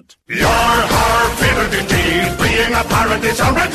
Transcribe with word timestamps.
pirate. 0.00 0.16
You're 0.26 1.28
fitted 1.36 1.80
indeed. 1.80 2.38
Being 2.38 2.74
a 2.74 2.84
pirate 2.84 3.24
is 3.24 3.40
a 3.40 3.52
right. 3.52 3.70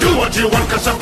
Do 0.00 0.16
what 0.16 0.36
you 0.36 0.48
want 0.48 0.70
cause 0.70 0.86
a 0.86 0.94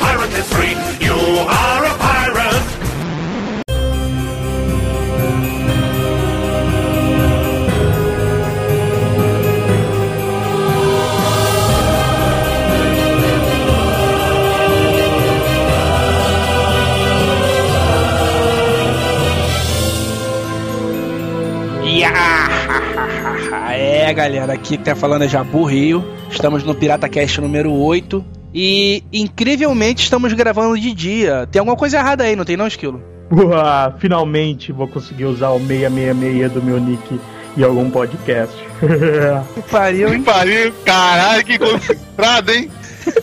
aqui 24.71 24.77
que 24.77 24.83
tá 24.85 24.95
falando 24.95 25.23
é 25.23 25.27
Jabu 25.27 25.65
Rio. 25.65 26.03
Estamos 26.29 26.63
no 26.63 26.73
Pirata 26.73 27.09
Cast 27.09 27.41
número 27.41 27.73
8. 27.73 28.23
E, 28.53 29.03
incrivelmente, 29.11 30.03
estamos 30.03 30.31
gravando 30.33 30.79
de 30.79 30.93
dia. 30.93 31.47
Tem 31.51 31.59
alguma 31.59 31.75
coisa 31.75 31.97
errada 31.97 32.23
aí, 32.23 32.35
não 32.35 32.45
tem 32.45 32.55
não, 32.55 32.67
Esquilo? 32.67 33.01
Uau, 33.31 33.93
finalmente 33.97 34.71
vou 34.71 34.87
conseguir 34.87 35.25
usar 35.25 35.49
o 35.49 35.59
666 35.59 36.51
do 36.51 36.61
meu 36.61 36.79
nick 36.79 37.19
em 37.57 37.63
algum 37.63 37.89
podcast. 37.89 38.55
que 39.53 39.61
pariu, 39.69 40.13
hein? 40.13 40.19
Que 40.19 40.25
pariu, 40.25 40.73
caralho, 40.85 41.45
que 41.45 41.59
concentrado, 41.59 42.51
hein? 42.51 42.69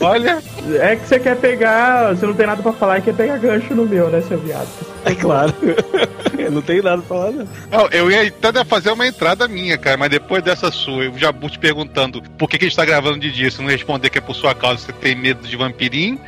Olha. 0.00 0.42
É 0.80 0.96
que 0.96 1.06
você 1.06 1.18
quer 1.18 1.36
pegar. 1.36 2.14
Você 2.14 2.26
não 2.26 2.34
tem 2.34 2.46
nada 2.46 2.62
pra 2.62 2.72
falar 2.72 2.98
e 2.98 3.02
quer 3.02 3.14
pegar 3.14 3.38
gancho 3.38 3.74
no 3.74 3.86
meu, 3.86 4.08
né, 4.08 4.20
seu 4.22 4.38
viado? 4.38 4.68
É 5.04 5.14
claro. 5.14 5.54
eu 6.38 6.50
não 6.52 6.62
tenho 6.62 6.82
nada 6.82 7.02
pra 7.02 7.16
falar, 7.16 7.32
não. 7.32 7.48
não. 7.70 7.88
Eu 7.88 8.10
ia 8.10 8.32
até 8.42 8.64
fazer 8.64 8.90
uma 8.90 9.06
entrada 9.06 9.48
minha, 9.48 9.78
cara, 9.78 9.96
mas 9.96 10.10
depois 10.10 10.42
dessa 10.42 10.70
sua, 10.70 11.04
eu 11.04 11.18
já 11.18 11.32
te 11.32 11.58
perguntando 11.58 12.22
por 12.36 12.48
que, 12.48 12.58
que 12.58 12.64
a 12.64 12.68
gente 12.68 12.76
tá 12.76 12.84
gravando 12.84 13.18
de 13.18 13.30
dia. 13.30 13.50
Se 13.50 13.60
não 13.60 13.68
responder 13.68 14.10
que 14.10 14.18
é 14.18 14.20
por 14.20 14.34
sua 14.34 14.54
causa, 14.54 14.78
você 14.82 14.92
tem 14.92 15.14
medo 15.14 15.46
de 15.46 15.56
vampirim, 15.56 16.18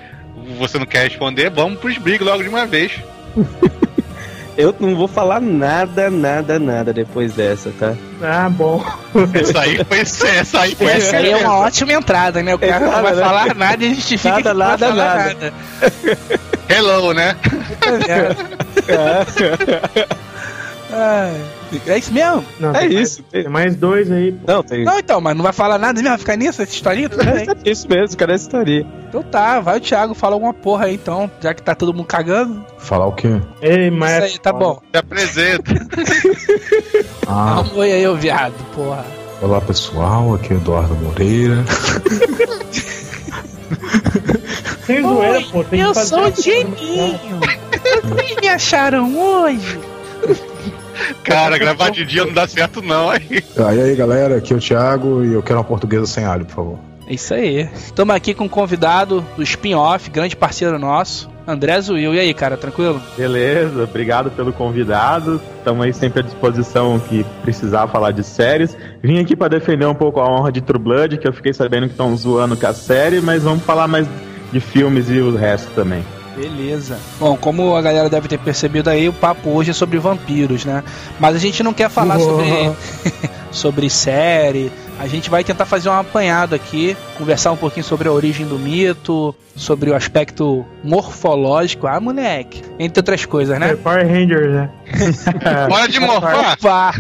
você 0.58 0.78
não 0.78 0.86
quer 0.86 1.04
responder, 1.04 1.50
vamos 1.50 1.78
pros 1.78 1.98
brigs 1.98 2.26
logo 2.26 2.42
de 2.42 2.48
uma 2.48 2.66
vez. 2.66 2.92
Eu 4.60 4.76
não 4.78 4.94
vou 4.94 5.08
falar 5.08 5.40
nada, 5.40 6.10
nada, 6.10 6.58
nada 6.58 6.92
depois 6.92 7.32
dessa, 7.32 7.72
tá? 7.78 7.94
Ah, 8.22 8.50
bom. 8.50 8.84
Essa 9.32 9.60
aí 9.60 9.82
foi, 9.84 9.98
essa 9.98 10.60
aí 10.60 10.74
foi 10.74 10.86
Essa 10.86 11.16
aí 11.16 11.30
é 11.30 11.36
uma 11.36 11.56
ótima 11.56 11.94
entrada, 11.94 12.42
né? 12.42 12.54
O 12.54 12.58
cara 12.58 12.80
não 12.80 13.02
vai 13.02 13.14
falar 13.14 13.54
nada 13.54 13.82
e 13.82 13.94
justifica 13.94 14.52
nada, 14.52 14.92
nada, 14.92 14.94
nada. 14.94 15.34
nada. 15.34 15.52
Hello, 16.68 17.14
né? 17.14 17.34
É 18.06 18.36
isso 21.98 22.12
mesmo? 22.12 22.44
Não, 22.58 22.74
é 22.74 22.86
isso. 22.86 23.22
Mais, 23.22 23.32
tem 23.32 23.48
mais 23.48 23.76
dois 23.76 24.10
aí. 24.10 24.34
Não, 24.46 24.62
tem... 24.62 24.84
não, 24.84 24.98
então, 24.98 25.20
mas 25.20 25.36
não 25.36 25.42
vai 25.42 25.52
falar 25.52 25.78
nada 25.78 25.94
mesmo? 25.94 26.08
Vai 26.08 26.18
ficar 26.18 26.36
nisso, 26.36 26.62
essa 26.62 26.72
historinha? 26.72 27.08
Tudo 27.08 27.24
bem. 27.24 27.46
É 27.64 27.70
isso 27.70 27.88
mesmo, 27.88 28.16
cara, 28.16 28.34
essa 28.34 28.44
história. 28.44 28.86
Então 29.08 29.22
tá, 29.22 29.60
vai 29.60 29.76
o 29.76 29.80
Thiago, 29.80 30.14
fala 30.14 30.34
alguma 30.34 30.54
porra 30.54 30.86
aí 30.86 30.94
então, 30.94 31.30
já 31.40 31.52
que 31.52 31.62
tá 31.62 31.74
todo 31.74 31.92
mundo 31.92 32.06
cagando. 32.06 32.64
Falar 32.78 33.06
o 33.06 33.12
quê? 33.12 33.40
Ei, 33.60 33.90
mas. 33.90 34.24
Isso 34.24 34.34
aí, 34.34 34.38
tá 34.38 34.52
bom. 34.52 34.80
Se 34.90 34.98
apresenta. 34.98 35.72
ah. 37.26 37.62
Dá 37.62 37.74
um 37.74 37.78
oi 37.78 37.92
aí, 37.92 38.06
ô 38.06 38.14
viado, 38.14 38.54
porra. 38.74 39.04
Olá 39.42 39.60
pessoal, 39.60 40.34
aqui 40.34 40.52
é 40.52 40.56
Eduardo 40.56 40.94
Moreira. 40.96 41.64
Sem 44.86 45.02
zoeira, 45.02 45.40
pô, 45.50 45.64
tem 45.64 45.80
eu 45.80 45.88
que 45.88 45.94
fazer 45.94 46.08
sou 46.08 46.26
o 46.26 46.42
Geninho. 46.42 47.40
Vocês 48.02 48.36
me 48.40 48.48
acharam 48.48 49.18
hoje? 49.18 49.78
Cara, 51.24 51.58
gravar 51.58 51.90
de 51.90 52.04
dia 52.04 52.24
não 52.24 52.32
dá 52.32 52.46
certo, 52.46 52.82
não. 52.82 53.10
Aí. 53.10 53.44
aí, 53.56 53.80
aí, 53.80 53.96
galera, 53.96 54.36
aqui 54.36 54.52
é 54.52 54.56
o 54.56 54.60
Thiago 54.60 55.24
e 55.24 55.32
eu 55.32 55.42
quero 55.42 55.58
uma 55.58 55.64
portuguesa 55.64 56.06
sem 56.06 56.24
alho, 56.24 56.44
por 56.44 56.54
favor. 56.54 56.78
É 57.10 57.14
isso 57.14 57.34
aí. 57.34 57.68
Estamos 57.74 58.14
aqui 58.14 58.32
com 58.32 58.44
um 58.44 58.48
convidado 58.48 59.24
do 59.36 59.42
spin-off, 59.42 60.08
grande 60.10 60.36
parceiro 60.36 60.78
nosso, 60.78 61.28
André 61.44 61.80
Zuil. 61.80 62.14
E 62.14 62.20
aí, 62.20 62.32
cara, 62.32 62.56
tranquilo? 62.56 63.02
Beleza, 63.16 63.82
obrigado 63.82 64.30
pelo 64.30 64.52
convidado. 64.52 65.40
Estamos 65.58 65.84
aí 65.84 65.92
sempre 65.92 66.20
à 66.20 66.22
disposição 66.22 67.00
que 67.00 67.26
precisar 67.42 67.88
falar 67.88 68.12
de 68.12 68.22
séries. 68.22 68.76
Vim 69.02 69.18
aqui 69.18 69.34
para 69.34 69.48
defender 69.48 69.86
um 69.86 69.94
pouco 69.94 70.20
a 70.20 70.30
honra 70.30 70.52
de 70.52 70.60
True 70.60 70.78
Blood, 70.78 71.18
que 71.18 71.26
eu 71.26 71.32
fiquei 71.32 71.52
sabendo 71.52 71.86
que 71.86 71.94
estão 71.94 72.16
zoando 72.16 72.56
com 72.56 72.66
a 72.68 72.72
série, 72.72 73.20
mas 73.20 73.42
vamos 73.42 73.64
falar 73.64 73.88
mais 73.88 74.06
de 74.52 74.60
filmes 74.60 75.10
e 75.10 75.18
o 75.18 75.34
resto 75.34 75.70
também. 75.74 76.04
Beleza. 76.40 76.98
Bom, 77.18 77.36
como 77.36 77.76
a 77.76 77.82
galera 77.82 78.08
deve 78.08 78.26
ter 78.26 78.38
percebido 78.38 78.88
aí, 78.88 79.06
o 79.06 79.12
papo 79.12 79.50
hoje 79.50 79.72
é 79.72 79.74
sobre 79.74 79.98
vampiros, 79.98 80.64
né? 80.64 80.82
Mas 81.18 81.36
a 81.36 81.38
gente 81.38 81.62
não 81.62 81.74
quer 81.74 81.90
falar 81.90 82.18
sobre, 82.18 82.72
sobre 83.52 83.90
série. 83.90 84.72
A 84.98 85.06
gente 85.06 85.28
vai 85.28 85.44
tentar 85.44 85.66
fazer 85.66 85.90
um 85.90 85.92
apanhado 85.92 86.54
aqui, 86.54 86.96
conversar 87.18 87.52
um 87.52 87.58
pouquinho 87.58 87.84
sobre 87.84 88.08
a 88.08 88.12
origem 88.12 88.46
do 88.46 88.58
mito, 88.58 89.34
sobre 89.54 89.90
o 89.90 89.94
aspecto 89.94 90.64
morfológico. 90.82 91.86
Ah, 91.86 92.00
moleque. 92.00 92.62
Entre 92.78 92.98
outras 93.00 93.26
coisas, 93.26 93.58
né? 93.58 93.72
É 93.72 93.76
Power 93.76 94.08
Rangers, 94.08 94.50
né? 94.50 94.70
Bora 95.68 95.88
de 95.88 96.00
morfar! 96.00 96.96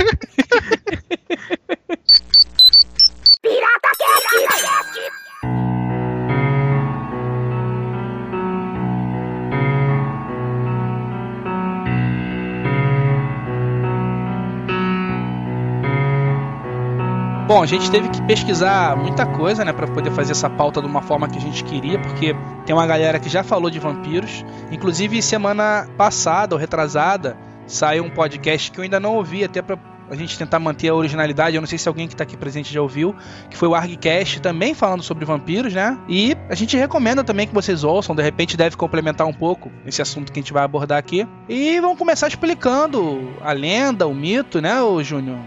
Pirata 3.40 3.90
Cast! 3.98 5.79
Bom, 17.50 17.64
a 17.64 17.66
gente 17.66 17.90
teve 17.90 18.08
que 18.08 18.22
pesquisar 18.22 18.96
muita 18.96 19.26
coisa, 19.26 19.64
né, 19.64 19.72
para 19.72 19.88
poder 19.88 20.12
fazer 20.12 20.30
essa 20.30 20.48
pauta 20.48 20.80
de 20.80 20.86
uma 20.86 21.02
forma 21.02 21.28
que 21.28 21.36
a 21.36 21.40
gente 21.40 21.64
queria, 21.64 21.98
porque 21.98 22.32
tem 22.64 22.72
uma 22.72 22.86
galera 22.86 23.18
que 23.18 23.28
já 23.28 23.42
falou 23.42 23.68
de 23.68 23.80
vampiros. 23.80 24.44
Inclusive, 24.70 25.20
semana 25.20 25.88
passada 25.98 26.54
ou 26.54 26.60
retrasada, 26.60 27.36
saiu 27.66 28.04
um 28.04 28.10
podcast 28.10 28.70
que 28.70 28.78
eu 28.78 28.84
ainda 28.84 29.00
não 29.00 29.16
ouvi, 29.16 29.42
até 29.42 29.60
para 29.60 29.76
a 30.08 30.14
gente 30.14 30.38
tentar 30.38 30.60
manter 30.60 30.90
a 30.90 30.94
originalidade. 30.94 31.56
Eu 31.56 31.60
não 31.60 31.66
sei 31.66 31.76
se 31.76 31.88
alguém 31.88 32.06
que 32.06 32.14
está 32.14 32.22
aqui 32.22 32.36
presente 32.36 32.72
já 32.72 32.80
ouviu, 32.80 33.16
que 33.50 33.56
foi 33.56 33.66
o 33.66 33.74
ArgCast 33.74 34.40
também 34.40 34.72
falando 34.72 35.02
sobre 35.02 35.24
vampiros, 35.24 35.74
né? 35.74 35.98
E 36.08 36.36
a 36.48 36.54
gente 36.54 36.76
recomenda 36.76 37.24
também 37.24 37.48
que 37.48 37.54
vocês 37.54 37.82
ouçam, 37.82 38.14
de 38.14 38.22
repente 38.22 38.56
deve 38.56 38.76
complementar 38.76 39.26
um 39.26 39.32
pouco 39.32 39.72
esse 39.84 40.00
assunto 40.00 40.30
que 40.30 40.38
a 40.38 40.42
gente 40.42 40.52
vai 40.52 40.62
abordar 40.62 40.98
aqui. 40.98 41.26
E 41.48 41.80
vamos 41.80 41.98
começar 41.98 42.28
explicando 42.28 43.34
a 43.40 43.50
lenda, 43.52 44.06
o 44.06 44.14
mito, 44.14 44.60
né, 44.60 44.80
o 44.80 45.02
Júnior? 45.02 45.38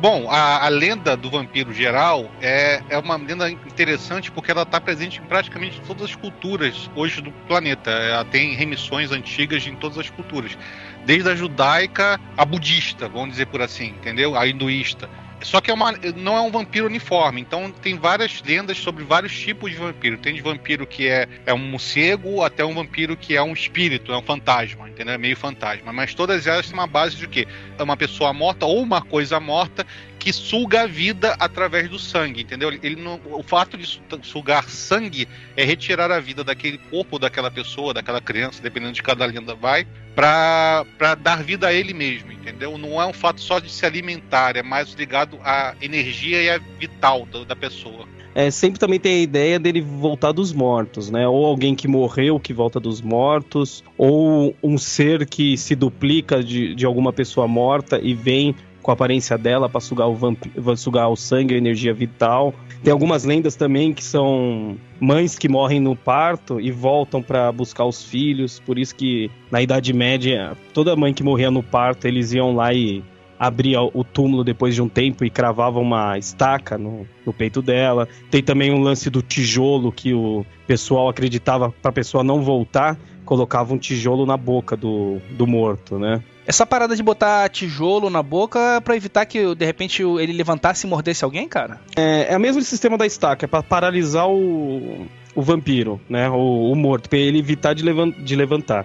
Bom, 0.00 0.30
a, 0.30 0.64
a, 0.64 0.68
lenda 0.70 1.14
do 1.14 1.28
vampiro 1.28 1.74
geral 1.74 2.30
é, 2.40 2.82
é 2.88 2.96
uma 2.96 3.16
lenda 3.16 3.50
interessante 3.50 4.30
porque 4.30 4.50
ela 4.50 4.62
está 4.62 4.80
presente 4.80 5.20
em 5.20 5.24
praticamente 5.24 5.78
todas 5.82 6.04
as 6.04 6.16
culturas 6.16 6.90
hoje 6.96 7.20
do 7.20 7.30
planeta. 7.46 7.90
Ela 7.90 8.24
tem 8.24 8.54
remissões 8.54 9.12
antigas 9.12 9.66
em 9.66 9.76
todas 9.76 9.98
as 9.98 10.08
culturas, 10.08 10.56
desde 11.04 11.28
a 11.28 11.34
judaica 11.34 12.18
a 12.34 12.46
budista, 12.46 13.10
vamos 13.10 13.32
dizer 13.32 13.44
por 13.48 13.60
assim, 13.60 13.88
entendeu? 13.88 14.34
A 14.38 14.46
hinduísta. 14.46 15.06
Só 15.42 15.60
que 15.60 15.70
é 15.70 15.74
uma, 15.74 15.92
não 16.16 16.36
é 16.36 16.40
um 16.40 16.50
vampiro 16.50 16.86
uniforme, 16.86 17.40
então 17.40 17.70
tem 17.70 17.96
várias 17.96 18.42
lendas 18.42 18.78
sobre 18.78 19.04
vários 19.04 19.36
tipos 19.38 19.70
de 19.70 19.76
vampiro. 19.76 20.18
Tem 20.18 20.34
de 20.34 20.42
vampiro 20.42 20.86
que 20.86 21.08
é, 21.08 21.26
é 21.46 21.54
um 21.54 21.58
morcego 21.58 22.42
até 22.42 22.64
um 22.64 22.74
vampiro 22.74 23.16
que 23.16 23.36
é 23.36 23.42
um 23.42 23.52
espírito, 23.52 24.12
é 24.12 24.18
um 24.18 24.22
fantasma, 24.22 24.88
entendeu? 24.88 25.14
É 25.14 25.18
meio 25.18 25.36
fantasma. 25.36 25.92
Mas 25.92 26.14
todas 26.14 26.46
elas 26.46 26.66
têm 26.66 26.74
uma 26.74 26.86
base 26.86 27.16
de 27.16 27.26
quê? 27.26 27.46
É 27.78 27.82
uma 27.82 27.96
pessoa 27.96 28.32
morta 28.32 28.66
ou 28.66 28.82
uma 28.82 29.00
coisa 29.00 29.40
morta 29.40 29.86
que 30.20 30.34
suga 30.34 30.82
a 30.82 30.86
vida 30.86 31.34
através 31.40 31.88
do 31.88 31.98
sangue, 31.98 32.42
entendeu? 32.42 32.70
Ele 32.70 32.96
não, 32.96 33.18
o 33.24 33.42
fato 33.42 33.76
de 33.76 34.00
sugar 34.22 34.68
sangue 34.68 35.26
é 35.56 35.64
retirar 35.64 36.12
a 36.12 36.20
vida 36.20 36.44
daquele 36.44 36.76
corpo 36.76 37.18
daquela 37.18 37.50
pessoa, 37.50 37.94
daquela 37.94 38.20
criança, 38.20 38.62
dependendo 38.62 38.92
de 38.92 39.02
cada 39.02 39.24
lenda 39.24 39.54
vai, 39.54 39.86
para 40.14 40.84
dar 41.18 41.42
vida 41.42 41.68
a 41.68 41.72
ele 41.72 41.94
mesmo, 41.94 42.30
entendeu? 42.30 42.76
Não 42.76 43.00
é 43.00 43.06
um 43.06 43.14
fato 43.14 43.40
só 43.40 43.58
de 43.58 43.72
se 43.72 43.86
alimentar, 43.86 44.56
é 44.56 44.62
mais 44.62 44.92
ligado 44.92 45.38
à 45.42 45.74
energia 45.80 46.42
e 46.42 46.50
à 46.50 46.58
vital 46.78 47.26
da, 47.26 47.44
da 47.44 47.56
pessoa. 47.56 48.06
É, 48.34 48.50
sempre 48.50 48.78
também 48.78 49.00
tem 49.00 49.20
a 49.20 49.22
ideia 49.22 49.58
dele 49.58 49.80
voltar 49.80 50.30
dos 50.30 50.52
mortos, 50.52 51.10
né? 51.10 51.26
Ou 51.26 51.44
alguém 51.46 51.74
que 51.74 51.88
morreu 51.88 52.38
que 52.38 52.52
volta 52.52 52.78
dos 52.78 53.00
mortos, 53.00 53.82
ou 53.98 54.54
um 54.62 54.78
ser 54.78 55.26
que 55.26 55.56
se 55.56 55.74
duplica 55.74 56.42
de, 56.42 56.74
de 56.74 56.86
alguma 56.86 57.12
pessoa 57.12 57.48
morta 57.48 57.98
e 58.00 58.14
vem 58.14 58.54
com 58.82 58.90
a 58.90 58.94
aparência 58.94 59.36
dela 59.36 59.68
para 59.68 59.80
sugar 59.80 60.08
o 60.08 60.14
vampiro, 60.14 60.76
sugar 60.76 61.08
o 61.08 61.16
sangue, 61.16 61.54
a 61.54 61.58
energia 61.58 61.92
vital. 61.92 62.54
Tem 62.82 62.92
algumas 62.92 63.24
lendas 63.24 63.56
também 63.56 63.92
que 63.92 64.02
são 64.02 64.76
mães 64.98 65.38
que 65.38 65.48
morrem 65.48 65.80
no 65.80 65.94
parto 65.94 66.60
e 66.60 66.70
voltam 66.70 67.22
para 67.22 67.52
buscar 67.52 67.84
os 67.84 68.02
filhos, 68.02 68.58
por 68.60 68.78
isso 68.78 68.94
que 68.94 69.30
na 69.50 69.60
Idade 69.60 69.92
Média, 69.92 70.56
toda 70.72 70.96
mãe 70.96 71.12
que 71.12 71.22
morria 71.22 71.50
no 71.50 71.62
parto, 71.62 72.06
eles 72.06 72.32
iam 72.32 72.54
lá 72.54 72.72
e 72.72 73.02
abria 73.40 73.80
o 73.80 74.04
túmulo 74.04 74.44
depois 74.44 74.74
de 74.74 74.82
um 74.82 74.88
tempo 74.88 75.24
e 75.24 75.30
cravava 75.30 75.78
uma 75.80 76.18
estaca 76.18 76.76
no, 76.76 77.06
no, 77.24 77.32
peito 77.32 77.62
dela. 77.62 78.06
Tem 78.30 78.42
também 78.42 78.70
um 78.70 78.82
lance 78.82 79.08
do 79.08 79.22
tijolo 79.22 79.90
que 79.90 80.12
o 80.12 80.44
pessoal 80.66 81.08
acreditava 81.08 81.70
para 81.70 81.88
a 81.88 81.92
pessoa 81.92 82.22
não 82.22 82.42
voltar, 82.42 82.98
colocava 83.24 83.72
um 83.72 83.78
tijolo 83.78 84.26
na 84.26 84.36
boca 84.36 84.76
do, 84.76 85.18
do 85.30 85.46
morto, 85.46 85.98
né? 85.98 86.22
Essa 86.46 86.66
parada 86.66 86.96
de 86.96 87.02
botar 87.02 87.48
tijolo 87.48 88.10
na 88.10 88.22
boca 88.22 88.58
é 88.76 88.80
pra 88.80 88.96
evitar 88.96 89.24
que, 89.26 89.54
de 89.54 89.64
repente, 89.64 90.02
ele 90.02 90.32
levantasse 90.32 90.86
e 90.86 90.90
mordesse 90.90 91.24
alguém, 91.24 91.48
cara? 91.48 91.80
É, 91.96 92.32
é 92.32 92.36
o 92.36 92.40
mesmo 92.40 92.60
sistema 92.62 92.98
da 92.98 93.06
estaca, 93.06 93.44
é 93.46 93.48
pra 93.48 93.62
paralisar 93.62 94.28
o, 94.28 95.06
o 95.34 95.42
vampiro, 95.42 96.00
né? 96.08 96.28
O, 96.28 96.72
o 96.72 96.74
morto, 96.74 97.08
pra 97.08 97.18
ele 97.18 97.38
evitar 97.38 97.74
de, 97.74 97.84
levan- 97.84 98.10
de 98.10 98.34
levantar. 98.34 98.84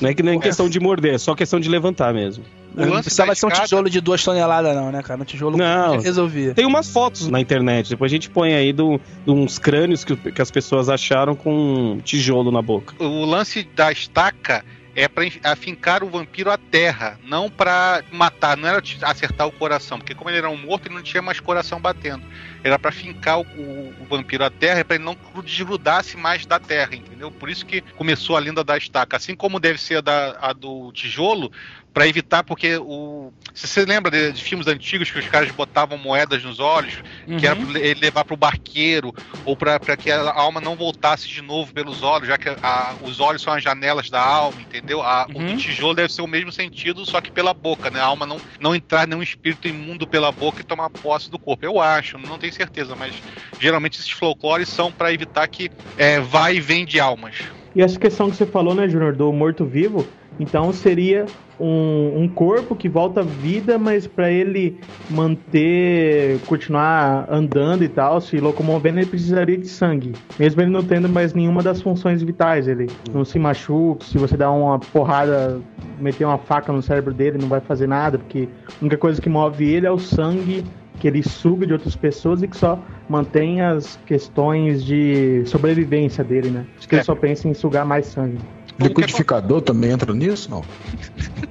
Não 0.00 0.10
é 0.10 0.14
que 0.14 0.22
nem 0.22 0.38
questão 0.40 0.68
de 0.68 0.80
morder, 0.80 1.14
é 1.14 1.18
só 1.18 1.32
questão 1.34 1.60
de 1.60 1.68
levantar 1.68 2.12
mesmo. 2.12 2.42
O 2.76 2.84
não 2.86 3.00
precisava 3.00 3.34
ser 3.36 3.46
um 3.46 3.50
tijolo 3.50 3.88
de 3.88 4.00
duas 4.00 4.22
toneladas, 4.22 4.74
não, 4.74 4.90
né, 4.90 5.00
cara? 5.00 5.22
Um 5.22 5.24
tijolo 5.24 5.56
Não. 5.56 5.98
resolvia. 6.00 6.54
Tem 6.54 6.66
umas 6.66 6.88
fotos 6.88 7.28
na 7.28 7.40
internet, 7.40 7.88
depois 7.90 8.10
a 8.10 8.14
gente 8.14 8.28
põe 8.28 8.52
aí 8.52 8.72
do, 8.72 9.00
de 9.24 9.30
uns 9.30 9.58
crânios 9.60 10.04
que, 10.04 10.16
que 10.16 10.42
as 10.42 10.50
pessoas 10.50 10.88
acharam 10.88 11.36
com 11.36 11.52
um 11.54 11.98
tijolo 12.00 12.50
na 12.50 12.60
boca. 12.60 12.94
O 13.02 13.24
lance 13.24 13.62
da 13.74 13.92
estaca 13.92 14.64
é 14.94 15.08
enf- 15.24 15.40
afincar 15.44 16.02
o 16.02 16.10
vampiro 16.10 16.50
à 16.50 16.58
terra, 16.58 17.18
não 17.22 17.50
pra 17.50 18.02
matar, 18.10 18.56
não 18.56 18.68
era 18.68 18.80
te- 18.82 18.98
acertar 19.04 19.46
o 19.46 19.52
coração, 19.52 19.98
porque 19.98 20.14
como 20.14 20.30
ele 20.30 20.38
era 20.38 20.50
um 20.50 20.56
morto, 20.56 20.86
ele 20.86 20.94
não 20.94 21.02
tinha 21.02 21.22
mais 21.22 21.38
coração 21.40 21.80
batendo. 21.80 22.26
Era 22.62 22.78
pra 22.78 22.90
fincar 22.92 23.38
o, 23.38 23.42
o- 23.42 23.94
o 24.02 24.06
vampiro 24.06 24.44
à 24.44 24.50
terra, 24.50 24.84
para 24.84 24.96
ele 24.96 25.04
não 25.04 25.16
desgrudasse 25.44 26.16
mais 26.16 26.44
da 26.46 26.58
terra, 26.58 26.94
entendeu? 26.94 27.30
Por 27.30 27.48
isso 27.48 27.64
que 27.64 27.82
começou 27.94 28.36
a 28.36 28.40
lenda 28.40 28.64
da 28.64 28.76
estaca, 28.76 29.16
assim 29.16 29.34
como 29.34 29.60
deve 29.60 29.78
ser 29.78 29.96
a, 29.96 30.00
da, 30.00 30.38
a 30.40 30.52
do 30.52 30.92
tijolo, 30.92 31.50
Pra 31.92 32.06
evitar, 32.06 32.44
porque 32.44 32.76
o. 32.76 33.32
Se 33.52 33.66
você 33.66 33.84
lembra 33.84 34.12
de, 34.12 34.32
de 34.32 34.42
filmes 34.42 34.68
antigos 34.68 35.10
que 35.10 35.18
os 35.18 35.26
caras 35.26 35.50
botavam 35.50 35.98
moedas 35.98 36.42
nos 36.44 36.60
olhos, 36.60 37.02
que 37.38 37.44
era 37.44 37.56
Uhum. 37.58 37.66
pra 37.72 37.80
ele 37.80 38.00
levar 38.00 38.24
pro 38.24 38.36
barqueiro, 38.36 39.12
ou 39.44 39.56
pra 39.56 39.80
pra 39.80 39.96
que 39.96 40.08
a 40.10 40.32
alma 40.32 40.60
não 40.60 40.76
voltasse 40.76 41.28
de 41.28 41.42
novo 41.42 41.72
pelos 41.74 42.00
olhos, 42.02 42.28
já 42.28 42.38
que 42.38 42.48
a- 42.62 42.96
os 43.00 43.18
olhos 43.18 43.42
são 43.42 43.52
as 43.52 43.62
janelas 43.62 44.08
da 44.08 44.20
alma, 44.22 44.62
entendeu? 44.62 45.02
A- 45.02 45.26
O 45.34 45.38
Uhum. 45.40 45.46
do 45.46 45.56
tijolo 45.56 45.94
deve 45.94 46.12
ser 46.12 46.22
o 46.22 46.28
mesmo 46.28 46.52
sentido, 46.52 47.04
só 47.04 47.20
que 47.20 47.32
pela 47.32 47.52
boca, 47.52 47.90
né? 47.90 47.98
A 48.00 48.04
alma 48.04 48.24
não, 48.24 48.40
não 48.60 48.74
entrar 48.74 49.06
nenhum 49.08 49.22
espírito 49.22 49.66
imundo 49.66 50.06
pela 50.06 50.30
boca 50.30 50.60
e 50.60 50.64
tomar 50.64 50.90
posse 50.90 51.28
do 51.28 51.38
corpo. 51.40 51.64
Eu 51.66 51.80
acho, 51.80 52.18
não 52.18 52.38
tenho 52.38 52.52
certeza, 52.52 52.94
mas 52.94 53.20
geralmente 53.58 53.98
esses 53.98 54.10
folclores 54.10 54.68
são 54.68 54.92
pra 54.92 55.12
evitar 55.12 55.48
que 55.48 55.68
é, 55.96 56.20
vai 56.20 56.56
e 56.56 56.60
vem 56.60 56.86
de 56.86 57.00
almas. 57.00 57.34
E 57.74 57.82
essa 57.82 57.98
questão 57.98 58.30
que 58.30 58.36
você 58.36 58.46
falou, 58.46 58.74
né, 58.74 58.88
Júnior, 58.88 59.14
do 59.14 59.32
morto-vivo, 59.32 60.06
então 60.40 60.72
seria 60.72 61.26
um, 61.60 62.22
um 62.22 62.28
corpo 62.28 62.74
que 62.74 62.88
volta 62.88 63.20
à 63.20 63.22
vida, 63.22 63.78
mas 63.78 64.06
para 64.06 64.30
ele 64.30 64.78
manter, 65.10 66.38
continuar 66.46 67.26
andando 67.30 67.84
e 67.84 67.88
tal, 67.88 68.20
se 68.20 68.40
locomovendo, 68.40 68.98
ele 68.98 69.06
precisaria 69.06 69.58
de 69.58 69.68
sangue. 69.68 70.12
Mesmo 70.38 70.62
ele 70.62 70.70
não 70.70 70.82
tendo 70.82 71.08
mais 71.08 71.34
nenhuma 71.34 71.62
das 71.62 71.82
funções 71.82 72.22
vitais, 72.22 72.66
ele 72.66 72.86
não 73.12 73.24
se 73.24 73.38
machuca, 73.38 74.04
se 74.04 74.16
você 74.16 74.36
dá 74.36 74.50
uma 74.50 74.78
porrada, 74.78 75.60
meter 76.00 76.24
uma 76.24 76.38
faca 76.38 76.72
no 76.72 76.80
cérebro 76.82 77.12
dele, 77.12 77.36
não 77.38 77.48
vai 77.48 77.60
fazer 77.60 77.86
nada, 77.86 78.18
porque 78.18 78.48
a 78.68 78.80
única 78.80 78.96
coisa 78.96 79.20
que 79.20 79.28
move 79.28 79.68
ele 79.68 79.86
é 79.86 79.90
o 79.90 79.98
sangue 79.98 80.64
que 80.98 81.08
ele 81.08 81.22
suga 81.22 81.66
de 81.66 81.72
outras 81.72 81.96
pessoas 81.96 82.42
e 82.42 82.48
que 82.48 82.56
só 82.56 82.78
mantém 83.08 83.62
as 83.62 83.98
questões 84.06 84.84
de 84.84 85.42
sobrevivência 85.46 86.22
dele, 86.22 86.50
né? 86.50 86.66
Acho 86.78 86.86
que 86.88 86.94
É. 86.94 86.98
ele 86.98 87.04
só 87.04 87.14
pensa 87.14 87.48
em 87.48 87.54
sugar 87.54 87.86
mais 87.86 88.06
sangue. 88.06 88.38
Liquidificador 88.80 89.60
também 89.62 89.90
entra 89.90 90.12
nisso, 90.14 90.50
não? 90.50 90.62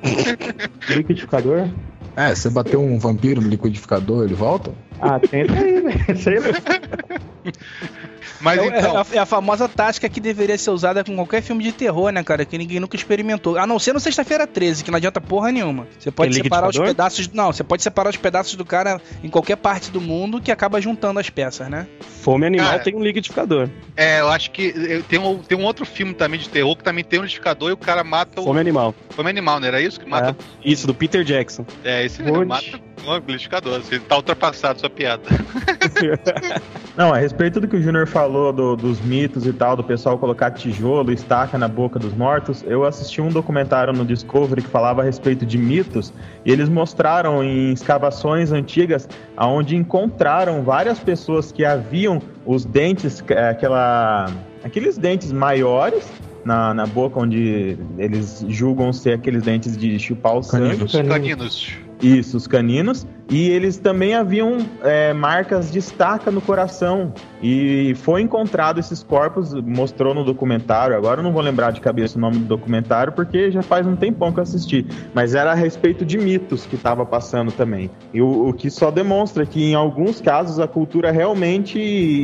Liquidificador? 0.90 1.70
É, 2.16 2.36
você 2.36 2.50
bateu 2.50 2.82
um 2.82 3.00
vampiro 3.00 3.42
no 3.42 3.48
liquidificador, 3.48 4.26
ele 4.26 4.34
volta? 4.34 4.72
Ah, 5.00 5.20
tenta 5.20 5.54
aí, 5.54 5.80
velho. 5.80 6.18
Sei 6.18 6.40
lá. 6.40 6.48
Mas 8.40 8.60
É, 8.60 8.66
então. 8.68 8.98
é 8.98 8.98
a, 8.98 9.06
é 9.14 9.18
a 9.20 9.26
famosa 9.26 9.68
tática 9.68 10.08
que 10.10 10.20
deveria 10.20 10.58
ser 10.58 10.72
usada 10.72 11.04
com 11.04 11.16
qualquer 11.16 11.42
filme 11.42 11.64
de 11.64 11.72
terror, 11.72 12.12
né, 12.12 12.24
cara? 12.24 12.46
Que 12.46 12.58
ninguém 12.58 12.80
nunca 12.80 12.96
experimentou. 12.96 13.58
A 13.58 13.66
não 13.68 13.80
ser 13.80 13.94
no 13.94 14.00
Sexta-feira 14.00 14.48
13, 14.48 14.84
que 14.84 14.92
não 14.92 14.98
adianta 14.98 15.20
porra 15.20 15.52
nenhuma. 15.52 15.88
Você 15.98 16.12
pode 16.12 16.34
Tem 16.34 16.44
separar 16.44 16.70
os 16.70 16.78
pedaços. 16.78 17.28
Não, 17.30 17.52
você 17.52 17.64
pode 17.64 17.84
separar 17.84 18.10
os 18.10 18.18
pedaços 18.18 18.56
do 18.56 18.66
cara 18.66 19.02
em 19.24 19.30
qualquer 19.30 19.58
parte 19.58 19.92
do 19.92 20.02
mundo 20.02 20.42
que 20.42 20.52
acaba 20.52 20.80
juntando 20.82 21.20
as 21.20 21.30
peças, 21.30 21.70
né? 21.70 21.88
Fome 22.22 22.46
animal 22.46 22.68
Cara, 22.68 22.80
tem 22.80 22.96
um 22.96 23.04
liquidificador. 23.04 23.70
É, 23.96 24.20
eu 24.20 24.30
acho 24.30 24.52
que 24.52 24.74
eh, 24.76 25.02
tem 25.08 25.20
um, 25.20 25.38
tem 25.40 25.58
um 25.58 25.64
outro 25.64 25.86
filme 25.86 26.14
também 26.14 26.40
de 26.40 26.50
terror 26.50 26.76
que 26.76 26.84
também 26.84 27.04
tem 27.04 27.20
um 27.20 27.24
liquidificador 27.24 27.70
e 27.70 27.74
o 27.74 27.78
cara 27.78 28.04
mata 28.04 28.42
o. 28.42 28.44
Fome 28.44 28.60
animal. 28.60 28.94
Fome 29.10 29.30
animal, 29.30 29.60
não 29.60 29.68
era 29.68 29.82
isso? 29.82 30.00
Que 30.00 30.10
mata. 30.10 30.36
Isso, 30.64 30.88
do 30.88 30.94
Peter 30.94 31.24
Jackson. 31.24 31.66
É, 31.84 32.06
esse 32.06 32.22
mesmo, 32.22 32.38
Putz. 32.46 32.48
mata 32.48 32.89
o 33.08 33.16
liquidificador. 33.16 33.80
Você 33.82 34.00
tá 34.00 34.18
ultrapassado 34.18 34.80
sua 34.80 34.90
piada. 34.90 35.24
Não, 36.96 37.14
a 37.14 37.18
respeito 37.18 37.60
do 37.62 37.68
que 37.68 37.76
o 37.78 37.82
Júnior 37.82 38.08
falou 38.08 38.52
do- 38.52 38.76
dos 38.76 39.00
mitos 39.02 39.46
e 39.46 39.54
tal, 39.54 39.76
do 39.76 39.84
pessoal 39.84 40.18
colocar 40.18 40.52
tijolo, 40.52 41.12
estaca 41.12 41.58
na 41.58 41.68
boca 41.68 41.98
dos 41.98 42.14
mortos, 42.14 42.64
eu 42.68 42.84
assisti 42.86 43.22
um 43.22 43.30
documentário 43.30 43.94
no 43.94 44.04
Discovery 44.06 44.62
que 44.62 44.68
falava 44.68 45.02
a 45.02 45.06
respeito 45.06 45.46
de 45.46 45.58
mitos 45.58 46.12
e 46.46 46.52
eles 46.52 46.68
mostraram 46.68 47.44
em 47.44 47.72
escavações 47.72 48.52
antigas 48.52 49.08
aonde 49.38 49.76
encontraram 49.76 50.62
várias 50.64 51.00
pessoas 51.00 51.52
que 51.52 51.64
haviam 51.64 52.22
os 52.46 52.66
dentes, 52.66 53.24
eh, 53.30 53.50
aquela, 53.50 54.26
aqueles 54.64 54.98
dentes 54.98 55.32
maiores 55.32 56.12
na, 56.44 56.74
na 56.74 56.86
boca 56.86 57.20
onde 57.20 57.78
eles 57.98 58.44
julgam 58.50 58.92
ser 58.92 59.14
aqueles 59.14 59.44
dentes 59.44 59.78
de 59.78 59.98
chupar 60.00 60.36
o 60.38 60.44
sangue. 60.44 60.70
Caninos. 60.88 60.92
Caninos. 60.92 61.78
Isso, 62.02 62.38
os 62.38 62.48
caninos. 62.48 63.06
E 63.30 63.50
eles 63.52 63.78
também 63.78 64.16
haviam 64.16 64.58
é, 64.82 65.14
marcas 65.14 65.72
de 65.72 65.78
estaca 65.78 66.32
no 66.32 66.42
coração. 66.42 67.14
E 67.44 67.94
foi 67.96 68.22
encontrado 68.22 68.80
esses 68.80 69.04
corpos, 69.04 69.54
mostrou 69.54 70.16
no 70.16 70.24
documentário. 70.24 70.96
Agora 70.96 71.20
eu 71.20 71.24
não 71.24 71.32
vou 71.32 71.42
lembrar 71.42 71.72
de 71.72 71.80
cabeça 71.80 72.18
o 72.18 72.22
nome 72.22 72.40
do 72.40 72.46
documentário, 72.46 73.14
porque 73.14 73.52
já 73.52 73.62
faz 73.62 73.86
um 73.86 73.96
tempão 73.96 74.32
que 74.32 74.40
eu 74.40 74.44
assisti. 74.44 74.86
Mas 75.14 75.36
era 75.36 75.52
a 75.52 75.54
respeito 75.54 76.04
de 76.04 76.18
mitos 76.18 76.66
que 76.66 76.76
estava 76.76 77.06
passando 77.06 77.52
também. 77.52 77.92
E 78.12 78.20
o, 78.20 78.50
o 78.50 78.54
que 78.54 78.70
só 78.72 78.90
demonstra 78.90 79.46
que, 79.46 79.64
em 79.64 79.76
alguns 79.76 80.20
casos, 80.20 80.60
a 80.60 80.68
cultura 80.68 81.12
realmente 81.12 81.80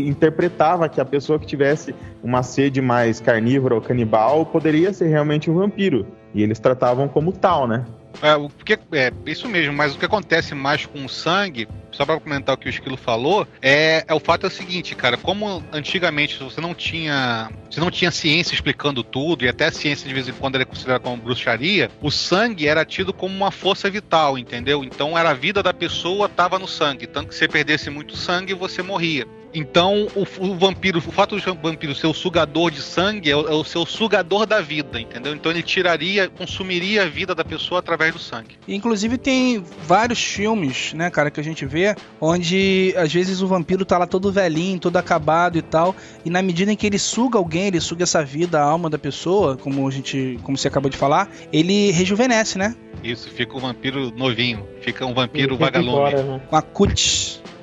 interpretava 0.07 0.89
que 0.89 0.99
a 0.99 1.05
pessoa 1.05 1.37
que 1.37 1.45
tivesse 1.45 1.93
uma 2.23 2.41
sede 2.41 2.81
mais 2.81 3.19
carnívora 3.19 3.75
ou 3.75 3.81
canibal 3.81 4.45
poderia 4.45 4.91
ser 4.91 5.07
realmente 5.07 5.51
um 5.51 5.53
vampiro. 5.53 6.07
E 6.33 6.41
eles 6.41 6.57
tratavam 6.59 7.07
como 7.07 7.31
tal, 7.31 7.67
né? 7.67 7.85
É, 8.21 8.35
o 8.35 8.49
que, 8.49 8.73
é, 8.73 9.11
isso 9.25 9.47
mesmo, 9.47 9.73
mas 9.73 9.95
o 9.95 9.97
que 9.97 10.05
acontece 10.05 10.55
mais 10.55 10.85
com 10.85 11.05
o 11.05 11.09
sangue, 11.09 11.67
só 11.91 12.05
pra 12.05 12.19
comentar 12.19 12.55
o 12.55 12.57
que 12.57 12.67
o 12.67 12.69
Esquilo 12.69 12.97
falou, 12.97 13.47
é, 13.61 14.03
é 14.07 14.13
o 14.13 14.19
fato 14.19 14.45
é 14.45 14.47
o 14.47 14.51
seguinte, 14.51 14.95
cara, 14.95 15.17
como 15.17 15.63
antigamente 15.71 16.41
você 16.43 16.59
não 16.59 16.73
tinha. 16.73 17.49
Você 17.69 17.79
não 17.79 17.91
tinha 17.91 18.11
ciência 18.11 18.53
explicando 18.53 19.03
tudo, 19.03 19.43
e 19.43 19.49
até 19.49 19.65
a 19.65 19.71
ciência 19.71 20.07
de 20.07 20.13
vez 20.13 20.27
em 20.27 20.33
quando 20.33 20.55
era 20.55 20.65
considerada 20.65 21.03
como 21.03 21.17
bruxaria, 21.17 21.89
o 22.01 22.09
sangue 22.09 22.67
era 22.67 22.85
tido 22.85 23.13
como 23.13 23.35
uma 23.35 23.51
força 23.51 23.89
vital, 23.89 24.37
entendeu? 24.37 24.83
Então 24.83 25.17
era 25.17 25.31
a 25.31 25.33
vida 25.33 25.61
da 25.61 25.73
pessoa 25.73 26.27
estava 26.27 26.57
no 26.57 26.67
sangue. 26.67 27.07
Tanto 27.07 27.29
que 27.29 27.35
se 27.35 27.47
perdesse 27.47 27.89
muito 27.89 28.15
sangue, 28.15 28.53
você 28.53 28.81
morria. 28.81 29.27
Então, 29.55 30.07
o, 30.13 30.27
o 30.45 30.55
vampiro, 30.55 30.99
o 30.99 31.01
fato 31.01 31.37
do 31.37 31.55
vampiro 31.55 31.95
ser 31.95 32.07
o 32.07 32.13
sugador 32.13 32.69
de 32.69 32.81
sangue 32.81 33.31
é 33.31 33.35
o, 33.35 33.47
é 33.47 33.53
o 33.53 33.63
seu 33.63 33.85
sugador 33.85 34.45
da 34.45 34.59
vida, 34.59 34.99
entendeu? 34.99 35.33
Então 35.33 35.49
ele 35.49 35.63
tiraria, 35.63 36.29
consumiria 36.29 37.03
a 37.03 37.05
vida 37.05 37.33
da 37.33 37.45
pessoa 37.45 37.79
através 37.79 38.13
do 38.13 38.19
sangue. 38.19 38.57
E, 38.67 38.75
Inclusive 38.75 39.17
tem 39.17 39.63
vários 39.83 40.21
filmes, 40.21 40.93
né, 40.93 41.09
cara, 41.09 41.31
que 41.31 41.39
a 41.39 41.43
gente 41.43 41.65
vê, 41.65 41.95
onde 42.19 42.93
às 42.97 43.13
vezes 43.13 43.41
o 43.41 43.47
vampiro 43.47 43.85
tá 43.85 43.97
lá 43.97 44.05
todo 44.05 44.29
velhinho, 44.29 44.77
todo 44.77 44.97
acabado 44.97 45.57
e 45.57 45.61
tal, 45.61 45.95
e 46.25 46.29
na 46.29 46.41
medida 46.41 46.71
em 46.71 46.75
que 46.75 46.85
ele 46.85 46.99
suga 46.99 47.37
alguém, 47.37 47.67
ele 47.67 47.79
suga 47.79 48.03
essa 48.03 48.23
vida, 48.23 48.59
a 48.59 48.63
alma 48.63 48.89
da 48.89 48.97
pessoa, 48.97 49.55
como 49.55 49.87
a 49.87 49.91
gente, 49.91 50.37
como 50.43 50.57
você 50.57 50.67
acabou 50.67 50.89
de 50.89 50.97
falar, 50.97 51.29
ele 51.53 51.91
rejuvenesce, 51.91 52.57
né? 52.57 52.75
Isso, 53.01 53.29
fica 53.29 53.55
o 53.55 53.59
vampiro 53.59 54.11
novinho, 54.11 54.67
fica 54.81 55.05
um 55.05 55.13
vampiro 55.13 55.55
vagalume. 55.55 55.91
embora, 55.91 56.23
né? 56.23 56.41
Com 56.49 56.55
a 56.55 56.61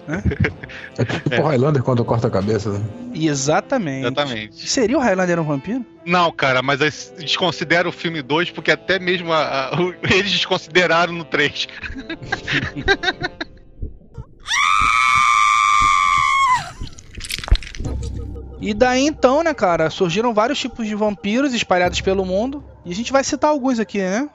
cutis. 0.06 0.52
É 0.98 1.04
tipo 1.04 1.40
o 1.42 1.46
Highlander 1.46 1.82
quando 1.82 2.04
corta 2.04 2.26
a 2.26 2.30
cabeça. 2.30 2.70
Né? 2.70 2.84
Exatamente. 3.14 4.06
Exatamente. 4.06 4.68
Seria 4.68 4.98
o 4.98 5.00
Highlander 5.00 5.40
um 5.40 5.44
vampiro? 5.44 5.84
Não, 6.04 6.30
cara, 6.32 6.60
mas 6.62 6.80
eles 6.80 7.12
desconsideram 7.18 7.88
o 7.88 7.92
filme 7.92 8.20
2 8.20 8.50
porque 8.50 8.70
até 8.70 8.98
mesmo 8.98 9.32
a- 9.32 9.70
a- 9.70 9.80
o- 9.80 9.94
eles 10.10 10.30
desconsideraram 10.32 11.12
no 11.12 11.24
3. 11.24 11.66
E 18.60 18.72
daí 18.72 19.04
então, 19.06 19.42
né, 19.42 19.52
cara, 19.52 19.90
surgiram 19.90 20.32
vários 20.32 20.58
tipos 20.58 20.86
de 20.86 20.94
vampiros 20.94 21.52
espalhados 21.52 22.00
pelo 22.00 22.24
mundo. 22.24 22.62
E 22.84 22.92
a 22.92 22.94
gente 22.94 23.10
vai 23.12 23.24
citar 23.24 23.50
alguns 23.50 23.78
aqui, 23.80 23.98
né? 23.98 24.28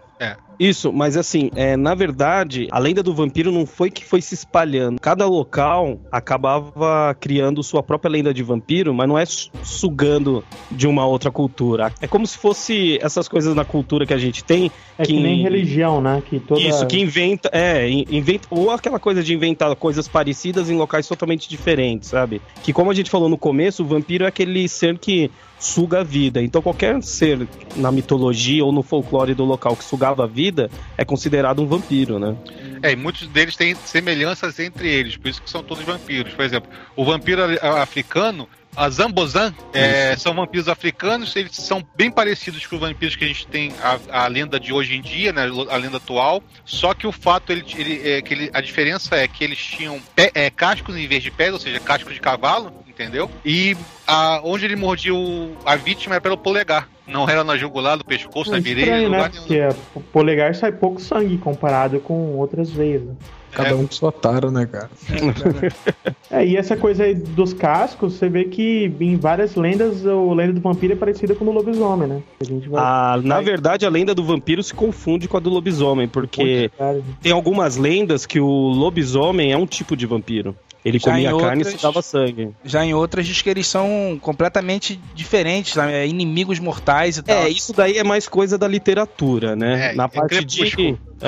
Isso, 0.60 0.92
mas 0.92 1.16
assim, 1.16 1.50
é, 1.56 1.78
na 1.78 1.94
verdade, 1.94 2.68
a 2.72 2.80
lenda 2.80 3.04
do 3.04 3.14
vampiro 3.14 3.52
não 3.52 3.66
foi 3.66 3.92
que 3.92 4.04
foi 4.04 4.22
se 4.22 4.34
espalhando. 4.34 5.00
Cada 5.00 5.26
local 5.28 6.00
acabava 6.12 7.16
criando 7.20 7.62
sua 7.64 7.84
própria 7.84 8.10
lenda 8.10 8.34
de 8.34 8.42
vampiro, 8.44 8.94
mas 8.94 9.08
não 9.08 9.18
é 9.18 9.26
su- 9.26 9.50
sugando 9.64 10.44
de 10.72 10.88
uma 10.88 11.06
outra 11.06 11.30
cultura. 11.32 11.92
É 12.02 12.08
como 12.08 12.26
se 12.26 12.38
fosse 12.38 12.98
essas 13.02 13.28
coisas 13.28 13.56
na 13.56 13.64
cultura 13.66 14.06
que 14.06 14.14
a 14.14 14.18
gente 14.18 14.44
tem. 14.44 14.72
É 14.98 15.04
que, 15.06 15.14
Que- 15.14 15.20
nem 15.20 15.42
religião, 15.44 16.02
né? 16.02 16.22
Que 16.28 16.40
toda... 16.40 16.60
Isso, 16.62 16.86
que 16.88 17.00
inventa. 17.00 17.50
É, 17.54 17.88
in- 17.90 18.06
inventa. 18.10 18.48
Ou 18.50 18.72
aquela 18.72 19.00
coisa 19.00 19.24
de 19.24 19.34
inventar 19.34 19.76
coisas 19.76 20.08
parecidas 20.08 20.70
em 20.70 20.76
locais 20.78 21.08
totalmente 21.08 21.48
diferentes, 21.50 22.10
sabe? 22.10 22.42
Que 22.64 22.74
como 22.74 22.90
a 22.90 22.94
gente 22.94 23.10
falou 23.10 23.30
no 23.30 23.38
começo, 23.38 23.84
o 23.84 23.86
vampiro 23.88 24.24
é 24.26 24.28
aquele 24.28 24.68
ser 24.68 24.98
que 24.98 25.30
suga 25.60 26.02
a 26.02 26.04
vida. 26.04 26.42
Então 26.42 26.62
qualquer 26.62 27.02
ser 27.02 27.48
na 27.76 27.92
mitologia 27.92 28.64
ou 28.64 28.72
no 28.72 28.84
folclore 28.84 29.34
do 29.34 29.44
local 29.44 29.76
que 29.76 29.84
sugava 29.84 30.24
a 30.24 30.28
vida 30.28 30.47
vida, 30.48 30.70
é 30.98 31.04
considerado 31.04 31.62
um 31.62 31.68
vampiro, 31.68 32.18
né? 32.18 32.36
É, 32.82 32.92
e 32.92 32.96
muitos 32.96 33.28
deles 33.28 33.56
têm 33.56 33.76
semelhanças 33.76 34.60
entre 34.60 34.88
eles, 34.88 35.18
por 35.18 35.28
isso 35.28 35.42
que 35.42 35.50
são 35.50 35.62
todos 35.62 35.84
vampiros. 35.84 36.34
Por 36.34 36.46
exemplo, 36.46 36.70
o 36.96 37.04
vampiro 37.04 37.42
africano, 37.82 38.48
a 38.76 38.90
Zambozan, 38.90 39.54
é, 39.74 40.16
são 40.16 40.34
vampiros 40.34 40.70
africanos, 40.70 41.36
eles 41.36 41.56
são 41.56 41.86
bem 41.98 42.10
parecidos 42.12 42.66
com 42.66 42.76
os 42.76 42.82
vampiros 42.82 43.16
que 43.16 43.26
a 43.26 43.28
gente 43.28 43.48
tem 43.48 43.74
a, 43.82 44.24
a 44.24 44.28
lenda 44.28 44.60
de 44.60 44.72
hoje 44.72 44.96
em 44.96 45.02
dia, 45.02 45.34
né, 45.34 45.50
a 45.70 45.78
lenda 45.78 45.98
atual. 45.98 46.42
Só 46.64 46.94
que 46.94 47.08
o 47.08 47.12
fato 47.12 47.52
ele, 47.52 47.66
ele, 47.76 48.10
é, 48.10 48.22
que 48.22 48.34
ele, 48.34 48.50
a 48.54 48.62
diferença 48.62 49.16
é 49.16 49.28
que 49.28 49.44
eles 49.44 49.58
tinham 49.58 50.00
pé, 50.16 50.32
é, 50.34 50.50
cascos 50.50 50.96
em 50.96 51.08
vez 51.08 51.24
de 51.24 51.32
pés, 51.32 51.52
ou 51.52 51.60
seja, 51.60 51.80
cascos 51.80 52.14
de 52.14 52.22
cavalo, 52.22 52.72
entendeu? 52.88 53.30
E 53.44 53.76
a, 54.06 54.40
onde 54.44 54.66
ele 54.66 54.76
mordia 54.76 55.14
o, 55.14 55.58
a 55.66 55.76
vítima 55.76 56.16
era 56.16 56.22
pelo 56.22 56.38
polegar. 56.38 56.88
Não 57.08 57.30
era 57.30 57.44
na 57.44 57.56
jugular, 57.58 57.98
no 57.98 58.04
pescoço, 58.04 58.50
É 58.52 58.54
na 58.54 58.60
virilha, 58.60 58.86
estranho, 58.86 59.10
né? 59.10 59.30
Porque 59.30 59.62
o 59.96 60.02
polegar 60.02 60.54
sai 60.56 60.72
pouco 60.72 61.02
sangue 61.02 61.38
comparado 61.38 62.00
com 62.00 62.36
outras 62.36 62.70
veias. 62.70 63.04
né? 63.04 63.14
Cada 63.52 63.76
um 63.76 63.88
com 63.88 63.94
sua 63.94 64.12
tara, 64.12 64.52
né, 64.52 64.66
cara? 64.66 64.90
É, 66.30 66.46
e 66.46 66.58
essa 66.58 66.76
coisa 66.76 67.06
aí 67.06 67.16
dos 67.16 67.54
cascos, 67.54 68.16
você 68.16 68.28
vê 68.28 68.44
que 68.44 68.94
em 69.00 69.16
várias 69.16 69.56
lendas, 69.56 70.04
o 70.06 70.34
lenda 70.34 70.52
do 70.52 70.60
vampiro 70.60 70.92
é 70.92 70.96
parecida 70.96 71.34
com 71.34 71.46
o 71.46 71.48
do 71.48 71.54
lobisomem, 71.54 72.06
né? 72.06 72.22
A 72.42 72.44
gente 72.44 72.68
vai. 72.68 72.84
Ah, 72.84 73.20
na 73.24 73.40
verdade, 73.40 73.86
a 73.86 73.90
lenda 73.90 74.14
do 74.14 74.26
vampiro 74.26 74.62
se 74.62 74.74
confunde 74.74 75.30
com 75.30 75.38
a 75.38 75.40
do 75.40 75.50
lobisomem, 75.50 76.06
porque 76.06 76.70
Cara, 76.78 77.02
tem 77.22 77.32
algumas 77.32 77.78
lendas 77.78 78.26
que 78.26 78.42
o 78.42 78.46
lobisomem 78.46 79.54
é 79.54 79.58
um 79.58 79.66
tipo 79.66 79.96
de 79.96 80.06
vampiro. 80.06 80.54
Ele 80.86 81.00
Já 81.00 81.12
comia 81.12 81.30
carne 81.38 81.64
e 81.64 81.66
outras- 81.66 81.82
dava 81.82 82.02
sangue. 82.02 82.50
Já 82.64 82.86
em 82.86 82.94
outras 82.94 83.26
diz 83.28 83.42
que 83.42 83.50
eles 83.50 83.68
são 83.68 84.18
completamente 84.22 85.00
diferentes, 85.14 85.74
sabe? 85.74 85.92
É, 85.92 86.08
inimigos 86.08 86.60
mortais 86.60 87.18
e 87.18 87.24
tal. 87.24 87.36
É, 87.36 87.50
isso 87.50 87.74
daí 87.74 87.98
é 87.98 88.04
mais 88.04 88.28
coisa 88.28 88.58
da 88.58 88.68
literatura, 88.68 89.56
né? 89.56 89.92
É, 89.92 89.96
na 89.96 90.06
é 90.06 90.08
parte 90.08 90.46
de. 90.46 90.58
crepúsculo. 90.60 91.00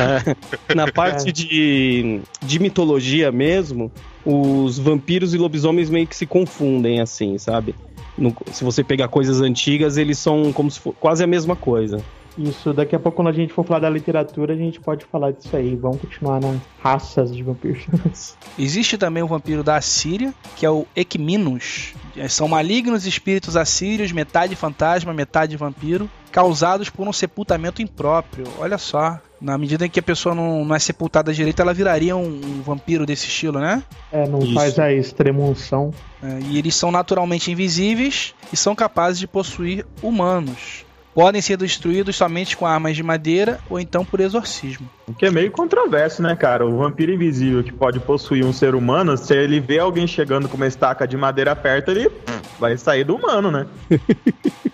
é, 0.69 0.73
na 0.75 0.91
parte 0.91 1.31
de, 1.31 2.21
de 2.41 2.59
mitologia 2.59 3.31
mesmo, 3.31 3.91
os 4.25 4.77
vampiros 4.77 5.33
e 5.33 5.37
lobisomens 5.37 5.89
meio 5.89 6.07
que 6.07 6.15
se 6.15 6.25
confundem, 6.25 7.01
assim, 7.01 7.37
sabe? 7.37 7.75
No- 8.17 8.35
se 8.51 8.63
você 8.63 8.83
pegar 8.83 9.07
coisas 9.07 9.41
antigas, 9.41 9.97
eles 9.97 10.19
são 10.19 10.53
como 10.53 10.69
se 10.69 10.79
for 10.79 10.93
quase 10.93 11.23
a 11.23 11.27
mesma 11.27 11.55
coisa. 11.55 12.01
Isso, 12.39 12.73
daqui 12.73 12.95
a 12.95 12.99
pouco, 12.99 13.17
quando 13.17 13.27
a 13.27 13.33
gente 13.33 13.51
for 13.51 13.65
falar 13.65 13.81
da 13.81 13.89
literatura, 13.89 14.53
a 14.53 14.55
gente 14.55 14.79
pode 14.79 15.03
falar 15.03 15.31
disso 15.31 15.53
aí. 15.57 15.75
Vamos 15.75 15.99
continuar 15.99 16.39
nas 16.39 16.57
raças 16.81 17.35
de 17.35 17.43
vampiros. 17.43 17.85
Existe 18.57 18.97
também 18.97 19.21
o 19.21 19.27
vampiro 19.27 19.61
da 19.61 19.75
Assíria, 19.75 20.33
que 20.55 20.65
é 20.65 20.69
o 20.69 20.85
Equiminos. 20.95 21.93
É, 22.15 22.29
São 22.29 22.47
malignos 22.47 23.05
espíritos 23.05 23.57
assírios, 23.57 24.13
metade 24.13 24.55
fantasma, 24.55 25.13
metade 25.13 25.57
vampiro, 25.57 26.09
causados 26.31 26.89
por 26.89 27.05
um 27.05 27.11
sepultamento 27.11 27.81
impróprio. 27.81 28.45
Olha 28.57 28.77
só. 28.77 29.19
Na 29.41 29.57
medida 29.57 29.85
em 29.85 29.89
que 29.89 29.99
a 29.99 30.03
pessoa 30.03 30.33
não, 30.33 30.65
não 30.65 30.75
é 30.75 30.79
sepultada 30.79 31.33
direito, 31.33 31.61
ela 31.61 31.73
viraria 31.73 32.15
um, 32.15 32.25
um 32.25 32.61
vampiro 32.61 33.05
desse 33.05 33.27
estilo, 33.27 33.59
né? 33.59 33.83
É, 34.11 34.27
não 34.27 34.39
Isso. 34.39 34.53
faz 34.53 34.79
a 34.79 34.91
extremunção. 34.91 35.93
É, 36.21 36.39
e 36.41 36.57
eles 36.57 36.75
são 36.75 36.91
naturalmente 36.91 37.51
invisíveis 37.51 38.33
e 38.51 38.57
são 38.57 38.75
capazes 38.75 39.19
de 39.19 39.27
possuir 39.27 39.85
humanos. 40.01 40.85
Podem 41.19 41.41
ser 41.41 41.57
destruídos 41.57 42.15
somente 42.15 42.55
com 42.55 42.65
armas 42.65 42.95
de 42.95 43.03
madeira 43.03 43.59
ou 43.69 43.77
então 43.77 44.05
por 44.05 44.21
exorcismo. 44.21 44.89
O 45.05 45.13
que 45.13 45.25
é 45.25 45.29
meio 45.29 45.51
controverso, 45.51 46.21
né, 46.21 46.33
cara? 46.33 46.65
O 46.65 46.77
vampiro 46.77 47.11
invisível 47.11 47.61
que 47.61 47.73
pode 47.73 47.99
possuir 47.99 48.45
um 48.45 48.53
ser 48.53 48.73
humano, 48.73 49.17
se 49.17 49.35
ele 49.35 49.59
vê 49.59 49.79
alguém 49.79 50.07
chegando 50.07 50.47
com 50.47 50.55
uma 50.55 50.65
estaca 50.65 51.05
de 51.05 51.17
madeira 51.17 51.53
perto, 51.57 51.91
ele 51.91 52.09
vai 52.57 52.77
sair 52.77 53.03
do 53.03 53.17
humano, 53.17 53.51
né? 53.51 53.67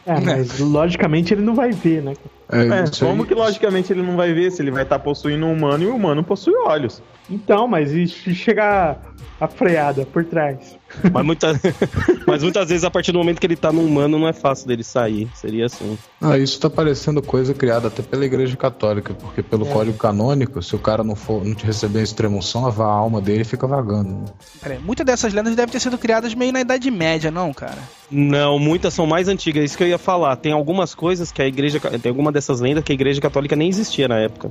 É, 0.08 0.20
mas 0.20 0.60
logicamente 0.60 1.34
ele 1.34 1.42
não 1.42 1.56
vai 1.56 1.72
ver, 1.72 2.04
né? 2.04 2.14
É, 2.48 2.84
isso 2.84 3.04
como 3.04 3.26
que 3.26 3.34
logicamente 3.34 3.92
ele 3.92 4.04
não 4.04 4.16
vai 4.16 4.32
ver 4.34 4.52
se 4.52 4.62
ele 4.62 4.70
vai 4.70 4.84
estar 4.84 5.00
possuindo 5.00 5.48
um 5.48 5.52
humano 5.52 5.84
e 5.84 5.88
o 5.88 5.96
humano 5.96 6.24
possui 6.24 6.54
olhos? 6.68 7.02
Então, 7.30 7.68
mas 7.68 7.92
e 7.92 8.08
se 8.08 8.34
chegar 8.36 9.00
a 9.40 9.48
freada 9.48 10.06
por 10.06 10.24
trás? 10.26 10.78
Mas, 11.12 11.26
muita- 11.26 11.60
mas 12.26 12.42
muitas 12.44 12.70
vezes, 12.70 12.84
a 12.84 12.92
partir 12.92 13.12
do 13.12 13.18
momento 13.18 13.40
que 13.40 13.48
ele 13.48 13.56
tá 13.56 13.72
no 13.72 13.82
humano, 13.82 14.18
não 14.20 14.28
é 14.28 14.34
fácil 14.34 14.68
dele 14.68 14.84
sair. 14.84 15.28
Seria 15.34 15.66
assim. 15.66 15.98
Ah, 16.22 16.38
isso 16.38 16.60
tá 16.60 16.70
parecendo 16.70 17.22
coisa 17.22 17.54
criada 17.54 17.88
até 17.90 18.02
pela 18.02 18.26
Igreja 18.26 18.56
Católica, 18.56 19.14
porque 19.14 19.44
pelo 19.44 19.66
código 19.66 19.98
canônico, 19.98 20.62
se 20.62 20.76
o 20.76 20.80
cara 20.80 21.04
não 21.04 21.16
for 21.16 21.44
não 21.44 21.54
te 21.54 21.66
receber 21.66 22.00
a 22.00 22.04
extremoção, 22.04 22.66
a 22.66 22.84
alma 22.86 23.20
dele 23.22 23.44
fica 23.44 23.68
vagando. 23.68 24.10
né? 24.10 24.26
Peraí, 24.62 24.80
muitas 24.80 25.06
dessas 25.06 25.34
lendas 25.34 25.56
devem 25.56 25.72
ter 25.72 25.80
sido 25.80 25.98
criadas 25.98 26.34
meio 26.34 26.54
na 26.54 26.62
Idade 26.62 26.90
Média, 26.90 27.30
não, 27.30 27.54
cara? 27.54 27.78
Não, 28.10 28.58
muitas 28.58 28.94
são 28.94 29.06
mais 29.06 29.28
antigas. 29.28 29.62
É 29.62 29.66
isso 29.66 29.78
que 29.78 29.84
eu 29.84 29.88
ia 29.88 29.98
falar. 29.98 30.36
Tem 30.38 30.52
algumas 30.54 30.96
coisas 30.96 31.32
que 31.32 31.42
a 31.42 31.48
igreja. 31.48 31.80
Tem 31.80 32.10
alguma 32.10 32.32
dessas 32.32 32.62
lendas 32.62 32.84
que 32.84 32.92
a 32.92 32.96
igreja 32.96 33.20
católica 33.20 33.56
nem 33.56 33.68
existia 33.68 34.08
na 34.08 34.18
época. 34.20 34.50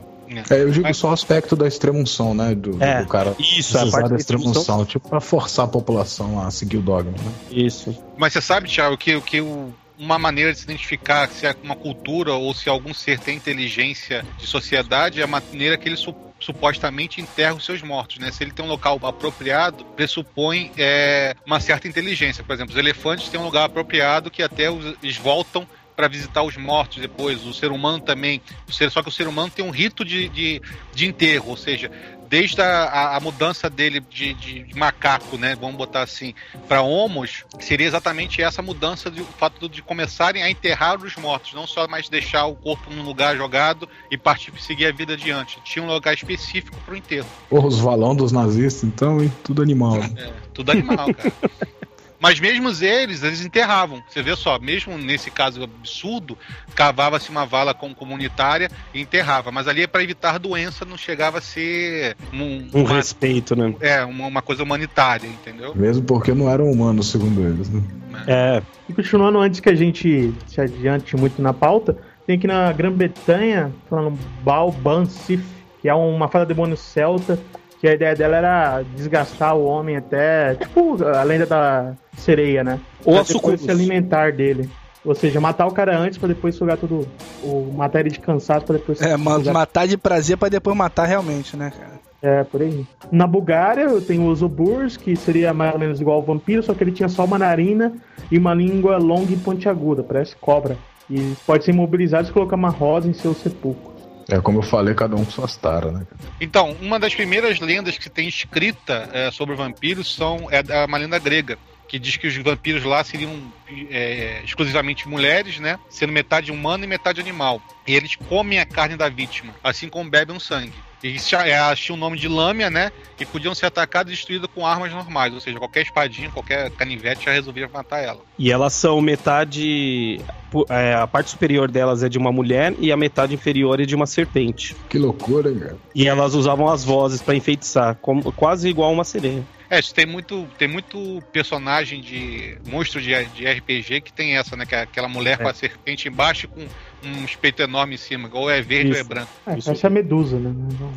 É, 0.50 0.62
eu 0.62 0.71
digo 0.71 0.93
só 0.95 1.11
o 1.11 1.12
aspecto 1.12 1.54
da 1.57 1.66
extremoção, 1.66 2.35
né? 2.35 2.54
Do, 2.54 2.83
É, 2.83 3.02
do 3.02 3.09
cara 3.09 3.35
Isso, 3.38 3.76
a 3.78 3.90
parte 3.90 4.11
da 4.11 4.16
extremoção, 4.16 4.85
tipo, 4.85 5.09
pra 5.09 5.21
forçar 5.21 5.64
a 5.64 5.69
população 5.69 6.40
a 6.40 6.50
seguir 6.50 6.78
o 6.78 6.83
dogma, 6.83 7.12
né? 7.12 7.33
Isso. 7.50 7.97
Mas 8.16 8.33
você 8.33 8.40
sabe, 8.40 8.69
Thiago, 8.69 8.97
que, 8.97 9.21
que 9.21 9.40
o- 9.40 9.73
uma 9.99 10.19
maneira 10.19 10.52
de 10.52 10.59
se 10.59 10.64
identificar 10.64 11.28
se 11.28 11.47
é 11.47 11.54
uma 11.62 11.76
cultura 11.76 12.33
ou 12.33 12.52
se 12.52 12.69
algum 12.69 12.93
ser 12.93 13.19
tem 13.21 13.37
inteligência 13.37 14.25
de 14.38 14.47
sociedade 14.47 15.21
é 15.21 15.25
a 15.25 15.26
maneira 15.26 15.76
que 15.76 15.88
ele 15.88 15.97
su- 15.97 16.14
supostamente 16.40 17.21
enterra 17.21 17.54
os 17.54 17.64
seus 17.64 17.81
mortos, 17.81 18.19
né? 18.19 18.31
Se 18.31 18.43
ele 18.43 18.50
tem 18.50 18.64
um 18.64 18.69
local 18.69 18.99
apropriado, 19.02 19.85
pressupõe 19.97 20.71
é, 20.76 21.35
uma 21.47 21.61
certa 21.61 21.87
inteligência. 21.88 22.43
Por 22.45 22.52
exemplo, 22.52 22.73
os 22.73 22.78
elefantes 22.78 23.28
têm 23.28 23.40
um 23.40 23.45
lugar 23.45 23.64
apropriado 23.64 24.31
que 24.31 24.43
até 24.43 24.71
os- 24.71 24.95
eles 25.02 25.16
voltam 25.16 25.66
para 25.95 26.09
visitar 26.09 26.43
os 26.43 26.57
mortos 26.57 26.99
depois. 26.99 27.45
O 27.47 27.53
ser 27.55 27.71
humano 27.71 28.01
também. 28.01 28.41
O 28.69 28.73
ser, 28.73 28.91
só 28.91 29.03
que 29.03 29.09
o 29.09 29.13
ser 29.13 29.27
humano 29.29 29.51
tem 29.51 29.65
um 29.65 29.71
rito 29.71 30.05
de, 30.05 30.29
de, 30.29 30.61
de 30.95 31.07
enterro, 31.07 31.51
ou 31.51 31.57
seja, 31.57 31.91
desde 32.29 32.61
a, 32.61 32.67
a- 32.85 33.17
a 33.17 33.21
mudança 33.21 33.71
dele 33.71 34.01
de, 34.01 34.35
de- 34.35 34.75
macaco, 34.75 35.37
né? 35.39 35.55
Vamos 35.55 35.77
botar 35.77 36.03
assim, 36.03 36.35
para 36.67 36.83
homos, 36.83 37.45
seria 37.61 37.87
exatamente 37.87 38.43
essa 38.43 38.61
mudança 38.61 39.09
de 39.11 39.21
o 39.21 39.25
fato 39.39 39.69
de 39.69 39.83
começarem 39.83 40.43
a 40.43 40.51
enterrar 40.51 41.01
os 41.01 41.15
mortos, 41.17 41.53
não 41.53 41.67
só 41.67 41.87
mais 41.87 42.09
deixar 42.09 42.47
o 42.47 42.57
corpo 42.57 42.91
num 42.91 43.03
lugar 43.03 43.37
jogado 43.37 43.89
e 44.11 44.19
partir 44.19 44.53
seguir 44.61 44.87
a 44.87 44.93
vida 44.93 45.13
adiante. 45.13 45.61
Tinha 45.65 45.85
um 45.85 45.89
lugar 45.89 46.15
específico 46.15 46.77
para 46.85 46.95
o 46.95 46.97
enterro. 46.97 47.29
Porra, 47.49 47.67
os 47.69 47.79
valão 47.79 48.17
dos 48.17 48.33
nazistas, 48.33 48.83
então, 48.85 49.23
hein? 49.23 49.33
Tudo 49.45 49.63
animal. 49.63 49.99
né? 49.99 50.11
É, 50.17 50.33
tudo 50.53 50.73
animal, 50.73 51.15
cara. 51.15 51.33
Mas 52.25 52.40
mesmo 52.40 52.71
eles, 52.83 53.23
eles 53.23 53.45
enterravam. 53.45 54.02
Você 54.09 54.23
vê 54.23 54.35
só, 54.35 54.59
mesmo 54.59 54.97
nesse 54.97 55.31
caso 55.31 55.62
absurdo, 55.62 56.38
cavava-se 56.75 57.28
uma 57.28 57.45
vala 57.45 57.75
com- 57.75 57.95
comunitária 57.95 58.71
e 58.95 59.00
enterrava. 59.02 59.52
Mas 59.52 59.69
ali 59.69 59.83
é 59.83 59.87
para 59.87 60.02
evitar 60.02 60.38
doença, 60.38 60.87
não 60.87 60.97
chegava 60.97 61.37
a 61.37 61.40
ser 61.43 62.16
um, 62.33 62.66
Um 62.73 62.85
uma, 62.85 62.95
respeito, 62.95 63.54
né? 63.54 63.75
é, 63.78 64.02
uma, 64.07 64.26
uma 64.26 64.40
coisa 64.40 64.62
humanitária, 64.62 65.26
entendeu? 65.26 65.75
Mesmo 65.75 66.02
porque 66.02 66.33
não 66.33 66.49
eram 66.49 66.71
humanos, 66.71 67.11
segundo 67.11 67.43
eles, 67.47 67.69
né? 67.69 67.83
É. 68.26 68.62
E 68.88 68.95
continuando 68.95 69.38
antes 69.38 69.61
que 69.61 69.69
a 69.69 69.75
gente 69.75 70.33
se 70.47 70.59
adiante 70.62 71.14
muito 71.19 71.43
na 71.43 71.52
pauta, 71.52 71.95
tem 72.26 72.37
aqui 72.38 72.47
na 72.47 72.73
Grã-Bretanha, 72.73 73.71
falando 73.90 74.19
Balban 74.43 75.04
Sif, 75.04 75.45
que 75.83 75.90
é 75.90 75.95
uma 75.95 76.28
fada 76.28 76.47
demônio 76.47 76.78
celta, 76.78 77.38
que 77.85 77.88
a 77.88 77.93
ideia 77.93 78.17
dela 78.17 78.37
era 78.38 78.83
desgastar 78.97 79.55
o 79.55 79.62
homem 79.67 79.95
até, 79.95 80.55
tipo, 80.55 81.05
a 81.05 81.23
lenda 81.23 81.45
da 81.45 81.93
sereia, 82.17 82.64
né? 82.64 82.81
Ou 83.05 83.19
a 83.19 83.23
depois 83.23 83.61
se 83.61 83.71
alimentar 83.71 84.33
dele. 84.33 84.71
Ou 85.05 85.14
seja, 85.14 85.38
matar 85.38 85.67
o 85.67 85.71
cara 85.71 85.95
antes 85.95 86.17
pra 86.17 86.26
depois 86.29 86.55
sugar 86.55 86.79
tudo. 86.79 87.07
Ou 87.43 87.71
matar 87.75 88.00
ele 88.00 88.09
de 88.09 88.21
cansaço 88.21 88.64
pra 88.64 88.76
depois 88.79 89.03
É, 89.03 89.19
ma- 89.19 89.37
sugar 89.37 89.53
matar 89.53 89.87
de 89.87 89.99
prazer 89.99 90.38
pra 90.38 90.49
depois 90.49 90.75
matar 90.75 91.05
realmente, 91.05 91.59
né, 91.59 91.71
cara? 91.79 92.00
É, 92.23 92.43
por 92.43 92.62
aí. 92.62 92.87
Na 93.12 93.26
Bulgária 93.26 93.87
tem 94.00 94.26
os 94.26 94.41
Oburs, 94.41 94.97
que 94.97 95.14
seria 95.14 95.53
mais 95.53 95.75
ou 95.75 95.79
menos 95.79 96.00
igual 96.00 96.17
ao 96.17 96.23
vampiro, 96.23 96.62
só 96.62 96.73
que 96.73 96.83
ele 96.83 96.91
tinha 96.93 97.11
só 97.11 97.26
uma 97.26 97.38
narina 97.38 97.93
e 98.31 98.38
uma 98.38 98.55
língua 98.55 98.97
longa 98.97 99.31
e 99.31 99.37
pontiaguda, 99.37 100.03
parece 100.03 100.35
cobra. 100.37 100.79
E 101.11 101.35
pode 101.47 101.67
ser 101.67 101.73
imobilizado 101.73 102.26
e 102.31 102.33
colocar 102.33 102.57
uma 102.57 102.71
rosa 102.71 103.07
em 103.07 103.12
seu 103.12 103.35
sepulcro. 103.35 103.93
É 104.28 104.40
como 104.40 104.59
eu 104.59 104.62
falei, 104.62 104.95
cada 104.95 105.14
um 105.16 105.25
com 105.25 105.31
suas 105.31 105.57
taras, 105.57 105.93
né? 105.93 106.07
Então, 106.40 106.76
uma 106.81 106.99
das 106.99 107.14
primeiras 107.14 107.61
lendas 107.61 107.99
que 107.99 108.09
tem 108.09 108.28
escrita 108.28 109.09
é, 109.12 109.31
sobre 109.31 109.54
vampiros 109.54 110.14
são, 110.14 110.49
é 110.50 110.85
uma 110.85 110.99
lenda 110.99 111.19
grega, 111.19 111.59
que 111.87 111.99
diz 111.99 112.16
que 112.16 112.26
os 112.26 112.37
vampiros 112.37 112.85
lá 112.85 113.04
seriam 113.04 113.52
é, 113.90 114.40
exclusivamente 114.45 115.09
mulheres, 115.09 115.59
né? 115.59 115.78
Sendo 115.88 116.12
metade 116.12 116.50
humano 116.50 116.85
e 116.85 116.87
metade 116.87 117.21
animal. 117.21 117.61
E 117.87 117.95
eles 117.95 118.16
comem 118.16 118.59
a 118.59 118.66
carne 118.66 118.97
da 118.97 119.09
vítima, 119.09 119.54
assim 119.62 119.88
como 119.88 120.09
bebem 120.09 120.37
o 120.37 120.40
sangue. 120.40 120.73
E 121.03 121.19
já- 121.19 121.47
é, 121.47 121.59
o 121.91 121.97
nome 121.97 122.19
de 122.19 122.29
lâmina, 122.29 122.71
né? 122.71 122.93
E 123.19 123.27
podiam 123.27 123.55
ser 123.55 123.67
atacados 123.67 124.13
e 124.13 124.17
destruídos 124.17 124.49
com 124.55 124.67
armas 124.67 124.93
normais, 124.93 125.33
ou 125.35 125.41
seja, 125.41 125.59
qualquer 125.59 125.83
espadinha, 125.83 126.31
qualquer 126.31 126.71
canivete 126.73 127.27
já 127.27 127.33
resolvia 127.33 127.69
matar 127.73 128.01
ela. 128.03 128.21
E 128.39 128.51
elas 128.51 128.73
são 128.73 129.01
metade. 129.01 130.21
é, 130.69 130.95
a 130.95 131.07
parte 131.07 131.31
superior 131.31 131.71
delas 131.71 132.03
é 132.03 132.09
de 132.09 132.17
uma 132.19 132.31
mulher 132.33 132.75
e 132.79 132.91
a 132.93 132.97
metade 132.97 133.35
inferior 133.35 133.81
é 133.81 133.85
de 133.85 133.95
uma 133.95 134.07
serpente. 134.07 134.75
Que 134.89 134.99
loucura, 134.99 135.51
hein, 135.51 135.59
cara? 135.59 135.77
E 135.95 136.07
elas 136.07 136.35
usavam 136.35 136.69
as 136.69 136.85
vozes 136.85 137.21
pra 137.21 137.35
enfeitiçar, 137.35 137.97
como, 138.01 138.33
quase 138.33 138.69
igual 138.69 138.93
uma 138.93 139.05
sereia. 139.05 139.43
É, 139.71 139.81
isso 139.81 139.95
tem 139.95 140.07
muito, 140.07 140.47
tem 140.59 140.69
muito 140.69 141.21
personagem 141.33 142.01
de 142.01 142.57
monstro 142.69 143.01
de, 143.01 143.25
de 143.27 143.47
RPG 143.47 144.03
que 144.03 144.13
tem 144.13 144.37
essa, 144.37 144.55
né? 144.57 144.65
Que 144.67 144.75
é 144.75 144.83
aquela 144.83 145.09
mulher 145.09 145.39
com 145.39 145.49
a 145.49 145.55
serpente 145.55 146.07
embaixo 146.07 146.47
com 146.47 146.65
um 147.07 147.25
espeito 147.25 147.63
enorme 147.63 147.95
em 147.95 147.99
cima, 147.99 148.29
ou 148.33 148.51
é 148.51 148.61
verde 148.63 148.91
Isso. 148.91 148.99
ou 149.01 149.05
é 149.05 149.09
branco. 149.09 149.29
É, 149.47 149.59
Isso. 149.59 149.71
essa 149.71 149.87
é 149.87 149.89
a 149.89 149.91
medusa, 149.91 150.39
né? 150.39 150.53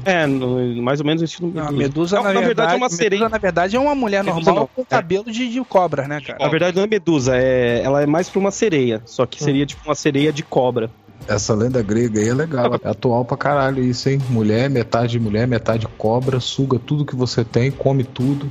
É, 0.06 0.26
no- 0.26 0.82
mais 0.82 1.00
ou 1.00 1.06
menos 1.06 1.22
o 1.22 1.26
estilo 1.26 1.52
Não, 1.54 1.62
a 1.64 1.72
medusa. 1.72 1.84
medusa, 1.84 2.16
Não, 2.18 2.24
na, 2.34 2.42
verdade, 2.42 2.74
é 2.74 2.76
uma 2.76 2.86
medusa, 2.86 3.02
sereia. 3.02 3.30
na 3.30 3.38
verdade, 3.38 3.76
é 3.76 3.80
uma 3.80 3.96
mulher 3.96 4.24
Medusa 4.24 4.46
normal 4.52 4.56
não. 4.56 4.68
com 4.68 4.82
É. 4.82 4.86
cabelo 4.98 5.32
de, 5.32 5.50
de 5.52 5.64
cobra, 5.64 6.08
né, 6.08 6.22
cara? 6.22 6.40
Na 6.40 6.48
verdade 6.50 6.76
não 6.78 6.84
é 6.84 6.88
medusa, 6.88 7.36
é... 7.38 7.82
ela 7.84 8.02
é 8.02 8.06
mais 8.06 8.30
pra 8.30 8.40
uma 8.40 8.52
sereia. 8.52 9.02
Só 9.06 9.26
que 9.26 9.44
seria 9.44 9.66
tipo 9.66 9.82
uma 9.86 9.96
sereia 9.96 10.32
de 10.32 10.44
cobra. 10.44 10.90
Essa 11.28 11.54
lenda 11.54 11.82
grega 11.82 12.22
aí 12.22 12.30
é 12.30 12.34
legal. 12.34 12.76
É 12.82 12.90
atual 12.90 13.26
pra 13.26 13.36
caralho 13.36 13.84
isso, 13.84 14.08
hein? 14.08 14.20
Mulher, 14.30 14.70
metade 14.70 15.20
mulher, 15.20 15.46
metade 15.48 15.86
cobra, 15.98 16.40
suga 16.40 16.80
tudo 16.80 17.06
que 17.06 17.16
você 17.16 17.44
tem, 17.44 17.70
come 17.70 18.04
tudo. 18.06 18.50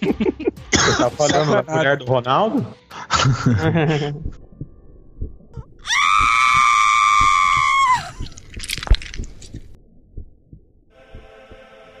Você 0.00 0.96
tá 0.98 1.10
falando 1.10 1.62
da 1.64 1.72
mulher 1.76 1.96
do 1.98 2.04
Ronaldo? 2.06 2.66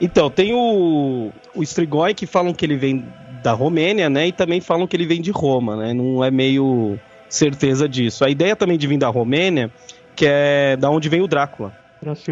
Então, 0.00 0.30
tem 0.30 0.54
o, 0.54 1.30
o 1.54 1.62
Strigoi 1.62 2.14
que 2.14 2.26
falam 2.26 2.54
que 2.54 2.64
ele 2.64 2.76
vem 2.76 3.04
da 3.42 3.52
Romênia, 3.52 4.08
né? 4.08 4.28
E 4.28 4.32
também 4.32 4.60
falam 4.60 4.86
que 4.86 4.96
ele 4.96 5.06
vem 5.06 5.20
de 5.20 5.30
Roma, 5.30 5.76
né? 5.76 5.92
Não 5.92 6.24
é 6.24 6.30
meio 6.30 6.98
certeza 7.28 7.88
disso. 7.88 8.24
A 8.24 8.30
ideia 8.30 8.56
também 8.56 8.78
de 8.78 8.86
vir 8.86 8.98
da 8.98 9.08
Romênia, 9.08 9.70
que 10.16 10.26
é 10.26 10.76
da 10.76 10.90
onde 10.90 11.08
vem 11.08 11.20
o 11.20 11.28
Drácula. 11.28 11.78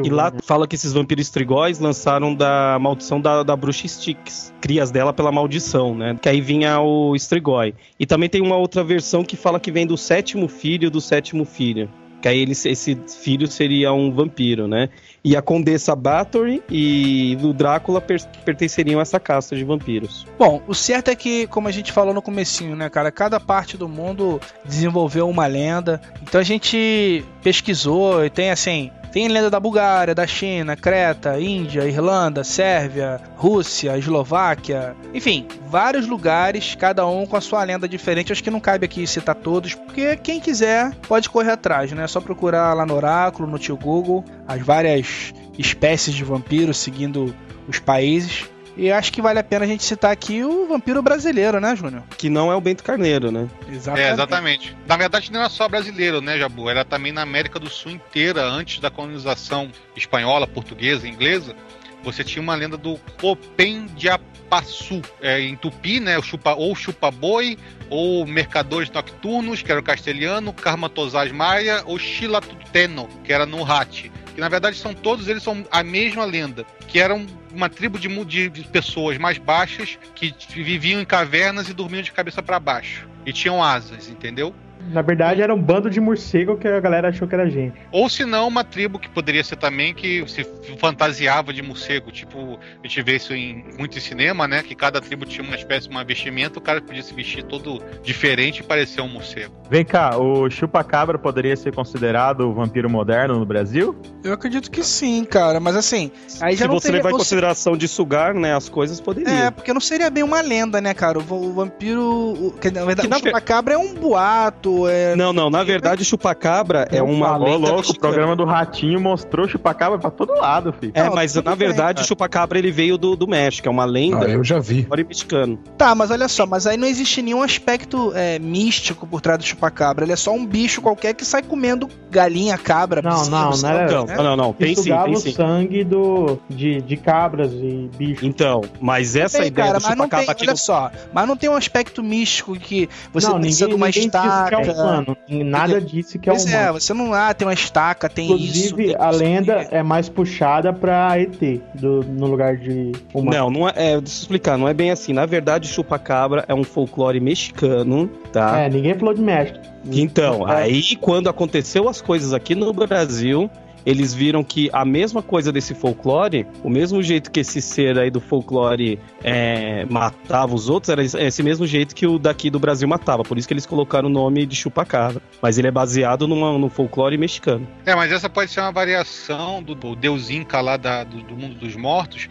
E 0.02 0.08
lá 0.08 0.32
fala 0.44 0.66
que 0.66 0.74
esses 0.74 0.94
vampiros 0.94 1.26
Strigóis 1.26 1.78
lançaram 1.78 2.34
da 2.34 2.78
maldição 2.80 3.20
da, 3.20 3.42
da 3.42 3.54
bruxa 3.54 3.84
Styx, 3.84 4.54
crias 4.62 4.90
dela 4.90 5.12
pela 5.12 5.30
maldição, 5.30 5.94
né? 5.94 6.16
Que 6.20 6.28
aí 6.28 6.40
vinha 6.40 6.80
o 6.80 7.14
Strigoi. 7.14 7.74
E 8.00 8.06
também 8.06 8.30
tem 8.30 8.40
uma 8.40 8.56
outra 8.56 8.82
versão 8.82 9.22
que 9.22 9.36
fala 9.36 9.60
que 9.60 9.70
vem 9.70 9.86
do 9.86 9.96
sétimo 9.96 10.48
filho 10.48 10.90
do 10.90 11.02
sétimo 11.02 11.44
filho. 11.44 11.90
Que 12.20 12.28
aí 12.28 12.40
ele, 12.40 12.52
esse 12.52 12.98
filho 13.22 13.46
seria 13.46 13.92
um 13.92 14.12
vampiro, 14.12 14.66
né? 14.66 14.88
E 15.24 15.36
a 15.36 15.42
Condessa 15.42 15.94
Bathory 15.94 16.62
e 16.70 17.36
o 17.42 17.52
Drácula 17.52 18.00
per- 18.00 18.24
pertenceriam 18.44 18.98
a 18.98 19.02
essa 19.02 19.20
casta 19.20 19.54
de 19.54 19.62
vampiros. 19.64 20.26
Bom, 20.38 20.62
o 20.66 20.74
certo 20.74 21.08
é 21.08 21.14
que, 21.14 21.46
como 21.46 21.68
a 21.68 21.70
gente 21.70 21.92
falou 21.92 22.12
no 22.14 22.22
comecinho, 22.22 22.74
né, 22.74 22.88
cara, 22.88 23.10
cada 23.12 23.38
parte 23.38 23.76
do 23.76 23.88
mundo 23.88 24.40
desenvolveu 24.64 25.28
uma 25.28 25.46
lenda. 25.46 26.00
Então 26.22 26.40
a 26.40 26.44
gente 26.44 27.24
pesquisou 27.42 28.24
e 28.24 28.30
tem 28.30 28.50
assim, 28.50 28.90
tem 29.12 29.28
lenda 29.28 29.50
da 29.50 29.58
Bulgária, 29.60 30.14
da 30.14 30.26
China, 30.26 30.76
Creta, 30.76 31.40
Índia, 31.40 31.86
Irlanda, 31.86 32.44
Sérvia, 32.44 33.20
Rússia, 33.36 33.96
Eslováquia, 33.96 34.94
enfim, 35.14 35.46
vários 35.68 36.06
lugares, 36.06 36.74
cada 36.74 37.06
um 37.06 37.26
com 37.26 37.36
a 37.36 37.40
sua 37.40 37.64
lenda 37.64 37.88
diferente. 37.88 38.32
Acho 38.32 38.42
que 38.42 38.50
não 38.50 38.60
cabe 38.60 38.84
aqui 38.84 39.06
citar 39.06 39.34
todos, 39.34 39.74
porque 39.74 40.16
quem 40.16 40.40
quiser 40.40 40.94
pode 41.06 41.28
correr 41.28 41.52
atrás, 41.52 41.92
né? 41.92 42.04
É 42.04 42.06
só 42.06 42.20
procurar 42.20 42.74
lá 42.74 42.84
no 42.84 42.94
Oráculo, 42.94 43.48
no 43.48 43.58
tio 43.58 43.76
Google, 43.76 44.24
as 44.46 44.60
várias 44.62 45.32
espécies 45.58 46.14
de 46.14 46.24
vampiros 46.24 46.78
seguindo 46.78 47.34
os 47.66 47.78
países. 47.78 48.44
E 48.78 48.92
acho 48.92 49.12
que 49.12 49.20
vale 49.20 49.40
a 49.40 49.42
pena 49.42 49.64
a 49.64 49.68
gente 49.68 49.82
citar 49.82 50.12
aqui 50.12 50.44
o 50.44 50.68
vampiro 50.68 51.02
brasileiro, 51.02 51.60
né, 51.60 51.74
Júnior? 51.74 52.04
Que 52.16 52.30
não 52.30 52.52
é 52.52 52.54
o 52.54 52.60
Bento 52.60 52.84
Carneiro, 52.84 53.32
né? 53.32 53.48
É, 53.96 54.12
exatamente. 54.12 54.76
Na 54.86 54.96
verdade, 54.96 55.32
não 55.32 55.40
era 55.40 55.48
só 55.48 55.68
brasileiro, 55.68 56.20
né, 56.20 56.38
Jabu? 56.38 56.70
Era 56.70 56.84
também 56.84 57.10
na 57.10 57.22
América 57.22 57.58
do 57.58 57.68
Sul 57.68 57.90
inteira, 57.90 58.44
antes 58.44 58.78
da 58.78 58.88
colonização 58.88 59.68
espanhola, 59.96 60.46
portuguesa, 60.46 61.08
inglesa. 61.08 61.56
Você 62.04 62.22
tinha 62.22 62.40
uma 62.40 62.54
lenda 62.54 62.76
do 62.76 62.96
Copendiapaçu, 63.20 65.02
é, 65.20 65.40
em 65.40 65.56
tupi, 65.56 65.98
né? 65.98 66.16
O 66.16 66.22
chupa, 66.22 66.54
ou 66.54 66.72
chupa-boi, 66.76 67.58
ou 67.90 68.24
mercadores 68.24 68.88
nocturnos, 68.92 69.60
que 69.60 69.72
era 69.72 69.80
o 69.80 69.84
castelhano, 69.84 70.52
Karmatosás 70.52 71.32
Maia, 71.32 71.82
ou 71.84 71.98
Xilatuteno, 71.98 73.08
que 73.24 73.32
era 73.32 73.44
no 73.44 73.64
Hati. 73.68 74.12
Que 74.38 74.40
na 74.40 74.48
verdade 74.48 74.76
são 74.76 74.94
todos 74.94 75.26
eles 75.26 75.42
são 75.42 75.66
a 75.68 75.82
mesma 75.82 76.24
lenda, 76.24 76.64
que 76.86 77.00
eram 77.00 77.26
uma 77.52 77.68
tribo 77.68 77.98
de, 77.98 78.48
de 78.48 78.62
pessoas 78.68 79.18
mais 79.18 79.36
baixas 79.36 79.98
que 80.14 80.32
viviam 80.54 81.00
em 81.00 81.04
cavernas 81.04 81.68
e 81.68 81.74
dormiam 81.74 82.04
de 82.04 82.12
cabeça 82.12 82.40
para 82.40 82.60
baixo. 82.60 83.08
E 83.26 83.32
tinham 83.32 83.60
asas, 83.60 84.08
entendeu? 84.08 84.54
Na 84.90 85.02
verdade, 85.02 85.42
era 85.42 85.54
um 85.54 85.60
bando 85.60 85.88
de 85.90 86.00
morcego 86.00 86.56
que 86.56 86.66
a 86.66 86.80
galera 86.80 87.08
achou 87.08 87.26
que 87.28 87.34
era 87.34 87.48
gente. 87.48 87.74
Ou 87.92 88.08
se 88.08 88.24
não, 88.24 88.48
uma 88.48 88.64
tribo 88.64 88.98
que 88.98 89.08
poderia 89.08 89.42
ser 89.44 89.56
também 89.56 89.94
que 89.94 90.24
se 90.28 90.44
fantasiava 90.78 91.52
de 91.52 91.62
morcego. 91.62 92.10
Tipo, 92.10 92.58
a 92.82 92.86
gente 92.86 93.02
vê 93.02 93.16
isso 93.16 93.34
em 93.34 93.64
muito 93.78 93.98
em 93.98 94.00
cinema, 94.00 94.46
né? 94.48 94.62
Que 94.62 94.74
cada 94.74 95.00
tribo 95.00 95.24
tinha 95.24 95.46
uma 95.46 95.56
espécie 95.56 95.88
de 95.88 95.94
uma 95.94 96.04
vestimenta, 96.04 96.58
o 96.58 96.62
cara 96.62 96.80
podia 96.80 97.02
se 97.02 97.12
vestir 97.14 97.42
todo 97.44 97.82
diferente 98.02 98.60
e 98.60 98.62
parecer 98.62 99.00
um 99.00 99.08
morcego. 99.08 99.54
Vem 99.70 99.84
cá, 99.84 100.16
o 100.16 100.48
chupacabra 100.50 101.18
poderia 101.18 101.56
ser 101.56 101.74
considerado 101.74 102.48
o 102.48 102.54
vampiro 102.54 102.88
moderno 102.88 103.38
no 103.38 103.44
Brasil? 103.46 103.94
Eu 104.24 104.32
acredito 104.32 104.70
que 104.70 104.82
sim, 104.82 105.24
cara, 105.24 105.60
mas 105.60 105.76
assim, 105.76 106.10
aí 106.40 106.54
já 106.56 106.64
Se 106.64 106.68
não 106.68 106.74
você 106.74 106.86
seria, 106.86 106.98
levar 106.98 107.10
em 107.10 107.12
consideração 107.12 107.76
de 107.76 107.86
sugar, 107.86 108.32
né, 108.34 108.54
as 108.54 108.68
coisas, 108.68 109.00
poderia. 109.00 109.30
É, 109.46 109.50
porque 109.50 109.72
não 109.72 109.80
seria 109.80 110.08
bem 110.10 110.22
uma 110.22 110.40
lenda, 110.40 110.80
né, 110.80 110.94
cara? 110.94 111.18
O, 111.18 111.22
va- 111.22 111.36
o 111.36 111.52
vampiro. 111.52 112.02
o- 112.02 112.54
que, 112.58 112.70
na 112.70 112.84
verdade, 112.84 113.08
Que 113.08 113.10
na 113.10 113.16
o 113.16 113.20
chupacabra 113.20 113.74
é 113.74 113.78
um 113.78 113.94
boato. 113.94 114.77
É... 114.86 115.16
Não, 115.16 115.32
não, 115.32 115.48
na 115.50 115.64
verdade, 115.64 116.04
chupacabra 116.04 116.86
é 116.92 117.02
uma 117.02 117.36
Ô, 117.36 117.44
lenda 117.44 117.72
louco, 117.72 117.90
o 117.90 117.98
programa 117.98 118.36
do 118.36 118.44
Ratinho 118.44 119.00
mostrou 119.00 119.48
chupacabra 119.48 119.98
pra 119.98 120.10
todo 120.10 120.34
lado, 120.34 120.72
filho. 120.72 120.92
É, 120.94 121.04
Não, 121.04 121.14
mas 121.14 121.34
na 121.34 121.54
verdade 121.54 122.02
o 122.02 122.06
chupacabra 122.06 122.58
ele 122.58 122.70
veio 122.70 122.98
do, 122.98 123.16
do 123.16 123.26
México, 123.26 123.66
é 123.66 123.70
uma 123.70 123.84
lenda 123.84 124.26
Ah, 124.26 124.30
eu 124.30 124.44
já 124.44 124.58
vi. 124.58 124.86
mexicano. 125.06 125.58
Tá, 125.76 125.94
mas 125.94 126.10
olha 126.10 126.28
só, 126.28 126.46
mas 126.46 126.66
aí 126.66 126.76
não 126.76 126.86
existe 126.86 127.22
nenhum 127.22 127.42
aspecto 127.42 128.12
é, 128.14 128.38
místico 128.38 129.06
por 129.06 129.20
trás 129.20 129.38
do 129.38 129.44
chupacabra. 129.44 130.04
Ele 130.04 130.12
é 130.12 130.16
só 130.16 130.32
um 130.32 130.44
bicho 130.44 130.80
qualquer 130.80 131.14
que 131.14 131.24
sai 131.24 131.42
comendo 131.42 131.88
galinha, 132.10 132.56
cabra, 132.58 133.00
Não, 133.02 133.10
bezerro, 133.10 133.30
não, 133.30 133.50
não 133.50 133.50
o 133.50 133.62
Não, 133.62 134.06
né? 134.06 134.16
não, 134.16 134.24
não, 134.24 134.36
não, 134.36 134.52
tem 134.52 134.74
sim, 134.74 134.84
tem 134.84 135.14
o 135.14 135.16
sim. 135.16 135.32
sangue 135.32 135.84
do, 135.84 136.38
de, 136.48 136.80
de 136.82 136.96
cabras 136.96 137.52
e 137.52 137.90
bichos. 137.96 138.22
Então, 138.24 138.62
mas 138.80 139.16
essa 139.16 139.38
Tem, 139.38 139.48
ideia 139.48 139.68
cara, 139.68 139.78
do 139.78 139.82
mas 139.82 139.96
não 139.96 140.04
chupacabra 140.04 140.26
tem, 140.26 140.32
aqui 140.32 140.46
olha 140.48 140.56
só, 140.56 140.90
mas 141.12 141.28
não 141.28 141.36
tem 141.36 141.48
um 141.48 141.56
aspecto 141.56 142.02
místico 142.02 142.54
que 142.58 142.88
você 143.12 143.28
não, 143.28 143.40
precisa 143.40 143.66
ninguém, 143.66 143.76
de 143.76 143.82
uma 143.82 143.90
estaca. 143.90 144.57
É 144.66 144.72
humano. 144.72 145.16
Nada 145.28 145.80
disse 145.80 146.18
que 146.18 146.28
é 146.28 146.32
Pois 146.32 146.44
humano. 146.44 146.58
é, 146.58 146.72
você 146.72 146.94
não 146.94 147.12
ah, 147.12 147.32
tem 147.34 147.46
uma 147.46 147.54
estaca, 147.54 148.08
tem 148.08 148.26
isso. 148.34 148.66
Inclusive, 148.72 148.96
a 148.98 149.10
lenda 149.10 149.52
é 149.70 149.82
mais 149.82 150.08
puxada 150.08 150.72
pra 150.72 151.18
ET, 151.20 151.38
do, 151.74 152.02
no 152.04 152.26
lugar 152.26 152.56
de 152.56 152.92
humano. 153.12 153.36
Não, 153.36 153.50
não 153.50 153.68
é, 153.68 153.72
é, 153.76 153.90
deixa 153.92 153.96
eu 153.96 154.02
explicar, 154.22 154.58
não 154.58 154.68
é 154.68 154.74
bem 154.74 154.90
assim. 154.90 155.12
Na 155.12 155.26
verdade, 155.26 155.68
chupacabra 155.68 156.44
é 156.48 156.54
um 156.54 156.64
folclore 156.64 157.20
mexicano, 157.20 158.08
tá? 158.32 158.60
É, 158.60 158.68
ninguém 158.68 158.94
falou 158.94 159.14
de 159.14 159.20
México. 159.22 159.58
Então, 159.90 160.48
É. 160.48 160.62
aí 160.64 160.96
quando 160.96 161.28
aconteceu 161.28 161.88
as 161.88 162.00
coisas 162.00 162.32
aqui 162.32 162.54
no 162.54 162.72
Brasil, 162.72 163.48
eles 163.88 164.12
viram 164.12 164.44
que 164.44 164.68
a 164.72 164.84
mesma 164.84 165.22
coisa 165.22 165.50
desse 165.50 165.74
folclore, 165.74 166.46
o 166.62 166.68
mesmo 166.68 167.02
jeito 167.02 167.30
que 167.30 167.40
esse 167.40 167.62
ser 167.62 167.98
aí 167.98 168.10
do 168.10 168.20
folclore 168.20 168.98
é, 169.24 169.86
matava 169.86 170.54
os 170.54 170.68
outros, 170.68 170.90
era 170.90 171.02
esse 171.02 171.42
mesmo 171.42 171.66
jeito 171.66 171.94
que 171.94 172.06
o 172.06 172.18
daqui 172.18 172.50
do 172.50 172.58
Brasil 172.58 172.86
matava. 172.86 173.22
Por 173.22 173.38
isso 173.38 173.48
que 173.48 173.54
eles 173.54 173.64
colocaram 173.64 174.08
o 174.08 174.12
nome 174.12 174.44
de 174.44 174.54
chupacabra. 174.54 175.22
Mas 175.40 175.56
ele 175.56 175.68
é 175.68 175.70
baseado 175.70 176.28
numa, 176.28 176.58
no 176.58 176.68
folclore 176.68 177.16
mexicano. 177.16 177.66
É, 177.86 177.94
mas 177.94 178.12
essa 178.12 178.28
pode 178.28 178.50
ser 178.50 178.60
uma 178.60 178.72
variação 178.72 179.62
do, 179.62 179.74
do 179.74 179.96
deus 179.96 180.28
Inca 180.28 180.60
lá 180.60 180.76
da- 180.76 181.04
do, 181.04 181.22
do 181.22 181.34
mundo 181.34 181.54
dos 181.54 181.74
mortos, 181.74 182.28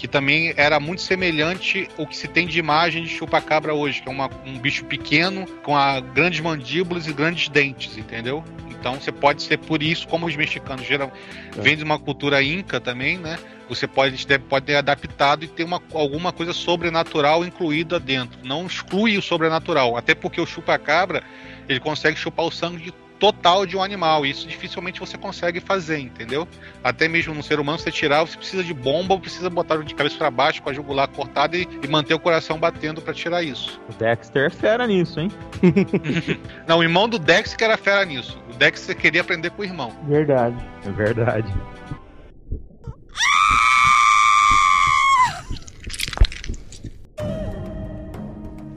que 0.00 0.08
também 0.08 0.54
era 0.56 0.80
muito 0.80 1.02
semelhante 1.02 1.86
ao 1.98 2.06
que 2.06 2.16
se 2.16 2.26
tem 2.26 2.46
de 2.46 2.58
imagem 2.58 3.02
de 3.02 3.10
chupacabra 3.10 3.74
hoje, 3.74 4.00
que 4.00 4.08
é 4.08 4.10
uma- 4.10 4.30
um 4.46 4.58
bicho 4.58 4.82
pequeno 4.86 5.46
com 5.62 5.76
a, 5.76 6.00
grandes 6.00 6.40
mandíbulas 6.40 7.06
e 7.06 7.12
grandes 7.12 7.50
dentes, 7.50 7.98
entendeu? 7.98 8.42
Então 8.70 8.94
você 8.94 9.12
pode 9.12 9.42
ser 9.42 9.58
por 9.58 9.82
isso, 9.82 10.08
como 10.08 10.24
os 10.24 10.34
mexicanos 10.34 10.86
geral 10.86 11.12
vêm 11.62 11.76
de 11.76 11.84
uma 11.84 11.98
cultura 11.98 12.42
inca 12.42 12.80
também, 12.80 13.18
né? 13.18 13.38
Você 13.68 13.86
pode, 13.86 14.26
deve- 14.26 14.44
pode 14.48 14.64
ter 14.64 14.76
adaptado 14.76 15.44
e 15.44 15.48
ter 15.48 15.64
uma, 15.64 15.82
alguma 15.92 16.32
coisa 16.32 16.54
sobrenatural 16.54 17.44
incluída 17.44 18.00
dentro. 18.00 18.38
Não 18.42 18.66
exclui 18.66 19.18
o 19.18 19.22
sobrenatural, 19.22 19.98
até 19.98 20.14
porque 20.14 20.40
o 20.40 20.46
chupacabra 20.46 21.22
ele 21.68 21.78
consegue 21.78 22.16
chupar 22.18 22.46
o 22.46 22.50
sangue 22.50 22.84
de 22.84 22.94
total 23.20 23.66
de 23.66 23.76
um 23.76 23.82
animal. 23.82 24.24
E 24.24 24.30
isso 24.30 24.48
dificilmente 24.48 24.98
você 24.98 25.16
consegue 25.16 25.60
fazer, 25.60 25.98
entendeu? 25.98 26.48
Até 26.82 27.06
mesmo 27.06 27.34
no 27.34 27.42
ser 27.42 27.60
humano, 27.60 27.78
você 27.78 27.92
tirar, 27.92 28.22
você 28.22 28.36
precisa 28.36 28.64
de 28.64 28.72
bomba 28.74 29.14
ou 29.14 29.20
precisa 29.20 29.50
botar 29.50 29.76
de 29.76 29.94
cabeça 29.94 30.16
para 30.16 30.30
baixo 30.30 30.62
com 30.62 30.70
a 30.70 30.72
jugular 30.72 31.06
cortada 31.06 31.56
e, 31.56 31.68
e 31.82 31.86
manter 31.86 32.14
o 32.14 32.18
coração 32.18 32.58
batendo 32.58 33.02
para 33.02 33.12
tirar 33.12 33.42
isso. 33.42 33.80
O 33.88 33.92
Dexter 33.92 34.46
é 34.46 34.50
fera 34.50 34.86
nisso, 34.86 35.20
hein? 35.20 35.30
Não, 36.66 36.78
o 36.78 36.82
irmão 36.82 37.08
do 37.08 37.18
Dex 37.18 37.54
que 37.54 37.62
era 37.62 37.76
fera 37.76 38.04
nisso. 38.04 38.40
O 38.52 38.56
Dex 38.56 38.86
queria 38.94 39.20
aprender 39.20 39.50
com 39.50 39.62
o 39.62 39.64
irmão. 39.64 39.92
Verdade. 40.08 40.56
É 40.86 40.90
verdade. 40.90 41.52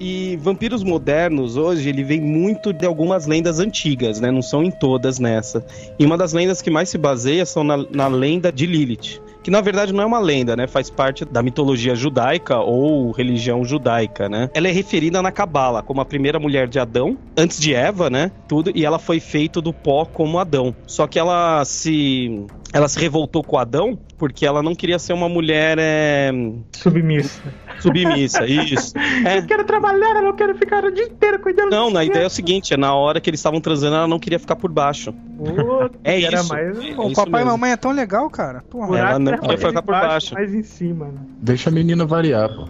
E 0.05 0.35
vampiros 0.35 0.83
modernos 0.83 1.55
hoje, 1.55 1.87
ele 1.87 2.03
vem 2.03 2.19
muito 2.19 2.73
de 2.73 2.85
algumas 2.85 3.25
lendas 3.25 3.61
antigas, 3.61 4.19
né? 4.19 4.29
Não 4.29 4.41
são 4.41 4.61
em 4.61 4.69
todas 4.69 5.17
nessa. 5.17 5.65
E 5.97 6.05
uma 6.05 6.17
das 6.17 6.33
lendas 6.33 6.61
que 6.61 6.69
mais 6.69 6.89
se 6.89 6.97
baseia 6.97 7.45
são 7.45 7.63
na, 7.63 7.77
na 7.89 8.07
lenda 8.09 8.51
de 8.51 8.65
Lilith. 8.65 9.21
que 9.41 9.49
na 9.49 9.61
verdade 9.61 9.93
não 9.93 10.03
é 10.03 10.05
uma 10.05 10.19
lenda, 10.19 10.57
né? 10.57 10.67
Faz 10.67 10.89
parte 10.89 11.23
da 11.23 11.41
mitologia 11.41 11.95
judaica 11.95 12.59
ou 12.59 13.11
religião 13.11 13.63
judaica, 13.63 14.27
né? 14.27 14.49
Ela 14.53 14.67
é 14.67 14.71
referida 14.71 15.21
na 15.21 15.31
Cabala 15.31 15.81
como 15.81 16.01
a 16.01 16.05
primeira 16.05 16.37
mulher 16.37 16.67
de 16.67 16.79
Adão, 16.79 17.17
antes 17.37 17.57
de 17.57 17.73
Eva, 17.73 18.09
né? 18.09 18.29
Tudo, 18.45 18.71
e 18.75 18.83
ela 18.83 18.99
foi 18.99 19.21
feita 19.21 19.61
do 19.61 19.71
pó 19.71 20.05
como 20.05 20.37
Adão. 20.37 20.75
Só 20.85 21.07
que 21.07 21.17
ela 21.17 21.63
se 21.65 22.45
ela 22.73 22.87
se 22.87 22.99
revoltou 22.99 23.43
com 23.43 23.57
Adão 23.57 23.97
porque 24.17 24.45
ela 24.45 24.63
não 24.63 24.73
queria 24.73 24.97
ser 24.97 25.13
uma 25.13 25.29
mulher 25.29 25.77
é, 25.79 26.31
Submissa. 26.71 27.41
submissa, 27.79 28.45
isso. 28.47 28.97
É. 28.97 29.37
Eu 29.37 29.45
quero 29.45 29.63
trabalhar, 29.63 30.15
eu 30.15 30.23
não 30.23 30.35
quero 30.35 30.55
ficar 30.57 30.83
o 30.83 30.91
dia 30.91 31.05
inteiro 31.05 31.39
cuidando 31.39 31.69
Não, 31.69 31.91
na 31.91 32.03
ideia 32.03 32.23
é 32.23 32.27
o 32.27 32.29
seguinte, 32.31 32.73
é 32.73 32.77
na 32.77 32.95
hora 32.95 33.21
que 33.21 33.29
eles 33.29 33.39
estavam 33.39 33.61
transando, 33.61 33.95
ela 33.95 34.07
não 34.07 34.17
queria 34.19 34.39
ficar 34.39 34.55
por 34.55 34.71
baixo. 34.71 35.13
Pô, 35.13 35.89
É 36.03 36.21
era 36.23 36.39
isso. 36.39 36.49
mais 36.49 36.79
É 36.79 36.89
isso 36.89 37.13
papai 37.13 37.43
e 37.43 37.45
mamãe 37.45 37.71
é 37.71 37.77
tão 37.77 37.91
legal, 37.91 38.29
cara. 38.29 38.63
Porra. 38.69 38.97
Ela 38.97 39.19
não 39.19 39.31
era 39.33 39.41
queria 39.41 39.57
ficar 39.57 39.81
por 39.81 39.91
baixo. 39.91 40.33
Mais 40.33 40.53
em 40.53 40.63
cima, 40.63 41.05
né? 41.05 41.19
Deixa 41.39 41.69
a 41.69 41.73
menina 41.73 42.05
variar, 42.05 42.49
pô. 42.49 42.67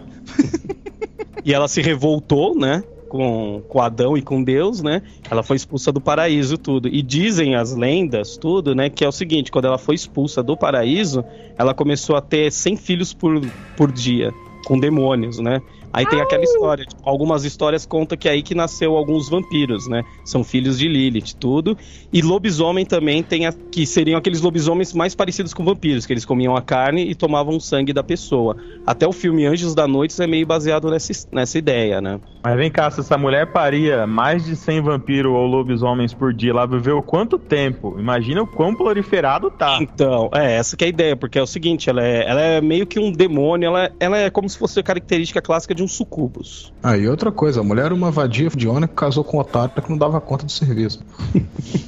E 1.44 1.52
ela 1.52 1.68
se 1.68 1.80
revoltou, 1.82 2.54
né? 2.58 2.82
Com, 3.14 3.62
com 3.68 3.80
Adão 3.80 4.16
e 4.16 4.22
com 4.22 4.42
Deus, 4.42 4.82
né? 4.82 5.00
Ela 5.30 5.44
foi 5.44 5.54
expulsa 5.54 5.92
do 5.92 6.00
paraíso, 6.00 6.58
tudo. 6.58 6.88
E 6.88 7.00
dizem 7.00 7.54
as 7.54 7.72
lendas, 7.72 8.36
tudo, 8.36 8.74
né? 8.74 8.90
Que 8.90 9.04
é 9.04 9.08
o 9.08 9.12
seguinte: 9.12 9.52
quando 9.52 9.66
ela 9.66 9.78
foi 9.78 9.94
expulsa 9.94 10.42
do 10.42 10.56
paraíso, 10.56 11.24
ela 11.56 11.72
começou 11.72 12.16
a 12.16 12.20
ter 12.20 12.50
100 12.50 12.76
filhos 12.76 13.14
por, 13.14 13.40
por 13.76 13.92
dia, 13.92 14.32
com 14.66 14.80
demônios, 14.80 15.38
né? 15.38 15.62
Aí 15.94 16.04
tem 16.06 16.20
aquela 16.20 16.42
história, 16.42 16.84
tipo, 16.84 17.00
algumas 17.08 17.44
histórias 17.44 17.86
contam 17.86 18.18
que 18.18 18.28
é 18.28 18.32
aí 18.32 18.42
que 18.42 18.52
nasceu 18.52 18.96
alguns 18.96 19.30
vampiros, 19.30 19.86
né? 19.86 20.02
São 20.24 20.42
filhos 20.42 20.76
de 20.76 20.88
Lilith, 20.88 21.36
tudo. 21.38 21.78
E 22.12 22.20
lobisomem 22.20 22.84
também 22.84 23.22
tem 23.22 23.46
a, 23.46 23.52
que 23.52 23.86
seriam 23.86 24.18
aqueles 24.18 24.40
lobisomens 24.40 24.92
mais 24.92 25.14
parecidos 25.14 25.54
com 25.54 25.64
vampiros, 25.64 26.04
que 26.04 26.12
eles 26.12 26.24
comiam 26.24 26.56
a 26.56 26.60
carne 26.60 27.08
e 27.08 27.14
tomavam 27.14 27.56
o 27.56 27.60
sangue 27.60 27.92
da 27.92 28.02
pessoa. 28.02 28.56
Até 28.84 29.06
o 29.06 29.12
filme 29.12 29.46
Anjos 29.46 29.72
da 29.72 29.86
Noite 29.86 30.20
é 30.20 30.26
meio 30.26 30.44
baseado 30.44 30.90
nessa, 30.90 31.28
nessa 31.30 31.58
ideia, 31.58 32.00
né? 32.00 32.18
Mas 32.42 32.56
vem 32.56 32.72
cá, 32.72 32.90
se 32.90 32.98
essa 32.98 33.16
mulher 33.16 33.52
paria 33.52 34.04
mais 34.04 34.44
de 34.44 34.56
100 34.56 34.80
vampiros 34.80 35.32
ou 35.32 35.46
lobisomens 35.46 36.12
por 36.12 36.34
dia, 36.34 36.50
ela 36.50 36.66
viveu 36.66 37.00
quanto 37.02 37.38
tempo? 37.38 37.94
Imagina 38.00 38.42
o 38.42 38.46
quão 38.48 38.74
proliferado 38.74 39.48
tá. 39.48 39.78
Então, 39.80 40.28
é, 40.34 40.56
essa 40.56 40.76
que 40.76 40.82
é 40.82 40.88
a 40.88 40.90
ideia, 40.90 41.16
porque 41.16 41.38
é 41.38 41.42
o 41.42 41.46
seguinte, 41.46 41.88
ela 41.88 42.04
é, 42.04 42.28
ela 42.28 42.40
é 42.40 42.60
meio 42.60 42.84
que 42.84 42.98
um 42.98 43.12
demônio, 43.12 43.68
ela, 43.68 43.92
ela 44.00 44.18
é 44.18 44.28
como 44.28 44.48
se 44.48 44.58
fosse 44.58 44.80
a 44.80 44.82
característica 44.82 45.40
clássica 45.40 45.72
de 45.72 45.83
um 45.84 45.88
sucubus. 45.88 46.72
Ah, 46.82 46.96
e 46.96 47.06
outra 47.08 47.30
coisa, 47.30 47.60
a 47.60 47.64
mulher 47.64 47.86
era 47.86 47.94
uma 47.94 48.10
vadia 48.10 48.48
de 48.48 48.66
Ona 48.68 48.88
que 48.88 48.94
casou 48.94 49.22
com 49.24 49.36
um 49.36 49.40
otário 49.40 49.74
que 49.82 49.90
não 49.90 49.98
dava 49.98 50.20
conta 50.20 50.44
do 50.44 50.52
serviço. 50.52 51.00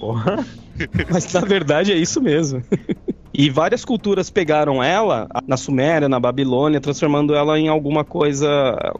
Porra. 0.00 0.44
Mas 1.10 1.32
na 1.32 1.40
verdade 1.40 1.92
é 1.92 1.96
isso 1.96 2.20
mesmo. 2.20 2.62
E 3.32 3.50
várias 3.50 3.84
culturas 3.84 4.30
pegaram 4.30 4.82
ela, 4.82 5.28
na 5.46 5.56
Suméria, 5.56 6.08
na 6.08 6.20
Babilônia, 6.20 6.80
transformando 6.80 7.34
ela 7.34 7.58
em 7.58 7.68
alguma 7.68 8.04
coisa 8.04 8.48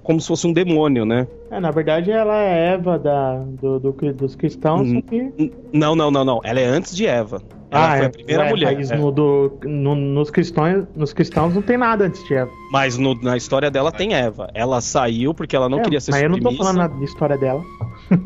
como 0.02 0.20
se 0.20 0.26
fosse 0.26 0.46
um 0.46 0.52
demônio, 0.52 1.04
né? 1.04 1.26
É, 1.50 1.60
na 1.60 1.70
verdade, 1.70 2.10
ela 2.10 2.36
é 2.36 2.72
Eva 2.74 2.98
da, 2.98 3.36
do, 3.60 3.78
do- 3.78 4.12
dos 4.12 4.34
cristãos, 4.34 4.88
Hum. 4.88 4.94
só 4.96 5.00
que. 5.02 5.16
N- 5.38 5.52
Não, 5.72 5.94
não, 5.94 6.10
não, 6.10 6.24
não. 6.24 6.40
Ela 6.42 6.60
é 6.60 6.64
antes 6.66 6.96
de 6.96 7.06
Eva. 7.06 7.40
Ela 7.74 7.96
foi 7.96 8.04
é, 8.04 8.06
a 8.06 8.10
primeira 8.10 8.42
ué, 8.44 8.50
mulher. 8.50 8.74
Mas 8.76 8.90
é. 8.90 8.96
no, 8.96 9.10
do, 9.12 9.58
no- 9.64 9.94
nos, 9.94 10.30
cristãos, 10.30 10.86
nos 10.94 11.12
cristãos 11.12 11.54
não 11.54 11.62
tem 11.62 11.76
nada 11.76 12.04
antes 12.06 12.22
de 12.24 12.34
Eva. 12.34 12.50
Mas 12.72 12.96
no- 12.98 13.14
na 13.22 13.36
história 13.36 13.70
dela 13.70 13.90
tem 13.92 14.14
Eva. 14.14 14.50
Ela 14.54 14.80
saiu 14.80 15.34
porque 15.34 15.54
ela 15.56 15.68
não 15.68 15.80
É, 15.80 15.82
queria 15.82 16.00
ser 16.00 16.10
mas 16.12 16.22
eu 16.22 16.28
não 16.30 16.38
tô 16.38 16.50
submissa. 16.50 16.72
falando 16.74 16.98
de 16.98 17.04
história 17.04 17.36
dela. 17.38 17.62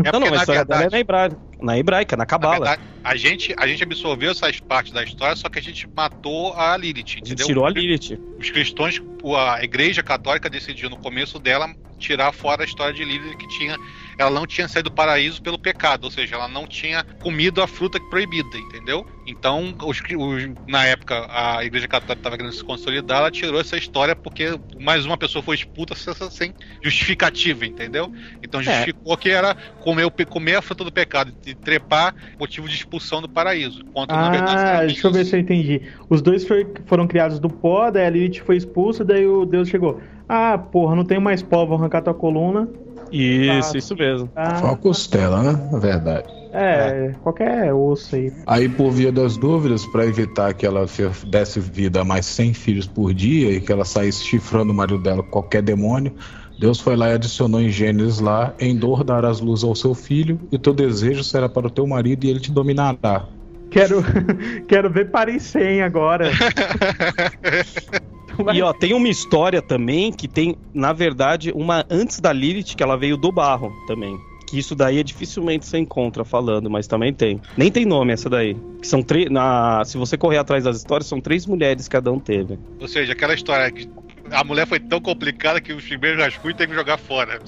É 0.04 0.12
Não, 0.12 0.20
não, 0.20 0.28
a 0.28 0.30
na 0.30 0.36
história 0.38 0.64
dela 0.64 0.82
é 0.84 0.88
verdade, 0.88 0.94
na 0.94 0.98
hebraica, 0.98 1.38
na 1.62 1.78
hebraica, 1.78 2.16
na 2.16 2.22
na 2.22 2.26
cabala. 2.26 2.54
verdade, 2.56 2.82
a 3.04 3.16
gente, 3.16 3.54
a 3.58 3.66
gente 3.66 3.82
absorveu 3.82 4.30
essas 4.30 4.60
partes 4.60 4.92
da 4.92 5.02
história, 5.02 5.36
só 5.36 5.48
que 5.48 5.58
a 5.58 5.62
gente 5.62 5.88
matou 5.96 6.52
a 6.54 6.76
Lilith, 6.76 7.18
A 7.22 7.28
gente 7.28 7.44
tirou 7.44 7.64
a 7.66 7.70
Lilith. 7.70 8.18
Os 8.38 8.50
cristãos, 8.50 9.00
a 9.36 9.62
igreja 9.64 10.02
católica 10.02 10.48
decidiu 10.50 10.90
no 10.90 10.96
começo 10.96 11.38
dela 11.38 11.68
tirar 11.98 12.32
fora 12.32 12.62
a 12.62 12.64
história 12.64 12.92
de 12.94 13.04
Lilith 13.04 13.36
que 13.36 13.48
tinha, 13.48 13.76
ela 14.18 14.30
não 14.30 14.46
tinha 14.46 14.66
saído 14.68 14.90
do 14.90 14.94
paraíso 14.94 15.40
pelo 15.40 15.58
pecado, 15.58 16.04
ou 16.04 16.10
seja, 16.10 16.34
ela 16.34 16.48
não 16.48 16.66
tinha 16.66 17.04
comido 17.20 17.62
a 17.62 17.66
fruta 17.68 18.00
proibida, 18.00 18.58
entendeu? 18.58 19.06
Então, 19.24 19.74
os, 19.82 19.98
os- 20.00 20.56
na 20.66 20.84
época 20.86 21.26
a 21.30 21.64
igreja 21.64 21.86
católica 21.88 22.18
estava 22.20 22.36
querendo 22.36 22.52
se 22.52 22.64
consolidar, 22.64 23.18
ela 23.18 23.30
tirou 23.30 23.60
essa 23.60 23.76
história 23.76 24.16
porque 24.16 24.58
mais 24.78 25.04
uma 25.06 25.16
pessoa 25.16 25.42
foi 25.42 25.54
expulsa 25.56 25.94
sem- 26.30 26.54
justificativa, 26.82 27.64
entendeu? 27.66 28.10
Então 28.42 28.62
justificou 28.62 29.16
que 29.16 29.30
era 29.30 29.54
comer, 29.78 30.10
comer 30.28 30.56
a 30.56 30.62
fruta 30.62 30.84
do 30.84 30.92
pecado 30.92 31.32
e 31.46 31.54
trepar 31.54 32.14
motivo 32.38 32.68
de 32.68 32.74
expulsão 32.74 33.20
do 33.22 33.28
paraíso. 33.28 33.84
Verdade, 34.30 34.64
Ah, 34.70 34.74
era 34.74 34.86
deixa 34.86 35.06
eu 35.06 35.12
ver 35.12 35.24
se 35.26 35.36
eu 35.36 35.40
entendi. 35.40 35.82
Os 36.08 36.22
dois 36.22 36.46
foram 36.86 37.06
criados 37.06 37.38
do 37.38 37.50
pó, 37.50 37.90
daí 37.90 38.06
a 38.06 38.10
Lilith 38.10 38.40
foi 38.40 38.56
expulsa, 38.56 39.04
daí 39.04 39.26
o 39.26 39.44
Deus 39.44 39.68
chegou. 39.68 40.00
Ah, 40.26 40.56
porra, 40.58 40.96
não 40.96 41.04
tenho 41.04 41.20
mais 41.20 41.42
pó, 41.42 41.66
vou 41.66 41.76
arrancar 41.76 42.02
tua 42.02 42.14
coluna. 42.14 42.68
Isso, 43.12 43.76
isso 43.76 43.96
mesmo. 43.96 44.30
Foi 44.34 44.44
Ah, 44.44 44.64
uma 44.64 44.76
costela, 44.76 45.42
né? 45.42 45.68
Na 45.72 45.78
verdade. 45.78 46.28
é, 46.52 47.14
qualquer 47.22 47.72
osso 47.74 48.16
aí. 48.16 48.32
Aí, 48.46 48.68
por 48.68 48.90
via 48.90 49.12
das 49.12 49.36
dúvidas, 49.36 49.84
pra 49.86 50.06
evitar 50.06 50.54
que 50.54 50.66
ela 50.66 50.86
desse 51.26 51.60
vida 51.60 52.00
a 52.00 52.04
mais 52.04 52.26
100 52.26 52.54
filhos 52.54 52.86
por 52.86 53.12
dia 53.12 53.50
e 53.52 53.60
que 53.60 53.70
ela 53.72 53.84
saísse 53.84 54.24
chifrando 54.24 54.72
o 54.72 54.74
marido 54.74 55.02
dela 55.02 55.22
com 55.22 55.30
qualquer 55.30 55.62
demônio, 55.62 56.12
Deus 56.58 56.80
foi 56.80 56.96
lá 56.96 57.10
e 57.10 57.14
adicionou 57.14 57.60
em 57.60 57.68
Gênesis 57.68 58.18
lá: 58.18 58.52
em 58.58 58.76
dor 58.76 59.04
darás 59.04 59.40
luz 59.40 59.62
ao 59.62 59.74
seu 59.74 59.94
filho, 59.94 60.40
e 60.50 60.58
teu 60.58 60.74
desejo 60.74 61.22
será 61.22 61.48
para 61.48 61.66
o 61.66 61.70
teu 61.70 61.86
marido, 61.86 62.24
e 62.24 62.30
ele 62.30 62.40
te 62.40 62.50
dominará. 62.50 63.26
Quero, 63.70 64.02
quero 64.66 64.90
ver 64.90 65.10
Paris 65.10 65.42
100 65.42 65.82
agora. 65.82 66.30
E 68.54 68.62
ó, 68.62 68.72
tem 68.72 68.94
uma 68.94 69.08
história 69.08 69.60
também 69.60 70.12
que 70.12 70.28
tem, 70.28 70.56
na 70.72 70.92
verdade, 70.92 71.52
uma 71.54 71.84
antes 71.90 72.20
da 72.20 72.32
Lilith, 72.32 72.74
que 72.76 72.82
ela 72.82 72.96
veio 72.96 73.16
do 73.16 73.30
barro 73.30 73.72
também. 73.86 74.16
Que 74.48 74.58
isso 74.58 74.74
daí 74.74 74.98
é 74.98 75.02
dificilmente 75.02 75.66
você 75.66 75.78
encontra 75.78 76.24
falando, 76.24 76.70
mas 76.70 76.86
também 76.86 77.12
tem. 77.12 77.40
Nem 77.56 77.70
tem 77.70 77.84
nome 77.84 78.14
essa 78.14 78.30
daí. 78.30 78.56
Que 78.80 78.86
são 78.86 79.02
três. 79.02 79.30
Na... 79.30 79.84
Se 79.84 79.98
você 79.98 80.16
correr 80.16 80.38
atrás 80.38 80.64
das 80.64 80.78
histórias, 80.78 81.06
são 81.06 81.20
três 81.20 81.44
mulheres 81.44 81.86
que 81.86 81.92
cada 81.92 82.10
um 82.10 82.18
teve. 82.18 82.58
Ou 82.80 82.88
seja, 82.88 83.12
aquela 83.12 83.34
história 83.34 83.70
que 83.70 83.86
a 84.30 84.44
mulher 84.44 84.66
foi 84.66 84.80
tão 84.80 85.00
complicada 85.00 85.60
que 85.60 85.72
os 85.72 85.84
primeiros 85.84 86.22
rascunhos 86.22 86.56
teve 86.56 86.72
que 86.72 86.78
jogar 86.78 86.96
fora. 86.96 87.40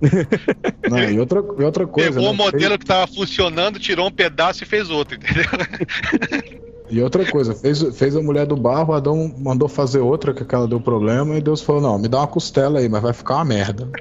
Não, 0.88 0.98
e, 0.98 1.18
outra, 1.18 1.42
e 1.58 1.62
outra 1.62 1.86
coisa. 1.86 2.10
Pegou 2.10 2.24
né? 2.24 2.30
o 2.30 2.34
modelo 2.34 2.78
que 2.78 2.84
tava 2.84 3.06
funcionando, 3.06 3.78
tirou 3.78 4.06
um 4.06 4.12
pedaço 4.12 4.62
e 4.62 4.66
fez 4.66 4.90
outro, 4.90 5.16
entendeu? 5.16 5.44
E 6.90 7.00
outra 7.02 7.24
coisa, 7.30 7.54
fez, 7.54 7.82
fez 7.96 8.16
a 8.16 8.22
mulher 8.22 8.46
do 8.46 8.56
barro, 8.56 8.92
Adão 8.92 9.32
mandou 9.38 9.68
fazer 9.68 10.00
outra, 10.00 10.34
que 10.34 10.42
aquela 10.42 10.66
deu 10.66 10.80
problema, 10.80 11.36
e 11.36 11.40
Deus 11.40 11.62
falou: 11.62 11.80
não, 11.80 11.98
me 11.98 12.08
dá 12.08 12.18
uma 12.18 12.26
costela 12.26 12.80
aí, 12.80 12.88
mas 12.88 13.00
vai 13.00 13.12
ficar 13.12 13.36
uma 13.36 13.44
merda. 13.44 13.88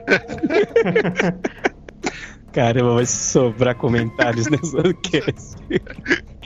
Caramba, 2.52 2.96
vai 2.96 3.06
sobrar 3.06 3.76
comentários 3.76 4.48
nessa 4.50 4.82
cast. 5.04 5.58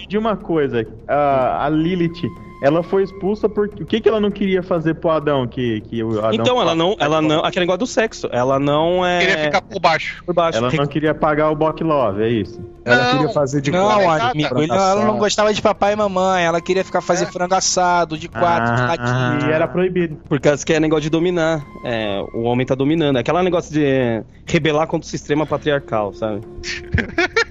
De 0.10 0.17
uma 0.17 0.36
coisa, 0.36 0.86
a, 1.08 1.65
a 1.65 1.69
Lilith, 1.69 2.27
ela 2.63 2.82
foi 2.82 3.04
expulsa 3.04 3.49
porque 3.49 3.84
o 3.84 3.86
que, 3.86 3.99
que 3.99 4.08
ela 4.08 4.21
não 4.21 4.32
queria 4.32 4.63
fazer 4.63 4.95
pro 4.95 5.10
Adão 5.10 5.45
que, 5.45 5.82
que 5.82 6.02
o 6.02 6.17
Adão 6.19 6.34
Então, 6.34 6.62
ela 6.62 6.73
não, 6.73 6.95
ela 6.97 7.21
não. 7.21 7.43
Aquele 7.43 7.63
negócio 7.65 7.80
do 7.80 7.86
sexo. 7.88 8.30
Ela 8.32 8.58
não 8.58 9.06
é. 9.06 9.19
Queria 9.19 9.38
ficar 9.43 9.62
por 9.62 9.80
baixo. 9.82 10.23
por 10.26 10.34
baixo. 10.34 10.58
Ela 10.58 10.71
não 10.71 10.88
queria 10.88 11.13
pagar 11.13 11.52
o 11.52 11.56
Bock 11.56 11.84
Love, 11.84 12.23
é 12.23 12.30
isso. 12.30 12.62
Ela 12.86 13.04
Não, 13.04 13.12
queria 13.17 13.30
fazer 13.34 13.62
de 13.62 13.71
Não, 13.71 14.02
quatro, 14.02 14.28
amigo, 14.30 14.60
ele- 14.62 14.71
ela 14.71 15.06
não 15.06 15.17
gostava 15.17 15.54
de 15.54 15.62
papai 15.62 15.93
e 15.93 15.95
mamãe, 15.95 16.43
ela 16.43 16.60
queria 16.62 16.84
ficar 16.84 17.02
fazer 17.02 17.26
É. 17.26 17.28
frango 17.32 17.54
assado, 17.56 18.17
de 18.17 18.28
quatro, 18.28 18.76
de 18.76 18.82
Ah. 18.82 18.88
latinha. 18.88 19.49
E 19.49 19.54
era 19.54 19.67
proibido. 19.67 20.17
Por 20.28 20.39
causa 20.39 20.65
que 20.65 20.73
é 20.73 20.80
negócio 20.80 21.04
de 21.04 21.10
dominar. 21.10 21.62
É, 21.86 22.21
o 22.34 22.43
homem 22.43 22.65
tá 22.65 22.76
dominando. 22.76 23.17
É 23.17 23.19
aquele 23.19 23.41
negócio 23.41 23.73
de 23.73 24.23
rebelar 24.45 24.88
contra 24.88 25.06
o 25.06 25.10
sistema 25.10 25.45
patriarcal, 25.45 26.13
sabe? 26.13 26.41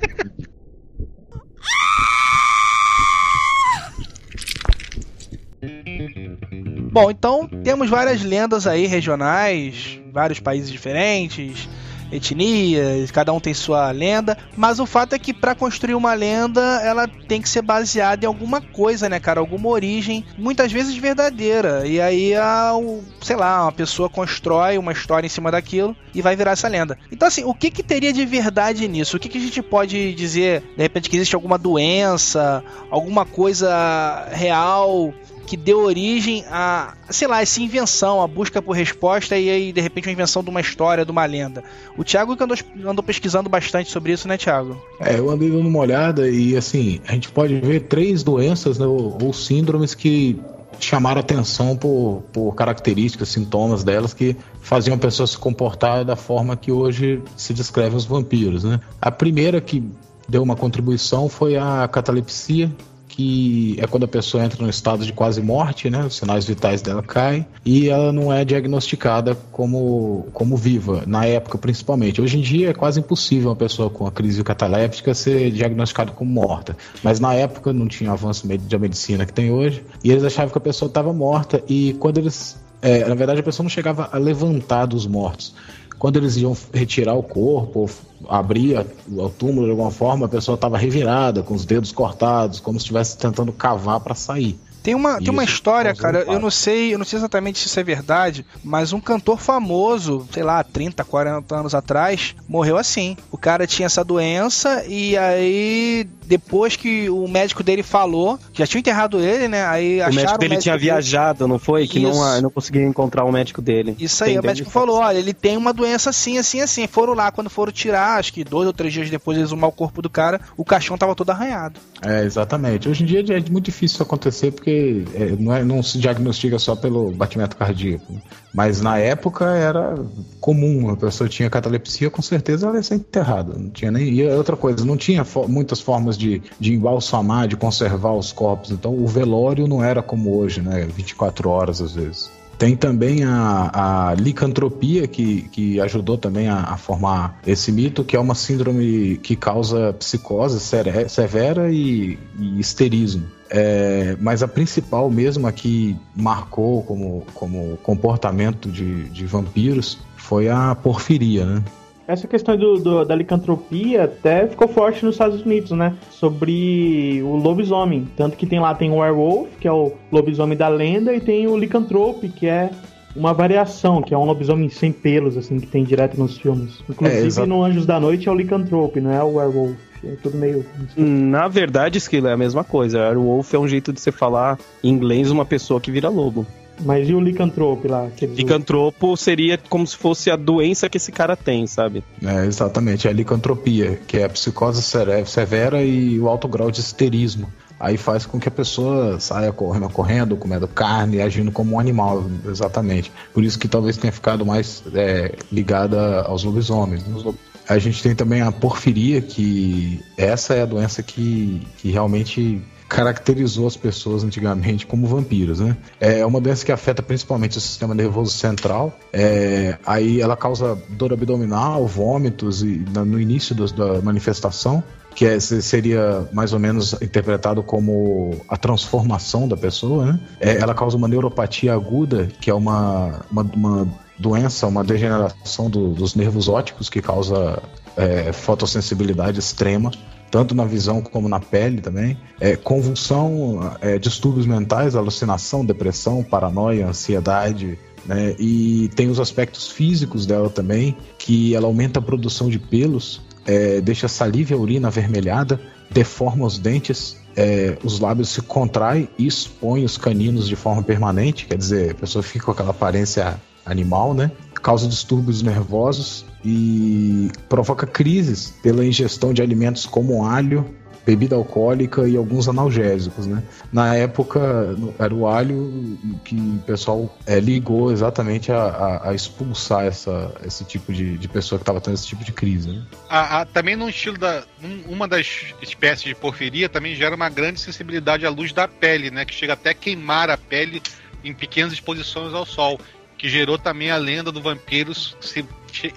Bom, 6.93 7.11
então 7.11 7.49
temos 7.65 7.89
várias 7.89 8.23
lendas 8.23 8.67
aí 8.67 8.87
regionais, 8.87 9.99
vários 10.13 10.39
países 10.39 10.71
diferentes, 10.71 11.67
etnias, 12.13 13.11
cada 13.11 13.33
um 13.33 13.41
tem 13.41 13.55
sua 13.55 13.91
lenda, 13.91 14.37
mas 14.55 14.79
o 14.79 14.85
fato 14.85 15.15
é 15.15 15.19
que 15.19 15.33
para 15.33 15.55
construir 15.55 15.95
uma 15.95 16.13
lenda, 16.13 16.61
ela 16.85 17.09
tem 17.09 17.41
que 17.41 17.49
ser 17.49 17.63
baseada 17.63 18.27
em 18.27 18.29
alguma 18.29 18.61
coisa, 18.61 19.09
né, 19.09 19.19
cara, 19.19 19.41
alguma 19.41 19.71
origem, 19.71 20.23
muitas 20.37 20.71
vezes 20.71 20.95
verdadeira. 20.95 21.87
E 21.87 21.99
aí 21.99 22.35
a, 22.35 22.75
o, 22.77 23.03
sei 23.23 23.37
lá, 23.37 23.63
uma 23.63 23.73
pessoa 23.73 24.11
constrói 24.11 24.77
uma 24.77 24.93
história 24.93 25.27
em 25.27 25.31
cima 25.31 25.51
daquilo 25.51 25.97
e 26.15 26.21
vai 26.21 26.37
virar 26.37 26.51
essa 26.51 26.69
lenda. 26.69 26.99
Então 27.11 27.27
assim, 27.27 27.43
o 27.45 27.55
que 27.55 27.71
que 27.71 27.83
teria 27.83 28.13
de 28.13 28.27
verdade 28.27 28.87
nisso? 28.87 29.17
O 29.17 29.21
que 29.21 29.31
que 29.31 29.39
a 29.39 29.41
gente 29.41 29.63
pode 29.63 30.13
dizer, 30.13 30.63
de 30.77 30.83
repente 30.83 31.09
que 31.09 31.17
existe 31.17 31.35
alguma 31.35 31.57
doença, 31.57 32.63
alguma 32.91 33.25
coisa 33.25 34.29
real 34.31 35.15
que 35.47 35.57
deu 35.57 35.81
origem 35.81 36.45
a, 36.51 36.95
sei 37.11 37.29
lá, 37.29 37.43
essa 37.43 37.61
invenção, 37.61 38.23
a 38.23 38.27
busca 38.27 38.63
por 38.63 38.73
resposta 38.73 39.37
e 39.39 39.51
aí, 39.51 39.73
de 39.73 39.81
repente, 39.81 40.09
uma 40.09 40.13
invenção 40.13 40.43
de 40.43 40.51
uma 40.51 40.61
história, 40.61 41.05
de 41.05 41.11
uma 41.11 41.25
lenda. 41.25 41.63
O 41.97 42.05
Thiago 42.05 42.37
andou, 42.39 42.57
andou 42.85 43.03
pesquisando 43.03 43.49
bastante 43.49 43.91
sobre 43.91 44.13
isso, 44.13 44.27
né, 44.27 44.37
Thiago? 44.37 44.81
É, 45.01 45.19
eu 45.19 45.31
andei 45.31 45.51
dando 45.51 45.69
uma 45.69 45.79
olhada 45.81 46.29
e, 46.29 46.57
assim, 46.57 47.01
a 47.07 47.13
gente 47.13 47.31
pode 47.31 47.61
ver 47.61 47.81
três 47.81 48.23
doenças 48.23 48.79
né, 48.79 48.87
ou, 48.87 49.19
ou 49.23 49.33
síndromes 49.33 49.95
que 49.95 50.41
chamaram 50.81 51.21
atenção 51.21 51.77
por, 51.77 52.23
por 52.33 52.55
características, 52.55 53.29
sintomas 53.29 53.85
delas 53.85 54.13
que 54.13 54.37
faziam 54.61 54.97
a 54.97 54.99
pessoa 54.99 55.27
se 55.27 55.39
comportar 55.39 56.05
da 56.05 56.17
forma 56.17 56.57
que 56.57 56.73
hoje 56.73 57.23
se 57.37 57.55
descreve 57.55 57.95
os 57.97 58.05
vampiros, 58.05 58.65
né? 58.65 58.81
A 59.01 59.11
primeira 59.11 59.61
que 59.61 59.83
deu 60.29 60.43
uma 60.43 60.57
contribuição 60.57 61.29
foi 61.29 61.57
a 61.57 61.87
catalepsia, 61.89 62.71
que 63.13 63.77
é 63.79 63.87
quando 63.87 64.05
a 64.05 64.09
pessoa 64.09 64.43
entra 64.43 64.63
no 64.63 64.71
estado 64.71 65.05
de 65.05 65.13
quase 65.13 65.43
morte, 65.43 65.91
né? 65.91 66.05
Os 66.07 66.17
sinais 66.17 66.47
vitais 66.47 66.81
dela 66.81 67.03
caem 67.03 67.47
e 67.65 67.91
ela 67.91 68.11
não 68.11 68.33
é 68.33 68.43
diagnosticada 68.43 69.37
como, 69.53 70.27
como 70.33 70.57
viva, 70.57 71.03
na 71.07 71.27
época 71.27 71.59
principalmente. 71.59 72.23
Hoje 72.23 72.39
em 72.39 72.41
dia 72.41 72.71
é 72.71 72.73
quase 72.73 73.01
impossível 73.01 73.51
uma 73.51 73.57
pessoa 73.57 73.91
com 73.91 74.07
a 74.07 74.11
crise 74.11 74.43
cataléptica 74.43 75.13
ser 75.13 75.51
diagnosticada 75.51 76.11
como 76.11 76.31
morta, 76.31 76.75
mas 77.03 77.21
na 77.21 77.35
época 77.35 77.71
não 77.71 77.87
tinha 77.87 78.11
avanço 78.11 78.47
da 78.49 78.79
medicina 78.79 79.27
que 79.27 79.33
tem 79.33 79.51
hoje 79.51 79.85
e 80.03 80.11
eles 80.11 80.25
achavam 80.25 80.51
que 80.51 80.59
a 80.59 80.63
pessoa 80.63 80.89
estava 80.89 81.13
morta 81.13 81.63
e 81.69 81.95
quando 82.01 82.19
eles. 82.19 82.61
É, 82.81 83.07
na 83.07 83.15
verdade, 83.15 83.39
a 83.39 83.45
pessoa 83.45 83.63
não 83.63 83.71
chegava 83.71 84.09
a 84.11 84.19
levantar 84.19 84.87
dos 84.87 85.07
mortos 85.07 85.55
quando 86.03 86.17
eles 86.17 86.37
iam 86.37 86.57
retirar 86.75 87.15
o 87.15 87.23
corpo, 87.23 87.89
abrir 88.29 88.85
o 89.09 89.29
túmulo 89.31 89.67
de 89.67 89.71
alguma 89.71 89.93
forma, 89.93 90.27
a 90.27 90.29
pessoa 90.29 90.57
estava 90.57 90.77
revirada, 90.77 91.45
com 91.45 91.55
os 91.55 91.65
dedos 91.65 91.93
cortados, 91.93 92.59
como 92.59 92.77
se 92.77 92.83
estivesse 92.83 93.17
tentando 93.17 93.53
cavar 93.53 94.01
para 94.01 94.13
sair. 94.13 94.59
Tem 94.83 94.95
uma, 94.95 95.19
tem 95.19 95.31
uma 95.31 95.45
história, 95.45 95.95
cara, 95.95 96.25
eu 96.27 96.41
não 96.41 96.51
sei, 96.51 96.93
eu 96.93 96.99
não 96.99 97.05
sei 97.05 97.19
exatamente 97.19 97.61
se 97.61 97.67
isso 97.67 97.79
é 97.79 97.85
verdade, 97.85 98.45
mas 98.65 98.93
um 98.93 99.01
cantor 99.01 99.41
famoso, 99.41 100.27
sei 100.33 100.43
lá, 100.43 100.63
30, 100.65 101.05
40 101.05 101.55
anos 101.55 101.75
atrás, 101.75 102.35
morreu 102.49 102.77
assim. 102.77 103.17
O 103.31 103.39
cara 103.39 103.67
tinha 103.67 103.87
essa 103.87 104.03
doença 104.03 104.85
e 104.87 105.17
aí 105.17 106.07
depois 106.27 106.77
que 106.77 107.09
o 107.11 107.29
médico 107.29 107.63
dele 107.63 107.83
falou, 107.83 108.39
já 108.53 108.67
tinha 108.67 108.81
enterrado 108.81 109.21
ele, 109.21 109.47
né? 109.49 109.65
Aí 109.67 110.01
o 110.01 110.13
médico 110.13 110.17
dele 110.17 110.27
o 110.27 110.41
médico 110.41 110.63
tinha 110.63 110.75
dele... 110.75 110.85
viajado, 110.85 111.47
não 111.47 111.59
foi? 111.59 111.87
Que 111.87 112.01
não, 112.01 112.41
não 112.41 112.51
conseguia 112.51 112.83
encontrar 112.83 113.25
o 113.25 113.31
médico 113.31 113.63
dele. 113.63 113.95
Isso 113.99 114.25
aí, 114.25 114.39
o 114.39 114.43
médico 114.43 114.71
falou: 114.71 114.97
olha, 114.97 115.19
ele 115.19 115.33
tem 115.33 115.57
uma 115.57 115.73
doença 115.73 116.11
assim, 116.11 116.39
assim, 116.39 116.61
assim. 116.61 116.87
Foram 116.87 117.15
lá, 117.15 117.31
quando 117.31 117.49
foram 117.49 117.71
tirar, 117.71 118.19
acho 118.19 118.33
que 118.33 118.43
dois 118.43 118.67
ou 118.67 118.73
três 118.73 118.93
dias 118.93 119.11
depois 119.11 119.39
eles 119.39 119.53
exumar 119.53 119.69
o 119.69 119.73
corpo 119.73 120.03
do 120.03 120.11
cara, 120.11 120.41
o 120.57 120.65
caixão 120.65 120.97
tava 120.99 121.15
todo 121.15 121.31
arranhado. 121.31 121.79
É, 122.05 122.25
exatamente. 122.25 122.89
Hoje 122.89 123.05
em 123.05 123.07
dia 123.07 123.21
é 123.21 123.51
muito 123.51 123.67
difícil 123.67 123.95
isso 123.95 124.03
acontecer 124.03 124.51
porque 124.51 124.71
é, 125.15 125.37
não, 125.39 125.55
é, 125.55 125.65
não 125.65 125.83
se 125.83 125.99
diagnostica 125.99 126.59
só 126.59 126.75
pelo 126.75 127.11
batimento 127.11 127.57
cardíaco. 127.57 128.21
Mas 128.55 128.81
na 128.81 128.99
época 128.99 129.47
era 129.47 129.97
comum, 130.41 130.91
a 130.91 130.97
pessoa 130.97 131.29
tinha 131.29 131.49
catalepsia, 131.49 132.11
com 132.11 132.21
certeza 132.21 132.67
ela 132.67 132.77
ia 132.77 132.83
ser 132.83 132.97
enterrada. 132.97 133.55
Não 133.57 133.71
tinha 133.71 133.91
nem. 133.91 134.09
E 134.09 134.27
outra 134.29 134.57
coisa, 134.57 134.85
não 134.85 134.97
tinha 134.97 135.25
fo 135.25 135.49
muitas 135.49 135.81
formas 135.81 136.19
de, 136.19 136.43
de 136.61 136.75
embalsamar, 136.75 137.49
de 137.49 137.57
conservar 137.57 138.13
os 138.13 138.33
corpos. 138.33 138.71
Então 138.71 138.95
o 138.95 139.07
velório 139.07 139.67
não 139.67 139.83
era 139.83 140.03
como 140.03 140.37
hoje, 140.37 140.61
né? 140.61 140.87
24 140.95 141.49
horas 141.49 141.81
às 141.81 141.95
vezes. 141.95 142.31
Tem 142.63 142.77
também 142.77 143.25
a, 143.25 144.11
a 144.11 144.15
licantropia, 144.15 145.09
que, 145.09 145.49
que 145.49 145.81
ajudou 145.81 146.17
também 146.17 146.49
a, 146.49 146.61
a, 146.61 146.77
formar 146.77 147.41
esse 147.45 147.73
mito, 147.73 148.05
que 148.05 148.15
é 148.15 148.21
uma 148.21 148.37
síndrome 148.37 149.17
que 149.17 149.35
causa 149.35 149.93
psicose 149.95 150.61
severa 150.61 151.73
e, 151.73 152.17
e 152.39 152.61
histerismo. 152.61 153.27
É, 153.55 154.17
mas 154.19 154.43
a 154.43 154.49
principal 154.49 155.11
mesmo, 155.11 155.47
a 155.47 155.53
que 155.53 155.95
marcou 156.17 156.83
como, 156.85 157.23
como 157.35 157.77
comportamento 157.83 158.71
de, 158.71 159.11
de 159.11 159.27
vampiros, 159.27 159.99
foi 160.17 160.49
a 160.49 160.75
porfiria, 160.75 161.45
né? 161.45 161.63
Essa 162.09 162.27
questão 162.27 162.57
do, 162.57 162.79
do, 162.79 163.05
da 163.05 163.15
licantropia 163.15 164.05
até 164.05 164.47
ficou 164.47 164.67
forte 164.69 165.05
nos 165.05 165.15
Estados 165.15 165.43
Unidos, 165.43 165.71
né? 165.73 165.95
Sobre 166.11 167.23
o 167.23 167.37
lobisomem. 167.37 168.09
Tanto 168.17 168.39
que 168.39 168.47
tem 168.47 168.59
lá 168.59 168.75
tem 168.75 168.91
o 168.91 168.97
werewolf, 168.97 169.51
que 169.61 169.69
é 169.69 169.73
o 169.73 169.93
lobisomem 170.11 170.57
da 170.57 170.69
lenda, 170.69 171.15
e 171.15 171.21
tem 171.21 171.47
o 171.47 171.57
licantrope, 171.57 172.31
que 172.31 172.47
é 172.47 172.71
uma 173.15 173.35
variação, 173.35 174.01
que 174.01 174.15
é 174.15 174.19
um 174.19 174.25
lobisomem 174.25 174.71
sem 174.71 174.91
pelos, 174.91 175.37
assim, 175.37 175.61
que 175.61 175.67
tem 175.67 175.85
direto 175.85 176.19
nos 176.19 176.39
filmes. 176.39 176.83
Inclusive 176.89 177.43
é, 177.43 177.47
no 177.47 177.63
Anjos 177.63 177.85
da 177.85 178.01
Noite 178.01 178.29
é 178.29 178.33
o 178.33 178.35
licantrope, 178.35 178.99
não 178.99 179.13
é 179.13 179.23
o 179.23 179.35
werewolf. 179.35 179.92
É 180.05 180.17
tudo 180.23 180.37
meio. 180.37 180.65
Na 180.97 181.49
verdade, 181.49 181.99
Esquilo, 181.99 182.29
é 182.29 182.33
a 182.33 182.37
mesma 182.37 182.65
coisa. 182.65 182.99
Werewolf 182.99 183.55
é 183.55 183.59
um 183.59 183.69
jeito 183.69 183.93
de 183.93 184.01
você 184.01 184.11
falar 184.11 184.59
em 184.83 184.89
inglês 184.89 185.31
uma 185.31 185.45
pessoa 185.45 185.81
que 185.81 185.91
vira 185.91 186.09
lobo. 186.09 186.47
Mas 186.81 187.09
e 187.09 187.15
o 187.15 187.21
licantropo 187.21 187.87
lá? 187.87 188.09
Licantropo 188.21 189.17
seria 189.17 189.57
como 189.57 189.87
se 189.87 189.97
fosse 189.97 190.31
a 190.31 190.37
doença 190.37 190.89
que 190.89 190.97
esse 190.97 191.13
cara 191.13 191.37
tem, 191.37 191.67
sabe? 191.67 192.03
É, 192.23 192.45
exatamente, 192.47 193.07
é 193.07 193.11
a 193.11 193.15
licantropia, 193.15 194.01
que 194.07 194.17
é 194.17 194.25
a 194.25 194.29
psicose 194.29 194.83
severa 195.27 195.83
e 195.83 196.19
o 196.19 196.29
alto 196.29 196.49
grau 196.49 196.71
de 196.71 196.81
histerismo. 196.81 197.49
Aí 197.79 197.97
faz 197.97 198.25
com 198.25 198.39
que 198.39 198.49
a 198.49 198.51
pessoa 198.51 199.19
saia 199.19 199.53
correndo, 199.53 199.89
correndo, 199.89 200.37
comendo 200.37 200.69
carne, 200.69 201.21
agindo 201.21 201.51
como 201.51 201.75
um 201.75 201.81
animal, 201.81 202.25
exatamente. 202.47 203.11
Por 203.35 203.43
isso 203.43 203.59
que 203.59 203.67
talvez 203.67 203.97
tenha 203.97 204.13
ficado 204.13 204.47
mais 204.47 204.85
é, 204.95 205.35
ligada 205.51 206.23
aos 206.23 206.45
lobisomens. 206.45 207.05
Né? 207.05 207.35
A 207.73 207.79
gente 207.79 208.03
tem 208.03 208.15
também 208.15 208.43
a 208.43 208.53
porfiria, 208.53 209.21
que 209.21 210.01
essa 210.17 210.55
é 210.55 210.63
a 210.63 210.67
doença 210.67 211.03
que, 211.03 211.67
que 211.79 211.91
realmente 211.91 212.63
caracterizou 212.87 213.67
as 213.67 213.75
pessoas 213.75 214.23
antigamente 214.23 214.87
como 214.87 215.07
vampiros, 215.07 215.61
né? 215.61 215.75
É 215.99 216.27
uma 216.27 216.39
doença 216.39 216.67
que 216.67 216.71
afeta 216.71 217.03
principalmente 217.03 217.57
o 217.57 217.61
sistema 217.61 217.95
nervoso 217.95 218.33
central. 218.33 218.95
É, 219.11 219.79
aí 219.87 220.21
ela 220.21 220.37
causa 220.37 220.79
dor 220.91 221.15
abdominal, 221.15 221.87
vômitos 221.87 222.63
e 222.63 222.85
no 222.95 223.19
início 223.19 223.55
do, 223.55 223.67
da 223.73 224.03
manifestação 224.03 224.85
que 225.15 225.27
é, 225.27 225.39
seria 225.39 226.27
mais 226.33 226.53
ou 226.53 226.59
menos 226.59 226.95
interpretado 226.95 227.63
como 227.63 228.41
a 228.49 228.57
transformação 228.57 229.47
da 229.47 229.57
pessoa, 229.57 230.07
né? 230.07 230.21
É, 230.41 230.57
ela 230.57 230.75
causa 230.75 230.97
uma 230.97 231.07
neuropatia 231.07 231.73
aguda, 231.73 232.29
que 232.41 232.51
é 232.51 232.55
uma, 232.55 233.21
uma, 233.31 233.43
uma 233.43 233.89
doença, 234.19 234.67
uma 234.67 234.85
degeneração 234.85 235.69
do, 235.69 235.91
dos 235.91 236.15
nervos 236.15 236.49
ópticos 236.49 236.89
que 236.89 237.01
causa 237.01 237.63
é, 237.97 238.33
fotossensibilidade 238.33 239.39
extrema 239.39 239.91
tanto 240.33 240.55
na 240.55 240.65
visão 240.65 241.03
como 241.03 241.29
na 241.29 241.39
pele 241.39 241.83
também. 241.83 242.17
É, 242.41 242.57
convulsão, 242.57 243.77
é, 243.83 243.99
distúrbios 243.99 244.47
mentais, 244.47 244.97
alucinação, 244.97 245.63
depressão, 245.63 246.25
paranoia, 246.25 246.89
ansiedade. 246.89 247.79
Né? 248.07 248.35
E 248.39 248.91
tem 248.97 249.11
os 249.11 249.21
aspectos 249.21 249.71
físicos 249.71 250.25
dela 250.25 250.49
também, 250.49 250.97
que 251.19 251.55
ela 251.55 251.67
aumenta 251.67 251.99
a 251.99 252.03
produção 252.03 252.49
de 252.49 252.59
pelos, 252.59 253.21
é, 253.45 253.83
deixa 253.83 254.07
a 254.07 254.09
saliva 254.09 254.53
e 254.53 254.57
a 254.57 254.59
urina 254.59 254.89
avermelhada, 254.89 255.61
deforma 255.91 256.47
os 256.47 256.59
dentes, 256.59 257.19
é, 257.37 257.77
os 257.85 258.01
lábios 258.01 258.31
se 258.31 258.41
contraem 258.41 259.11
e 259.19 259.27
expõe 259.27 259.85
os 259.85 259.99
caninos 259.99 260.49
de 260.49 260.57
forma 260.57 260.83
permanente, 260.83 261.45
quer 261.45 261.59
dizer, 261.59 261.91
a 261.91 261.95
pessoa 261.95 262.23
fica 262.23 262.47
com 262.47 262.53
aquela 262.53 262.71
aparência 262.71 263.39
animal, 263.65 264.15
né? 264.15 264.31
Causa 264.55 264.87
distúrbios 264.87 265.43
nervosos 265.43 266.25
e 266.45 267.31
provoca 267.49 267.87
crises 267.87 268.55
pela 268.63 268.85
ingestão 268.85 269.33
de 269.33 269.43
alimentos 269.43 269.87
como 269.87 270.25
alho, 270.25 270.65
bebida 271.05 271.35
alcoólica 271.35 272.09
e 272.09 272.17
alguns 272.17 272.49
analgésicos, 272.49 273.27
né? 273.27 273.43
Na 273.73 273.95
época 273.97 274.77
era 274.99 275.13
o 275.13 275.27
alho 275.27 275.99
que 276.25 276.37
o 276.37 276.63
pessoal 276.65 277.19
é, 277.27 277.41
ligou 277.41 277.91
exatamente 277.91 278.53
a, 278.53 278.63
a, 278.63 279.11
a, 279.11 279.15
expulsar 279.15 279.85
essa, 279.85 280.33
esse 280.47 280.65
tipo 280.65 280.93
de, 280.93 281.19
de 281.19 281.29
pessoa 281.29 281.59
que 281.59 281.63
estava 281.63 281.81
tendo 281.81 281.95
esse 281.95 282.07
tipo 282.07 282.25
de 282.25 282.33
crise. 282.33 282.71
Né? 282.71 282.83
A, 283.09 283.45
também 283.45 283.75
no 283.75 283.89
estilo 283.89 284.17
da 284.17 284.45
uma 284.89 285.09
das 285.09 285.55
espécies 285.61 286.05
de 286.05 286.15
porfiria 286.15 286.69
também 286.69 286.95
gera 286.95 287.17
uma 287.17 287.29
grande 287.29 287.61
sensibilidade 287.61 288.25
à 288.25 288.31
luz 288.31 288.53
da 288.53 288.69
pele, 288.69 289.11
né? 289.11 289.25
Que 289.25 289.35
chega 289.35 289.55
até 289.55 289.71
a 289.71 289.75
queimar 289.75 290.31
a 290.31 290.39
pele 290.39 290.81
em 291.25 291.33
pequenas 291.33 291.73
exposições 291.73 292.33
ao 292.33 292.47
sol 292.47 292.79
que 293.23 293.29
gerou 293.29 293.57
também 293.57 293.89
a 293.89 293.97
lenda 293.97 294.33
do 294.33 294.43
vampiro 294.43 294.93
se 294.93 295.47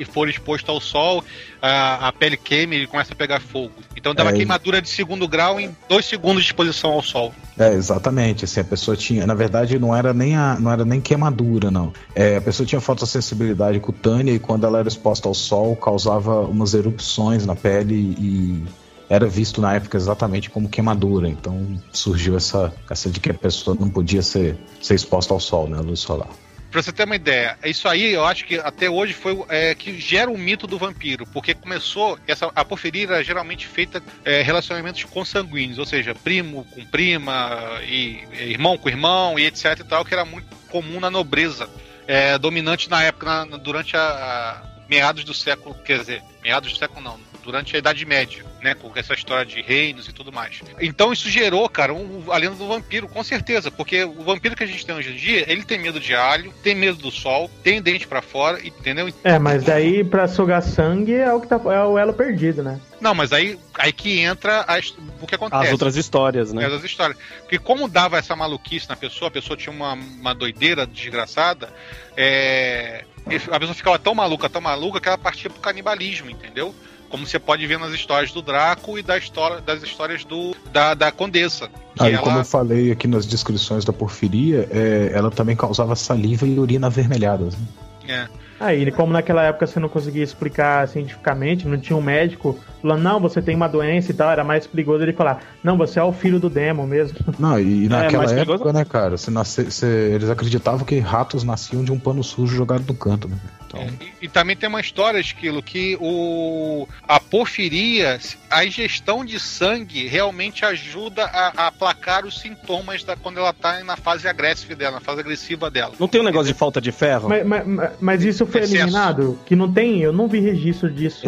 for 0.05 0.29
exposto 0.29 0.69
ao 0.69 0.79
sol, 0.79 1.23
a, 1.59 2.07
a 2.07 2.13
pele 2.13 2.37
queima 2.37 2.75
e 2.75 2.85
começa 2.85 3.13
a 3.13 3.15
pegar 3.15 3.41
fogo. 3.41 3.73
Então 3.97 4.13
uma 4.13 4.29
é, 4.29 4.33
queimadura 4.33 4.79
de 4.79 4.87
segundo 4.87 5.27
grau 5.27 5.59
em 5.59 5.75
dois 5.89 6.05
segundos 6.05 6.43
de 6.43 6.49
exposição 6.49 6.91
ao 6.91 7.01
sol. 7.01 7.33
É, 7.57 7.73
exatamente. 7.73 8.45
Assim, 8.45 8.59
a 8.59 8.63
pessoa 8.63 8.95
tinha. 8.95 9.25
Na 9.25 9.33
verdade, 9.33 9.79
não 9.79 9.93
era 9.95 10.13
nem, 10.13 10.35
a, 10.35 10.55
não 10.59 10.71
era 10.71 10.85
nem 10.85 11.01
queimadura, 11.01 11.71
não. 11.71 11.91
É, 12.13 12.37
a 12.37 12.41
pessoa 12.41 12.67
tinha 12.67 12.79
fotossensibilidade 12.79 13.79
cutânea 13.79 14.31
e 14.31 14.37
quando 14.37 14.67
ela 14.67 14.77
era 14.77 14.87
exposta 14.87 15.27
ao 15.27 15.33
sol, 15.33 15.75
causava 15.75 16.41
umas 16.41 16.75
erupções 16.75 17.43
na 17.43 17.55
pele 17.55 18.15
e 18.19 18.63
era 19.09 19.25
visto 19.25 19.59
na 19.59 19.73
época 19.73 19.97
exatamente 19.97 20.51
como 20.51 20.69
queimadura. 20.69 21.27
Então 21.27 21.81
surgiu 21.91 22.37
essa, 22.37 22.71
essa 22.87 23.09
de 23.09 23.19
que 23.19 23.31
a 23.31 23.33
pessoa 23.33 23.75
não 23.79 23.89
podia 23.89 24.21
ser, 24.21 24.55
ser 24.79 24.93
exposta 24.93 25.33
ao 25.33 25.39
sol, 25.39 25.67
né, 25.67 25.79
a 25.79 25.81
luz 25.81 26.01
solar. 26.01 26.29
Pra 26.75 26.83
você 26.83 26.91
ter 26.91 27.05
uma 27.05 27.15
ideia, 27.15 27.57
isso 27.63 27.87
aí 27.87 28.11
eu 28.11 28.25
acho 28.25 28.43
que 28.43 28.59
até 28.59 28.89
hoje 28.89 29.13
foi 29.13 29.41
é, 29.47 29.73
que 29.73 29.97
gera 29.97 30.29
o 30.29 30.37
mito 30.37 30.67
do 30.67 30.77
vampiro, 30.77 31.25
porque 31.27 31.53
começou, 31.53 32.19
essa, 32.27 32.51
a 32.53 32.65
porfiria 32.65 33.05
era 33.05 33.23
geralmente 33.23 33.65
feita 33.65 34.03
é, 34.25 34.41
relacionamentos 34.41 35.01
consanguíneos, 35.05 35.79
ou 35.79 35.85
seja, 35.85 36.13
primo 36.13 36.65
com 36.65 36.85
prima, 36.87 37.79
e, 37.87 38.25
irmão 38.33 38.77
com 38.77 38.89
irmão, 38.89 39.39
e 39.39 39.45
etc 39.45 39.79
e 39.79 39.83
tal, 39.85 40.03
que 40.03 40.13
era 40.13 40.25
muito 40.25 40.53
comum 40.67 40.99
na 40.99 41.09
nobreza, 41.09 41.69
é, 42.05 42.37
dominante 42.37 42.89
na 42.89 43.01
época, 43.03 43.45
na, 43.45 43.55
durante 43.55 43.95
a, 43.95 44.01
a 44.01 44.61
meados 44.89 45.23
do 45.23 45.33
século, 45.33 45.75
quer 45.75 45.99
dizer, 45.99 46.21
meados 46.43 46.73
do 46.73 46.77
século 46.77 46.99
não, 46.99 47.17
durante 47.45 47.75
a 47.75 47.79
Idade 47.79 48.05
Média, 48.05 48.43
né? 48.61 48.73
Com 48.73 48.91
essa 48.95 49.13
história 49.13 49.45
de 49.45 49.61
reinos 49.61 50.07
e 50.07 50.13
tudo 50.13 50.33
mais. 50.33 50.61
Então 50.81 51.13
isso 51.13 51.29
gerou, 51.29 51.69
cara, 51.69 51.93
um, 51.93 52.23
a 52.31 52.37
lenda 52.37 52.55
do 52.55 52.67
vampiro, 52.67 53.07
com 53.07 53.23
certeza, 53.23 53.69
porque 53.69 54.03
o 54.03 54.23
vampiro 54.23 54.55
que 54.55 54.63
a 54.63 54.67
gente 54.67 54.85
tem 54.85 54.95
hoje 54.95 55.11
em 55.11 55.15
dia, 55.15 55.45
ele 55.47 55.63
tem 55.63 55.77
medo 55.77 55.99
de 55.99 56.15
alho, 56.15 56.51
tem 56.63 56.73
medo 56.73 56.97
do 56.97 57.11
sol, 57.11 57.49
tem 57.63 57.81
dente 57.81 58.07
para 58.07 58.21
fora, 58.21 58.59
entendeu? 58.65 59.13
É, 59.23 59.37
mas 59.37 59.63
daí 59.63 60.03
pra 60.03 60.27
sugar 60.27 60.63
sangue 60.63 61.13
é 61.13 61.31
o 61.31 61.39
que 61.39 61.47
tá, 61.47 61.55
é 61.65 61.83
o 61.83 61.97
elo 61.97 62.13
perdido, 62.13 62.63
né? 62.63 62.79
Não, 62.99 63.13
mas 63.13 63.31
aí, 63.31 63.59
aí 63.75 63.93
que 63.93 64.19
entra 64.19 64.61
as, 64.61 64.95
o 65.21 65.27
que 65.27 65.35
acontece. 65.35 65.65
As 65.65 65.71
outras 65.71 65.95
histórias, 65.95 66.51
né? 66.51 66.65
As 66.65 66.83
histórias. 66.83 67.17
Porque 67.41 67.59
como 67.59 67.87
dava 67.87 68.17
essa 68.17 68.35
maluquice 68.35 68.89
na 68.89 68.95
pessoa, 68.95 69.27
a 69.27 69.31
pessoa 69.31 69.55
tinha 69.55 69.73
uma, 69.73 69.93
uma 69.93 70.33
doideira 70.33 70.87
desgraçada, 70.87 71.71
é, 72.17 73.05
a 73.51 73.59
pessoa 73.59 73.75
ficava 73.75 73.99
tão 73.99 74.15
maluca, 74.15 74.49
tão 74.49 74.61
maluca, 74.61 74.99
que 74.99 75.07
ela 75.07 75.17
partia 75.17 75.49
pro 75.49 75.59
canibalismo, 75.59 76.29
entendeu? 76.29 76.73
Como 77.15 77.25
você 77.25 77.39
pode 77.39 77.65
ver 77.65 77.79
nas 77.79 77.93
histórias 77.93 78.33
do 78.33 78.41
Draco 78.41 78.99
e 78.99 79.01
da 79.01 79.17
história, 79.17 79.61
das 79.61 79.81
histórias 79.81 80.25
do, 80.25 80.53
da, 80.73 80.93
da 80.93 81.13
Condessa. 81.13 81.69
Aí, 81.97 82.11
ela... 82.11 82.21
como 82.21 82.39
eu 82.39 82.43
falei 82.43 82.91
aqui 82.91 83.07
nas 83.07 83.25
descrições 83.25 83.85
da 83.85 83.93
porfiria, 83.93 84.67
é, 84.69 85.11
ela 85.13 85.31
também 85.31 85.55
causava 85.55 85.95
saliva 85.95 86.45
e 86.45 86.59
urina 86.59 86.87
avermelhadas. 86.87 87.55
Né? 87.55 87.67
É. 88.09 88.27
Aí, 88.59 88.91
como 88.91 89.13
naquela 89.13 89.43
época 89.43 89.65
você 89.65 89.79
não 89.79 89.87
conseguia 89.87 90.23
explicar 90.23 90.87
cientificamente, 90.89 91.67
não 91.67 91.77
tinha 91.77 91.95
um 91.95 92.01
médico 92.01 92.59
falando, 92.81 93.01
não, 93.01 93.19
você 93.19 93.41
tem 93.41 93.55
uma 93.55 93.67
doença 93.67 94.11
e 94.11 94.13
tal, 94.13 94.29
era 94.29 94.43
mais 94.43 94.67
perigoso 94.67 95.03
ele 95.03 95.13
falar, 95.13 95.41
não, 95.63 95.77
você 95.77 95.99
é 95.99 96.03
o 96.03 96.11
filho 96.11 96.39
do 96.39 96.49
demo 96.49 96.85
mesmo. 96.85 97.17
Não, 97.39 97.59
e 97.59 97.87
naquela 97.87 98.23
é, 98.23 98.39
época, 98.39 98.45
perigoso... 98.45 98.73
né, 98.73 98.85
cara, 98.85 99.17
se 99.17 99.31
nasce, 99.31 99.71
se, 99.71 99.85
eles 99.85 100.29
acreditavam 100.29 100.85
que 100.85 100.99
ratos 100.99 101.43
nasciam 101.43 101.83
de 101.83 101.91
um 101.91 101.99
pano 101.99 102.23
sujo 102.23 102.55
jogado 102.55 102.85
no 102.87 102.93
canto, 102.93 103.27
né? 103.27 103.37
Então... 103.75 103.83
É, 103.83 104.05
e, 104.21 104.25
e, 104.25 104.29
também 104.29 104.55
tem 104.55 104.69
uma 104.69 104.79
história, 104.79 105.19
Esquilo, 105.19 105.61
que 105.61 105.97
o, 105.99 106.87
a 107.07 107.19
porfiria, 107.19 108.19
a 108.49 108.65
ingestão 108.65 109.25
de 109.25 109.39
sangue 109.39 110.07
realmente 110.07 110.63
ajuda 110.65 111.25
a, 111.25 111.63
a 111.63 111.67
aplacar 111.67 112.25
os 112.25 112.39
sintomas 112.39 113.03
da, 113.03 113.15
quando 113.15 113.39
ela 113.39 113.53
tá 113.53 113.83
na 113.83 113.97
fase 113.97 114.27
agressiva 114.27 114.75
dela, 114.75 114.91
na 114.93 115.01
fase 115.01 115.19
agressiva 115.19 115.69
dela. 115.69 115.93
Não 115.99 116.07
tem 116.07 116.21
um 116.21 116.23
negócio 116.23 116.51
de 116.51 116.57
falta 116.57 116.79
de 116.79 116.91
ferro? 116.91 117.29
Mas, 117.29 117.45
mas, 117.45 117.91
mas 117.99 118.23
isso 118.23 118.45
foi 118.45 118.61
Excesso. 118.61 118.75
eliminado? 118.77 119.39
Que 119.45 119.55
não 119.55 119.71
tem, 119.71 120.01
eu 120.01 120.13
não 120.13 120.27
vi 120.27 120.39
registro 120.39 120.89
disso 120.89 121.25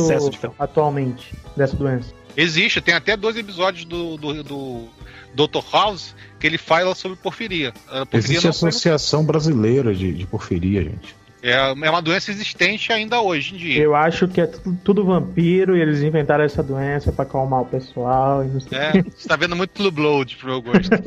atualmente, 0.58 1.34
dessa 1.56 1.76
doença. 1.76 2.14
Existe, 2.36 2.80
tem 2.80 2.94
até 2.94 3.18
dois 3.18 3.36
episódios 3.36 3.84
do, 3.84 4.16
do, 4.16 4.44
do 4.44 4.88
Dr. 5.34 5.64
House 5.72 6.16
que 6.40 6.46
ele 6.46 6.58
fala 6.58 6.94
sobre 6.94 7.18
porfiria. 7.18 7.72
Porfiria 7.72 8.08
Existe 8.14 8.48
a 8.48 8.50
Associação 8.52 9.22
foi... 9.22 9.28
Brasileira 9.28 9.94
de, 9.94 10.14
de 10.14 10.28
Porfiria, 10.28 10.84
gente. 10.84 11.16
É, 11.42 11.52
é 11.52 11.90
uma 11.90 12.02
doença 12.02 12.32
existente 12.32 12.92
ainda 12.92 13.22
hoje 13.22 13.54
em 13.54 13.58
dia. 13.58 13.82
Eu 13.82 13.96
acho 13.96 14.28
que 14.28 14.42
é 14.42 14.48
tudo, 14.48 14.80
tudo 14.84 15.06
vampiro 15.06 15.78
e 15.78 15.82
eles 15.82 16.02
inventaram 16.02 16.44
essa 16.44 16.64
doença 16.64 17.12
para 17.12 17.24
acalmar 17.26 17.62
o 17.62 17.66
pessoal 17.66 18.44
e 18.44 18.48
não 18.48 18.60
sei 18.60 18.78
É, 18.78 18.92
você 19.04 19.28
tá 19.28 19.36
vendo 19.36 19.56
muito 19.56 19.72
Blue 19.78 19.92
Blood 19.92 20.36
pro 20.38 20.48
meu 20.48 20.62
gosto. 20.62 20.90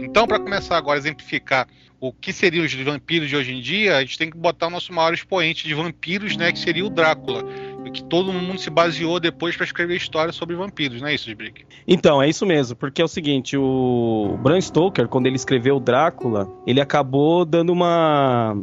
então, 0.00 0.26
para 0.26 0.38
começar 0.38 0.76
agora 0.76 0.98
a 0.98 1.00
exemplificar 1.00 1.66
o 2.00 2.12
que 2.12 2.32
seriam 2.32 2.64
os 2.64 2.72
vampiros 2.72 3.28
de 3.28 3.36
hoje 3.36 3.52
em 3.52 3.60
dia, 3.60 3.96
a 3.96 4.00
gente 4.00 4.16
tem 4.16 4.30
que 4.30 4.36
botar 4.36 4.68
o 4.68 4.70
nosso 4.70 4.92
maior 4.92 5.12
expoente 5.12 5.68
de 5.68 5.74
vampiros, 5.74 6.36
né, 6.36 6.50
que 6.50 6.58
seria 6.58 6.86
o 6.86 6.88
Drácula 6.88 7.44
que 7.90 8.02
todo 8.04 8.32
mundo 8.32 8.58
se 8.58 8.70
baseou 8.70 9.20
depois 9.20 9.56
para 9.56 9.64
escrever 9.64 9.96
histórias 9.96 10.36
sobre 10.36 10.56
vampiros, 10.56 11.00
não 11.00 11.08
é 11.08 11.14
isso, 11.14 11.34
Brick? 11.34 11.64
Então, 11.86 12.22
é 12.22 12.28
isso 12.28 12.46
mesmo, 12.46 12.76
porque 12.76 13.02
é 13.02 13.04
o 13.04 13.08
seguinte, 13.08 13.56
o 13.56 14.38
Bram 14.42 14.60
Stoker, 14.60 15.08
quando 15.08 15.26
ele 15.26 15.36
escreveu 15.36 15.80
Drácula, 15.80 16.48
ele 16.66 16.80
acabou 16.80 17.44
dando 17.44 17.72
uma 17.72 18.56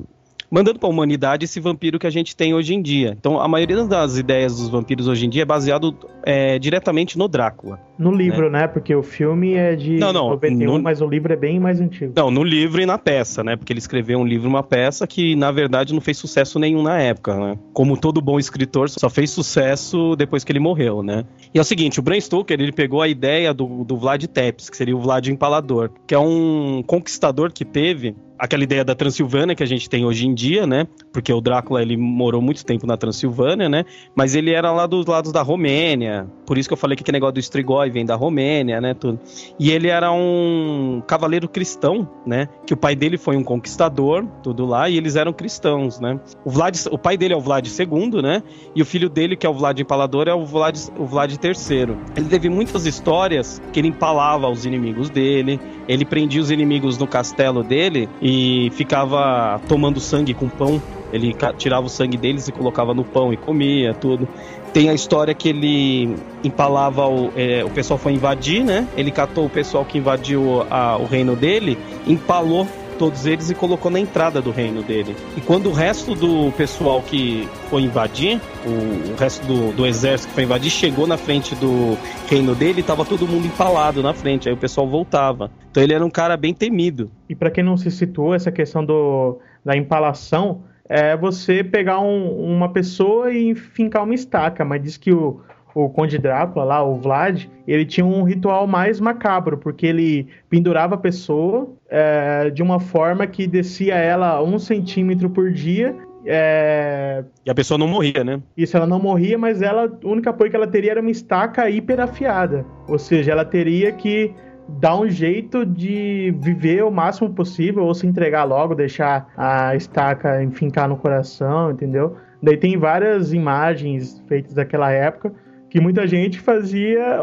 mandando 0.50 0.80
para 0.80 0.88
a 0.88 0.92
humanidade 0.92 1.46
esse 1.46 1.60
vampiro 1.60 2.00
que 2.00 2.08
a 2.08 2.10
gente 2.10 2.36
tem 2.36 2.54
hoje 2.54 2.74
em 2.74 2.82
dia. 2.82 3.16
Então, 3.18 3.40
a 3.40 3.48
maioria 3.48 3.84
das 3.86 4.18
ideias 4.18 4.58
dos 4.58 4.70
vampiros 4.70 5.08
hoje 5.08 5.26
em 5.26 5.30
dia 5.30 5.42
é 5.42 5.46
baseado 5.46 5.96
é, 6.26 6.58
diretamente 6.58 7.18
no 7.18 7.28
Drácula. 7.28 7.80
No 7.98 8.12
livro, 8.12 8.50
né? 8.50 8.62
né? 8.62 8.68
Porque 8.68 8.94
o 8.94 9.02
filme 9.02 9.54
é 9.54 9.76
de 9.76 9.98
não, 9.98 10.14
não, 10.14 10.30
91, 10.30 10.78
no... 10.78 10.84
mas 10.84 11.02
o 11.02 11.08
livro 11.08 11.34
é 11.34 11.36
bem 11.36 11.60
mais 11.60 11.82
antigo. 11.82 12.14
Não, 12.16 12.30
no 12.30 12.44
livro 12.44 12.82
e 12.82 12.86
na 12.86 12.98
peça, 12.98 13.44
né? 13.44 13.56
Porque 13.56 13.74
ele 13.74 13.80
escreveu 13.80 14.20
um 14.20 14.26
livro 14.26 14.48
e 14.48 14.50
uma 14.50 14.64
peça 14.64 15.08
que, 15.08 15.36
na 15.36 15.52
verdade, 15.52 15.94
não 15.94 16.02
fez 16.02 16.18
sucesso 16.18 16.60
nenhum 16.60 16.84
na 16.84 17.00
época, 17.00 17.36
né? 17.36 17.60
Como 17.74 17.98
todo 17.98 18.22
bom 18.22 18.40
escritor, 18.40 18.90
só 18.90 19.10
fez 19.10 19.32
sucesso 19.32 20.16
depois 20.16 20.44
que 20.44 20.52
ele 20.52 20.60
morreu, 20.60 21.02
né? 21.02 21.26
E 21.54 21.58
é 21.58 21.62
o 21.62 21.66
seguinte, 21.66 22.00
o 22.00 22.04
Bram 22.04 22.20
Stoker, 22.20 22.60
ele 22.60 22.72
pegou 22.72 23.02
a 23.02 23.08
ideia 23.08 23.54
do, 23.54 23.84
do 23.84 23.98
Vlad 23.98 24.24
Tepes, 24.26 24.70
que 24.70 24.78
seria 24.78 24.96
o 24.96 25.00
Vlad 25.00 25.28
Empalador, 25.28 25.90
que 26.06 26.14
é 26.14 26.20
um 26.20 26.84
conquistador 26.86 27.52
que 27.52 27.66
teve 27.66 28.16
aquela 28.38 28.64
ideia 28.64 28.84
da 28.84 28.96
Transilvânia 28.96 29.56
que 29.56 29.64
a 29.64 29.68
gente 29.68 29.90
tem 29.90 30.06
hoje 30.06 30.28
em 30.28 30.34
dia, 30.34 30.68
né? 30.68 30.88
Porque 31.12 31.32
o 31.32 31.42
Drácula 31.42 31.82
ele 31.82 31.98
morou 31.98 32.42
muito 32.42 32.66
tempo 32.66 32.86
na 32.86 32.98
Transilvânia, 32.98 33.68
né? 33.68 33.86
Mas 34.16 34.36
ele 34.36 34.52
era 34.52 34.72
lá 34.72 34.86
dos 34.86 35.06
lados 35.06 35.32
da 35.32 35.42
Romênia. 35.42 36.28
Por 36.46 36.58
isso 36.58 36.70
que 36.70 36.74
eu 36.74 36.78
falei 36.78 36.96
que 36.96 37.04
aquele 37.04 37.16
negócio 37.16 37.34
do 37.34 37.40
Strigoi 37.40 37.90
vem 37.90 38.06
da 38.06 38.16
Romênia, 38.16 38.80
né? 38.80 38.94
Tudo. 38.94 39.20
E 39.60 39.72
ele 39.72 39.88
era 39.88 40.12
um 40.12 41.02
cavaleiro 41.08 41.48
cristão, 41.48 42.08
né? 42.26 42.48
Que 42.66 42.74
o 42.74 42.78
pai 42.78 42.96
dele 42.96 43.18
foi 43.18 43.36
um 43.36 43.44
conquistador, 43.44 44.26
tudo 44.44 44.66
lá, 44.66 44.90
e 44.90 44.98
eles 44.98 45.16
eram 45.16 45.34
cristãos, 45.34 46.00
né? 46.00 46.20
O, 46.46 46.50
Vlad, 46.50 46.76
o 46.92 46.98
pai 46.98 47.18
dele 47.18 47.34
é 47.34 47.38
o 47.38 47.42
Vlad 47.42 47.68
II, 47.68 48.22
né? 48.22 48.44
E 48.76 48.82
o 48.82 48.86
filho 48.86 49.10
dele, 49.10 49.36
que 49.36 49.46
é 49.46 49.50
o 49.50 49.54
Vlad 49.54 49.80
Empalador, 49.80 50.28
é 50.28 50.34
o 50.34 50.46
Vlad, 50.46 50.78
o 50.98 51.06
Vlad 51.06 51.32
III. 51.32 51.98
Ele 52.16 52.28
teve 52.30 52.50
muitas 52.50 52.86
histórias 52.86 53.62
que 53.74 53.80
ele 53.80 53.88
empalava 53.88 54.48
os 54.50 54.66
inimigos 54.66 55.10
dele, 55.10 55.60
ele 55.88 56.06
prendia 56.06 56.42
os 56.42 56.52
inimigos 56.52 56.98
no 56.98 57.08
castelo 57.08 57.64
dele 57.64 58.10
e 58.22 58.27
ficava 58.74 59.60
tomando 59.68 60.00
sangue 60.00 60.34
com 60.34 60.48
pão. 60.48 60.82
Ele 61.12 61.34
tirava 61.58 61.86
o 61.86 61.90
sangue 61.90 62.18
deles 62.18 62.48
e 62.48 62.52
colocava 62.52 62.94
no 62.94 63.04
pão 63.04 63.32
e 63.32 63.38
comia, 63.38 63.94
tudo. 63.94 64.28
Tem 64.74 64.90
a 64.90 64.94
história 64.94 65.34
que 65.34 65.50
ele 65.50 66.16
empalava 66.44 67.08
o, 67.08 67.32
é, 67.36 67.64
o 67.64 67.70
pessoal 67.70 67.98
foi 67.98 68.12
invadir, 68.12 68.64
né? 68.64 68.86
Ele 68.98 69.10
catou 69.10 69.46
o 69.46 69.50
pessoal 69.50 69.86
que 69.86 69.98
invadiu 69.98 70.66
a, 70.70 70.98
o 70.98 71.06
reino 71.06 71.36
dele, 71.36 71.78
empalou 72.06 72.68
todos 72.98 73.26
eles 73.26 73.50
e 73.50 73.56
colocou 73.56 73.90
na 73.92 74.00
entrada 74.00 74.42
do 74.42 74.52
reino 74.52 74.82
dele. 74.82 75.16
E 75.36 75.42
quando 75.42 75.70
o 75.70 75.74
resto 75.74 76.16
do 76.16 76.52
pessoal 76.54 77.02
que 77.02 77.48
foi 77.70 77.84
invadir, 77.84 78.42
o, 78.66 79.14
o 79.14 79.16
resto 79.16 79.46
do, 79.46 79.72
do, 79.72 79.86
exército 79.86 80.30
que 80.30 80.36
foi 80.36 80.44
invadir, 80.44 80.72
chegou 80.72 81.08
na 81.08 81.18
frente 81.18 81.56
do 81.56 81.98
reino 82.28 82.56
dele, 82.56 82.84
tava 82.84 83.06
todo 83.06 83.28
mundo 83.28 83.46
empalado 83.46 84.02
na 84.02 84.14
frente, 84.14 84.50
aí 84.50 84.54
o 84.54 84.58
pessoal 84.58 84.88
voltava. 84.88 85.52
Então 85.72 85.82
ele 85.82 85.94
era 85.94 86.06
um 86.06 86.10
cara 86.10 86.36
bem 86.36 86.54
temido. 86.54 87.12
E 87.30 87.36
para 87.36 87.52
quem 87.52 87.64
não 87.64 87.78
se 87.78 87.92
situou, 87.92 88.34
essa 88.34 88.52
questão 88.52 88.84
do, 88.84 89.40
da 89.64 89.78
empalação 89.78 90.64
é 90.90 91.16
você 91.18 91.64
pegar 91.64 92.00
um, 92.00 92.56
uma 92.56 92.72
pessoa 92.72 93.32
e 93.32 93.54
fincar 93.54 94.04
uma 94.04 94.16
estaca, 94.16 94.64
mas 94.64 94.82
diz 94.82 94.98
que 94.98 95.12
o, 95.12 95.42
o 95.84 95.90
Conde 95.90 96.18
Drácula 96.18 96.66
lá, 96.66 96.84
o 96.84 96.96
Vlad, 96.96 97.46
ele 97.68 97.86
tinha 97.86 98.06
um 98.06 98.24
ritual 98.24 98.66
mais 98.66 99.00
macabro, 99.00 99.58
porque 99.58 99.86
ele 99.86 100.28
pendurava 100.50 100.96
a 100.96 100.98
pessoa 100.98 101.70
é, 101.88 102.50
de 102.50 102.64
uma 102.64 102.80
forma 102.80 103.28
que 103.28 103.46
descia 103.46 103.96
ela 103.96 104.42
um 104.42 104.58
centímetro 104.58 105.30
por 105.30 105.52
dia 105.52 105.96
é... 106.26 107.24
E 107.46 107.50
a 107.50 107.56
pessoa 107.56 107.78
não 107.78 107.88
morria, 107.88 108.22
né? 108.22 108.42
Isso, 108.58 108.76
ela 108.76 108.86
não 108.86 109.00
morria, 109.00 109.38
mas 109.38 109.62
ela, 109.62 109.90
o 110.04 110.10
único 110.10 110.28
apoio 110.28 110.50
que 110.50 110.58
ela 110.58 110.68
teria 110.68 110.92
era 110.92 111.00
uma 111.00 111.12
estaca 111.12 111.70
hiperafiada. 111.70 112.66
Ou 112.88 113.00
seja, 113.00 113.32
ela 113.32 113.46
teria 113.46 113.94
que 113.94 114.34
dar 114.68 115.00
um 115.00 115.10
jeito 115.10 115.66
de 115.66 116.36
viver 116.40 116.84
o 116.84 116.92
máximo 116.92 117.30
possível 117.30 117.86
ou 117.86 117.94
se 117.94 118.06
entregar 118.06 118.44
logo, 118.44 118.76
deixar 118.76 119.32
a 119.38 119.74
estaca 119.76 120.44
enfincar 120.44 120.90
no 120.90 120.98
coração, 120.98 121.72
entendeu? 121.72 122.18
Daí 122.44 122.58
tem 122.58 122.78
várias 122.78 123.32
imagens 123.32 124.22
feitas 124.28 124.54
daquela 124.54 124.92
época 124.92 125.34
que 125.70 125.80
muita 125.80 126.08
gente 126.08 126.40
fazia, 126.40 127.20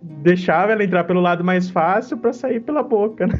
deixava 0.00 0.72
ela 0.72 0.84
entrar 0.84 1.04
pelo 1.04 1.20
lado 1.20 1.42
mais 1.42 1.68
fácil 1.68 2.16
para 2.16 2.32
sair 2.32 2.60
pela 2.60 2.82
boca, 2.82 3.26
né? 3.26 3.34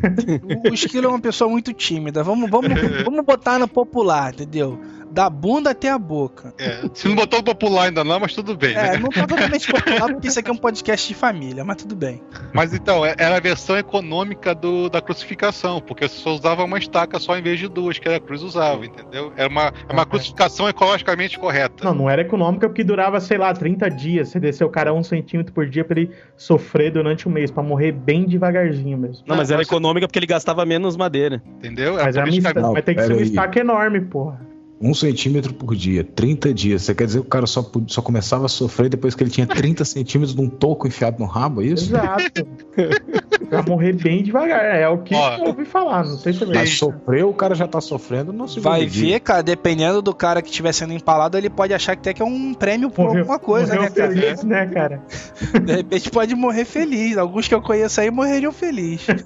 O 0.69 0.75
Esquilo 0.75 1.07
é 1.07 1.09
uma 1.09 1.21
pessoa 1.21 1.49
muito 1.49 1.73
tímida. 1.73 2.23
Vamos, 2.23 2.51
vamos, 2.51 2.71
vamos 3.05 3.25
botar 3.25 3.59
no 3.59 3.69
popular, 3.69 4.33
entendeu? 4.33 4.79
Da 5.13 5.29
bunda 5.29 5.71
até 5.71 5.91
a 5.91 5.99
boca. 5.99 6.55
É, 6.59 6.83
se 6.95 7.07
não 7.09 7.15
botou 7.15 7.43
popular 7.43 7.85
ainda 7.85 8.03
não, 8.03 8.19
mas 8.19 8.35
tudo 8.35 8.57
bem. 8.57 8.75
É, 8.75 8.93
né? 8.93 8.97
não 8.99 9.09
tá 9.11 9.27
totalmente 9.27 9.71
popular 9.71 10.09
porque 10.13 10.29
isso 10.29 10.39
aqui 10.41 10.51
é 10.51 10.53
um 10.53 10.57
podcast 10.57 11.07
de 11.09 11.15
família, 11.15 11.65
mas 11.65 11.77
tudo 11.77 11.95
bem. 11.95 12.23
Mas 12.53 12.73
então, 12.73 13.05
é- 13.05 13.15
era 13.19 13.37
a 13.37 13.41
versão 13.41 13.77
econômica 13.77 14.55
do, 14.55 14.89
da 14.89 15.01
crucificação, 15.01 15.81
porque 15.81 16.09
você 16.09 16.17
só 16.19 16.31
usava 16.35 16.65
uma 16.65 16.79
estaca 16.79 17.19
só 17.19 17.37
em 17.37 17.43
vez 17.43 17.59
de 17.59 17.69
duas, 17.69 17.99
que 17.99 18.09
era 18.09 18.17
a 18.17 18.21
cruz 18.21 18.43
usava, 18.43 18.85
entendeu? 18.87 19.33
Era 19.37 19.49
uma, 19.49 19.73
é 19.89 19.93
uma 19.93 20.07
crucificação 20.07 20.69
ecologicamente 20.69 21.39
correta. 21.39 21.85
Não, 21.85 21.95
não 21.95 22.11
era 22.11 22.23
econômica 22.23 22.69
porque 22.69 22.83
durava, 22.83 23.21
sei 23.21 23.39
lá, 23.39 23.53
30 23.53 23.89
dias. 23.91 24.29
Você 24.31 24.41
desceu 24.41 24.67
o 24.67 24.71
cara 24.71 24.93
um 24.95 25.03
centímetro 25.03 25.53
por 25.53 25.69
dia 25.69 25.85
pra 25.85 26.01
ele 26.01 26.11
sofrer 26.37 26.91
durante 26.91 27.29
um 27.29 27.33
mês, 27.33 27.51
pra 27.51 27.63
morrer 27.63 27.93
bem 27.93 28.25
devagarzinho 28.27 28.97
mesmo. 28.99 29.25
Não, 29.27 29.37
mas 29.37 29.51
era 29.51 29.63
você- 29.63 29.69
ecolômica 29.69 30.07
porque 30.07 30.19
ele 30.19 30.27
gastava 30.27 30.65
menos 30.65 30.97
madeira. 30.97 31.43
Entendeu? 31.59 31.95
Mas, 31.95 32.17
é 32.17 32.21
por 32.23 32.29
uma 32.29 32.29
isso 32.31 32.41
que 32.41 32.47
a- 32.47 32.51
esta- 32.51 32.61
Não, 32.63 32.73
mas 32.73 32.85
tem 32.85 32.95
que 32.95 33.03
ser 33.03 33.13
uma 33.13 33.23
estaca 33.23 33.61
enorme, 33.61 34.01
porra. 34.01 34.41
Um 34.83 34.93
centímetro 34.95 35.55
por 35.55 35.77
dia, 35.77 36.03
30 36.03 36.53
dias. 36.53 36.83
Você 36.83 36.93
quer 36.95 37.07
dizer 37.07 37.21
que 37.21 37.27
o 37.27 37.31
cara 37.31 37.47
só, 37.47 37.65
só 37.87 38.03
começava 38.03 38.47
a 38.47 38.49
sofrer 38.49 38.89
depois 38.91 39.15
que 39.15 39.23
ele 39.23 39.31
tinha 39.31 39.47
30 39.47 39.85
centímetros 39.85 40.35
de 40.35 40.41
um 40.41 40.49
toco 40.49 40.89
enfiado 40.89 41.21
no 41.21 41.25
rabo, 41.25 41.63
é 41.63 41.67
isso? 41.67 41.85
Exato. 41.95 42.45
pra 43.49 43.63
morrer 43.63 43.93
bem 43.93 44.23
devagar. 44.25 44.65
É 44.75 44.89
o 44.89 44.99
que 44.99 45.15
Ó. 45.15 45.37
eu 45.37 45.45
ouvi 45.45 45.65
falar, 45.65 46.05
não 46.05 46.17
sei 46.17 46.33
se 46.33 46.43
é 46.45 46.67
sofreu, 46.67 47.29
o 47.29 47.35
cara 47.35 47.55
já 47.55 47.69
tá 47.69 47.81
sofrendo 47.81 48.33
no 48.33 48.49
segundo 48.49 48.65
Vai 48.65 48.87
dia. 48.87 49.13
ver, 49.15 49.21
cara, 49.21 49.43
dependendo 49.43 50.03
do 50.03 50.13
cara 50.15 50.43
que 50.43 50.49
estiver 50.49 50.73
sendo 50.73 50.93
empalado, 50.93 51.39
ele 51.39 51.49
pode 51.49 51.73
achar 51.73 51.95
que 51.95 52.01
até 52.01 52.15
que 52.15 52.23
é 52.23 52.25
um 52.25 52.53
prêmio 52.53 52.91
por 52.91 53.05
Morreu- 53.05 53.21
alguma 53.21 53.39
coisa, 53.39 53.75
né, 53.79 53.89
cara? 53.89 54.11
feliz, 54.13 54.43
né, 54.43 54.67
cara? 54.67 55.03
De 55.65 55.77
repente 55.77 56.11
pode 56.11 56.35
morrer 56.35 56.65
feliz. 56.65 57.17
Alguns 57.17 57.47
que 57.47 57.55
eu 57.55 57.63
conheço 57.63 58.01
aí 58.01 58.11
morreriam 58.11 58.51
felizes. 58.53 59.07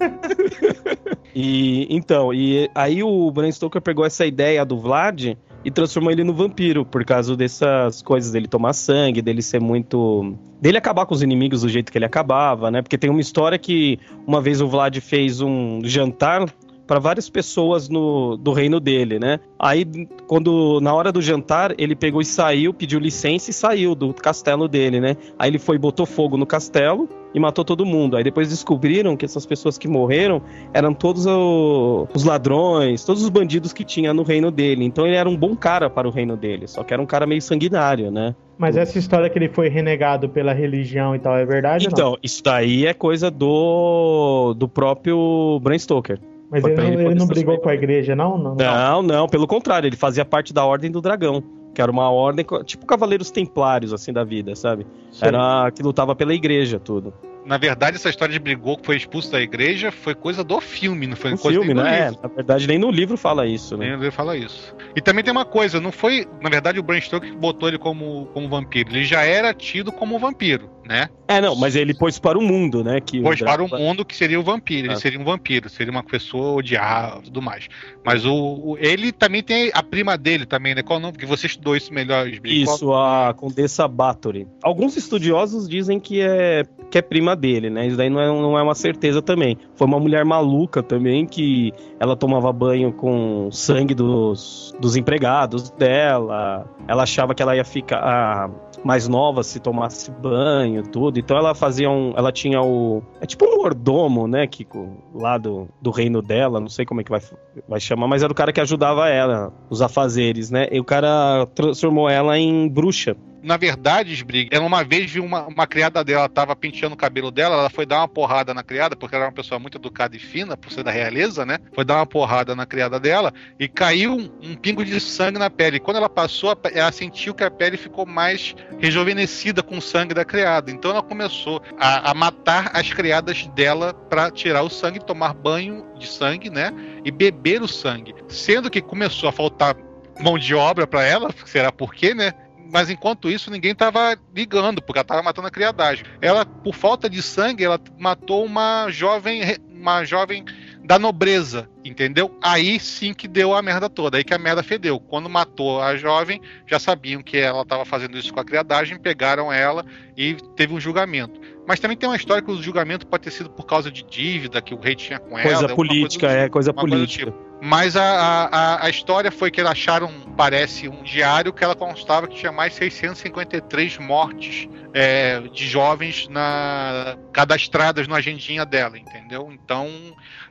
E 1.38 1.86
então, 1.94 2.32
e 2.32 2.70
aí 2.74 3.02
o 3.02 3.30
Bram 3.30 3.52
Stoker 3.52 3.82
pegou 3.82 4.06
essa 4.06 4.24
ideia 4.24 4.64
do 4.64 4.78
Vlad 4.80 5.36
e 5.66 5.70
transformou 5.72 6.12
ele 6.12 6.22
no 6.22 6.32
vampiro, 6.32 6.84
por 6.84 7.04
causa 7.04 7.36
dessas 7.36 8.00
coisas 8.00 8.30
dele 8.30 8.46
tomar 8.46 8.72
sangue, 8.72 9.20
dele 9.20 9.42
ser 9.42 9.60
muito. 9.60 10.32
dele 10.62 10.78
acabar 10.78 11.04
com 11.06 11.12
os 11.12 11.22
inimigos 11.22 11.62
do 11.62 11.68
jeito 11.68 11.90
que 11.90 11.98
ele 11.98 12.04
acabava, 12.04 12.70
né? 12.70 12.82
Porque 12.82 12.96
tem 12.96 13.10
uma 13.10 13.20
história 13.20 13.58
que 13.58 13.98
uma 14.24 14.40
vez 14.40 14.60
o 14.60 14.68
Vlad 14.68 14.96
fez 15.00 15.40
um 15.40 15.80
jantar 15.82 16.46
para 16.86 16.98
várias 17.00 17.28
pessoas 17.28 17.88
no, 17.88 18.36
do 18.36 18.52
reino 18.52 18.78
dele, 18.78 19.18
né? 19.18 19.40
Aí, 19.58 19.84
quando 20.26 20.80
na 20.80 20.94
hora 20.94 21.10
do 21.10 21.20
jantar, 21.20 21.74
ele 21.78 21.96
pegou 21.96 22.20
e 22.20 22.24
saiu, 22.24 22.72
pediu 22.72 22.98
licença 23.00 23.50
e 23.50 23.52
saiu 23.52 23.94
do 23.94 24.14
castelo 24.14 24.68
dele, 24.68 25.00
né? 25.00 25.16
Aí 25.38 25.50
ele 25.50 25.58
foi, 25.58 25.78
botou 25.78 26.06
fogo 26.06 26.36
no 26.36 26.46
castelo 26.46 27.08
e 27.34 27.40
matou 27.40 27.64
todo 27.64 27.84
mundo. 27.84 28.16
Aí 28.16 28.22
depois 28.24 28.48
descobriram 28.48 29.16
que 29.16 29.24
essas 29.24 29.44
pessoas 29.44 29.76
que 29.76 29.88
morreram 29.88 30.40
eram 30.72 30.94
todos 30.94 31.26
o- 31.26 32.06
os 32.14 32.24
ladrões, 32.24 33.04
todos 33.04 33.22
os 33.22 33.28
bandidos 33.28 33.72
que 33.72 33.84
tinha 33.84 34.14
no 34.14 34.22
reino 34.22 34.50
dele. 34.50 34.84
Então 34.84 35.06
ele 35.06 35.16
era 35.16 35.28
um 35.28 35.36
bom 35.36 35.54
cara 35.56 35.90
para 35.90 36.06
o 36.06 36.10
reino 36.10 36.36
dele, 36.36 36.66
só 36.66 36.82
que 36.84 36.92
era 36.94 37.02
um 37.02 37.06
cara 37.06 37.26
meio 37.26 37.42
sanguinário, 37.42 38.10
né? 38.10 38.34
Mas 38.56 38.76
essa 38.76 38.98
história 38.98 39.28
que 39.28 39.38
ele 39.38 39.48
foi 39.48 39.68
renegado 39.68 40.28
pela 40.30 40.54
religião 40.54 41.14
e 41.14 41.18
tal, 41.18 41.36
é 41.36 41.44
verdade 41.44 41.86
ou 41.86 41.90
não? 41.90 41.98
Então, 41.98 42.18
isso 42.22 42.42
daí 42.42 42.86
é 42.86 42.94
coisa 42.94 43.30
do 43.30 44.54
do 44.54 44.66
próprio 44.68 45.58
Bram 45.62 45.76
Stoker. 45.78 46.18
Mas 46.50 46.64
ele, 46.64 46.80
ele 46.80 47.04
ele 47.06 47.14
não 47.14 47.26
brigou 47.26 47.58
com 47.58 47.68
a 47.68 47.74
igreja, 47.74 48.14
não? 48.14 48.38
Não. 48.38 48.54
Não, 48.54 49.02
não, 49.02 49.28
pelo 49.28 49.46
contrário, 49.46 49.86
ele 49.88 49.96
fazia 49.96 50.24
parte 50.24 50.52
da 50.52 50.64
Ordem 50.64 50.90
do 50.90 51.00
Dragão, 51.00 51.42
que 51.74 51.82
era 51.82 51.90
uma 51.90 52.10
ordem 52.10 52.44
tipo 52.64 52.86
Cavaleiros 52.86 53.30
Templários 53.30 53.92
assim 53.92 54.12
da 54.12 54.24
vida, 54.24 54.54
sabe? 54.54 54.86
Sei. 55.10 55.28
Era 55.28 55.70
que 55.70 55.82
lutava 55.82 56.14
pela 56.14 56.32
igreja, 56.34 56.78
tudo. 56.78 57.12
Na 57.44 57.58
verdade, 57.58 57.96
essa 57.96 58.08
história 58.10 58.32
de 58.32 58.40
brigou 58.40 58.76
que 58.76 58.84
foi 58.84 58.96
expulso 58.96 59.30
da 59.30 59.40
igreja 59.40 59.92
foi 59.92 60.16
coisa 60.16 60.42
do 60.42 60.60
filme, 60.60 61.06
não 61.06 61.16
foi 61.16 61.30
No 61.30 61.38
coisa 61.38 61.60
filme, 61.60 61.74
nem 61.74 61.84
do 61.84 61.88
né? 61.88 61.98
É, 62.00 62.04
livro. 62.08 62.20
na 62.20 62.28
verdade, 62.28 62.66
nem 62.66 62.76
no 62.76 62.90
livro 62.90 63.16
fala 63.16 63.46
isso, 63.46 63.76
né? 63.76 63.90
Nem 63.90 64.00
ele 64.00 64.10
fala 64.10 64.36
isso. 64.36 64.74
E 64.96 65.00
também 65.00 65.22
tem 65.22 65.30
uma 65.30 65.44
coisa, 65.44 65.80
não 65.80 65.92
foi, 65.92 66.26
na 66.42 66.50
verdade, 66.50 66.80
o 66.80 66.82
Bram 66.82 67.00
Stoker 67.00 67.30
que 67.30 67.36
botou 67.36 67.68
ele 67.68 67.78
como, 67.78 68.26
como 68.34 68.48
vampiro. 68.48 68.90
Ele 68.90 69.04
já 69.04 69.22
era 69.22 69.54
tido 69.54 69.92
como 69.92 70.18
vampiro, 70.18 70.68
né? 70.86 71.08
É, 71.28 71.40
não, 71.40 71.56
mas 71.56 71.74
ele 71.74 71.92
pôs 71.92 72.18
para 72.18 72.38
o 72.38 72.42
mundo, 72.42 72.84
né? 72.84 73.00
Que 73.00 73.20
Pois 73.20 73.40
para 73.40 73.62
o 73.62 73.68
mundo 73.68 74.04
que 74.04 74.14
seria 74.16 74.38
o 74.38 74.42
vampiro. 74.42 74.86
Ele 74.86 74.94
Ah. 74.94 74.96
seria 74.96 75.18
um 75.18 75.24
vampiro, 75.24 75.68
seria 75.68 75.90
uma 75.90 76.02
pessoa 76.04 76.52
odiável 76.54 77.18
e 77.20 77.24
tudo 77.24 77.42
mais. 77.42 77.68
Mas 78.04 78.24
o, 78.24 78.32
o- 78.34 78.76
ele 78.78 79.10
também 79.12 79.42
tem 79.42 79.70
a 79.74 79.82
prima 79.82 80.16
dele 80.16 80.46
também, 80.46 80.74
né? 80.74 80.82
Qual 80.82 80.98
o 80.98 81.02
nome? 81.02 81.12
Porque 81.14 81.26
você 81.26 81.46
estudou 81.46 81.76
isso 81.76 81.92
melhor. 81.92 82.28
Qual- 82.30 82.52
Isso, 82.52 82.92
a 82.94 83.34
Condessa 83.36 83.88
Bathory. 83.88 84.46
Alguns 84.62 84.96
estudiosos 84.96 85.68
dizem 85.68 85.98
que 85.98 86.20
é, 86.20 86.62
que 86.90 86.98
é 86.98 87.02
prima 87.02 87.34
dele, 87.34 87.68
né? 87.70 87.86
Isso 87.86 87.96
daí 87.96 88.08
não 88.08 88.20
é, 88.20 88.26
não 88.28 88.58
é 88.58 88.62
uma 88.62 88.74
certeza 88.74 89.20
também. 89.20 89.58
Foi 89.74 89.86
uma 89.86 89.98
mulher 89.98 90.24
maluca 90.24 90.82
também 90.82 91.26
que 91.26 91.72
ela 91.98 92.14
tomava 92.16 92.52
banho 92.52 92.92
com 92.92 93.48
sangue 93.50 93.94
dos, 93.94 94.72
dos 94.80 94.94
empregados 94.96 95.70
dela. 95.70 96.66
Ela 96.86 97.02
achava 97.02 97.34
que 97.34 97.42
ela 97.42 97.56
ia 97.56 97.64
ficar 97.64 97.98
ah, 97.98 98.50
mais 98.86 99.08
nova 99.08 99.42
se 99.42 99.58
tomasse 99.60 100.10
banho, 100.10 100.82
tudo. 100.84 101.18
Então 101.18 101.36
ela 101.36 101.54
fazia 101.54 101.90
um. 101.90 102.12
Ela 102.16 102.30
tinha 102.32 102.62
o. 102.62 103.02
É 103.20 103.26
tipo 103.26 103.44
um 103.44 103.56
mordomo, 103.56 104.26
né? 104.26 104.46
Co- 104.68 104.88
lá 105.14 105.36
do, 105.36 105.68
do 105.82 105.90
reino 105.90 106.22
dela, 106.22 106.60
não 106.60 106.68
sei 106.68 106.86
como 106.86 107.00
é 107.00 107.04
que 107.04 107.10
vai, 107.10 107.20
vai 107.68 107.80
chamar, 107.80 108.06
mas 108.06 108.22
era 108.22 108.32
o 108.32 108.34
cara 108.36 108.52
que 108.52 108.60
ajudava 108.60 109.08
ela, 109.08 109.52
os 109.68 109.82
afazeres, 109.82 110.50
né? 110.50 110.68
E 110.70 110.78
o 110.80 110.84
cara 110.84 111.46
transformou 111.54 112.08
ela 112.08 112.38
em 112.38 112.68
bruxa. 112.68 113.16
Na 113.46 113.56
verdade, 113.56 114.12
Sbrig, 114.12 114.48
ela 114.50 114.66
uma 114.66 114.82
vez 114.82 115.08
viu 115.08 115.24
uma, 115.24 115.46
uma 115.46 115.68
criada 115.68 116.02
dela, 116.02 116.28
tava 116.28 116.56
penteando 116.56 116.96
o 116.96 116.98
cabelo 116.98 117.30
dela, 117.30 117.54
ela 117.54 117.70
foi 117.70 117.86
dar 117.86 117.98
uma 117.98 118.08
porrada 118.08 118.52
na 118.52 118.64
criada, 118.64 118.96
porque 118.96 119.14
ela 119.14 119.26
era 119.26 119.30
uma 119.30 119.36
pessoa 119.36 119.60
muito 119.60 119.78
educada 119.78 120.16
e 120.16 120.18
fina, 120.18 120.56
por 120.56 120.72
ser 120.72 120.82
da 120.82 120.90
realeza, 120.90 121.46
né? 121.46 121.58
Foi 121.72 121.84
dar 121.84 121.94
uma 121.94 122.06
porrada 122.06 122.56
na 122.56 122.66
criada 122.66 122.98
dela 122.98 123.32
e 123.56 123.68
caiu 123.68 124.16
um, 124.16 124.28
um 124.42 124.56
pingo 124.56 124.84
de 124.84 124.98
sangue 124.98 125.38
na 125.38 125.48
pele. 125.48 125.78
Quando 125.78 125.98
ela 125.98 126.08
passou, 126.08 126.58
ela 126.74 126.90
sentiu 126.90 127.34
que 127.34 127.44
a 127.44 127.50
pele 127.50 127.76
ficou 127.76 128.04
mais 128.04 128.52
rejuvenescida 128.80 129.62
com 129.62 129.78
o 129.78 129.82
sangue 129.82 130.12
da 130.12 130.24
criada. 130.24 130.72
Então 130.72 130.90
ela 130.90 131.02
começou 131.02 131.62
a, 131.78 132.10
a 132.10 132.14
matar 132.14 132.72
as 132.74 132.92
criadas 132.92 133.46
dela 133.54 133.94
para 133.94 134.28
tirar 134.28 134.64
o 134.64 134.68
sangue, 134.68 134.98
tomar 134.98 135.32
banho 135.34 135.86
de 135.96 136.08
sangue, 136.08 136.50
né? 136.50 136.72
E 137.04 137.12
beber 137.12 137.62
o 137.62 137.68
sangue. 137.68 138.12
Sendo 138.26 138.68
que 138.68 138.82
começou 138.82 139.28
a 139.28 139.32
faltar 139.32 139.76
mão 140.20 140.36
de 140.36 140.52
obra 140.54 140.86
para 140.86 141.04
ela, 141.04 141.30
será 141.44 141.70
por 141.70 141.94
quê, 141.94 142.12
né? 142.12 142.32
Mas 142.72 142.90
enquanto 142.90 143.30
isso, 143.30 143.50
ninguém 143.50 143.72
estava 143.72 144.18
ligando, 144.34 144.82
porque 144.82 144.98
ela 144.98 145.04
estava 145.04 145.22
matando 145.22 145.48
a 145.48 145.50
criadagem. 145.50 146.04
Ela, 146.20 146.44
por 146.44 146.74
falta 146.74 147.08
de 147.08 147.22
sangue, 147.22 147.64
ela 147.64 147.80
matou 147.98 148.44
uma 148.44 148.88
jovem, 148.90 149.42
uma 149.70 150.04
jovem 150.04 150.44
da 150.86 150.98
nobreza, 150.98 151.68
entendeu? 151.84 152.38
Aí 152.40 152.78
sim 152.78 153.12
que 153.12 153.26
deu 153.26 153.54
a 153.54 153.60
merda 153.60 153.90
toda, 153.90 154.16
aí 154.18 154.24
que 154.24 154.32
a 154.32 154.38
merda 154.38 154.62
fedeu. 154.62 155.00
Quando 155.00 155.28
matou 155.28 155.82
a 155.82 155.96
jovem, 155.96 156.40
já 156.66 156.78
sabiam 156.78 157.22
que 157.22 157.36
ela 157.36 157.62
estava 157.62 157.84
fazendo 157.84 158.16
isso 158.16 158.32
com 158.32 158.38
a 158.38 158.44
criadagem, 158.44 158.98
pegaram 158.98 159.52
ela 159.52 159.84
e 160.16 160.34
teve 160.54 160.72
um 160.72 160.80
julgamento. 160.80 161.40
Mas 161.66 161.80
também 161.80 161.96
tem 161.96 162.08
uma 162.08 162.14
história 162.16 162.40
que 162.42 162.50
o 162.50 162.62
julgamento 162.62 163.06
pode 163.06 163.24
ter 163.24 163.32
sido 163.32 163.50
por 163.50 163.66
causa 163.66 163.90
de 163.90 164.04
dívida 164.04 164.62
que 164.62 164.72
o 164.72 164.78
rei 164.78 164.94
tinha 164.94 165.18
com 165.18 165.36
ela. 165.36 165.42
Coisa 165.42 165.62
alguma 165.62 165.74
coisa 165.76 165.88
política, 165.92 166.26
é, 166.28 166.42
tipo, 166.44 166.52
coisa 166.52 166.72
coisa 166.72 166.88
política. 166.96 167.30
tipo. 167.32 167.46
Mas 167.60 167.96
a, 167.96 168.02
a, 168.04 168.44
a- 168.46 168.84
a 168.86 168.90
história 168.90 169.30
foi 169.32 169.50
que 169.50 169.60
eles 169.60 169.70
acharam, 169.70 170.12
parece, 170.36 170.88
um 170.88 171.02
diário 171.02 171.52
que 171.54 171.64
ela 171.64 171.74
constava 171.74 172.28
que 172.28 172.36
tinha 172.36 172.52
mais 172.52 172.74
653 172.74 173.96
mortes 173.98 174.68
é, 174.92 175.40
de 175.40 175.66
jovens 175.66 176.28
na, 176.28 177.16
cadastradas 177.32 178.06
na 178.06 178.16
agendinha 178.16 178.64
dela, 178.66 178.98
entendeu? 178.98 179.48
Então, 179.50 179.88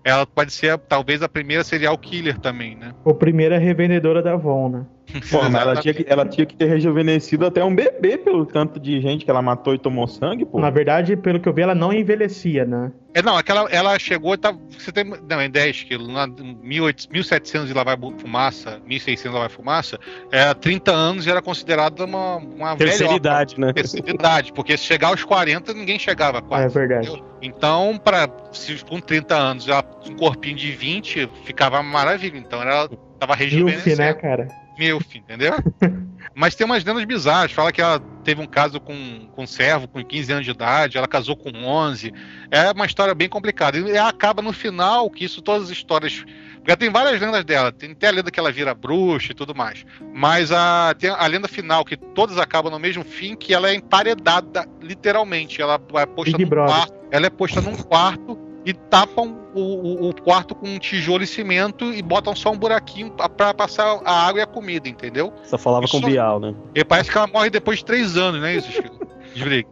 ela 0.06 0.26
pode 0.28 0.54
ser, 0.54 0.78
talvez, 0.78 1.24
a 1.24 1.28
primeira 1.28 1.64
serial 1.64 1.98
killer 1.98 2.38
também, 2.38 2.76
né? 2.76 2.94
O 3.04 3.16
primeiro 3.16 3.56
é 3.56 3.58
revendedora 3.58 4.22
da 4.22 4.34
Avon, 4.34 4.70
né? 4.70 4.86
Pô, 5.32 5.44
mas 5.50 5.62
ela 5.62 5.76
tinha, 5.78 5.94
que, 5.94 6.06
ela 6.08 6.26
tinha 6.26 6.46
que 6.46 6.56
ter 6.56 6.66
rejuvenescido 6.66 7.46
até 7.46 7.64
um 7.64 7.74
bebê 7.74 8.18
pelo 8.18 8.46
tanto 8.46 8.80
de 8.80 9.00
gente 9.00 9.24
que 9.24 9.32
ela 9.32 9.42
matou 9.42 9.74
e 9.74 9.78
tomou 9.78 10.08
sangue, 10.08 10.46
pô. 10.46 10.60
Na 10.60 10.70
verdade, 10.70 11.16
pelo 11.16 11.40
que 11.40 11.48
eu 11.48 11.54
vi, 11.54 11.62
ela 11.62 11.76
não 11.76 11.94
envelhecia, 11.94 12.66
né? 12.66 12.92
É, 13.14 13.22
não, 13.22 13.38
aquela, 13.38 13.70
ela 13.72 13.98
chegou 13.98 14.34
e 14.34 14.38
tá, 14.38 14.54
você 14.78 14.92
tem, 14.92 15.06
não, 15.06 15.42
em 15.42 15.50
10 15.50 15.84
quilos, 15.84 16.08
na 16.10 16.28
1800, 16.28 17.08
1700 17.08 17.68
de 17.70 17.74
lavar 17.74 17.96
bu- 17.96 18.14
fumaça, 18.18 18.82
1600 18.86 19.24
de 19.24 19.30
lavar 19.30 19.50
fumaça, 19.50 19.98
é, 20.32 20.54
30 20.54 20.92
anos 20.92 21.26
era 21.28 21.42
considerada 21.42 22.04
uma, 22.04 22.36
uma 22.38 22.76
Terceira 22.76 23.06
velhota. 23.14 23.16
idade, 23.16 23.60
né? 23.60 23.72
Terceira 23.72 24.10
idade, 24.12 24.52
porque 24.52 24.76
se 24.76 24.84
chegar 24.84 25.10
aos 25.10 25.24
40, 25.24 25.74
ninguém 25.74 25.98
chegava 25.98 26.42
4. 26.42 26.66
É 26.66 26.68
verdade. 26.70 27.08
entendeu? 27.08 27.26
Então, 27.42 27.98
para 28.04 28.28
se 28.52 28.84
com 28.84 29.00
30 29.00 29.34
anos, 29.36 29.68
ela, 29.70 29.84
um 30.10 30.16
corpinho 30.16 30.58
de 30.58 30.72
20, 30.72 31.30
ficava 31.46 31.82
maravilha. 31.82 32.38
Então, 32.38 32.62
ela 32.62 32.90
tava 33.20 33.36
Milf, 33.38 33.44
rejuvenescendo. 33.52 33.98
né, 34.02 34.14
cara? 34.14 34.48
Milf, 34.78 35.16
entendeu? 35.16 35.54
Mas 36.36 36.56
tem 36.56 36.66
umas 36.66 36.84
lendas 36.84 37.06
bizarras. 37.06 37.52
Fala 37.52 37.72
que 37.72 37.82
ela 37.82 38.00
teve 38.24 38.42
um 38.42 38.46
caso 38.46 38.80
com, 38.80 39.28
com 39.34 39.44
um 39.44 39.48
servo 39.48 39.88
com 39.88 40.04
15 40.04 40.34
anos 40.34 40.46
de 40.46 40.52
idade, 40.52 40.98
ela 40.98 41.08
casou 41.08 41.36
com 41.36 41.50
11. 41.50 42.14
É 42.52 42.72
uma 42.72 42.86
história 42.86 43.14
bem 43.16 43.30
complicada. 43.30 43.78
E 43.78 43.92
ela 43.92 44.10
acaba 44.10 44.42
no 44.42 44.52
final, 44.52 45.10
que 45.10 45.24
isso 45.24 45.42
todas 45.42 45.64
as 45.64 45.70
histórias. 45.70 46.26
Porque 46.56 46.76
tem 46.76 46.90
várias 46.90 47.22
lendas 47.22 47.46
dela. 47.46 47.72
Tem 47.72 47.92
até 47.92 48.08
a 48.08 48.12
lenda 48.12 48.32
que 48.32 48.40
ela 48.40 48.52
vira 48.52 48.74
bruxa 48.74 49.32
e 49.32 49.36
tudo 49.36 49.56
mais. 49.56 49.86
Mas 50.14 50.52
a, 50.52 50.94
tem 50.98 51.10
a 51.10 51.28
lenda 51.28 51.48
final, 51.48 51.86
que 51.86 51.96
todas 51.96 52.38
acabam 52.38 52.72
no 52.72 52.80
mesmo 52.80 53.04
fim, 53.04 53.36
que 53.36 53.54
ela 53.54 53.70
é 53.70 53.76
emparedada, 53.76 54.68
literalmente. 54.82 55.62
Ela 55.62 55.76
é 55.76 56.06
posta 56.06 56.38
Big 56.38 56.44
num 56.44 56.66
quarto. 56.66 56.94
Ela 57.12 57.26
é 57.28 57.30
posta 57.30 57.62
num 57.62 57.76
quarto 57.76 58.45
e 58.66 58.74
tapam 58.74 59.38
o, 59.54 59.60
o- 59.62 60.10
o 60.10 60.22
quarto 60.22 60.56
com 60.56 60.68
um 60.68 60.80
tijolo 60.80 61.24
e 61.24 61.28
cimento 61.28 61.94
e 61.94 62.02
botam 62.02 62.36
só 62.36 62.52
um 62.52 62.58
buraquinho 62.58 63.12
pra- 63.12 63.30
pra 63.30 63.54
passar 63.54 64.02
a 64.04 64.28
água 64.28 64.40
e 64.40 64.44
a 64.44 64.48
comida, 64.48 64.90
entendeu? 64.90 65.32
Só 65.44 65.58
falava 65.58 65.88
com 65.88 65.98
Isso- 65.98 66.08
Bial, 66.08 66.40
né? 66.40 66.56
E 66.74 66.84
parece 66.84 67.12
que 67.12 67.18
ela 67.18 67.28
morre 67.28 67.50
depois 67.50 67.80
de 67.80 67.86
três 67.86 68.18
anos, 68.18 68.42
não 68.42 68.48
é 68.48 68.56
isso, 68.56 68.72
Chico? 68.72 69.06
Desbrigue. 69.36 69.68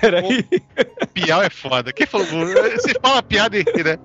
Peraí. 0.00 0.44
Piau 1.14 1.42
é 1.42 1.50
foda. 1.50 1.92
Quem 1.92 2.06
falou? 2.06 2.26
Você 2.26 2.92
fala 3.00 3.22
piada 3.22 3.56
aí, 3.56 3.64
né? 3.82 3.98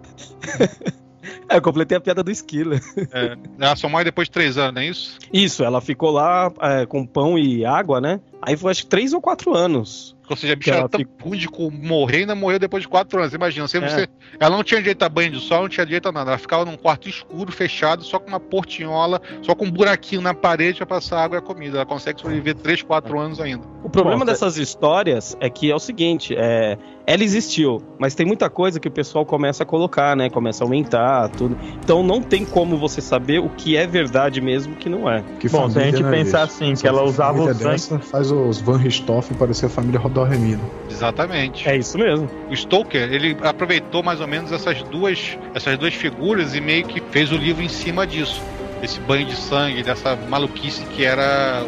É, 1.49 1.57
eu 1.57 1.61
completei 1.61 1.97
a 1.97 2.01
piada 2.01 2.23
do 2.23 2.31
Skiller. 2.31 2.79
É, 3.11 3.35
ela 3.59 3.75
só 3.75 3.89
morre 3.89 4.05
depois 4.05 4.27
de 4.27 4.31
três 4.31 4.57
anos, 4.57 4.73
não 4.75 4.81
é 4.81 4.85
isso? 4.87 5.17
Isso, 5.33 5.63
ela 5.63 5.81
ficou 5.81 6.11
lá 6.11 6.51
é, 6.61 6.85
com 6.85 7.05
pão 7.05 7.37
e 7.37 7.65
água, 7.65 7.99
né? 7.99 8.19
Aí 8.41 8.55
foi 8.55 8.71
acho 8.71 8.83
que 8.83 8.89
três 8.89 9.13
ou 9.13 9.19
quatro 9.21 9.53
anos. 9.55 10.15
Ou 10.29 10.35
seja, 10.37 10.53
a 10.53 10.55
bicha 10.55 10.71
era 10.71 10.87
tão 10.89 10.99
fica- 10.99 11.11
ruim 11.23 11.37
de 11.37 11.47
morrer 11.87 12.17
e 12.17 12.19
ainda 12.21 12.35
morreu 12.35 12.59
depois 12.59 12.83
de 12.83 12.87
quatro 12.87 13.19
anos. 13.19 13.33
Imagina, 13.33 13.67
você, 13.67 13.77
É. 13.77 13.89
você- 13.89 14.07
ela 14.39 14.55
não 14.55 14.63
tinha 14.63 14.79
direito 14.79 15.01
a 15.03 15.09
banho 15.09 15.31
de 15.31 15.39
sol, 15.39 15.61
não 15.61 15.69
tinha 15.69 15.85
direito 15.85 16.07
a 16.07 16.11
nada. 16.11 16.31
Ela 16.31 16.37
ficava 16.37 16.63
num 16.65 16.77
quarto 16.77 17.09
escuro, 17.09 17.51
fechado, 17.51 18.03
só 18.03 18.19
com 18.19 18.27
uma 18.27 18.39
portinhola, 18.39 19.21
só 19.41 19.55
com 19.55 19.65
um 19.65 19.71
buraquinho 19.71 20.21
na 20.21 20.33
parede 20.33 20.77
pra 20.77 20.85
passar 20.85 21.23
água 21.23 21.37
e 21.37 21.39
a 21.39 21.41
comida. 21.41 21.77
Ela 21.77 21.85
consegue 21.85 22.19
sobreviver 22.21 22.55
três, 22.55 22.81
quatro 22.81 23.19
anos 23.19 23.39
ainda. 23.39 23.63
O 23.83 23.89
problema 23.89 24.19
Bom, 24.19 24.25
dessas 24.25 24.57
histórias 24.57 25.35
é 25.39 25.49
que 25.49 25.71
é 25.71 25.75
o 25.75 25.79
seguinte, 25.79 26.35
é, 26.37 26.77
ela 27.09 27.23
existiu, 27.23 27.81
mas 27.97 28.13
tem 28.13 28.23
muita 28.23 28.51
coisa 28.51 28.79
que 28.79 28.87
o 28.87 28.91
pessoal 28.91 29.25
começa 29.25 29.63
a 29.63 29.65
colocar, 29.65 30.15
né? 30.15 30.29
Começa 30.29 30.63
a 30.63 30.67
aumentar, 30.67 31.27
tudo. 31.29 31.57
Então 31.83 32.03
não 32.03 32.21
tem 32.21 32.45
como 32.45 32.77
você 32.77 33.01
saber 33.01 33.39
o 33.39 33.49
que 33.49 33.75
é 33.75 33.87
verdade 33.87 34.39
mesmo 34.39 34.73
e 34.73 34.75
o 34.75 34.77
que 34.77 34.87
não 34.87 35.09
é. 35.09 35.23
Que 35.39 35.49
Bom, 35.49 35.67
se 35.71 35.79
a 35.79 35.85
gente 35.85 36.03
né, 36.03 36.11
pensar 36.11 36.43
assim, 36.43 36.75
que 36.75 36.87
ela 36.87 37.01
usava 37.01 37.41
o 37.41 37.51
sangue- 37.51 38.03
Faz 38.03 38.29
os 38.31 38.61
Van 38.61 38.77
Richthofen 38.77 39.35
parecer 39.35 39.65
a 39.65 39.69
família 39.69 39.99
Rodorremino. 39.99 40.61
Exatamente. 40.87 41.67
É 41.67 41.75
isso 41.75 41.97
mesmo. 41.97 42.29
O 42.47 42.55
Stoker, 42.55 43.11
ele 43.11 43.35
aproveitou 43.41 44.03
mais 44.03 44.21
ou 44.21 44.27
menos 44.27 44.51
essas 44.51 44.83
duas, 44.83 45.35
essas 45.55 45.79
duas 45.79 45.95
figuras 45.95 46.53
e 46.53 46.61
meio 46.61 46.85
que 46.85 47.01
fez 47.09 47.31
o 47.31 47.37
livro 47.37 47.63
em 47.63 47.69
cima 47.69 48.05
disso. 48.05 48.39
Desse 48.81 48.99
banho 48.99 49.25
de 49.25 49.35
sangue, 49.35 49.81
dessa 49.81 50.15
maluquice 50.15 50.83
que 50.83 51.03
era 51.05 51.65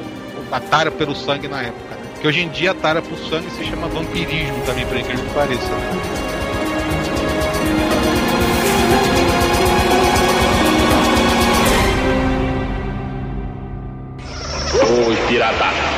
a 0.52 0.60
tara 0.60 0.92
pelo 0.92 1.16
sangue 1.16 1.48
na 1.48 1.64
época. 1.64 1.91
Que 2.22 2.28
hoje 2.28 2.42
em 2.42 2.50
dia 2.50 2.72
tara 2.76 3.02
por 3.02 3.18
sangue 3.18 3.50
se 3.50 3.66
chama 3.66 3.88
vampirismo 3.88 4.64
também, 4.64 4.86
por 4.86 4.96
incrível 4.96 5.26
que 5.26 5.34
pareça. 5.34 5.70
né? 5.70 6.02
Os 15.10 15.20
piratas. 15.28 15.91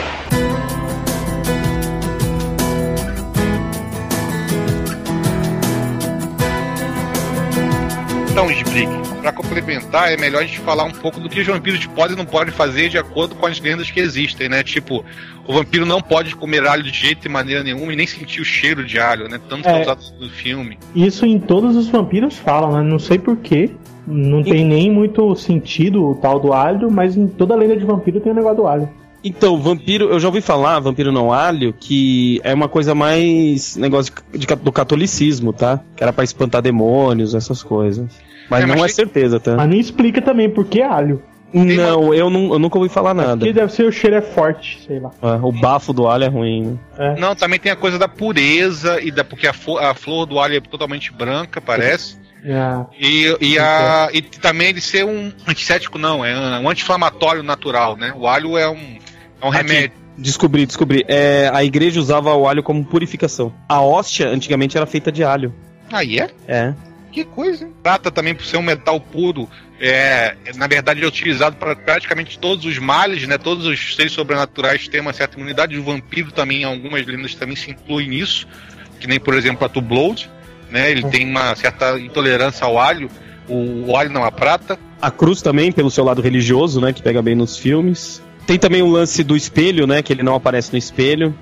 Então, 8.34 8.50
Sbrick, 8.50 8.90
para 9.22 9.32
complementar, 9.32 10.12
é 10.12 10.18
melhor 10.18 10.42
a 10.42 10.46
gente 10.46 10.60
falar 10.62 10.86
um 10.86 10.92
pouco 10.92 11.20
do 11.20 11.30
que 11.30 11.40
os 11.40 11.46
vampiros 11.46 11.86
podem 11.86 12.16
e 12.16 12.18
não 12.18 12.26
podem 12.26 12.52
fazer 12.52 12.90
de 12.90 12.98
acordo 12.98 13.36
com 13.36 13.46
as 13.46 13.60
lendas 13.60 13.92
que 13.92 14.00
existem, 14.00 14.50
né? 14.50 14.64
Tipo, 14.64 15.06
o 15.48 15.54
vampiro 15.54 15.86
não 15.86 16.02
pode 16.02 16.36
comer 16.36 16.66
alho 16.66 16.82
de 16.82 16.90
jeito 16.90 17.28
e 17.28 17.30
maneira 17.30 17.64
nenhuma 17.64 17.94
e 17.94 17.96
nem 17.96 18.08
sentir 18.08 18.42
o 18.42 18.44
cheiro 18.44 18.84
de 18.84 19.00
alho, 19.00 19.30
né? 19.30 19.40
Tanto 19.48 19.62
que 19.62 19.70
é 19.70 19.82
usado 19.84 20.02
no 20.20 20.28
filme. 20.30 20.80
Isso 20.96 21.28
em 21.28 21.40
todos 21.40 21.76
os 21.76 21.88
vampiros 21.90 22.36
falam, 22.36 22.72
né? 22.72 22.82
Não 22.82 22.98
sei 22.98 23.20
porquê. 23.20 23.70
Não 24.08 24.42
tem 24.42 24.66
nem 24.66 24.92
muito 24.92 25.36
sentido 25.36 26.04
o 26.04 26.16
tal 26.16 26.40
do 26.40 26.54
alho, 26.54 26.90
mas 26.90 27.16
em 27.16 27.28
toda 27.28 27.56
lenda 27.56 27.78
de 27.78 27.86
vampiro 27.86 28.20
tem 28.20 28.32
o 28.32 28.36
negócio 28.36 28.58
do 28.58 28.68
alho. 28.68 28.90
Então, 29.24 29.58
vampiro, 29.58 30.10
eu 30.10 30.20
já 30.20 30.28
ouvi 30.28 30.42
falar, 30.42 30.80
vampiro 30.80 31.12
não 31.12 31.32
alho, 31.32 31.74
que 31.80 32.42
é 32.44 32.54
uma 32.54 32.68
coisa 32.68 32.94
mais 32.94 33.76
negócio 33.78 34.14
de, 34.34 34.40
de- 34.46 34.56
do 34.56 34.72
catolicismo, 34.72 35.54
tá? 35.54 35.80
Que 35.96 36.04
era 36.04 36.12
pra 36.12 36.24
espantar 36.24 36.62
demônios, 36.62 37.34
essas 37.34 37.64
coisas. 37.64 38.06
Mas 38.50 38.64
É, 38.64 38.68
não 38.68 38.74
mas 38.76 38.84
é 38.84 38.86
tem- 38.88 38.96
certeza, 38.96 39.40
tá? 39.40 39.56
Mas 39.56 39.70
não 39.70 39.78
explica 39.78 40.22
também 40.22 40.50
por 40.50 40.66
que 40.66 40.82
alho. 40.82 41.22
Não, 41.54 42.12
eu, 42.14 42.32
não, 42.32 42.52
eu 42.54 42.58
nunca 42.60 42.80
ouvi 42.80 42.90
falar 42.90 43.14
nada. 43.14 43.38
Porque 43.38 43.54
deve 43.54 43.72
ser 43.72 43.84
o 43.86 43.92
cheiro 43.92 44.16
é 44.16 44.22
forte, 44.24 44.82
sei 44.88 45.00
lá. 45.00 45.12
É, 45.22 45.36
o 45.42 45.52
bafo 45.52 45.94
do 45.94 46.08
alho 46.08 46.24
é 46.24 46.28
ruim, 46.28 46.80
né? 46.98 47.16
Não, 47.20 47.36
também 47.36 47.60
tem 47.60 47.72
a 47.72 47.76
coisa 47.76 48.00
da 48.00 48.08
pureza 48.08 49.00
e 49.00 49.12
da 49.12 49.24
porque 49.24 49.46
a, 49.48 49.54
fo- 49.54 49.78
a 49.78 49.94
flor 49.94 50.26
do 50.26 50.40
alho 50.40 50.56
é 50.58 50.60
totalmente 50.60 51.14
branca, 51.14 51.62
parece. 51.62 52.18
Ah, 52.46 52.88
E, 53.00 53.38
e, 53.40 53.60
a, 53.60 54.10
e 54.12 54.22
também 54.24 54.70
ele 54.70 54.82
ser 54.82 55.06
um 55.06 55.32
antissético, 55.48 55.98
não, 56.00 56.26
é 56.26 56.60
um 56.60 56.68
anti-inflamatório 56.68 57.42
natural, 57.44 57.96
né? 57.96 58.12
O 58.18 58.28
alho 58.28 58.58
é 58.58 58.68
um, 58.68 58.98
é 59.44 59.46
um 59.46 59.50
Aqui. 59.50 59.58
remédio. 59.58 59.98
Descobri, 60.18 60.66
descobri. 60.66 61.04
É, 61.08 61.50
a 61.54 61.64
igreja 61.64 62.00
usava 62.00 62.34
o 62.34 62.48
alho 62.48 62.64
como 62.64 62.86
purificação. 62.86 63.54
A 63.68 63.82
hóstia 63.82 64.30
antigamente 64.30 64.78
era 64.78 64.86
feita 64.86 65.12
de 65.12 65.24
alho. 65.24 65.54
Aí 65.92 66.20
é? 66.20 66.30
É. 66.48 66.74
Que 67.12 67.24
coisa, 67.24 67.66
hein? 67.66 67.74
Prata 67.84 68.10
também, 68.10 68.34
por 68.34 68.46
ser 68.46 68.58
um 68.58 68.62
metal 68.62 69.00
puro, 69.00 69.48
é, 69.80 70.36
na 70.56 70.66
verdade 70.66 71.04
é 71.04 71.08
utilizado 71.08 71.58
para 71.58 71.76
praticamente 71.76 72.40
todos 72.40 72.66
os 72.66 72.78
males, 72.80 73.28
né? 73.28 73.38
Todos 73.38 73.66
os 73.66 73.96
seres 73.96 74.12
sobrenaturais 74.14 74.88
têm 74.88 75.02
uma 75.02 75.14
certa 75.14 75.38
imunidade. 75.38 75.78
O 75.78 75.84
vampiro 75.84 76.32
também, 76.32 76.64
algumas 76.64 77.06
lendas 77.06 77.36
também 77.36 77.56
se 77.56 77.70
incluem 77.70 78.10
nisso, 78.10 78.48
que 79.00 79.08
nem, 79.08 79.20
por 79.20 79.36
exemplo, 79.36 79.66
a 79.66 79.70
Tubload, 79.70 80.30
né? 80.72 80.90
Ele 80.90 81.04
tem 81.10 81.30
uma 81.30 81.56
certa 81.56 82.00
intolerância 82.00 82.66
ao 82.66 82.80
alho. 82.80 83.10
O, 83.48 83.92
o 83.92 83.98
alho 83.98 84.10
não, 84.10 84.24
a 84.24 84.32
prata. 84.32 84.80
A 85.02 85.12
cruz 85.12 85.42
também, 85.42 85.72
pelo 85.72 85.92
seu 85.92 86.04
lado 86.04 86.22
religioso, 86.22 86.80
né? 86.80 86.94
Que 86.94 87.02
pega 87.02 87.22
bem 87.22 87.36
nos 87.36 87.58
filmes. 87.58 88.22
Tem 88.46 88.58
também 88.60 88.82
o 88.82 88.88
lance 88.88 89.24
do 89.24 89.36
espelho, 89.36 89.88
né? 89.88 90.02
Que 90.02 90.12
ele 90.14 90.24
não 90.24 90.36
aparece 90.36 90.72
no 90.72 90.78
espelho. 90.78 91.34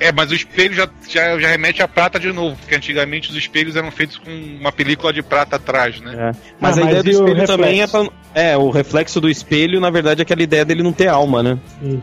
É, 0.00 0.12
mas 0.12 0.30
o 0.30 0.34
espelho 0.34 0.72
já, 0.74 0.88
já, 1.08 1.36
já 1.40 1.48
remete 1.48 1.82
à 1.82 1.88
prata 1.88 2.20
de 2.20 2.32
novo, 2.32 2.54
porque 2.56 2.72
antigamente 2.76 3.30
os 3.30 3.36
espelhos 3.36 3.74
eram 3.74 3.90
feitos 3.90 4.16
com 4.16 4.30
uma 4.60 4.70
película 4.70 5.12
de 5.12 5.22
prata 5.24 5.56
atrás, 5.56 6.00
né? 6.00 6.12
É. 6.12 6.32
Mas 6.60 6.78
Ah, 6.78 6.82
a 6.82 6.84
mas 6.84 6.96
ideia 6.98 7.02
do 7.02 7.08
o 7.08 7.10
espelho 7.28 7.46
também 7.48 7.80
é 7.80 7.84
reflexo? 7.84 8.12
pra, 8.32 8.40
É, 8.42 8.56
o 8.56 8.70
reflexo 8.70 9.20
do 9.20 9.28
espelho, 9.28 9.80
na 9.80 9.90
verdade, 9.90 10.20
é 10.20 10.22
aquela 10.22 10.40
ideia 10.40 10.64
dele 10.64 10.84
não 10.84 10.92
ter 10.92 11.08
alma, 11.08 11.42
né? 11.42 11.58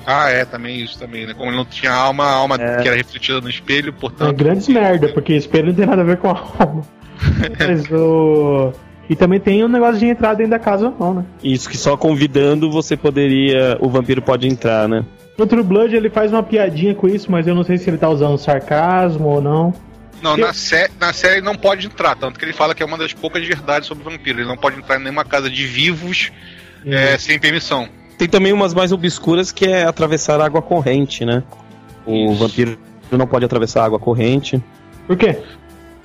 Ah, 0.06 0.30
é, 0.30 0.44
também 0.44 0.82
isso 0.84 1.00
também, 1.00 1.26
né? 1.26 1.34
Como 1.34 1.50
ele 1.50 1.56
não 1.56 1.64
tinha 1.64 1.94
alma, 1.94 2.26
a 2.26 2.34
alma 2.34 2.58
É. 2.60 2.82
que 2.82 2.88
era 2.90 2.98
refletida 2.98 3.40
no 3.40 3.50
espelho, 3.50 3.90
é 3.90 3.92
portanto. 3.94 4.36
grandes 4.36 4.68
merda, 4.68 5.08
porque 5.14 5.32
espelho 5.34 5.68
não 5.68 5.76
tem 5.76 5.86
nada 5.86 6.02
a 6.02 6.06
ver 6.06 6.18
com 6.18 6.30
a 6.32 6.38
alma. 6.60 6.82
Mas 7.58 7.90
o. 7.92 8.74
E 9.10 9.16
também 9.16 9.40
tem 9.40 9.64
o 9.64 9.68
negócio 9.68 10.00
de 10.00 10.08
entrar 10.08 10.34
dentro 10.34 10.52
da 10.52 10.60
casa 10.60 10.88
ou 10.88 10.96
não, 11.00 11.14
né? 11.16 11.26
Isso 11.44 11.70
que 11.70 11.78
só 11.78 11.96
convidando 11.96 12.72
você 12.72 12.98
poderia. 12.98 13.78
O 13.80 13.90
vampiro 13.90 14.22
pode 14.22 14.48
entrar, 14.48 14.88
né? 14.88 15.06
No 15.38 15.46
True 15.46 15.64
Blood 15.64 15.96
ele 15.96 16.10
faz 16.10 16.32
uma 16.32 16.42
piadinha 16.42 16.96
com 16.96 17.08
isso, 17.08 17.32
mas 17.32 17.46
eu 17.46 17.54
não 17.54 17.64
sei 17.64 17.78
se 17.78 17.90
ele 17.90 17.98
tá 17.98 18.10
usando 18.10 18.38
sarcasmo 18.38 19.28
ou 19.28 19.42
não. 19.42 19.74
Não, 20.22 20.38
na, 20.38 20.54
sé 20.54 20.90
na 21.00 21.14
série 21.14 21.36
ele 21.36 21.46
não 21.46 21.56
pode 21.56 21.86
entrar, 21.86 22.16
tanto 22.16 22.40
que 22.40 22.46
ele 22.46 22.54
fala 22.54 22.74
que 22.74 22.82
é 22.82 22.86
uma 22.86 22.98
das 22.98 23.14
poucas 23.14 23.46
verdades 23.46 23.88
sobre 23.88 24.08
o 24.08 24.10
vampiro. 24.10 24.40
Ele 24.40 24.48
não 24.48 24.58
pode 24.58 24.78
entrar 24.78 25.00
em 25.00 25.04
nenhuma 25.04 25.26
casa 25.26 25.50
de 25.50 25.68
vivos 25.68 26.32
é, 26.86 27.18
sem 27.18 27.38
permissão. 27.38 27.88
Tem 28.18 28.28
também 28.28 28.54
umas 28.54 28.74
mais 28.74 28.92
obscuras 28.92 29.52
que 29.52 29.66
é 29.66 29.84
atravessar 29.84 30.40
água 30.40 30.62
corrente, 30.62 31.26
né? 31.26 31.44
O 32.06 32.32
Isso. 32.32 32.36
vampiro 32.36 32.80
não 33.12 33.28
pode 33.28 33.46
atravessar 33.46 33.84
água 33.84 34.00
corrente. 34.00 34.64
Por 35.06 35.18
quê? 35.18 35.38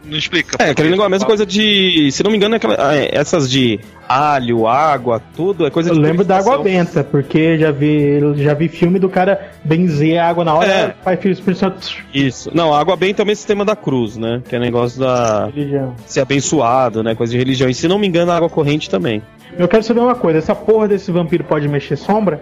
Não 0.04 0.16
explica. 0.16 0.56
É, 0.62 0.70
aquele 0.70 0.90
negócio, 0.90 1.06
a 1.06 1.10
mesma 1.10 1.26
coisa 1.26 1.44
de. 1.44 2.10
Se 2.10 2.22
não 2.22 2.30
me 2.30 2.36
engano, 2.36 2.54
é 2.54 2.56
aquela, 2.56 2.96
é, 2.96 3.10
essas 3.12 3.50
de 3.50 3.78
alho, 4.08 4.66
água, 4.66 5.20
tudo, 5.36 5.66
é 5.66 5.70
coisa 5.70 5.90
Eu 5.90 5.94
de. 5.94 6.00
lembro 6.00 6.24
da 6.24 6.38
água 6.38 6.62
benta, 6.62 7.04
porque 7.04 7.58
já 7.58 7.70
vi, 7.70 8.18
já 8.36 8.54
vi 8.54 8.68
filme 8.68 8.98
do 8.98 9.08
cara 9.08 9.50
benzer 9.62 10.18
a 10.18 10.28
água 10.28 10.44
na 10.44 10.54
hora, 10.54 10.68
É. 10.68 10.94
faz 11.04 11.20
filho 11.20 11.32
Espírito 11.32 11.60
Santo. 11.60 11.96
Isso. 12.14 12.50
Não, 12.54 12.72
a 12.74 12.80
água 12.80 12.96
também 13.14 13.32
é 13.32 13.34
sistema 13.34 13.64
da 13.64 13.76
cruz, 13.76 14.16
né? 14.16 14.42
Que 14.48 14.56
é 14.56 14.58
negócio 14.58 15.00
da. 15.00 15.46
religião. 15.54 15.94
ser 16.06 16.20
abençoado, 16.20 17.02
né? 17.02 17.14
Coisa 17.14 17.32
de 17.32 17.38
religião. 17.38 17.68
E 17.68 17.74
se 17.74 17.86
não 17.86 17.98
me 17.98 18.06
engano, 18.06 18.32
a 18.32 18.36
água 18.36 18.48
corrente 18.48 18.88
também. 18.88 19.22
Eu 19.58 19.68
quero 19.68 19.82
saber 19.82 20.00
uma 20.00 20.14
coisa, 20.14 20.38
essa 20.38 20.54
porra 20.54 20.88
desse 20.88 21.10
vampiro 21.12 21.44
pode 21.44 21.68
mexer 21.68 21.96
sombra? 21.96 22.40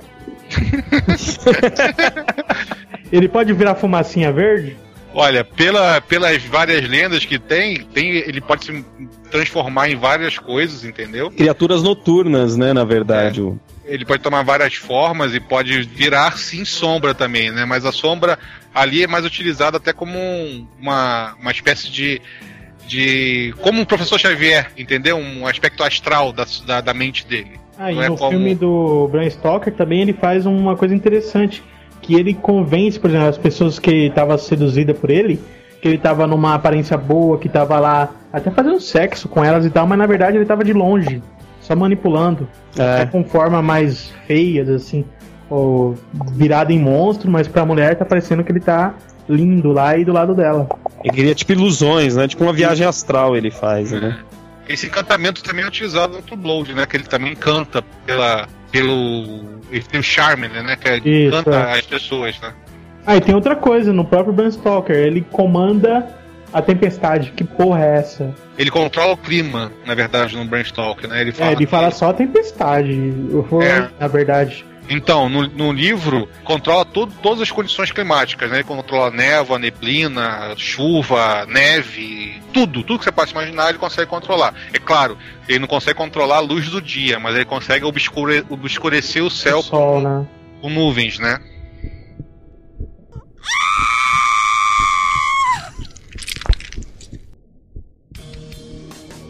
ele 3.11 3.29
pode 3.29 3.53
virar 3.53 3.75
fumacinha 3.75 4.33
verde? 4.33 4.77
Olha, 5.15 5.43
pela, 5.43 6.01
pelas 6.01 6.43
várias 6.45 6.87
lendas 6.89 7.25
que 7.25 7.39
tem, 7.39 7.79
tem, 7.83 8.11
ele 8.11 8.41
pode 8.41 8.65
se 8.67 8.85
transformar 9.31 9.89
em 9.91 9.97
várias 9.97 10.39
coisas, 10.39 10.85
entendeu? 10.85 11.31
Criaturas 11.31 11.83
noturnas, 11.83 12.57
né? 12.57 12.73
Na 12.73 12.85
verdade. 12.85 13.41
o- 13.41 13.59
Ele 13.85 14.05
pode 14.05 14.23
tomar 14.23 14.43
várias 14.43 14.75
formas 14.75 15.35
e 15.35 15.41
pode 15.41 15.81
virar 15.83 16.37
sim 16.37 16.65
sombra 16.65 17.15
também, 17.15 17.51
né? 17.51 17.65
Mas 17.65 17.87
a 17.87 17.93
sombra 17.93 18.39
ali 18.75 19.03
é 19.03 19.07
mais 19.07 19.25
utilizada 19.25 19.79
até 19.79 19.93
como 19.95 20.19
um- 20.19 20.67
uma, 20.79 21.35
uma 21.41 21.51
espécie 21.51 21.91
de, 21.91 22.21
de. 22.87 23.55
como 23.63 23.81
um 23.81 23.85
professor 23.87 24.19
Xavier, 24.21 24.71
entendeu? 24.77 25.17
Um 25.17 25.47
aspecto 25.47 25.83
astral 25.83 26.33
da, 26.33 26.47
da, 26.67 26.81
da 26.83 26.93
mente 26.95 27.27
dele. 27.27 27.53
Ah, 27.79 27.91
e 27.93 27.99
é 27.99 28.09
no 28.11 28.17
como- 28.17 28.31
filme 28.33 28.55
do 28.55 29.09
Bram 29.09 29.29
Stoker 29.31 29.73
também 29.73 30.03
ele 30.03 30.13
faz 30.13 30.45
uma 30.45 30.77
coisa 30.77 30.95
interessante, 30.95 31.63
que 32.09 32.15
ele 32.15 32.33
convence, 32.33 32.99
por 32.99 33.11
exemplo, 33.11 33.29
as 33.29 33.37
pessoas 33.37 33.79
que 33.79 34.07
estavam 34.07 34.39
seduzidas 34.39 34.97
por 34.97 35.11
ele, 35.11 35.39
que 35.83 35.89
ele 35.89 35.99
tava 35.99 36.27
numa 36.27 36.55
aparência 36.55 36.97
boa, 36.97 37.37
que 37.37 37.51
tava 37.51 37.79
lá 37.79 38.09
até 38.33 38.51
fazendo 38.51 38.81
sexo 38.81 39.29
com 39.29 39.45
elas 39.45 39.67
e 39.67 39.71
tal, 39.71 39.87
mas 39.87 39.99
na 39.99 40.07
verdade 40.07 40.39
ele 40.39 40.47
tava 40.47 40.65
de 40.65 40.73
longe, 40.73 41.23
só 41.61 41.77
manipulando. 41.77 42.49
É. 42.79 43.05
com 43.05 43.23
forma 43.23 43.61
mais 43.61 44.11
feias, 44.27 44.71
assim, 44.71 45.05
ou 45.51 45.97
virado 46.33 46.73
em 46.73 46.79
monstro, 46.79 47.31
mas 47.31 47.47
pra 47.47 47.67
mulher 47.67 47.95
tá 47.95 48.07
parecendo 48.07 48.43
que 48.43 48.53
ele 48.53 48.61
tá 48.61 48.95
lindo 49.29 49.71
lá 49.71 49.95
e 49.99 50.03
do 50.03 50.13
lado 50.13 50.35
dela. 50.35 50.67
Ele 51.05 51.13
cria 51.13 51.35
tipo 51.35 51.53
ilusões, 51.53 52.17
né? 52.17 52.27
Tipo 52.27 52.45
uma 52.45 52.55
viagem 52.55 52.87
astral 52.87 53.37
ele 53.37 53.51
faz, 53.51 53.93
né? 53.93 54.17
Esse 54.69 54.87
encantamento 54.87 55.43
também 55.43 55.65
é 55.65 55.69
utilizado 55.69 56.23
no 56.31 56.37
Blood, 56.37 56.75
né? 56.75 56.85
Que 56.87 56.97
ele 56.97 57.05
também 57.05 57.33
encanta 57.33 57.83
pela, 58.05 58.47
pelo. 58.71 59.61
Ele 59.71 59.83
tem 59.83 60.01
o 60.01 60.03
charme, 60.03 60.49
né? 60.49 60.77
Que 60.77 60.89
é- 60.89 60.97
Isso, 60.99 61.29
encanta 61.29 61.57
é. 61.57 61.79
as 61.79 61.87
pessoas, 61.87 62.39
né? 62.41 62.53
Ah, 63.07 63.17
e 63.17 63.21
tem 63.21 63.35
outra 63.35 63.57
coisa, 63.57 63.93
no 63.93 64.05
próprio 64.05 64.33
Bram 64.35 64.51
Stoker, 64.51 64.95
ele 64.97 65.23
comanda 65.23 66.07
a 66.53 66.61
tempestade. 66.61 67.33
Que 67.33 67.43
porra 67.45 67.83
é 67.85 67.97
essa? 67.99 68.35
Ele 68.59 68.71
controla 68.71 69.13
o 69.15 69.17
clima, 69.17 69.73
na 69.87 69.95
verdade, 69.95 70.37
no 70.37 70.45
Brainstalk, 70.45 71.07
né? 71.07 71.21
Ele 71.23 71.33
fala, 71.33 71.51
é, 71.51 71.55
ele 71.55 71.67
fala 71.67 71.91
só 71.91 72.11
a 72.11 72.13
tempestade, 72.15 72.93
É. 73.63 73.89
na 73.99 74.09
verdade. 74.09 74.67
Então, 74.91 75.29
no, 75.29 75.47
no 75.47 75.73
livro, 75.73 76.29
controla 76.45 76.85
todo- 76.85 77.13
todas 77.23 77.43
as 77.43 77.51
condições 77.51 77.91
climáticas, 77.91 78.51
né? 78.51 78.57
Ele 78.59 78.65
controla 78.65 79.11
névoa, 79.11 79.59
neblina, 79.59 80.55
chuva, 80.57 81.45
neve, 81.47 82.41
tudo, 82.55 82.83
tudo 82.83 82.99
que 82.99 83.05
você 83.05 83.13
possa 83.13 83.33
imaginar, 83.33 83.69
ele 83.69 83.79
consegue 83.79 84.09
controlar. 84.09 84.55
É 84.73 84.79
claro, 84.79 85.19
ele 85.47 85.59
não 85.59 85.69
consegue 85.69 85.97
controlar 85.99 86.37
a 86.37 86.41
luz 86.41 86.69
do 86.71 86.81
dia, 86.81 87.19
mas 87.21 87.35
ele 87.35 87.45
consegue 87.45 87.85
obscure- 87.85 88.45
obscurecer 88.49 89.23
o 89.23 89.31
céu 89.31 89.59
o 89.59 89.63
sol, 89.63 89.97
com, 89.97 90.09
né? 90.09 90.27
com 90.63 90.71
nuvens, 90.71 91.19
né? 91.19 91.39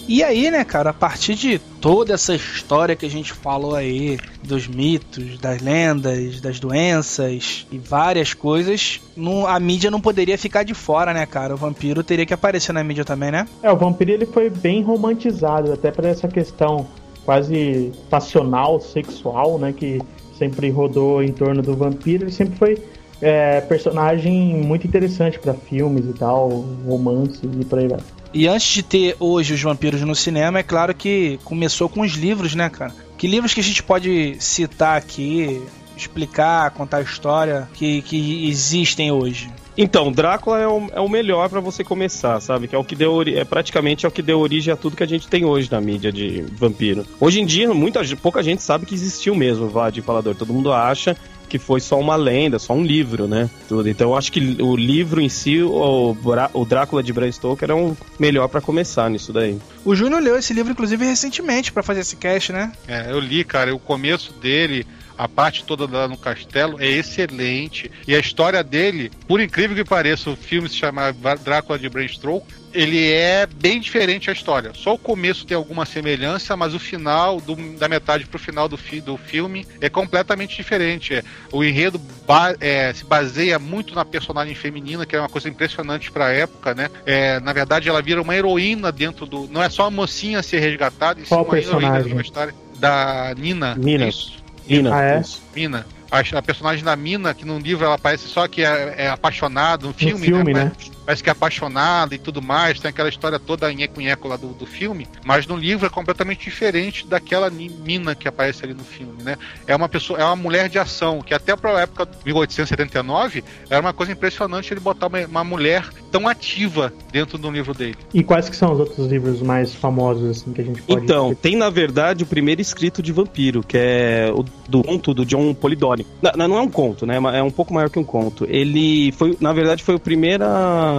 E 0.09 0.25
aí, 0.25 0.51
né, 0.51 0.65
cara, 0.65 0.89
a 0.89 0.95
partir 0.95 1.35
de 1.35 1.59
toda 1.59 2.15
essa 2.15 2.35
história 2.35 2.97
que 2.97 3.05
a 3.05 3.11
gente 3.11 3.31
falou 3.31 3.75
aí, 3.75 4.19
dos 4.43 4.67
mitos, 4.67 5.39
das 5.39 5.61
lendas, 5.61 6.41
das 6.41 6.59
doenças 6.59 7.67
e 7.71 7.79
várias 7.79 8.33
coisas, 8.33 9.03
não- 9.15 9.47
a 9.47 9.61
mídia 9.61 9.91
não 9.91 10.01
poderia 10.01 10.39
ficar 10.39 10.63
de 10.63 10.73
fora, 10.73 11.13
né, 11.13 11.27
cara? 11.27 11.53
O 11.53 11.59
vampiro 11.59 12.03
teria 12.03 12.25
que 12.25 12.33
aparecer 12.33 12.73
na 12.73 12.83
mídia 12.83 13.05
também, 13.05 13.31
né? 13.31 13.47
É, 13.63 13.71
o 13.71 13.77
vampiro 13.77 14.11
ele 14.11 14.25
foi 14.25 14.49
bem 14.49 14.83
romantizado, 14.83 15.75
até 15.75 15.91
por 15.91 16.07
essa 16.07 16.27
questão 16.27 16.87
quase 17.27 17.93
passional, 18.09 18.81
sexual, 18.81 19.59
né, 19.59 19.75
que 19.75 20.01
sempre 20.39 20.71
rodou 20.71 21.23
em 21.23 21.33
torno 21.33 21.61
do 21.61 21.77
vampiro. 21.77 22.25
Ele 22.25 22.33
sempre 22.33 22.57
foi 22.57 22.79
é, 23.21 23.61
personagem 23.61 24.57
muito 24.65 24.87
interessante 24.87 25.39
pra 25.39 25.53
filmes 25.53 26.07
e 26.07 26.13
tal, 26.15 26.49
romance 26.87 27.41
e 27.45 27.65
por 27.65 27.79
aí 27.79 27.89
vai. 27.89 27.99
E 28.33 28.47
antes 28.47 28.67
de 28.69 28.83
ter 28.83 29.17
hoje 29.19 29.55
os 29.55 29.63
vampiros 29.63 30.03
no 30.03 30.15
cinema, 30.15 30.59
é 30.59 30.63
claro 30.63 30.95
que 30.95 31.39
começou 31.45 31.89
com 31.89 32.03
os 32.03 32.13
livros, 32.13 32.55
né, 32.55 32.69
cara? 32.69 32.95
Que 33.17 33.27
livros 33.27 33.55
que 33.55 33.61
a 33.61 33.65
gente 33.65 33.83
pode 33.83 34.37
citar 34.39 34.97
aqui, 34.97 35.63
explicar, 35.97 36.71
contar 36.71 36.99
a 36.99 37.03
história 37.03 37.69
que, 37.75 38.03
que 38.03 38.49
existem 38.49 39.11
hoje? 39.11 39.51
Então, 39.77 40.11
Drácula 40.11 40.59
é 40.59 40.67
o, 40.67 40.89
é 40.93 41.01
o 41.01 41.09
melhor 41.09 41.49
pra 41.49 41.61
você 41.61 41.85
começar, 41.85 42.41
sabe? 42.41 42.67
Que 42.67 42.75
é 42.75 42.79
o 42.79 42.83
que 42.83 42.97
deu 42.97 43.23
é 43.23 43.45
praticamente 43.45 44.05
é 44.05 44.09
o 44.09 44.13
que 44.13 44.21
deu 44.21 44.41
origem 44.41 44.75
a 44.75 44.77
tudo 44.77 44.97
que 44.97 45.05
a 45.05 45.09
gente 45.09 45.29
tem 45.29 45.45
hoje 45.45 45.71
na 45.71 45.81
mídia 45.81 46.11
de 46.11 46.43
vampiro. 46.53 47.07
Hoje 47.21 47.41
em 47.41 47.47
dia, 47.47 47.73
muita, 47.73 48.03
pouca 48.17 48.43
gente 48.43 48.61
sabe 48.61 48.87
que 48.87 48.95
existiu 48.95 49.37
mesmo 49.37 49.67
o 49.67 49.69
Vlad 49.69 49.97
Impalador. 49.97 50.35
Todo 50.35 50.53
mundo 50.53 50.73
acha 50.73 51.17
que 51.49 51.59
foi 51.59 51.81
só 51.81 51.99
uma 51.99 52.17
lenda, 52.17 52.59
só 52.59 52.75
um 52.75 52.83
livro, 52.83 53.27
né? 53.27 53.49
Tudo. 53.69 53.89
Então, 53.89 54.11
eu 54.11 54.17
acho 54.17 54.31
que 54.31 54.57
o 54.61 54.77
livro 54.77 55.21
em 55.21 55.29
si, 55.29 55.63
o, 55.63 56.17
o 56.53 56.65
Drácula 56.65 57.03
de 57.03 57.13
Bram 57.13 57.31
Stoker 57.31 57.71
é 57.71 57.75
um 57.75 57.97
melhor 58.19 58.49
pra 58.49 58.61
começar 58.61 59.09
nisso 59.11 59.33
daí. 59.33 59.59
O 59.85 59.95
Júnior 59.95 60.23
leu 60.23 60.37
esse 60.37 60.53
livro, 60.53 60.73
inclusive, 60.73 61.05
recentemente 61.05 61.73
pra 61.73 61.83
fazer 61.83 62.01
esse 62.01 62.17
cast, 62.17 62.53
né? 62.53 62.73
É, 62.87 63.11
eu 63.11 63.19
li, 63.19 63.45
cara, 63.45 63.75
o 63.75 63.79
começo 63.79 64.33
dele, 64.35 64.87
a 65.19 65.29
parte 65.29 65.65
toda 65.65 65.87
lá 65.87 66.07
no 66.07 66.17
castelo 66.17 66.81
é 66.81 66.87
excelente. 66.87 67.91
E 68.07 68.15
a 68.15 68.19
história 68.19 68.63
dele, 68.63 69.11
por 69.27 69.41
incrível 69.41 69.77
que 69.77 69.85
pareça, 69.85 70.31
o 70.31 70.37
filme 70.37 70.69
se 70.69 70.77
chama 70.77 71.13
Drácula 71.45 71.79
de 71.79 71.89
Bram 71.89 72.07
Stoker, 72.07 72.57
ele 72.75 73.11
é 73.11 73.47
bem 73.47 73.81
diferente 73.81 74.29
a 74.29 74.33
história. 74.33 74.73
Só 74.75 74.95
o 74.95 74.99
começo 74.99 75.47
tem 75.47 75.57
alguma 75.57 75.87
semelhança, 75.87 76.55
mas 76.55 76.75
o 76.75 76.79
final, 76.79 77.41
do- 77.41 77.57
da 77.79 77.89
metade 77.89 78.27
pro 78.27 78.39
final 78.39 78.69
do, 78.69 78.77
fi- 78.77 79.01
do 79.01 79.17
filme, 79.17 79.67
é 79.81 79.89
completamente 79.89 80.55
diferente. 80.55 81.15
É, 81.15 81.25
o 81.51 81.65
enredo 81.65 81.99
ba- 82.27 82.55
é, 82.61 82.93
se 82.93 83.05
baseia 83.07 83.59
muito 83.59 83.95
na 83.95 84.05
personagem 84.05 84.55
feminina, 84.55 85.07
que 85.07 85.17
é 85.17 85.19
uma 85.19 85.31
coisa 85.31 85.49
impressionante 85.49 86.13
pra 86.13 86.31
época, 86.31 86.75
né? 86.75 86.91
É, 87.07 87.41
na 87.41 87.55
verdade, 87.55 87.89
ela 87.89 88.03
vira 88.03 88.21
uma 88.21 88.37
heroína 88.37 88.93
dentro 88.93 89.25
do. 89.25 89.49
Não 89.51 89.63
é 89.63 89.71
só 89.71 89.87
a 89.87 89.91
mocinha 89.91 90.39
a 90.41 90.43
ser 90.43 90.59
resgatada, 90.61 91.21
e 91.21 91.25
sim 91.27 91.35
uma 91.35 91.41
heroína 91.43 91.63
personagem? 91.63 92.07
de 92.09 92.13
uma 92.13 92.23
história 92.23 92.55
da 92.79 93.35
Nina. 93.37 93.75
Nina. 93.77 94.07
Isso. 94.09 94.38
Lina, 94.69 94.95
Ah, 94.95 95.03
é? 95.03 95.23
Mina. 95.55 95.87
A, 96.11 96.21
a 96.21 96.43
personagem 96.43 96.85
da 96.85 96.95
Mina, 96.97 97.35
que 97.35 97.45
no 97.45 97.59
livro 97.59 97.85
ela 97.85 97.99
parece 97.99 98.29
só 98.29 98.47
que 98.49 98.63
é, 98.63 98.95
é 98.97 99.09
apaixonada, 99.09 99.87
no 99.87 99.93
filme, 99.93 100.27
filme, 100.27 100.55
né? 100.55 100.73
Parece, 100.75 100.98
parece 101.09 101.23
que 101.23 101.31
é 101.31 101.33
apaixonada 101.33 102.15
e 102.15 102.19
tudo 102.19 102.43
mais, 102.43 102.79
tem 102.79 102.91
aquela 102.91 103.09
história 103.09 103.39
toda 103.39 103.73
nheco-nheco 103.73 104.29
lá 104.29 104.37
do, 104.37 104.49
do 104.49 104.67
filme, 104.67 105.09
mas 105.25 105.47
no 105.47 105.57
livro 105.57 105.87
é 105.87 105.89
completamente 105.89 106.45
diferente 106.45 107.07
daquela 107.07 107.49
Mina 107.49 108.15
que 108.15 108.29
aparece 108.29 108.63
ali 108.63 108.75
no 108.75 108.85
filme, 108.85 109.23
né? 109.23 109.39
É 109.67 109.75
uma 109.75 109.89
pessoa, 109.89 110.19
é 110.19 110.25
uma 110.25 110.37
mulher 110.37 110.69
de 110.69 110.79
ação, 110.79 111.23
que 111.23 111.33
até 111.33 111.57
pra 111.57 111.81
época 111.81 112.05
de 112.05 112.13
1879 112.27 113.43
era 113.71 113.81
uma 113.81 113.95
coisa 113.95 114.13
impressionante 114.13 114.71
ele 114.71 114.81
botar 114.81 115.07
uma, 115.07 115.25
uma 115.25 115.45
mulher 115.45 115.89
tão 116.13 116.29
ativa 116.29 116.93
dentro 117.11 117.39
do 117.39 117.51
livro 117.51 117.73
dele. 117.73 117.97
E 118.13 118.23
quais 118.23 118.51
que 118.51 118.57
são 118.57 118.73
os 118.73 118.79
outros 118.79 119.07
livros 119.07 119.41
mais 119.41 119.75
famosos 119.75 120.29
assim 120.29 120.53
que 120.53 120.61
a 120.61 120.65
gente 120.65 120.83
pode 120.83 121.05
Então, 121.05 121.35
tem 121.35 121.57
na 121.57 121.71
verdade 121.71 122.23
o 122.23 122.27
primeiro 122.27 122.61
escrito 122.61 123.03
de 123.03 123.13
vampiro, 123.13 123.63
que 123.63 123.79
é 123.79 124.31
o 124.31 124.45
do 124.69 124.83
conto 124.83 125.15
do 125.15 125.25
John 125.25 125.55
Polidori. 125.55 126.07
Não, 126.21 126.49
não 126.49 126.59
é 126.59 126.61
um 126.61 126.69
conto, 126.69 127.07
né? 127.07 127.17
É 127.35 127.43
um 127.43 127.51
pouco 127.51 127.73
maior 127.73 127.89
que 127.89 127.99
um 127.99 128.05
conto. 128.05 128.47
Ele 128.47 129.11
foi, 129.13 129.37
na 129.41 129.55
verdade, 129.55 129.83
foi 129.83 129.95
a 129.95 129.99
primeira 129.99 130.98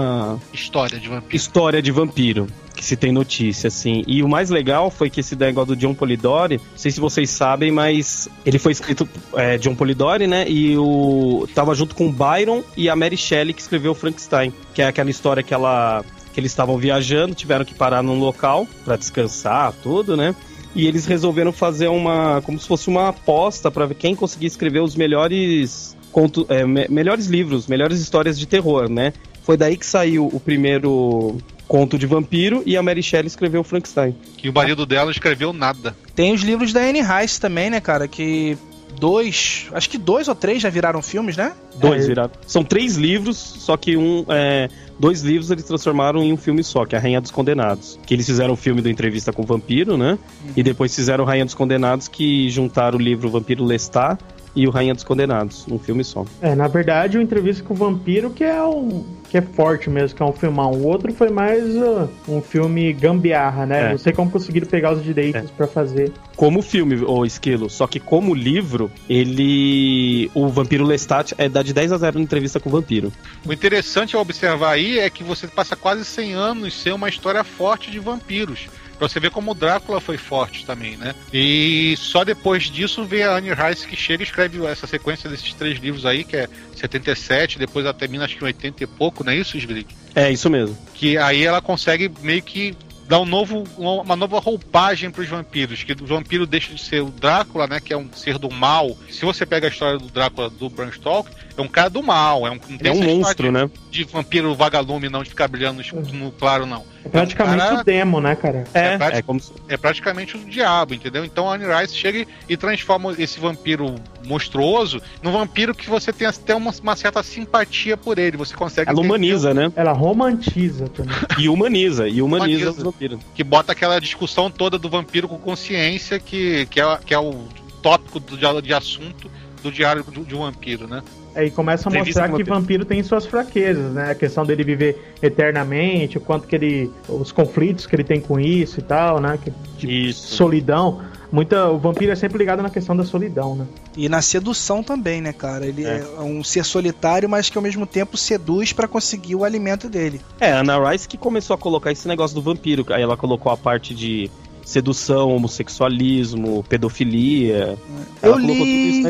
História 0.54 1.00
de 1.00 1.08
vampiro. 1.10 1.36
história 1.36 1.82
de 1.82 1.92
vampiro 1.92 2.48
que 2.76 2.86
se 2.86 2.96
tem 2.96 3.12
notícia, 3.12 3.68
assim. 3.68 4.04
E 4.08 4.24
o 4.24 4.30
mais 4.30 4.50
legal 4.50 4.90
foi 4.90 5.10
que 5.10 5.20
esse 5.20 5.36
negócio 5.36 5.76
do 5.76 5.76
John 5.76 5.94
Polidori, 5.94 6.58
não 6.58 6.78
sei 6.78 6.90
se 6.92 7.00
vocês 7.02 7.30
sabem, 7.30 7.72
mas 7.72 8.30
ele 8.46 8.58
foi 8.58 8.72
escrito 8.72 9.08
é, 9.34 9.58
John 9.58 9.76
Polidori, 9.76 10.28
né? 10.28 10.46
E 10.50 10.78
o 10.78 11.46
tava 11.54 11.76
junto 11.76 11.94
com 11.94 12.10
Byron 12.10 12.64
e 12.78 12.88
a 12.90 12.96
Mary 12.96 13.18
Shelley 13.18 13.54
que 13.54 13.62
escreveu 13.62 13.94
Frankenstein, 13.94 14.54
que 14.74 14.82
é 14.82 14.88
aquela 14.88 15.10
história 15.10 15.44
que 15.44 15.54
ela 15.54 16.06
que 16.34 16.40
eles 16.40 16.52
estavam 16.52 16.78
viajando, 16.78 17.36
tiveram 17.36 17.66
que 17.66 17.74
parar 17.74 18.02
num 18.02 18.18
local 18.20 18.66
pra 18.86 18.96
descansar, 18.96 19.74
tudo, 19.84 20.16
né? 20.16 20.34
E 20.76 20.86
eles 20.88 21.06
resolveram 21.06 21.52
fazer 21.52 21.90
uma 21.90 22.42
como 22.46 22.58
se 22.58 22.66
fosse 22.68 22.88
uma 22.88 23.10
aposta 23.10 23.70
pra 23.70 23.88
ver 23.88 23.96
quem 23.96 24.16
conseguia 24.16 24.48
escrever 24.48 24.80
os 24.82 24.96
melhores 24.96 25.98
conto, 26.12 26.46
é, 26.50 26.66
me- 26.66 26.88
melhores 26.90 27.26
livros, 27.28 27.68
melhores 27.68 28.00
histórias 28.00 28.40
de 28.40 28.46
terror, 28.48 28.90
né? 28.90 29.12
Foi 29.50 29.58
daí 29.58 29.78
que 29.78 29.86
saiu 29.88 30.28
o 30.28 30.40
primeiro 30.40 31.36
conto 31.68 31.98
de 31.98 32.06
vampiro 32.06 32.62
e 32.68 32.78
a 32.78 32.84
Mary 32.84 33.02
Shelley 33.02 33.26
escreveu 33.26 33.64
Frankenstein. 33.64 34.16
Que 34.38 34.48
o 34.48 34.54
marido 34.54 34.86
dela 34.86 35.10
escreveu 35.10 35.52
nada. 35.52 35.96
Tem 36.14 36.32
os 36.32 36.42
livros 36.42 36.72
da 36.72 36.82
Anne 36.82 37.02
Rice 37.02 37.42
também, 37.42 37.68
né, 37.72 37.82
cara? 37.82 38.08
Que 38.08 38.56
dois, 39.00 39.66
acho 39.72 39.90
que 39.90 39.98
dois 39.98 40.28
ou 40.28 40.36
três 40.36 40.62
já 40.62 40.70
viraram 40.70 41.02
filmes, 41.02 41.36
né? 41.36 41.54
Dois 41.78 42.04
É. 42.04 42.08
viraram. 42.10 42.30
São 42.46 42.64
três 42.64 42.96
livros, 42.96 43.38
só 43.38 43.76
que 43.76 43.98
um. 43.98 44.24
é, 44.30 44.70
dois 45.00 45.24
livros 45.24 45.50
eles 45.50 45.64
transformaram 45.64 46.24
em 46.24 46.32
um 46.32 46.38
filme 46.38 46.64
só, 46.64 46.86
que 46.86 46.94
é 46.94 47.00
a 47.00 47.02
Rainha 47.02 47.20
dos 47.20 47.32
Condenados. 47.32 48.00
Que 48.06 48.14
eles 48.14 48.28
fizeram 48.28 48.54
o 48.54 48.56
filme 48.56 48.84
do 48.84 48.90
Entrevista 48.90 49.34
com 49.34 49.42
o 49.42 49.46
Vampiro, 49.48 49.98
né? 49.98 50.20
E 50.56 50.62
depois 50.62 50.96
fizeram 50.96 51.26
Rainha 51.26 51.46
dos 51.46 51.56
Condenados, 51.56 52.08
que 52.08 52.52
juntaram 52.52 53.00
o 53.00 53.02
livro 53.02 53.32
Vampiro 53.32 53.66
Lestat 53.66 54.22
e 54.56 54.68
o 54.68 54.70
Rainha 54.70 54.94
dos 54.94 55.04
Condenados, 55.04 55.66
um 55.72 55.80
filme 55.80 56.04
só. 56.04 56.24
É, 56.40 56.54
na 56.54 56.68
verdade, 56.68 57.18
o 57.18 57.22
Entrevista 57.22 57.64
com 57.64 57.74
o 57.74 57.78
Vampiro 57.78 58.30
que 58.30 58.44
é 58.44 58.64
um 58.64 59.18
que 59.30 59.38
é 59.38 59.42
forte 59.42 59.90
mesmo, 59.90 60.18
que 60.18 60.24
é 60.24 60.26
um 60.26 60.34
filmão. 60.34 60.72
O 60.72 60.88
outro 60.88 61.14
foi 61.14 61.30
mais 61.30 61.64
uh, 61.76 62.10
um 62.28 62.42
filme 62.42 62.92
gambiarra, 62.94 63.66
né? 63.66 63.88
É. 63.88 63.90
Não 63.92 63.98
sei 63.98 64.12
como 64.12 64.32
conseguiram 64.32 64.68
pegar 64.68 64.92
os 64.92 65.04
direitos 65.04 65.52
pra 65.52 65.68
fazer. 65.68 66.12
Como 66.36 66.62
filme, 66.62 66.96
o 67.06 67.26
Esquilo, 67.26 67.70
só 67.70 67.86
que 67.86 68.00
como 68.00 68.34
livro, 68.34 68.92
ele. 69.08 70.32
O 70.34 70.48
Vampiro 70.48 70.84
Lestat 70.84 71.34
é 71.38 71.48
dá 71.48 71.62
de 71.62 71.74
10 71.74 71.92
a 71.92 71.98
0 71.98 72.18
na 72.18 72.24
entrevista 72.24 72.60
com 72.60 72.70
o 72.70 72.72
Vampiro. 72.72 73.12
O 73.46 73.54
interessante 73.54 74.16
a 74.16 74.20
observar 74.20 74.72
aí 74.72 75.00
é 75.00 75.10
que 75.10 75.24
você 75.24 75.48
passa 75.48 75.76
quase 75.76 76.04
100 76.04 76.34
anos 76.34 76.74
sem 76.74 76.92
uma 76.92 77.10
história 77.10 77.44
forte 77.44 77.92
de 77.92 78.00
vampiros. 78.00 78.68
Pra 79.00 79.08
você 79.08 79.20
ver 79.20 79.32
como 79.32 79.52
o 79.52 79.56
Drácula 79.56 80.02
foi 80.02 80.18
forte 80.18 80.66
também, 80.66 80.98
né? 80.98 81.16
E 81.34 81.96
só 81.98 82.26
depois 82.26 82.66
disso 82.66 83.06
vê 83.06 83.24
a 83.24 83.38
Anne 83.38 83.52
Rice 83.54 83.88
que 83.88 83.96
chega 83.96 84.22
e 84.22 84.26
escreve 84.26 84.64
essa 84.66 84.86
sequência 84.86 85.30
desses 85.30 85.54
três 85.54 85.80
livros 85.80 86.06
aí, 86.06 86.26
que 86.26 86.36
é 86.36 86.50
77, 86.76 87.58
depois 87.58 87.86
ela 87.86 87.94
termina 87.94 88.26
acho 88.26 88.36
que 88.36 88.44
em 88.44 88.48
80 88.48 88.84
e 88.84 88.88
pouco, 88.88 89.24
não 89.24 89.32
é 89.32 89.38
isso, 89.38 89.58
Slig? 89.58 89.88
É, 90.14 90.30
isso 90.30 90.50
mesmo. 90.50 90.78
Que 90.94 91.18
aí 91.18 91.44
ela 91.44 91.62
consegue 91.62 92.12
meio 92.22 92.44
que 92.44 92.76
dar 93.10 93.20
um 93.20 93.26
novo, 93.26 93.64
uma 93.76 94.16
nova 94.16 94.40
roupagem 94.40 95.10
para 95.10 95.24
os 95.24 95.28
vampiros, 95.28 95.82
que 95.82 95.94
o 95.94 96.06
vampiro 96.06 96.46
deixa 96.46 96.72
de 96.76 96.80
ser 96.80 97.02
o 97.02 97.10
Drácula, 97.10 97.66
né, 97.66 97.80
que 97.80 97.92
é 97.92 97.98
um 97.98 98.08
ser 98.14 98.38
do 98.38 98.52
mal. 98.52 98.96
Se 99.10 99.26
você 99.26 99.48
pega 99.48 99.66
a 99.66 99.70
história 99.72 99.98
do 99.98 100.06
Drácula 100.10 100.48
do 100.48 100.70
Bram 100.70 100.92
Stoker, 100.92 101.34
é 101.62 101.66
um 101.66 101.68
cara 101.68 101.90
do 101.90 102.02
mal, 102.04 102.46
é 102.48 102.52
um, 102.52 102.60
não 102.70 102.78
tem 102.78 102.92
É 102.92 102.94
um 102.94 103.02
monstro, 103.04 103.48
de, 103.48 103.52
né? 103.52 103.70
de 103.92 104.04
vampiro 104.04 104.54
vagalume 104.56 105.10
não, 105.10 105.24
de 105.24 105.30
ficar 105.30 105.48
brilhando 105.48 105.76
no, 105.76 105.82
escuro, 105.82 106.06
no 106.14 106.32
claro 106.32 106.66
não. 106.66 106.84
É 107.04 107.10
praticamente 107.10 107.58
Cara- 107.58 107.80
o 107.80 107.84
demo, 107.84 108.20
né, 108.20 108.36
cara? 108.36 108.66
É, 108.74 108.80
É 108.94 108.98
prático. 108.98 109.18
é 109.20 109.22
como 109.22 109.40
se- 109.40 109.52
É 109.70 109.78
praticamente 109.78 110.36
o 110.38 110.40
diabo, 110.46 110.94
entendeu? 110.94 111.24
Então 111.24 111.50
a 111.50 111.56
Anne 111.56 111.66
Rice 111.66 111.96
chega 111.96 112.26
e 112.48 112.58
transforma 112.58 113.14
esse 113.18 113.40
vampiro 113.40 113.96
monstruoso 114.26 115.02
num 115.24 115.32
vampiro 115.32 115.74
que 115.74 115.90
você 115.90 116.12
tem 116.14 116.28
até 116.28 116.54
uma, 116.56 116.72
uma 116.82 116.96
certa 116.96 117.22
simpatia 117.24 117.98
por 117.98 118.18
ele. 118.20 118.38
Você 118.38 118.54
consegue. 118.56 118.90
ela 118.90 119.00
humaniza, 119.02 119.54
né? 119.54 119.72
Ela 119.76 119.92
romantiza 119.94 120.88
também. 120.90 121.16
E 121.40 121.48
humaniza, 121.48 122.08
e 122.08 122.22
humaniza 122.22 122.64
Humaniza. 122.64 122.72
os 122.72 122.84
vampiros. 122.84 123.20
que 123.34 123.44
bota 123.44 123.72
aquela 123.72 124.00
discussão 124.00 124.52
toda 124.52 124.78
do 124.78 124.90
vampiro 124.90 125.28
com 125.28 125.38
consciência, 125.38 126.20
que, 126.20 126.66
que, 126.68 126.80
é, 126.82 126.98
que 127.06 127.14
é 127.14 127.20
o 127.20 127.46
tópico 127.82 128.20
do, 128.20 128.38
de, 128.38 128.62
de 128.62 128.74
assunto 128.74 129.30
do 129.64 129.72
diário 129.72 130.04
de, 130.04 130.24
de 130.26 130.36
um 130.36 130.40
vampiro, 130.40 130.88
né? 130.88 131.02
Aí 131.40 131.50
começa 131.52 131.88
a 131.88 131.92
Entrevista 131.92 132.22
mostrar 132.22 132.38
que 132.38 132.44
vampiro. 132.44 132.60
vampiro 132.62 132.86
tem 132.86 133.02
suas 133.04 133.26
fraquezas, 133.26 133.94
né? 133.94 134.12
A 134.12 134.16
questão 134.16 134.46
dele 134.46 134.64
viver 134.64 135.14
eternamente, 135.22 136.18
o 136.18 136.22
quanto 136.22 136.48
que 136.48 136.56
ele. 136.56 136.92
os 137.08 137.32
conflitos 137.32 137.86
que 137.86 137.96
ele 137.96 138.04
tem 138.04 138.20
com 138.20 138.40
isso 138.40 138.80
e 138.80 138.84
tal, 138.84 139.20
né? 139.20 139.40
Que, 139.78 140.14
solidão. 140.14 141.02
Muita, 141.32 141.70
o 141.70 141.78
vampiro 141.78 142.12
é 142.12 142.16
sempre 142.16 142.40
ligado 142.40 142.64
na 142.64 142.72
questão 142.72 142.98
da 142.98 143.04
solidão, 143.04 143.56
né? 143.56 143.66
E 143.96 144.10
na 144.10 144.20
sedução 144.20 144.82
também, 144.82 145.22
né, 145.22 145.32
cara? 145.32 145.66
Ele 145.66 145.86
é, 145.86 146.04
É. 146.18 146.22
um 146.22 146.44
ser 146.44 146.66
solitário, 146.66 147.30
mas 147.30 147.50
que 147.52 147.58
ao 147.58 147.62
mesmo 147.62 147.86
tempo 147.86 148.18
seduz 148.18 148.74
pra 148.74 148.88
conseguir 148.88 149.36
o 149.36 149.44
alimento 149.44 149.88
dele. 149.88 150.20
É, 150.40 150.52
a 150.52 150.62
Anna 150.62 150.90
Rice 150.90 151.08
que 151.08 151.18
começou 151.18 151.54
a 151.54 151.58
colocar 151.58 151.92
esse 151.92 152.08
negócio 152.08 152.34
do 152.36 152.42
vampiro. 152.42 152.84
Aí 152.90 153.04
ela 153.04 153.16
colocou 153.16 153.52
a 153.52 153.58
parte 153.58 153.94
de 153.94 154.30
sedução, 154.70 155.30
homossexualismo, 155.36 156.64
pedofilia. 156.70 157.78
Eu 158.22 158.34
Ela 158.34 158.42
li-. 158.42 159.04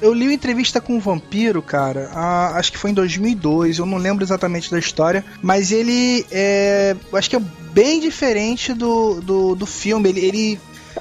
Eu 0.00 0.12
li 0.14 0.24
uma 0.24 0.32
entrevista 0.32 0.80
com 0.80 0.94
um 0.96 1.00
vampiro, 1.00 1.60
cara, 1.62 2.10
a- 2.14 2.56
acho 2.58 2.72
que 2.72 2.78
foi 2.78 2.90
em 2.90 2.94
2002, 2.94 3.78
eu 3.78 3.86
não 3.86 3.98
lembro 3.98 4.24
exatamente 4.24 4.70
da 4.70 4.78
história, 4.78 5.24
mas 5.42 5.70
ele 5.70 6.24
é. 6.30 6.96
eu 7.12 7.18
Acho 7.18 7.28
que 7.30 7.36
é 7.36 7.42
bem 7.72 8.00
diferente 8.00 8.72
do, 8.72 9.20
do, 9.20 9.54
do 9.54 9.66
filme. 9.66 10.08
Ele, 10.08 10.20
ele 10.20 10.60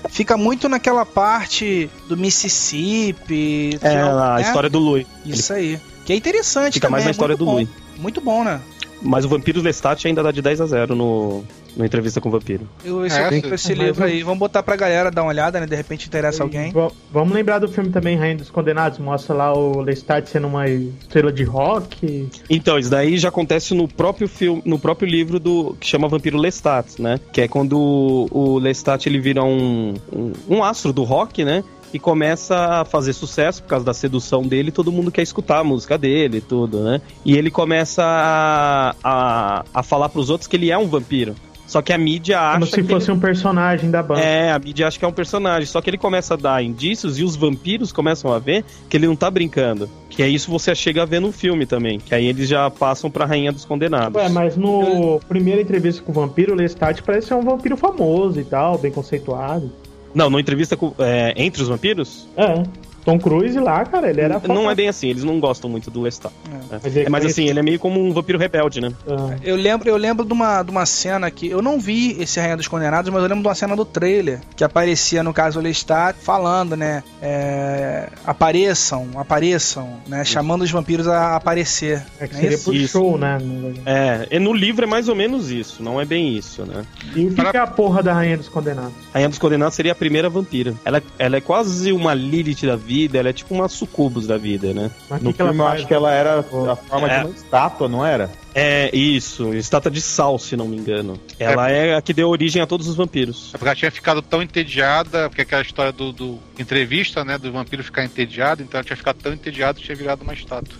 fica 0.10 0.36
muito 0.38 0.68
naquela 0.68 1.06
parte 1.06 1.90
do 2.08 2.16
Mississippi. 2.18 3.80
É, 3.82 3.98
a 4.02 4.36
né? 4.36 4.42
história 4.42 4.70
do 4.70 4.80
Louis. 4.80 5.06
Isso 5.26 5.54
aí. 5.54 5.80
Que 6.06 6.14
é 6.14 6.16
interessante 6.16 6.74
Fica 6.76 6.88
também. 6.88 6.94
mais 6.94 7.06
na 7.06 7.10
é 7.10 7.12
história 7.12 7.36
do 7.38 7.46
bom. 7.46 7.52
Louis. 7.54 7.70
Muito 7.98 8.20
bom, 8.22 8.44
né? 8.44 8.60
Mas 9.02 9.26
o 9.26 9.30
Vampiro 9.30 9.62
Lestat 9.62 10.06
ainda 10.08 10.22
dá 10.22 10.32
de 10.32 10.42
10 10.42 10.62
a 10.62 10.66
0 10.68 10.96
no, 10.96 11.44
no 11.76 11.86
Entrevista 11.86 12.22
com 12.22 12.30
o 12.30 12.32
Vampiro. 12.32 12.68
Eu, 12.86 13.06
esse, 13.06 13.18
É, 13.18 13.38
esse 13.38 13.58
sim. 13.70 13.74
livro 13.74 14.04
aí, 14.04 14.22
vamos 14.22 14.38
botar 14.40 14.62
pra 14.62 14.76
galera 14.76 15.10
dar 15.10 15.24
uma 15.24 15.30
olhada, 15.30 15.60
né? 15.60 15.66
De 15.66 15.76
repente 15.76 16.08
interessa 16.08 16.44
alguém. 16.44 16.72
Va- 16.72 16.92
vamos 17.12 17.34
lembrar 17.34 17.60
do 17.60 17.68
filme 17.68 17.90
também, 17.90 18.16
Rainha 18.16 18.38
dos 18.38 18.50
Condenados. 18.52 19.00
Mostra 19.00 19.34
lá 19.36 19.54
o 19.58 19.82
Lestat 19.82 20.28
sendo 20.30 20.48
uma 20.48 20.68
estrela 20.70 21.32
de 21.32 21.44
rock. 21.44 22.30
Então, 22.50 22.78
isso 22.78 22.90
daí 22.92 23.18
já 23.18 23.30
acontece 23.30 23.74
no 23.74 23.88
próprio 23.88 24.28
filme, 24.28 24.62
no 24.66 24.78
próprio 24.78 25.08
livro 25.10 25.40
do 25.40 25.76
que 25.80 25.88
chama 25.88 26.08
Vampiro 26.08 26.38
Lestat, 26.38 27.00
né? 27.02 27.20
Que 27.34 27.42
é 27.42 27.48
quando 27.48 27.78
o, 27.80 28.28
o 28.32 28.60
Lestat 28.60 29.08
ele 29.08 29.20
vira 29.20 29.44
um, 29.44 29.96
um, 30.14 30.34
um 30.48 30.64
astro 30.64 30.94
do 30.94 31.04
rock, 31.04 31.44
né? 31.44 31.64
E 31.94 32.00
começa 32.00 32.56
a 32.56 32.86
fazer 32.86 33.14
sucesso 33.14 33.62
por 33.64 33.70
causa 33.70 33.86
da 33.86 33.94
sedução 33.94 34.44
dele, 34.44 34.72
todo 34.72 34.92
mundo 34.92 35.12
quer 35.12 35.22
escutar 35.22 35.60
a 35.60 35.64
música 35.64 35.98
dele 35.98 36.38
e 36.38 36.42
tudo, 36.42 36.84
né? 36.84 37.02
E 37.26 37.38
ele 37.38 37.52
começa 37.52 38.04
a, 38.04 38.96
a, 39.04 39.66
a 39.74 39.84
falar 39.84 40.10
pros 40.10 40.30
outros 40.30 40.48
que 40.48 40.56
ele 40.56 40.72
é 40.72 40.78
um 40.78 40.88
vampiro. 40.88 41.36
Só 41.72 41.82
que 41.82 41.94
a 41.94 41.98
mídia 41.98 42.38
acha 42.38 42.60
Como 42.60 42.66
se 42.66 42.82
que 42.82 42.84
fosse 42.84 43.10
ele... 43.10 43.18
um 43.18 43.22
personagem 43.22 43.90
da 43.90 44.04
banda. 44.04 44.20
É, 44.20 44.52
a 44.52 44.60
mídia 44.60 44.86
acha 44.90 45.00
que 45.00 45.06
é 45.06 45.08
um 45.08 45.14
personagem. 45.14 45.66
Só 45.66 45.80
que 45.80 45.90
ele 45.90 45.98
começa 45.98 46.34
a 46.34 46.38
dar 46.38 46.62
indícios 46.62 47.18
e 47.18 47.24
os 47.24 47.38
vampiros 47.38 47.94
começam 47.94 48.34
a 48.34 48.40
ver 48.40 48.66
que 48.90 48.98
ele 48.98 49.08
não 49.08 49.16
tá 49.16 49.32
brincando. 49.32 49.90
Que 50.10 50.22
é 50.22 50.28
isso 50.28 50.52
você 50.52 50.76
chega 50.76 51.04
a 51.04 51.06
ver 51.06 51.22
no 51.22 51.32
filme 51.32 51.66
também. 51.66 51.98
Que 51.98 52.14
aí 52.14 52.26
eles 52.26 52.50
já 52.50 52.70
passam 52.70 53.10
pra 53.10 53.26
Rainha 53.26 53.54
dos 53.54 53.64
Condenados. 53.64 54.22
Ué, 54.22 54.28
mas 54.28 54.58
no 54.58 55.22
primeira 55.30 55.62
entrevista 55.62 56.04
com 56.04 56.12
o 56.12 56.16
vampiro, 56.16 56.52
o 56.52 56.56
Lestat 56.58 57.02
parece 57.04 57.28
ser 57.28 57.36
um 57.36 57.42
vampiro 57.42 57.78
famoso 57.78 58.38
e 58.38 58.44
tal, 58.44 58.78
bem 58.78 58.92
conceituado. 58.92 59.72
Não, 60.14 60.30
na 60.30 60.40
entrevista 60.40 60.76
com, 60.76 60.94
é, 61.00 61.34
entre 61.38 61.62
os 61.62 61.68
vampiros, 61.68 62.28
É. 62.36 62.64
Tom 63.04 63.20
Cruise 63.20 63.58
lá, 63.60 63.84
cara, 63.86 64.10
ele 64.10 64.22
era 64.22 64.42
não 64.48 64.70
é 64.70 64.76
bem 64.76 64.88
assim. 64.88 65.08
Eles 65.10 65.24
não 65.24 65.40
gostam 65.40 65.70
muito 65.70 65.90
do 65.90 66.02
Lestat. 66.02 66.32
Mas 66.72 66.96
É, 66.98 67.10
mas 67.10 67.22
conhece- 67.22 67.42
assim, 67.42 67.50
ele 67.50 67.60
é 67.60 67.64
meio 67.64 67.80
como 67.80 68.00
um 68.00 68.14
vampiro 68.14 68.38
rebelde, 68.38 68.80
né? 68.82 68.92
Ah, 69.08 69.36
Eu 69.44 69.56
lembro, 69.56 69.90
eu 69.90 69.98
lembro 69.98 70.26
de 70.26 70.34
uma, 70.34 70.64
de 70.64 70.72
uma 70.72 70.86
cena 70.86 71.30
que. 71.32 71.48
Eu 71.48 71.62
não 71.62 71.80
vi 71.80 72.16
esse 72.22 72.40
Rainha 72.40 72.58
dos 72.58 72.68
Condenados, 72.68 73.10
mas 73.12 73.22
eu 73.22 73.28
lembro 73.28 73.42
de 73.42 73.48
uma 73.48 73.56
cena 73.56 73.76
do 73.76 73.86
trailer 73.86 74.40
que 74.56 74.64
aparecia, 74.64 75.24
no 75.24 75.34
caso, 75.34 75.60
o 75.60 75.62
Lestat 75.62 76.16
falando, 76.20 76.76
né? 76.76 77.04
é, 77.22 78.10
apareçam, 78.26 79.08
apareçam, 79.16 79.98
né? 80.08 80.24
Chamando 80.26 80.62
os 80.64 80.72
vampiros 80.72 81.08
a 81.08 81.36
aparecer. 81.36 82.04
é 82.20 82.28
que 82.28 82.36
é 82.36 82.38
seria 82.40 82.56
isso? 82.56 82.66
por 82.66 82.76
Isso. 82.76 82.92
show, 83.00 83.18
né? 83.18 83.38
É, 83.86 84.28
e 84.32 84.40
no 84.40 84.54
livro 84.54 84.84
é 84.84 84.88
mais 84.88 85.08
ou 85.10 85.16
menos 85.16 85.52
isso, 85.52 85.82
não 85.84 86.00
é 86.00 86.06
bem 86.06 86.36
isso, 86.36 86.64
né? 86.66 86.84
E 87.16 87.26
o 87.28 87.34
que, 87.34 87.44
que 87.52 87.58
é 87.58 87.60
a 87.60 87.68
porra 87.68 88.02
da 88.04 88.14
Rainha 88.14 88.38
dos 88.38 88.50
Condenados? 88.50 88.94
A 89.12 89.14
Rainha 89.16 89.30
dos 89.30 89.38
Condenados 89.40 89.76
seria 89.76 89.92
a 89.92 89.96
primeira 89.96 90.30
vampira. 90.30 90.74
Ela, 90.84 91.02
ela 91.18 91.38
é 91.38 91.42
quase 91.42 91.92
uma 91.92 92.14
Lilith 92.14 92.66
da 92.66 92.76
vida, 92.76 92.91
ela 93.14 93.30
é 93.30 93.34
tipo 93.34 93.54
uma 93.54 93.68
sucubus 93.70 94.28
da 94.28 94.38
vida, 94.38 94.74
né? 94.74 94.92
Mas 95.10 95.22
No 95.22 95.30
que, 95.32 95.36
que 95.38 95.42
ela 95.42 95.52
filme 95.52 95.64
eu 95.64 95.68
faz? 95.68 95.80
acho 95.80 95.88
que 95.88 95.94
ela 95.94 96.12
era 96.12 96.40
a 96.40 96.76
forma 96.76 97.08
É. 97.10 97.20
de 97.20 97.26
uma 97.28 97.36
estátua, 97.36 97.88
não 97.88 98.06
era? 98.06 98.30
É, 98.54 98.90
isso, 98.96 99.54
estátua 99.54 99.90
de 99.90 100.02
sal, 100.02 100.38
se 100.38 100.58
não 100.58 100.68
me 100.68 100.76
engano. 100.78 101.20
Ela 101.40 101.70
é 101.72 101.96
a 101.96 102.02
que 102.02 102.14
deu 102.14 102.28
origem 102.30 102.62
a 102.62 102.68
todos 102.68 102.88
os 102.88 102.96
vampiros. 102.96 103.50
É 103.54 103.58
porque 103.58 103.70
ela 103.70 103.76
tinha 103.76 103.92
ficado 103.92 104.22
tão 104.22 104.42
entediada, 104.42 105.30
porque 105.30 105.42
aquela 105.42 105.62
história 105.62 105.92
do, 105.92 106.12
do 106.12 106.40
entrevista, 106.60 107.24
né, 107.24 107.38
do 107.38 107.52
vampiro 107.52 107.84
ficar 107.84 108.04
entediado, 108.04 108.62
então 108.62 108.78
ela 108.78 108.84
tinha 108.86 108.98
ficado 108.98 109.18
tão 109.18 109.32
entediada 109.34 109.80
que 109.80 109.86
tinha 109.86 109.96
virado 109.96 110.22
uma 110.24 110.34
estátua. 110.34 110.76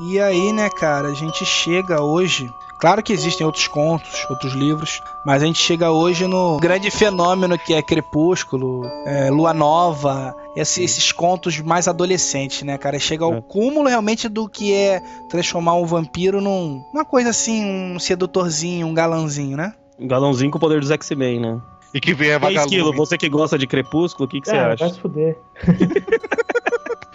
E 0.00 0.20
aí, 0.20 0.52
né, 0.52 0.68
cara, 0.70 1.08
a 1.08 1.14
gente 1.14 1.44
chega 1.44 2.00
hoje. 2.00 2.48
Claro 2.80 3.02
que 3.02 3.12
existem 3.12 3.44
outros 3.44 3.66
contos, 3.66 4.24
outros 4.30 4.52
livros, 4.52 5.00
mas 5.26 5.42
a 5.42 5.46
gente 5.46 5.58
chega 5.58 5.90
hoje 5.90 6.26
no 6.28 6.58
grande 6.58 6.90
fenômeno 6.92 7.58
que 7.58 7.74
é 7.74 7.82
Crepúsculo, 7.82 8.82
é, 9.04 9.30
Lua 9.30 9.52
Nova, 9.52 10.32
esse- 10.56 10.84
esses 10.84 11.10
contos 11.10 11.58
mais 11.60 11.88
adolescentes, 11.88 12.62
né, 12.62 12.78
cara? 12.78 12.98
Chega 13.00 13.24
ao 13.24 13.34
É. 13.34 13.40
cúmulo 13.40 13.88
realmente 13.88 14.28
do 14.28 14.48
que 14.48 14.72
é 14.72 15.00
transformar 15.28 15.74
um 15.74 15.84
vampiro 15.84 16.40
num 16.40 16.80
uma 16.94 17.04
coisa 17.04 17.30
assim, 17.30 17.64
um 17.64 17.98
sedutorzinho, 17.98 18.86
um 18.86 18.94
galanzinho, 18.94 19.56
né? 19.56 19.74
Um 19.98 20.06
galãozinho 20.06 20.50
com 20.50 20.58
o 20.58 20.60
poder 20.60 20.78
dos 20.80 20.92
X-Men, 20.92 21.40
né? 21.40 21.60
E 21.92 22.00
que 22.00 22.14
vem 22.14 22.28
a 22.32 22.38
E 22.38 22.44
aí, 22.46 22.54
Esquilo, 22.54 22.84
vagalume. 22.84 22.96
você 22.96 23.18
que 23.18 23.28
gosta 23.28 23.58
de 23.58 23.66
Crepúsculo, 23.66 24.26
o 24.26 24.28
que, 24.30 24.40
que 24.40 24.48
você 24.48 24.54
É, 24.56 24.60
acha? 24.60 24.84
vai 24.84 24.94
se 24.94 25.00
fuder. 25.00 25.36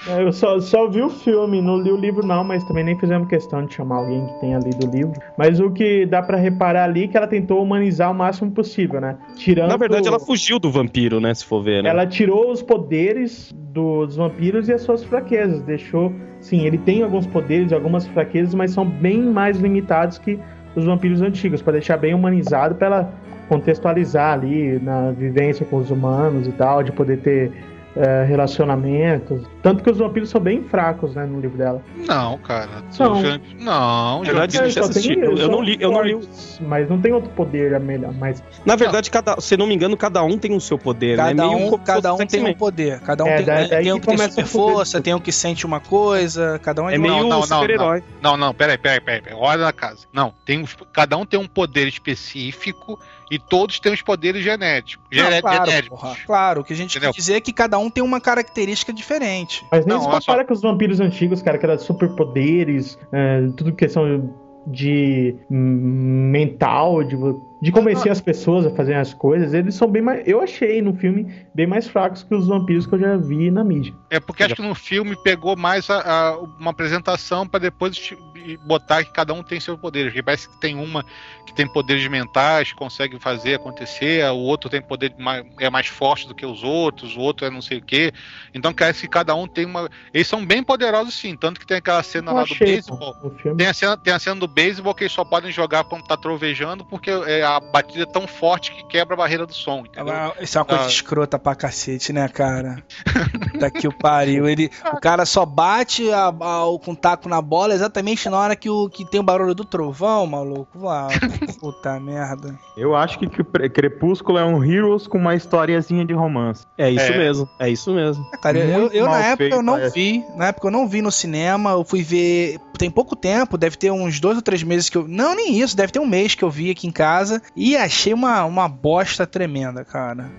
É, 0.07 0.23
Eu 0.23 0.31
só, 0.31 0.59
só 0.59 0.87
vi 0.87 1.01
o 1.01 1.09
filme, 1.09 1.61
não 1.61 1.77
li 1.77 1.91
o 1.91 1.97
livro 1.97 2.25
não, 2.25 2.43
mas 2.43 2.63
também 2.63 2.83
nem 2.83 2.97
fizemos 2.97 3.27
questão 3.27 3.65
de 3.65 3.73
chamar 3.73 3.97
alguém 3.97 4.25
que 4.25 4.39
tenha 4.41 4.59
lido 4.59 4.87
o 4.87 4.91
livro. 4.91 5.13
Mas 5.37 5.59
o 5.59 5.71
que 5.71 6.05
dá 6.05 6.21
pra 6.21 6.37
reparar 6.37 6.85
ali 6.85 7.05
é 7.05 7.07
que 7.07 7.17
ela 7.17 7.27
tentou 7.27 7.61
humanizar 7.61 8.11
o 8.11 8.13
máximo 8.13 8.51
possível, 8.51 8.99
né? 8.99 9.17
Tirando 9.35 9.69
Na 9.69 9.77
verdade, 9.77 10.07
ela 10.07 10.19
fugiu 10.19 10.59
do 10.59 10.69
vampiro, 10.69 11.19
né? 11.19 11.33
Se 11.33 11.45
for 11.45 11.61
ver, 11.61 11.83
né? 11.83 11.89
Ela 11.89 12.05
tirou 12.05 12.51
os 12.51 12.61
poderes 12.61 13.51
dos 13.53 14.15
vampiros 14.15 14.67
e 14.67 14.73
as 14.73 14.81
suas 14.81 15.03
fraquezas. 15.03 15.61
Deixou. 15.61 16.11
Sim, 16.39 16.65
ele 16.65 16.77
tem 16.77 17.01
alguns 17.03 17.25
poderes 17.25 17.71
e 17.71 17.73
algumas 17.73 18.05
fraquezas, 18.07 18.53
mas 18.53 18.71
são 18.71 18.85
bem 18.85 19.21
mais 19.21 19.57
limitados 19.57 20.17
que 20.17 20.37
os 20.75 20.85
vampiros 20.85 21.21
antigos, 21.21 21.61
Pra 21.61 21.71
deixar 21.71 21.97
bem 21.97 22.13
humanizado, 22.13 22.75
pra 22.75 22.87
ela 22.87 23.13
contextualizar 23.47 24.33
ali 24.33 24.79
na 24.79 25.11
vivência 25.11 25.65
com 25.65 25.77
os 25.77 25.91
humanos 25.91 26.47
e 26.47 26.51
tal, 26.51 26.81
de 26.83 26.91
poder 26.91 27.19
ter 27.19 27.51
eh, 27.95 28.25
relacionamentos. 28.27 29.41
Tanto 29.61 29.83
que 29.83 29.89
os 29.91 29.97
vampiros 29.97 30.29
são 30.29 30.41
bem 30.41 30.63
fracos, 30.63 31.13
né, 31.15 31.25
no 31.25 31.39
livro 31.39 31.57
dela. 31.57 31.81
Não, 32.07 32.37
cara. 32.39 32.69
São. 32.91 33.21
Não, 33.59 34.19
Na 34.19 34.25
verdade, 34.25 34.57
eu 34.57 34.71
só 34.71 34.81
tem- 34.81 34.89
assistir. 34.89 35.17
Eu- 35.19 35.37
eu 35.37 35.49
não 35.49 35.61
li- 35.61 35.77
eu 35.79 35.91
não 35.91 36.01
li 36.01 36.19
Mas 36.61 36.89
não 36.89 36.99
tem 36.99 37.11
outro 37.13 37.29
poder 37.31 37.79
melhor. 37.79 38.13
Mas 38.13 38.43
Na 38.65 38.75
verdade, 38.75 39.09
cada, 39.11 39.39
se 39.39 39.55
não 39.57 39.67
me 39.67 39.73
engano, 39.75 39.95
cada 39.97 40.23
um 40.23 40.37
tem 40.37 40.55
o 40.55 40.61
seu 40.61 40.77
poder, 40.77 41.17
né? 41.17 41.23
Cada 41.29 41.47
Meio 41.47 41.57
um, 41.67 41.69
se 41.71 41.77
cada 41.79 42.13
um 42.13 42.17
tem 42.17 42.45
um 42.45 42.53
poder. 42.53 42.99
Cada 43.01 43.23
um 43.23 43.27
É, 43.27 43.37
tem, 43.37 43.45
daí- 43.45 43.69
daí 43.69 43.83
tem 43.83 43.91
um 43.93 43.95
que 43.95 44.01
que 44.01 44.07
tem 44.07 44.15
começa 44.17 44.35
super 44.35 44.47
força, 44.47 45.01
tem 45.01 45.13
um 45.13 45.19
que 45.19 45.31
sente 45.31 45.65
uma 45.65 45.79
coisa, 45.79 46.59
cada 46.63 46.81
um 46.83 46.89
é, 46.89 46.95
É 46.95 46.97
meio 46.97 47.13
não, 47.21 47.29
não, 47.29 47.43
super-herói. 47.43 48.03
Não, 48.21 48.35
não, 48.37 48.53
peraí, 48.53 48.77
peraí, 48.77 48.99
peraí. 48.99 49.21
peraí. 49.21 49.37
Olha 49.39 49.61
na 49.65 49.73
casa. 49.73 50.05
Não, 50.11 50.33
tem 50.45 50.63
cada 50.91 51.15
um 51.17 51.25
tem 51.25 51.39
um 51.39 51.47
poder 51.47 51.87
específico 51.87 52.99
e 53.35 53.39
todos 53.39 53.79
têm 53.79 53.93
os 53.93 54.01
poderes 54.01 54.43
genéticos. 54.43 55.05
Não, 55.11 55.23
Gené- 55.25 55.41
claro, 55.41 55.65
genéticos. 55.65 55.99
porra. 55.99 56.15
Claro, 56.25 56.61
o 56.61 56.63
que 56.63 56.73
a 56.73 56.75
gente 56.75 56.91
Entendeu? 56.97 57.11
quer 57.11 57.17
dizer 57.19 57.33
é 57.35 57.41
que 57.41 57.51
cada 57.53 57.77
um 57.77 57.89
tem 57.89 58.03
uma 58.03 58.19
característica 58.21 58.93
diferente. 58.93 59.65
Mas 59.71 59.85
nem 59.85 59.95
Não, 59.95 60.03
se 60.03 60.09
compara 60.09 60.45
com 60.45 60.53
os 60.53 60.61
vampiros 60.61 60.99
antigos, 60.99 61.41
cara, 61.41 61.57
que 61.57 61.65
era 61.65 61.77
superpoderes, 61.77 62.97
é, 63.11 63.41
tudo 63.57 63.73
questão 63.73 64.31
de 64.65 65.35
mental, 65.49 67.03
de, 67.03 67.17
de 67.61 67.71
convencer 67.71 68.11
as 68.11 68.21
pessoas 68.21 68.65
a 68.65 68.69
fazerem 68.71 68.99
as 69.01 69.13
coisas. 69.13 69.53
Eles 69.53 69.75
são 69.75 69.89
bem 69.89 70.01
mais. 70.01 70.25
Eu 70.27 70.41
achei 70.41 70.81
no 70.81 70.93
filme 70.93 71.33
bem 71.53 71.67
mais 71.67 71.87
fracos 71.87 72.23
que 72.23 72.33
os 72.33 72.47
vampiros 72.47 72.85
que 72.85 72.93
eu 72.95 72.99
já 72.99 73.17
vi 73.17 73.51
na 73.51 73.63
mídia. 73.63 73.93
É 74.09 74.19
porque 74.19 74.43
acho 74.43 74.55
que 74.55 74.61
no 74.61 74.75
filme 74.75 75.15
pegou 75.23 75.55
mais 75.57 75.89
a- 75.89 75.99
a- 76.01 76.37
uma 76.59 76.71
apresentação 76.71 77.47
pra 77.47 77.59
depois 77.59 78.13
e 78.45 78.57
botar 78.57 79.03
que 79.03 79.11
cada 79.11 79.33
um 79.33 79.41
tem 79.43 79.59
seus 79.59 79.79
poderes. 79.79 80.09
Porque 80.11 80.23
parece 80.23 80.47
que 80.49 80.59
tem 80.59 80.75
uma 80.75 81.03
que 81.45 81.53
tem 81.53 81.67
poderes 81.67 82.07
mentais, 82.07 82.71
consegue 82.73 83.19
fazer 83.19 83.55
acontecer, 83.55 84.23
o 84.31 84.37
outro 84.37 84.69
tem 84.69 84.81
poder 84.81 85.13
mais, 85.17 85.45
é 85.59 85.69
mais 85.69 85.87
forte 85.87 86.27
do 86.27 86.33
que 86.33 86.45
os 86.45 86.63
outros, 86.63 87.15
o 87.15 87.19
outro 87.19 87.45
é 87.45 87.49
não 87.49 87.61
sei 87.61 87.77
o 87.79 87.81
quê. 87.81 88.11
Então 88.53 88.73
parece 88.73 89.01
que 89.01 89.07
cada 89.07 89.35
um 89.35 89.47
tem 89.47 89.65
uma. 89.65 89.89
Eles 90.13 90.27
são 90.27 90.45
bem 90.45 90.63
poderosos 90.63 91.13
sim, 91.13 91.35
tanto 91.35 91.59
que 91.59 91.65
tem 91.67 91.77
aquela 91.77 92.01
cena 92.03 92.31
Eu 92.31 92.35
lá 92.35 92.41
achei, 92.43 92.57
do 92.57 92.65
beisebol. 92.65 93.13
Tem 93.57 93.67
a, 93.67 93.73
cena, 93.73 93.97
tem 93.97 94.13
a 94.13 94.19
cena 94.19 94.39
do 94.39 94.47
beisebol 94.47 94.93
que 94.95 95.03
eles 95.03 95.13
só 95.13 95.23
podem 95.25 95.51
jogar 95.51 95.83
quando 95.83 96.03
tá 96.05 96.15
trovejando, 96.17 96.85
porque 96.85 97.09
é, 97.11 97.43
a 97.43 97.59
batida 97.59 98.03
é 98.03 98.05
tão 98.05 98.27
forte 98.27 98.71
que 98.71 98.83
quebra 98.87 99.13
a 99.13 99.17
barreira 99.17 99.45
do 99.45 99.53
som, 99.53 99.79
entendeu? 99.85 100.13
Ah, 100.13 100.33
Isso 100.39 100.57
é 100.57 100.61
uma 100.61 100.65
coisa 100.65 100.83
Ah. 100.85 100.87
escrota 100.87 101.37
pra 101.37 101.55
cacete, 101.55 102.11
né, 102.13 102.27
cara? 102.29 102.83
Daqui 103.59 103.87
o 103.87 103.93
pariu. 103.97 104.47
Ele, 104.47 104.69
o 104.93 104.99
cara 104.99 105.25
só 105.25 105.45
bate 105.45 106.09
a, 106.11 106.25
a- 106.39 106.65
o 106.65 106.79
com 106.79 106.95
taco 106.95 107.29
na 107.29 107.41
bola 107.41 107.73
exatamente 107.73 108.29
na 108.33 108.39
hora 108.39 108.55
que, 108.55 108.69
o, 108.69 108.89
que 108.89 109.05
tem 109.05 109.19
o 109.19 109.23
barulho 109.23 109.53
do 109.53 109.63
trovão, 109.63 110.25
maluco. 110.25 110.87
Ah, 110.89 111.07
puta 111.59 111.99
merda. 111.99 112.57
Eu 112.75 112.95
acho 112.95 113.17
que 113.19 113.27
Cre- 113.27 113.69
Crepúsculo 113.69 114.37
é 114.37 114.43
um 114.45 114.63
Heroes 114.63 115.07
com 115.07 115.17
uma 115.17 115.35
historiazinha 115.35 116.03
de 116.05 116.13
romance. 116.13 116.65
É 116.77 116.89
isso 116.89 117.11
É. 117.11 117.17
mesmo, 117.17 117.47
é 117.59 117.69
isso 117.69 117.93
mesmo. 117.93 118.23
Cara, 118.41 118.57
eu, 118.57 118.87
eu 118.91 119.05
na 119.05 119.19
época 119.19 119.37
feito, 119.37 119.55
eu 119.55 119.61
não 119.61 119.73
parece. 119.73 119.93
vi. 119.95 120.23
Na 120.35 120.47
época 120.47 120.67
eu 120.67 120.71
não 120.71 120.87
vi 120.87 121.01
no 121.01 121.11
cinema. 121.11 121.71
Eu 121.71 121.83
fui 121.83 122.01
ver. 122.01 122.57
Tem 122.77 122.89
pouco 122.89 123.15
tempo, 123.15 123.57
deve 123.57 123.77
ter 123.77 123.91
uns 123.91 124.19
dois 124.19 124.35
ou 124.35 124.41
três 124.41 124.63
meses 124.63 124.89
que 124.89 124.97
eu. 124.97 125.07
Não, 125.07 125.35
nem 125.35 125.59
isso, 125.59 125.77
deve 125.77 125.91
ter 125.91 125.99
um 125.99 126.07
mês 126.07 126.33
que 126.35 126.43
eu 126.43 126.49
vi 126.49 126.71
aqui 126.71 126.87
em 126.87 126.91
casa. 126.91 127.41
E 127.55 127.77
achei 127.77 128.13
uma, 128.13 128.43
uma 128.45 128.67
bosta 128.67 129.27
tremenda, 129.27 129.85
cara. 129.85 130.29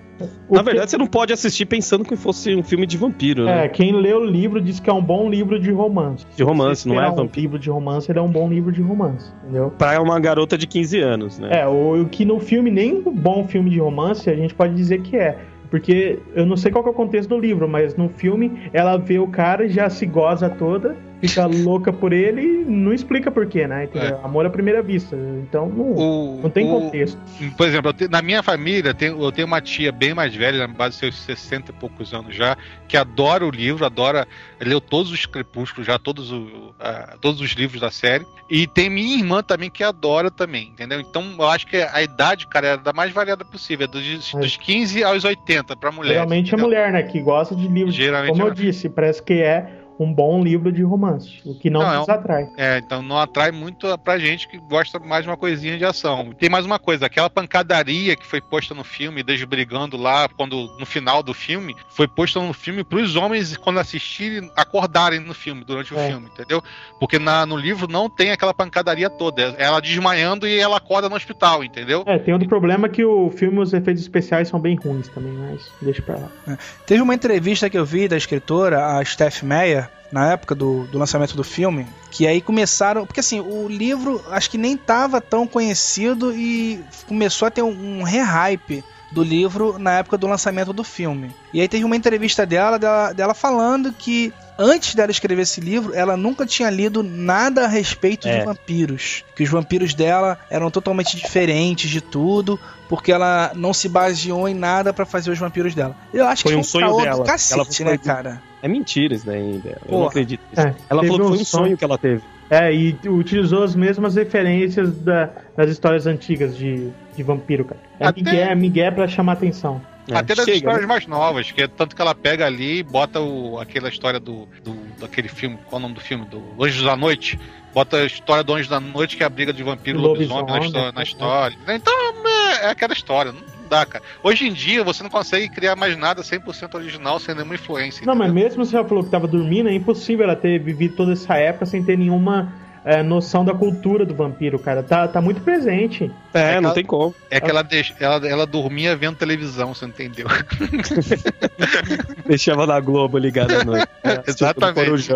O 0.49 0.53
Na 0.55 0.59
que- 0.59 0.65
verdade, 0.65 0.91
você 0.91 0.97
não 0.97 1.07
pode 1.07 1.33
assistir 1.33 1.65
pensando 1.65 2.05
que 2.05 2.15
fosse 2.15 2.55
um 2.55 2.63
filme 2.63 2.85
de 2.85 2.97
vampiro, 2.97 3.45
né? 3.45 3.65
É, 3.65 3.67
quem 3.69 3.91
lê 3.93 4.13
o 4.13 4.23
livro 4.23 4.61
diz 4.61 4.79
que 4.79 4.89
é 4.89 4.93
um 4.93 5.01
bom 5.03 5.29
livro 5.29 5.59
de 5.59 5.71
romance. 5.71 6.25
De 6.37 6.43
romance, 6.43 6.87
não 6.87 7.01
é 7.01 7.09
um 7.09 7.15
vampiro. 7.15 7.41
livro 7.41 7.59
de 7.59 7.69
romance, 7.69 7.84
ele 8.09 8.19
é 8.19 8.21
um 8.21 8.29
bom 8.29 8.49
livro 8.49 8.71
de 8.71 8.81
romance, 8.81 9.33
entendeu? 9.43 9.71
Pra 9.77 10.01
uma 10.01 10.19
garota 10.19 10.57
de 10.57 10.67
15 10.67 10.99
anos, 10.99 11.39
né? 11.39 11.61
É, 11.61 11.67
o, 11.67 12.05
que 12.05 12.25
no 12.25 12.39
filme, 12.39 12.71
nem 12.71 13.03
um 13.05 13.11
bom 13.11 13.47
filme 13.47 13.69
de 13.69 13.79
romance, 13.79 14.29
a 14.29 14.35
gente 14.35 14.53
pode 14.53 14.73
dizer 14.75 15.01
que 15.01 15.17
é. 15.17 15.37
Porque 15.69 16.19
eu 16.35 16.45
não 16.45 16.55
sei 16.55 16.71
qual 16.71 16.83
que 16.83 16.89
é 16.89 16.91
o 16.91 16.95
contexto 16.95 17.29
do 17.29 17.39
livro, 17.39 17.67
mas 17.67 17.95
no 17.95 18.07
filme 18.07 18.69
ela 18.71 18.97
vê 18.97 19.19
o 19.19 19.27
cara 19.27 19.65
e 19.65 19.69
já 19.69 19.89
se 19.89 20.05
goza 20.05 20.49
toda, 20.49 20.95
fica 21.21 21.45
louca 21.45 21.91
por 21.93 22.13
ele 22.13 22.41
e 22.41 22.65
não 22.65 22.93
explica 22.93 23.31
por 23.31 23.45
quê, 23.47 23.67
né? 23.67 23.85
Entendeu? 23.85 24.19
Amor 24.23 24.45
à 24.45 24.49
primeira 24.49 24.81
vista. 24.81 25.15
Então 25.43 25.67
não, 25.69 25.91
O- 25.93 26.39
não 26.43 26.49
tem 26.49 26.65
o- 26.67 26.79
contexto. 26.79 27.17
Por 27.57 27.67
exemplo, 27.67 27.93
na 28.09 28.21
minha 28.21 28.41
família, 28.43 28.95
eu 28.99 29.31
tenho 29.31 29.47
uma 29.47 29.61
tia 29.61 29.91
bem 29.91 30.13
mais 30.13 30.33
velha, 30.35 30.59
na 30.59 30.67
base 30.67 30.91
dos 30.91 30.99
seus 30.99 31.15
60 31.39 31.71
e 31.71 31.73
poucos 31.73 32.13
anos 32.13 32.35
já, 32.35 32.57
que 32.87 32.95
adora 32.97 33.45
o 33.45 33.49
livro, 33.49 33.85
adora, 33.85 34.27
leu 34.59 34.79
todos 34.81 35.11
os 35.11 35.25
crepúsculos 35.25 35.87
já, 35.87 35.97
todos, 35.97 36.31
o- 36.31 36.73
todos 37.21 37.41
os 37.41 37.51
livros 37.51 37.81
da 37.81 37.91
série. 37.91 38.25
E 38.49 38.67
tem 38.67 38.89
minha 38.89 39.17
irmã 39.17 39.41
também 39.41 39.69
que 39.71 39.83
adora 39.83 40.29
também, 40.29 40.67
entendeu? 40.67 40.99
Então 40.99 41.23
eu 41.39 41.47
acho 41.47 41.65
que 41.65 41.77
a 41.77 42.01
idade, 42.03 42.45
cara, 42.47 42.67
é 42.67 42.77
da 42.77 42.93
mais 42.93 43.11
variada 43.11 43.43
possível, 43.43 43.85
é 43.85 43.87
dos, 43.87 44.33
É. 44.35 44.39
dos 44.39 44.55
15 44.57 45.03
aos 45.03 45.23
80 45.23 45.75
pra 45.75 45.91
mulher. 45.91 46.13
Geralmente 46.13 46.45
é 46.45 46.47
entendeu? 46.49 46.65
mulher, 46.65 46.91
né? 46.91 47.03
Que 47.03 47.19
gosta 47.21 47.55
de 47.55 47.67
livros. 47.67 47.95
Geralmente 47.95 48.29
Como 48.31 48.43
é- 48.43 48.49
eu 48.49 48.53
disse, 48.53 48.87
parece 48.89 49.23
que 49.23 49.33
é 49.33 49.67
um 49.99 50.13
bom 50.13 50.43
livro 50.43 50.71
de 50.71 50.83
romance. 50.83 51.39
O 51.45 51.55
que 51.57 51.69
não, 51.69 51.81
Não, 51.81 51.93
é 51.93 51.97
nos 51.99 52.07
um- 52.07 52.11
atrai. 52.11 52.49
É, 52.57 52.77
então 52.79 53.01
não 53.01 53.17
atrai 53.17 53.51
muito 53.51 53.97
pra 53.99 54.17
gente 54.17 54.47
que 54.47 54.57
gosta 54.57 54.99
mais 54.99 55.23
de 55.23 55.29
uma 55.29 55.37
coisinha 55.37 55.77
de 55.77 55.85
ação. 55.85 56.33
Tem 56.37 56.49
mais 56.49 56.65
uma 56.65 56.77
coisa, 56.77 57.05
aquela 57.05 57.29
pancadaria 57.29 58.15
que 58.15 58.25
foi 58.25 58.41
posta 58.41 58.73
no 58.73 58.83
filme, 58.83 59.23
desde 59.23 59.45
brigando 59.45 59.95
lá, 59.97 60.27
quando 60.27 60.67
no 60.77 60.85
final 60.85 61.23
do 61.23 61.33
filme, 61.33 61.75
foi 61.89 62.07
posta 62.07 62.39
no 62.41 62.53
filme 62.53 62.83
pros 62.83 63.15
homens, 63.15 63.55
quando 63.57 63.79
assistirem, 63.79 64.51
acordarem 64.55 65.19
no 65.19 65.33
filme, 65.33 65.63
durante 65.63 65.93
o 65.93 65.99
É. 65.99 66.09
filme, 66.09 66.27
entendeu? 66.27 66.61
Porque 66.99 67.17
na, 67.17 67.45
no 67.45 67.55
livro 67.55 67.87
não 67.87 68.09
tem 68.09 68.31
aquela 68.31 68.53
pancadaria 68.53 69.09
toda. 69.09 69.55
É 69.57 69.65
Ela 69.65 69.79
desmaiando 69.81 70.47
e 70.47 70.59
ela 70.59 70.77
acorda 70.77 71.09
no 71.09 71.15
hospital, 71.15 71.63
entendeu? 71.63 72.03
É, 72.05 72.19
tem 72.19 72.33
outro 72.33 72.47
problema 72.49 72.87
que 72.89 73.03
o 73.03 73.29
filme, 73.31 73.59
os 73.59 73.73
efeitos 73.73 74.01
especiais 74.03 74.47
são 74.47 74.59
bem 74.59 74.75
ruins 74.75 75.07
também, 75.07 75.31
mas 75.33 75.61
deixa 75.81 76.01
pra 76.01 76.17
lá. 76.17 76.57
Teve 76.85 77.01
uma 77.01 77.15
entrevista 77.15 77.69
que 77.69 77.77
eu 77.77 77.85
vi 77.85 78.07
da 78.07 78.17
escritora, 78.17 78.97
a 78.97 79.03
Steph 79.05 79.41
Meyer, 79.43 79.84
na 80.15 80.31
época 80.31 80.55
do, 80.55 80.85
do 80.85 80.97
lançamento 80.97 81.35
do 81.35 81.43
filme, 81.43 81.85
que 82.09 82.25
aí 82.25 82.39
começaram. 82.39 83.05
Porque 83.05 83.19
assim, 83.19 83.41
o 83.41 83.67
livro 83.67 84.23
acho 84.31 84.49
que 84.49 84.57
nem 84.57 84.77
tava 84.77 85.19
tão 85.19 85.45
conhecido 85.45 86.31
e 86.33 86.79
começou 87.05 87.45
a 87.49 87.51
ter 87.51 87.61
um, 87.61 87.99
um 87.99 88.03
re-hype 88.03 88.81
do 89.11 89.21
livro 89.21 89.77
na 89.77 89.91
época 89.99 90.17
do 90.17 90.25
lançamento 90.25 90.71
do 90.71 90.83
filme. 90.85 91.31
E 91.53 91.59
aí 91.59 91.67
teve 91.67 91.83
uma 91.83 91.95
entrevista 91.97 92.45
dela, 92.45 92.79
dela, 92.79 93.11
dela 93.13 93.33
falando 93.33 93.91
que 93.93 94.33
antes 94.57 94.95
dela 94.95 95.11
escrever 95.11 95.41
esse 95.43 95.59
livro, 95.59 95.93
ela 95.93 96.15
nunca 96.17 96.45
tinha 96.45 96.69
lido 96.69 97.03
nada 97.03 97.65
a 97.65 97.67
respeito 97.67 98.25
É. 98.27 98.39
de 98.39 98.45
vampiros. 98.45 99.23
Que 99.35 99.43
os 99.43 99.49
vampiros 99.49 99.93
dela 99.93 100.39
eram 100.49 100.71
totalmente 100.71 101.15
diferentes 101.17 101.89
de 101.89 101.99
tudo, 102.01 102.57
porque 102.89 103.11
ela 103.11 103.51
não 103.53 103.73
se 103.73 103.87
baseou 103.89 104.47
em 104.47 104.53
nada 104.55 104.93
pra 104.93 105.05
fazer 105.05 105.29
os 105.31 105.39
vampiros 105.39 105.75
dela. 105.75 105.95
Eu 106.13 106.25
acho 106.25 106.43
Foi 106.43 106.53
que 106.53 106.57
um 106.57 106.63
foi 106.63 106.81
sonho 106.81 106.97
dela. 107.01 107.23
cacete, 107.25 107.83
Ela 107.83 107.91
né, 107.91 107.97
cara? 107.97 108.41
É 108.65 108.67
mentira 108.67 109.13
isso 109.13 109.25
daí 109.27 109.37
ainda. 109.41 109.69
Eu 109.69 109.79
Porra. 109.87 109.99
não 110.01 110.07
acredito. 110.07 110.41
É, 110.57 110.73
Ela 110.89 111.03
falou 111.03 111.19
que 111.19 111.27
foi 111.27 111.37
um 111.37 111.41
um 111.41 111.45
sonho 111.45 111.77
que 111.77 111.83
ela 111.83 111.97
teve. 111.99 112.23
É, 112.49 112.73
e 112.73 112.97
utilizou 113.07 113.63
as 113.63 113.75
mesmas 113.75 114.15
referências 114.15 114.97
da- 114.99 115.29
das 115.55 115.69
histórias 115.69 116.07
antigas 116.07 116.57
de, 116.57 116.89
de 117.15 117.21
vampiro, 117.23 117.65
cara. 117.65 117.79
É 117.99 118.07
Até- 118.07 118.21
Miguel, 118.21 118.57
Miguel 118.57 118.91
pra 118.93 119.07
chamar 119.07 119.33
atenção. 119.33 119.79
É, 120.07 120.15
Até 120.17 120.33
das 120.35 120.45
chega, 120.45 120.57
histórias 120.57 120.81
né? 120.81 120.87
mais 120.87 121.05
novas, 121.07 121.51
que 121.51 121.61
é 121.61 121.67
tanto 121.67 121.95
que 121.95 122.01
ela 122.01 122.13
pega 122.15 122.45
ali 122.45 122.79
e 122.79 122.83
bota 122.83 123.19
o, 123.19 123.59
aquela 123.59 123.89
história 123.89 124.19
do, 124.19 124.47
do 124.63 124.75
daquele 124.99 125.27
filme, 125.27 125.57
qual 125.67 125.77
é 125.79 125.79
o 125.79 125.81
nome 125.83 125.95
do 125.95 126.01
filme? 126.01 126.25
Do 126.25 126.41
Anjos 126.63 126.83
da 126.83 126.95
Noite. 126.95 127.39
Bota 127.73 127.97
a 127.97 128.05
história 128.05 128.43
do 128.43 128.53
Anjo 128.53 128.69
da 128.69 128.79
Noite, 128.79 129.17
que 129.17 129.23
é 129.23 129.25
a 129.25 129.29
briga 129.29 129.51
de 129.51 129.61
vampiro 129.63 129.97
e 129.99 130.01
lobisomem 130.01 130.45
na, 130.45 130.53
Lobisomem, 130.53 130.67
histó- 130.69 130.91
na 130.91 130.91
né? 130.99 131.03
história. 131.03 131.57
Então 131.69 131.93
é, 132.25 132.65
é 132.65 132.69
aquela 132.69 132.93
história, 132.93 133.31
não 133.31 133.54
dá, 133.65 133.85
cara. 133.85 134.03
Hoje 134.23 134.47
em 134.47 134.53
dia 134.53 134.83
você 134.83 135.03
não 135.03 135.09
consegue 135.09 135.49
criar 135.49 135.75
mais 135.75 135.97
nada 135.97 136.21
100% 136.21 136.75
original 136.75 137.19
sem 137.19 137.35
nenhuma 137.35 137.55
influência. 137.55 138.05
Não, 138.05 138.15
mas 138.15 138.29
entendeu? 138.29 138.43
mesmo 138.49 138.65
se 138.65 138.75
ela 138.75 138.87
falou 138.87 139.03
que 139.03 139.09
tava 139.09 139.27
dormindo, 139.27 139.69
é 139.69 139.73
impossível 139.73 140.23
ela 140.25 140.35
ter 140.35 140.59
vivido 140.59 140.95
toda 140.95 141.13
essa 141.13 141.35
época 141.35 141.65
sem 141.65 141.83
ter 141.83 141.97
nenhuma 141.97 142.53
é, 142.83 143.01
noção 143.01 143.43
da 143.43 143.53
cultura 143.53 144.05
do 144.05 144.13
vampiro, 144.13 144.59
cara. 144.59 144.83
Tá, 144.83 145.07
tá 145.07 145.19
muito 145.19 145.41
presente. 145.41 146.11
É, 146.33 146.53
É 146.55 146.61
não 146.61 146.69
que 146.69 146.75
tem 146.75 146.85
como. 146.85 147.15
É 147.31 147.39
que 147.41 147.49
ela, 147.49 147.63
deix- 147.63 147.93
ela, 147.99 148.27
ela 148.27 148.45
dormia 148.45 148.95
vendo 148.95 149.15
televisão, 149.17 149.73
você 149.73 149.85
entendeu? 149.85 150.27
Deixava 152.25 152.65
na 152.67 152.79
Globo 152.79 153.17
ligada 153.17 153.61
à 153.61 153.63
noite. 153.63 153.87
É, 154.05 154.21
Exatamente. 154.27 155.11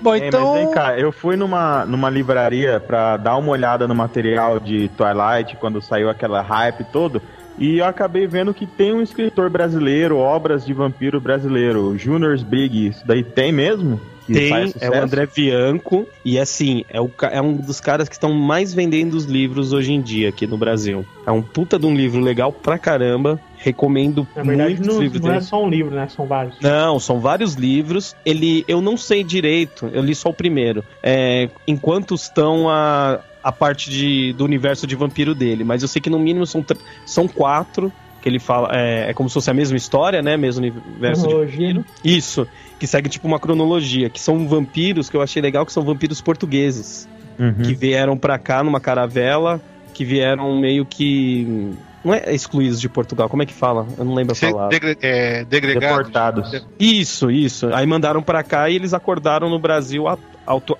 Bom, 0.00 0.14
É, 0.14 0.28
então. 0.28 0.52
mas 0.52 0.62
vem 0.62 0.70
cá, 0.74 0.98
eu 0.98 1.10
fui 1.10 1.36
numa, 1.36 1.86
numa 1.86 2.10
livraria 2.10 2.78
pra 2.78 3.16
dar 3.16 3.36
uma 3.38 3.48
olhada 3.50 3.88
no 3.88 3.94
material 3.94 4.60
de 4.60 4.88
Twilight 4.90 5.56
quando 5.56 5.80
saiu 5.80 6.10
aquela 6.10 6.42
hype 6.42 6.84
todo. 6.92 7.22
E 7.58 7.78
eu 7.78 7.84
acabei 7.84 8.26
vendo 8.26 8.54
que 8.54 8.66
tem 8.66 8.92
um 8.92 9.02
escritor 9.02 9.50
brasileiro, 9.50 10.16
obras 10.16 10.64
de 10.64 10.72
vampiro 10.72 11.20
brasileiro, 11.20 11.96
Junior 11.98 12.38
Briggs. 12.44 12.98
Isso 12.98 13.06
daí 13.06 13.24
tem 13.24 13.52
mesmo? 13.52 14.00
Que 14.28 14.34
Tem, 14.34 14.74
é 14.80 14.90
o? 14.90 15.02
André 15.02 15.26
Bianco, 15.26 16.06
e 16.22 16.38
assim, 16.38 16.84
é, 16.90 17.00
o, 17.00 17.10
é 17.32 17.40
um 17.40 17.54
dos 17.54 17.80
caras 17.80 18.10
que 18.10 18.14
estão 18.14 18.30
mais 18.34 18.74
vendendo 18.74 19.14
os 19.14 19.24
livros 19.24 19.72
hoje 19.72 19.94
em 19.94 20.02
dia 20.02 20.28
aqui 20.28 20.46
no 20.46 20.58
Brasil. 20.58 21.02
É 21.26 21.32
um 21.32 21.40
puta 21.40 21.78
de 21.78 21.86
um 21.86 21.96
livro 21.96 22.20
legal 22.20 22.52
pra 22.52 22.78
caramba. 22.78 23.40
Recomendo 23.56 24.28
Na 24.36 24.42
verdade, 24.42 24.74
muitos 24.74 24.86
não, 24.86 25.02
livros 25.02 25.20
não 25.22 25.30
é 25.30 25.32
dele. 25.32 25.44
só 25.44 25.64
um 25.64 25.68
livro, 25.70 25.94
né? 25.94 26.06
São 26.08 26.26
vários. 26.26 26.60
Não, 26.60 27.00
são 27.00 27.18
vários 27.20 27.54
livros. 27.54 28.14
Ele, 28.24 28.66
eu 28.68 28.82
não 28.82 28.98
sei 28.98 29.24
direito, 29.24 29.88
eu 29.94 30.02
li 30.02 30.14
só 30.14 30.28
o 30.28 30.34
primeiro. 30.34 30.84
É, 31.02 31.48
enquanto 31.66 32.14
estão 32.14 32.68
a, 32.68 33.20
a 33.48 33.52
parte 33.52 33.90
de, 33.90 34.32
do 34.34 34.44
universo 34.44 34.86
de 34.86 34.94
vampiro 34.94 35.34
dele, 35.34 35.64
mas 35.64 35.82
eu 35.82 35.88
sei 35.88 36.00
que 36.02 36.10
no 36.10 36.18
mínimo 36.18 36.46
são, 36.46 36.64
são 37.06 37.26
quatro. 37.26 37.92
Que 38.20 38.28
ele 38.28 38.40
fala, 38.40 38.70
é, 38.72 39.10
é 39.10 39.14
como 39.14 39.28
se 39.28 39.34
fosse 39.34 39.48
a 39.48 39.54
mesma 39.54 39.76
história, 39.76 40.20
né? 40.20 40.36
Mesmo 40.36 40.60
universo 40.66 41.22
de 41.22 41.28
Cronologia. 41.28 41.66
vampiro. 41.68 41.84
Isso, 42.04 42.48
que 42.76 42.84
segue 42.84 43.08
tipo 43.08 43.28
uma 43.28 43.38
cronologia, 43.38 44.10
que 44.10 44.20
são 44.20 44.48
vampiros 44.48 45.08
que 45.08 45.16
eu 45.16 45.22
achei 45.22 45.40
legal, 45.40 45.64
que 45.64 45.72
são 45.72 45.84
vampiros 45.84 46.20
portugueses, 46.20 47.08
Uhum. 47.38 47.54
que 47.62 47.74
vieram 47.76 48.18
pra 48.18 48.36
cá 48.36 48.64
numa 48.64 48.80
caravela, 48.80 49.60
que 49.94 50.04
vieram 50.04 50.58
meio 50.58 50.84
que 50.84 51.72
não 52.04 52.12
é 52.12 52.34
excluídos 52.34 52.80
de 52.80 52.88
Portugal, 52.88 53.28
como 53.28 53.44
é 53.44 53.46
que 53.46 53.52
fala? 53.54 53.86
Eu 53.96 54.04
não 54.04 54.14
lembro 54.14 54.34
a 54.36 54.50
palavra. 54.50 54.68
degre- 54.70 54.98
é, 55.00 55.44
degregados. 55.44 55.98
Deportados. 55.98 56.64
Isso, 56.78 57.30
isso. 57.30 57.72
Aí 57.72 57.86
mandaram 57.86 58.20
pra 58.20 58.42
cá 58.42 58.68
e 58.68 58.74
eles 58.74 58.92
acordaram 58.94 59.48
no 59.48 59.60
Brasil 59.60 60.08
a- 60.08 60.14
atu- 60.14 60.22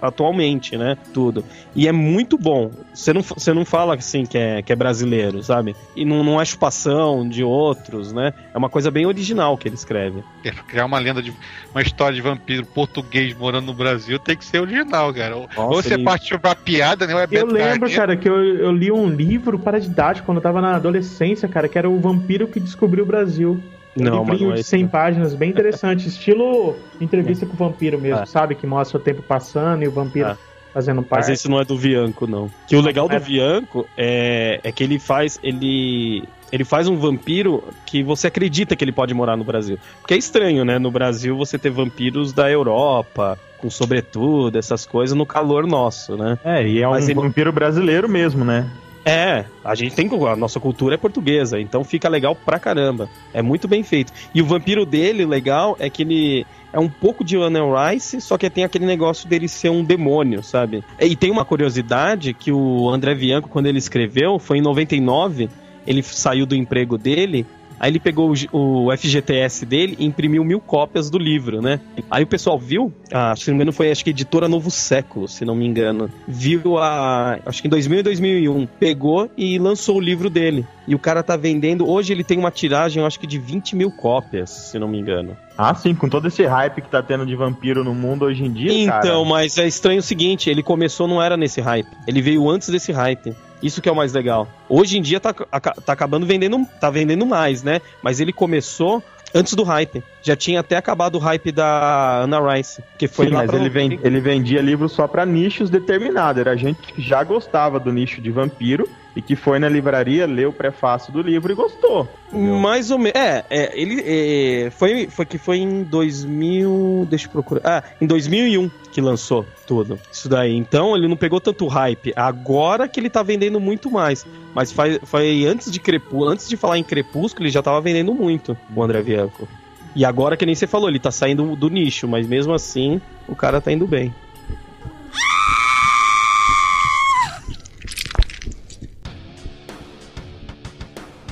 atualmente, 0.00 0.76
né? 0.76 0.96
Tudo. 1.12 1.44
E 1.74 1.86
é 1.86 1.92
muito 1.92 2.38
bom. 2.38 2.70
Você 2.94 3.12
não, 3.12 3.22
você 3.22 3.52
não 3.52 3.64
fala 3.64 3.94
assim 3.94 4.24
que 4.24 4.36
é, 4.38 4.62
que 4.62 4.72
é 4.72 4.76
brasileiro, 4.76 5.42
sabe? 5.42 5.76
E 5.94 6.04
não, 6.04 6.24
não 6.24 6.40
é 6.40 6.44
chupação 6.44 7.28
de 7.28 7.44
outros, 7.44 8.12
né? 8.12 8.32
É 8.52 8.58
uma 8.58 8.68
coisa 8.68 8.90
bem 8.90 9.06
original 9.06 9.56
que 9.56 9.68
ele 9.68 9.74
escreve. 9.76 10.22
É, 10.44 10.50
criar 10.50 10.86
uma 10.86 10.98
lenda 10.98 11.22
de 11.22 11.32
uma 11.72 11.82
história 11.82 12.14
de 12.14 12.22
vampiro 12.22 12.64
português 12.66 13.34
morando 13.36 13.66
no 13.66 13.74
Brasil 13.74 14.18
tem 14.18 14.36
que 14.36 14.44
ser 14.44 14.60
original, 14.60 15.12
cara. 15.12 15.36
Ou, 15.36 15.48
ou 15.56 15.74
você 15.74 15.94
ele- 15.94 16.04
partiu 16.04 16.38
pra 16.38 16.54
piada, 16.54 17.06
né? 17.06 17.14
Ou 17.14 17.20
é 17.20 17.26
Eu 17.30 17.46
lembro, 17.46 17.90
cara, 17.92 18.16
que 18.16 18.28
eu, 18.28 18.36
eu 18.36 18.72
li 18.72 18.90
um 18.90 19.08
livro 19.08 19.58
para 19.58 19.78
didático 19.78 20.26
quando 20.26 20.38
eu 20.38 20.42
tava 20.42 20.60
na 20.60 20.76
adolescência, 20.76 21.48
cara, 21.48 21.68
que 21.68 21.78
era 21.78 21.88
o 21.88 21.98
vampiro 21.98 22.48
que 22.48 22.58
descobriu 22.60 23.04
o 23.04 23.06
Brasil. 23.06 23.62
Um 23.96 24.04
Não, 24.04 24.18
livrinho 24.20 24.40
mano, 24.40 24.50
é 24.52 24.54
de 24.54 24.60
esse 24.60 24.70
100 24.70 24.82
não. 24.82 24.88
páginas, 24.88 25.34
bem 25.34 25.50
interessante. 25.50 26.06
Estilo 26.08 26.76
entrevista 27.00 27.44
com 27.46 27.54
o 27.54 27.56
vampiro 27.56 27.98
mesmo, 27.98 28.22
É. 28.22 28.26
sabe? 28.26 28.54
Que 28.54 28.66
mostra 28.66 28.98
o 28.98 29.00
tempo 29.00 29.22
passando 29.22 29.82
e 29.82 29.88
o 29.88 29.90
vampiro 29.90 30.28
É. 30.28 30.36
fazendo 30.72 31.02
parte. 31.02 31.22
Mas 31.22 31.28
esse 31.30 31.48
não 31.48 31.58
é 31.60 31.64
do 31.64 31.76
Vianco, 31.76 32.26
não. 32.26 32.50
Que 32.68 32.76
o 32.76 32.80
legal 32.80 33.08
é. 33.10 33.18
do 33.18 33.24
Vianco 33.24 33.88
é, 33.96 34.60
é 34.62 34.70
que 34.72 34.82
ele 34.84 34.98
faz. 34.98 35.38
Ele. 35.42 36.24
Ele 36.50 36.64
faz 36.64 36.88
um 36.88 36.96
vampiro 36.96 37.62
que 37.84 38.02
você 38.02 38.26
acredita 38.28 38.74
que 38.74 38.82
ele 38.82 38.92
pode 38.92 39.12
morar 39.12 39.36
no 39.36 39.44
Brasil. 39.44 39.78
Porque 40.00 40.14
é 40.14 40.16
estranho, 40.16 40.64
né? 40.64 40.78
No 40.78 40.90
Brasil 40.90 41.36
você 41.36 41.58
ter 41.58 41.68
vampiros 41.68 42.32
da 42.32 42.50
Europa, 42.50 43.38
com 43.58 43.68
sobretudo, 43.68 44.56
essas 44.58 44.86
coisas, 44.86 45.14
no 45.14 45.26
calor 45.26 45.66
nosso, 45.66 46.16
né? 46.16 46.38
É, 46.42 46.66
e 46.66 46.80
é 46.80 46.88
um 46.88 46.92
Mas 46.92 47.06
ele- 47.06 47.20
vampiro 47.20 47.52
brasileiro 47.52 48.08
mesmo, 48.08 48.46
né? 48.46 48.66
É, 49.08 49.46
a 49.64 49.74
gente 49.74 49.94
tem. 49.94 50.06
A 50.28 50.36
nossa 50.36 50.60
cultura 50.60 50.94
é 50.94 50.98
portuguesa, 50.98 51.58
então 51.58 51.82
fica 51.82 52.10
legal 52.10 52.36
pra 52.36 52.58
caramba. 52.58 53.08
É 53.32 53.40
muito 53.40 53.66
bem 53.66 53.82
feito. 53.82 54.12
E 54.34 54.42
o 54.42 54.44
vampiro 54.44 54.84
dele, 54.84 55.24
legal, 55.24 55.78
é 55.80 55.88
que 55.88 56.02
ele 56.02 56.46
é 56.74 56.78
um 56.78 56.90
pouco 56.90 57.24
de 57.24 57.34
Anne 57.38 57.58
Rice, 57.58 58.20
só 58.20 58.36
que 58.36 58.50
tem 58.50 58.64
aquele 58.64 58.84
negócio 58.84 59.26
dele 59.26 59.48
ser 59.48 59.70
um 59.70 59.82
demônio, 59.82 60.42
sabe? 60.42 60.84
E 61.00 61.16
tem 61.16 61.30
uma 61.30 61.42
curiosidade 61.42 62.34
que 62.34 62.52
o 62.52 62.90
André 62.90 63.14
Bianco, 63.14 63.48
quando 63.48 63.64
ele 63.64 63.78
escreveu, 63.78 64.38
foi 64.38 64.58
em 64.58 64.62
99, 64.62 65.48
ele 65.86 66.02
saiu 66.02 66.44
do 66.44 66.54
emprego 66.54 66.98
dele. 66.98 67.46
Aí 67.80 67.90
ele 67.90 68.00
pegou 68.00 68.32
o 68.52 68.96
FGTS 68.96 69.64
dele 69.64 69.96
e 69.98 70.04
imprimiu 70.04 70.44
mil 70.44 70.60
cópias 70.60 71.08
do 71.10 71.18
livro, 71.18 71.60
né? 71.62 71.80
Aí 72.10 72.24
o 72.24 72.26
pessoal 72.26 72.58
viu, 72.58 72.92
ah, 73.12 73.34
se 73.36 73.48
não 73.48 73.54
me 73.54 73.62
engano 73.62 73.72
foi 73.72 73.90
acho 73.90 74.02
que 74.04 74.10
editora 74.10 74.48
Novo 74.48 74.70
Século, 74.70 75.28
se 75.28 75.44
não 75.44 75.54
me 75.54 75.66
engano. 75.66 76.10
Viu 76.26 76.78
a. 76.78 77.38
Acho 77.46 77.62
que 77.62 77.68
em 77.68 77.70
2000 77.70 78.00
e 78.00 78.02
2001. 78.02 78.66
Pegou 78.78 79.30
e 79.36 79.58
lançou 79.58 79.96
o 79.96 80.00
livro 80.00 80.28
dele. 80.28 80.66
E 80.86 80.94
o 80.94 80.98
cara 80.98 81.22
tá 81.22 81.36
vendendo. 81.36 81.86
Hoje 81.88 82.12
ele 82.12 82.24
tem 82.24 82.38
uma 82.38 82.50
tiragem, 82.50 83.04
acho 83.04 83.20
que 83.20 83.26
de 83.26 83.38
20 83.38 83.76
mil 83.76 83.90
cópias, 83.90 84.50
se 84.50 84.78
não 84.78 84.88
me 84.88 84.98
engano. 84.98 85.36
Ah, 85.56 85.74
sim, 85.74 85.94
com 85.94 86.08
todo 86.08 86.28
esse 86.28 86.44
hype 86.46 86.80
que 86.80 86.88
tá 86.88 87.02
tendo 87.02 87.26
de 87.26 87.34
vampiro 87.34 87.84
no 87.84 87.94
mundo 87.94 88.24
hoje 88.24 88.44
em 88.44 88.50
dia, 88.52 88.72
Então, 88.72 89.00
cara. 89.00 89.24
mas 89.24 89.58
é 89.58 89.66
estranho 89.66 89.98
o 89.98 90.02
seguinte: 90.02 90.48
ele 90.48 90.62
começou, 90.62 91.06
não 91.06 91.20
era 91.22 91.36
nesse 91.36 91.60
hype. 91.60 91.88
Ele 92.06 92.22
veio 92.22 92.48
antes 92.48 92.68
desse 92.68 92.92
hype. 92.92 93.34
Isso 93.62 93.80
que 93.82 93.88
é 93.88 93.92
o 93.92 93.96
mais 93.96 94.12
legal. 94.12 94.48
Hoje 94.68 94.98
em 94.98 95.02
dia 95.02 95.18
tá, 95.20 95.32
tá 95.32 95.92
acabando 95.92 96.24
vendendo, 96.26 96.64
tá 96.80 96.90
vendendo 96.90 97.26
mais, 97.26 97.62
né? 97.62 97.80
Mas 98.02 98.20
ele 98.20 98.32
começou 98.32 99.02
antes 99.34 99.54
do 99.54 99.62
hype. 99.62 100.02
Já 100.22 100.34
tinha 100.36 100.60
até 100.60 100.76
acabado 100.76 101.16
o 101.16 101.18
hype 101.18 101.52
da 101.52 102.22
Anna 102.22 102.54
Rice. 102.54 102.82
Que 102.96 103.08
foi 103.08 103.26
Sim, 103.26 103.32
lá 103.32 103.38
mas 103.46 103.52
ele, 103.52 103.68
ven- 103.68 103.98
ele 104.02 104.20
vendia 104.20 104.60
livro 104.62 104.88
só 104.88 105.06
pra 105.08 105.26
nichos 105.26 105.68
determinados. 105.70 106.40
Era 106.40 106.56
gente 106.56 106.80
que 106.92 107.02
já 107.02 107.22
gostava 107.24 107.78
do 107.80 107.92
nicho 107.92 108.20
de 108.20 108.30
vampiro 108.30 108.88
e 109.18 109.22
que 109.22 109.34
foi 109.34 109.58
na 109.58 109.68
livraria, 109.68 110.26
leu 110.26 110.50
o 110.50 110.52
prefácio 110.52 111.12
do 111.12 111.20
livro 111.20 111.50
e 111.50 111.54
gostou. 111.56 112.08
entendeu? 112.28 112.54
Mais 112.54 112.92
ou 112.92 112.98
menos. 112.98 113.18
É, 113.18 113.44
é, 113.50 113.72
ele 113.74 114.00
é, 114.06 114.70
foi, 114.70 115.08
foi 115.10 115.26
que 115.26 115.36
foi 115.36 115.58
em 115.58 115.82
2000. 115.82 117.04
Deixa 117.10 117.26
eu 117.26 117.30
procurar. 117.32 117.62
Ah, 117.64 117.82
em 118.00 118.06
2001 118.06 118.70
que 118.92 119.00
lançou 119.00 119.44
tudo. 119.66 119.98
Isso 120.12 120.28
daí. 120.28 120.54
Então 120.54 120.96
ele 120.96 121.08
não 121.08 121.16
pegou 121.16 121.40
tanto 121.40 121.66
hype. 121.66 122.12
Agora 122.14 122.86
que 122.86 123.00
ele 123.00 123.10
tá 123.10 123.20
vendendo 123.20 123.58
muito 123.58 123.90
mais. 123.90 124.24
Mas 124.54 124.70
foi, 124.70 125.00
foi 125.02 125.46
antes 125.46 125.68
de 125.68 125.80
Crepúsculo, 125.80 126.28
antes 126.28 126.48
de 126.48 126.56
falar 126.56 126.78
em 126.78 126.84
Crepúsculo, 126.84 127.44
ele 127.44 127.52
já 127.52 127.60
tava 127.60 127.80
vendendo 127.80 128.14
muito, 128.14 128.56
o 128.72 128.80
André 128.84 129.02
Bianco. 129.02 129.48
E 129.96 130.04
agora 130.04 130.36
que 130.36 130.46
nem 130.46 130.54
você 130.54 130.68
falou, 130.68 130.88
ele 130.88 131.00
tá 131.00 131.10
saindo 131.10 131.56
do 131.56 131.68
nicho, 131.68 132.06
mas 132.06 132.24
mesmo 132.24 132.52
assim, 132.52 133.00
o 133.26 133.34
cara 133.34 133.60
tá 133.60 133.72
indo 133.72 133.84
bem. 133.84 134.14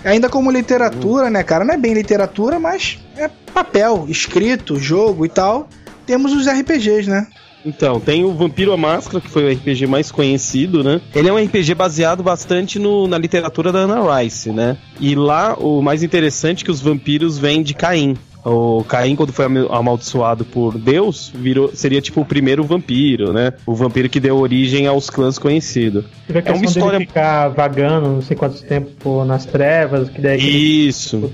Ainda 0.06 0.28
como 0.28 0.50
literatura, 0.50 1.28
né, 1.30 1.42
cara? 1.42 1.64
Não 1.64 1.74
é 1.74 1.76
bem 1.78 1.92
literatura, 1.94 2.58
mas 2.60 2.98
é 3.16 3.28
papel, 3.52 4.06
escrito, 4.08 4.76
jogo 4.76 5.24
e 5.26 5.28
tal. 5.28 5.68
Temos 6.06 6.32
os 6.32 6.46
RPGs, 6.46 7.08
né? 7.10 7.26
Então, 7.64 7.98
tem 7.98 8.24
o 8.24 8.32
Vampiro 8.32 8.72
à 8.72 8.76
Máscara, 8.76 9.20
que 9.20 9.28
foi 9.28 9.44
o 9.44 9.52
RPG 9.52 9.88
mais 9.88 10.12
conhecido, 10.12 10.84
né? 10.84 11.00
Ele 11.12 11.28
é 11.28 11.32
um 11.32 11.36
RPG 11.44 11.74
baseado 11.74 12.22
bastante 12.22 12.78
no- 12.78 13.08
na 13.08 13.18
literatura 13.18 13.72
da 13.72 13.80
Anna 13.80 14.20
Rice, 14.20 14.50
né? 14.52 14.78
E 15.00 15.16
lá, 15.16 15.54
o 15.58 15.82
mais 15.82 16.04
interessante 16.04 16.62
é 16.62 16.64
que 16.64 16.70
os 16.70 16.80
vampiros 16.80 17.36
vêm 17.38 17.64
de 17.64 17.74
Caim. 17.74 18.16
O 18.48 18.84
Caim, 18.84 19.16
quando 19.16 19.32
foi 19.32 19.44
amaldiçoado 19.70 20.44
por 20.44 20.78
Deus, 20.78 21.32
virou, 21.34 21.70
seria 21.74 22.00
tipo 22.00 22.20
o 22.20 22.24
primeiro 22.24 22.62
vampiro, 22.62 23.32
né? 23.32 23.52
O 23.66 23.74
vampiro 23.74 24.08
que 24.08 24.20
deu 24.20 24.36
origem 24.38 24.86
aos 24.86 25.10
clãs 25.10 25.36
conhecidos. 25.36 26.04
É 26.28 26.52
uma 26.52 26.64
história- 26.64 27.00
ficar 27.00 27.48
vagando 27.48 28.08
não 28.08 28.22
sei 28.22 28.36
quanto 28.36 28.62
tempo 28.62 29.24
nas 29.24 29.44
trevas, 29.44 30.08
que 30.08 30.20
daí 30.20 30.38
que 30.38 30.46
Isso. 30.86 31.32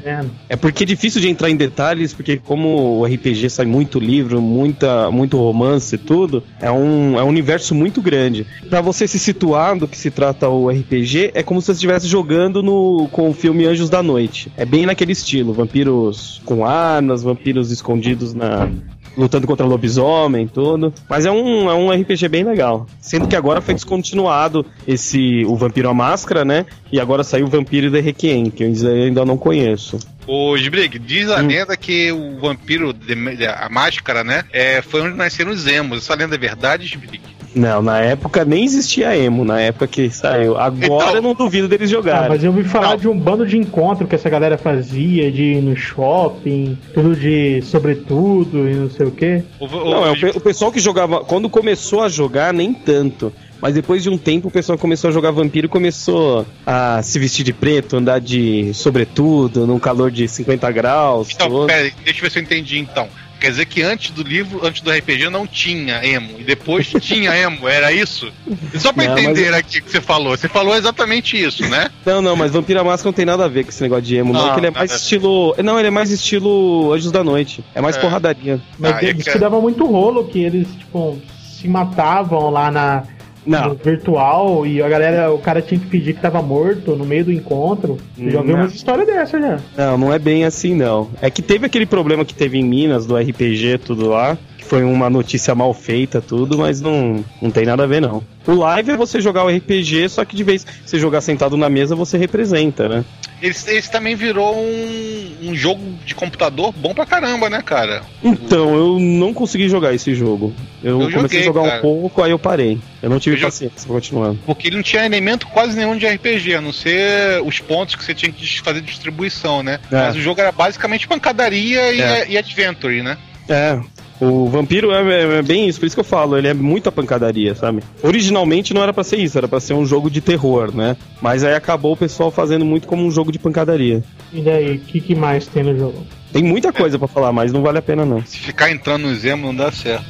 É 0.49 0.57
porque 0.57 0.85
é 0.85 0.87
difícil 0.87 1.21
de 1.21 1.29
entrar 1.29 1.51
em 1.51 1.57
detalhes, 1.57 2.15
porque 2.15 2.39
como 2.39 3.01
o 3.01 3.05
RPG 3.05 3.51
sai 3.51 3.67
muito 3.67 4.01
livro, 4.01 4.41
muita, 4.41 5.11
muito 5.11 5.37
romance 5.37 5.95
e 5.95 5.99
tudo, 5.99 6.43
é 6.61 6.71
um, 6.71 7.19
é 7.19 7.23
um 7.23 7.29
universo 7.29 7.75
muito 7.75 8.01
grande. 8.01 8.47
Pra 8.71 8.81
você 8.81 9.07
se 9.07 9.19
situar 9.19 9.79
do 9.79 9.87
que 9.87 9.99
se 9.99 10.11
trata 10.11 10.49
o 10.49 10.71
RPG, 10.71 11.33
é 11.35 11.43
como 11.43 11.61
se 11.61 11.67
você 11.67 11.73
estivesse 11.73 12.07
jogando 12.07 12.63
no, 12.63 13.09
com 13.13 13.29
o 13.29 13.35
filme 13.35 13.67
Anjos 13.67 13.91
da 13.91 14.03
Noite. 14.03 14.51
É 14.57 14.65
bem 14.65 14.87
naquele 14.87 15.13
estilo, 15.13 15.53
vampiros 15.53 16.41
com 16.45 16.65
armas, 17.03 17.22
vampiros 17.22 17.70
escondidos 17.70 18.32
na 18.32 18.70
lutando 19.16 19.46
contra 19.46 19.66
lobisomem, 19.66 20.46
tudo. 20.48 20.92
Mas 21.09 21.26
é 21.26 21.30
um, 21.30 21.68
é 21.70 21.74
um 21.74 21.90
RPG 21.90 22.28
bem 22.28 22.44
legal. 22.44 22.86
Sendo 23.00 23.28
que 23.28 23.36
agora 23.36 23.61
foi 23.61 23.74
descontinuado 23.74 24.64
esse 24.88 25.44
o 25.46 25.55
Vampiro 25.55 25.90
à 25.90 25.94
Máscara, 25.94 26.44
né? 26.46 26.64
E 26.90 26.98
agora 26.98 27.22
saiu 27.22 27.46
o 27.46 27.50
Vampiro 27.50 27.90
de 27.90 28.00
Requiem, 28.00 28.48
que 28.48 28.64
eu 28.64 28.68
ainda 29.05 29.24
não 29.24 29.36
conheço. 29.36 29.98
Ô, 30.26 30.57
Sbrig, 30.57 30.98
diz 30.98 31.28
Hum. 31.28 31.34
a 31.34 31.40
lenda 31.40 31.76
que 31.76 32.11
o 32.12 32.38
vampiro, 32.40 32.92
de- 32.92 33.46
a 33.46 33.68
máscara, 33.68 34.22
né? 34.24 34.44
É, 34.53 34.80
foi 34.80 35.03
onde 35.03 35.16
nasceram 35.16 35.50
os 35.50 35.66
emos. 35.66 35.98
Essa 35.98 36.14
lenda 36.14 36.36
é 36.36 36.38
verdade, 36.38 36.86
Sbrig? 36.86 37.20
Não, 37.55 37.82
na 37.82 37.98
época 38.00 38.44
nem 38.44 38.64
existia 38.64 39.16
emo, 39.16 39.44
na 39.44 39.61
época 39.61 39.86
que 39.86 40.09
saiu. 40.11 40.57
Agora 40.57 41.05
Então- 41.05 41.14
eu 41.16 41.22
não 41.22 41.34
duvido 41.34 41.68
deles 41.68 41.90
Ah, 41.90 41.94
jogarem. 41.94 42.28
mas 42.28 42.42
eu 42.42 42.50
ouvi 42.50 42.64
falar 42.64 42.90
Não. 42.90 42.96
de 42.96 43.09
um 43.09 43.18
bando 43.18 43.46
de 43.46 43.57
encontro 43.59 44.07
que 44.07 44.14
essa 44.14 44.30
galera 44.30 44.57
fazia, 44.57 45.30
de 45.30 45.42
ir 45.42 45.62
no 45.62 45.76
shopping, 45.76 46.78
tudo 46.94 47.14
de 47.14 47.61
sobretudo 47.62 48.68
e 48.68 48.74
não 48.74 48.90
sei 48.90 49.07
o 49.07 49.11
quê. 49.11 49.42
O, 49.61 49.66
o- 49.66 49.90
Não, 49.90 50.07
é 50.07 50.11
o, 50.12 50.36
o 50.36 50.40
pessoal 50.40 50.72
que 50.72 50.80
jogava. 50.80 51.20
Quando 51.24 51.48
começou 51.50 52.03
a 52.03 52.09
jogar, 52.09 52.53
nem 52.53 52.72
tanto. 52.72 53.32
Mas 53.61 53.74
depois 53.74 54.03
de 54.03 54.11
um 54.11 54.18
tempo 54.18 54.48
o 54.48 54.50
pessoal 54.50 54.76
começou 54.76 55.09
a 55.09 55.12
jogar 55.12 55.30
vampiro 55.30 55.66
e 55.66 55.68
começou 55.68 56.44
a 56.66 57.00
se 57.00 57.16
vestir 57.20 57.44
de 57.44 57.53
preto, 57.53 57.96
andar 57.96 58.20
de 58.20 58.72
sobretudo, 58.74 59.66
num 59.68 59.78
calor 59.78 60.11
de 60.11 60.26
50 60.26 60.68
graus. 60.72 61.28
Então, 61.32 61.48
todo. 61.48 61.66
pera, 61.68 61.82
aí, 61.84 61.92
deixa 62.05 62.18
eu 62.18 62.22
ver 62.24 62.30
se 62.32 62.38
eu 62.40 62.42
entendi 62.42 62.78
então. 62.78 63.07
Quer 63.43 63.51
dizer 63.51 63.66
que 63.66 63.82
antes 63.82 64.11
do 64.12 64.22
livro, 64.22 64.64
antes 64.64 64.80
do 64.82 64.90
RPG, 64.90 65.28
não 65.28 65.47
tinha 65.47 66.05
emo. 66.07 66.36
E 66.38 66.45
depois 66.45 66.86
tinha 67.01 67.34
emo, 67.36 67.66
era 67.68 67.93
isso? 67.93 68.32
E 68.72 68.78
só 68.78 68.93
pra 68.93 69.05
Não, 69.05 69.18
entender 69.18 69.53
aqui 69.53 69.78
o 69.80 69.82
que 69.82 69.90
você 69.90 70.01
falou. 70.01 70.36
Você 70.36 70.49
falou 70.49 70.76
exatamente 70.76 71.36
isso, 71.36 71.68
né? 71.68 71.90
Não, 72.07 72.22
não, 72.22 72.36
mas 72.36 72.53
Vampira 72.53 72.84
Máscara 72.84 73.09
não 73.09 73.12
tem 73.12 73.26
nada 73.26 73.45
a 73.45 73.49
ver 73.49 73.64
com 73.64 73.70
esse 73.70 73.82
negócio 73.82 74.05
de 74.05 74.16
emo, 74.16 74.32
não. 74.32 74.47
Não, 74.47 74.55
que 74.55 74.61
ele 74.61 74.68
é 74.68 74.70
mais 74.70 74.93
estilo. 74.93 75.55
Não, 75.62 75.76
ele 75.78 75.88
é 75.88 75.90
mais 75.90 76.11
estilo 76.11 76.93
Anjos 76.93 77.11
da 77.11 77.24
Noite. 77.24 77.64
É 77.74 77.80
mais 77.80 77.97
É. 77.97 78.01
porradaria. 78.01 78.61
Mas 78.78 78.93
Ah, 78.95 78.99
é 79.03 79.09
eles 79.09 79.24
que- 79.24 79.32
que 79.32 79.38
dava 79.38 79.61
muito 79.61 79.84
rolo 79.86 80.24
que 80.28 80.38
eles, 80.43 80.68
tipo, 80.78 81.18
se 81.61 81.66
matavam 81.68 82.49
lá 82.51 82.70
na 82.70 83.03
Não. 83.47 83.70
no 83.70 83.74
virtual 83.74 84.66
e 84.66 84.82
a 84.82 84.88
galera, 84.88 85.32
o 85.32 85.38
cara 85.38 85.61
tinha 85.61 85.80
que 85.80 85.86
fingir 85.86 86.14
que 86.14 86.20
tava 86.20 86.40
morto 86.40 86.95
no 86.95 87.05
meio 87.05 87.24
do 87.24 87.32
encontro. 87.32 87.99
Eu 88.18 88.30
já 88.30 88.38
ouvi 88.38 88.53
Não. 88.53 88.61
umas 88.61 88.74
histórias 88.74 89.07
dessas 89.07 89.40
já. 89.40 89.59
Não, 89.76 89.99
não 89.99 90.12
é 90.12 90.18
bem 90.18 90.45
assim, 90.45 90.74
não. 90.74 91.09
É 91.20 91.28
que 91.30 91.43
teve 91.43 91.66
aquele 91.66 91.86
problema 91.86 92.24
que 92.24 92.34
teve 92.34 92.59
em 92.59 92.64
Minas, 92.64 93.07
do 93.07 93.16
RPG, 93.16 93.78
tudo 93.84 94.09
lá, 94.09 94.38
foi 94.73 94.85
uma 94.85 95.11
notícia 95.11 95.55
mal 95.55 95.75
feita, 95.75 96.23
tudo, 96.23 96.57
mas 96.57 96.81
não, 96.81 97.23
não 97.43 97.51
tem 97.51 97.66
nada 97.66 97.83
a 97.85 97.87
ver, 97.87 98.01
não. 98.01 98.25
O 98.47 98.55
live 98.55 98.93
é 98.93 98.97
você 98.97 99.20
jogar 99.20 99.45
o 99.45 99.51
RPG, 99.55 100.09
só 100.09 100.25
que 100.25 100.35
de 100.35 100.43
vez 100.43 100.64
que 100.64 100.73
você 100.87 100.99
jogar 100.99 101.20
sentado 101.20 101.59
na 101.59 101.68
mesa, 101.68 101.95
você 101.95 102.16
representa, 102.16 102.89
né? 102.89 103.05
Esse, 103.43 103.70
esse 103.70 103.91
também 103.91 104.16
virou 104.16 104.57
um, 104.57 105.37
um 105.43 105.55
jogo 105.55 105.83
de 106.07 106.14
computador 106.14 106.73
bom 106.75 106.95
pra 106.95 107.05
caramba, 107.05 107.51
né, 107.51 107.61
cara? 107.61 108.01
Então, 108.25 108.75
eu 108.75 108.99
não 108.99 109.35
consegui 109.35 109.68
jogar 109.68 109.93
esse 109.93 110.14
jogo. 110.14 110.55
Eu, 110.83 111.03
Eu 111.03 111.11
comecei 111.11 111.20
joguei, 111.20 111.41
a 111.41 111.45
jogar 111.45 111.62
cara. 111.64 111.79
um 111.79 111.83
pouco, 111.83 112.23
aí 112.23 112.31
eu 112.31 112.39
parei. 112.39 112.79
Eu 113.03 113.11
não 113.11 113.18
tive 113.20 113.37
Eu 113.37 113.43
paciência 113.43 113.77
pra 113.85 113.93
continuar. 113.95 114.35
Porque 114.47 114.68
ele 114.68 114.77
não 114.77 114.83
tinha 114.83 115.05
elemento 115.05 115.47
quase 115.49 115.77
nenhum 115.77 115.99
de 115.99 116.07
RPG, 116.07 116.55
a 116.55 116.61
não 116.62 116.73
ser 116.73 117.43
os 117.45 117.59
pontos 117.61 117.95
que 117.95 118.03
você 118.03 118.14
tinha 118.14 118.33
que 118.33 118.62
fazer 118.62 118.81
distribuição, 118.81 119.62
né? 119.62 119.81
É. 119.91 119.97
Mas 119.97 120.16
o 120.16 120.20
jogo 120.20 120.41
era 120.41 120.51
basicamente 120.51 121.07
pancadaria 121.07 121.93
e, 121.93 122.01
É. 122.01 122.27
e 122.31 122.39
adventure, 122.39 123.03
né? 123.03 123.18
É. 123.51 123.79
O 124.25 124.47
vampiro 124.49 124.93
é, 124.93 125.03
é- 125.03 125.39
é 125.39 125.43
bem 125.43 125.66
isso, 125.68 125.81
por 125.81 125.87
isso 125.87 125.97
que 125.97 126.01
eu 126.01 126.05
falo, 126.05 126.39
ele 126.39 126.47
é 126.47 126.55
muita 126.55 126.93
pancadaria, 126.93 127.57
sabe? 127.57 127.83
Originalmente 128.05 128.73
não 128.73 128.81
era 128.81 128.93
pra 128.93 129.03
ser 129.03 129.16
isso, 129.16 129.37
era 129.37 129.49
pra 129.49 129.59
ser 129.59 129.75
um 129.75 129.85
jogo 129.85 130.09
de 130.09 130.20
terror, 130.20 130.73
né? 130.73 130.97
Mas 131.20 131.43
aí 131.43 131.55
acabou 131.57 131.95
o 131.95 131.97
pessoal 131.97 132.31
fazendo 132.31 132.64
muito 132.64 132.87
como 132.87 133.05
um 133.05 133.11
jogo 133.11 133.33
de 133.33 133.39
pancadaria. 133.41 134.01
E 134.33 134.41
daí, 134.41 134.77
o 134.77 134.79
que, 134.79 135.01
que 135.01 135.14
mais 135.16 135.49
tem 135.49 135.64
no 135.64 135.77
jogo? 135.77 136.07
Tem 136.33 136.43
muita 136.45 136.73
coisa 136.73 137.01
pra 137.01 137.09
falar, 137.09 137.33
mas 137.33 137.53
não 137.53 137.62
vale 137.62 137.79
a 137.79 137.83
pena 137.83 138.05
não. 138.07 138.25
Se 138.25 138.39
ficar 138.39 138.70
entrando 138.70 139.09
no 139.09 139.14
Zemo 139.16 139.47
não 139.49 139.57
dá 139.57 139.73
certo. 139.73 140.05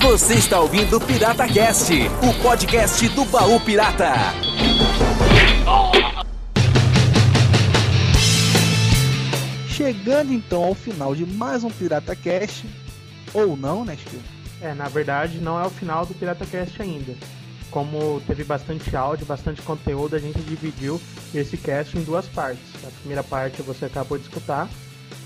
Você 0.00 0.34
está 0.34 0.58
ouvindo 0.60 0.96
o 0.96 1.00
Pirata 1.00 1.46
Cast, 1.46 1.92
o 2.22 2.34
podcast 2.42 3.08
do 3.10 3.24
baú 3.26 3.60
pirata. 3.60 4.12
Chegando 9.80 10.30
então 10.30 10.62
ao 10.62 10.74
final 10.74 11.14
de 11.14 11.24
mais 11.24 11.64
um 11.64 11.70
Pirata 11.70 12.14
Cast, 12.14 12.68
ou 13.32 13.56
não, 13.56 13.82
né, 13.82 13.96
Steve? 13.96 14.22
É, 14.60 14.74
na 14.74 14.90
verdade 14.90 15.38
não 15.38 15.58
é 15.58 15.66
o 15.66 15.70
final 15.70 16.04
do 16.04 16.12
Pirata 16.12 16.44
Cast 16.44 16.82
ainda. 16.82 17.14
Como 17.70 18.20
teve 18.26 18.44
bastante 18.44 18.94
áudio, 18.94 19.24
bastante 19.24 19.62
conteúdo, 19.62 20.14
a 20.14 20.18
gente 20.18 20.38
dividiu 20.40 21.00
esse 21.34 21.56
cast 21.56 21.96
em 21.96 22.02
duas 22.02 22.26
partes. 22.26 22.62
A 22.86 22.90
primeira 22.90 23.24
parte 23.24 23.62
você 23.62 23.86
acabou 23.86 24.18
de 24.18 24.24
escutar 24.24 24.68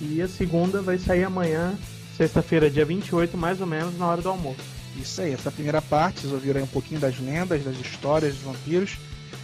e 0.00 0.22
a 0.22 0.28
segunda 0.28 0.80
vai 0.80 0.98
sair 0.98 1.24
amanhã, 1.24 1.74
sexta-feira, 2.16 2.70
dia 2.70 2.84
28, 2.84 3.36
mais 3.36 3.60
ou 3.60 3.66
menos, 3.66 3.98
na 3.98 4.06
hora 4.06 4.22
do 4.22 4.28
almoço. 4.28 4.60
Isso 4.96 5.20
aí, 5.20 5.32
essa 5.32 5.50
primeira 5.50 5.82
parte, 5.82 6.20
vocês 6.20 6.32
ouviram 6.32 6.60
aí 6.60 6.64
um 6.64 6.68
pouquinho 6.68 7.00
das 7.00 7.18
lendas, 7.18 7.64
das 7.64 7.76
histórias 7.80 8.34
dos 8.34 8.44
vampiros. 8.44 8.98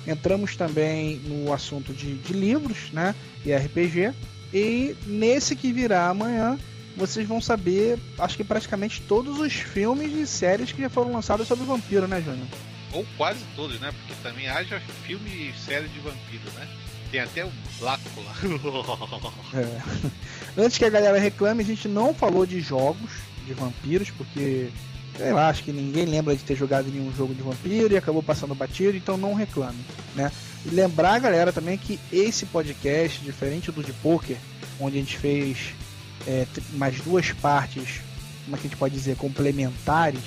Entramos 0.06 0.54
também 0.54 1.16
no 1.24 1.52
assunto 1.52 1.92
de, 1.92 2.14
de 2.14 2.32
livros, 2.32 2.92
né? 2.92 3.12
E 3.44 3.52
RPG. 3.52 4.14
E 4.52 4.96
nesse 5.06 5.54
que 5.54 5.72
virá 5.72 6.08
amanhã, 6.08 6.58
vocês 6.96 7.26
vão 7.26 7.40
saber, 7.40 7.98
acho 8.18 8.36
que 8.36 8.44
praticamente 8.44 9.02
todos 9.02 9.38
os 9.38 9.52
filmes 9.52 10.12
e 10.12 10.26
séries 10.26 10.72
que 10.72 10.82
já 10.82 10.90
foram 10.90 11.12
lançados 11.12 11.46
sobre 11.46 11.64
vampiro, 11.64 12.08
né, 12.08 12.20
Júnior? 12.20 12.46
Ou 12.92 13.06
quase 13.16 13.40
todos, 13.54 13.78
né? 13.80 13.92
Porque 13.92 14.20
também 14.22 14.48
haja 14.48 14.80
filme 15.04 15.30
e 15.30 15.54
série 15.58 15.88
de 15.88 16.00
vampiro, 16.00 16.50
né? 16.56 16.68
Tem 17.10 17.20
até 17.20 17.44
o 17.44 17.50
Blácula. 17.78 18.30
É. 19.52 20.60
Antes 20.60 20.78
que 20.78 20.84
a 20.84 20.90
galera 20.90 21.18
reclame, 21.18 21.62
a 21.62 21.66
gente 21.66 21.88
não 21.88 22.14
falou 22.14 22.46
de 22.46 22.60
jogos 22.60 23.10
de 23.46 23.54
vampiros, 23.54 24.10
porque 24.10 24.70
sei 25.16 25.32
lá, 25.32 25.48
acho 25.48 25.64
que 25.64 25.72
ninguém 25.72 26.06
lembra 26.06 26.34
de 26.36 26.42
ter 26.42 26.56
jogado 26.56 26.88
nenhum 26.88 27.12
jogo 27.14 27.34
de 27.34 27.42
vampiro 27.42 27.92
e 27.92 27.96
acabou 27.96 28.22
passando 28.22 28.54
batido, 28.54 28.96
então 28.96 29.16
não 29.16 29.34
reclame, 29.34 29.78
né? 30.14 30.30
E 30.64 30.74
lembrar 30.74 31.14
a 31.14 31.18
galera 31.18 31.52
também 31.52 31.78
que 31.78 31.98
esse 32.12 32.46
podcast, 32.46 33.20
diferente 33.20 33.72
do 33.72 33.82
de 33.82 33.92
poker, 33.94 34.36
onde 34.78 34.96
a 34.96 35.00
gente 35.00 35.16
fez 35.18 35.74
é, 36.26 36.46
mais 36.72 37.00
duas 37.00 37.32
partes, 37.32 38.00
como 38.44 38.56
é 38.56 38.58
que 38.58 38.66
a 38.66 38.70
gente 38.70 38.78
pode 38.78 38.94
dizer, 38.94 39.16
complementares, 39.16 40.20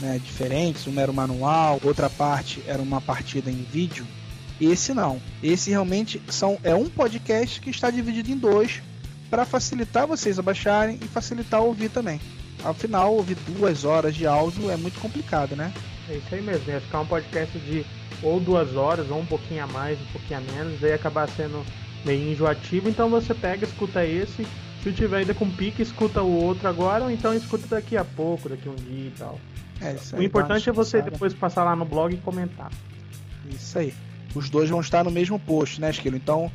né, 0.00 0.20
diferentes, 0.24 0.86
uma 0.86 1.00
era 1.00 1.10
o 1.10 1.14
manual, 1.14 1.80
outra 1.84 2.08
parte 2.10 2.62
era 2.66 2.82
uma 2.82 3.00
partida 3.00 3.50
em 3.50 3.66
vídeo. 3.70 4.06
Esse 4.60 4.94
não. 4.94 5.20
Esse 5.42 5.70
realmente 5.70 6.20
são 6.28 6.58
é 6.62 6.74
um 6.74 6.88
podcast 6.88 7.60
que 7.60 7.70
está 7.70 7.90
dividido 7.90 8.30
em 8.30 8.36
dois 8.36 8.80
para 9.30 9.44
facilitar 9.44 10.06
vocês 10.06 10.38
a 10.38 10.42
baixarem 10.42 10.98
e 11.02 11.08
facilitar 11.08 11.62
ouvir 11.62 11.88
também. 11.88 12.20
Afinal, 12.64 13.14
ouvir 13.14 13.36
duas 13.46 13.84
horas 13.84 14.14
de 14.14 14.26
áudio 14.26 14.70
é 14.70 14.76
muito 14.76 15.00
complicado, 15.00 15.56
né? 15.56 15.72
É 16.08 16.16
isso 16.16 16.34
aí 16.34 16.42
mesmo, 16.42 16.70
ia 16.70 16.80
ficar 16.80 17.00
um 17.00 17.06
podcast 17.06 17.58
de 17.58 17.84
ou 18.22 18.38
duas 18.40 18.76
horas, 18.76 19.10
ou 19.10 19.18
um 19.18 19.26
pouquinho 19.26 19.64
a 19.64 19.66
mais, 19.66 20.00
um 20.00 20.12
pouquinho 20.12 20.40
a 20.40 20.52
menos, 20.52 20.80
daí 20.80 20.92
acabar 20.92 21.28
sendo 21.28 21.64
meio 22.04 22.32
enjoativo, 22.32 22.88
então 22.88 23.08
você 23.08 23.34
pega, 23.34 23.64
escuta 23.64 24.04
esse, 24.04 24.46
se 24.82 24.92
tiver 24.92 25.18
ainda 25.18 25.34
com 25.34 25.48
pique, 25.48 25.82
escuta 25.82 26.22
o 26.22 26.44
outro 26.44 26.68
agora, 26.68 27.04
ou 27.04 27.10
então 27.10 27.32
escuta 27.34 27.66
daqui 27.68 27.96
a 27.96 28.04
pouco, 28.04 28.48
daqui 28.48 28.68
a 28.68 28.70
um 28.70 28.74
dia 28.74 29.08
e 29.08 29.12
tal. 29.16 29.38
É, 29.80 29.94
isso 29.94 30.14
O 30.14 30.18
aí, 30.18 30.26
importante 30.26 30.66
dá 30.66 30.70
é 30.70 30.74
você 30.74 31.02
depois 31.02 31.34
passar 31.34 31.64
lá 31.64 31.74
no 31.76 31.84
blog 31.84 32.14
e 32.14 32.18
comentar. 32.18 32.70
Isso 33.48 33.78
aí. 33.78 33.94
Os 34.34 34.48
dois 34.48 34.70
vão 34.70 34.80
estar 34.80 35.04
no 35.04 35.10
mesmo 35.10 35.38
post, 35.38 35.80
né, 35.80 35.90
Esquilo? 35.90 36.16
Então, 36.16 36.50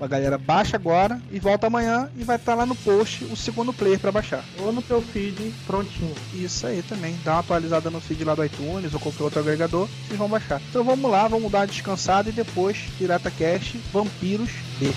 a 0.00 0.06
galera 0.06 0.38
baixa 0.38 0.76
agora 0.76 1.20
e 1.30 1.38
volta 1.38 1.66
amanhã 1.66 2.10
e 2.16 2.24
vai 2.24 2.36
estar 2.36 2.54
lá 2.54 2.64
no 2.64 2.74
post 2.74 3.24
o 3.24 3.36
segundo 3.36 3.72
player 3.72 3.98
para 3.98 4.12
baixar. 4.12 4.44
Ou 4.58 4.72
no 4.72 4.82
teu 4.82 5.00
feed 5.02 5.52
prontinho. 5.66 6.14
Isso 6.34 6.66
aí 6.66 6.82
também. 6.82 7.18
Dá 7.24 7.32
uma 7.32 7.40
atualizada 7.40 7.90
no 7.90 8.00
feed 8.00 8.24
lá 8.24 8.34
do 8.34 8.44
iTunes 8.44 8.94
ou 8.94 9.00
qualquer 9.00 9.24
outro 9.24 9.40
agregador, 9.40 9.88
vocês 10.06 10.18
vão 10.18 10.28
baixar. 10.28 10.60
Então 10.68 10.84
vamos 10.84 11.10
lá, 11.10 11.28
vamos 11.28 11.50
dar 11.50 11.60
uma 11.60 11.66
descansada 11.66 12.28
e 12.28 12.32
depois 12.32 12.78
Pirata 12.98 13.30
Cast 13.30 13.78
Vampiros 13.92 14.50
B. 14.78 14.90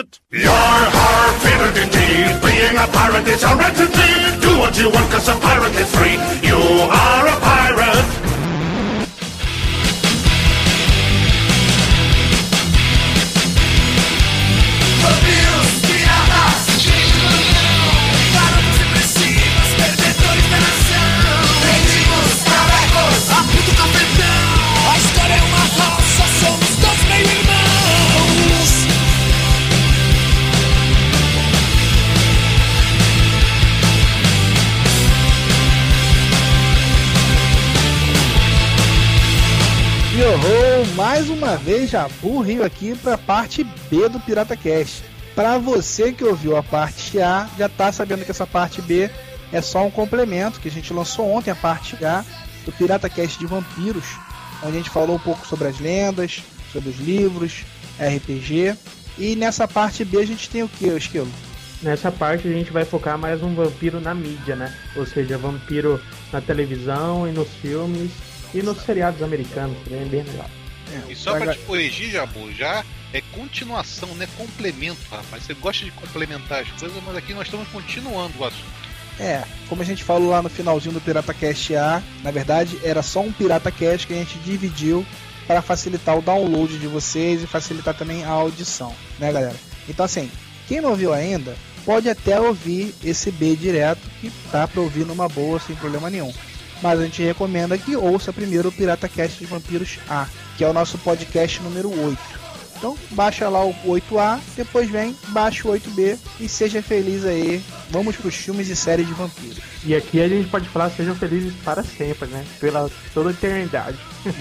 pirate. 0.00 0.20
You're 0.30 1.32
fitted 1.40 1.76
indeed. 1.82 2.40
Being 2.42 2.76
a 2.76 2.86
pirate 2.88 3.28
is 3.28 3.42
a 3.42 3.54
right 3.56 3.78
indeed. 3.78 4.40
Do 4.40 4.58
what 4.58 4.78
you 4.78 4.90
want, 4.90 5.10
cause 5.10 5.28
a 5.28 5.36
pirate 5.38 5.74
is 5.74 5.94
free. 5.94 6.49
Uma 41.50 41.56
vez 41.56 41.90
Jabu 41.90 42.40
Rio 42.42 42.64
aqui 42.64 42.94
para 42.94 43.14
a 43.14 43.18
parte 43.18 43.64
B 43.64 44.08
do 44.08 44.20
Pirata 44.20 44.56
Cast. 44.56 45.02
Para 45.34 45.58
você 45.58 46.12
que 46.12 46.22
ouviu 46.22 46.56
a 46.56 46.62
parte 46.62 47.20
A, 47.20 47.48
já 47.58 47.68
tá 47.68 47.90
sabendo 47.90 48.24
que 48.24 48.30
essa 48.30 48.46
parte 48.46 48.80
B 48.80 49.10
é 49.52 49.60
só 49.60 49.84
um 49.84 49.90
complemento 49.90 50.60
que 50.60 50.68
a 50.68 50.70
gente 50.70 50.92
lançou 50.92 51.28
ontem 51.28 51.50
a 51.50 51.56
parte 51.56 51.96
A 52.04 52.24
do 52.64 52.70
Pirata 52.70 53.10
Cast 53.10 53.36
de 53.36 53.46
Vampiros, 53.46 54.04
onde 54.62 54.76
a 54.76 54.78
gente 54.78 54.90
falou 54.90 55.16
um 55.16 55.18
pouco 55.18 55.44
sobre 55.44 55.66
as 55.66 55.80
lendas, 55.80 56.40
sobre 56.72 56.88
os 56.88 57.00
livros, 57.00 57.64
RPG. 57.98 58.76
E 59.18 59.34
nessa 59.34 59.66
parte 59.66 60.04
B 60.04 60.18
a 60.18 60.26
gente 60.26 60.48
tem 60.48 60.62
o 60.62 60.68
que, 60.68 60.86
Esquilo? 60.86 61.28
Nessa 61.82 62.12
parte 62.12 62.46
a 62.46 62.52
gente 62.52 62.70
vai 62.70 62.84
focar 62.84 63.18
mais 63.18 63.42
um 63.42 63.56
vampiro 63.56 64.00
na 64.00 64.14
mídia, 64.14 64.54
né? 64.54 64.72
Ou 64.94 65.04
seja, 65.04 65.36
vampiro 65.36 66.00
na 66.32 66.40
televisão 66.40 67.26
e 67.26 67.32
nos 67.32 67.48
filmes 67.54 68.12
e 68.54 68.62
nos 68.62 68.78
seriados 68.82 69.20
americanos, 69.20 69.76
que 69.84 69.92
é 69.94 70.04
bem 70.04 70.22
legal. 70.22 70.48
E 71.08 71.16
só 71.16 71.36
pra 71.38 71.52
te 71.52 71.58
corrigir, 71.60 72.10
Jabu, 72.10 72.52
já 72.52 72.84
é 73.12 73.20
continuação, 73.32 74.14
não 74.14 74.22
é 74.22 74.28
complemento, 74.36 75.00
rapaz. 75.10 75.44
Você 75.44 75.54
gosta 75.54 75.84
de 75.84 75.90
complementar 75.92 76.62
as 76.62 76.70
coisas, 76.72 77.02
mas 77.04 77.16
aqui 77.16 77.34
nós 77.34 77.46
estamos 77.46 77.68
continuando 77.68 78.38
o 78.38 78.44
assunto. 78.44 78.80
É, 79.18 79.44
como 79.68 79.82
a 79.82 79.84
gente 79.84 80.02
falou 80.02 80.30
lá 80.30 80.40
no 80.40 80.48
finalzinho 80.48 80.94
do 80.94 81.00
Pirata 81.00 81.34
Cast 81.34 81.76
A, 81.76 82.02
na 82.22 82.30
verdade 82.30 82.78
era 82.82 83.02
só 83.02 83.20
um 83.20 83.30
Pirata 83.30 83.70
Cast 83.70 84.06
que 84.06 84.14
a 84.14 84.16
gente 84.16 84.38
dividiu 84.38 85.04
para 85.46 85.60
facilitar 85.60 86.16
o 86.16 86.22
download 86.22 86.78
de 86.78 86.86
vocês 86.86 87.42
e 87.42 87.46
facilitar 87.46 87.94
também 87.94 88.24
a 88.24 88.30
audição, 88.30 88.94
né, 89.18 89.30
galera? 89.30 89.56
Então 89.88 90.06
assim, 90.06 90.30
quem 90.66 90.80
não 90.80 90.90
ouviu 90.90 91.12
ainda, 91.12 91.54
pode 91.84 92.08
até 92.08 92.40
ouvir 92.40 92.94
esse 93.04 93.30
B 93.30 93.56
direto 93.56 94.00
que 94.20 94.32
dá 94.50 94.66
para 94.66 94.80
ouvir 94.80 95.04
numa 95.04 95.28
boa 95.28 95.60
sem 95.60 95.76
problema 95.76 96.08
nenhum. 96.08 96.32
Mas 96.82 96.98
a 96.98 97.04
gente 97.04 97.22
recomenda 97.22 97.76
que 97.76 97.96
ouça 97.96 98.32
primeiro 98.32 98.68
o 98.68 98.72
Pirata 98.72 99.08
Cast 99.08 99.38
de 99.38 99.46
Vampiros 99.46 99.98
A, 100.08 100.26
que 100.56 100.64
é 100.64 100.68
o 100.68 100.72
nosso 100.72 100.98
podcast 100.98 101.62
número 101.62 101.90
8. 101.90 102.40
Então 102.80 102.96
baixa 103.10 103.46
lá 103.50 103.62
o 103.62 103.74
8A, 103.84 104.40
depois 104.56 104.88
vem, 104.88 105.14
baixa 105.28 105.68
o 105.68 105.72
8B 105.72 106.18
e 106.40 106.48
seja 106.48 106.82
feliz 106.82 107.26
aí. 107.26 107.62
Vamos 107.90 108.16
pros 108.16 108.34
filmes 108.34 108.68
e 108.68 108.76
séries 108.76 109.06
de 109.06 109.12
vampiros. 109.12 109.58
E 109.84 109.94
aqui 109.94 110.18
a 110.22 110.28
gente 110.28 110.48
pode 110.48 110.66
falar 110.68 110.88
sejam 110.90 111.14
felizes 111.14 111.52
para 111.62 111.82
sempre, 111.82 112.26
né? 112.28 112.42
Pela 112.58 112.90
toda 113.12 113.28
a 113.28 113.32
eternidade. 113.32 113.98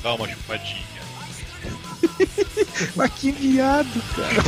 Dá 0.00 0.14
uma 0.14 0.28
chupadinha. 0.28 0.86
Mas 2.94 3.10
que 3.14 3.32
viado, 3.32 4.02
cara. 4.14 4.42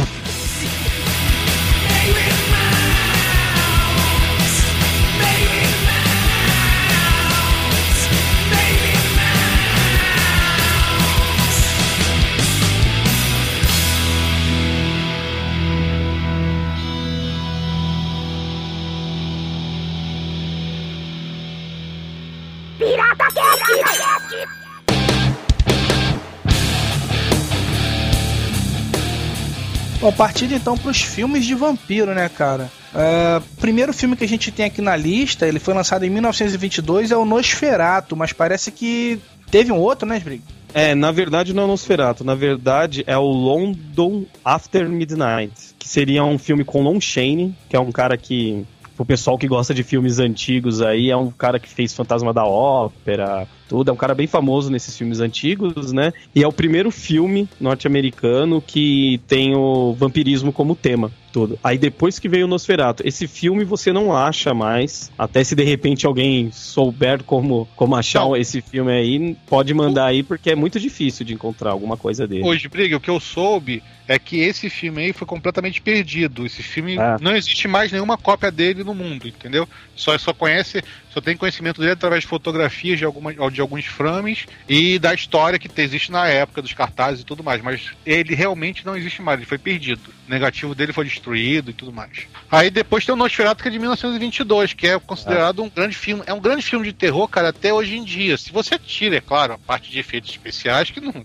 Bom, 30.00 30.10
partindo 30.10 30.54
então 30.54 30.78
pros 30.78 31.02
filmes 31.02 31.44
de 31.44 31.54
vampiro, 31.54 32.14
né, 32.14 32.28
cara? 32.30 32.70
É, 32.94 33.40
primeiro 33.60 33.92
filme 33.92 34.16
que 34.16 34.24
a 34.24 34.28
gente 34.28 34.50
tem 34.50 34.64
aqui 34.64 34.80
na 34.80 34.96
lista, 34.96 35.46
ele 35.46 35.58
foi 35.58 35.74
lançado 35.74 36.04
em 36.04 36.10
1922, 36.10 37.10
é 37.10 37.16
o 37.16 37.26
Nosferato, 37.26 38.16
mas 38.16 38.32
parece 38.32 38.72
que 38.72 39.20
teve 39.50 39.70
um 39.70 39.76
outro, 39.76 40.08
né, 40.08 40.16
Sbrig? 40.16 40.42
É, 40.72 40.94
na 40.94 41.12
verdade 41.12 41.52
não 41.52 41.64
é 41.64 41.66
o 41.66 41.68
Nosferatu, 41.68 42.24
na 42.24 42.34
verdade 42.34 43.04
é 43.06 43.18
o 43.18 43.26
London 43.26 44.24
After 44.42 44.88
Midnight, 44.88 45.74
que 45.78 45.86
seria 45.86 46.24
um 46.24 46.38
filme 46.38 46.64
com 46.64 46.82
Lon 46.82 46.98
Chaney, 46.98 47.54
que 47.68 47.76
é 47.76 47.80
um 47.80 47.92
cara 47.92 48.16
que, 48.16 48.64
o 48.96 49.04
pessoal 49.04 49.36
que 49.36 49.46
gosta 49.46 49.74
de 49.74 49.82
filmes 49.82 50.18
antigos 50.18 50.80
aí, 50.80 51.10
é 51.10 51.16
um 51.16 51.30
cara 51.30 51.58
que 51.58 51.68
fez 51.68 51.92
Fantasma 51.92 52.32
da 52.32 52.44
Ópera, 52.44 53.46
tudo, 53.70 53.88
é 53.88 53.92
um 53.94 53.96
cara 53.96 54.16
bem 54.16 54.26
famoso 54.26 54.68
nesses 54.68 54.98
filmes 54.98 55.20
antigos, 55.20 55.92
né? 55.92 56.12
E 56.34 56.42
é 56.42 56.48
o 56.48 56.52
primeiro 56.52 56.90
filme 56.90 57.48
norte-americano 57.60 58.60
que 58.60 59.20
tem 59.28 59.54
o 59.54 59.94
vampirismo 59.94 60.52
como 60.52 60.74
tema. 60.74 61.12
Tudo. 61.32 61.56
Aí 61.62 61.78
depois 61.78 62.18
que 62.18 62.28
veio 62.28 62.46
o 62.46 62.48
Nosferatu, 62.48 63.06
esse 63.06 63.28
filme 63.28 63.62
você 63.64 63.92
não 63.92 64.12
acha 64.12 64.52
mais. 64.52 65.12
Até 65.16 65.44
se 65.44 65.54
de 65.54 65.62
repente 65.62 66.04
alguém 66.04 66.50
souber 66.50 67.22
como, 67.22 67.68
como 67.76 67.94
achar 67.94 68.24
Não. 68.24 68.36
esse 68.36 68.60
filme 68.60 68.90
aí, 68.90 69.36
pode 69.46 69.72
mandar 69.72 70.06
aí, 70.06 70.24
porque 70.24 70.50
é 70.50 70.56
muito 70.56 70.80
difícil 70.80 71.24
de 71.24 71.32
encontrar 71.32 71.70
alguma 71.70 71.96
coisa 71.96 72.26
dele. 72.26 72.42
Hoje, 72.42 72.66
Briga, 72.66 72.96
o 72.96 73.00
que 73.00 73.08
eu 73.10 73.20
soube 73.20 73.80
é 74.08 74.18
que 74.18 74.40
esse 74.40 74.68
filme 74.68 75.02
aí 75.02 75.12
foi 75.12 75.24
completamente 75.24 75.80
perdido. 75.80 76.44
Esse 76.44 76.64
filme 76.64 76.98
Ah. 76.98 77.16
não 77.20 77.36
existe 77.36 77.68
mais 77.68 77.92
nenhuma 77.92 78.18
cópia 78.18 78.50
dele 78.50 78.82
no 78.82 78.92
mundo, 78.92 79.28
entendeu? 79.28 79.68
Só 79.94 80.18
só 80.18 80.34
conhece, 80.34 80.82
só 81.12 81.20
tem 81.20 81.36
conhecimento 81.36 81.80
dele 81.80 81.92
através 81.92 82.22
de 82.22 82.28
fotografias 82.28 82.98
de, 82.98 83.04
alguma, 83.04 83.32
de 83.50 83.60
alguns 83.60 83.84
frames 83.84 84.46
e 84.68 84.98
da 84.98 85.12
história 85.12 85.58
que 85.58 85.68
existe 85.80 86.12
na 86.12 86.28
época 86.28 86.62
dos 86.62 86.72
cartazes 86.72 87.22
e 87.22 87.24
tudo 87.24 87.42
mais. 87.42 87.60
Mas 87.60 87.90
ele 88.06 88.34
realmente 88.34 88.86
não 88.86 88.96
existe 88.96 89.20
mais, 89.20 89.38
ele 89.38 89.46
foi 89.46 89.58
perdido. 89.58 90.00
O 90.26 90.30
negativo 90.30 90.74
dele 90.74 90.92
foi 90.92 91.04
destruído 91.04 91.70
e 91.70 91.74
tudo 91.74 91.92
mais. 91.92 92.26
Aí 92.50 92.70
depois 92.70 93.04
tem 93.04 93.12
o 93.12 93.18
Nosferatu 93.18 93.62
que 93.62 93.68
é 93.68 93.72
de 93.72 93.78
1922, 93.78 94.72
que 94.72 94.86
é 94.86 94.98
considerado 95.00 95.62
um 95.62 95.68
grande 95.68 95.96
filme. 95.96 96.22
É 96.26 96.32
um 96.32 96.40
grande 96.40 96.62
filme 96.62 96.86
de 96.86 96.92
terror, 96.92 97.26
cara, 97.26 97.48
até 97.48 97.74
hoje 97.74 97.96
em 97.96 98.04
dia. 98.04 98.36
Se 98.36 98.52
você 98.52 98.78
tira, 98.78 99.16
é 99.16 99.20
claro, 99.20 99.54
a 99.54 99.58
parte 99.58 99.90
de 99.90 99.98
efeitos 99.98 100.30
especiais 100.30 100.90
que 100.90 101.00
não 101.00 101.12
Nem 101.12 101.24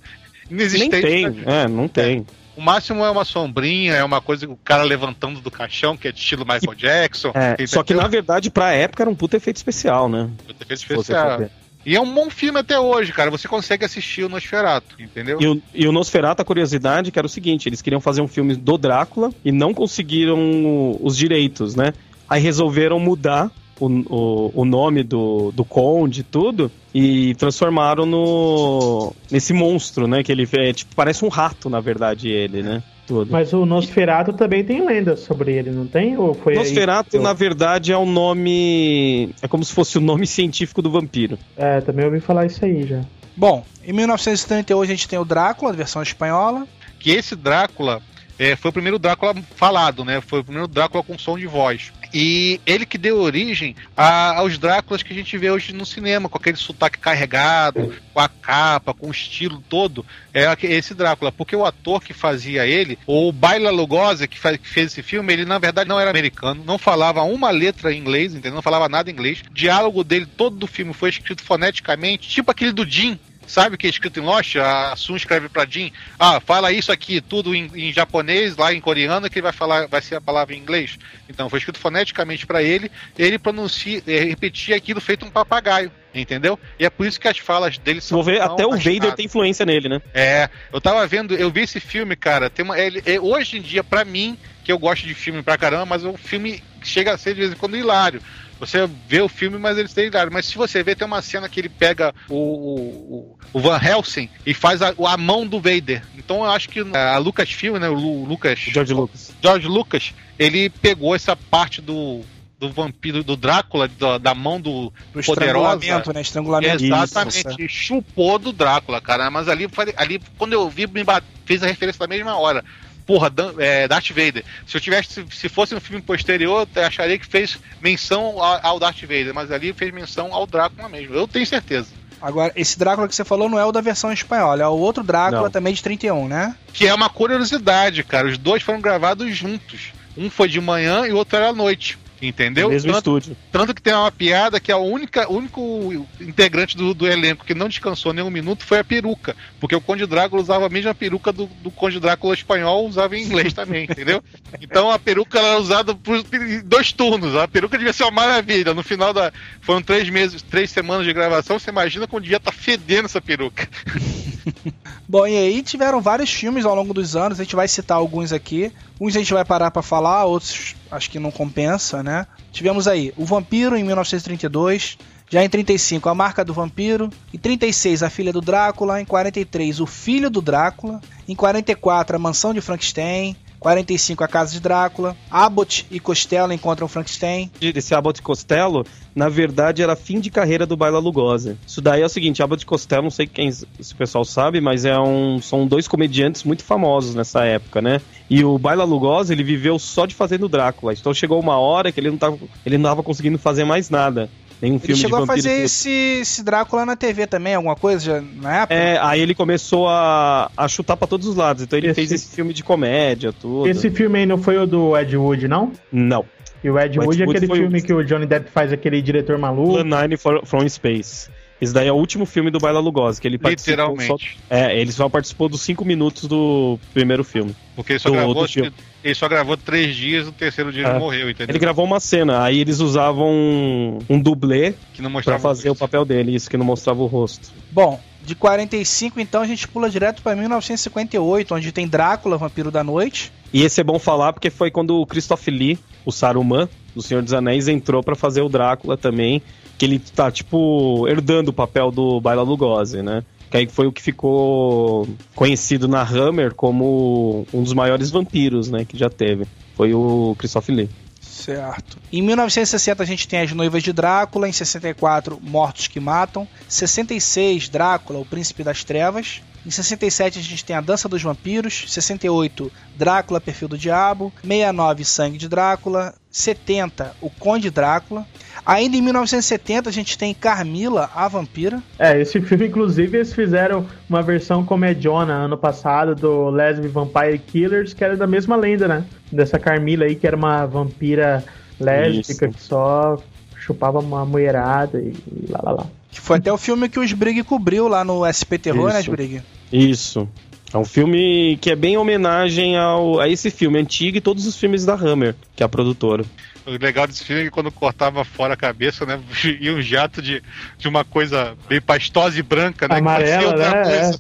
inexistente. 0.49 1.01
tem, 1.01 1.29
né? 1.29 1.63
é, 1.63 1.67
não 1.67 1.87
tem. 1.87 2.25
O 2.55 2.61
máximo 2.61 3.03
é 3.03 3.09
uma 3.09 3.25
sombrinha, 3.25 3.93
é 3.93 4.03
uma 4.03 4.21
coisa, 4.21 4.47
o 4.47 4.57
cara 4.57 4.83
levantando 4.83 5.41
do 5.41 5.51
caixão, 5.51 5.97
que 5.97 6.07
é 6.07 6.11
de 6.11 6.19
estilo 6.19 6.45
Michael 6.45 6.75
Jackson. 6.75 7.31
É, 7.33 7.65
só 7.67 7.83
que 7.83 7.93
na 7.93 8.07
verdade, 8.07 8.49
pra 8.49 8.71
época, 8.71 9.03
era 9.03 9.09
um 9.09 9.15
puta 9.15 9.37
efeito 9.37 9.57
especial, 9.57 10.07
né? 10.07 10.29
Efeito 10.47 10.77
Se 10.77 10.87
você 10.87 10.93
especial. 10.93 11.49
E 11.85 11.95
é 11.95 12.01
um 12.01 12.11
bom 12.11 12.29
filme 12.31 12.59
até 12.59 12.79
hoje, 12.79 13.13
cara. 13.13 13.29
Você 13.29 13.47
consegue 13.47 13.85
assistir 13.85 14.23
o 14.23 14.29
Nosferatu, 14.29 14.99
entendeu? 14.99 15.39
E 15.39 15.47
o, 15.47 15.61
e 15.73 15.87
o 15.87 15.91
Nosferatu, 15.91 16.41
a 16.41 16.45
curiosidade, 16.45 17.11
que 17.11 17.19
era 17.19 17.27
o 17.27 17.29
seguinte, 17.29 17.69
eles 17.69 17.81
queriam 17.81 18.01
fazer 18.01 18.21
um 18.21 18.27
filme 18.27 18.55
do 18.55 18.77
Drácula 18.77 19.29
e 19.43 19.51
não 19.51 19.71
conseguiram 19.71 20.97
os 20.99 21.15
direitos, 21.15 21.75
né? 21.75 21.93
Aí 22.27 22.41
resolveram 22.41 22.99
mudar 22.99 23.51
o, 23.79 23.87
o, 23.87 24.51
o 24.61 24.65
nome 24.65 25.03
do, 25.03 25.51
do 25.51 25.65
Conde 25.65 26.21
e 26.21 26.23
tudo 26.23 26.71
e 26.93 27.35
transformaram 27.35 28.05
no 28.05 29.13
nesse 29.29 29.53
monstro, 29.53 30.07
né? 30.07 30.23
Que 30.23 30.31
ele 30.31 30.47
é, 30.53 30.73
tipo, 30.73 30.95
parece 30.95 31.25
um 31.25 31.27
rato, 31.29 31.69
na 31.69 31.79
verdade, 31.79 32.29
ele, 32.29 32.63
né? 32.63 32.81
Tudo. 33.05 33.31
Mas 33.31 33.53
o 33.53 33.65
Nosferatu 33.65 34.33
também 34.33 34.63
tem 34.63 34.83
lendas 34.83 35.19
sobre 35.19 35.51
ele, 35.53 35.69
não 35.69 35.85
tem? 35.85 36.17
Ou 36.17 36.33
foi 36.33 36.53
aí- 36.53 36.59
Nosferatu, 36.59 37.19
na 37.21 37.33
verdade, 37.33 37.91
é 37.91 37.97
o 37.97 38.05
nome. 38.05 39.29
É 39.41 39.47
como 39.47 39.63
se 39.63 39.73
fosse 39.73 39.97
o 39.97 40.01
nome 40.01 40.25
científico 40.25 40.81
do 40.81 40.89
vampiro. 40.89 41.37
É, 41.55 41.81
também 41.81 42.05
ouvi 42.05 42.19
falar 42.19 42.45
isso 42.45 42.63
aí 42.65 42.83
já. 42.87 43.01
Bom, 43.37 43.63
em 43.85 43.91
1938 43.93 44.89
a 44.89 44.95
gente 44.95 45.07
tem 45.07 45.19
o 45.19 45.25
Drácula, 45.25 45.71
a 45.71 45.75
versão 45.75 46.01
espanhola. 46.01 46.65
Que 46.99 47.11
esse 47.11 47.35
Drácula 47.35 48.01
é, 48.39 48.55
foi 48.55 48.69
o 48.69 48.73
primeiro 48.73 48.97
Drácula 48.97 49.35
falado, 49.55 50.03
né? 50.03 50.19
Foi 50.21 50.39
o 50.39 50.43
primeiro 50.43 50.67
Drácula 50.67 51.03
com 51.03 51.17
som 51.17 51.37
de 51.37 51.45
voz. 51.45 51.91
E 52.17 52.61
ele 52.65 52.85
que 52.85 52.97
deu 52.97 53.17
origem 53.19 53.75
a- 53.95 54.37
aos 54.37 54.57
Dráculas 54.57 55.03
que 55.03 55.11
a 55.11 55.15
gente 55.15 55.37
vê 55.37 55.51
hoje 55.51 55.73
no 55.73 55.85
cinema, 55.85 56.29
com 56.29 56.37
aquele 56.37 56.55
sotaque 56.55 56.97
carregado, 56.97 57.93
com 58.13 58.19
a 58.21 58.29
capa, 58.29 58.93
com 58.93 59.09
o 59.09 59.11
estilo 59.11 59.61
todo. 59.67 60.05
É 60.33 60.45
esse 60.61 60.93
Drácula. 60.93 61.29
Porque 61.29 61.53
o 61.57 61.65
ator 61.65 62.01
que 62.01 62.13
fazia 62.13 62.65
ele, 62.65 62.97
o 63.05 63.33
Baila 63.33 63.69
Lugosi, 63.69 64.29
que, 64.29 64.39
fa- 64.39 64.57
que 64.57 64.65
fez 64.67 64.93
esse 64.93 65.03
filme, 65.03 65.33
ele 65.33 65.43
na 65.43 65.59
verdade 65.59 65.89
não 65.89 65.99
era 65.99 66.09
americano, 66.09 66.63
não 66.65 66.77
falava 66.77 67.21
uma 67.23 67.51
letra 67.51 67.91
em 67.93 67.99
inglês, 67.99 68.31
entendeu? 68.33 68.53
Não 68.55 68.61
falava 68.61 68.87
nada 68.87 69.09
em 69.09 69.13
inglês. 69.13 69.41
O 69.49 69.53
diálogo 69.53 70.01
dele, 70.01 70.25
todo 70.25 70.55
do 70.55 70.67
filme, 70.67 70.93
foi 70.93 71.09
escrito 71.09 71.43
foneticamente, 71.43 72.29
tipo 72.29 72.49
aquele 72.49 72.71
do 72.71 72.89
Jim. 72.89 73.19
Sabe 73.47 73.75
o 73.75 73.77
que 73.77 73.87
é 73.87 73.89
escrito 73.89 74.19
em 74.19 74.23
Lost? 74.23 74.55
A 74.55 74.95
Sun 74.95 75.15
escreve 75.15 75.49
pra 75.49 75.65
Jin, 75.65 75.91
ah, 76.19 76.39
fala 76.39 76.71
isso 76.71 76.91
aqui 76.91 77.21
tudo 77.21 77.53
em, 77.53 77.69
em 77.75 77.93
japonês, 77.93 78.57
lá 78.57 78.73
em 78.73 78.81
coreano, 78.81 79.29
que 79.29 79.39
ele 79.39 79.43
vai 79.43 79.53
falar, 79.53 79.87
vai 79.87 80.01
ser 80.01 80.15
a 80.15 80.21
palavra 80.21 80.55
em 80.55 80.59
inglês. 80.59 80.97
Então 81.29 81.49
foi 81.49 81.59
escrito 81.59 81.79
foneticamente 81.79 82.45
pra 82.45 82.61
ele, 82.63 82.91
ele 83.17 83.37
pronuncia, 83.37 84.01
eh, 84.07 84.23
repetia 84.23 84.75
aquilo 84.75 84.99
feito 84.99 85.25
um 85.25 85.29
papagaio, 85.29 85.91
entendeu? 86.13 86.59
E 86.79 86.85
é 86.85 86.89
por 86.89 87.05
isso 87.05 87.19
que 87.19 87.27
as 87.27 87.37
falas 87.37 87.77
dele 87.77 88.01
são 88.01 88.17
for 88.17 88.23
ver, 88.23 88.41
até 88.41 88.65
o 88.65 88.71
Vader 88.71 89.13
tem 89.13 89.25
influência 89.25 89.65
nele, 89.65 89.89
né? 89.89 90.01
É, 90.13 90.49
eu 90.73 90.81
tava 90.81 91.05
vendo, 91.05 91.35
eu 91.35 91.51
vi 91.51 91.61
esse 91.61 91.79
filme, 91.79 92.15
cara, 92.15 92.49
tem 92.49 92.65
uma, 92.65 92.79
ele, 92.79 93.03
é, 93.05 93.19
hoje 93.19 93.57
em 93.57 93.61
dia, 93.61 93.83
pra 93.83 94.03
mim, 94.03 94.37
que 94.63 94.71
eu 94.71 94.79
gosto 94.79 95.05
de 95.05 95.13
filme 95.13 95.43
pra 95.43 95.57
caramba, 95.57 95.85
mas 95.85 96.03
o 96.03 96.17
filme 96.17 96.63
chega 96.83 97.13
a 97.13 97.17
ser 97.17 97.35
de 97.35 97.41
vez 97.41 97.51
em 97.51 97.55
quando 97.55 97.77
hilário. 97.77 98.21
Você 98.59 98.87
vê 99.07 99.21
o 99.21 99.27
filme, 99.27 99.57
mas 99.57 99.77
ele 99.77 99.89
tem 99.89 100.05
hilário. 100.07 100.31
Mas 100.31 100.45
se 100.45 100.55
você 100.55 100.81
ver, 100.81 100.95
tem 100.95 101.05
uma 101.05 101.21
cena 101.21 101.49
que 101.49 101.59
ele 101.59 101.69
pega 101.69 102.13
o, 102.29 102.35
o, 102.35 103.37
o 103.53 103.59
Van 103.59 103.79
Helsing 103.81 104.29
e 104.45 104.53
faz 104.53 104.81
a, 104.81 104.93
a 105.07 105.17
mão 105.17 105.45
do 105.45 105.59
Vader. 105.59 106.03
Então 106.17 106.37
eu 106.37 106.51
acho 106.51 106.69
que 106.69 106.79
a 106.95 107.17
Lucasfilm, 107.17 107.77
né, 107.77 107.89
o 107.89 107.93
Lu- 107.93 108.25
Lucas... 108.25 108.59
George 108.59 108.93
Lucas. 108.93 109.31
George 109.41 109.67
Lucas, 109.67 110.13
ele 110.39 110.69
pegou 110.69 111.13
essa 111.13 111.35
parte 111.35 111.81
do, 111.81 112.21
do 112.59 112.71
vampiro, 112.71 113.23
do 113.23 113.35
Drácula, 113.35 113.87
da, 113.87 114.17
da 114.17 114.33
mão 114.33 114.59
do 114.59 114.91
Do 115.13 115.21
poderosa. 115.23 115.75
estrangulamento, 115.77 116.13
né? 116.13 116.21
Estrangulamento. 116.21 116.83
Exatamente, 116.85 117.67
chupou 117.67 118.39
do 118.39 118.51
Drácula, 118.53 119.01
cara. 119.01 119.29
Mas 119.29 119.49
ali, 119.49 119.67
ali 119.97 120.21
quando 120.37 120.53
eu 120.53 120.69
vi, 120.69 120.87
me 120.87 121.03
bate, 121.03 121.27
fez 121.45 121.61
a 121.61 121.67
referência 121.67 121.99
na 122.01 122.07
mesma 122.15 122.37
hora. 122.37 122.63
Porra, 123.05 123.29
Dan- 123.29 123.53
é, 123.59 123.87
Darth 123.87 124.09
Vader. 124.09 124.43
Se 124.65 124.75
eu 124.77 124.81
tivesse, 124.81 125.13
se, 125.13 125.25
se 125.37 125.49
fosse 125.49 125.75
um 125.75 125.79
filme 125.79 126.01
posterior, 126.01 126.67
eu 126.75 126.83
acharia 126.85 127.19
que 127.19 127.25
fez 127.25 127.57
menção 127.81 128.41
ao, 128.41 128.59
ao 128.65 128.79
Darth 128.79 129.01
Vader, 129.01 129.33
mas 129.33 129.51
ali 129.51 129.73
fez 129.73 129.93
menção 129.93 130.33
ao 130.33 130.47
Drácula 130.47 130.89
mesmo. 130.89 131.13
Eu 131.13 131.27
tenho 131.27 131.45
certeza. 131.45 131.87
Agora, 132.21 132.51
esse 132.55 132.79
Drácula 132.79 133.07
que 133.07 133.13
você 133.15 133.23
falou 133.23 133.47
não 133.47 133.59
é 133.59 133.65
o 133.65 133.71
da 133.71 133.81
versão 133.81 134.11
espanhola, 134.11 134.63
é 134.63 134.67
o 134.67 134.71
outro 134.71 135.03
Drácula 135.03 135.43
Não. 135.43 135.51
também 135.51 135.73
de 135.73 135.83
31, 135.83 136.27
né? 136.27 136.55
Que 136.73 136.87
é 136.87 136.93
uma 136.93 137.09
curiosidade, 137.09 138.03
cara. 138.03 138.27
Os 138.27 138.37
dois 138.37 138.63
foram 138.63 138.81
gravados 138.81 139.35
juntos. 139.35 139.91
Um 140.17 140.29
foi 140.29 140.47
de 140.47 140.59
manhã 140.59 141.05
e 141.05 141.11
o 141.11 141.17
outro 141.17 141.37
era 141.37 141.49
à 141.49 141.53
noite. 141.53 141.99
Entendeu? 142.27 142.69
Mesmo 142.69 142.91
Tanto- 142.93 143.17
estúdio. 143.17 143.37
Tanto 143.51 143.73
que 143.73 143.81
tem 143.81 143.93
uma 143.93 144.11
piada 144.11 144.59
que 144.59 144.71
a 144.71 144.77
única, 144.77 145.29
o 145.29 145.35
único 145.37 146.07
integrante 146.19 146.75
do, 146.75 146.93
do 146.93 147.07
elenco 147.07 147.45
que 147.45 147.53
não 147.53 147.67
descansou 147.69 148.13
nem 148.13 148.23
um 148.23 148.29
minuto 148.29 148.65
foi 148.65 148.79
a 148.79 148.83
peruca. 148.83 149.35
Porque 149.59 149.75
o 149.75 149.81
Conde 149.81 150.05
Drácula 150.05 150.41
usava 150.41 150.65
a 150.65 150.69
mesma 150.69 150.93
peruca 150.93 151.31
do, 151.31 151.47
do 151.61 151.71
Conde 151.71 151.99
Drácula 151.99 152.33
espanhol, 152.33 152.87
usava 152.87 153.17
em 153.17 153.23
inglês 153.23 153.53
também, 153.53 153.83
entendeu? 153.89 154.23
Então 154.61 154.91
a 154.91 154.97
peruca 154.99 155.39
era 155.39 155.59
usada 155.59 155.93
por 155.95 156.23
dois 156.63 156.91
turnos. 156.91 157.35
A 157.35 157.47
peruca 157.47 157.77
devia 157.77 157.93
ser 157.93 158.03
uma 158.03 158.11
maravilha. 158.11 158.73
No 158.73 158.83
final 158.83 159.13
da. 159.13 159.31
Foram 159.61 159.81
três 159.81 160.09
meses, 160.09 160.41
três 160.41 160.69
semanas 160.71 161.05
de 161.05 161.13
gravação. 161.13 161.59
Você 161.59 161.69
imagina 161.69 162.07
como 162.07 162.21
devia 162.21 162.37
estar 162.37 162.51
fedendo 162.51 163.05
essa 163.05 163.21
peruca. 163.21 163.67
Bom, 165.07 165.25
e 165.27 165.35
aí 165.35 165.61
tiveram 165.61 166.01
vários 166.01 166.31
filmes 166.31 166.65
ao 166.65 166.75
longo 166.75 166.93
dos 166.93 167.15
anos, 167.15 167.39
a 167.39 167.43
gente 167.43 167.55
vai 167.55 167.67
citar 167.67 167.97
alguns 167.97 168.31
aqui. 168.31 168.71
Uns 168.99 169.15
a 169.15 169.19
gente 169.19 169.33
vai 169.33 169.45
parar 169.45 169.71
pra 169.71 169.81
falar, 169.81 170.25
outros 170.25 170.75
acho 170.91 171.09
que 171.09 171.19
não 171.19 171.31
compensa, 171.31 172.01
né? 172.01 172.27
Tivemos 172.51 172.87
aí 172.87 173.13
O 173.17 173.25
Vampiro 173.25 173.75
em 173.75 173.83
1932, 173.83 174.97
já 175.29 175.43
em 175.43 175.49
35 175.49 176.07
A 176.07 176.15
Marca 176.15 176.45
do 176.45 176.53
Vampiro, 176.53 177.09
em 177.33 177.37
36 177.37 178.03
A 178.03 178.09
Filha 178.09 178.31
do 178.31 178.41
Drácula, 178.41 179.01
em 179.01 179.05
43 179.05 179.79
O 179.79 179.85
Filho 179.85 180.29
do 180.29 180.41
Drácula, 180.41 181.01
em 181.27 181.35
44 181.35 182.15
A 182.15 182.19
Mansão 182.19 182.53
de 182.53 182.61
Frankenstein, 182.61 183.35
45 183.65 184.23
A 184.23 184.27
Casa 184.27 184.51
de 184.51 184.59
Drácula, 184.59 185.17
Abbott 185.27 185.87
e 185.89 185.99
Costello 185.99 186.53
encontram 186.53 186.87
Frankenstein. 186.87 187.49
Esse 187.59 187.95
Abbott 187.95 188.21
Costello, 188.21 188.85
na 189.15 189.27
verdade, 189.27 189.81
era 189.81 189.95
fim 189.95 190.19
de 190.19 190.29
carreira 190.29 190.67
do 190.67 190.77
Baila 190.77 190.99
Lugosi. 190.99 191.57
Isso 191.65 191.81
daí 191.81 192.03
é 192.03 192.05
o 192.05 192.09
seguinte, 192.09 192.43
Abbott 192.43 192.63
Costello, 192.63 193.01
não 193.01 193.09
sei 193.09 193.25
quem 193.25 193.51
se 193.51 193.65
o 193.65 193.95
pessoal 193.95 194.23
sabe, 194.23 194.61
mas 194.61 194.85
é 194.85 194.95
um, 194.99 195.41
são 195.41 195.65
dois 195.65 195.87
comediantes 195.87 196.43
muito 196.43 196.63
famosos 196.63 197.15
nessa 197.15 197.43
época, 197.43 197.81
né? 197.81 198.01
E 198.29 198.43
o 198.43 198.59
Baila 198.59 198.83
Lugosi, 198.83 199.33
ele 199.33 199.43
viveu 199.43 199.79
só 199.79 200.05
de 200.05 200.13
fazendo 200.13 200.47
Drácula. 200.47 200.93
Então 200.93 201.11
chegou 201.11 201.39
uma 201.39 201.57
hora 201.57 201.91
que 201.91 201.99
ele 201.99 202.11
não 202.11 202.17
tava, 202.17 202.37
ele 202.63 202.77
não 202.77 202.87
tava 202.91 203.01
conseguindo 203.01 203.39
fazer 203.39 203.63
mais 203.63 203.89
nada. 203.89 204.29
Nenhum 204.65 204.75
Ele 204.77 204.85
filme 204.87 205.01
chegou 205.01 205.19
de 205.19 205.23
a 205.23 205.27
fazer 205.27 205.49
que- 205.57 205.61
esse, 205.61 205.89
esse 206.21 206.43
Drácula 206.43 206.85
na 206.85 206.95
TV 206.95 207.27
também, 207.27 207.53
alguma 207.55 207.75
coisa 207.75 208.03
já, 208.03 208.21
na 208.41 208.57
época? 208.63 208.73
É, 208.73 208.97
aí 208.99 209.21
ele 209.21 209.35
começou 209.35 209.87
a, 209.87 210.49
a 210.57 210.67
chutar 210.67 210.97
pra 210.97 211.07
todos 211.07 211.27
os 211.27 211.35
lados. 211.35 211.61
Então 211.63 211.77
ele 211.77 211.87
Esse- 211.87 211.95
fez 211.95 212.11
esse 212.11 212.35
filme 212.35 212.51
de 212.53 212.63
comédia, 212.63 213.31
tudo. 213.31 213.69
Esse 213.69 213.91
filme 213.91 214.19
aí 214.19 214.25
não 214.25 214.37
foi 214.39 214.57
o 214.57 214.65
do 214.65 214.97
Ed 214.97 215.15
Wood, 215.15 215.47
não? 215.47 215.71
Não. 215.91 216.25
E 216.63 216.69
o 216.69 216.79
Ed 216.79 216.97
O 216.97 217.03
Ed 217.03 217.07
Wood 217.07 217.21
é 217.21 217.25
Wood 217.25 217.37
aquele 217.37 217.47
foi 217.47 217.59
o- 217.59 217.61
filme 217.61 217.81
que 217.81 217.93
o 217.93 218.03
Johnny 218.03 218.25
Depp 218.25 218.49
faz 218.49 218.73
aquele 218.73 218.99
diretor 219.01 219.37
maluco. 219.37 219.73
Plan 219.73 219.83
9 219.83 220.17
for- 220.17 220.41
from 220.45 220.67
Space. 220.67 221.29
Esse 221.61 221.73
daí 221.73 221.87
é 221.87 221.91
o 221.91 221.95
último 221.95 222.25
filme 222.25 222.51
do 222.51 222.59
Baila 222.59 222.79
Lugosi, 222.81 223.21
que 223.21 223.27
ele 223.27 223.37
participou. 223.37 223.71
Literalmente. 223.95 224.37
Só, 224.49 224.53
é, 224.53 224.77
ele 224.77 224.91
só 224.91 225.07
participou 225.07 225.47
dos 225.47 225.61
cinco 225.61 225.85
minutos 225.85 226.25
do 226.25 226.77
primeiro 226.93 227.23
filme. 227.23 227.55
Porque 227.75 227.93
ele 227.93 227.99
só, 227.99 228.09
Do- 228.09 228.15
gravou, 228.15 228.47
filme. 228.47 228.73
ele 229.01 229.15
só 229.15 229.27
gravou 229.29 229.55
três 229.55 229.95
dias, 229.95 230.25
no 230.25 230.33
terceiro 230.33 230.71
dia 230.71 230.85
É. 230.85 230.89
ele 230.89 230.99
morreu, 230.99 231.29
entendeu? 231.29 231.51
Ele 231.53 231.59
gravou 231.59 231.85
uma 231.85 231.99
cena, 232.01 232.43
aí 232.43 232.59
eles 232.59 232.79
usavam 232.81 233.29
um, 233.29 233.99
um 234.09 234.19
dublê 234.19 234.73
que 234.93 235.01
não 235.01 235.09
pra 235.09 235.17
mostrava 235.19 235.39
fazer 235.39 235.69
o 235.69 235.71
rosto. 235.71 235.79
papel 235.79 236.03
dele, 236.03 236.35
isso 236.35 236.49
que 236.49 236.57
não 236.57 236.65
mostrava 236.65 237.01
o 237.01 237.05
rosto. 237.05 237.49
Bom, 237.71 238.01
de 238.21 238.35
45 238.35 239.19
então 239.21 239.41
a 239.41 239.47
gente 239.47 239.65
pula 239.67 239.89
direto 239.89 240.21
pra 240.21 240.35
1958, 240.35 241.55
onde 241.55 241.71
tem 241.71 241.87
Drácula, 241.87 242.37
Vampiro 242.37 242.69
da 242.69 242.83
Noite. 242.83 243.31
E 243.53 243.63
esse 243.63 243.79
é 243.79 243.83
bom 243.83 243.97
falar 243.97 244.33
porque 244.33 244.49
foi 244.49 244.69
quando 244.69 244.99
o 244.99 245.05
Christoph 245.05 245.47
Lee, 245.47 245.79
o 246.05 246.11
Saruman, 246.11 246.67
do 246.93 247.01
Senhor 247.01 247.23
dos 247.23 247.31
Anéis, 247.33 247.67
entrou 247.69 248.03
pra 248.03 248.15
fazer 248.15 248.41
o 248.41 248.49
Drácula 248.49 248.97
também, 248.97 249.41
que 249.77 249.85
ele 249.85 249.99
tá, 249.99 250.31
tipo, 250.31 251.07
herdando 251.07 251.51
o 251.51 251.53
papel 251.53 251.91
do 251.91 252.19
Baila 252.19 252.41
Lugosi, 252.41 253.01
né? 253.01 253.23
Que 253.49 253.57
aí 253.57 253.67
foi 253.67 253.87
o 253.87 253.91
que 253.91 254.01
ficou 254.01 255.07
conhecido 255.35 255.87
na 255.87 256.01
Hammer 256.01 256.53
como 256.53 257.45
um 257.53 257.63
dos 257.63 257.73
maiores 257.73 258.09
vampiros, 258.09 258.69
né, 258.69 258.83
que 258.85 258.97
já 258.97 259.09
teve. 259.09 259.45
Foi 259.75 259.93
o 259.93 260.35
Christoph 260.37 260.69
Lee. 260.69 260.89
Certo. 261.21 261.97
Em 262.11 262.21
1960 262.21 263.03
a 263.03 263.05
gente 263.05 263.27
tem 263.27 263.39
As 263.41 263.51
Noivas 263.51 263.83
de 263.83 263.93
Drácula, 263.93 264.47
em 264.47 264.51
64 264.51 265.39
Mortos 265.41 265.87
que 265.87 265.99
Matam, 265.99 266.47
66 266.67 267.69
Drácula, 267.69 268.19
o 268.19 268.25
Príncipe 268.25 268.63
das 268.63 268.83
Trevas, 268.83 269.41
em 269.65 269.71
67 269.71 270.39
a 270.39 270.41
gente 270.41 270.63
tem 270.63 270.75
A 270.75 270.81
Dança 270.81 271.09
dos 271.09 271.23
Vampiros, 271.23 271.85
68 271.87 272.71
Drácula, 272.95 273.41
Perfil 273.41 273.67
do 273.67 273.77
Diabo, 273.77 274.31
69 274.41 275.05
Sangue 275.05 275.37
de 275.37 275.49
Drácula, 275.49 276.13
70 276.29 277.15
O 277.21 277.29
Conde 277.29 277.69
Drácula. 277.69 278.25
Ainda 278.65 278.95
em 278.97 279.01
1970 279.01 279.89
a 279.89 279.93
gente 279.93 280.17
tem 280.17 280.33
Carmila, 280.33 281.09
a 281.15 281.27
Vampira. 281.27 281.81
É, 281.97 282.19
esse 282.19 282.39
filme, 282.41 282.67
inclusive, 282.67 283.17
eles 283.17 283.33
fizeram 283.33 283.85
uma 284.09 284.21
versão 284.21 284.65
comediona 284.65 285.33
ano 285.33 285.57
passado 285.57 286.15
do 286.15 286.49
Lesbian 286.49 286.89
Vampire 286.89 287.39
Killers, 287.39 287.93
que 287.93 288.03
era 288.03 288.15
da 288.15 288.27
mesma 288.27 288.55
lenda, 288.55 288.87
né? 288.87 289.05
Dessa 289.31 289.57
Carmila 289.57 290.05
aí, 290.05 290.15
que 290.15 290.27
era 290.27 290.35
uma 290.35 290.65
vampira 290.65 291.43
lésbica 291.79 292.47
Isso. 292.47 292.57
que 292.57 292.63
só 292.63 293.17
chupava 293.57 293.99
uma 293.99 294.25
mulherada 294.25 294.99
e, 294.99 295.13
e 295.27 295.51
lá 295.51 295.59
lá 295.63 295.71
lá. 295.71 295.87
Que 296.15 296.21
foi 296.21 296.37
até 296.37 296.51
o 296.51 296.57
filme 296.57 296.87
que 296.87 296.97
o 296.97 297.03
Sbrig 297.03 297.43
cobriu 297.43 297.89
lá 297.89 298.05
no 298.05 298.23
SP 298.23 298.55
Terror, 298.57 298.87
né, 298.87 299.01
Isso. 299.01 299.11
Sbrig? 299.11 299.43
Isso. 299.71 300.29
É 300.73 300.77
um 300.77 300.85
filme 300.85 301.57
que 301.61 301.69
é 301.69 301.75
bem 301.75 301.97
homenagem 301.97 302.77
ao, 302.77 303.19
a 303.19 303.27
esse 303.27 303.51
filme 303.51 303.77
antigo 303.77 304.17
e 304.17 304.21
todos 304.21 304.47
os 304.47 304.55
filmes 304.55 304.85
da 304.85 304.93
Hammer, 304.93 305.35
que 305.55 305.61
é 305.61 305.65
a 305.65 305.69
produtora. 305.69 306.23
O 306.65 306.71
legal 306.71 307.05
desse 307.05 307.23
filme 307.23 307.41
é 307.41 307.45
que 307.45 307.51
quando 307.51 307.69
cortava 307.69 308.23
fora 308.23 308.53
a 308.53 308.57
cabeça, 308.57 309.05
né? 309.05 309.19
Ia 309.59 309.73
um 309.73 309.81
jato 309.81 310.21
de, 310.21 310.41
de 310.77 310.87
uma 310.87 311.03
coisa 311.03 311.53
bem 311.67 311.81
pastosa 311.81 312.39
e 312.39 312.41
branca, 312.41 312.87
né? 312.87 312.95
que 312.95 313.03
parecia 313.03 313.39
Amarela, 313.39 313.51
outra 313.51 313.71
né? 313.71 313.83
coisa. 313.83 314.19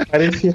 É, 0.00 0.04
parecia. 0.06 0.54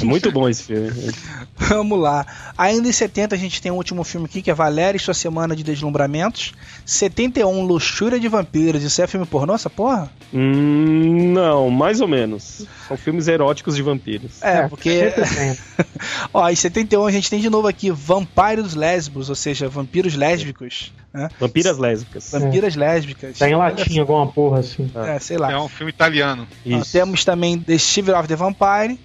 É 0.00 0.04
muito 0.04 0.30
bom 0.30 0.48
esse 0.48 0.64
filme. 0.64 0.90
Vamos 1.56 1.98
lá. 1.98 2.26
Ainda 2.56 2.88
em 2.88 2.92
70 2.92 3.34
a 3.34 3.38
gente 3.38 3.60
tem 3.60 3.70
o 3.70 3.74
último 3.74 4.04
filme 4.04 4.26
aqui, 4.26 4.42
que 4.42 4.50
é 4.50 4.54
Valéria 4.54 4.96
e 4.96 5.00
sua 5.00 5.14
Semana 5.14 5.56
de 5.56 5.62
Deslumbramentos. 5.62 6.52
71, 6.84 7.62
Luxúria 7.62 8.18
de 8.18 8.28
Vampiros. 8.28 8.82
Isso 8.82 9.00
é 9.00 9.06
filme 9.06 9.26
pornô, 9.26 9.54
essa 9.54 9.70
porra? 9.70 10.10
Hum, 10.32 11.32
não, 11.32 11.70
mais 11.70 12.00
ou 12.00 12.08
menos. 12.08 12.66
São 12.86 12.96
filmes 12.96 13.28
eróticos 13.28 13.76
de 13.76 13.82
vampiros. 13.82 14.42
É, 14.42 14.68
porque... 14.68 15.10
sempre 15.10 15.34
tem. 15.34 15.58
Ó, 16.34 16.48
em 16.48 16.56
71 16.56 17.06
a 17.06 17.10
gente 17.10 17.30
tem 17.30 17.40
de 17.40 17.48
novo 17.48 17.68
aqui 17.68 17.90
Vampiros 17.90 18.74
Lésbicos, 18.74 19.28
ou 19.28 19.34
seja, 19.34 19.68
vampiros 19.68 20.14
lésbicos. 20.14 20.92
Né? 21.12 21.28
Vampiras 21.38 21.78
lésbicas. 21.78 22.30
Vampiras 22.30 22.76
lésbicas. 22.76 23.38
Tá 23.38 23.48
em 23.48 23.54
latim, 23.54 23.98
alguma 23.98 24.26
porra 24.26 24.60
assim. 24.60 24.90
É, 24.94 25.18
sei 25.18 25.36
lá. 25.36 25.50
É 25.50 25.58
um 25.58 25.68
filme 25.68 25.90
italiano. 25.90 26.46
Isso. 26.64 26.92
temos 26.92 27.24
também 27.24 27.58
The 27.58 27.78
Shiver 27.78 28.16
of 28.16 28.28
the 28.28 28.36
Vampire, 28.36 28.98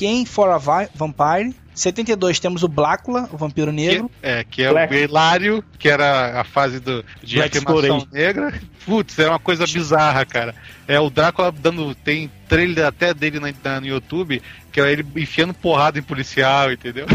Requiem 0.00 0.24
for 0.24 0.48
a 0.48 0.56
Vi- 0.58 0.88
Vampire. 0.94 1.54
72 1.74 2.38
temos 2.40 2.62
o 2.62 2.68
Blácula, 2.68 3.28
o 3.32 3.36
Vampiro 3.38 3.70
Que, 3.70 3.76
Negro. 3.76 4.10
é, 4.22 4.44
que 4.44 4.62
é 4.62 4.70
Black. 4.70 4.94
o 4.94 4.98
Hilário, 4.98 5.64
que 5.78 5.88
era 5.88 6.38
a 6.40 6.44
fase 6.44 6.78
do, 6.80 7.02
de 7.22 7.36
Black 7.36 7.56
afirmação 7.58 8.06
negra. 8.12 8.52
Putz, 8.84 9.18
é 9.18 9.28
uma 9.28 9.38
coisa 9.38 9.64
bizarra, 9.66 10.24
cara. 10.26 10.54
É 10.86 10.98
o 11.00 11.08
Drácula 11.08 11.50
dando. 11.52 11.94
Tem 11.94 12.30
trailer 12.48 12.84
até 12.86 13.14
dele 13.14 13.40
na, 13.40 13.52
na- 13.64 13.80
no 13.80 13.86
YouTube, 13.86 14.42
que 14.72 14.80
é 14.80 14.92
ele 14.92 15.06
enfiando 15.16 15.54
porrada 15.54 15.98
em 15.98 16.02
policial, 16.02 16.70
entendeu? 16.72 17.06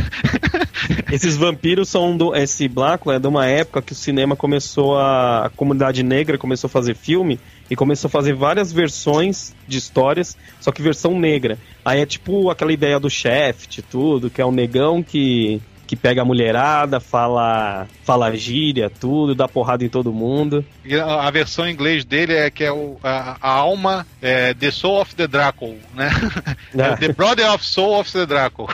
Esses 1.12 1.36
vampiros 1.38 1.90
são 1.90 2.16
do. 2.18 2.36
Esse 2.36 2.68
Blácula 2.68 3.16
é 3.16 3.20
de 3.20 3.28
uma 3.28 3.46
época 3.46 3.82
que 3.82 3.92
o 3.94 3.96
cinema 3.96 4.36
começou 4.36 4.98
a. 4.98 5.46
A 5.46 5.50
comunidade 5.50 6.02
negra 6.02 6.38
começou 6.38 6.68
a 6.68 6.72
fazer 6.72 6.96
filme 6.96 7.40
e 7.70 7.76
começou 7.76 8.08
a 8.08 8.12
fazer 8.12 8.34
várias 8.34 8.72
versões 8.72 9.54
de 9.68 9.78
histórias, 9.78 10.38
só 10.60 10.72
que 10.72 10.82
versão 10.82 11.20
negra. 11.20 11.58
Aí 11.84 12.02
é 12.02 12.06
tipo 12.06 12.50
aquela 12.50 12.72
ideia 12.72 13.00
do 13.00 13.10
Shaft, 13.10 13.82
tudo, 13.90 14.30
que 14.30 14.42
é 14.42 14.46
um 14.46 14.52
negão 14.52 15.02
que. 15.02 15.62
Que 15.88 15.96
pega 15.96 16.24
a 16.24 16.26
mulherada, 16.26 17.00
fala, 17.00 17.86
fala 18.04 18.36
gíria, 18.36 18.90
tudo, 18.90 19.36
dá 19.36 19.48
porrada 19.48 19.86
em 19.86 19.88
todo 19.88 20.12
mundo. 20.12 20.66
E 20.84 20.96
a, 20.96 21.06
a 21.06 21.30
versão 21.30 21.68
em 21.68 21.74
inglês 21.74 22.04
dele 22.04 22.34
é 22.34 22.50
que 22.50 22.64
é 22.64 22.72
o, 22.72 22.98
a, 23.04 23.38
a 23.40 23.52
alma, 23.52 24.04
é, 24.20 24.56
The 24.56 24.72
Soul 24.72 25.02
of 25.02 25.14
the 25.14 25.28
Draco, 25.28 25.76
né? 25.94 26.10
É, 26.76 26.96
the 26.96 27.14
Brother 27.14 27.54
of 27.54 27.64
Soul 27.64 28.00
of 28.00 28.12
the 28.12 28.26
Draco. 28.26 28.68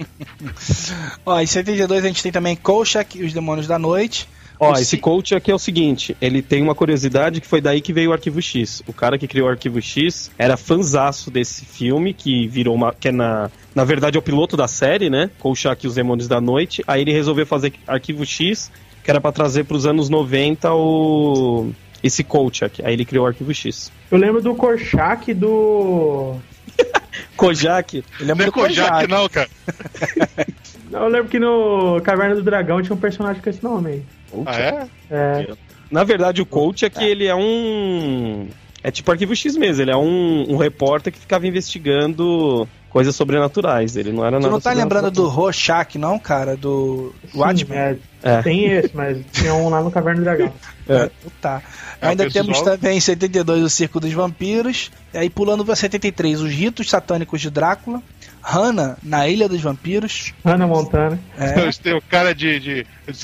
Ó, 1.26 1.38
em 1.38 1.44
72 1.44 2.02
a 2.02 2.08
gente 2.08 2.22
tem 2.22 2.32
também 2.32 2.56
Kolchak 2.56 3.18
e 3.18 3.22
os 3.22 3.34
Demônios 3.34 3.66
da 3.66 3.78
Noite. 3.78 4.26
Ó, 4.60 4.72
O 4.72 4.78
esse 4.78 4.98
coach 4.98 5.34
aqui 5.34 5.50
é 5.50 5.54
o 5.54 5.58
seguinte, 5.58 6.14
ele 6.20 6.42
tem 6.42 6.62
uma 6.62 6.74
curiosidade 6.74 7.40
que 7.40 7.46
foi 7.46 7.62
daí 7.62 7.80
que 7.80 7.94
veio 7.94 8.10
o 8.10 8.12
Arquivo 8.12 8.42
X. 8.42 8.82
O 8.86 8.92
cara 8.92 9.16
que 9.16 9.26
criou 9.26 9.48
o 9.48 9.50
Arquivo 9.50 9.80
X 9.80 10.30
era 10.38 10.54
fanzaço 10.54 11.30
desse 11.30 11.64
filme, 11.64 12.12
que 12.12 12.46
virou 12.46 12.74
uma... 12.74 12.92
que 12.92 13.08
é 13.08 13.12
na... 13.12 13.50
Na 13.74 13.84
verdade 13.84 14.18
é 14.18 14.20
o 14.20 14.22
piloto 14.22 14.58
da 14.58 14.68
série, 14.68 15.08
né? 15.08 15.30
Kolchak 15.38 15.84
e 15.86 15.88
os 15.88 15.94
Demônios 15.94 16.28
da 16.28 16.40
Noite. 16.42 16.84
Aí 16.86 17.00
ele 17.00 17.12
resolveu 17.12 17.46
fazer 17.46 17.72
Arquivo 17.86 18.26
X, 18.26 18.70
que 19.02 19.10
era 19.10 19.18
pra 19.18 19.32
trazer 19.32 19.64
pros 19.64 19.86
anos 19.86 20.10
90 20.10 20.74
o... 20.74 21.70
Esse 22.02 22.22
Kolchak. 22.22 22.84
Aí 22.84 22.92
ele 22.92 23.06
criou 23.06 23.24
o 23.24 23.28
Arquivo 23.28 23.54
X. 23.54 23.90
Eu 24.10 24.18
lembro 24.18 24.42
do 24.42 24.54
Korchak 24.54 25.32
do. 25.32 26.36
Kojak, 27.36 27.96
Eu 27.98 28.04
Não 28.20 28.26
lembro 28.28 28.42
é 28.42 28.46
do 28.46 28.52
Kojak, 28.52 28.90
Kojak. 28.90 29.08
não, 29.08 29.28
cara. 29.28 29.48
Eu 30.92 31.08
lembro 31.08 31.28
que 31.28 31.38
no 31.38 32.00
Caverna 32.02 32.34
do 32.34 32.42
Dragão 32.42 32.82
tinha 32.82 32.94
um 32.94 32.98
personagem 32.98 33.40
com 33.40 33.48
esse 33.48 33.62
nome 33.62 33.90
aí. 33.90 34.02
Ah, 34.46 34.60
é? 34.60 34.88
É, 35.10 35.52
Na 35.90 36.04
verdade, 36.04 36.40
o 36.40 36.46
coach 36.46 36.84
é 36.84 36.90
que 36.90 37.04
ele 37.04 37.26
é 37.26 37.34
um. 37.34 38.48
É 38.82 38.90
tipo 38.90 39.10
arquivo 39.10 39.36
X 39.36 39.56
mesmo, 39.56 39.82
ele 39.82 39.90
é 39.90 39.96
um, 39.96 40.54
um 40.54 40.56
repórter 40.56 41.12
que 41.12 41.18
ficava 41.18 41.46
investigando 41.46 42.66
coisas 42.90 43.14
sobrenaturais. 43.14 43.96
Ele 43.96 44.12
não 44.12 44.24
era 44.24 44.38
Tu 44.38 44.42
nada 44.42 44.52
não 44.52 44.60
tá 44.60 44.72
lembrando 44.72 45.10
do. 45.10 45.28
Rorschach, 45.28 45.96
não, 45.96 46.18
cara? 46.18 46.56
Do 46.56 47.14
Watchmen? 47.34 47.78
é, 47.78 47.96
É. 48.22 48.42
Tem 48.42 48.66
esse, 48.66 48.94
mas 48.94 49.18
tinha 49.32 49.54
um 49.54 49.68
lá 49.68 49.82
no 49.82 49.90
Caverna 49.90 50.20
do 50.20 50.24
Dragão. 50.24 50.52
É. 50.88 51.10
Tá. 51.40 51.62
É, 52.00 52.08
Ainda 52.08 52.28
temos 52.30 52.60
também 52.62 52.96
em 52.96 53.00
72 53.00 53.62
o 53.62 53.70
Circo 53.70 54.00
dos 54.00 54.12
Vampiros. 54.12 54.90
E 55.14 55.18
aí 55.18 55.30
pulando 55.30 55.64
pra 55.64 55.76
73, 55.76 56.40
os 56.40 56.50
Ritos 56.50 56.90
Satânicos 56.90 57.40
de 57.40 57.50
Drácula. 57.50 58.02
Hannah, 58.42 58.96
na 59.02 59.28
Ilha 59.28 59.48
dos 59.48 59.60
Vampiros. 59.60 60.32
Hannah 60.44 60.66
Montana. 60.66 61.18
É. 61.38 61.70
Tem 61.82 61.94
o 61.94 62.00
cara 62.00 62.34
de, 62.34 62.58
de, 62.58 62.86
de 63.06 63.14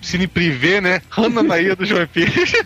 cine 0.00 0.26
privê, 0.26 0.80
né? 0.80 1.00
Hanna 1.10 1.42
na 1.42 1.58
Ilha 1.58 1.76
dos 1.76 1.88
Vampiros. 1.90 2.52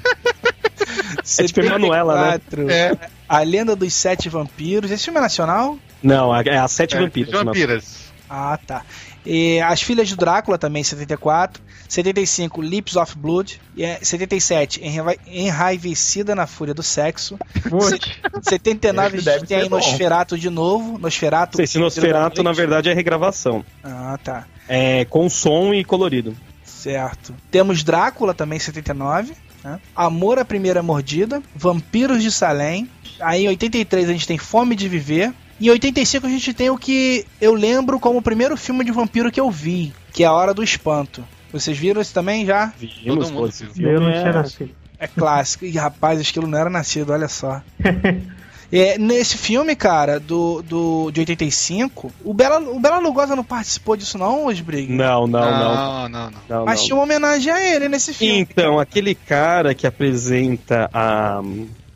É 1.39 1.45
tipo 1.45 1.61
Emanuela, 1.61 2.15
né? 2.21 2.33
74, 2.33 2.71
É, 2.71 3.11
A 3.29 3.41
Lenda 3.43 3.77
dos 3.77 3.93
Sete 3.93 4.29
Vampiros. 4.29 4.91
Esse 4.91 5.05
filme 5.05 5.19
é 5.19 5.23
nacional? 5.23 5.79
Não, 6.03 6.35
é 6.35 6.57
a 6.59 6.67
Sete 6.67 6.97
é, 6.97 7.01
Vampiras. 7.01 7.31
de 7.31 7.45
Vampiras. 7.45 7.97
Ah, 8.29 8.59
tá. 8.67 8.83
E 9.25 9.61
As 9.61 9.83
Filhas 9.83 10.09
de 10.09 10.17
Drácula 10.17 10.57
também, 10.59 10.83
74. 10.83 11.63
75, 11.89 12.63
Lips 12.63 12.97
of 12.97 13.17
Blood. 13.17 13.61
E 13.77 13.85
é 13.85 13.99
77, 14.03 14.83
Enra- 14.83 15.17
Enraivecida 15.27 16.35
na 16.35 16.47
Fúria 16.47 16.73
do 16.75 16.83
Sexo. 16.83 17.39
Muito. 17.71 18.09
79, 18.43 19.17
a 19.17 19.19
Esse 19.21 19.31
gente 19.39 19.47
tem. 19.47 19.69
Nosferato 19.69 20.39
de 20.39 20.49
novo. 20.51 20.99
Nosferato. 20.99 21.53
Não 21.53 21.57
sei 21.59 21.67
se 21.67 21.79
Nosferato, 21.79 22.43
na 22.43 22.53
verdade, 22.53 22.89
é 22.89 22.95
regravação. 22.95 23.65
Ah, 23.85 24.19
tá. 24.23 24.47
É 24.69 25.05
com 25.05 25.29
som 25.29 25.75
e 25.75 25.85
colorido. 25.85 26.35
Certo. 26.81 27.35
Temos 27.51 27.83
Drácula 27.83 28.33
também, 28.33 28.59
79. 28.59 29.35
Né? 29.63 29.79
Amor 29.95 30.39
à 30.39 30.45
Primeira 30.45 30.83
Mordida. 30.83 31.43
Vampiros 31.55 32.23
de 32.23 32.33
Salem. 32.33 32.89
Aí 33.21 33.45
em 33.45 33.49
83 33.49 34.09
a 34.09 34.13
gente 34.13 34.27
tem 34.27 34.39
Fome 34.39 34.75
de 34.75 34.89
Viver. 34.89 35.33
E 35.61 35.67
em 35.67 35.71
85 35.71 36.27
a 36.27 36.31
gente 36.31 36.55
tem 36.55 36.71
o 36.71 36.79
que 36.79 37.27
eu 37.41 37.53
lembro 37.53 38.01
como 38.01 38.19
o 38.19 38.23
primeiro 38.23 38.57
filme 38.57 38.83
de 38.83 38.91
vampiro 38.91 39.31
que 39.31 39.39
eu 39.39 39.51
vi, 39.51 39.93
que 40.11 40.25
é 40.25 40.27
A 40.27 40.33
Hora 40.33 40.55
do 40.55 40.63
Espanto. 40.63 41.23
Vocês 41.53 41.77
viram 41.77 42.01
esse 42.01 42.15
também 42.15 42.47
já? 42.47 42.73
Vimos, 42.79 43.31
mundo 43.31 43.41
pô, 43.41 43.47
esse 43.47 43.65
viu. 43.65 43.75
filme 43.75 43.93
Eu 43.93 44.01
não 44.01 44.09
é- 44.09 44.21
tinha 44.21 44.33
nascido. 44.33 44.71
É 44.99 45.07
clássico. 45.07 45.65
E 45.67 45.73
rapaz, 45.73 46.21
aquilo 46.21 46.47
não 46.47 46.59
era 46.59 46.71
nascido, 46.71 47.13
olha 47.13 47.29
só. 47.29 47.61
É, 48.73 48.97
nesse 48.99 49.37
filme, 49.37 49.75
cara, 49.75 50.21
do, 50.21 50.63
do, 50.63 51.11
de 51.11 51.21
85, 51.21 52.13
o 52.25 52.33
Bela, 52.33 52.61
o 52.61 52.79
Bela 52.79 52.99
Lugosa 52.99 53.35
não 53.35 53.43
participou 53.43 53.97
disso 53.97 54.17
não, 54.17 54.47
Osbrig? 54.47 54.93
Não, 54.93 55.27
não, 55.27 55.41
não. 55.41 55.51
não, 55.51 56.09
não. 56.09 56.31
não. 56.31 56.33
não, 56.49 56.65
Mas 56.65 56.85
tinha 56.85 56.95
uma 56.95 57.03
homenagem 57.03 57.53
a 57.53 57.75
ele 57.75 57.89
nesse 57.89 58.15
filme. 58.15 58.39
Então, 58.39 58.79
aquele 58.79 59.15
cara 59.15 59.75
que 59.75 59.87
apresenta 59.87 60.89
a. 60.95 61.43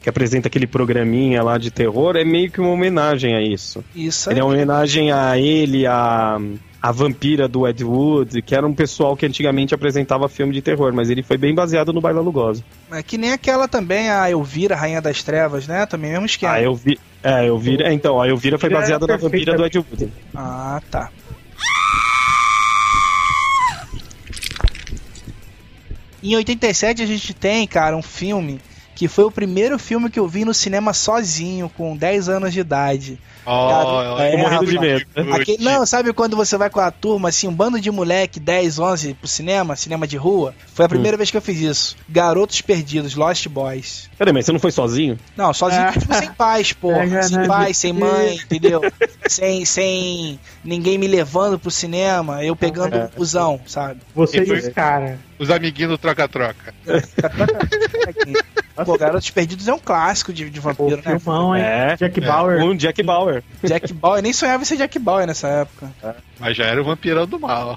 que 0.01 0.09
apresenta 0.09 0.48
aquele 0.48 0.66
programinha 0.66 1.42
lá 1.44 1.59
de 1.59 1.70
terror 1.70 2.16
é 2.16 2.24
meio 2.24 2.51
que 2.51 2.60
uma 2.60 2.70
homenagem 2.70 3.36
a 3.36 3.40
isso. 3.40 3.84
Isso 3.94 4.28
aí. 4.28 4.34
Ele 4.34 4.40
é 4.40 4.44
uma 4.44 4.52
homenagem 4.52 5.12
a 5.12 5.38
ele, 5.38 5.86
a. 5.86 6.40
A 6.85 6.93
vampira 6.93 7.48
do 7.48 7.66
Ed 7.66 7.82
Wood, 7.82 8.43
que 8.43 8.55
era 8.55 8.66
um 8.66 8.74
pessoal 8.74 9.16
que 9.16 9.24
antigamente 9.24 9.74
apresentava 9.74 10.28
filme 10.28 10.52
de 10.52 10.61
terror, 10.61 10.93
mas 10.93 11.09
ele 11.09 11.23
foi 11.23 11.39
bem 11.39 11.55
baseado 11.55 11.94
no 11.94 12.01
Baila 12.02 12.20
Lugosa. 12.20 12.62
É 12.93 13.02
que 13.02 13.16
nem 13.16 13.32
aquela 13.32 13.66
também, 13.66 14.11
a 14.11 14.31
Elvira, 14.31 14.77
Rainha 14.77 15.01
das 15.01 15.23
Trevas, 15.23 15.66
né? 15.66 15.86
Também 15.86 16.11
mesmo 16.11 16.27
esquema. 16.27 16.52
Ah, 16.52 16.61
eu 16.61 16.74
vi. 16.74 17.01
É, 17.23 17.48
eu 17.48 17.59
vi. 17.59 17.82
É, 17.82 17.90
então, 17.90 18.20
a 18.20 18.28
Elvira 18.28 18.59
foi 18.59 18.66
Elvira 18.66 18.81
baseada 18.82 19.06
na 19.06 19.16
vampira 19.16 19.56
do 19.56 19.65
Ed 19.65 19.78
Wood. 19.78 20.12
Ah, 20.35 20.82
tá. 20.90 21.11
Em 26.23 26.36
87 26.36 27.02
a 27.02 27.06
gente 27.06 27.32
tem, 27.32 27.66
cara, 27.66 27.97
um 27.97 28.02
filme 28.02 28.61
que 28.94 29.08
foi 29.08 29.24
o 29.24 29.30
primeiro 29.30 29.78
filme 29.78 30.08
que 30.08 30.18
eu 30.20 30.28
vi 30.28 30.44
no 30.44 30.54
cinema 30.54 30.92
sozinho, 30.92 31.68
com 31.68 31.96
10 31.96 32.28
anos 32.28 32.52
de 32.52 32.60
idade. 32.60 33.18
Oh, 33.46 34.16
É, 34.20 34.36
morrendo 34.38 34.64
de 34.66 34.78
medo. 34.78 35.04
Aquele- 35.34 35.62
não, 35.62 35.84
sabe 35.84 36.12
quando 36.14 36.34
você 36.36 36.56
vai 36.56 36.70
com 36.70 36.80
a 36.80 36.90
turma, 36.90 37.28
assim, 37.28 37.46
um 37.46 37.52
bando 37.52 37.78
de 37.78 37.90
moleque, 37.90 38.40
10, 38.40 38.78
11, 38.78 39.12
pro 39.14 39.28
cinema, 39.28 39.76
cinema 39.76 40.06
de 40.06 40.16
rua? 40.16 40.54
Foi 40.72 40.86
a 40.86 40.88
primeira 40.88 41.16
vez 41.16 41.30
que 41.30 41.36
eu 41.36 41.42
fiz 41.42 41.60
isso. 41.60 41.96
Garotos 42.08 42.62
Perdidos, 42.62 43.14
Lost 43.14 43.46
Boys. 43.48 44.08
Peraí, 44.16 44.32
mas 44.32 44.46
você 44.46 44.52
não 44.52 44.58
foi 44.60 44.70
sozinho? 44.70 45.18
Não, 45.36 45.52
sozinho, 45.52 45.82
Ah. 45.82 45.92
tipo, 45.92 46.14
sem 46.14 46.30
pais, 46.32 46.72
porra. 46.72 47.04
É, 47.04 47.22
sem 47.22 47.46
pai, 47.46 47.74
sem 47.74 47.92
mãe, 47.92 48.36
entendeu? 48.44 48.80
sem, 49.28 49.64
sem 49.66 50.38
ninguém 50.64 50.96
me 50.96 51.06
levando 51.06 51.58
pro 51.58 51.70
cinema, 51.70 52.42
eu 52.42 52.56
pegando 52.56 52.96
É. 52.96 53.04
o 53.04 53.18
busão, 53.18 53.60
sabe? 53.66 54.00
Você 54.14 54.40
E 54.40 54.46
foi- 54.46 54.58
os 54.58 54.68
cara. 54.68 55.18
Os 55.39 55.51
amiguinhos 55.51 55.90
do 55.90 55.98
troca-troca. 55.98 56.74
Pô, 58.85 58.98
Garotos 58.98 59.31
Perdidos 59.31 59.69
é 59.69 59.73
um 59.73 59.78
clássico 59.78 60.32
de, 60.32 60.51
de 60.51 60.61
Pô, 60.61 60.73
vampiro, 60.73 61.02
né? 61.05 61.19
filmão, 61.19 61.56
hein? 61.56 61.62
É. 61.62 61.97
Jack 61.97 62.20
Bauer. 62.20 62.62
Um 62.62 62.74
Jack 62.74 63.02
Bauer. 63.02 63.43
Jack 63.62 63.93
Bauer, 63.93 64.19
eu 64.19 64.23
nem 64.23 64.32
sonhava 64.32 64.62
em 64.62 64.66
ser 64.66 64.77
Jack 64.77 64.98
Bauer 64.98 65.27
nessa 65.27 65.47
época. 65.47 65.93
Mas 66.40 66.56
já 66.56 66.65
era 66.65 66.81
o 66.81 66.85
vampirão 66.85 67.27
do 67.27 67.39
mal. 67.39 67.77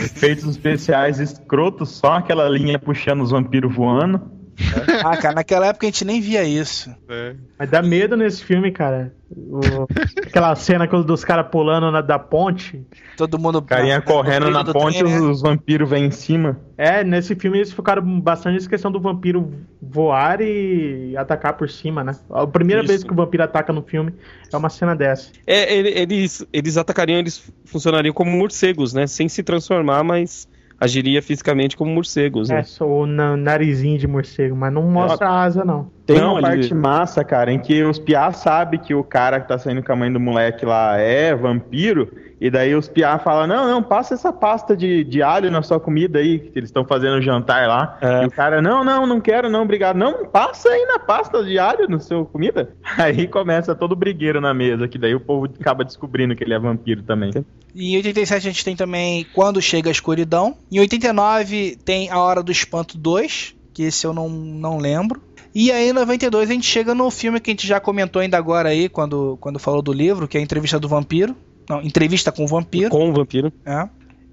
Efeitos 0.00 0.46
especiais 0.48 1.20
escrotos, 1.20 1.90
só 1.90 2.14
aquela 2.14 2.48
linha 2.48 2.78
puxando 2.78 3.22
os 3.22 3.30
vampiros 3.30 3.74
voando. 3.74 4.37
Ah, 5.04 5.16
cara, 5.16 5.34
naquela 5.36 5.66
época 5.66 5.86
a 5.86 5.88
gente 5.90 6.04
nem 6.04 6.20
via 6.20 6.42
isso. 6.44 6.90
É. 7.08 7.34
Mas 7.58 7.70
dá 7.70 7.80
medo 7.82 8.16
nesse 8.16 8.42
filme, 8.42 8.70
cara. 8.72 9.12
O- 9.30 9.86
aquela 10.26 10.54
cena 10.56 10.88
com- 10.88 11.02
dos 11.02 11.24
caras 11.24 11.46
pulando 11.50 11.90
na, 11.92 12.00
da 12.00 12.18
ponte. 12.18 12.84
Todo 13.16 13.38
mundo. 13.38 13.62
Carinha 13.62 13.96
na- 13.96 14.02
correndo 14.02 14.50
na 14.50 14.64
ponte, 14.64 14.98
trem, 14.98 15.12
né? 15.12 15.20
os 15.20 15.40
vampiros 15.42 15.88
vêm 15.88 16.06
em 16.06 16.10
cima. 16.10 16.58
É, 16.76 17.04
nesse 17.04 17.34
filme 17.36 17.58
eles 17.58 17.72
focaram 17.72 18.20
bastante 18.20 18.54
nessa 18.54 18.68
questão 18.68 18.90
do 18.90 19.00
vampiro 19.00 19.52
voar 19.80 20.40
e 20.40 21.14
atacar 21.16 21.56
por 21.56 21.68
cima, 21.68 22.02
né? 22.02 22.16
A 22.30 22.46
primeira 22.46 22.82
Isso. 22.82 22.88
vez 22.88 23.04
que 23.04 23.12
o 23.12 23.16
vampiro 23.16 23.42
ataca 23.44 23.72
no 23.72 23.82
filme 23.82 24.12
é 24.52 24.56
uma 24.56 24.68
cena 24.70 24.96
dessa. 24.96 25.30
É, 25.46 25.72
ele- 25.74 25.90
eles, 25.90 26.44
eles 26.52 26.76
atacariam, 26.76 27.18
eles 27.18 27.52
funcionariam 27.64 28.12
como 28.14 28.30
morcegos, 28.30 28.92
né? 28.92 29.06
Sem 29.06 29.28
se 29.28 29.42
transformar, 29.42 30.02
mas 30.02 30.48
agiria 30.80 31.22
fisicamente 31.22 31.76
como 31.76 31.90
morcegos, 31.92 32.50
É, 32.50 32.56
né? 32.56 32.62
só 32.62 32.86
o 32.86 33.06
na- 33.06 33.36
narizinho 33.36 33.98
de 33.98 34.06
morcego, 34.06 34.56
mas 34.56 34.72
não 34.72 34.82
mostra 34.90 35.28
a 35.28 35.42
asa, 35.42 35.64
não. 35.64 35.97
Tem 36.08 36.18
Não, 36.18 36.30
uma 36.30 36.38
ele- 36.38 36.48
parte 36.48 36.74
massa, 36.74 37.22
cara, 37.22 37.52
em 37.52 37.58
que 37.58 37.84
os 37.84 37.98
piá 37.98 38.32
sabem 38.32 38.80
que 38.80 38.94
o 38.94 39.04
cara 39.04 39.38
que 39.38 39.46
tá 39.46 39.58
saindo 39.58 39.82
com 39.82 39.92
a 39.92 39.96
mãe 39.96 40.10
do 40.10 40.18
moleque 40.18 40.64
lá 40.64 40.96
é 40.96 41.34
vampiro, 41.34 42.10
e 42.40 42.50
daí 42.50 42.74
os 42.74 42.88
piá 42.88 43.18
falam, 43.18 43.46
não, 43.46 43.68
não, 43.68 43.82
passa 43.82 44.14
essa 44.14 44.32
pasta 44.32 44.74
de, 44.74 45.04
de 45.04 45.22
alho 45.22 45.50
na 45.50 45.60
sua 45.60 45.78
comida 45.78 46.18
aí, 46.18 46.38
que 46.38 46.58
eles 46.58 46.70
estão 46.70 46.82
fazendo 46.86 47.20
jantar 47.20 47.68
lá. 47.68 47.98
É. 48.00 48.22
E 48.22 48.26
o 48.26 48.30
cara, 48.30 48.62
não, 48.62 48.82
não, 48.82 49.06
não 49.06 49.20
quero, 49.20 49.50
não, 49.50 49.64
obrigado. 49.64 49.96
Não, 49.96 50.24
passa 50.24 50.70
aí 50.70 50.86
na 50.86 50.98
pasta 50.98 51.44
de 51.44 51.58
alho 51.58 51.86
na 51.86 52.00
sua 52.00 52.24
comida. 52.24 52.70
Aí 52.96 53.28
começa 53.28 53.74
todo 53.74 53.94
brigueiro 53.94 54.40
na 54.40 54.54
mesa, 54.54 54.88
que 54.88 54.96
daí 54.96 55.14
o 55.14 55.20
povo 55.20 55.46
acaba 55.60 55.84
descobrindo 55.84 56.34
que 56.34 56.42
ele 56.42 56.54
é 56.54 56.58
vampiro 56.58 57.02
também. 57.02 57.30
Em 57.76 57.96
87 57.96 58.34
a 58.48 58.50
gente 58.50 58.64
tem 58.64 58.74
também 58.74 59.26
Quando 59.34 59.60
Chega 59.60 59.90
a 59.90 59.92
Escuridão. 59.92 60.56
Em 60.72 60.80
89 60.80 61.76
tem 61.84 62.10
A 62.10 62.18
Hora 62.18 62.42
do 62.42 62.50
Espanto 62.50 62.96
2, 62.96 63.54
que 63.74 63.82
esse 63.82 64.06
eu 64.06 64.14
não, 64.14 64.28
não 64.28 64.78
lembro. 64.78 65.27
E 65.54 65.72
aí 65.72 65.90
em 65.90 65.92
92 65.92 66.48
a 66.50 66.52
gente 66.52 66.66
chega 66.66 66.94
no 66.94 67.10
filme 67.10 67.40
que 67.40 67.50
a 67.50 67.52
gente 67.52 67.66
já 67.66 67.80
comentou 67.80 68.20
ainda 68.20 68.36
agora 68.36 68.68
aí, 68.68 68.88
quando, 68.88 69.36
quando 69.40 69.58
falou 69.58 69.82
do 69.82 69.92
livro, 69.92 70.28
que 70.28 70.36
é 70.36 70.40
a 70.40 70.42
Entrevista 70.42 70.78
do 70.78 70.88
Vampiro. 70.88 71.34
Não, 71.68 71.82
Entrevista 71.82 72.30
com 72.32 72.44
o 72.44 72.46
Vampiro. 72.46 72.90
Com 72.90 73.10
o 73.10 73.12
vampiro. 73.12 73.52
É. 73.64 73.88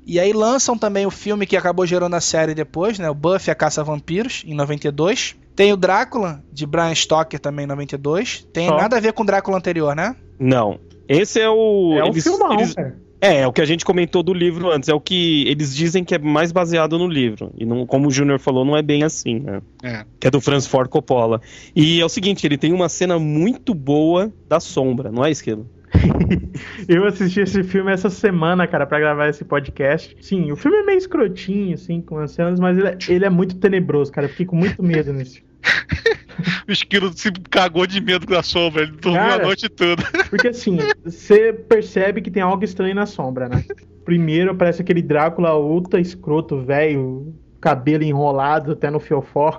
E 0.05 0.19
aí 0.19 0.31
lançam 0.33 0.77
também 0.77 1.05
o 1.05 1.09
filme 1.11 1.47
que 1.47 1.57
acabou 1.57 1.85
gerando 1.85 2.15
a 2.15 2.21
série 2.21 2.53
depois, 2.53 2.99
né? 2.99 3.09
O 3.09 3.15
Buffy 3.15 3.51
a 3.51 3.55
Caça 3.55 3.81
a 3.81 3.83
Vampiros, 3.83 4.43
em 4.45 4.53
92. 4.53 5.35
Tem 5.55 5.73
o 5.73 5.77
Drácula, 5.77 6.43
de 6.53 6.65
Bram 6.65 6.93
Stoker, 6.93 7.39
também 7.39 7.63
em 7.65 7.67
92. 7.67 8.45
Tem 8.53 8.67
Só. 8.67 8.77
nada 8.77 8.97
a 8.97 8.99
ver 8.99 9.13
com 9.13 9.23
o 9.23 9.25
Drácula 9.25 9.57
anterior, 9.57 9.95
né? 9.95 10.15
Não. 10.39 10.79
Esse 11.09 11.39
é 11.39 11.49
o. 11.49 11.95
É 11.97 12.03
um 12.03 12.07
eles- 12.09 12.23
filmão, 12.23 12.53
eles- 12.53 12.73
cara. 12.73 12.97
É, 13.25 13.39
é 13.39 13.47
o 13.47 13.51
que 13.51 13.61
a 13.61 13.65
gente 13.65 13.83
comentou 13.83 14.21
do 14.21 14.33
livro 14.33 14.71
antes. 14.71 14.87
É 14.87 14.93
o 14.93 14.99
que 14.99 15.47
eles 15.47 15.75
dizem 15.75 16.03
que 16.03 16.13
é 16.13 16.19
mais 16.19 16.51
baseado 16.51 16.99
no 16.99 17.07
livro. 17.07 17.51
E 17.57 17.65
não, 17.65 17.83
como 17.85 18.07
o 18.07 18.11
Júnior 18.11 18.37
falou, 18.37 18.63
não 18.63 18.77
é 18.77 18.83
bem 18.83 19.03
assim, 19.03 19.39
né? 19.39 19.61
É. 19.81 20.05
Que 20.19 20.27
é 20.27 20.31
do 20.31 20.39
Francis 20.39 20.69
Ford 20.69 20.87
Coppola. 20.87 21.41
E 21.75 21.99
é 21.99 22.05
o 22.05 22.09
seguinte, 22.09 22.45
ele 22.45 22.55
tem 22.57 22.71
uma 22.71 22.87
cena 22.87 23.17
muito 23.17 23.73
boa 23.73 24.31
da 24.47 24.59
sombra, 24.59 25.11
não 25.11 25.25
é, 25.25 25.31
Esquilo? 25.31 25.67
Eu 26.87 27.05
assisti 27.05 27.39
esse 27.39 27.63
filme 27.63 27.91
essa 27.91 28.11
semana, 28.11 28.67
cara, 28.67 28.85
pra 28.85 28.99
gravar 28.99 29.27
esse 29.27 29.43
podcast. 29.43 30.15
Sim, 30.21 30.51
o 30.51 30.55
filme 30.55 30.77
é 30.77 30.83
meio 30.83 30.97
escrotinho, 30.99 31.73
assim, 31.73 32.01
com 32.01 32.19
as 32.19 32.31
cenas, 32.31 32.59
mas 32.59 32.77
ele 32.77 32.87
é, 32.89 32.97
ele 33.09 33.25
é 33.25 33.29
muito 33.29 33.55
tenebroso, 33.55 34.11
cara. 34.11 34.27
Eu 34.27 34.31
fiquei 34.31 34.45
com 34.45 34.55
muito 34.55 34.83
medo 34.83 35.11
nesse 35.11 35.37
filme. 35.37 35.54
O 36.67 36.71
esquilo 36.71 37.11
se 37.13 37.31
cagou 37.49 37.87
de 37.87 38.01
medo 38.01 38.27
com 38.27 38.35
a 38.35 38.43
sombra. 38.43 38.83
Ele 38.83 38.91
dormiu 38.91 39.21
Cara. 39.21 39.43
a 39.43 39.45
noite 39.45 39.69
toda. 39.69 40.03
Porque 40.29 40.49
assim, 40.49 40.77
você 41.03 41.53
percebe 41.53 42.21
que 42.21 42.31
tem 42.31 42.43
algo 42.43 42.63
estranho 42.63 42.95
na 42.95 43.05
sombra, 43.05 43.47
né? 43.47 43.63
Primeiro 44.03 44.51
aparece 44.51 44.81
aquele 44.81 45.01
Drácula 45.01 45.57
ultra 45.57 45.99
escroto, 45.99 46.61
velho, 46.61 47.33
cabelo 47.61 48.03
enrolado 48.03 48.73
até 48.73 48.89
no 48.89 48.99
fiofó. 48.99 49.57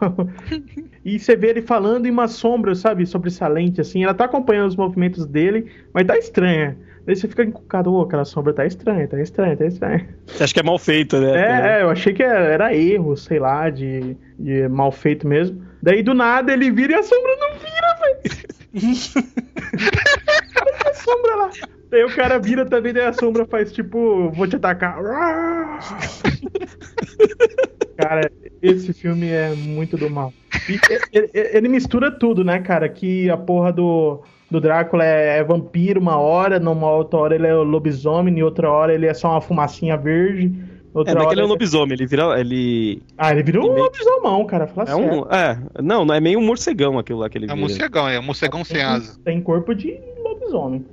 e 1.04 1.18
você 1.18 1.34
vê 1.34 1.48
ele 1.48 1.62
falando 1.62 2.06
em 2.06 2.10
uma 2.10 2.28
sombra, 2.28 2.74
sabe, 2.74 3.06
sobressalente, 3.06 3.80
assim. 3.80 4.04
Ela 4.04 4.14
tá 4.14 4.26
acompanhando 4.26 4.68
os 4.68 4.76
movimentos 4.76 5.26
dele, 5.26 5.70
mas 5.92 6.06
tá 6.06 6.16
estranha. 6.16 6.76
Daí 7.06 7.14
você 7.14 7.28
fica 7.28 7.44
encucado, 7.44 7.92
ô, 7.92 8.02
aquela 8.02 8.24
sombra 8.24 8.52
tá 8.52 8.66
estranha, 8.66 9.06
tá 9.06 9.20
estranha, 9.20 9.56
tá 9.56 9.64
estranha. 9.64 10.08
Você 10.26 10.42
acha 10.42 10.52
que 10.52 10.58
é 10.58 10.62
mal 10.64 10.78
feito, 10.78 11.20
né? 11.20 11.36
É, 11.36 11.78
é, 11.78 11.82
eu 11.82 11.90
achei 11.90 12.12
que 12.12 12.22
era, 12.22 12.40
era 12.40 12.74
erro, 12.74 13.16
sei 13.16 13.38
lá, 13.38 13.70
de, 13.70 14.16
de 14.36 14.68
mal 14.68 14.90
feito 14.90 15.26
mesmo. 15.26 15.62
Daí 15.82 16.02
do 16.02 16.14
nada 16.14 16.52
ele 16.52 16.70
vira 16.70 16.92
e 16.92 16.96
a 16.96 17.02
sombra 17.02 17.36
não 17.36 17.52
vira, 17.58 17.96
velho. 18.00 18.20
a 20.84 20.94
sombra 20.94 21.36
lá. 21.36 21.50
Daí 21.90 22.04
o 22.04 22.14
cara 22.14 22.38
vira 22.38 22.64
também, 22.66 22.92
daí 22.92 23.06
a 23.06 23.12
sombra 23.12 23.46
faz 23.46 23.72
tipo, 23.72 24.30
vou 24.30 24.46
te 24.46 24.56
atacar. 24.56 24.98
Cara, 27.96 28.30
esse 28.60 28.92
filme 28.92 29.28
é 29.28 29.54
muito 29.54 29.96
do 29.96 30.10
mal. 30.10 30.32
E 30.68 30.78
ele, 31.12 31.30
ele 31.32 31.68
mistura 31.68 32.10
tudo, 32.10 32.44
né, 32.44 32.58
cara? 32.60 32.88
Que 32.88 33.30
a 33.30 33.36
porra 33.36 33.72
do, 33.72 34.22
do 34.50 34.60
Drácula 34.60 35.04
é, 35.04 35.38
é 35.38 35.44
vampiro 35.44 36.00
uma 36.00 36.18
hora, 36.18 36.58
numa 36.58 36.90
outra 36.90 37.18
hora 37.18 37.34
ele 37.34 37.46
é 37.46 37.54
lobisomem, 37.54 38.36
em 38.38 38.42
outra 38.42 38.70
hora 38.70 38.92
ele 38.92 39.06
é 39.06 39.14
só 39.14 39.30
uma 39.30 39.40
fumacinha 39.40 39.96
verde. 39.96 40.52
É, 40.96 40.98
Outra 40.98 41.14
não 41.14 41.20
é 41.20 41.24
que 41.24 41.28
hora 41.28 41.34
ele 41.34 41.40
é 41.42 41.44
um 41.44 41.48
lobisomem, 41.48 41.92
ele 41.92 42.06
vira. 42.06 42.40
Ele. 42.40 43.02
Ah, 43.18 43.30
ele 43.32 43.42
virou 43.42 43.68
um 43.68 43.72
Ele- 43.72 43.82
lobisomão, 43.82 44.46
cara. 44.46 44.66
Fala 44.66 44.90
É 44.90 44.94
um. 44.96 45.20
É, 45.30 45.58
não, 45.82 46.04
não 46.06 46.14
é 46.14 46.20
meio 46.20 46.38
um 46.38 46.44
morcegão 46.44 46.98
aquilo 46.98 47.18
lá 47.18 47.28
que 47.28 47.36
ele 47.36 47.50
É 47.50 47.52
um 47.52 47.56
morcegão, 47.56 48.08
é 48.08 48.18
um 48.18 48.22
morcegão 48.22 48.64
sem 48.64 48.82
asa. 48.82 49.18
Tem 49.22 49.40
corpo 49.42 49.74
de 49.74 50.00
lobisomem. 50.22 50.84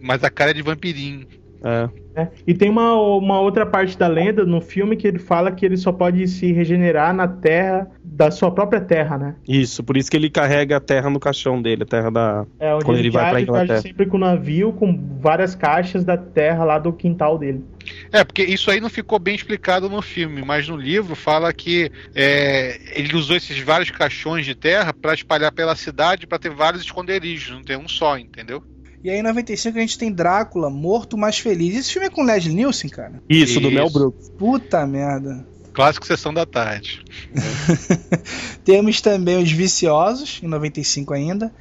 Mas 0.00 0.24
a 0.24 0.30
cara 0.30 0.52
é 0.52 0.54
de 0.54 0.62
vampirinho. 0.62 1.26
É. 1.66 1.88
né? 2.14 2.30
E 2.46 2.54
tem 2.54 2.70
uma, 2.70 2.94
uma 2.94 3.40
outra 3.40 3.66
parte 3.66 3.98
da 3.98 4.06
lenda 4.06 4.46
no 4.46 4.60
filme 4.60 4.96
que 4.96 5.04
ele 5.04 5.18
fala 5.18 5.50
que 5.50 5.66
ele 5.66 5.76
só 5.76 5.90
pode 5.90 6.28
se 6.28 6.52
regenerar 6.52 7.12
na 7.12 7.26
terra 7.26 7.90
da 8.04 8.30
sua 8.30 8.52
própria 8.52 8.80
terra, 8.80 9.18
né? 9.18 9.34
Isso, 9.48 9.82
por 9.82 9.96
isso 9.96 10.08
que 10.08 10.16
ele 10.16 10.30
carrega 10.30 10.76
a 10.76 10.80
terra 10.80 11.10
no 11.10 11.18
caixão 11.18 11.60
dele, 11.60 11.82
a 11.82 11.86
terra 11.86 12.10
da. 12.10 12.46
É 12.60 12.72
onde 12.72 12.84
Quando 12.84 12.98
ele, 12.98 13.08
ele 13.08 13.10
vai 13.10 13.30
pra 13.30 13.40
Inglaterra. 13.40 13.80
sempre 13.80 14.06
com 14.06 14.16
o 14.16 14.20
navio, 14.20 14.72
com 14.72 15.18
várias 15.20 15.56
caixas 15.56 16.04
da 16.04 16.16
terra 16.16 16.64
lá 16.64 16.78
do 16.78 16.92
quintal 16.92 17.36
dele. 17.36 17.64
É, 18.12 18.22
porque 18.22 18.44
isso 18.44 18.70
aí 18.70 18.80
não 18.80 18.88
ficou 18.88 19.18
bem 19.18 19.34
explicado 19.34 19.88
no 19.88 20.00
filme, 20.00 20.42
mas 20.42 20.68
no 20.68 20.76
livro 20.76 21.16
fala 21.16 21.52
que 21.52 21.90
é, 22.14 22.78
ele 22.94 23.16
usou 23.16 23.36
esses 23.36 23.58
vários 23.58 23.90
caixões 23.90 24.46
de 24.46 24.54
terra 24.54 24.92
pra 24.94 25.14
espalhar 25.14 25.50
pela 25.50 25.74
cidade 25.74 26.28
pra 26.28 26.38
ter 26.38 26.50
vários 26.50 26.82
esconderijos, 26.82 27.50
não 27.50 27.62
ter 27.62 27.76
um 27.76 27.88
só, 27.88 28.16
entendeu? 28.16 28.62
E 29.02 29.10
aí 29.10 29.18
em 29.18 29.22
95 29.22 29.78
a 29.78 29.80
gente 29.80 29.98
tem 29.98 30.12
Drácula, 30.12 30.70
Morto 30.70 31.16
Mais 31.16 31.38
Feliz. 31.38 31.76
Esse 31.76 31.92
filme 31.92 32.08
é 32.08 32.10
com 32.10 32.22
Leslie 32.22 32.54
Nielsen, 32.54 32.90
cara? 32.90 33.22
Isso, 33.28 33.60
do 33.60 33.68
Isso. 33.68 33.76
Mel 33.76 33.90
Brooks. 33.90 34.30
Puta 34.30 34.86
merda. 34.86 35.46
Clássico 35.72 36.06
Sessão 36.06 36.32
da 36.32 36.46
Tarde. 36.46 37.04
Temos 38.64 39.00
também 39.02 39.36
Os 39.42 39.52
Viciosos, 39.52 40.40
em 40.42 40.48
95 40.48 41.12
ainda. 41.12 41.52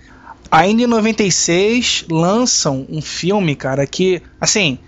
Ainda 0.49 0.84
em 0.84 0.88
96, 0.88 2.06
lançam 2.10 2.86
um 2.90 3.02
filme, 3.02 3.56
cara, 3.56 3.86
que, 3.86 4.22
assim. 4.40 4.80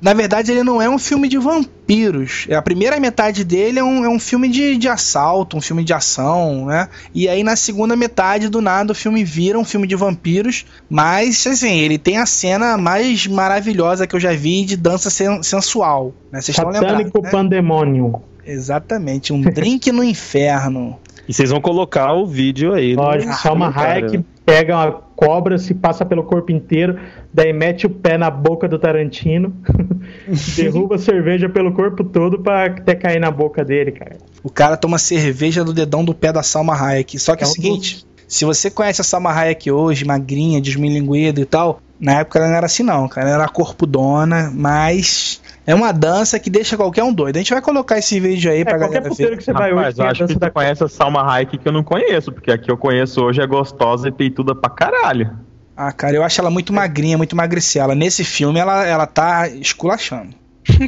Na 0.00 0.14
verdade, 0.14 0.50
ele 0.50 0.62
não 0.62 0.80
é 0.80 0.88
um 0.88 0.98
filme 0.98 1.28
de 1.28 1.36
vampiros. 1.36 2.46
A 2.56 2.62
primeira 2.62 2.98
metade 2.98 3.44
dele 3.44 3.78
é 3.78 3.84
um, 3.84 4.04
é 4.04 4.08
um 4.08 4.18
filme 4.18 4.48
de, 4.48 4.76
de 4.78 4.88
assalto, 4.88 5.56
um 5.56 5.60
filme 5.60 5.84
de 5.84 5.92
ação, 5.92 6.66
né? 6.66 6.88
E 7.14 7.28
aí, 7.28 7.42
na 7.42 7.54
segunda 7.54 7.94
metade, 7.94 8.48
do 8.48 8.60
nada, 8.62 8.92
o 8.92 8.94
filme 8.94 9.22
vira 9.24 9.58
um 9.58 9.64
filme 9.64 9.86
de 9.86 9.94
vampiros. 9.96 10.64
Mas, 10.88 11.46
assim, 11.46 11.78
ele 11.80 11.98
tem 11.98 12.16
a 12.16 12.24
cena 12.26 12.78
mais 12.78 13.26
maravilhosa 13.26 14.06
que 14.06 14.16
eu 14.16 14.20
já 14.20 14.32
vi 14.32 14.64
de 14.64 14.76
dança 14.76 15.10
sen- 15.10 15.42
sensual. 15.42 16.14
Né? 16.32 16.40
Vocês 16.40 16.56
estão 16.56 16.70
lembrados, 16.70 16.96
Satânico 16.96 17.22
né? 17.22 17.30
Pandemônio. 17.30 18.22
Exatamente, 18.46 19.32
um 19.32 19.40
drink 19.42 19.92
no 19.92 20.02
inferno. 20.02 20.98
E 21.28 21.32
vocês 21.32 21.50
vão 21.50 21.60
colocar 21.60 22.12
o 22.14 22.26
vídeo 22.26 22.72
aí. 22.74 22.94
Lógico, 22.96 23.32
Salma 23.34 23.72
cara. 23.72 23.92
Hayek 23.92 24.24
pega 24.50 24.76
uma 24.76 24.92
cobra, 25.14 25.58
se 25.58 25.72
passa 25.72 26.04
pelo 26.04 26.24
corpo 26.24 26.50
inteiro, 26.50 26.98
daí 27.32 27.52
mete 27.52 27.86
o 27.86 27.90
pé 27.90 28.18
na 28.18 28.28
boca 28.28 28.66
do 28.66 28.80
Tarantino, 28.80 29.54
derruba 30.56 30.96
a 30.96 30.98
cerveja 30.98 31.48
pelo 31.48 31.72
corpo 31.72 32.02
todo 32.02 32.40
pra 32.40 32.64
até 32.64 32.96
cair 32.96 33.20
na 33.20 33.30
boca 33.30 33.64
dele, 33.64 33.92
cara. 33.92 34.16
O 34.42 34.50
cara 34.50 34.76
toma 34.76 34.98
cerveja 34.98 35.62
do 35.62 35.72
dedão 35.72 36.04
do 36.04 36.12
pé 36.12 36.32
da 36.32 36.42
Salma 36.42 36.74
Hayek. 36.74 37.16
Só 37.18 37.36
que 37.36 37.44
é, 37.44 37.46
É 37.46 37.46
o 37.46 37.50
um 37.50 37.54
seguinte, 37.54 38.04
se 38.26 38.44
você 38.44 38.68
conhece 38.70 39.00
a 39.00 39.04
Salma 39.04 39.30
Hayek 39.30 39.70
hoje, 39.70 40.04
magrinha, 40.04 40.60
desmilinguida 40.60 41.40
e 41.40 41.44
tal, 41.44 41.80
na 42.00 42.20
época 42.20 42.40
ela 42.40 42.48
não 42.48 42.56
era 42.56 42.66
assim 42.66 42.82
não, 42.82 43.06
cara. 43.06 43.28
Ela 43.28 43.42
era 43.42 43.48
corpudona, 43.48 44.50
mas 44.52 45.40
é 45.66 45.74
uma 45.74 45.92
dança 45.92 46.38
que 46.38 46.48
deixa 46.50 46.76
qualquer 46.76 47.02
um 47.04 47.12
doido. 47.12 47.36
A 47.36 47.38
gente 47.38 47.52
vai 47.52 47.62
colocar 47.62 47.98
esse 47.98 48.18
vídeo 48.18 48.50
aí 48.50 48.60
É, 48.60 48.64
pra 48.64 48.78
qualquer 48.78 49.02
galera 49.02 49.14
ver. 49.14 49.36
que 49.36 49.44
você 49.44 49.52
vai 49.52 49.72
hoje 49.72 49.76
Rapaz, 49.76 49.94
tem 49.96 50.04
eu 50.04 50.10
acho 50.10 50.26
que 50.26 50.32
você 50.32 50.38
da 50.38 50.50
conhece 50.50 50.84
a 50.84 50.88
Salma 50.88 51.22
Hayek 51.32 51.58
que 51.58 51.68
eu 51.68 51.72
não 51.72 51.82
conheço, 51.84 52.32
porque 52.32 52.50
a 52.50 52.58
que 52.58 52.70
eu 52.70 52.76
conheço 52.76 53.22
hoje 53.22 53.40
é 53.40 53.46
gostosa 53.46 54.08
e 54.08 54.12
peituda 54.12 54.54
pra 54.54 54.70
caralho. 54.70 55.30
Ah, 55.76 55.92
cara, 55.92 56.14
eu 56.16 56.22
acho 56.22 56.40
ela 56.40 56.50
muito 56.50 56.72
magrinha, 56.72 57.16
muito 57.16 57.34
magricela. 57.36 57.94
Nesse 57.94 58.22
filme 58.24 58.58
ela, 58.58 58.84
ela 58.86 59.06
tá 59.06 59.48
esculachando. 59.48 60.34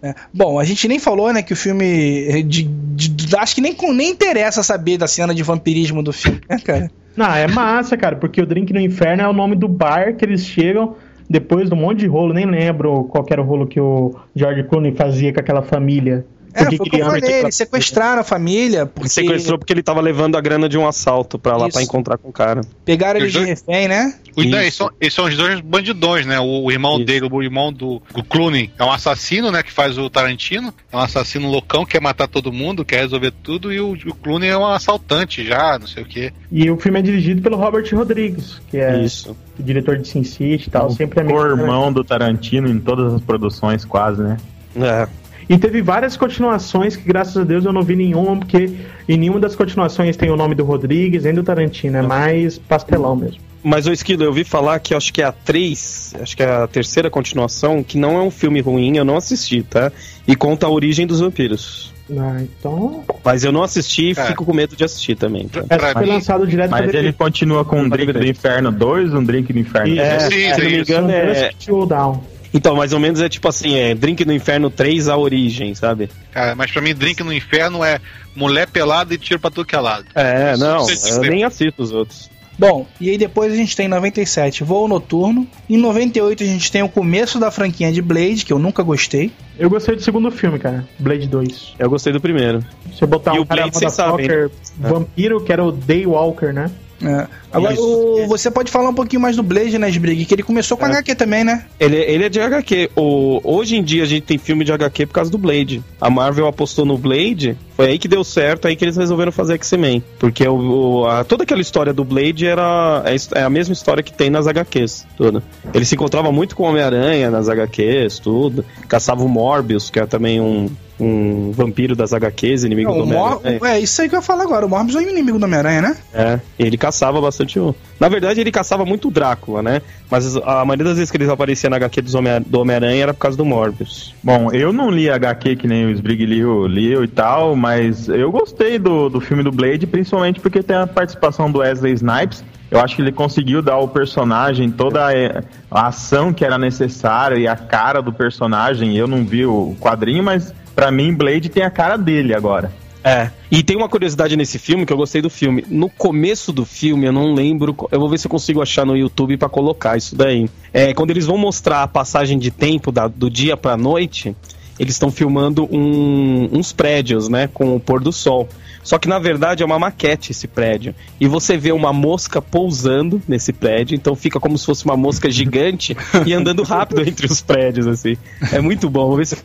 É. 0.00 0.14
Bom, 0.32 0.60
a 0.60 0.64
gente 0.64 0.86
nem 0.86 1.00
falou, 1.00 1.32
né, 1.32 1.42
que 1.42 1.52
o 1.52 1.56
filme. 1.56 2.44
De, 2.44 2.62
de- 2.62 3.08
de- 3.08 3.36
acho 3.36 3.52
que 3.52 3.60
nem, 3.60 3.74
nem 3.92 4.10
interessa 4.10 4.62
saber 4.62 4.96
da 4.96 5.08
cena 5.08 5.34
de 5.34 5.42
vampirismo 5.42 6.04
do 6.04 6.12
filme, 6.12 6.40
né, 6.48 6.56
cara? 6.64 6.88
Não, 7.16 7.34
é 7.34 7.48
massa, 7.48 7.96
cara, 7.96 8.14
porque 8.14 8.40
o 8.40 8.46
Drink 8.46 8.72
no 8.72 8.78
Inferno 8.80 9.24
é 9.24 9.28
o 9.28 9.32
nome 9.32 9.56
do 9.56 9.66
bar 9.66 10.14
que 10.14 10.24
eles 10.24 10.44
chegam 10.44 10.94
depois 11.28 11.68
de 11.68 11.74
um 11.74 11.78
monte 11.78 12.00
de 12.00 12.06
rolo. 12.06 12.32
Nem 12.32 12.46
lembro 12.46 13.04
qual 13.04 13.24
era 13.30 13.42
o 13.42 13.44
rolo 13.44 13.66
que 13.66 13.80
o 13.80 14.14
George 14.34 14.64
Clooney 14.64 14.92
fazia 14.92 15.32
com 15.32 15.40
aquela 15.40 15.62
família. 15.62 16.24
É, 16.54 16.60
Porque 16.64 16.76
foi 16.76 16.86
o 16.86 16.90
que 16.90 16.96
eu 16.96 17.06
queria- 17.06 17.20
falei, 17.20 17.40
eles 17.40 17.54
sequestraram 17.54 18.20
a 18.20 18.24
família, 18.24 18.86
porque 18.86 19.02
Ele 19.06 19.08
sequestrou 19.28 19.58
porque 19.58 19.72
ele 19.72 19.82
tava 19.82 20.00
levando 20.00 20.36
a 20.36 20.40
grana 20.40 20.68
de 20.68 20.78
um 20.78 20.86
assalto 20.88 21.38
pra 21.38 21.56
lá 21.56 21.68
pra 21.68 21.82
encontrar 21.82 22.16
com 22.18 22.28
o 22.28 22.32
cara. 22.32 22.62
pegaram 22.84 23.20
ele 23.20 23.28
de 23.28 23.34
dois- 23.34 23.48
refém, 23.48 23.86
né? 23.88 24.14
Os 24.36 24.44
Isso. 24.44 24.50
dois 24.54 24.74
são, 24.74 24.90
eles 25.00 25.14
são 25.14 25.24
os 25.26 25.36
dois 25.36 25.60
bandidões, 25.60 26.24
né? 26.24 26.38
O, 26.40 26.64
o 26.64 26.70
irmão 26.72 26.96
Isso. 26.96 27.04
dele, 27.04 27.28
o 27.30 27.42
irmão 27.42 27.72
do, 27.72 28.00
do 28.14 28.22
Clooney, 28.24 28.70
é 28.78 28.84
um 28.84 28.90
assassino, 28.92 29.50
né? 29.50 29.62
Que 29.62 29.72
faz 29.72 29.98
o 29.98 30.08
Tarantino. 30.08 30.72
É 30.92 30.96
um 30.96 31.00
assassino 31.00 31.48
loucão, 31.50 31.84
quer 31.84 32.00
matar 32.00 32.28
todo 32.28 32.52
mundo, 32.52 32.84
quer 32.84 33.00
resolver 33.00 33.32
tudo. 33.42 33.72
E 33.72 33.80
o, 33.80 33.92
o 33.92 34.14
Clooney 34.14 34.48
é 34.48 34.56
um 34.56 34.66
assaltante 34.66 35.44
já, 35.44 35.78
não 35.78 35.86
sei 35.86 36.02
o 36.02 36.06
quê. 36.06 36.32
E 36.50 36.70
o 36.70 36.78
filme 36.78 36.98
é 36.98 37.02
dirigido 37.02 37.42
pelo 37.42 37.56
Robert 37.56 37.86
Rodrigues, 37.92 38.60
que 38.70 38.78
é 38.78 39.02
Isso. 39.02 39.36
o 39.58 39.62
diretor 39.62 39.98
de 39.98 40.08
Sin 40.08 40.24
City 40.24 40.68
e 40.68 40.70
tal. 40.70 40.90
Sempre 40.90 41.20
é 41.20 41.24
O 41.24 41.46
irmão 41.46 41.92
do 41.92 42.02
Tarantino 42.04 42.68
em 42.68 42.78
todas 42.78 43.12
as 43.14 43.20
produções, 43.20 43.84
quase, 43.84 44.22
né? 44.22 44.36
É. 44.76 45.08
E 45.48 45.56
teve 45.56 45.80
várias 45.80 46.16
continuações 46.16 46.94
que, 46.94 47.04
graças 47.04 47.36
a 47.36 47.44
Deus, 47.44 47.64
eu 47.64 47.72
não 47.72 47.82
vi 47.82 47.96
nenhuma, 47.96 48.36
porque 48.36 48.70
em 49.08 49.16
nenhuma 49.16 49.40
das 49.40 49.56
continuações 49.56 50.16
tem 50.16 50.30
o 50.30 50.36
nome 50.36 50.54
do 50.54 50.64
Rodrigues 50.64 51.24
nem 51.24 51.32
do 51.32 51.42
Tarantino. 51.42 51.96
É 51.96 52.02
mais 52.02 52.58
pastelão 52.58 53.16
mesmo. 53.16 53.38
Mas, 53.62 53.86
ô 53.86 53.92
Esquilo, 53.92 54.22
eu 54.22 54.28
ouvi 54.28 54.44
falar 54.44 54.78
que 54.78 54.94
acho 54.94 55.12
que 55.12 55.20
é 55.20 55.24
a 55.24 55.32
3, 55.32 56.14
acho 56.22 56.36
que 56.36 56.42
é 56.42 56.46
a 56.50 56.66
terceira 56.66 57.10
continuação, 57.10 57.82
que 57.82 57.98
não 57.98 58.16
é 58.16 58.22
um 58.22 58.30
filme 58.30 58.60
ruim, 58.60 58.96
eu 58.96 59.04
não 59.04 59.16
assisti, 59.16 59.62
tá? 59.62 59.90
E 60.26 60.36
conta 60.36 60.66
a 60.66 60.70
origem 60.70 61.06
dos 61.06 61.20
vampiros. 61.20 61.92
Ah, 62.16 62.40
então. 62.40 63.04
Mas 63.24 63.44
eu 63.44 63.52
não 63.52 63.62
assisti 63.62 64.06
e 64.08 64.10
É. 64.12 64.26
fico 64.26 64.44
com 64.44 64.54
medo 64.54 64.76
de 64.76 64.84
assistir 64.84 65.16
também. 65.16 65.48
Tá? 65.48 65.62
Pra 65.64 65.92
foi 65.92 66.04
mim- 66.04 66.12
lançado 66.12 66.46
direto 66.46 66.70
Mas 66.70 66.94
ele 66.94 67.12
continua 67.12 67.64
com 67.64 67.80
um 67.82 67.88
Drink 67.88 68.12
do 68.12 68.24
Inferno 68.26 68.70
2, 68.70 69.12
um 69.12 69.22
Drink 69.24 69.52
do 69.52 69.58
Inferno 69.58 69.88
Isso. 69.94 69.96
3. 70.02 70.12
É, 70.12 70.20
Sim, 70.20 70.54
se 70.54 70.62
não 70.62 70.70
me 70.70 70.78
engano, 70.80 71.10
é, 71.10 71.50
Down. 71.86 72.20
Então, 72.52 72.76
mais 72.76 72.92
ou 72.92 73.00
menos 73.00 73.20
é 73.20 73.28
tipo 73.28 73.48
assim, 73.48 73.76
é 73.76 73.94
Drink 73.94 74.24
no 74.24 74.32
Inferno 74.32 74.70
3, 74.70 75.08
a 75.08 75.16
origem, 75.16 75.74
sabe? 75.74 76.08
Cara, 76.32 76.54
mas 76.54 76.70
pra 76.70 76.80
mim, 76.80 76.94
Drink 76.94 77.22
no 77.22 77.32
Inferno 77.32 77.84
é 77.84 78.00
mulher 78.34 78.68
pelada 78.68 79.12
e 79.12 79.18
tiro 79.18 79.40
pra 79.40 79.50
tudo 79.50 79.66
que 79.66 79.74
é 79.74 79.80
lado. 79.80 80.06
É, 80.14 80.52
Isso 80.54 80.64
não, 80.64 80.86
não 80.86 81.24
eu 81.24 81.30
nem 81.30 81.44
assisto 81.44 81.82
os 81.82 81.92
outros. 81.92 82.30
Bom, 82.58 82.88
e 83.00 83.08
aí 83.08 83.16
depois 83.16 83.52
a 83.52 83.56
gente 83.56 83.76
tem 83.76 83.86
em 83.86 83.88
97 83.88 84.64
Voo 84.64 84.88
Noturno. 84.88 85.46
Em 85.70 85.76
98 85.76 86.42
a 86.42 86.46
gente 86.46 86.72
tem 86.72 86.82
o 86.82 86.88
começo 86.88 87.38
da 87.38 87.52
franquia 87.52 87.92
de 87.92 88.02
Blade, 88.02 88.44
que 88.44 88.52
eu 88.52 88.58
nunca 88.58 88.82
gostei. 88.82 89.30
Eu 89.56 89.70
gostei 89.70 89.94
do 89.94 90.02
segundo 90.02 90.28
filme, 90.32 90.58
cara. 90.58 90.84
Blade 90.98 91.28
2. 91.28 91.74
Eu 91.78 91.88
gostei 91.88 92.12
do 92.12 92.20
primeiro. 92.20 92.64
Você 92.92 93.06
botar 93.06 93.36
E 93.36 93.38
um 93.38 93.42
o 93.42 93.46
cara 93.46 93.62
Blade, 93.62 93.78
vocês 93.78 93.92
sabem, 93.92 94.26
motherfucker 94.26 94.50
vampiro, 94.76 95.40
que 95.40 95.52
era 95.52 95.64
o 95.64 95.70
Daywalker, 95.70 96.52
né? 96.52 96.68
É. 97.02 97.26
Agora, 97.52 97.74
o- 97.80 98.26
você 98.26 98.50
pode 98.50 98.70
falar 98.70 98.88
um 98.90 98.94
pouquinho 98.94 99.22
mais 99.22 99.36
do 99.36 99.42
Blade, 99.42 99.78
né, 99.78 99.88
Sbrig? 99.88 100.24
Que 100.24 100.34
ele 100.34 100.42
começou 100.42 100.76
com 100.76 100.84
É. 100.84 100.88
HQ 100.88 101.14
também, 101.14 101.44
né? 101.44 101.64
Ele, 101.78 101.96
ele 101.96 102.24
é 102.24 102.28
de 102.28 102.40
HQ. 102.40 102.90
O, 102.96 103.40
hoje 103.44 103.76
em 103.76 103.82
dia 103.82 104.02
a 104.02 104.06
gente 104.06 104.24
tem 104.24 104.36
filme 104.36 104.64
de 104.64 104.72
HQ 104.72 105.06
por 105.06 105.12
causa 105.14 105.30
do 105.30 105.38
Blade. 105.38 105.82
A 106.00 106.10
Marvel 106.10 106.46
apostou 106.46 106.84
no 106.84 106.98
Blade, 106.98 107.56
foi 107.76 107.86
aí 107.86 107.98
que 107.98 108.08
deu 108.08 108.24
certo, 108.24 108.66
aí 108.66 108.74
que 108.74 108.84
eles 108.84 108.96
resolveram 108.96 109.30
fazer 109.30 109.54
X-Men. 109.54 110.02
Porque 110.18 110.46
o, 110.46 110.56
o- 111.02 111.06
a- 111.06 111.22
toda 111.24 111.44
aquela 111.44 111.60
história 111.60 111.92
do 111.92 112.04
Blade 112.04 112.46
era 112.46 113.02
é, 113.06 113.38
é 113.40 113.42
a 113.44 113.50
mesma 113.50 113.72
história 113.72 114.02
que 114.02 114.12
tem 114.12 114.28
nas 114.28 114.46
HQs, 114.48 115.06
tudo. 115.16 115.42
Ele 115.72 115.84
se 115.84 115.94
encontrava 115.94 116.32
muito 116.32 116.56
com 116.56 116.64
o 116.64 116.66
Homem-Aranha 116.66 117.30
nas 117.30 117.48
HQs, 117.48 118.18
tudo. 118.18 118.64
Caçava 118.88 119.22
o 119.22 119.28
Morbius, 119.28 119.88
que 119.88 120.00
é 120.00 120.06
também 120.06 120.40
um, 120.40 120.68
um 121.00 121.50
vampiro 121.52 121.94
das 121.94 122.12
HQs, 122.12 122.64
inimigo 122.64 122.90
Não, 122.90 122.98
do 122.98 123.04
Homem-Aranha. 123.16 123.60
é 123.64 123.80
isso 123.80 124.02
aí 124.02 124.08
que 124.08 124.16
eu 124.16 124.22
falar 124.22 124.42
agora. 124.44 124.66
O 124.66 124.68
Morbius 124.68 124.96
é 124.96 124.98
o 124.98 125.02
inimigo 125.10 125.38
do 125.38 125.44
Homem-Aranha, 125.44 125.80
né? 125.82 125.96
É, 126.12 126.40
ele 126.58 126.76
caçava 126.76 127.20
bastante 127.20 127.58
o. 127.58 127.74
Na 128.00 128.08
verdade, 128.08 128.40
ele 128.40 128.50
caçava 128.50 128.84
muito 128.84 129.08
o 129.08 129.10
Drácula, 129.10 129.62
né? 129.62 129.80
Mas 130.10 130.36
a 130.36 130.64
maioria 130.64 130.84
das 130.86 130.96
vezes 130.96 131.10
que 131.10 131.16
ele 131.16 131.30
aparecia 131.30 131.68
na 131.70 131.76
HQ 131.76 132.02
dos 132.02 132.14
Homem- 132.14 132.42
do 132.46 132.60
Homem-Aranha 132.60 133.02
era 133.02 133.14
por 133.14 133.20
causa 133.20 133.36
do 133.36 133.44
Morbius. 133.44 134.14
Bom, 134.22 134.50
eu 134.52 134.72
não 134.72 134.90
li 134.90 135.08
HQ 135.10 135.56
que 135.56 135.66
nem 135.68 135.86
o 135.86 135.90
Sbrig 135.90 136.24
liu, 136.26 136.66
liu 136.66 137.04
e 137.04 137.08
tal, 137.08 137.54
mas 137.54 138.08
eu 138.08 138.30
gostei 138.32 138.78
do, 138.78 139.08
do 139.08 139.20
filme 139.20 139.42
do 139.42 139.52
Blade, 139.52 139.86
principalmente 139.86 140.40
porque 140.40 140.62
tem 140.62 140.76
a 140.76 140.86
participação 140.86 141.50
do 141.50 141.58
Wesley 141.60 141.92
Snipes. 141.92 142.42
Eu 142.70 142.80
acho 142.80 142.96
que 142.96 143.00
ele 143.02 143.12
conseguiu 143.12 143.62
dar 143.62 143.74
ao 143.74 143.88
personagem 143.88 144.70
toda 144.70 145.00
a, 145.06 145.42
a 145.70 145.86
ação 145.86 146.34
que 146.34 146.44
era 146.44 146.58
necessária 146.58 147.36
e 147.36 147.48
a 147.48 147.56
cara 147.56 148.02
do 148.02 148.12
personagem. 148.12 148.94
Eu 148.94 149.06
não 149.06 149.24
vi 149.24 149.46
o 149.46 149.74
quadrinho, 149.80 150.22
mas 150.22 150.52
pra 150.78 150.92
mim 150.92 151.12
Blade 151.12 151.48
tem 151.48 151.64
a 151.64 151.70
cara 151.70 151.96
dele 151.96 152.32
agora. 152.32 152.70
É. 153.02 153.32
E 153.50 153.64
tem 153.64 153.76
uma 153.76 153.88
curiosidade 153.88 154.36
nesse 154.36 154.60
filme 154.60 154.86
que 154.86 154.92
eu 154.92 154.96
gostei 154.96 155.20
do 155.20 155.28
filme. 155.28 155.64
No 155.66 155.90
começo 155.90 156.52
do 156.52 156.64
filme, 156.64 157.04
eu 157.04 157.12
não 157.12 157.34
lembro. 157.34 157.74
Eu 157.90 157.98
vou 157.98 158.08
ver 158.08 158.16
se 158.16 158.28
eu 158.28 158.30
consigo 158.30 158.62
achar 158.62 158.86
no 158.86 158.96
YouTube 158.96 159.36
pra 159.36 159.48
colocar 159.48 159.96
isso 159.96 160.14
daí. 160.14 160.48
É, 160.72 160.94
quando 160.94 161.10
eles 161.10 161.26
vão 161.26 161.36
mostrar 161.36 161.82
a 161.82 161.88
passagem 161.88 162.38
de 162.38 162.52
tempo 162.52 162.92
da- 162.92 163.08
do 163.08 163.28
dia 163.28 163.56
pra 163.56 163.76
noite, 163.76 164.36
eles 164.78 164.94
estão 164.94 165.10
filmando 165.10 165.64
um- 165.64 166.48
uns 166.52 166.72
prédios, 166.72 167.28
né? 167.28 167.48
Com 167.52 167.74
o 167.74 167.80
pôr 167.80 168.00
do 168.00 168.12
sol. 168.12 168.48
Só 168.88 168.98
que 168.98 169.06
na 169.06 169.18
verdade 169.18 169.62
é 169.62 169.66
uma 169.66 169.78
maquete 169.78 170.32
esse 170.32 170.48
prédio. 170.48 170.94
E 171.20 171.28
você 171.28 171.58
vê 171.58 171.72
uma 171.72 171.92
mosca 171.92 172.40
pousando 172.40 173.20
nesse 173.28 173.52
prédio, 173.52 173.94
então 173.94 174.16
fica 174.16 174.40
como 174.40 174.56
se 174.56 174.64
fosse 174.64 174.82
uma 174.86 174.96
mosca 174.96 175.30
gigante 175.30 175.94
e 176.24 176.32
andando 176.32 176.62
rápido 176.62 177.02
entre 177.06 177.26
os 177.26 177.42
prédios, 177.42 177.86
assim. 177.86 178.16
É 178.50 178.62
muito 178.62 178.88
bom. 178.88 179.08
Vou 179.08 179.16
ver 179.18 179.26
se 179.26 179.36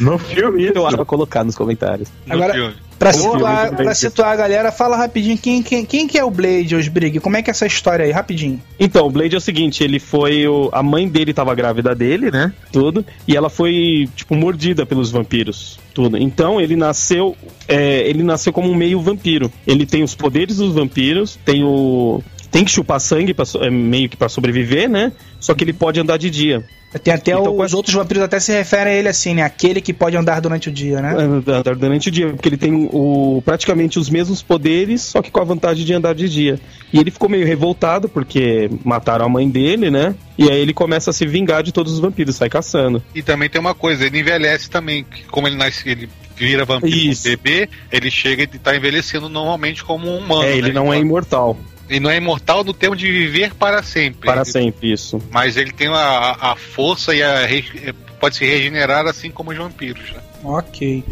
No 0.00 0.16
filme, 0.16 0.62
eu 0.64 0.70
isso. 0.72 0.86
acho 0.86 0.96
pra 0.96 1.04
colocar 1.04 1.44
nos 1.44 1.54
comentários. 1.54 2.08
No 2.26 2.32
Agora- 2.32 2.54
filme. 2.54 2.74
Pra 3.02 3.12
situar, 3.12 3.74
pra 3.74 3.94
situar 3.94 4.30
a 4.30 4.36
galera, 4.36 4.70
fala 4.70 4.96
rapidinho 4.96 5.36
quem, 5.36 5.60
quem, 5.60 5.84
quem 5.84 6.06
que 6.06 6.16
é 6.16 6.24
o 6.24 6.30
Blade, 6.30 6.76
Osbrig? 6.76 7.18
Como 7.18 7.36
é 7.36 7.42
que 7.42 7.50
é 7.50 7.52
essa 7.52 7.66
história 7.66 8.04
aí? 8.04 8.12
Rapidinho. 8.12 8.62
Então, 8.78 9.06
o 9.06 9.10
Blade 9.10 9.34
é 9.34 9.38
o 9.38 9.40
seguinte, 9.40 9.82
ele 9.82 9.98
foi. 9.98 10.46
O, 10.46 10.70
a 10.72 10.84
mãe 10.84 11.08
dele 11.08 11.34
tava 11.34 11.52
grávida 11.52 11.96
dele, 11.96 12.30
né? 12.30 12.52
Tudo. 12.70 13.04
E 13.26 13.36
ela 13.36 13.50
foi, 13.50 14.08
tipo, 14.14 14.36
mordida 14.36 14.86
pelos 14.86 15.10
vampiros. 15.10 15.80
Tudo. 15.92 16.16
Então 16.16 16.60
ele 16.60 16.76
nasceu. 16.76 17.36
é, 17.68 18.08
ele 18.08 18.22
nasceu 18.22 18.52
como 18.52 18.70
um 18.70 18.74
meio 18.74 19.00
vampiro. 19.00 19.52
Ele 19.66 19.84
tem 19.84 20.02
os 20.02 20.14
poderes 20.14 20.56
dos 20.56 20.72
vampiros, 20.72 21.38
tem 21.44 21.64
o. 21.64 22.22
Tem 22.52 22.64
que 22.64 22.70
chupar 22.70 23.00
sangue 23.00 23.34
pra, 23.34 23.44
é, 23.62 23.70
meio 23.70 24.08
que 24.08 24.16
pra 24.16 24.28
sobreviver, 24.28 24.88
né? 24.88 25.10
Só 25.40 25.54
que 25.54 25.64
ele 25.64 25.72
pode 25.72 25.98
andar 25.98 26.18
de 26.18 26.30
dia. 26.30 26.62
Tem 27.02 27.14
até 27.14 27.32
Então, 27.32 27.58
os 27.58 27.72
outros 27.72 27.94
vampiros 27.94 28.22
até 28.22 28.38
se 28.38 28.52
referem 28.52 28.92
a 28.92 28.96
ele 28.96 29.08
assim, 29.08 29.34
né? 29.34 29.42
Aquele 29.42 29.80
que 29.80 29.94
pode 29.94 30.14
andar 30.16 30.40
durante 30.40 30.68
o 30.68 30.72
dia, 30.72 31.00
né? 31.00 31.14
Andar 31.16 31.74
durante 31.74 32.08
o 32.08 32.12
dia, 32.12 32.28
porque 32.28 32.50
ele 32.50 32.58
tem 32.58 32.90
o, 32.92 33.42
praticamente 33.42 33.98
os 33.98 34.10
mesmos 34.10 34.42
poderes, 34.42 35.00
só 35.00 35.22
que 35.22 35.30
com 35.30 35.40
a 35.40 35.44
vantagem 35.44 35.86
de 35.86 35.94
andar 35.94 36.14
de 36.14 36.28
dia. 36.28 36.60
E 36.92 36.98
ele 36.98 37.10
ficou 37.10 37.30
meio 37.30 37.46
revoltado 37.46 38.10
porque 38.10 38.70
mataram 38.84 39.24
a 39.24 39.28
mãe 39.28 39.48
dele, 39.48 39.90
né? 39.90 40.14
E 40.36 40.50
aí 40.50 40.60
ele 40.60 40.74
começa 40.74 41.08
a 41.08 41.12
se 41.12 41.26
vingar 41.26 41.62
de 41.62 41.72
todos 41.72 41.94
os 41.94 42.00
vampiros, 42.00 42.36
sai 42.36 42.50
caçando. 42.50 43.02
E 43.14 43.22
também 43.22 43.48
tem 43.48 43.60
uma 43.60 43.74
coisa, 43.74 44.04
ele 44.04 44.20
envelhece 44.20 44.68
também. 44.68 45.04
que 45.04 45.24
Como 45.24 45.48
ele 45.48 45.56
nasce, 45.56 45.88
ele 45.88 46.10
vira 46.36 46.66
vampiro 46.66 46.94
Isso. 46.94 47.24
bebê, 47.24 47.68
ele 47.90 48.10
chega 48.10 48.42
e 48.42 48.46
tá 48.46 48.76
envelhecendo 48.76 49.28
normalmente 49.30 49.82
como 49.82 50.08
um 50.08 50.18
humano. 50.18 50.42
é, 50.42 50.56
ele 50.56 50.68
né? 50.68 50.74
não 50.74 50.92
é 50.92 50.98
imortal. 50.98 51.56
Ele 51.92 52.00
não 52.00 52.10
é 52.10 52.16
imortal 52.16 52.64
no 52.64 52.72
termo 52.72 52.96
de 52.96 53.10
viver 53.12 53.52
para 53.54 53.82
sempre. 53.82 54.24
Para 54.26 54.46
sempre, 54.46 54.90
isso. 54.90 55.20
Mas 55.30 55.58
ele 55.58 55.72
tem 55.72 55.88
a, 55.88 56.36
a 56.40 56.56
força 56.56 57.14
e 57.14 57.22
a 57.22 57.44
re- 57.44 57.92
pode 58.18 58.36
se 58.36 58.46
regenerar 58.46 59.06
assim 59.06 59.30
como 59.30 59.50
os 59.50 59.56
vampiros. 59.58 60.10
Né? 60.10 60.20
Ok. 60.42 61.04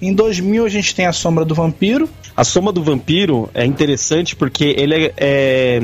Em 0.00 0.14
2000 0.14 0.64
a 0.64 0.68
gente 0.68 0.94
tem 0.94 1.06
a 1.06 1.12
Sombra 1.12 1.44
do 1.44 1.54
Vampiro. 1.54 2.08
A 2.36 2.44
Soma 2.44 2.72
do 2.72 2.82
Vampiro 2.82 3.50
é 3.52 3.64
interessante 3.66 4.34
porque 4.34 4.74
ele 4.78 4.94
é, 4.94 5.12
é- 5.16 5.80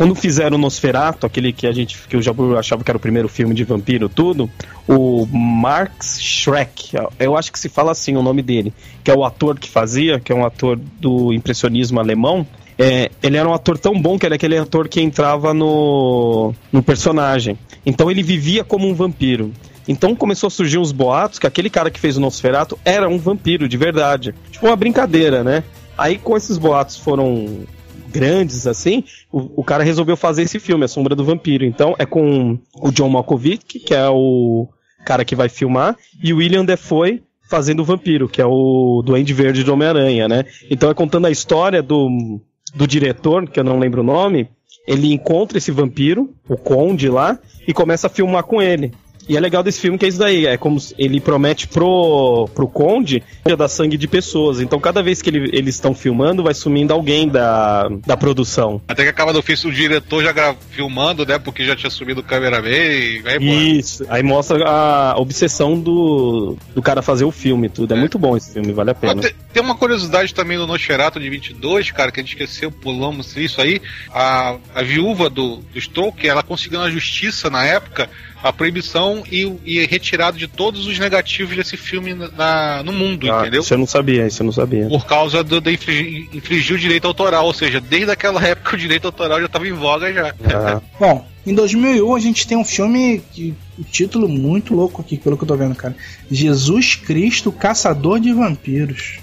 Quando 0.00 0.14
fizeram 0.14 0.56
o 0.56 0.58
Nosferatu, 0.58 1.26
aquele 1.26 1.52
que 1.52 1.66
a 1.66 1.72
gente 1.72 2.08
que 2.08 2.16
o 2.16 2.22
Jabu 2.22 2.56
achava 2.56 2.82
que 2.82 2.90
era 2.90 2.96
o 2.96 3.00
primeiro 3.00 3.28
filme 3.28 3.54
de 3.54 3.64
vampiro, 3.64 4.08
tudo, 4.08 4.50
o 4.88 5.26
Max 5.26 6.18
Schreck, 6.18 6.96
eu 7.18 7.36
acho 7.36 7.52
que 7.52 7.58
se 7.58 7.68
fala 7.68 7.92
assim 7.92 8.16
o 8.16 8.22
nome 8.22 8.40
dele, 8.40 8.72
que 9.04 9.10
é 9.10 9.14
o 9.14 9.22
ator 9.26 9.58
que 9.58 9.68
fazia, 9.68 10.18
que 10.18 10.32
é 10.32 10.34
um 10.34 10.42
ator 10.42 10.80
do 10.98 11.34
impressionismo 11.34 12.00
alemão. 12.00 12.46
é, 12.78 13.10
ele 13.22 13.36
era 13.36 13.46
um 13.46 13.52
ator 13.52 13.76
tão 13.76 13.92
bom 14.00 14.18
que 14.18 14.24
era 14.24 14.36
aquele 14.36 14.56
ator 14.56 14.88
que 14.88 15.02
entrava 15.02 15.52
no, 15.52 16.54
no 16.72 16.82
personagem. 16.82 17.58
Então 17.84 18.10
ele 18.10 18.22
vivia 18.22 18.64
como 18.64 18.88
um 18.88 18.94
vampiro. 18.94 19.52
Então 19.86 20.16
começou 20.16 20.46
a 20.46 20.50
surgir 20.50 20.78
uns 20.78 20.92
boatos 20.92 21.38
que 21.38 21.46
aquele 21.46 21.68
cara 21.68 21.90
que 21.90 22.00
fez 22.00 22.16
o 22.16 22.22
Nosferatu 22.22 22.78
era 22.86 23.06
um 23.06 23.18
vampiro 23.18 23.68
de 23.68 23.76
verdade. 23.76 24.34
Tipo 24.50 24.66
uma 24.66 24.76
brincadeira, 24.76 25.44
né? 25.44 25.62
Aí, 25.98 26.16
com 26.16 26.34
esses 26.34 26.56
boatos 26.56 26.96
foram 26.96 27.66
grandes 28.10 28.66
assim, 28.66 29.04
o, 29.32 29.60
o 29.60 29.64
cara 29.64 29.84
resolveu 29.84 30.16
fazer 30.16 30.42
esse 30.42 30.58
filme, 30.58 30.84
A 30.84 30.88
Sombra 30.88 31.14
do 31.14 31.24
Vampiro. 31.24 31.64
Então, 31.64 31.94
é 31.98 32.04
com 32.04 32.58
o 32.74 32.90
John 32.90 33.08
Malkovich, 33.08 33.78
que 33.78 33.94
é 33.94 34.08
o 34.08 34.68
cara 35.04 35.24
que 35.24 35.36
vai 35.36 35.48
filmar, 35.48 35.96
e 36.22 36.32
o 36.32 36.38
William 36.38 36.64
Defoe 36.64 37.22
fazendo 37.48 37.80
o 37.80 37.84
vampiro, 37.84 38.28
que 38.28 38.40
é 38.40 38.46
o 38.46 39.02
Duende 39.04 39.34
Verde 39.34 39.64
de 39.64 39.70
Homem-Aranha, 39.70 40.28
né? 40.28 40.44
Então, 40.70 40.88
é 40.88 40.94
contando 40.94 41.26
a 41.26 41.30
história 41.30 41.82
do, 41.82 42.40
do 42.74 42.86
diretor, 42.86 43.48
que 43.48 43.58
eu 43.58 43.64
não 43.64 43.78
lembro 43.78 44.02
o 44.02 44.04
nome, 44.04 44.48
ele 44.86 45.12
encontra 45.12 45.58
esse 45.58 45.70
vampiro, 45.70 46.32
o 46.48 46.56
Conde 46.56 47.08
lá, 47.08 47.38
e 47.66 47.72
começa 47.72 48.06
a 48.06 48.10
filmar 48.10 48.44
com 48.44 48.62
ele. 48.62 48.92
E 49.28 49.36
é 49.36 49.40
legal 49.40 49.62
desse 49.62 49.80
filme 49.80 49.96
que 49.98 50.04
é 50.04 50.08
isso 50.08 50.18
daí, 50.18 50.46
é 50.46 50.56
como 50.56 50.78
ele 50.98 51.20
promete 51.20 51.68
pro, 51.68 52.48
pro 52.54 52.66
Conde 52.66 53.22
dar 53.56 53.68
sangue 53.68 53.96
de 53.96 54.06
pessoas. 54.08 54.60
Então 54.60 54.78
cada 54.80 55.02
vez 55.02 55.20
que 55.22 55.28
ele- 55.30 55.50
eles 55.52 55.74
estão 55.74 55.94
filmando, 55.94 56.42
vai 56.42 56.54
sumindo 56.54 56.92
alguém 56.92 57.28
da, 57.28 57.88
da 58.06 58.16
produção. 58.16 58.80
Até 58.88 59.02
que 59.04 59.08
acaba 59.08 59.32
do 59.32 59.38
ofício 59.40 59.68
o 59.68 59.72
diretor 59.72 60.22
já 60.22 60.32
gra- 60.32 60.54
filmando, 60.70 61.24
né? 61.26 61.38
Porque 61.38 61.64
já 61.64 61.74
tinha 61.76 61.90
subido 61.90 62.20
o 62.20 62.24
cameraman 62.24 62.68
e 62.70 63.20
vai 63.22 63.36
embora. 63.36 63.58
Isso. 63.60 64.04
Aí 64.08 64.22
mostra 64.22 64.64
a 64.68 65.18
obsessão 65.18 65.78
do, 65.78 66.56
do 66.74 66.80
cara 66.82 67.02
fazer 67.02 67.24
o 67.24 67.30
filme 67.30 67.68
tudo. 67.68 67.94
É, 67.94 67.96
muito 67.96 68.18
bom 68.18 68.36
esse 68.36 68.52
filme, 68.52 68.72
vale 68.72 68.90
a 68.90 68.94
pena. 68.94 69.20
tem, 69.20 69.32
tem 69.52 69.62
uma 69.62 69.74
curiosidade 69.74 70.32
também 70.34 70.56
do 70.58 70.66
Nosferatu 70.66 71.18
de 71.20 71.28
22, 71.30 71.90
cara, 71.90 72.10
que 72.12 72.20
a 72.20 72.22
gente 72.22 72.32
esqueceu, 72.32 72.70
pulamos 72.70 73.36
isso 73.36 73.60
aí. 73.60 73.80
A, 74.12 74.56
a 74.74 74.82
viúva 74.82 75.28
do, 75.28 75.56
do 75.72 75.80
Stoker, 75.80 76.30
ela 76.30 76.42
conseguiu 76.42 76.80
na 76.80 76.90
justiça 76.90 77.48
na 77.50 77.64
época 77.64 78.08
a 78.42 78.52
proibição 78.52 79.09
e, 79.30 79.52
e 79.64 79.86
retirada 79.86 80.36
de 80.38 80.46
todos 80.48 80.86
os 80.86 80.98
negativos 80.98 81.56
desse 81.56 81.76
filme 81.76 82.14
na- 82.14 82.82
no 82.82 82.92
mundo, 82.92 83.30
Ah, 83.32 83.40
entendeu? 83.42 83.60
Isso 83.62 83.74
eu 83.74 83.78
não 83.78 83.86
sabia, 83.86 84.26
isso 84.26 84.42
eu 84.42 84.46
não 84.46 84.52
sabia. 84.52 84.86
Por 84.88 85.06
causa 85.06 85.42
do, 85.44 85.60
de 85.60 85.72
infringir, 85.72 86.28
infringir 86.32 86.76
o 86.76 86.78
direito 86.78 87.06
autoral, 87.06 87.44
ou 87.46 87.52
seja, 87.54 87.80
desde 87.80 88.10
aquela 88.10 88.42
época 88.46 88.74
o 88.76 88.78
direito 88.78 89.06
autoral 89.06 89.38
já 89.40 89.46
estava 89.46 89.66
em 89.68 89.72
voga 89.72 90.12
já. 90.12 90.34
Ah, 90.54 90.80
Bom, 90.98 91.26
em 91.46 91.54
2001 91.54 92.14
a 92.14 92.20
gente 92.20 92.46
tem 92.46 92.56
um 92.58 92.64
filme 92.64 93.22
que 93.32 93.54
o 93.78 93.82
título 93.84 94.28
muito 94.28 94.74
louco 94.74 95.00
aqui, 95.00 95.16
pelo 95.16 95.36
que 95.36 95.44
eu 95.44 95.48
tô 95.48 95.56
vendo, 95.56 95.74
cara. 95.74 95.96
Jesus 96.30 96.94
Cristo, 96.94 97.50
Caçador 97.50 98.20
de 98.20 98.32
Vampiros. 98.32 99.18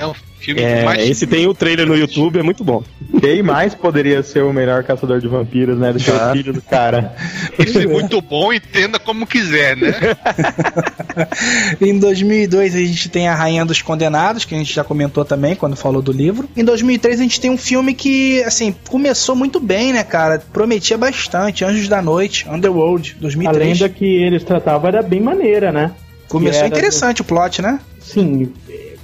É 0.00 0.06
um 0.06 0.14
filme 0.40 0.60
é, 0.62 0.84
mais 0.84 1.08
esse 1.08 1.26
tem 1.26 1.46
o 1.46 1.54
trailer 1.54 1.86
no 1.86 1.96
YouTube, 1.96 2.38
é 2.38 2.42
muito 2.42 2.64
bom. 2.64 2.82
Quem 3.20 3.42
mais 3.42 3.74
poderia 3.74 4.22
ser 4.22 4.42
o 4.42 4.52
melhor 4.52 4.82
caçador 4.84 5.20
de 5.20 5.28
vampiros, 5.28 5.78
né? 5.78 5.92
Do 5.92 5.98
que 5.98 6.10
Ah. 6.10 6.30
o 6.30 6.32
filho 6.36 6.52
do 6.52 6.62
cara. 6.62 7.14
Isso 7.58 7.78
é 7.78 7.86
muito 7.86 8.20
bom, 8.20 8.52
entenda 8.52 8.98
como 8.98 9.26
quiser, 9.26 9.76
né? 9.76 9.94
Em 11.80 11.98
2002 11.98 12.74
a 12.74 12.78
gente 12.78 13.08
tem 13.08 13.28
A 13.28 13.34
Rainha 13.34 13.64
dos 13.64 13.82
Condenados, 13.82 14.44
que 14.44 14.54
a 14.54 14.58
gente 14.58 14.72
já 14.72 14.84
comentou 14.84 15.24
também 15.24 15.54
quando 15.54 15.76
falou 15.76 16.00
do 16.02 16.12
livro. 16.12 16.48
Em 16.56 16.64
2003 16.64 17.20
a 17.20 17.22
gente 17.22 17.40
tem 17.40 17.50
um 17.50 17.56
filme 17.58 17.94
que, 17.94 18.42
assim, 18.44 18.74
começou 18.88 19.34
muito 19.34 19.60
bem, 19.60 19.92
né, 19.92 20.02
cara? 20.04 20.38
Prometia 20.52 20.96
bastante. 20.96 21.64
Anjos 21.64 21.88
da 21.88 22.00
Noite, 22.00 22.48
Underworld, 22.48 23.16
A 23.18 23.22
2003. 23.22 23.80
lenda 23.80 23.88
que 23.88 24.04
eles 24.04 24.42
tratavam 24.44 24.88
era 24.88 25.02
bem 25.02 25.20
maneira, 25.20 25.70
né? 25.72 25.90
Começou 26.28 26.66
interessante 26.66 27.22
o 27.22 27.24
plot, 27.24 27.60
né? 27.60 27.80
Sim, 27.98 28.52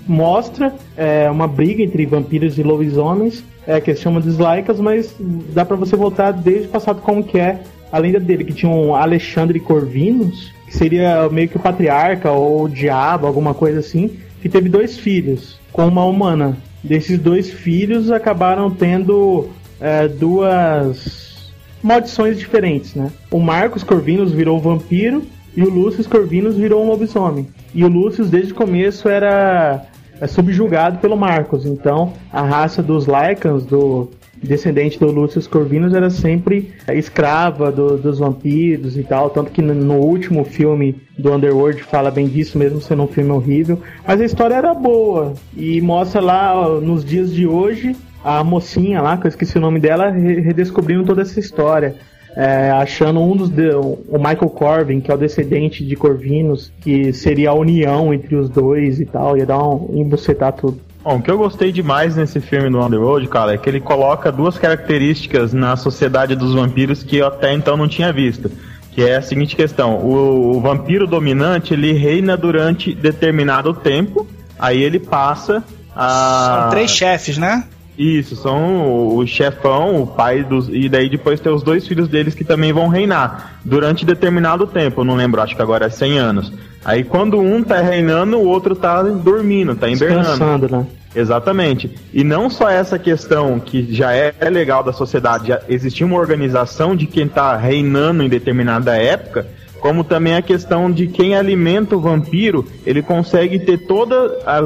mostra 0.07 0.75
é, 0.97 1.31
uma 1.31 1.47
briga 1.47 1.83
entre 1.83 2.07
vampiros 2.07 2.59
e 2.59 2.63
lobisomens, 2.63 3.45
é, 3.67 3.81
que 3.81 3.91
eles 3.91 4.01
chamam 4.01 4.21
de 4.21 4.29
Slaicas, 4.29 4.81
mas 4.81 5.15
dá 5.19 5.65
pra 5.65 5.77
você 5.77 5.97
voltar 5.97 6.33
desde 6.33 6.69
o 6.69 6.71
passado 6.71 7.01
como 7.03 7.25
que 7.25 7.39
é 7.39 7.61
a 7.91 7.99
lenda 7.99 8.21
dele, 8.21 8.45
que 8.45 8.53
tinha 8.53 8.71
um 8.71 8.95
Alexandre 8.95 9.59
Corvinus, 9.61 10.53
que 10.67 10.77
seria 10.77 11.29
meio 11.31 11.49
que 11.49 11.57
o 11.57 11.61
patriarca 11.61 12.31
ou 12.31 12.65
o 12.65 12.69
diabo, 12.69 13.27
alguma 13.27 13.55
coisa 13.55 13.81
assim, 13.81 14.11
que 14.41 14.49
teve 14.49 14.69
dois 14.69 14.99
filhos 14.99 15.59
com 15.73 15.87
uma 15.87 16.05
humana. 16.05 16.57
Desses 16.83 17.19
dois 17.19 17.51
filhos 17.51 18.11
acabaram 18.11 18.71
tendo 18.71 19.49
é, 19.81 20.07
duas 20.07 21.53
maldições 21.83 22.39
diferentes, 22.39 22.95
né? 22.95 23.11
O 23.31 23.39
Marcos 23.39 23.83
Corvinus 23.83 24.33
virou 24.33 24.59
vampiro 24.61 25.25
e 25.57 25.63
o 25.63 25.71
Lúcio 25.71 26.09
Corvinus 26.09 26.57
virou 26.57 26.85
um 26.85 26.89
lobisomem. 26.89 27.49
E 27.75 27.85
o 27.85 27.89
Lúcio 27.89 28.25
desde 28.25 28.53
o 28.53 28.57
começo 28.57 29.09
era 29.09 29.87
é, 30.21 30.27
subjugado 30.27 30.99
pelo 30.99 31.17
Marcos. 31.17 31.65
Então 31.67 32.13
a 32.33 32.43
raça 32.43 32.83
dos 32.83 33.07
Lycans, 33.07 33.65
do 33.67 34.11
descendente 34.43 34.99
do 34.99 35.07
Lúcio 35.11 35.43
Corvinus, 35.49 35.95
era 35.95 36.11
sempre 36.11 36.73
escrava 36.93 37.73
do- 37.73 37.97
dos 37.97 38.19
vampiros 38.19 38.97
e 38.99 39.03
tal. 39.03 39.31
Tanto 39.31 39.51
que 39.51 39.63
no, 39.63 39.95
último 39.97 40.45
filme 40.45 40.97
do 41.19 41.33
Underworld 41.33 41.83
fala 41.83 42.11
bem 42.11 42.27
disso, 42.29 42.59
mesmo 42.59 42.81
sendo 42.81 43.03
um 43.05 43.07
filme 43.09 43.31
horrível. 43.31 43.81
Mas 44.07 44.21
a 44.21 44.25
história 44.25 44.55
era 44.55 44.75
boa 44.75 45.33
e 45.57 45.81
mostra 45.81 46.21
lá 46.21 46.69
nos 46.81 47.05
dias 47.05 47.33
de 47.33 47.47
hoje 47.47 47.97
a 48.23 48.43
mocinha 48.43 49.01
lá, 49.01 49.17
que 49.17 49.27
eu 49.27 49.29
esqueci 49.29 49.57
o 49.57 49.61
nome 49.61 49.79
dela, 49.81 50.11
re- 50.11 50.41
redescobrindo 50.41 51.05
toda 51.05 51.23
essa 51.23 51.39
história. 51.41 51.95
É, 52.37 52.71
achando 52.71 53.19
um 53.21 53.35
dos. 53.35 53.49
de- 53.49 53.75
o 53.75 54.19
Michael 54.19 54.51
Corvin, 54.51 55.01
que 55.01 55.11
é 55.11 55.15
o 55.15 55.17
descendente 55.17 55.83
de 55.83 55.97
Corvinos, 55.97 56.71
que 56.83 57.11
seria 57.13 57.49
a 57.51 57.55
união 57.55 58.13
entre 58.13 58.37
os 58.37 58.51
dois 58.51 59.01
e 59.01 59.07
tal, 59.07 59.39
ia 59.39 59.47
dar 59.47 59.59
um. 59.67 59.89
embucetar 59.95 60.53
tudo. 60.53 60.79
Bom, 61.03 61.17
o 61.17 61.23
que 61.23 61.31
eu 61.31 61.39
gostei 61.39 61.73
demais 61.73 62.15
nesse 62.17 62.41
filme 62.41 62.69
do 62.69 62.79
Underworld, 62.85 63.27
cara, 63.29 63.55
é 63.55 63.57
que 63.57 63.69
ele 63.71 63.81
coloca 63.81 64.31
duas 64.31 64.59
características 64.59 65.55
na 65.55 65.77
sociedade 65.77 66.35
dos 66.37 66.53
vampiros 66.53 67.03
que 67.03 67.17
eu 67.19 67.27
até 67.27 67.55
então 67.55 67.77
não 67.77 67.89
tinha 67.89 68.13
visto. 68.13 68.51
Que 68.91 69.03
é 69.05 69.17
a 69.17 69.23
seguinte 69.23 69.57
questão: 69.57 69.97
o, 69.97 70.57
o 70.57 70.61
vampiro 70.61 71.07
dominante 71.07 71.73
ele 71.73 71.93
reina 71.93 72.37
durante 72.37 72.95
determinado 72.95 73.73
tempo, 73.73 74.27
aí 74.59 74.83
ele 74.83 74.99
passa 74.99 75.65
a. 75.95 76.61
São 76.63 76.71
três 76.71 76.91
chefes, 76.91 77.39
né? 77.39 77.65
Isso, 77.99 78.37
são 78.37 79.17
o, 79.17 79.27
chefão, 79.27 80.03
o 80.03 80.07
pai 80.07 80.45
dos. 80.45 80.69
E 80.69 80.89
daí 80.89 81.09
depois 81.09 81.41
tem 81.41 81.53
os 81.53 81.63
dois 81.63 81.87
filhos 81.87 82.09
deles 82.09 82.35
que 82.35 82.45
também 82.45 82.73
vão 82.73 82.89
reinar 82.89 83.59
durante 83.65 84.05
determinado 84.05 84.67
tempo, 84.67 85.01
eu 85.01 85.05
não 85.05 85.15
lembro, 85.15 85.41
acho 85.41 85.57
que 85.57 85.63
agora 85.63 85.87
é 85.87 85.91
100 85.91 86.19
anos. 86.19 86.53
Aí 86.85 87.03
quando 87.03 87.41
um 87.41 87.63
tá 87.63 87.81
reinando, 87.81 88.37
o 88.37 88.47
outro 88.47 88.77
tá 88.77 89.03
dormindo, 89.03 89.75
tá 89.75 89.89
hibernando. 89.89 90.21
Descansando, 90.21 90.69
né? 90.69 90.87
Exatamente. 91.17 91.91
E 92.13 92.23
não 92.23 92.51
só 92.51 92.69
essa 92.69 92.99
questão 92.99 93.59
que 93.59 93.93
já 93.93 94.13
é 94.13 94.35
legal 94.51 94.85
da 94.85 94.93
sociedade, 94.93 95.49
já 95.49 95.61
existir 95.69 96.05
uma 96.05 96.19
organização 96.19 96.95
de 96.95 97.07
quem 97.07 97.27
tá 97.27 97.57
reinando 97.57 98.23
em 98.23 98.29
determinada 98.29 98.95
época, 98.95 99.47
como 99.81 100.05
também 100.05 100.35
a 100.35 100.43
questão 100.43 100.91
de 100.91 101.07
quem 101.07 101.35
alimenta 101.35 101.97
o 101.97 102.01
vampiro, 102.01 102.67
ele 102.85 103.03
consegue 103.03 103.59
ter 103.59 103.79
todo 103.87 104.15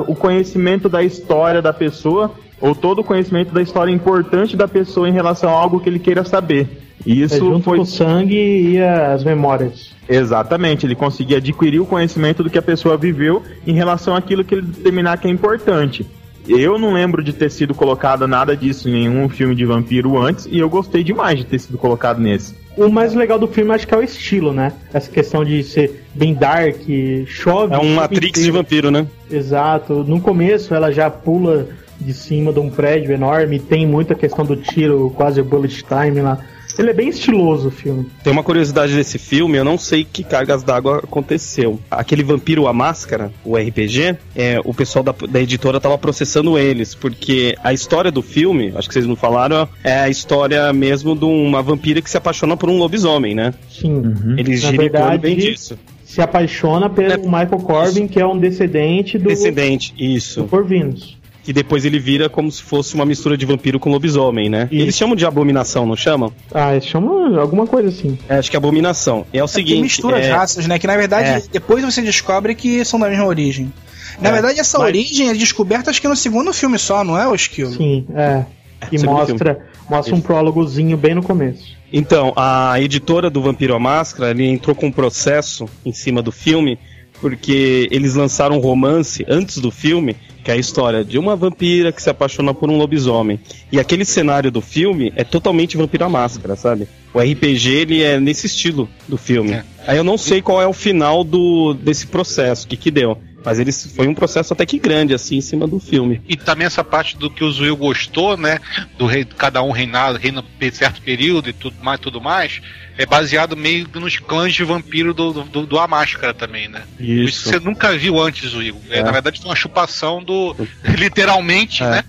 o 0.07 0.15
conhecimento 0.15 0.89
da 0.89 1.03
história 1.03 1.63
da 1.63 1.73
pessoa, 1.73 2.33
ou 2.61 2.75
todo 2.75 3.01
o 3.01 3.05
conhecimento 3.05 3.53
da 3.53 3.63
história 3.63 3.93
importante 3.93 4.57
da 4.57 4.69
pessoa 4.69 5.09
em 5.09 5.13
relação 5.13 5.51
a 5.51 5.53
algo 5.53 5.81
que 5.81 5.89
ele 5.89 5.99
queira 5.99 6.25
saber. 6.25 6.69
E 7.05 7.23
É 7.23 7.25
isso 7.25 7.39
junto 7.39 7.63
foi 7.63 7.79
com 7.79 7.83
o 7.83 7.87
sangue 7.87 8.37
e 8.37 8.79
as 8.79 9.25
memórias. 9.25 9.91
Exatamente, 10.09 10.85
ele 10.85 10.95
conseguia 10.95 11.39
adquirir 11.39 11.81
o 11.81 11.87
conhecimento 11.87 12.43
do 12.43 12.51
que 12.51 12.59
a 12.59 12.63
pessoa 12.63 12.97
viveu 12.97 13.43
em 13.67 13.73
relação 13.73 14.15
àquilo 14.15 14.45
que 14.45 14.55
ele 14.55 14.63
determinar 14.63 15.17
que 15.17 15.29
é 15.29 15.31
importante. 15.31 16.05
Eu 16.49 16.79
não 16.79 16.93
lembro 16.93 17.23
de 17.23 17.33
ter 17.33 17.51
sido 17.51 17.75
colocado 17.75 18.27
nada 18.27 18.57
disso 18.57 18.89
em 18.89 18.93
nenhum 18.93 19.29
filme 19.29 19.55
de 19.55 19.65
vampiro 19.65 20.19
antes, 20.19 20.47
e 20.51 20.59
eu 20.59 20.69
gostei 20.69 21.05
demais 21.05 21.39
de 21.39 21.45
ter 21.45 21.59
sido 21.59 21.79
colocado 21.79 22.19
nesse. 22.19 22.55
O 22.77 22.89
mais 22.89 23.15
legal 23.15 23.39
do 23.39 23.47
filme 23.47 23.73
acho 23.73 23.87
que 23.87 23.95
é 23.95 23.99
o 23.99 24.03
estilo, 24.03 24.53
né? 24.53 24.73
Essa 24.93 25.11
questão 25.11 25.45
de 25.45 25.63
ser 25.63 26.05
bem 26.15 26.35
dark, 26.35 26.81
chove. 27.27 27.75
É 27.75 27.79
um 27.79 27.95
Matrix 27.95 28.43
de 28.43 28.51
vampiro, 28.51 28.91
né? 28.91 29.07
Exato. 29.31 30.03
No 30.05 30.21
começo 30.21 30.75
ela 30.75 30.91
já 30.91 31.11
pula 31.11 31.69
de 32.01 32.13
cima 32.15 32.53
de 32.53 32.59
um 32.59 32.71
prédio 32.71 33.13
enorme, 33.13 33.59
tem 33.59 33.87
muita 33.87 34.15
questão 34.15 34.45
do 34.45 34.57
tiro, 34.57 35.13
quase 35.17 35.43
bullet 35.43 35.85
time 35.85 36.21
lá. 36.21 36.39
Ele 36.79 36.91
é 36.91 36.95
bem 36.95 37.09
estiloso 37.09 37.69
o 37.69 37.71
filme. 37.71 38.07
Tem 38.23 38.33
uma 38.33 38.43
curiosidade 38.43 38.95
desse 38.95 39.19
filme, 39.19 39.59
eu 39.59 39.65
não 39.65 39.77
sei 39.77 40.03
que 40.05 40.23
cargas 40.25 40.63
d'água 40.63 40.99
aconteceu. 40.99 41.79
Aquele 41.91 42.23
Vampiro 42.23 42.67
a 42.67 42.73
Máscara, 42.73 43.31
o 43.45 43.57
RPG, 43.57 44.17
é, 44.35 44.59
o 44.65 44.73
pessoal 44.73 45.03
da, 45.03 45.13
da 45.29 45.41
editora 45.43 45.81
tava 45.81 45.99
processando 45.99 46.57
eles, 46.59 46.95
porque 46.95 47.55
a 47.63 47.73
história 47.73 48.11
do 48.11 48.23
filme, 48.23 48.73
acho 48.75 48.89
que 48.89 48.95
vocês 48.95 49.07
não 49.07 49.17
falaram, 49.17 49.69
é 49.85 50.01
a 50.01 50.09
história 50.09 50.73
mesmo 50.73 51.15
de 51.15 51.25
uma 51.25 51.61
vampira 51.61 52.01
que 52.01 52.09
se 52.09 52.17
apaixona 52.17 52.57
por 52.57 52.71
um 52.71 52.79
lobisomem, 52.79 53.35
né? 53.35 53.53
Sim. 53.69 54.01
Eles 54.39 54.63
Na 54.63 54.71
giram 54.71 54.83
verdade, 54.85 55.19
bem 55.19 55.37
disso. 55.37 55.77
Se 56.05 56.23
apaixona 56.23 56.89
pelo 56.89 57.13
É. 57.13 57.17
Michael 57.19 57.59
Corbin, 57.63 58.09
que 58.09 58.19
é 58.19 58.27
um 58.27 58.39
descendente 58.39 59.19
do, 59.19 59.29
Descendente, 59.29 59.93
isso. 59.99 60.43
do 60.43 60.49
Corvinus. 60.49 61.20
Que 61.51 61.55
depois 61.55 61.85
ele 61.85 61.99
vira 61.99 62.29
como 62.29 62.49
se 62.49 62.63
fosse 62.63 62.95
uma 62.95 63.05
mistura 63.05 63.37
de 63.37 63.45
vampiro 63.45 63.81
com 63.81 63.91
lobisomem, 63.91 64.49
né? 64.49 64.69
Isso. 64.71 64.83
Eles 64.85 64.97
chamam 64.97 65.17
de 65.17 65.27
abominação, 65.27 65.85
não 65.85 65.97
chamam? 65.97 66.33
Ah, 66.55 66.71
eles 66.75 66.87
chamam 66.87 67.41
alguma 67.41 67.67
coisa 67.67 67.89
assim. 67.89 68.17
É, 68.29 68.37
acho 68.37 68.49
que 68.49 68.57
é 68.57 68.59
abominação. 68.59 69.27
E 69.33 69.39
é 69.39 69.43
o 69.43 69.47
É 69.47 69.49
porque 69.49 69.59
seguinte. 69.63 69.83
mistura 69.83 70.19
as 70.21 70.27
é, 70.27 70.31
raças, 70.31 70.69
né? 70.69 70.79
Que 70.79 70.87
na 70.87 70.97
verdade, 70.97 71.29
É. 71.29 71.43
depois 71.51 71.85
você 71.85 72.03
descobre 72.03 72.55
que 72.55 72.85
são 72.85 73.01
da 73.01 73.09
mesma 73.09 73.25
origem. 73.25 73.73
Na 74.21 74.29
É, 74.29 74.33
verdade, 74.33 74.61
essa 74.61 74.79
mas- 74.79 74.87
origem 74.87 75.29
é 75.29 75.35
descoberta 75.35 75.91
acho 75.91 76.01
que 76.01 76.07
no 76.07 76.15
segundo 76.15 76.53
filme 76.53 76.79
só, 76.79 77.03
não 77.03 77.19
é, 77.19 77.27
o 77.27 77.35
Esquilo? 77.35 77.73
Sim, 77.73 78.07
é. 78.15 78.45
E 78.93 78.97
segundo 79.01 79.17
mostra, 79.19 79.67
mostra 79.91 80.15
um 80.15 80.21
prólogozinho 80.21 80.97
bem 80.97 81.17
no 81.17 81.23
começo. 81.25 81.65
Então, 81.93 82.33
a 82.37 82.81
editora 82.81 83.29
do 83.29 83.43
Vampiro 83.43 83.75
à 83.75 83.79
Máscara 83.81 84.31
ele 84.31 84.47
entrou 84.47 84.77
com 84.77 84.87
um 84.87 84.93
processo 84.93 85.69
em 85.85 85.93
cima 85.93 86.23
do 86.23 86.31
filme, 86.31 86.79
porque 87.21 87.89
eles 87.91 88.15
lançaram 88.15 88.57
um 88.57 88.61
romance 88.61 89.25
antes 89.29 89.59
do 89.59 89.71
filme, 89.71 90.17
que 90.43 90.51
é 90.51 90.55
a 90.55 90.57
história 90.57 91.05
de 91.05 91.19
uma 91.19 91.37
vampira 91.37 91.93
que 91.93 92.03
se 92.03 92.09
apaixona 92.09 92.55
por 92.55 92.71
um 92.71 92.77
lobisomem. 92.77 93.39
E 93.71 93.79
aquele 93.79 94.05
cenário 94.05 94.51
do 94.51 94.61
filme 94.61 95.13
é 95.15 95.23
totalmente 95.23 95.77
Vampiro 95.77 96.05
à 96.05 96.09
Máscara, 96.09 96.57
sabe? 96.57 96.89
O 97.13 97.21
RPG 97.21 97.69
ele 97.69 98.03
é 98.03 98.19
nesse 98.19 98.47
estilo 98.47 98.89
do 99.07 99.19
filme. 99.19 99.53
É. 99.53 99.65
Aí 99.87 99.97
eu 99.97 100.05
não 100.05 100.17
sei 100.17 100.41
qual 100.41 100.63
é 100.63 100.67
o 100.67 100.73
final 100.73 101.23
do, 101.25 101.75
desse 101.75 102.07
processo, 102.07 102.67
o 102.67 102.69
que 102.69 102.77
que 102.77 102.91
deu. 102.91 103.19
Mas 103.45 103.59
eles 103.59 103.93
foi 103.95 104.07
um 104.07 104.15
processo 104.15 104.53
até 104.53 104.67
que 104.67 104.79
grande, 104.79 105.15
assim, 105.15 105.37
em 105.37 105.41
cima 105.41 105.67
do 105.67 105.79
filme. 105.81 106.21
E 106.29 106.37
também 106.37 106.67
essa 106.67 106.85
parte 106.85 107.17
do 107.17 107.31
que 107.31 107.43
o 107.43 107.51
Zuil 107.51 107.77
gostou, 107.77 108.37
né? 108.37 108.59
Do 108.99 109.07
rei, 109.07 109.25
cada 109.25 109.63
um 109.63 109.71
reinar, 109.71 110.15
reina 110.17 110.43
por 110.43 110.73
certo 110.73 111.01
período 111.03 111.49
e 111.49 111.53
tudo 111.53 111.77
mais, 111.83 112.01
tudo 112.01 112.21
mais, 112.21 112.61
é 112.99 113.07
baseado 113.07 113.57
meio 113.57 113.87
nos 113.95 114.19
clãs 114.19 114.53
de 114.53 114.63
vampiro 114.63 115.15
do, 115.15 115.33
do, 115.33 115.67
do 115.67 115.79
A 115.79 115.89
Máscara 115.89 116.35
também, 116.35 116.69
né? 116.69 116.83
Isso 116.99 117.49
você 117.49 117.59
nunca 117.59 117.97
viu 117.97 118.21
antes, 118.21 118.51
Zuil. 118.51 118.77
É, 118.91 118.99
É. 118.99 119.03
Na 119.03 119.11
verdade, 119.11 119.41
foi 119.41 119.49
uma 119.49 119.57
chupação 119.57 120.23
do. 120.23 120.55
literalmente, 120.99 121.83
É. 121.83 121.91
né? 121.91 122.05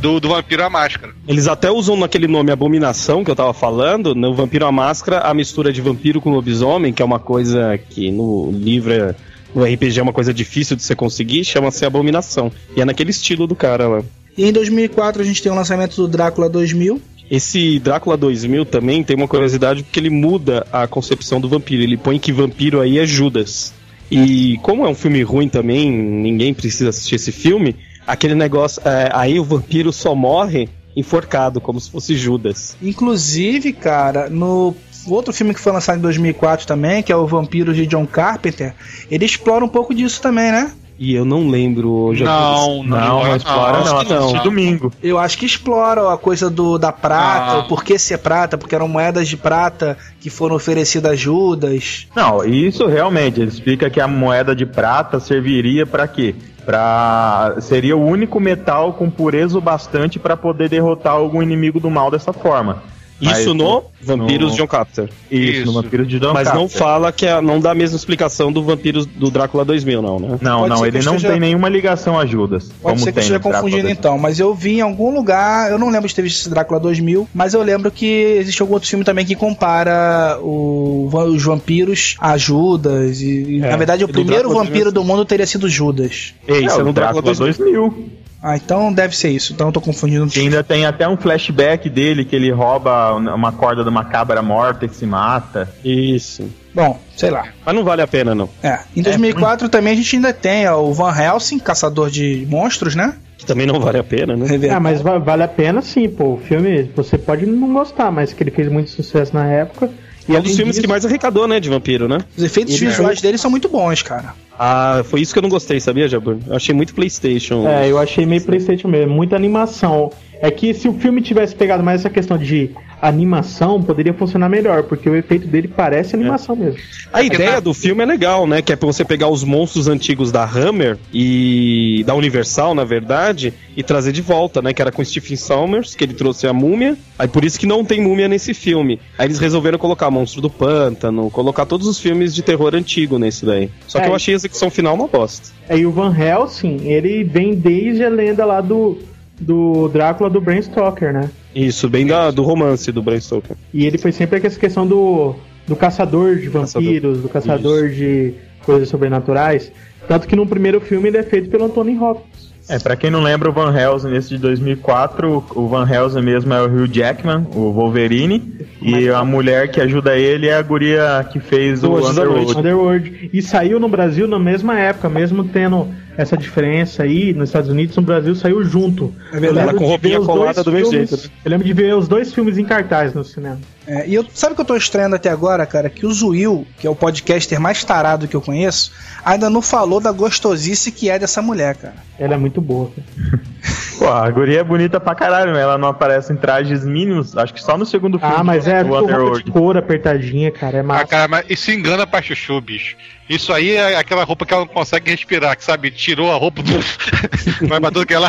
Do, 0.00 0.20
do 0.20 0.28
vampiro 0.28 0.64
A 0.64 0.70
Máscara. 0.70 1.12
Eles 1.26 1.46
até 1.48 1.70
usam 1.70 1.96
naquele 1.96 2.26
nome 2.28 2.50
Abominação 2.52 3.24
que 3.24 3.30
eu 3.30 3.36
tava 3.36 3.52
falando, 3.52 4.14
no 4.14 4.34
Vampiro 4.34 4.64
à 4.66 4.72
Máscara, 4.72 5.20
a 5.20 5.34
mistura 5.34 5.72
de 5.72 5.80
vampiro 5.80 6.20
com 6.20 6.30
lobisomem, 6.30 6.92
que 6.92 7.02
é 7.02 7.04
uma 7.04 7.18
coisa 7.18 7.76
que 7.90 8.10
no 8.10 8.50
livro, 8.52 8.92
é- 8.92 9.14
no 9.54 9.64
RPG 9.64 10.00
é 10.00 10.02
uma 10.02 10.12
coisa 10.12 10.32
difícil 10.32 10.76
de 10.76 10.82
você 10.82 10.94
conseguir, 10.94 11.44
chama-se 11.44 11.84
Abominação. 11.84 12.50
E 12.76 12.80
é 12.80 12.84
naquele 12.84 13.10
estilo 13.10 13.46
do 13.46 13.54
cara 13.54 13.88
lá. 13.88 14.02
E 14.36 14.44
em 14.44 14.52
2004 14.52 15.20
a 15.20 15.24
gente 15.24 15.42
tem 15.42 15.52
o 15.52 15.54
lançamento 15.54 15.96
do 15.96 16.08
Drácula 16.08 16.48
2000. 16.48 17.00
Esse 17.30 17.78
Drácula 17.78 18.16
2000 18.16 18.64
também 18.66 19.02
tem 19.02 19.16
uma 19.16 19.28
curiosidade 19.28 19.82
porque 19.82 20.00
ele 20.00 20.10
muda 20.10 20.66
a 20.72 20.86
concepção 20.86 21.40
do 21.40 21.48
vampiro. 21.48 21.82
Ele 21.82 21.96
põe 21.96 22.18
que 22.18 22.32
vampiro 22.32 22.80
aí 22.80 22.98
é 22.98 23.06
Judas. 23.06 23.72
E 24.10 24.58
como 24.62 24.84
é 24.84 24.88
um 24.88 24.94
filme 24.94 25.22
ruim 25.22 25.48
também, 25.48 25.90
ninguém 25.90 26.52
precisa 26.52 26.90
assistir 26.90 27.14
esse 27.14 27.32
filme, 27.32 27.74
aquele 28.06 28.34
negócio, 28.34 28.82
é, 28.84 29.08
aí 29.10 29.40
o 29.40 29.44
vampiro 29.44 29.90
só 29.90 30.14
morre 30.14 30.68
enforcado, 30.94 31.62
como 31.62 31.80
se 31.80 31.90
fosse 31.90 32.14
Judas. 32.14 32.76
Inclusive, 32.82 33.72
cara, 33.72 34.28
no 34.28 34.74
outro 35.08 35.32
filme 35.32 35.54
que 35.54 35.60
foi 35.60 35.72
lançado 35.72 35.98
em 35.98 36.02
2004 36.02 36.66
também, 36.66 37.02
que 37.02 37.12
é 37.12 37.16
o 37.16 37.26
Vampiro 37.26 37.72
de 37.74 37.86
John 37.86 38.06
Carpenter, 38.06 38.74
ele 39.10 39.24
explora 39.24 39.64
um 39.64 39.68
pouco 39.68 39.94
disso 39.94 40.20
também, 40.20 40.50
né? 40.52 40.72
E 40.98 41.14
eu 41.14 41.24
não 41.24 41.48
lembro. 41.48 42.14
Já 42.14 42.24
Não, 42.26 42.84
Não, 42.84 42.98
não, 42.98 43.24
não, 43.24 43.36
explora 43.36 43.78
acho 43.78 43.92
não, 43.94 44.04
que 44.04 44.12
não. 44.34 44.42
domingo. 44.44 44.92
Eu 45.02 45.18
acho 45.18 45.36
que 45.36 45.46
explora 45.46 46.12
a 46.12 46.16
coisa 46.16 46.48
do 46.48 46.78
da 46.78 46.92
prata, 46.92 47.52
Ah. 47.54 47.58
o 47.60 47.64
porquê 47.68 47.98
ser 47.98 48.18
prata, 48.18 48.56
porque 48.56 48.74
eram 48.74 48.86
moedas 48.86 49.26
de 49.26 49.36
prata 49.36 49.98
que 50.20 50.30
foram 50.30 50.54
oferecidas 50.54 51.10
a 51.12 51.16
Judas. 51.16 52.06
Não, 52.14 52.44
isso 52.44 52.86
realmente, 52.86 53.40
ele 53.40 53.48
explica 53.50 53.90
que 53.90 54.00
a 54.00 54.06
moeda 54.06 54.54
de 54.54 54.64
prata 54.64 55.18
serviria 55.18 55.84
pra 55.84 56.06
quê? 56.06 56.36
Pra... 56.64 57.56
Seria 57.60 57.96
o 57.96 58.06
único 58.06 58.38
metal 58.38 58.92
com 58.92 59.10
pureza 59.10 59.58
o 59.58 59.60
bastante 59.60 60.20
pra 60.20 60.36
poder 60.36 60.68
derrotar 60.68 61.14
algum 61.14 61.42
inimigo 61.42 61.80
do 61.80 61.90
mal 61.90 62.10
dessa 62.12 62.32
forma. 62.32 62.82
Isso 63.30 63.54
no 63.54 63.84
Vampiros 64.00 64.50
no- 64.52 64.56
John 64.56 64.66
Carpenter. 64.66 65.08
Isso, 65.30 65.52
Isso. 65.58 65.66
no 65.66 65.72
Vampiro 65.72 66.04
de 66.04 66.18
John 66.18 66.32
Mas 66.34 66.52
não 66.52 66.68
fala 66.68 67.12
que 67.12 67.24
é, 67.26 67.40
não 67.40 67.60
dá 67.60 67.70
a 67.70 67.74
mesma 67.74 67.96
explicação 67.96 68.50
do 68.52 68.62
Vampiros 68.62 69.06
do 69.06 69.30
Drácula 69.30 69.64
2000, 69.64 70.02
não, 70.02 70.18
né? 70.18 70.38
Não, 70.40 70.60
Pode 70.60 70.70
não, 70.74 70.86
ele 70.86 70.98
não 71.02 71.14
esteja- 71.16 71.30
tem 71.30 71.40
nenhuma 71.40 71.68
ligação 71.68 72.18
a 72.18 72.26
Judas. 72.26 72.64
Pode 72.64 72.94
como 72.94 72.98
ser 72.98 73.12
que 73.12 73.18
eu 73.18 73.22
esteja 73.22 73.38
Drácula 73.38 73.54
confundindo 73.54 73.82
2000. 73.82 73.98
então, 73.98 74.18
mas 74.18 74.40
eu 74.40 74.52
vi 74.54 74.78
em 74.78 74.80
algum 74.80 75.14
lugar, 75.14 75.70
eu 75.70 75.78
não 75.78 75.88
lembro 75.90 76.08
de 76.08 76.14
ter 76.14 76.22
visto 76.22 76.40
esse 76.40 76.50
Drácula 76.50 76.80
2000, 76.80 77.28
mas 77.32 77.54
eu 77.54 77.62
lembro 77.62 77.90
que 77.90 78.06
existe 78.06 78.60
algum 78.60 78.74
outro 78.74 78.88
filme 78.88 79.04
também 79.04 79.24
que 79.24 79.34
compara 79.36 80.38
o, 80.42 81.08
os 81.12 81.42
vampiros 81.42 82.16
a 82.20 82.36
Judas. 82.36 83.20
E, 83.20 83.60
É, 83.62 83.70
na 83.70 83.76
verdade, 83.76 84.04
o 84.04 84.08
primeiro 84.08 84.48
Drácula 84.48 84.64
vampiro 84.64 84.84
2000. 84.90 84.92
do 84.92 85.04
mundo 85.04 85.24
teria 85.24 85.46
sido 85.46 85.68
Judas. 85.68 86.34
É, 86.46 86.58
isso 86.58 86.76
É, 86.78 86.80
é, 86.80 86.84
no 86.84 86.92
Drácula, 86.92 87.22
2000. 87.22 88.21
Ah, 88.42 88.56
então 88.56 88.92
deve 88.92 89.16
ser 89.16 89.30
isso. 89.30 89.52
Então 89.52 89.68
eu 89.68 89.72
tô 89.72 89.80
confundindo. 89.80 90.28
E 90.34 90.40
ainda 90.40 90.64
tem 90.64 90.84
até 90.84 91.06
um 91.08 91.16
flashback 91.16 91.88
dele 91.88 92.24
que 92.24 92.34
ele 92.34 92.50
rouba 92.50 93.14
uma 93.14 93.52
corda 93.52 93.84
de 93.84 93.88
uma 93.88 94.04
cabra 94.04 94.42
morta 94.42 94.84
e 94.84 94.88
se 94.88 95.06
mata. 95.06 95.68
Isso. 95.84 96.50
Bom, 96.74 96.98
sei 97.16 97.30
lá. 97.30 97.44
Mas 97.64 97.74
não 97.74 97.84
vale 97.84 98.02
a 98.02 98.06
pena, 98.06 98.34
não. 98.34 98.48
É. 98.62 98.80
Em 98.96 99.02
2004 99.02 99.68
também 99.68 99.92
a 99.92 99.96
gente 99.96 100.16
ainda 100.16 100.32
tem 100.32 100.66
ó, 100.66 100.80
o 100.82 100.92
Van 100.92 101.14
Helsing, 101.16 101.58
caçador 101.58 102.10
de 102.10 102.46
monstros, 102.50 102.96
né? 102.96 103.14
Que 103.38 103.46
também 103.46 103.66
não 103.66 103.78
vale 103.80 103.98
a 103.98 104.04
pena, 104.04 104.36
né? 104.36 104.46
Ah, 104.70 104.80
mas 104.80 105.00
va- 105.00 105.18
vale 105.18 105.42
a 105.42 105.48
pena 105.48 105.82
sim, 105.82 106.08
pô. 106.08 106.34
O 106.34 106.38
filme, 106.38 106.90
você 106.96 107.18
pode 107.18 107.44
não 107.46 107.72
gostar, 107.72 108.10
mas 108.10 108.32
que 108.32 108.42
ele 108.42 108.50
fez 108.50 108.70
muito 108.70 108.90
sucesso 108.90 109.34
na 109.34 109.46
época. 109.46 109.90
E 110.28 110.34
é 110.36 110.38
um 110.38 110.42
dos 110.42 110.54
filmes 110.56 110.74
disso- 110.76 110.82
que 110.82 110.88
mais 110.88 111.04
arrecadou, 111.04 111.46
né, 111.48 111.58
de 111.60 111.68
vampiro, 111.68 112.06
né? 112.08 112.18
Os 112.36 112.42
efeitos 112.44 112.74
Ele 112.74 112.86
visuais 112.86 113.08
fez- 113.14 113.20
dele 113.22 113.38
são 113.38 113.50
muito 113.50 113.68
bons, 113.68 114.02
cara. 114.02 114.34
Ah, 114.58 115.02
foi 115.04 115.20
isso 115.20 115.32
que 115.32 115.38
eu 115.38 115.42
não 115.42 115.50
gostei, 115.50 115.80
sabia, 115.80 116.06
Jabur? 116.08 116.36
Eu 116.46 116.54
achei 116.54 116.74
muito 116.74 116.94
Playstation. 116.94 117.66
É, 117.66 117.90
eu 117.90 117.98
achei 117.98 118.24
meio 118.26 118.42
Playstation 118.42 118.88
mesmo, 118.88 119.12
muita 119.12 119.34
animação. 119.34 120.12
É 120.40 120.50
que 120.50 120.74
se 120.74 120.88
o 120.88 120.92
filme 120.94 121.20
tivesse 121.22 121.54
pegado 121.54 121.82
mais 121.82 122.00
essa 122.00 122.10
questão 122.10 122.36
de 122.36 122.70
animação, 123.02 123.82
poderia 123.82 124.14
funcionar 124.14 124.48
melhor, 124.48 124.84
porque 124.84 125.10
o 125.10 125.16
efeito 125.16 125.48
dele 125.48 125.66
parece 125.66 126.14
animação 126.14 126.54
mesmo. 126.54 126.78
A 127.12 127.20
ideia 127.20 127.60
do 127.60 127.74
filme 127.74 128.00
é 128.00 128.06
legal, 128.06 128.46
né? 128.46 128.62
Que 128.62 128.72
é 128.72 128.76
pra 128.76 128.86
você 128.86 129.04
pegar 129.04 129.28
os 129.28 129.42
monstros 129.42 129.88
antigos 129.88 130.30
da 130.30 130.44
Hammer 130.44 130.96
e 131.12 132.04
da 132.06 132.14
Universal, 132.14 132.74
na 132.76 132.84
verdade, 132.84 133.52
e 133.76 133.82
trazer 133.82 134.12
de 134.12 134.22
volta, 134.22 134.62
né? 134.62 134.72
Que 134.72 134.80
era 134.80 134.92
com 134.92 135.04
Stephen 135.04 135.36
Sommers, 135.36 135.96
que 135.96 136.04
ele 136.04 136.14
trouxe 136.14 136.46
a 136.46 136.52
múmia. 136.52 136.96
Aí 137.18 137.26
por 137.26 137.44
isso 137.44 137.58
que 137.58 137.66
não 137.66 137.84
tem 137.84 138.00
múmia 138.00 138.28
nesse 138.28 138.54
filme. 138.54 139.00
Aí 139.18 139.26
eles 139.26 139.40
resolveram 139.40 139.78
colocar 139.78 140.08
Monstro 140.08 140.40
do 140.40 140.48
Pântano, 140.48 141.28
colocar 141.30 141.66
todos 141.66 141.88
os 141.88 141.98
filmes 141.98 142.32
de 142.32 142.42
terror 142.42 142.72
antigo 142.74 143.18
nesse 143.18 143.44
daí. 143.44 143.68
Só 143.88 143.98
que 143.98 144.06
É. 144.06 144.08
eu 144.08 144.14
achei 144.14 144.32
a 144.34 144.36
execução 144.36 144.70
final 144.70 144.94
uma 144.94 145.08
bosta. 145.08 145.48
Aí 145.68 145.84
o 145.84 145.90
Van 145.90 146.14
Helsing, 146.16 146.82
ele 146.84 147.24
vem 147.24 147.54
desde 147.54 148.04
a 148.04 148.08
lenda 148.08 148.44
lá 148.44 148.60
do, 148.60 148.98
do 149.40 149.88
Drácula 149.88 150.30
do 150.30 150.40
Bram 150.40 150.60
Stoker, 150.60 151.12
né? 151.12 151.30
Isso, 151.54 151.88
bem 151.88 152.06
da, 152.06 152.30
do 152.30 152.42
romance 152.42 152.90
do 152.92 153.02
Bram 153.02 153.20
Stoker. 153.20 153.56
E 153.72 153.86
ele 153.86 153.98
foi 153.98 154.12
sempre 154.12 154.44
essa 154.44 154.58
questão 154.58 154.86
do, 154.86 155.34
do 155.66 155.76
caçador 155.76 156.36
de 156.36 156.48
vampiros, 156.48 157.20
do 157.20 157.28
caçador 157.28 157.88
de 157.88 158.34
coisas 158.64 158.88
sobrenaturais. 158.88 159.72
Tanto 160.06 160.26
que 160.26 160.36
no 160.36 160.46
primeiro 160.46 160.80
filme 160.80 161.08
ele 161.08 161.18
é 161.18 161.22
feito 161.22 161.48
pelo 161.48 161.64
Anthony 161.64 161.98
Hopkins. 161.98 162.51
É, 162.72 162.78
pra 162.78 162.96
quem 162.96 163.10
não 163.10 163.20
lembra, 163.20 163.50
o 163.50 163.52
Van 163.52 163.76
Helsing 163.78 164.08
nesse 164.08 164.30
de 164.30 164.38
2004, 164.38 165.44
o 165.54 165.68
Van 165.68 165.86
Helsing 165.86 166.22
mesmo 166.22 166.54
é 166.54 166.62
o 166.62 166.64
Hugh 166.64 166.88
Jackman, 166.90 167.46
o 167.54 167.70
Wolverine, 167.70 168.66
e 168.80 169.10
a 169.10 169.22
mulher 169.22 169.70
que 169.70 169.78
ajuda 169.78 170.16
ele 170.16 170.48
é 170.48 170.54
a 170.54 170.62
guria 170.62 171.26
que 171.30 171.38
fez 171.38 171.84
o 171.84 171.94
Underworld. 171.96 172.56
Underworld. 172.56 173.30
E 173.30 173.42
saiu 173.42 173.78
no 173.78 173.90
Brasil 173.90 174.26
na 174.26 174.38
mesma 174.38 174.78
época, 174.78 175.10
mesmo 175.10 175.44
tendo 175.44 175.86
essa 176.16 176.36
diferença 176.36 177.02
aí, 177.02 177.32
nos 177.32 177.48
Estados 177.50 177.70
Unidos, 177.70 177.96
no 177.96 178.02
Brasil 178.02 178.34
saiu 178.34 178.62
junto. 178.64 179.14
É 179.32 179.38
verdade. 179.40 179.68
Ela 179.68 179.72
com 179.78 179.84
de 179.84 179.90
roupinha 179.90 180.14
ver 180.14 180.20
os 180.20 180.26
colada 180.26 180.52
dois 180.54 180.64
do 180.64 180.72
mesmo 180.72 180.90
filmes- 180.90 181.10
jeito, 181.10 181.24
né? 181.24 181.30
Eu 181.44 181.50
lembro 181.50 181.66
de 181.66 181.72
ver 181.72 181.94
os 181.94 182.08
dois 182.08 182.32
filmes 182.32 182.58
em 182.58 182.64
cartaz 182.64 183.14
no 183.14 183.24
cinema. 183.24 183.58
É, 183.86 184.06
e 184.06 184.14
eu, 184.14 184.24
sabe 184.32 184.52
o 184.52 184.54
que 184.54 184.60
eu 184.60 184.66
tô 184.66 184.76
estranhando 184.76 185.16
até 185.16 185.28
agora, 185.28 185.66
cara? 185.66 185.90
Que 185.90 186.06
o 186.06 186.12
Zuil, 186.12 186.66
que 186.78 186.86
é 186.86 186.90
o 186.90 186.94
podcaster 186.94 187.60
mais 187.60 187.82
tarado 187.82 188.28
que 188.28 188.36
eu 188.36 188.40
conheço, 188.40 188.92
ainda 189.24 189.50
não 189.50 189.60
falou 189.60 190.00
da 190.00 190.12
gostosice 190.12 190.92
que 190.92 191.10
é 191.10 191.18
dessa 191.18 191.42
mulher, 191.42 191.76
cara. 191.76 191.94
Ela 192.22 192.34
é 192.34 192.36
muito 192.36 192.60
boa. 192.60 192.90
cara. 192.90 193.42
Pô, 193.98 194.08
a 194.08 194.28
guria 194.30 194.60
é 194.60 194.64
bonita 194.64 194.98
pra 194.98 195.14
caralho, 195.14 195.52
né? 195.52 195.60
Ela 195.60 195.78
não 195.78 195.88
aparece 195.88 196.32
em 196.32 196.36
trajes 196.36 196.84
mínimos, 196.84 197.36
acho 197.36 197.54
que 197.54 197.62
só 197.62 197.76
no 197.78 197.86
segundo 197.86 198.18
filme. 198.18 198.34
Ah, 198.36 198.42
mas 198.42 198.66
é 198.66 198.82
do 198.82 198.88
com 198.88 198.94
roupa 198.96 199.12
Underworld. 199.12 199.44
de 199.44 199.50
couro 199.52 199.78
apertadinha, 199.78 200.50
cara. 200.50 200.78
É 200.78 200.80
Ah, 200.80 200.84
massa. 200.84 201.06
cara, 201.06 201.28
mas 201.28 201.44
isso 201.48 201.70
engana 201.70 202.04
pra 202.06 202.20
chuchu, 202.20 202.60
bicho. 202.60 202.96
Isso 203.28 203.52
aí 203.52 203.76
é 203.76 203.96
aquela 203.96 204.24
roupa 204.24 204.44
que 204.44 204.52
ela 204.52 204.64
não 204.64 204.72
consegue 204.72 205.10
respirar, 205.10 205.56
que 205.56 205.62
sabe, 205.64 205.90
tirou 205.90 206.32
a 206.32 206.36
roupa, 206.36 206.62
vai 207.68 207.80
pra 207.80 207.90
tudo 207.90 208.04
que 208.06 208.14
ela. 208.14 208.28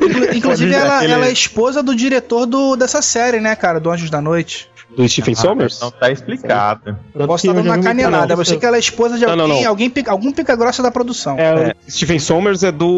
Inclu- 0.00 0.34
Inclusive, 0.36 0.72
ela, 0.74 0.98
Aquele- 0.98 1.12
ela 1.12 1.26
é 1.26 1.32
esposa 1.32 1.82
do 1.82 1.94
diretor 1.94 2.46
do, 2.46 2.76
dessa 2.76 3.02
série, 3.02 3.40
né, 3.40 3.56
cara? 3.56 3.80
Do 3.80 3.90
Anjos 3.90 4.10
da 4.10 4.20
Noite. 4.20 4.68
Do 4.96 5.08
Stephen 5.08 5.36
Sommers? 5.36 5.78
Não 5.80 5.88
tá 5.92 6.10
explicado. 6.10 6.98
Tanto 7.12 7.26
Posso 7.28 7.46
estar 7.46 7.56
eu 7.56 7.62
dando 7.62 7.72
uma 7.76 7.80
canelada. 7.82 8.34
Eu 8.34 8.40
achei 8.40 8.58
que 8.58 8.66
ela 8.66 8.74
é 8.76 8.80
esposa 8.80 9.16
de 9.16 9.24
Não, 9.24 9.36
não, 9.36 9.44
alguém, 9.44 9.62
não. 9.62 9.70
alguém 9.70 9.88
pica- 9.88 10.10
algum 10.10 10.32
pica-grossa 10.32 10.82
da 10.82 10.90
produção. 10.90 11.38
É, 11.38 11.70
É, 11.70 11.74
Stephen 11.88 12.18
Sommers 12.18 12.64
é 12.64 12.72
do 12.72 12.88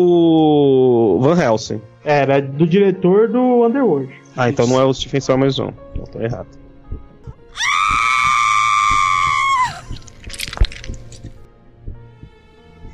Van 1.20 1.36
Helsing. 1.36 1.80
Era 2.04 2.40
do 2.40 2.66
diretor 2.66 3.28
do 3.28 3.64
Underworld. 3.64 4.12
Ah, 4.36 4.48
então 4.48 4.66
não 4.66 4.80
é 4.80 4.84
o 4.84 4.92
Stephen 4.92 5.20
Sommers, 5.20 5.58
não. 5.58 5.72
Não, 5.94 6.04
tô 6.04 6.20
errado. 6.20 6.48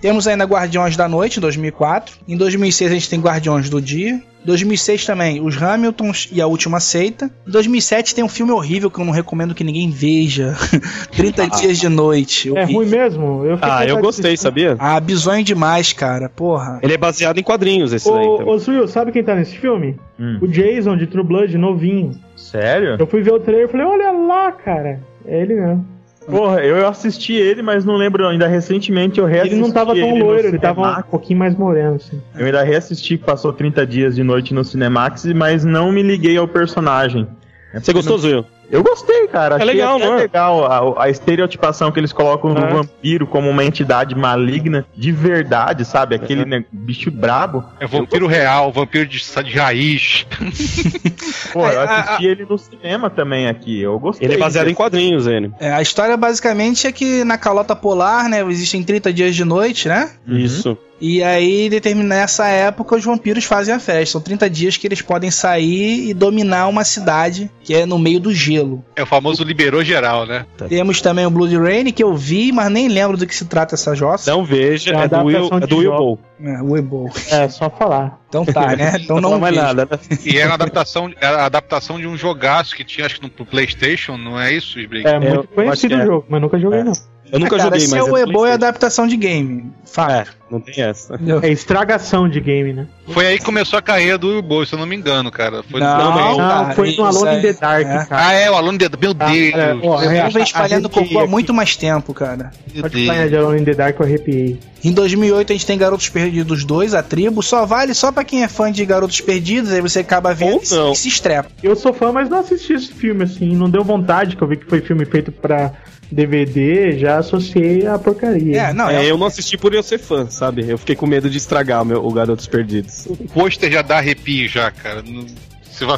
Temos 0.00 0.28
ainda 0.28 0.44
Guardiões 0.44 0.96
da 0.96 1.08
Noite, 1.08 1.38
em 1.38 1.40
2004. 1.40 2.16
Em 2.28 2.36
2006 2.36 2.90
a 2.90 2.94
gente 2.94 3.10
tem 3.10 3.20
Guardiões 3.20 3.68
do 3.68 3.80
Dia. 3.82 4.20
2006 4.44 5.04
também, 5.04 5.40
Os 5.44 5.60
Hamiltons 5.60 6.28
e 6.32 6.40
a 6.40 6.46
Última 6.46 6.78
Seita. 6.78 7.28
Em 7.46 7.50
2007 7.50 8.14
tem 8.14 8.22
um 8.24 8.28
filme 8.28 8.52
horrível 8.52 8.88
que 8.90 8.98
eu 9.00 9.04
não 9.04 9.12
recomendo 9.12 9.54
que 9.54 9.64
ninguém 9.64 9.90
veja. 9.90 10.54
30 11.10 11.48
Dias 11.48 11.78
de 11.78 11.88
Noite. 11.88 12.56
É 12.56 12.64
ruim 12.64 12.86
mesmo? 12.86 13.44
Eu 13.44 13.58
Ah, 13.60 13.84
eu 13.84 13.98
gostei, 13.98 14.30
assistir. 14.30 14.42
sabia? 14.44 14.76
Ah, 14.78 15.00
bizonho 15.00 15.42
demais, 15.42 15.92
cara. 15.92 16.28
Porra. 16.28 16.78
Ele 16.82 16.94
é 16.94 16.96
baseado 16.96 17.38
em 17.38 17.42
quadrinhos, 17.42 17.92
esse 17.92 18.10
daí. 18.10 18.24
Ô, 18.24 18.38
também. 18.38 18.54
ô 18.54 18.58
Suil, 18.60 18.86
sabe 18.86 19.10
quem 19.10 19.24
tá 19.24 19.34
nesse 19.34 19.58
filme? 19.58 19.98
Hum. 20.18 20.38
O 20.40 20.46
Jason 20.46 20.96
de 20.96 21.08
True 21.08 21.24
Blood, 21.24 21.58
novinho. 21.58 22.12
Sério? 22.36 22.96
Eu 22.98 23.06
fui 23.06 23.20
ver 23.20 23.32
o 23.32 23.40
trailer 23.40 23.66
e 23.66 23.70
falei, 23.70 23.86
olha 23.86 24.12
lá, 24.12 24.52
cara. 24.52 25.00
É 25.26 25.42
ele 25.42 25.54
mesmo. 25.54 25.97
Porra, 26.30 26.60
eu 26.60 26.86
assisti 26.86 27.32
ele, 27.32 27.62
mas 27.62 27.84
não 27.84 27.96
lembro 27.96 28.26
ainda 28.26 28.46
recentemente 28.46 29.18
eu 29.18 29.26
reassisti 29.26 29.54
Ele 29.54 29.62
não 29.62 29.72
tava 29.72 29.94
tão 29.94 30.16
no 30.18 30.24
loiro, 30.26 30.48
ele 30.48 30.58
tava 30.58 30.98
um 30.98 31.02
pouquinho 31.02 31.38
mais 31.38 31.56
moreno, 31.56 31.94
assim. 31.96 32.20
Eu 32.38 32.46
ainda 32.46 32.62
reassisti 32.62 33.16
que 33.16 33.24
passou 33.24 33.52
30 33.52 33.86
dias 33.86 34.14
de 34.14 34.22
noite 34.22 34.52
no 34.52 34.62
Cinemax, 34.64 35.24
mas 35.34 35.64
não 35.64 35.90
me 35.90 36.02
liguei 36.02 36.36
ao 36.36 36.46
personagem. 36.46 37.26
É 37.72 37.80
Você 37.80 37.92
gostou, 37.92 38.16
não- 38.16 38.22
Zuil? 38.22 38.44
Eu 38.70 38.82
gostei, 38.82 39.26
cara. 39.28 39.56
Achei 39.56 39.66
legal, 39.66 39.96
até 39.96 40.04
não 40.06 40.14
é? 40.14 40.16
legal 40.18 40.64
a, 40.98 41.04
a 41.04 41.08
estereotipação 41.10 41.90
que 41.90 41.98
eles 41.98 42.12
colocam 42.12 42.52
no 42.52 42.60
É. 42.64 42.68
vampiro 42.70 43.26
como 43.26 43.48
uma 43.48 43.64
entidade 43.64 44.14
maligna 44.14 44.84
de 44.94 45.10
verdade, 45.10 45.84
sabe? 45.84 46.14
Aquele 46.14 46.44
né, 46.44 46.64
bicho 46.70 47.10
brabo. 47.10 47.64
É 47.80 47.86
vampiro 47.86 48.26
real, 48.26 48.70
vampiro 48.70 49.06
de, 49.06 49.18
de 49.44 49.58
raiz. 49.58 50.26
Pô, 51.52 51.66
eu 51.66 51.80
É, 51.80 51.86
a- 51.86 52.00
assisti 52.00 52.26
ele 52.26 52.44
no 52.44 52.58
cinema 52.58 53.08
também 53.10 53.48
aqui. 53.48 53.80
Eu 53.80 53.98
gostei. 53.98 54.26
Ele 54.26 54.34
é 54.34 54.38
baseado 54.38 54.68
em 54.68 54.74
quadrinhos, 54.74 55.26
ele. 55.26 55.50
É, 55.58 55.72
a 55.72 55.80
história 55.82 56.16
basicamente 56.16 56.86
é 56.86 56.92
que 56.92 57.24
na 57.24 57.38
calota 57.38 57.74
polar, 57.74 58.28
né, 58.28 58.42
existem 58.48 58.82
30 58.82 59.12
dias 59.12 59.34
de 59.34 59.44
noite, 59.44 59.88
né? 59.88 60.10
Isso. 60.26 60.76
E 61.00 61.22
aí, 61.22 61.68
determina 61.68 62.08
nessa 62.08 62.48
época, 62.48 62.96
os 62.96 63.04
vampiros 63.04 63.44
fazem 63.44 63.74
a 63.74 63.78
festa. 63.78 64.12
São 64.12 64.20
30 64.20 64.50
dias 64.50 64.76
que 64.76 64.86
eles 64.86 65.00
podem 65.00 65.30
sair 65.30 66.08
e 66.08 66.14
dominar 66.14 66.66
uma 66.66 66.84
cidade 66.84 67.50
que 67.62 67.74
é 67.74 67.86
no 67.86 67.98
meio 67.98 68.18
do 68.18 68.32
gelo. 68.32 68.84
É 68.96 69.02
o 69.02 69.06
famoso 69.06 69.44
liberou 69.44 69.84
geral, 69.84 70.26
né? 70.26 70.44
Temos 70.68 71.00
também 71.00 71.26
o 71.26 71.30
Blood 71.30 71.56
Rain, 71.56 71.92
que 71.92 72.02
eu 72.02 72.14
vi, 72.14 72.50
mas 72.50 72.70
nem 72.70 72.88
lembro 72.88 73.16
do 73.16 73.26
que 73.26 73.34
se 73.34 73.44
trata 73.44 73.74
essa 73.74 73.94
jossa. 73.94 74.30
Não 74.30 74.44
veja, 74.44 74.92
É 74.94 75.04
é 75.04 75.08
do 75.08 75.24
Will, 75.24 75.48
é 75.52 75.66
do 75.66 75.76
Will. 75.76 75.90
Bowl. 75.90 76.18
É, 76.40 76.62
o 76.62 76.76
Ebo. 76.76 77.10
É, 77.30 77.48
só 77.48 77.68
falar. 77.68 78.18
Então 78.28 78.44
tá, 78.44 78.74
né? 78.74 78.94
Então 79.02 79.20
Não 79.20 79.30
não 79.30 79.40
mais 79.40 79.54
nada, 79.54 79.86
né? 79.90 79.98
E 80.24 80.38
era 80.38 80.52
a 80.52 80.54
adaptação, 80.54 81.12
era 81.20 81.42
a 81.42 81.46
adaptação 81.46 81.98
de 81.98 82.06
um 82.06 82.16
jogaço 82.16 82.74
que 82.74 82.84
tinha, 82.84 83.06
acho 83.06 83.20
que 83.20 83.22
no 83.22 83.46
PlayStation, 83.46 84.16
não 84.16 84.40
é 84.40 84.52
isso, 84.52 84.78
Sbrick? 84.80 85.06
É, 85.06 85.16
eu 85.16 85.20
muito 85.20 85.48
conhecido 85.48 85.94
que 85.94 86.00
o 86.00 86.02
é. 86.02 86.06
jogo, 86.06 86.26
mas 86.28 86.40
nunca 86.40 86.58
joguei, 86.58 86.80
É. 86.80 86.84
não. 86.84 86.92
Eu 87.30 87.38
nunca 87.40 87.56
Ah, 87.56 87.58
cara, 87.58 87.70
joguei, 87.70 87.80
se 87.86 87.90
mas. 87.94 88.06
é 88.06 88.10
o 88.10 88.16
Ebo 88.16 88.46
é 88.46 88.52
adaptação 88.52 89.06
de 89.06 89.16
game. 89.16 89.70
Fato. 89.84 90.12
É, 90.12 90.24
não 90.50 90.60
tem 90.60 90.82
essa. 90.82 91.18
É 91.42 91.50
estragação 91.50 92.28
de 92.28 92.40
game, 92.40 92.72
né? 92.72 92.86
Foi 93.08 93.26
aí 93.26 93.38
que 93.38 93.44
começou 93.44 93.78
a 93.78 93.82
carreira 93.82 94.16
do 94.18 94.40
Boy, 94.42 94.66
se 94.66 94.74
eu 94.74 94.78
não 94.78 94.86
me 94.86 94.94
engano, 94.96 95.30
cara. 95.30 95.62
Foi 95.62 95.80
Não, 95.80 95.98
Não, 95.98 96.14
Não, 96.30 96.36
cara, 96.38 96.74
foi 96.74 96.94
no 96.96 97.04
Alone 97.04 97.26
in 97.26 97.36
aí, 97.36 97.42
the 97.42 97.52
Dark, 97.54 97.80
é. 97.86 98.04
cara. 98.06 98.06
Ah, 98.10 98.32
é, 98.32 98.50
o 98.50 98.54
aluno 98.54 98.78
de. 98.78 98.88
Meu 99.00 99.14
Ah, 99.18 99.30
Deus! 99.30 99.54
é, 99.54 99.76
ó, 99.82 100.02
Eu 100.02 100.10
é, 100.10 100.28
vem 100.30 100.42
espalhando 100.42 100.88
cocô 100.88 101.18
há 101.20 101.26
muito 101.26 101.52
mais 101.54 101.76
tempo, 101.76 102.12
cara. 102.14 102.50
Meu 102.72 102.82
Pode 102.82 102.94
Deus. 102.94 103.06
falar 103.06 103.28
de 103.28 103.36
Alone 103.36 103.60
in 103.60 103.64
the 103.64 103.74
Dark, 103.74 103.98
eu 104.00 104.06
arrepiei. 104.06 104.58
Em 104.84 104.92
2008 104.92 105.52
a 105.52 105.54
gente 105.54 105.66
tem 105.66 105.76
Garotos 105.78 106.08
Perdidos 106.08 106.64
2, 106.64 106.94
a 106.94 107.02
tribo. 107.02 107.42
Só 107.42 107.66
vale 107.66 107.92
só 107.94 108.12
pra 108.12 108.24
quem 108.24 108.42
é 108.44 108.48
fã 108.48 108.70
de 108.70 108.84
Garotos 108.84 109.20
Perdidos, 109.20 109.72
aí 109.72 109.80
você 109.80 110.00
acaba 110.00 110.32
vendo 110.32 110.62
e 110.62 110.66
se- 110.66 110.90
e 110.92 110.96
se 110.96 111.08
estrepa. 111.08 111.50
Eu 111.62 111.74
sou 111.76 111.92
fã, 111.92 112.12
mas 112.12 112.28
não 112.28 112.38
assisti 112.40 112.74
esse 112.74 112.92
filme, 112.92 113.24
assim. 113.24 113.54
Não 113.56 113.68
deu 113.68 113.82
vontade, 113.82 114.36
que 114.36 114.42
eu 114.42 114.48
vi 114.48 114.56
que 114.56 114.66
foi 114.66 114.80
filme 114.80 115.04
feito 115.04 115.32
pra 115.32 115.72
DVD, 116.10 116.98
já 116.98 117.18
associei 117.18 117.86
a 117.86 117.98
porcaria. 117.98 118.60
É, 118.62 118.72
não, 118.72 118.88
É, 118.88 119.04
é, 119.06 119.10
eu 119.10 119.18
não 119.18 119.26
assisti 119.26 119.56
por 119.56 119.74
eu 119.74 119.82
ser 119.82 119.98
fã, 119.98 120.26
sabe? 120.28 120.64
Eu 120.68 120.78
fiquei 120.78 120.96
com 120.96 121.06
medo 121.06 121.28
de 121.30 121.36
estragar 121.38 121.82
o, 121.82 121.84
meu, 121.84 122.04
o 122.04 122.12
Garotos 122.12 122.46
Perdidos. 122.46 123.06
O 123.06 123.16
pôster 123.16 123.70
já 123.70 123.82
dá 123.82 123.98
arrepio 123.98 124.48
já, 124.48 124.70
cara. 124.70 125.02
Não- 125.02 125.26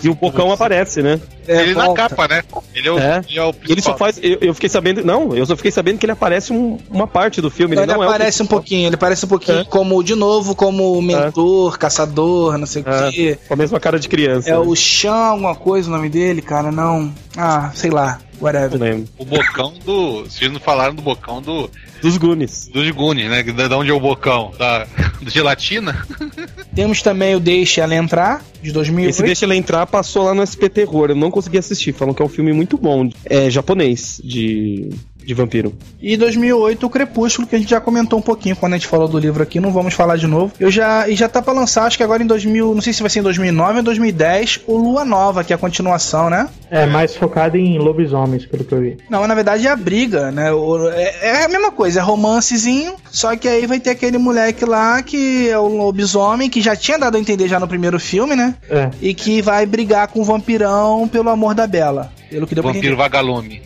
E 0.04 0.10
o 0.10 0.14
Bocão 0.14 0.52
aparece, 0.52 1.00
né? 1.00 1.18
é, 1.48 1.62
Ele 1.62 1.72
na 1.74 1.86
volta. 1.86 2.02
capa, 2.10 2.28
né? 2.28 2.42
Ele 2.74 2.86
é 2.86 2.92
o, 2.92 2.98
É. 2.98 3.22
ele 3.26 3.38
é 3.38 3.42
o 3.42 3.48
Ele 3.48 3.54
principal. 3.60 3.94
só 3.94 3.98
faz. 3.98 4.20
Eu, 4.22 4.36
eu 4.42 4.52
fiquei 4.52 4.68
sabendo. 4.68 5.02
Não, 5.02 5.34
eu 5.34 5.46
só 5.46 5.56
fiquei 5.56 5.70
sabendo 5.70 5.96
que 5.96 6.04
ele 6.04 6.12
aparece 6.12 6.52
um- 6.52 6.76
uma 6.90 7.06
parte 7.06 7.40
do 7.40 7.50
filme. 7.50 7.74
Ele, 7.74 7.84
Ele, 7.84 7.92
não 7.94 8.02
aparece 8.02 8.42
é 8.42 8.44
um 8.44 8.46
pouquinho, 8.46 8.86
ele 8.88 8.94
aparece 8.96 9.24
um 9.24 9.28
pouquinho 9.28 9.60
É. 9.60 9.64
como, 9.64 10.02
de 10.04 10.14
novo, 10.14 10.54
como 10.54 11.00
mentor, 11.00 11.78
caçador, 11.78 12.58
não 12.58 12.66
sei 12.66 12.82
o 12.82 12.90
É, 12.90 13.10
quê. 13.10 13.38
com 13.48 13.54
a 13.54 13.56
mesma 13.56 13.80
cara 13.80 13.98
de 13.98 14.06
criança. 14.06 14.50
É 14.50 14.52
né? 14.52 14.58
o 14.58 14.76
Chan, 14.76 15.14
alguma 15.14 15.54
coisa 15.54 15.88
o 15.88 15.92
nome 15.92 16.10
dele, 16.10 16.42
cara, 16.42 16.70
não. 16.70 17.10
Ah, 17.34 17.70
sei 17.74 17.90
lá, 17.90 18.18
whatever. 18.40 19.04
O 19.18 19.24
bocão 19.24 19.74
do. 19.84 20.24
Vocês 20.24 20.50
não 20.50 20.60
falaram 20.60 20.94
do 20.94 21.02
bocão 21.02 21.40
do. 21.42 21.70
Dos 22.00 22.16
Goonies. 22.16 22.68
Dos 22.72 22.90
Goonies, 22.90 23.28
né? 23.28 23.42
Da 23.42 23.68
da 23.68 23.76
onde 23.76 23.90
é 23.90 23.94
o 23.94 24.00
bocão? 24.00 24.52
Da, 24.58 24.86
do 25.20 25.30
gelatina? 25.30 26.06
Temos 26.74 27.02
também 27.02 27.34
o 27.34 27.40
Deixe 27.40 27.80
Ela 27.80 27.94
Entrar, 27.94 28.42
de 28.62 28.72
2008. 28.72 29.10
Esse 29.10 29.22
Deixa 29.22 29.44
Ela 29.44 29.56
Entrar 29.56 29.86
passou 29.86 30.24
lá 30.24 30.34
no 30.34 30.46
SP 30.46 30.68
Terror. 30.68 31.10
Eu 31.10 31.16
não 31.16 31.30
consegui 31.30 31.58
assistir. 31.58 31.92
Falam 31.92 32.14
que 32.14 32.22
é 32.22 32.24
um 32.24 32.28
filme 32.28 32.52
muito 32.52 32.78
bom. 32.78 33.10
É 33.24 33.50
japonês, 33.50 34.20
de, 34.24 34.88
de 35.24 35.34
vampiro. 35.34 35.74
E 36.00 36.16
2008 36.16 36.86
o 36.86 36.90
Crepúsculo, 36.90 37.46
que 37.46 37.54
a 37.56 37.58
gente 37.58 37.70
já 37.70 37.80
comentou 37.80 38.18
um 38.18 38.22
pouquinho 38.22 38.56
quando 38.56 38.74
a 38.74 38.76
gente 38.76 38.86
falou 38.86 39.06
do 39.08 39.18
livro 39.18 39.42
aqui, 39.42 39.60
não 39.60 39.72
vamos 39.72 39.94
falar 39.94 40.16
de 40.16 40.26
novo. 40.26 40.52
Eu 40.58 40.70
já 40.70 41.08
e 41.08 41.14
já 41.14 41.28
tá 41.28 41.40
pra 41.42 41.52
lançar, 41.52 41.84
acho 41.84 41.96
que 41.96 42.02
agora 42.02 42.22
em 42.22 42.26
2000, 42.26 42.74
não 42.74 42.80
sei 42.82 42.92
se 42.92 43.00
vai 43.02 43.10
ser 43.10 43.20
em 43.20 43.22
2009 43.22 43.78
ou 43.78 43.82
2010, 43.84 44.60
o 44.66 44.76
Lua 44.76 45.04
Nova, 45.04 45.44
que 45.44 45.52
é 45.52 45.56
a 45.56 45.58
continuação, 45.58 46.28
né? 46.30 46.48
É, 46.70 46.86
mais 46.86 47.14
focado 47.16 47.56
em 47.56 47.78
lobisomens, 47.78 48.46
pelo 48.46 48.64
que 48.64 48.72
eu 48.74 48.80
vi. 48.80 48.96
Não, 49.10 49.26
na 49.26 49.34
verdade 49.34 49.66
é 49.66 49.70
a 49.70 49.76
briga, 49.76 50.30
né? 50.30 50.52
O- 50.52 50.88
é, 50.90 51.14
é 51.40 51.44
a 51.44 51.48
mesma 51.48 51.70
coisa, 51.70 52.00
é 52.00 52.02
romancezinho, 52.02 52.94
só 53.10 53.36
que 53.36 53.48
aí 53.48 53.66
vai 53.66 53.78
ter 53.80 53.90
aquele 53.90 54.18
moleque 54.18 54.64
lá 54.64 55.02
que 55.02 55.48
é 55.48 55.58
o 55.58 55.66
lobisomem, 55.68 56.48
que 56.48 56.60
já 56.60 56.74
tinha 56.76 56.98
dado 56.98 57.16
a 57.16 57.20
entender 57.20 57.48
já 57.48 57.58
no 57.60 57.68
primeiro 57.68 57.98
filme, 58.00 58.34
né? 58.34 58.54
É. 58.68 58.90
E 59.00 59.14
que 59.14 59.42
vai 59.42 59.66
brigar 59.66 60.08
com 60.08 60.20
o 60.20 60.24
vampirão 60.24 61.08
pelo 61.08 61.28
amor 61.28 61.54
da 61.54 61.66
Bela. 61.66 62.12
Pelo 62.30 62.46
que 62.46 62.54
deu 62.54 62.62
Vampiro 62.62 62.96
vagalume. 62.96 63.60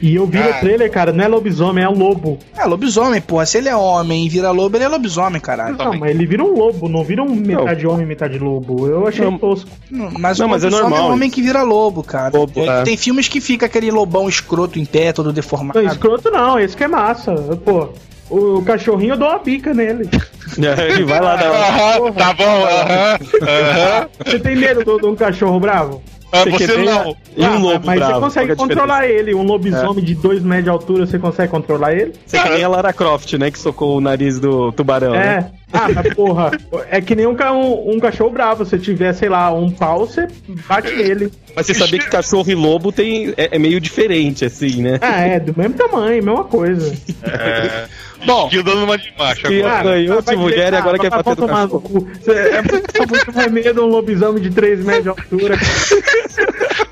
E 0.00 0.14
eu 0.14 0.26
vi 0.26 0.38
Ah. 0.38 0.54
no 0.54 0.60
trailer, 0.60 0.90
cara, 0.90 1.12
não 1.12 1.24
é 1.24 1.28
lobisomem, 1.28 1.84
é 1.84 1.88
lobo. 1.88 2.38
É, 2.56 2.64
lobisomem, 2.64 3.20
porra. 3.20 3.46
Se 3.46 3.58
ele 3.58 3.68
é 3.68 3.76
homem 3.76 4.24
e 4.26 4.28
vira 4.28 4.50
lobo, 4.50 4.76
ele 4.76 4.84
é 4.84 4.88
lobisomem, 4.88 5.40
caralho. 5.40 5.76
Não, 5.76 5.98
mas 5.98 6.10
ele 6.10 6.26
vira 6.26 6.42
um 6.44 6.54
lobo, 6.56 6.88
não 6.88 7.04
vira 7.04 7.22
um 7.22 7.34
metade 7.34 7.86
homem, 7.86 8.06
metade 8.06 8.38
lobo. 8.38 8.86
Eu 8.86 9.06
achei 9.06 9.24
Não. 9.24 9.38
tosco. 9.38 9.70
Não, 9.90 10.10
Mas 10.18 10.38
Não, 10.38 10.46
o 10.46 10.50
mas 10.50 10.62
é 10.64 10.66
lobisomem 10.68 10.80
normal 10.90 10.98
é 10.98 11.02
um 11.10 11.14
homem 11.14 11.30
que 11.30 11.42
vira 11.42 11.62
lobo, 11.62 12.02
cara. 12.02 12.36
Lobo, 12.36 12.60
É, 12.60 12.80
é. 12.80 12.82
Tem 12.82 12.96
filmes 12.96 13.28
que 13.28 13.40
fica 13.40 13.66
aquele 13.66 13.90
lobão 13.90 14.28
escroto 14.28 14.78
em 14.78 14.84
pé, 14.84 15.12
todo 15.12 15.32
deformado. 15.32 15.80
Não, 15.80 15.86
escroto 15.90 16.30
não, 16.30 16.58
esse 16.58 16.76
que 16.76 16.84
é 16.84 16.88
massa. 16.88 17.34
Pô, 17.64 17.88
o 18.30 18.62
cachorrinho 18.62 19.14
eu 19.14 19.18
dou 19.18 19.28
uma 19.28 19.38
bica 19.38 19.72
nele. 19.74 20.08
Ele 20.88 21.04
vai 21.04 21.20
lá 21.20 21.36
dar. 21.36 21.50
Aham, 21.50 22.12
tá 22.12 22.32
bom, 22.34 22.44
aham. 22.66 23.18
aham. 23.42 24.08
Você 24.24 24.38
tem 24.38 24.56
medo 24.56 24.84
de 25.00 25.06
um 25.06 25.14
cachorro 25.16 25.58
bravo? 25.60 26.02
Ah, 26.32 26.42
Você 26.44 26.50
Você 26.66 26.76
não. 26.78 27.16
E 27.36 27.42
um 27.42 27.46
Ah, 27.46 27.58
lobo 27.58 27.86
mas 27.86 27.96
bravo. 27.98 28.14
você 28.14 28.20
consegue 28.20 28.52
é 28.52 28.56
controlar 28.56 29.08
ele. 29.08 29.34
Um 29.34 29.44
lobisomem 29.44 30.04
de 30.04 30.14
2 30.16 30.42
metros 30.42 30.64
de 30.64 30.70
altura, 30.70 31.06
você 31.06 31.16
consegue 31.16 31.48
controlar 31.48 31.92
ele? 31.92 32.10
diferença? 32.10 32.20
Você 32.26 32.38
que 32.40 32.48
nem 32.48 32.64
a 32.64 32.68
Lara 32.68 32.92
Croft, 32.92 33.32
né? 33.34 33.50
Que 33.52 33.58
socou 33.58 33.96
o 33.96 34.00
nariz 34.00 34.40
do 34.40 34.72
tubarão. 34.72 35.12
né? 35.12 35.48
É. 35.50 35.64
Ah, 35.76 35.88
mas 35.94 36.12
porra, 36.14 36.50
é 36.90 37.00
que 37.00 37.14
nem 37.16 37.26
um, 37.26 37.36
um, 37.52 37.94
um 37.96 38.00
cachorro 38.00 38.30
bravo. 38.30 38.64
Se 38.64 38.76
tiver, 38.78 39.12
sei 39.12 39.28
lá, 39.28 39.52
um 39.52 39.70
pau, 39.70 40.06
você 40.06 40.26
bate 40.68 40.92
nele. 40.96 41.32
Mas 41.54 41.66
você 41.66 41.74
sabia 41.74 41.98
que 42.00 42.08
cachorro 42.08 42.48
e 42.50 42.54
lobo 42.54 42.90
tem, 42.90 43.32
é, 43.36 43.50
é 43.56 43.58
meio 43.58 43.80
diferente, 43.80 44.44
assim, 44.44 44.82
né? 44.82 44.98
Ah, 45.00 45.20
é, 45.20 45.38
do 45.40 45.54
mesmo 45.56 45.74
tamanho, 45.74 46.22
mesma 46.22 46.44
coisa. 46.44 46.96
É. 47.24 47.86
Bom, 48.24 48.44
Esquilo 48.44 48.62
dando 48.64 48.84
uma 48.84 48.96
de 48.96 49.12
macho 49.18 49.46
agora. 49.46 49.82
Ganhou 49.82 50.22
de 50.34 50.42
mulher 50.42 50.72
e 50.72 50.76
agora 50.76 50.96
ah, 50.96 51.00
quer 51.00 51.10
no 51.10 51.36
tomar 51.36 51.66
no 51.66 51.80
cachorro. 51.80 52.08
Você 52.20 52.32
é 52.32 52.62
muito, 52.62 53.34
mais 53.34 53.52
medo 53.52 53.84
um 53.84 53.88
lobisomem 53.88 54.42
de 54.42 54.50
3 54.50 54.84
metros 54.84 55.02
de 55.02 55.08
altura. 55.08 55.58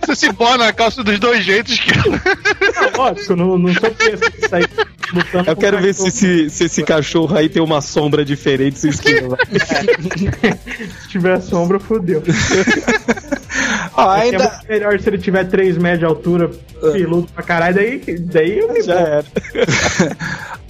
Você 0.02 0.16
se 0.16 0.32
põe 0.32 0.58
na 0.58 0.72
calça 0.72 1.02
dos 1.02 1.18
dois 1.18 1.44
jeitos 1.44 1.78
que. 1.78 1.90
Não, 1.96 3.04
lógico, 3.04 3.36
não, 3.36 3.58
não 3.58 3.72
sou 3.74 3.90
preso 3.92 4.22
de 4.32 4.48
sair 4.48 4.68
lutando 5.12 5.50
Eu 5.50 5.56
quero 5.56 5.78
ver 5.80 5.94
se 5.94 6.08
esse, 6.08 6.50
se 6.50 6.64
esse 6.64 6.82
cachorro 6.82 7.36
aí 7.36 7.48
tem 7.48 7.62
uma 7.62 7.80
sombra 7.80 8.24
diferente, 8.24 8.78
se 8.78 8.88
esquiva. 8.88 9.36
Se 11.02 11.08
tiver 11.08 11.40
sombra, 11.40 11.78
fodeu. 11.78 12.22
É 13.94 14.00
é 14.00 14.22
ainda. 14.22 14.38
muito 14.38 14.68
melhor 14.68 14.98
se 14.98 15.08
ele 15.10 15.18
tiver 15.18 15.44
3 15.44 15.76
metros 15.76 15.98
de 16.00 16.04
altura, 16.06 16.50
peludo 16.80 17.28
pra 17.34 17.42
caralho, 17.42 17.74
daí, 17.74 17.98
daí 18.20 18.58
eu 18.58 18.72
me 18.72 18.82
Já 18.82 18.94
era. 18.94 19.24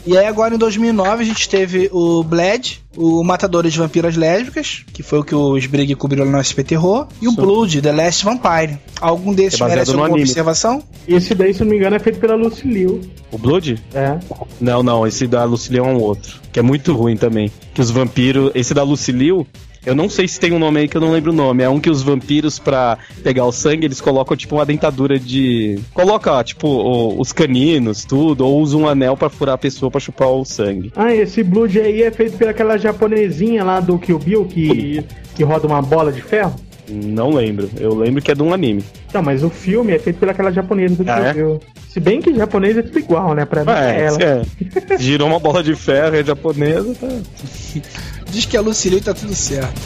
E 0.04 0.18
aí 0.18 0.26
agora 0.26 0.54
em 0.54 0.58
2009 0.58 1.22
a 1.22 1.26
gente 1.26 1.48
teve 1.48 1.88
o 1.92 2.24
Bled, 2.24 2.82
o 2.96 3.22
Matadores 3.22 3.72
de 3.72 3.78
Vampiras 3.78 4.16
Lésbicas, 4.16 4.84
que 4.92 5.00
foi 5.02 5.20
o 5.20 5.24
que 5.24 5.34
o 5.34 5.56
Sbrigg 5.56 5.94
cobriu 5.94 6.24
no 6.26 6.40
SPT 6.40 6.64
Terror, 6.70 7.06
e 7.20 7.28
o 7.28 7.30
Sim. 7.30 7.36
Blood, 7.36 7.80
The 7.82 7.92
Last 7.92 8.24
Vampire. 8.24 8.78
Algum 9.00 9.32
desses 9.32 9.60
É 9.60 9.64
baseado 9.64 9.76
merece 9.76 9.92
no 9.92 9.98
alguma 9.98 10.16
anime. 10.16 10.22
observação? 10.28 10.82
Esse 11.06 11.34
daí, 11.34 11.54
se 11.54 11.60
não 11.60 11.70
me 11.70 11.76
engano, 11.76 11.94
é 11.96 11.98
feito 12.00 12.18
pela 12.18 12.34
Lucy 12.34 12.66
Liu. 12.66 13.00
O 13.30 13.38
Blood? 13.38 13.80
É. 13.94 14.18
Não, 14.60 14.82
não, 14.82 15.06
esse 15.06 15.26
da 15.26 15.44
Luciliu 15.44 15.84
é 15.84 15.88
um 15.88 15.98
outro, 16.00 16.40
que 16.52 16.58
é 16.58 16.62
muito 16.62 16.92
ruim 16.94 17.16
também. 17.16 17.50
Que 17.72 17.80
os 17.80 17.90
vampiros, 17.90 18.50
esse 18.54 18.74
da 18.74 18.82
Luciliu, 18.82 19.46
eu 19.84 19.94
não 19.94 20.08
sei 20.08 20.26
se 20.28 20.38
tem 20.38 20.52
um 20.52 20.58
nome 20.58 20.80
aí 20.80 20.88
que 20.88 20.96
eu 20.96 21.00
não 21.00 21.10
lembro 21.12 21.30
o 21.32 21.34
nome. 21.34 21.62
É 21.62 21.68
um 21.68 21.80
que 21.80 21.90
os 21.90 22.02
vampiros, 22.02 22.58
pra 22.58 22.98
pegar 23.22 23.44
o 23.44 23.52
sangue, 23.52 23.86
eles 23.86 24.00
colocam 24.00 24.36
tipo 24.36 24.54
uma 24.56 24.64
dentadura 24.66 25.18
de. 25.18 25.78
Coloca, 25.94 26.42
tipo, 26.44 26.68
o- 26.68 27.20
os 27.20 27.32
caninos, 27.32 28.04
tudo, 28.04 28.46
ou 28.46 28.60
usa 28.60 28.76
um 28.76 28.88
anel 28.88 29.16
pra 29.16 29.28
furar 29.28 29.54
a 29.54 29.58
pessoa 29.58 29.90
pra 29.90 30.00
chupar 30.00 30.28
o 30.28 30.44
sangue. 30.44 30.92
Ah, 30.96 31.14
esse 31.14 31.42
Blood 31.42 31.80
aí 31.80 32.02
é 32.02 32.10
feito 32.10 32.36
pelaquela 32.36 32.76
japonesinha 32.78 33.64
lá 33.64 33.80
do 33.80 33.98
Kill 33.98 34.18
Bill 34.18 34.44
que, 34.44 35.04
que 35.34 35.42
roda 35.44 35.66
uma 35.66 35.82
bola 35.82 36.12
de 36.12 36.20
ferro. 36.22 36.54
Não 36.88 37.30
lembro. 37.30 37.70
Eu 37.78 37.94
lembro 37.94 38.20
que 38.20 38.30
é 38.30 38.34
de 38.34 38.42
um 38.42 38.52
anime. 38.52 38.84
Não, 39.14 39.22
mas 39.22 39.42
o 39.44 39.48
filme 39.48 39.92
é 39.92 39.98
feito 39.98 40.18
pelaquela 40.18 40.50
japonesa 40.50 41.02
do 41.02 41.10
Ah, 41.10 41.14
Kill 41.16 41.24
é? 41.26 41.32
Bill. 41.34 41.60
Se 41.88 42.00
bem 42.00 42.20
que 42.20 42.34
japonês 42.34 42.76
é 42.76 42.82
tudo 42.82 42.98
igual, 42.98 43.34
né? 43.34 43.44
Pra 43.44 43.64
mim 43.64 43.70
é, 43.70 44.04
ela. 44.04 44.18
é. 44.22 44.98
Girou 44.98 45.28
uma 45.28 45.38
bola 45.38 45.62
de 45.62 45.74
ferro, 45.76 46.16
é 46.16 46.24
japonesa, 46.24 46.94
tá. 46.94 47.08
Diz 48.32 48.46
que 48.46 48.56
a 48.56 48.62
Lucilio 48.62 49.00
tá 49.00 49.12
tudo 49.12 49.34
certo. 49.34 49.80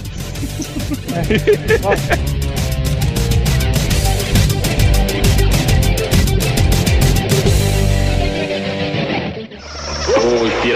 E 10.66 10.72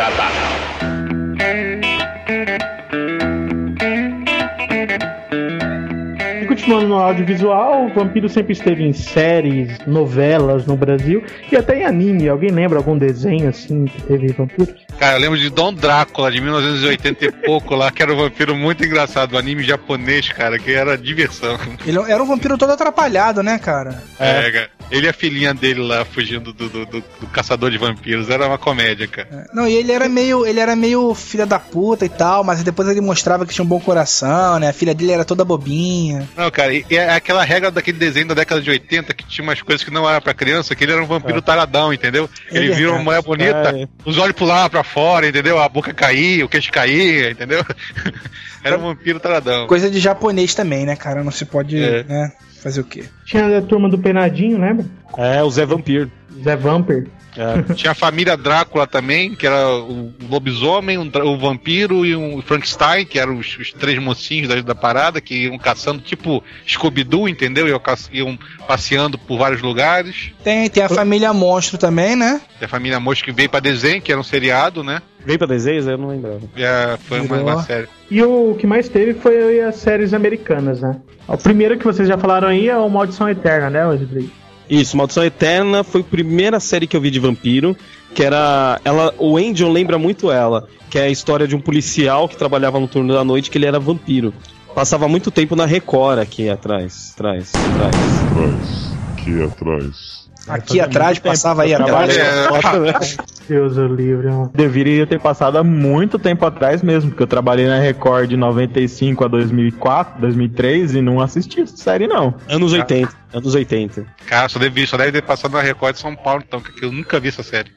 continuando 6.71 6.87
no 6.87 6.99
audiovisual, 6.99 7.87
o 7.87 7.93
Vampiro 7.93 8.29
sempre 8.29 8.53
esteve 8.53 8.85
em 8.85 8.93
séries, 8.93 9.77
novelas 9.89 10.67
no 10.67 10.77
Brasil 10.77 11.25
e 11.51 11.57
até 11.57 11.81
em 11.81 11.85
anime. 11.85 12.29
Alguém 12.29 12.51
lembra 12.51 12.79
algum 12.79 12.97
desenho 12.97 13.49
assim 13.49 13.87
que 13.87 14.01
teve 14.03 14.29
vampiros? 14.29 14.73
Cara, 14.97 15.17
eu 15.17 15.21
lembro 15.21 15.39
de 15.39 15.51
Dom 15.51 15.75
Drácula, 15.75 16.31
de 16.31 16.41
1980 16.41 17.25
e 17.25 17.33
pouco 17.33 17.75
lá, 17.75 17.91
que 17.91 18.01
era 18.03 18.13
um 18.13 18.17
vampiro 18.17 18.55
muito 18.55 18.85
engraçado, 18.85 19.35
um 19.35 19.39
anime 19.39 19.65
japonês, 19.65 20.29
cara, 20.29 20.61
que 20.61 20.73
era 20.73 20.97
diversão. 20.97 21.59
Ele 21.85 21.99
era 22.09 22.23
um 22.23 22.27
vampiro 22.27 22.57
todo 22.57 22.71
atrapalhado, 22.71 23.43
né, 23.43 23.59
cara? 23.59 24.01
É, 24.21 24.51
cara. 24.53 24.71
Ele 24.91 25.07
e 25.07 25.09
a 25.09 25.13
filhinha 25.13 25.55
dele 25.55 25.81
lá 25.81 26.05
fugindo 26.05 26.53
do, 26.53 26.69
do, 26.69 26.87
do- 26.87 27.05
do 27.21 27.27
caçador 27.29 27.71
de 27.71 27.79
vampiros. 27.79 28.29
Era 28.29 28.47
uma 28.47 28.59
comédia, 28.59 29.07
cara. 29.07 29.47
Não, 29.55 29.69
e 29.69 29.75
ele 29.75 29.93
era 29.93 30.09
meio, 30.09 30.45
ele 30.47 30.59
era 30.61 30.75
meio 30.75 31.15
filha 31.15 31.47
da 31.47 31.59
puta 31.59 32.05
e 32.05 32.09
tal, 32.09 32.43
mas 32.43 32.63
depois 32.63 32.89
ele 32.89 33.01
mostrava 33.01 33.47
que 33.47 33.55
tinha 33.55 33.65
um 33.65 33.69
bom 33.69 33.79
coração, 33.81 34.59
né? 34.59 34.69
A 34.69 34.73
filha 34.73 34.95
dele 34.95 35.13
era 35.13 35.25
toda 35.25 35.45
bobinha. 35.45 36.29
Não, 36.37 36.51
cara, 36.51 36.75
e 36.75 36.85
é 36.91 37.11
aquela 37.15 37.45
regra 37.45 37.71
daquele 37.71 37.99
desenho 37.99 38.27
da 38.29 38.35
década 38.35 38.61
de 38.61 38.71
80 38.71 39.15
que 39.15 39.25
tinha 39.27 39.43
umas 39.45 39.63
coisas 39.63 39.85
que 39.85 39.91
não 39.93 40.09
era 40.09 40.21
pra 40.21 40.35
criança, 40.35 40.75
que 40.75 40.83
ele 40.85 40.93
era 40.93 41.03
um 41.03 41.07
vampiro 41.07 41.41
taradão, 41.41 41.93
entendeu? 41.93 42.29
É 42.51 42.57
ele 42.59 42.73
vira 42.75 42.91
uma 42.93 43.03
mulher 43.03 43.23
bonita, 43.23 43.73
É. 43.77 43.87
os 44.05 44.19
olhos 44.19 44.35
pulavam 44.35 44.71
pra 44.71 44.83
fora, 44.83 45.29
entendeu? 45.29 45.59
A 45.61 45.69
boca 45.69 45.93
caía, 45.95 46.45
o 46.45 46.49
queixo 46.49 46.73
caía, 46.73 47.31
entendeu? 47.31 47.65
era 48.65 48.79
um 48.79 48.83
vampiro 48.83 49.19
taradão. 49.21 49.67
Coisa 49.67 49.91
de 49.91 49.99
japonês 49.99 50.55
também, 50.55 50.85
né, 50.87 50.97
cara? 50.97 51.23
Não 51.25 51.31
se 51.33 51.45
pode, 51.45 51.77
É. 51.83 52.03
né, 52.05 52.33
fazer 52.63 52.81
o 52.81 52.85
quê? 52.85 53.05
Tinha 53.25 53.59
a 53.59 53.63
turma 53.63 53.89
do 53.89 53.99
Penadinho, 53.99 54.59
lembra? 54.61 54.85
É, 55.17 55.43
o 55.43 55.51
Zé 55.51 55.65
Vampiro. 55.67 56.11
Zé 56.45 56.57
Vampir. 56.57 57.09
É. 57.37 57.75
Tinha 57.75 57.93
a 57.93 57.95
família 57.95 58.37
Drácula 58.37 58.87
também, 58.87 59.35
que 59.35 59.47
era 59.47 59.69
o 59.77 60.13
lobisomem, 60.29 60.99
um 60.99 61.11
o 61.25 61.39
vampiro 61.39 62.05
e 62.05 62.17
um 62.17 62.43
Frankenstein, 62.43 63.05
que 63.05 63.19
eram 63.19 63.39
os, 63.39 63.57
os 63.59 63.73
três 63.73 63.99
mocinhos 63.99 64.49
da, 64.49 64.61
da 64.61 64.75
parada, 64.75 65.21
que 65.21 65.45
iam 65.45 65.59
caçando, 65.59 66.01
tipo 66.01 66.43
Scooby-Doo, 66.67 67.29
entendeu? 67.29 67.69
Iam, 67.69 67.81
iam 68.13 68.39
passeando 68.67 69.19
por 69.19 69.39
vários 69.39 69.63
lugares. 69.63 70.33
Tem, 70.43 70.69
tem 70.69 70.83
a 70.83 70.89
família 70.89 71.33
Monstro 71.33 71.79
também, 71.79 72.17
né? 72.17 72.41
Tem 72.59 72.67
a 72.67 72.69
família 72.69 73.01
Mosca 73.01 73.25
que 73.25 73.33
veio 73.33 73.49
pra 73.49 73.61
desenho, 73.61 74.03
que 74.03 74.13
era 74.13 74.21
um 74.21 74.25
seriado, 74.25 74.83
né? 74.83 75.03
Veio 75.25 75.39
pra 75.39 75.47
desenhos? 75.47 75.87
Eu 75.87 75.99
não 75.99 76.09
lembrava. 76.09 76.41
É, 76.57 76.97
foi 76.99 77.21
uma, 77.21 77.37
uma 77.39 77.63
série. 77.63 77.89
E 78.11 78.23
o 78.23 78.55
que 78.59 78.67
mais 78.67 78.89
teve 78.89 79.15
foi 79.15 79.61
as 79.61 79.77
séries 79.77 80.15
americanas, 80.15 80.81
né? 80.81 80.97
O 81.29 81.37
primeiro 81.37 81.79
que 81.79 81.85
vocês 81.85 82.09
já 82.09 82.19
falaram 82.19 82.49
aí 82.49 82.69
é 82.69 82.77
o 82.77 82.89
Maldição 82.89 83.29
Eterna, 83.29 83.71
né, 83.71 83.87
Wesley? 83.87 84.31
Isso, 84.71 84.97
Maldição 84.97 85.25
Eterna 85.25 85.83
foi 85.83 86.01
a 86.01 86.05
primeira 86.05 86.61
série 86.61 86.87
que 86.87 86.97
eu 86.97 87.01
vi 87.01 87.11
de 87.11 87.19
vampiro, 87.19 87.77
que 88.15 88.23
era 88.23 88.81
ela, 88.85 89.13
o 89.19 89.37
Angel 89.37 89.69
lembra 89.69 89.99
muito 89.99 90.31
ela, 90.31 90.69
que 90.89 90.97
é 90.97 91.03
a 91.03 91.11
história 91.11 91.49
de 91.49 91.57
um 91.57 91.61
policial 91.61 92.29
que 92.29 92.37
trabalhava 92.37 92.79
no 92.79 92.87
turno 92.87 93.13
da 93.13 93.25
noite 93.25 93.51
que 93.51 93.59
ele 93.59 93.67
era 93.67 93.81
vampiro. 93.81 94.33
Passava 94.73 95.09
muito 95.09 95.33
tempo 95.33 95.57
na 95.57 95.67
Record 95.67 96.21
aqui 96.21 96.49
atrás, 96.49 97.13
atrás, 97.15 97.53
atrás. 97.53 97.97
Atrás, 98.31 98.93
aqui 99.13 99.43
atrás. 99.43 100.30
Aqui 100.49 100.81
atrás, 100.81 101.19
passava 101.19 101.63
aí 101.63 101.75
atrás. 101.75 102.17
É, 102.17 103.31
Deus 103.49 103.77
o 103.77 103.87
livre, 103.87 104.29
mano. 104.29 104.51
Deveria 104.55 105.07
ter 105.07 105.19
passado 105.19 105.59
há 105.59 105.65
muito 105.65 106.19
tempo 106.19 106.47
atrás 106.47 106.83
mesmo, 106.83 107.11
porque 107.11 107.23
eu 107.23 107.27
trabalhei 107.27 107.67
na 107.67 107.79
Record 107.79 108.29
de 108.29 108.37
95 108.37 109.25
a 109.25 109.29
2004, 109.29 110.21
2003 110.21 110.95
e 110.95 111.03
não 111.03 111.21
assisti 111.21 111.61
essa 111.61 111.77
série 111.77 112.07
não. 112.07 112.35
Anos 112.49 112.73
80, 112.73 113.13
anos 113.33 113.55
80. 113.55 114.07
cara, 114.27 114.49
só 114.49 114.59
deve, 114.59 114.87
só 114.87 114.97
deve 114.97 115.13
ter 115.13 115.23
passado 115.23 115.53
na 115.53 115.61
Record 115.61 115.95
de 115.95 116.01
São 116.01 116.15
Paulo, 116.15 116.45
então, 116.47 116.61
que 116.61 116.85
eu 116.85 116.93
nunca 116.93 117.19
vi 117.19 117.29
essa 117.29 117.43
série. 117.43 117.73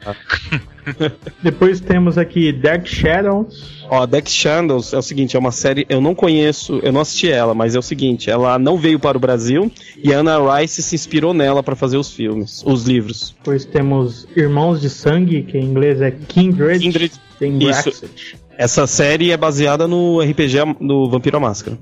Depois 1.41 1.79
temos 1.79 2.17
aqui 2.17 2.51
Dark 2.51 2.85
Shadows. 2.85 3.83
Ó, 3.89 4.05
Dex 4.05 4.31
Shadows 4.31 4.93
é 4.93 4.97
o 4.97 5.01
seguinte, 5.01 5.35
é 5.35 5.39
uma 5.39 5.51
série, 5.51 5.85
eu 5.89 6.01
não 6.01 6.15
conheço, 6.15 6.79
eu 6.81 6.91
não 6.91 7.01
assisti 7.01 7.29
ela, 7.29 7.53
mas 7.53 7.75
é 7.75 7.79
o 7.79 7.81
seguinte, 7.81 8.29
ela 8.29 8.57
não 8.57 8.77
veio 8.77 8.99
para 8.99 9.17
o 9.17 9.19
Brasil 9.19 9.71
e 9.97 10.13
a 10.13 10.19
Anna 10.19 10.37
Rice 10.57 10.81
se 10.81 10.95
inspirou 10.95 11.33
nela 11.33 11.61
para 11.61 11.75
fazer 11.75 11.97
os 11.97 12.11
filmes, 12.11 12.63
os 12.65 12.85
livros. 12.85 13.35
Depois 13.37 13.65
temos 13.65 14.27
Irmãos 14.35 14.81
de 14.81 14.89
Sangue, 14.89 15.43
que 15.43 15.57
em 15.57 15.65
inglês 15.65 16.01
é 16.01 16.11
Kindred. 16.11 16.79
Kindred, 16.79 17.13
Tem 17.37 17.57
isso. 17.57 17.83
Brexit. 17.83 18.37
Essa 18.57 18.85
série 18.87 19.31
é 19.31 19.37
baseada 19.37 19.87
no 19.87 20.21
RPG 20.21 20.75
do 20.81 21.09
Vampiro 21.09 21.37
à 21.37 21.39
Máscara. 21.39 21.77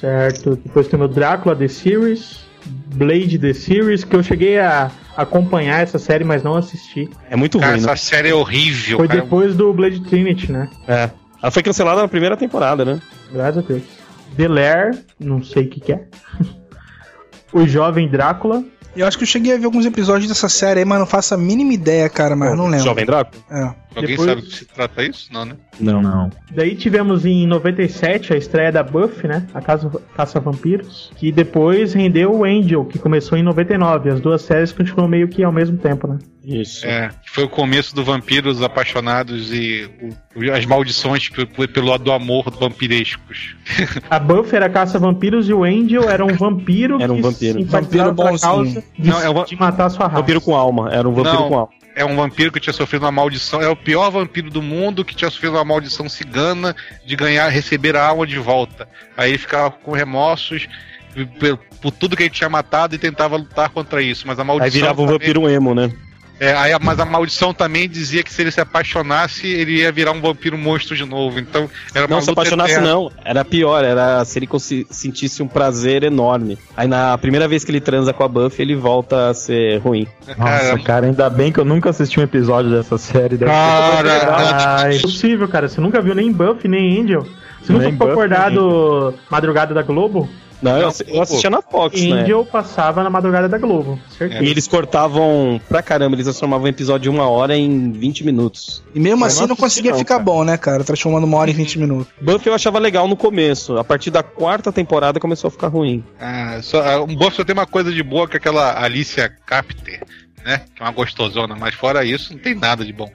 Certo. 0.00 0.56
Depois 0.56 0.88
temos 0.88 1.14
Drácula 1.14 1.54
The 1.54 1.68
Series. 1.68 2.40
Blade 2.92 3.38
The 3.38 3.52
Series, 3.52 4.04
que 4.04 4.14
eu 4.14 4.22
cheguei 4.22 4.58
a 4.58 4.90
acompanhar 5.16 5.82
essa 5.82 5.98
série, 5.98 6.24
mas 6.24 6.42
não 6.42 6.56
assisti. 6.56 7.08
É 7.30 7.36
muito 7.36 7.58
Cara, 7.58 7.72
ruim, 7.72 7.80
essa 7.80 7.90
né? 7.90 7.96
série 7.96 8.28
é 8.28 8.34
horrível, 8.34 8.98
Foi 8.98 9.08
cara. 9.08 9.20
depois 9.20 9.54
do 9.54 9.72
Blade 9.72 10.00
Trinity, 10.02 10.50
né? 10.50 10.68
É. 10.86 11.10
Ela 11.42 11.50
foi 11.50 11.62
cancelada 11.62 12.00
na 12.00 12.08
primeira 12.08 12.36
temporada, 12.36 12.84
né? 12.84 13.00
Graças 13.32 13.58
a 13.58 13.66
Deus. 13.66 13.82
The 14.36 14.48
Lair, 14.48 14.98
não 15.18 15.42
sei 15.42 15.64
o 15.64 15.68
que, 15.68 15.80
que 15.80 15.92
é. 15.92 16.04
o 17.52 17.66
Jovem 17.66 18.08
Drácula. 18.08 18.64
Eu 18.94 19.06
acho 19.06 19.16
que 19.16 19.24
eu 19.24 19.28
cheguei 19.28 19.54
a 19.54 19.58
ver 19.58 19.64
alguns 19.64 19.86
episódios 19.86 20.28
dessa 20.28 20.48
série 20.48 20.80
aí, 20.80 20.84
mas 20.84 20.98
não 20.98 21.06
faço 21.06 21.34
a 21.34 21.36
mínima 21.38 21.72
ideia, 21.72 22.08
cara, 22.08 22.36
mas 22.36 22.56
não 22.56 22.66
lembro. 22.66 22.84
Jovem 22.84 23.06
Drácula? 23.06 23.42
É. 23.50 23.81
Alguém 23.94 24.10
Depois- 24.10 24.28
sabe 24.28 24.40
do 24.42 24.46
que 24.48 24.54
se 24.56 24.64
trata 24.66 25.02
isso? 25.04 25.28
Não, 25.32 25.44
né? 25.44 25.54
Não. 25.80 26.00
Não. 26.02 26.30
Daí 26.50 26.74
tivemos 26.74 27.24
em 27.26 27.46
97 27.46 28.32
a 28.32 28.36
estreia 28.36 28.72
da 28.72 28.82
Buffy, 28.82 29.28
né? 29.28 29.46
A 29.54 29.60
Caça, 29.60 29.90
Caça 30.16 30.40
Vampiros. 30.40 31.10
Que 31.16 31.30
depois 31.32 31.92
rendeu 31.92 32.32
o 32.34 32.44
Angel, 32.44 32.84
que 32.84 32.98
começou 32.98 33.36
em 33.38 33.42
99. 33.42 34.10
As 34.10 34.20
duas 34.20 34.42
séries 34.42 34.72
continuam 34.72 35.08
meio 35.08 35.28
que 35.28 35.42
ao 35.44 35.52
mesmo 35.52 35.76
tempo, 35.78 36.06
né? 36.06 36.18
Isso. 36.44 36.84
É, 36.86 37.10
foi 37.26 37.44
o 37.44 37.48
começo 37.48 37.94
do 37.94 38.02
Vampiros 38.02 38.60
Apaixonados 38.62 39.52
e 39.52 39.88
o- 40.34 40.50
as 40.52 40.66
maldições 40.66 41.28
pe- 41.28 41.46
pe- 41.46 41.68
pelo 41.68 41.88
lado 41.88 42.02
do 42.02 42.10
amor 42.12 42.50
vampirescos. 42.58 43.54
A 44.10 44.18
Buffy 44.18 44.56
era 44.56 44.68
Caça 44.68 44.98
Vampiros 44.98 45.48
e 45.48 45.52
o 45.52 45.62
Angel 45.62 46.10
era 46.10 46.24
um 46.24 46.34
vampiro 46.34 47.00
Era 47.00 47.12
um 47.12 47.16
que 47.16 47.22
vampiro. 47.22 47.58
simpatizava 47.60 48.10
Vampiro 48.10 48.14
pela 48.14 48.30
bonzinho. 48.30 48.52
causa 48.52 48.84
de, 48.98 49.08
Não, 49.10 49.20
é 49.22 49.30
um- 49.30 49.44
de 49.44 49.56
matar 49.56 49.86
a 49.86 49.90
sua 49.90 50.06
raça. 50.06 50.20
Vampiro 50.20 50.40
com 50.40 50.54
alma. 50.56 50.90
Era 50.92 51.08
um 51.08 51.12
vampiro 51.12 51.34
Não. 51.36 51.48
com 51.48 51.54
alma. 51.58 51.72
É 51.94 52.04
um 52.04 52.16
vampiro 52.16 52.50
que 52.50 52.60
tinha 52.60 52.72
sofrido 52.72 53.04
uma 53.04 53.12
maldição. 53.12 53.60
É 53.60 53.68
o 53.68 53.76
pior 53.76 54.10
vampiro 54.10 54.50
do 54.50 54.62
mundo 54.62 55.04
que 55.04 55.14
tinha 55.14 55.30
sofrido 55.30 55.56
uma 55.56 55.64
maldição 55.64 56.08
cigana 56.08 56.74
de 57.04 57.14
ganhar, 57.14 57.48
receber 57.48 57.96
a 57.96 58.06
alma 58.06 58.26
de 58.26 58.38
volta. 58.38 58.88
Aí 59.16 59.30
ele 59.30 59.38
ficava 59.38 59.70
com 59.70 59.92
remorsos 59.92 60.68
por, 61.38 61.58
por 61.80 61.90
tudo 61.90 62.16
que 62.16 62.22
ele 62.22 62.30
tinha 62.30 62.48
matado 62.48 62.94
e 62.94 62.98
tentava 62.98 63.36
lutar 63.36 63.68
contra 63.68 64.00
isso. 64.02 64.26
Mas 64.26 64.38
a 64.38 64.44
maldição. 64.44 64.64
Aí 64.64 64.70
virava 64.70 65.02
um 65.02 65.06
vampiro 65.06 65.48
emo, 65.48 65.74
né? 65.74 65.92
É, 66.44 66.54
aí, 66.56 66.72
a- 66.72 66.78
mas 66.80 66.98
a 66.98 67.04
maldição 67.04 67.54
também 67.54 67.88
dizia 67.88 68.20
que 68.24 68.32
se 68.32 68.42
ele 68.42 68.50
se 68.50 68.60
apaixonasse, 68.60 69.46
ele 69.46 69.76
ia 69.78 69.92
virar 69.92 70.10
um 70.10 70.20
vampiro 70.20 70.58
monstro 70.58 70.96
de 70.96 71.04
novo. 71.04 71.38
Então, 71.38 71.70
era 71.94 72.06
uma 72.06 72.16
Não, 72.16 72.20
se 72.20 72.30
apaixonasse 72.30 72.72
eterna. 72.72 72.88
não. 72.90 73.12
Era 73.24 73.44
pior, 73.44 73.84
era 73.84 74.24
se 74.24 74.40
ele 74.40 74.48
consi- 74.48 74.84
sentisse 74.90 75.40
um 75.40 75.46
prazer 75.46 76.02
enorme. 76.02 76.58
Aí 76.76 76.88
na 76.88 77.16
primeira 77.16 77.46
vez 77.46 77.62
que 77.64 77.70
ele 77.70 77.80
transa 77.80 78.12
com 78.12 78.24
a 78.24 78.28
Buffy, 78.28 78.60
ele 78.62 78.74
volta 78.74 79.30
a 79.30 79.34
ser 79.34 79.78
ruim. 79.78 80.06
Nossa, 80.26 80.34
Cara, 80.36 80.78
cara, 80.82 81.06
ainda 81.06 81.30
bem 81.30 81.52
que 81.52 81.60
eu 81.60 81.64
nunca 81.64 81.90
assisti 81.90 82.18
um 82.18 82.24
episódio 82.24 82.72
dessa 82.72 82.98
série. 82.98 83.38
Cara, 83.38 84.92
É 84.92 84.98
possível, 84.98 85.46
cara. 85.46 85.68
Você 85.68 85.80
nunca 85.80 86.00
viu 86.02 86.14
nem 86.14 86.32
Buffy, 86.32 86.68
nem 86.68 87.00
Angel. 87.02 87.24
Você 87.62 87.72
nunca 87.72 87.84
ficou 87.84 88.08
Buffy, 88.08 88.12
acordado 88.12 89.14
madrugada 89.30 89.72
da 89.72 89.82
Globo? 89.82 90.28
Não, 90.62 90.78
eu, 90.78 90.92
eu 91.08 91.22
assistia 91.22 91.50
na 91.50 91.60
Fox, 91.60 92.00
né? 92.00 92.22
Angel 92.22 92.46
passava 92.46 93.02
na 93.02 93.10
madrugada 93.10 93.48
da 93.48 93.58
Globo. 93.58 93.98
Certeza. 94.16 94.42
E 94.44 94.48
eles 94.48 94.68
cortavam 94.68 95.60
pra 95.68 95.82
caramba, 95.82 96.14
eles 96.14 96.24
transformavam 96.26 96.66
o 96.66 96.68
episódio 96.68 97.10
de 97.10 97.10
uma 97.10 97.28
hora 97.28 97.56
em 97.56 97.90
20 97.90 98.24
minutos. 98.24 98.82
E 98.94 99.00
mesmo 99.00 99.22
Eu 99.22 99.26
assim 99.26 99.40
não 99.40 99.48
não 99.48 99.56
conseguia 99.56 99.90
não, 99.90 99.98
ficar 99.98 100.14
cara. 100.14 100.24
bom, 100.24 100.44
né, 100.44 100.56
cara? 100.56 100.84
Transformando 100.84 101.24
uma 101.24 101.36
hora 101.38 101.50
em 101.50 101.54
20 101.54 101.78
minutos. 101.80 102.06
Buffy 102.20 102.48
eu 102.48 102.54
achava 102.54 102.78
legal 102.78 103.08
no 103.08 103.16
começo, 103.16 103.76
a 103.76 103.82
partir 103.84 104.10
da 104.10 104.22
quarta 104.22 104.70
temporada 104.72 105.18
começou 105.18 105.48
a 105.48 105.50
ficar 105.50 105.68
ruim. 105.68 106.04
Ah, 106.20 106.60
só, 106.62 106.80
ah, 106.80 107.02
um 107.02 107.14
Buffy 107.16 107.36
só 107.38 107.44
tem 107.44 107.52
uma 107.54 107.66
coisa 107.66 107.92
de 107.92 108.02
boa 108.02 108.28
que 108.28 108.36
é 108.36 108.38
aquela 108.38 108.80
Alicia 108.82 109.28
Capter, 109.44 110.02
né? 110.44 110.62
Que 110.76 110.82
é 110.82 110.86
uma 110.86 110.92
gostosona, 110.92 111.56
mas 111.58 111.74
fora 111.74 112.04
isso, 112.04 112.32
não 112.32 112.38
tem 112.40 112.54
nada 112.54 112.84
de 112.84 112.92
bom. 112.92 113.10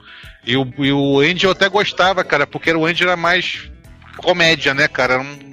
E 0.46 0.56
o, 0.56 0.66
e 0.78 0.92
o 0.92 1.20
Angel 1.20 1.48
eu 1.48 1.52
até 1.52 1.68
gostava, 1.68 2.22
cara, 2.24 2.46
porque 2.46 2.70
o 2.72 2.84
Angel 2.86 3.08
era 3.08 3.16
mais 3.16 3.70
comédia, 4.18 4.74
né, 4.74 4.86
cara? 4.88 5.14
Era, 5.14 5.22
um- 5.22 5.47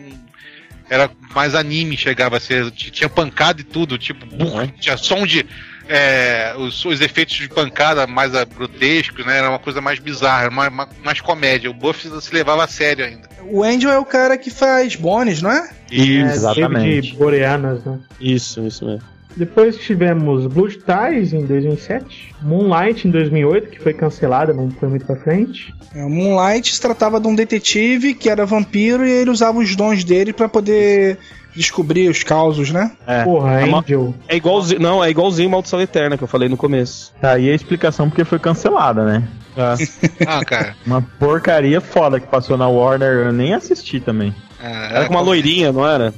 era 0.90 1.10
mais 1.34 1.56
anime, 1.56 1.98
chegava 1.98 2.38
a 2.38 2.40
ser. 2.40 2.70
Tinha 2.72 3.10
pancada 3.10 3.62
e 3.62 3.64
tudo, 3.64 3.98
tipo, 3.98 4.26
burro, 4.26 4.68
tinha 4.80 4.98
som 4.98 5.26
de. 5.26 5.46
é, 5.88 6.54
os, 6.58 6.84
os 6.86 7.02
efeitos 7.02 7.36
de 7.36 7.50
pancada 7.50 8.08
mais 8.08 8.32
grotescos, 8.46 9.26
né? 9.26 9.38
Era 9.38 9.50
uma 9.50 9.60
coisa 9.60 9.82
mais 9.82 10.00
bizarra, 10.00 10.50
mais, 10.50 10.72
mais, 11.04 11.22
comédia. 11.22 11.70
O 11.70 11.74
Buffy 11.74 12.10
se 12.22 12.34
levava 12.34 12.64
a 12.64 12.68
sério 12.68 13.06
ainda. 13.06 13.30
O 13.44 13.64
Angel 13.64 13.92
é 13.92 14.00
o 14.00 14.06
cara 14.06 14.38
que 14.38 14.50
faz 14.50 14.96
Bones, 14.96 15.42
não 15.42 15.52
é? 15.52 15.70
E 15.92 16.18
É, 16.18 16.22
Exatamente. 16.22 16.86
David 16.86 17.16
Boreanas, 17.16 17.84
né? 17.84 18.00
Isso, 18.20 18.66
isso 18.66 18.86
mesmo. 18.86 19.15
Depois 19.36 19.78
tivemos 19.78 20.48
Blue 20.48 20.70
Ties 20.70 21.34
em 21.34 21.46
2007, 21.46 22.34
Moonlight 22.42 23.08
em 23.08 23.12
2008, 23.12 23.70
que 23.70 23.80
foi 23.82 23.94
cancelada, 23.94 24.54
não 24.54 24.70
foi 24.72 24.88
muito 24.88 25.06
pra 25.06 25.16
frente. 25.18 25.74
É, 25.94 26.04
o 26.04 26.10
Moonlight 26.10 26.74
se 26.74 26.80
tratava 26.80 27.20
de 27.20 27.28
um 27.28 27.36
detetive 27.36 28.14
que 28.14 28.30
era 28.30 28.46
vampiro 28.46 29.06
e 29.06 29.12
ele 29.12 29.30
usava 29.30 29.60
os 29.60 29.76
dons 29.76 30.04
dele 30.04 30.32
pra 30.32 30.48
poder 30.48 31.18
descobrir 31.56 32.10
os 32.10 32.24
causos, 32.24 32.70
né? 32.72 32.92
É. 33.08 33.24
Porra, 33.24 33.62
É 33.62 33.64
Angel. 33.74 34.14
É 34.28 34.36
igualzinho, 34.36 34.80
não, 34.80 35.04
é 35.04 35.10
igualzinho 35.10 35.50
Maldição 35.50 35.82
Eterna 35.82 36.18
que 36.18 36.24
eu 36.24 36.28
falei 36.28 36.50
no 36.50 36.58
começo. 36.58 37.14
Tá 37.22 37.32
aí 37.34 37.50
a 37.50 37.56
explicação 37.56 38.10
porque 38.10 38.26
foi 38.26 38.40
cancelada, 38.40 39.04
né? 39.06 39.24
Ah, 40.28 40.44
cara. 40.44 40.76
Uma 40.86 41.02
porcaria 41.02 41.80
foda 41.80 42.20
que 42.20 42.28
passou 42.28 42.58
na 42.58 42.68
Warner, 42.68 43.28
eu 43.28 43.32
nem 43.32 43.54
assisti 43.54 44.02
também. 44.02 44.36
é, 44.62 44.96
Era 44.98 45.06
com 45.06 45.14
uma 45.14 45.22
loirinha, 45.22 45.72
não 45.72 45.88
era? 45.88 46.14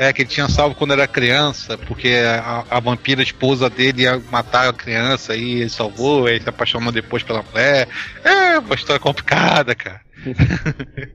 É, 0.00 0.14
que 0.14 0.22
ele 0.22 0.30
tinha 0.30 0.48
salvo 0.48 0.74
quando 0.74 0.94
era 0.94 1.06
criança, 1.06 1.76
porque 1.76 2.08
a, 2.08 2.64
a 2.70 2.80
vampira 2.80 3.22
esposa 3.22 3.68
dele 3.68 4.04
ia 4.04 4.18
matar 4.32 4.66
a 4.66 4.72
criança 4.72 5.36
e 5.36 5.60
ele 5.60 5.68
salvou, 5.68 6.24
aí 6.26 6.40
se 6.40 6.48
apaixonou 6.48 6.90
depois 6.90 7.22
pela 7.22 7.42
mulher. 7.42 7.86
É 8.24 8.58
uma 8.58 8.74
história 8.74 8.98
complicada, 8.98 9.74
cara. 9.74 10.00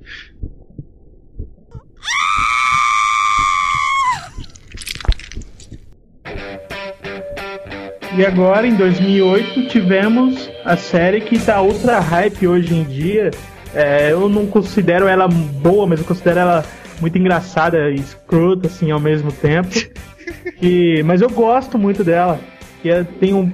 E 8.18 8.26
agora, 8.26 8.66
em 8.66 8.76
2008, 8.76 9.68
tivemos 9.68 10.49
a 10.64 10.78
série 10.78 11.20
que 11.20 11.38
tá 11.38 11.62
ultra 11.62 11.99
hype 11.99 12.48
hoje 12.48 12.74
em 12.74 12.84
dia. 12.86 13.30
É, 13.74 14.14
eu 14.14 14.30
não 14.30 14.45
considero 14.48 15.06
ela 15.06 15.28
boa, 15.28 15.86
mas 15.86 15.99
eu 15.99 16.06
considero 16.06 16.40
ela 16.40 16.66
muito 16.99 17.17
engraçada 17.17 17.89
e 17.89 17.95
escrota, 17.95 18.67
assim, 18.67 18.91
ao 18.91 18.99
mesmo 18.99 19.31
tempo. 19.31 19.69
E, 20.59 21.03
mas 21.03 21.22
eu 21.22 21.30
gosto 21.30 21.77
muito 21.77 22.03
dela. 22.03 22.39
Que 22.81 22.89
é, 22.89 23.03
tem 23.03 23.34
um, 23.34 23.51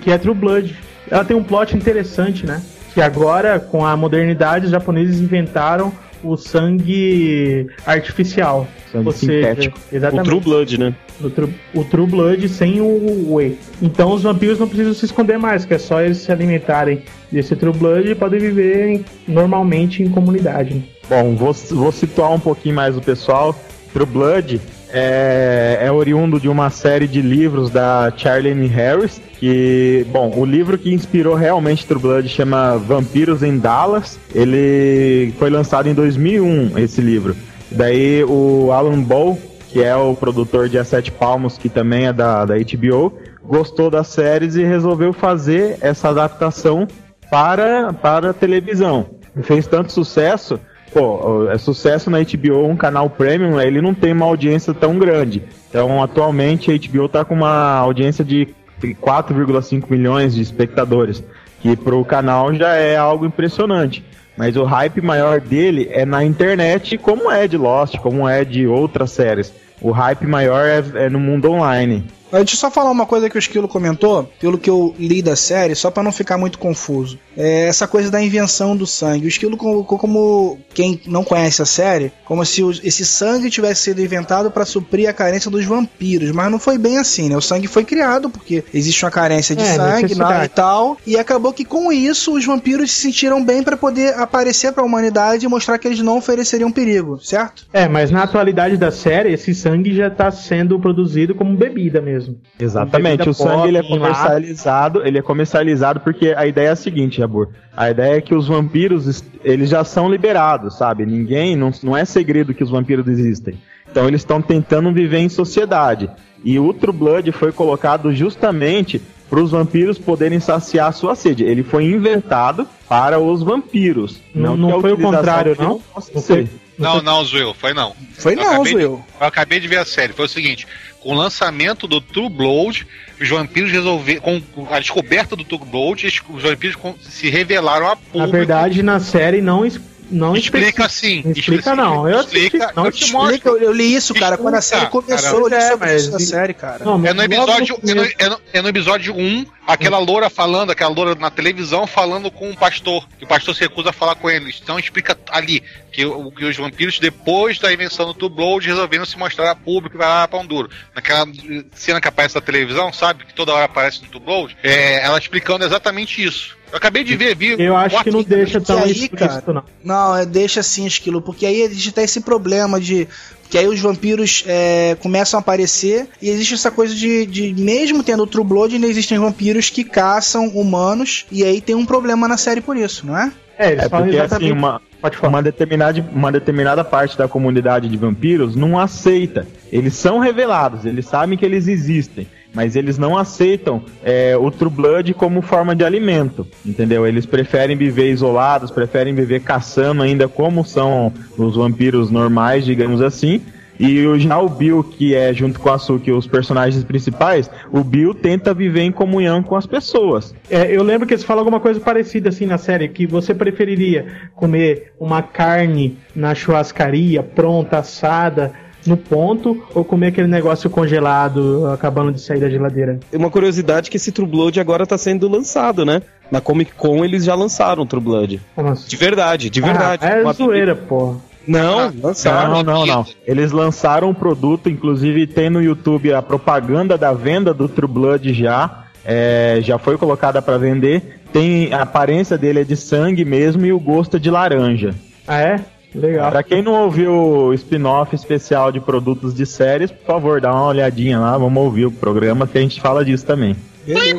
que 0.00 0.10
é 0.10 0.18
True 0.18 0.34
Blood. 0.34 0.76
Ela 1.10 1.24
tem 1.24 1.36
um 1.36 1.42
plot 1.42 1.76
interessante, 1.76 2.46
né? 2.46 2.62
Que 2.92 3.00
agora, 3.00 3.58
com 3.58 3.84
a 3.84 3.96
modernidade, 3.96 4.66
os 4.66 4.70
japoneses 4.70 5.20
inventaram 5.20 5.92
o 6.22 6.36
sangue 6.36 7.66
artificial. 7.84 8.66
Sangue 8.90 9.06
Ou 9.06 9.12
seja, 9.12 9.32
sintético. 9.32 9.78
O 9.90 9.96
exatamente. 9.96 10.26
True 10.26 10.40
Blood, 10.40 10.78
né? 10.78 10.94
O 11.20 11.30
True, 11.30 11.54
o 11.74 11.84
True 11.84 12.06
Blood 12.06 12.48
sem 12.48 12.80
o 12.80 13.34
Whey. 13.34 13.58
Então 13.82 14.12
os 14.12 14.22
vampiros 14.22 14.58
não 14.58 14.68
precisam 14.68 14.94
se 14.94 15.04
esconder 15.04 15.38
mais, 15.38 15.64
que 15.64 15.74
é 15.74 15.78
só 15.78 16.00
eles 16.00 16.18
se 16.18 16.32
alimentarem 16.32 17.02
desse 17.30 17.54
True 17.54 17.76
Blood 17.76 18.10
e 18.10 18.14
podem 18.14 18.40
viver 18.40 19.04
normalmente 19.28 20.02
em 20.02 20.08
comunidade. 20.08 20.93
Bom, 21.08 21.34
vou, 21.36 21.52
vou 21.52 21.92
situar 21.92 22.32
um 22.32 22.40
pouquinho 22.40 22.74
mais 22.74 22.96
o 22.96 23.00
pessoal. 23.00 23.54
True 23.92 24.06
Blood 24.06 24.60
é, 24.90 25.78
é 25.82 25.92
oriundo 25.92 26.40
de 26.40 26.48
uma 26.48 26.70
série 26.70 27.06
de 27.06 27.20
livros 27.20 27.68
da 27.68 28.12
Charlene 28.16 28.66
Harris, 28.66 29.20
que, 29.38 30.06
bom, 30.10 30.32
o 30.36 30.44
livro 30.44 30.78
que 30.78 30.92
inspirou 30.92 31.34
realmente 31.34 31.84
True 31.86 32.00
Blood 32.00 32.28
chama 32.28 32.78
Vampiros 32.78 33.42
em 33.42 33.58
Dallas. 33.58 34.18
Ele 34.34 35.32
foi 35.38 35.50
lançado 35.50 35.88
em 35.88 35.94
2001, 35.94 36.78
esse 36.78 37.00
livro. 37.00 37.36
Daí 37.70 38.24
o 38.24 38.70
Alan 38.72 39.00
Ball, 39.00 39.38
que 39.68 39.82
é 39.82 39.94
o 39.96 40.14
produtor 40.14 40.68
de 40.68 40.78
A 40.78 40.84
Sete 40.84 41.10
Palmos, 41.10 41.58
que 41.58 41.68
também 41.68 42.06
é 42.06 42.12
da, 42.12 42.44
da 42.44 42.54
HBO, 42.54 43.12
gostou 43.42 43.90
das 43.90 44.06
séries 44.06 44.54
e 44.54 44.62
resolveu 44.62 45.12
fazer 45.12 45.76
essa 45.80 46.08
adaptação 46.08 46.86
para, 47.30 47.92
para 47.92 48.30
a 48.30 48.32
televisão. 48.32 49.06
Fez 49.42 49.66
tanto 49.66 49.92
sucesso, 49.92 50.60
pô, 50.94 51.50
é 51.50 51.58
sucesso 51.58 52.08
na 52.08 52.18
HBO, 52.20 52.66
um 52.66 52.76
canal 52.76 53.10
premium, 53.10 53.60
ele 53.60 53.82
não 53.82 53.92
tem 53.92 54.12
uma 54.12 54.26
audiência 54.26 54.72
tão 54.72 54.96
grande. 54.96 55.42
Então, 55.68 56.00
atualmente, 56.00 56.70
a 56.70 56.78
HBO 56.78 57.06
está 57.06 57.24
com 57.24 57.34
uma 57.34 57.74
audiência 57.74 58.24
de 58.24 58.48
4,5 58.80 59.90
milhões 59.90 60.34
de 60.34 60.40
espectadores, 60.40 61.22
que 61.60 61.76
para 61.76 61.96
o 61.96 62.04
canal 62.04 62.54
já 62.54 62.74
é 62.74 62.96
algo 62.96 63.26
impressionante. 63.26 64.04
Mas 64.36 64.56
o 64.56 64.64
hype 64.64 65.00
maior 65.00 65.40
dele 65.40 65.88
é 65.90 66.04
na 66.04 66.24
internet, 66.24 66.96
como 66.96 67.30
é 67.30 67.48
de 67.48 67.56
Lost, 67.56 67.98
como 67.98 68.28
é 68.28 68.44
de 68.44 68.66
outras 68.66 69.10
séries. 69.10 69.52
O 69.80 69.90
hype 69.90 70.26
maior 70.26 70.64
é, 70.64 71.06
é 71.06 71.10
no 71.10 71.18
mundo 71.18 71.50
online. 71.50 72.04
Deixa 72.38 72.54
eu 72.54 72.58
só 72.58 72.70
falar 72.70 72.90
uma 72.90 73.06
coisa 73.06 73.28
que 73.28 73.36
o 73.36 73.38
Esquilo 73.38 73.68
comentou, 73.68 74.30
pelo 74.40 74.58
que 74.58 74.70
eu 74.70 74.94
li 74.98 75.22
da 75.22 75.36
série, 75.36 75.74
só 75.74 75.90
pra 75.90 76.02
não 76.02 76.12
ficar 76.12 76.38
muito 76.38 76.58
confuso. 76.58 77.18
É 77.36 77.66
essa 77.66 77.86
coisa 77.86 78.10
da 78.10 78.22
invenção 78.22 78.76
do 78.76 78.86
sangue. 78.86 79.26
O 79.26 79.28
Esquilo 79.28 79.56
colocou 79.56 79.98
como 79.98 80.58
quem 80.72 81.00
não 81.06 81.24
conhece 81.24 81.62
a 81.62 81.66
série, 81.66 82.12
como 82.24 82.44
se 82.44 82.62
esse 82.82 83.04
sangue 83.04 83.50
tivesse 83.50 83.82
sido 83.82 84.00
inventado 84.00 84.50
pra 84.50 84.64
suprir 84.64 85.08
a 85.08 85.12
carência 85.12 85.50
dos 85.50 85.64
vampiros, 85.64 86.30
mas 86.30 86.50
não 86.50 86.58
foi 86.58 86.78
bem 86.78 86.98
assim, 86.98 87.28
né? 87.28 87.36
O 87.36 87.40
sangue 87.40 87.66
foi 87.66 87.84
criado 87.84 88.30
porque 88.30 88.64
existe 88.72 89.04
uma 89.04 89.10
carência 89.10 89.54
de 89.54 89.62
É, 89.62 89.74
sangue 89.74 90.14
lá 90.14 90.44
e 90.44 90.48
tal, 90.48 90.96
e 91.06 91.16
acabou 91.16 91.52
que 91.52 91.64
com 91.64 91.92
isso 91.92 92.34
os 92.34 92.44
vampiros 92.44 92.90
se 92.92 93.02
sentiram 93.02 93.44
bem 93.44 93.62
pra 93.62 93.76
poder 93.76 94.14
aparecer 94.14 94.72
pra 94.72 94.84
humanidade 94.84 95.44
e 95.44 95.48
mostrar 95.48 95.78
que 95.78 95.88
eles 95.88 96.00
não 96.00 96.18
ofereceriam 96.18 96.70
perigo, 96.70 97.18
certo? 97.20 97.66
É, 97.72 97.88
mas 97.88 98.10
na 98.10 98.22
atualidade 98.22 98.76
da 98.76 98.90
série, 98.90 99.32
esse 99.32 99.54
sangue 99.54 99.94
já 99.94 100.08
está 100.08 100.30
sendo 100.30 100.78
produzido 100.78 101.34
como 101.34 101.56
bebida 101.56 102.00
mesmo. 102.00 102.23
Exatamente, 102.58 103.18
Bebida 103.18 103.30
o 103.30 103.34
sangue 103.34 103.68
ele 103.68 103.78
é 103.78 103.82
comercializado, 103.82 105.06
ele 105.06 105.18
é 105.18 105.22
comercializado 105.22 106.00
porque 106.00 106.34
a 106.36 106.46
ideia 106.46 106.68
é 106.68 106.70
a 106.72 106.76
seguinte, 106.76 107.18
Jabur. 107.18 107.48
A 107.76 107.90
ideia 107.90 108.16
é 108.16 108.20
que 108.20 108.34
os 108.34 108.48
vampiros, 108.48 109.24
eles 109.42 109.68
já 109.70 109.84
são 109.84 110.10
liberados, 110.10 110.76
sabe? 110.78 111.04
Ninguém, 111.06 111.56
não, 111.56 111.70
não 111.82 111.96
é 111.96 112.04
segredo 112.04 112.54
que 112.54 112.62
os 112.62 112.70
vampiros 112.70 113.06
existem. 113.08 113.58
Então 113.90 114.06
eles 114.08 114.20
estão 114.22 114.40
tentando 114.42 114.92
viver 114.92 115.18
em 115.18 115.28
sociedade. 115.28 116.10
E 116.44 116.58
o 116.58 116.72
True 116.74 116.92
Blood 116.96 117.32
foi 117.32 117.52
colocado 117.52 118.12
justamente 118.12 119.00
para 119.30 119.40
os 119.40 119.50
vampiros 119.50 119.98
poderem 119.98 120.38
saciar 120.38 120.88
a 120.88 120.92
sua 120.92 121.14
sede. 121.14 121.42
Ele 121.44 121.62
foi 121.62 121.84
inventado 121.86 122.66
para 122.88 123.18
os 123.18 123.42
vampiros. 123.42 124.20
Não- 124.34 124.56
não 124.56 124.80
foi 124.80 124.92
o 124.92 124.98
contrário, 124.98 125.56
não? 125.58 125.80
Não 125.94 126.20
ser. 126.20 126.46
foi- 126.46 126.48
Não, 126.78 127.00
não, 127.02 127.24
Zuel, 127.24 127.54
foi 127.54 127.72
não. 127.72 127.94
Foi 128.18 128.32
Eu 128.32 128.36
não, 128.36 128.64
Zuel. 128.64 129.04
Eu 129.20 129.26
acabei 129.26 129.60
de 129.60 129.68
ver 129.68 129.78
a 129.78 129.84
série. 129.84 130.12
Foi 130.12 130.24
o 130.24 130.28
seguinte: 130.28 130.66
com 131.00 131.10
o 131.10 131.14
lançamento 131.14 131.86
do 131.86 132.00
True 132.00 132.28
Blood, 132.28 132.86
os 133.20 133.28
vampiros 133.28 133.70
resolveram. 133.70 134.40
Com 134.52 134.66
a 134.74 134.80
descoberta 134.80 135.36
do 135.36 135.44
True 135.44 135.60
Blood, 135.64 136.06
os- 136.06 136.22
os 136.28 136.42
vampiros 136.42 136.76
se 137.00 137.30
revelaram 137.30 137.86
a 137.86 137.90
Na 137.90 137.96
público. 137.96 138.32
verdade, 138.32 138.82
na 138.82 138.98
série 139.00 139.40
não, 139.40 139.64
es- 139.64 139.80
não 140.10 140.36
explica 140.36 140.84
assim. 140.86 141.22
Explica 141.34 141.74
não. 141.74 142.08
Eu 142.08 142.20
explica, 142.20 142.72
não 142.76 142.86
eu 142.86 142.92
te 142.92 143.04
Explica, 143.04 143.48
eu, 143.48 143.58
eu 143.58 143.72
li 143.72 143.94
isso, 143.94 144.14
cara, 144.14 144.36
quando 144.36 144.54
a 144.54 144.60
série 144.62 144.86
começou, 144.86 145.48
caramba. 145.48 145.86
eu 145.86 145.88
li 145.88 145.92
É, 145.92 145.96
isso 145.96 146.10
da 146.10 146.18
série, 146.18 146.54
cara. 146.54 146.84
Não, 146.84 147.04
É 147.06 147.12
no 147.12 147.22
episódio, 147.22 147.78
é 147.86 147.94
no, 147.94 148.04
é 148.04 148.28
no- 148.28 148.40
é 148.54 148.62
no 148.62 148.68
episódio 148.68 149.14
1, 149.16 149.46
aquela 149.66 149.98
loura 149.98 150.28
falando, 150.30 150.70
aquela 150.70 150.90
loura 150.90 151.14
na 151.14 151.30
televisão 151.30 151.86
falando 151.86 152.30
com 152.30 152.50
o 152.50 152.56
pastor. 152.56 153.06
Que 153.18 153.24
o 153.24 153.28
pastor 153.28 153.54
se 153.54 153.60
recusa 153.62 153.90
a 153.90 153.92
falar 153.92 154.14
com 154.16 154.28
eles. 154.30 154.60
Então 154.62 154.78
explica 154.78 155.16
ali 155.30 155.62
que, 155.92 156.04
o- 156.04 156.30
que 156.30 156.44
os 156.44 156.56
vampiros, 156.56 156.98
depois 156.98 157.58
da 157.58 157.72
invenção 157.72 158.12
do 158.12 158.28
Blood, 158.28 158.66
resolveram 158.66 159.04
se 159.04 159.16
mostrar 159.18 159.50
a 159.50 159.54
público 159.56 159.96
e 159.96 159.98
vai 159.98 160.06
lá 160.08 160.28
pão 160.28 160.44
duro. 160.46 160.68
Naquela 160.94 161.26
cena 161.74 162.00
que 162.00 162.08
aparece 162.08 162.34
na 162.34 162.40
televisão, 162.40 162.92
sabe? 162.92 163.24
Que 163.24 163.34
toda 163.34 163.52
hora 163.52 163.64
aparece 163.64 164.02
no 164.12 164.20
Blood, 164.20 164.56
é, 164.62 165.02
ela 165.04 165.18
explicando 165.18 165.64
exatamente 165.64 166.22
isso. 166.22 166.56
Eu 166.74 166.78
acabei 166.78 167.04
de 167.04 167.14
ver, 167.16 167.36
vi. 167.36 167.54
Eu 167.56 167.76
acho 167.76 168.02
que 168.02 168.10
não 168.10 168.24
deixa 168.24 168.60
tão 168.60 168.76
aí, 168.82 168.90
explícito, 168.90 169.16
cara, 169.16 169.44
não. 169.46 169.62
Não, 169.84 170.16
é, 170.16 170.26
deixa 170.26 170.58
assim, 170.58 170.84
Esquilo, 170.84 171.22
porque 171.22 171.46
aí 171.46 171.60
existe 171.62 171.90
até 171.90 172.02
esse 172.02 172.20
problema 172.20 172.80
de. 172.80 173.06
Que 173.48 173.56
aí 173.58 173.68
os 173.68 173.78
vampiros 173.78 174.42
é, 174.44 174.96
começam 175.00 175.38
a 175.38 175.40
aparecer 175.40 176.08
e 176.20 176.28
existe 176.28 176.54
essa 176.54 176.72
coisa 176.72 176.92
de, 176.92 177.26
de 177.26 177.54
mesmo 177.54 178.02
tendo 178.02 178.24
o 178.24 178.26
True 178.26 178.44
Blood, 178.44 178.74
ainda 178.74 178.88
existem 178.88 179.16
vampiros 179.20 179.70
que 179.70 179.84
caçam 179.84 180.48
humanos 180.48 181.26
e 181.30 181.44
aí 181.44 181.60
tem 181.60 181.76
um 181.76 181.86
problema 181.86 182.26
na 182.26 182.36
série 182.36 182.60
por 182.60 182.76
isso, 182.76 183.06
não 183.06 183.16
é? 183.16 183.30
É, 183.56 183.70
eles 183.70 183.84
É 183.84 183.88
falam 183.88 184.06
porque 184.06 184.18
exatamente. 184.18 184.50
assim, 184.50 184.58
uma, 184.58 184.82
Pode 185.00 185.16
falar. 185.16 185.28
uma 185.28 185.42
determinada, 185.44 186.04
uma 186.12 186.32
determinada 186.32 186.82
parte 186.82 187.16
da 187.16 187.28
comunidade 187.28 187.88
de 187.88 187.96
vampiros 187.96 188.56
não 188.56 188.76
aceita. 188.76 189.46
Eles 189.70 189.94
são 189.94 190.18
revelados, 190.18 190.84
eles 190.84 191.06
sabem 191.06 191.38
que 191.38 191.44
eles 191.44 191.68
existem, 191.68 192.26
mas 192.54 192.76
eles 192.76 192.96
não 192.96 193.18
aceitam 193.18 193.82
é, 194.02 194.36
o 194.36 194.50
True 194.50 194.70
Blood 194.70 195.12
como 195.14 195.42
forma 195.42 195.74
de 195.74 195.84
alimento, 195.84 196.46
entendeu? 196.64 197.06
Eles 197.06 197.26
preferem 197.26 197.76
viver 197.76 198.10
isolados, 198.10 198.70
preferem 198.70 199.14
viver 199.14 199.40
caçando 199.40 200.02
ainda 200.02 200.28
como 200.28 200.64
são 200.64 201.12
os 201.36 201.56
vampiros 201.56 202.10
normais, 202.10 202.64
digamos 202.64 203.02
assim. 203.02 203.42
E 203.78 204.04
já 204.20 204.38
o 204.38 204.48
Bill, 204.48 204.84
que 204.84 205.14
é 205.14 205.32
junto 205.34 205.58
com 205.58 205.68
a 205.68 205.78
Suki 205.78 206.12
os 206.12 206.26
personagens 206.26 206.84
principais, 206.84 207.50
o 207.72 207.82
Bill 207.82 208.14
tenta 208.14 208.54
viver 208.54 208.82
em 208.82 208.92
comunhão 208.92 209.42
com 209.42 209.56
as 209.56 209.66
pessoas. 209.66 210.34
É, 210.48 210.74
eu 210.74 210.82
lembro 210.82 211.06
que 211.06 211.14
eles 211.14 211.24
falam 211.24 211.40
alguma 211.40 211.58
coisa 211.58 211.80
parecida 211.80 212.28
assim 212.28 212.46
na 212.46 212.56
série, 212.56 212.88
que 212.88 213.06
você 213.06 213.34
preferiria 213.34 214.06
comer 214.34 214.92
uma 214.98 215.22
carne 215.22 215.98
na 216.14 216.34
churrascaria, 216.34 217.22
pronta, 217.22 217.78
assada, 217.78 218.52
no 218.86 218.96
ponto, 218.96 219.62
ou 219.74 219.84
comer 219.84 220.08
aquele 220.08 220.26
negócio 220.28 220.68
congelado, 220.70 221.66
acabando 221.68 222.12
de 222.12 222.20
sair 222.20 222.40
da 222.40 222.48
geladeira. 222.50 222.98
Uma 223.12 223.30
curiosidade 223.30 223.88
é 223.88 223.90
que 223.90 223.96
esse 223.96 224.12
True 224.12 224.26
Blood 224.28 224.60
agora 224.60 224.86
tá 224.86 224.98
sendo 224.98 225.28
lançado, 225.28 225.84
né? 225.84 226.02
Na 226.30 226.40
Comic 226.40 226.72
Con 226.74 227.04
eles 227.04 227.24
já 227.24 227.34
lançaram 227.34 227.82
o 227.82 227.86
True 227.86 228.02
Blood. 228.02 228.40
Como 228.54 228.68
assim? 228.68 228.88
De 228.88 228.96
verdade, 228.96 229.50
de 229.50 229.60
verdade. 229.60 230.04
Ah, 230.04 230.10
é 230.10 230.22
Uma- 230.22 230.32
zoeira, 230.32 230.74
porra. 230.74 231.16
Não, 231.46 231.92
lançaram. 232.02 232.54
Não, 232.54 232.62
não, 232.62 232.86
não. 232.86 233.06
Eles 233.26 233.52
lançaram 233.52 234.08
um 234.08 234.14
produto, 234.14 234.70
inclusive 234.70 235.26
tem 235.26 235.50
no 235.50 235.62
YouTube 235.62 236.12
a 236.12 236.22
propaganda 236.22 236.96
da 236.96 237.12
venda 237.12 237.52
do 237.52 237.68
True 237.68 237.90
Blood 237.90 238.32
já. 238.32 238.84
é, 239.04 239.58
já 239.62 239.76
foi 239.78 239.98
colocada 239.98 240.40
para 240.40 240.56
vender. 240.56 241.20
Tem 241.30 241.70
a 241.74 241.82
aparência 241.82 242.38
dele 242.38 242.60
é 242.60 242.64
de 242.64 242.74
sangue 242.76 243.22
mesmo 243.24 243.66
e 243.66 243.72
o 243.72 243.78
gosto 243.78 244.16
é 244.16 244.20
de 244.20 244.30
laranja. 244.30 244.94
Ah, 245.28 245.40
é? 245.40 245.60
Legal. 245.94 246.30
Pra 246.30 246.42
quem 246.42 246.60
não 246.62 246.72
ouviu 246.84 247.12
o 247.12 247.54
spin-off 247.54 248.14
especial 248.14 248.72
de 248.72 248.80
produtos 248.80 249.32
de 249.34 249.46
séries, 249.46 249.90
por 249.90 250.04
favor, 250.06 250.40
dá 250.40 250.52
uma 250.52 250.66
olhadinha 250.66 251.18
lá, 251.20 251.38
vamos 251.38 251.62
ouvir 251.62 251.86
o 251.86 251.90
programa 251.92 252.46
que 252.46 252.58
a 252.58 252.60
gente 252.60 252.80
fala 252.80 253.04
disso 253.04 253.24
também. 253.24 253.54
Beleza, 253.86 254.18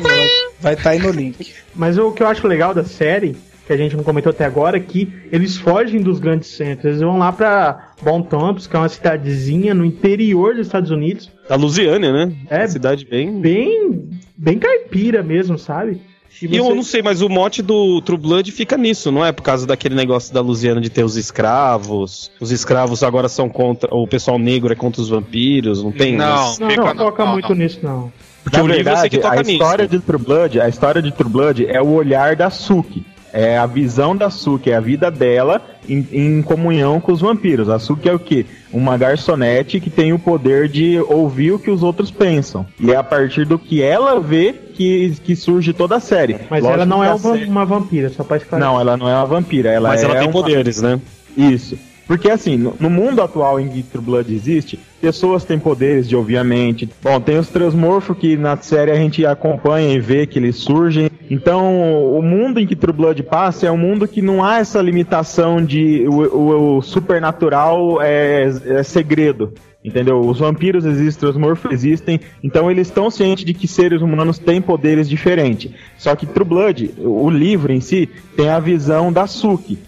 vai- 0.60 0.74
estar 0.74 0.90
aí 0.90 0.98
no 0.98 1.10
link. 1.10 1.52
Mas 1.74 1.98
o 1.98 2.12
que 2.12 2.22
eu 2.22 2.26
acho 2.28 2.46
legal 2.46 2.72
da 2.72 2.84
série, 2.84 3.36
que 3.66 3.72
a 3.72 3.76
gente 3.76 3.96
não 3.96 4.04
comentou 4.04 4.30
até 4.30 4.44
agora, 4.44 4.76
é 4.76 4.80
que 4.80 5.12
eles 5.32 5.56
fogem 5.56 6.00
dos 6.00 6.18
grandes 6.20 6.48
centros. 6.50 6.84
Eles 6.86 7.00
vão 7.00 7.18
lá 7.18 7.32
pra 7.32 7.90
Bon 8.00 8.22
Thompson, 8.22 8.70
que 8.70 8.76
é 8.76 8.78
uma 8.78 8.88
cidadezinha 8.88 9.74
no 9.74 9.84
interior 9.84 10.54
dos 10.54 10.66
Estados 10.68 10.90
Unidos. 10.90 11.30
Da 11.48 11.56
Lusiânia, 11.56 12.12
né? 12.12 12.32
É. 12.48 12.58
Uma 12.60 12.68
cidade 12.68 13.04
bem. 13.04 13.40
Bem, 13.40 14.08
bem 14.36 14.58
caipira 14.58 15.22
mesmo, 15.22 15.58
sabe? 15.58 16.00
E 16.42 16.56
eu 16.56 16.64
você- 16.64 16.74
não 16.74 16.82
sei, 16.82 17.02
mas 17.02 17.22
o 17.22 17.28
mote 17.28 17.62
do 17.62 18.00
True 18.02 18.18
Blood 18.18 18.52
fica 18.52 18.76
nisso, 18.76 19.10
não 19.10 19.24
é? 19.24 19.32
Por 19.32 19.42
causa 19.42 19.66
daquele 19.66 19.94
negócio 19.94 20.32
da 20.34 20.40
Lusiana 20.40 20.80
de 20.80 20.90
ter 20.90 21.04
os 21.04 21.16
escravos. 21.16 22.30
Os 22.40 22.50
escravos 22.50 23.02
agora 23.02 23.28
são 23.28 23.48
contra. 23.48 23.88
O 23.94 24.06
pessoal 24.06 24.38
negro 24.38 24.72
é 24.72 24.76
contra 24.76 25.00
os 25.00 25.08
vampiros, 25.08 25.82
não 25.82 25.92
tem? 25.92 26.16
Não. 26.16 26.26
Mas- 26.26 26.58
Não, 26.58 26.68
Fica 26.70 26.80
não 26.82 26.94
não, 26.94 26.96
toca 27.04 27.24
não, 27.24 27.32
muito 27.32 27.48
não. 27.48 27.56
nisso, 27.56 27.78
não. 27.82 28.12
Porque 28.44 28.58
Na 28.58 28.62
o 28.62 28.66
livro 28.68 28.88
eu 28.92 28.96
sei 28.98 29.08
que 29.10 29.16
verdade, 29.16 29.36
toca 29.36 29.48
a 29.48 29.52
história 29.52 29.84
nisso. 29.84 29.98
de 29.98 30.04
True 30.04 30.18
Blood, 30.22 30.60
a 30.60 30.68
história 30.68 31.02
de 31.02 31.10
True 31.12 31.28
Blood 31.30 31.66
é 31.66 31.82
o 31.82 31.88
olhar 31.94 32.36
da 32.36 32.48
Suki. 32.50 33.04
É 33.38 33.58
a 33.58 33.66
visão 33.66 34.16
da 34.16 34.30
Suki, 34.30 34.70
é 34.70 34.76
a 34.76 34.80
vida 34.80 35.10
dela 35.10 35.60
em, 35.86 36.06
em 36.10 36.40
comunhão 36.42 36.98
com 36.98 37.12
os 37.12 37.20
vampiros. 37.20 37.68
A 37.68 37.78
Suki 37.78 38.08
é 38.08 38.14
o 38.14 38.18
quê? 38.18 38.46
Uma 38.72 38.96
garçonete 38.96 39.78
que 39.78 39.90
tem 39.90 40.10
o 40.14 40.18
poder 40.18 40.68
de 40.68 40.98
ouvir 41.00 41.52
o 41.52 41.58
que 41.58 41.70
os 41.70 41.82
outros 41.82 42.10
pensam. 42.10 42.64
E 42.80 42.90
é 42.90 42.96
a 42.96 43.02
partir 43.02 43.44
do 43.44 43.58
que 43.58 43.82
ela 43.82 44.18
vê 44.18 44.54
que, 44.72 45.12
que 45.22 45.36
surge 45.36 45.74
toda 45.74 45.96
a 45.96 46.00
série. 46.00 46.38
Mas 46.48 46.62
Lógico 46.64 46.72
ela 46.82 46.86
não 46.86 47.00
que 47.00 47.06
é 47.06 47.12
uma, 47.12 47.46
uma 47.46 47.66
vampira, 47.66 48.08
só 48.08 48.24
pra 48.24 48.38
esclarecer. 48.38 48.72
Não, 48.72 48.80
ela 48.80 48.96
não 48.96 49.06
é 49.06 49.14
uma 49.14 49.26
vampira. 49.26 49.68
Ela 49.70 49.90
Mas 49.90 50.00
é 50.02 50.04
ela 50.06 50.14
tem 50.14 50.28
uma- 50.28 50.32
poderes, 50.32 50.80
né? 50.80 50.98
isso. 51.36 51.78
Porque 52.06 52.30
assim, 52.30 52.56
no, 52.56 52.74
no 52.78 52.88
mundo 52.88 53.20
atual 53.20 53.58
em 53.58 53.68
que 53.68 53.82
True 53.82 54.02
Blood 54.02 54.32
existe, 54.32 54.78
pessoas 55.00 55.44
têm 55.44 55.58
poderes 55.58 56.08
de 56.08 56.14
ouvir 56.14 56.36
a 56.38 56.44
mente. 56.44 56.88
Bom, 57.02 57.20
tem 57.20 57.36
os 57.36 57.48
transmorfos 57.48 58.16
que 58.16 58.36
na 58.36 58.56
série 58.56 58.92
a 58.92 58.94
gente 58.94 59.26
acompanha 59.26 59.92
e 59.92 59.98
vê 60.00 60.24
que 60.26 60.38
eles 60.38 60.56
surgem. 60.56 61.10
Então, 61.30 62.12
o 62.16 62.22
mundo 62.22 62.60
em 62.60 62.66
que 62.66 62.76
True 62.76 62.92
Blood 62.92 63.22
passa 63.24 63.66
é 63.66 63.70
um 63.70 63.76
mundo 63.78 64.06
que 64.06 64.22
não 64.22 64.44
há 64.44 64.58
essa 64.58 64.80
limitação 64.80 65.64
de 65.64 66.06
o, 66.08 66.12
o- 66.22 66.76
o 66.78 66.82
supernatural 66.82 68.00
é, 68.00 68.44
é 68.66 68.82
segredo. 68.82 69.52
Entendeu? 69.84 70.18
Os 70.18 70.40
vampiros 70.40 70.84
existem, 70.84 71.06
os 71.10 71.16
transmorfos 71.16 71.70
existem, 71.70 72.18
então 72.42 72.68
eles 72.68 72.88
estão 72.88 73.08
cientes 73.08 73.44
de 73.44 73.54
que 73.54 73.68
seres 73.68 74.02
humanos 74.02 74.36
têm 74.36 74.60
poderes 74.60 75.08
diferentes. 75.08 75.70
Só 75.96 76.16
que 76.16 76.26
True 76.26 76.44
Blood, 76.44 76.94
o 76.98 77.30
livro 77.30 77.72
em 77.72 77.80
si, 77.80 78.08
tem 78.36 78.48
a 78.48 78.58
visão 78.58 79.12
da 79.12 79.28
Suki. 79.28 79.78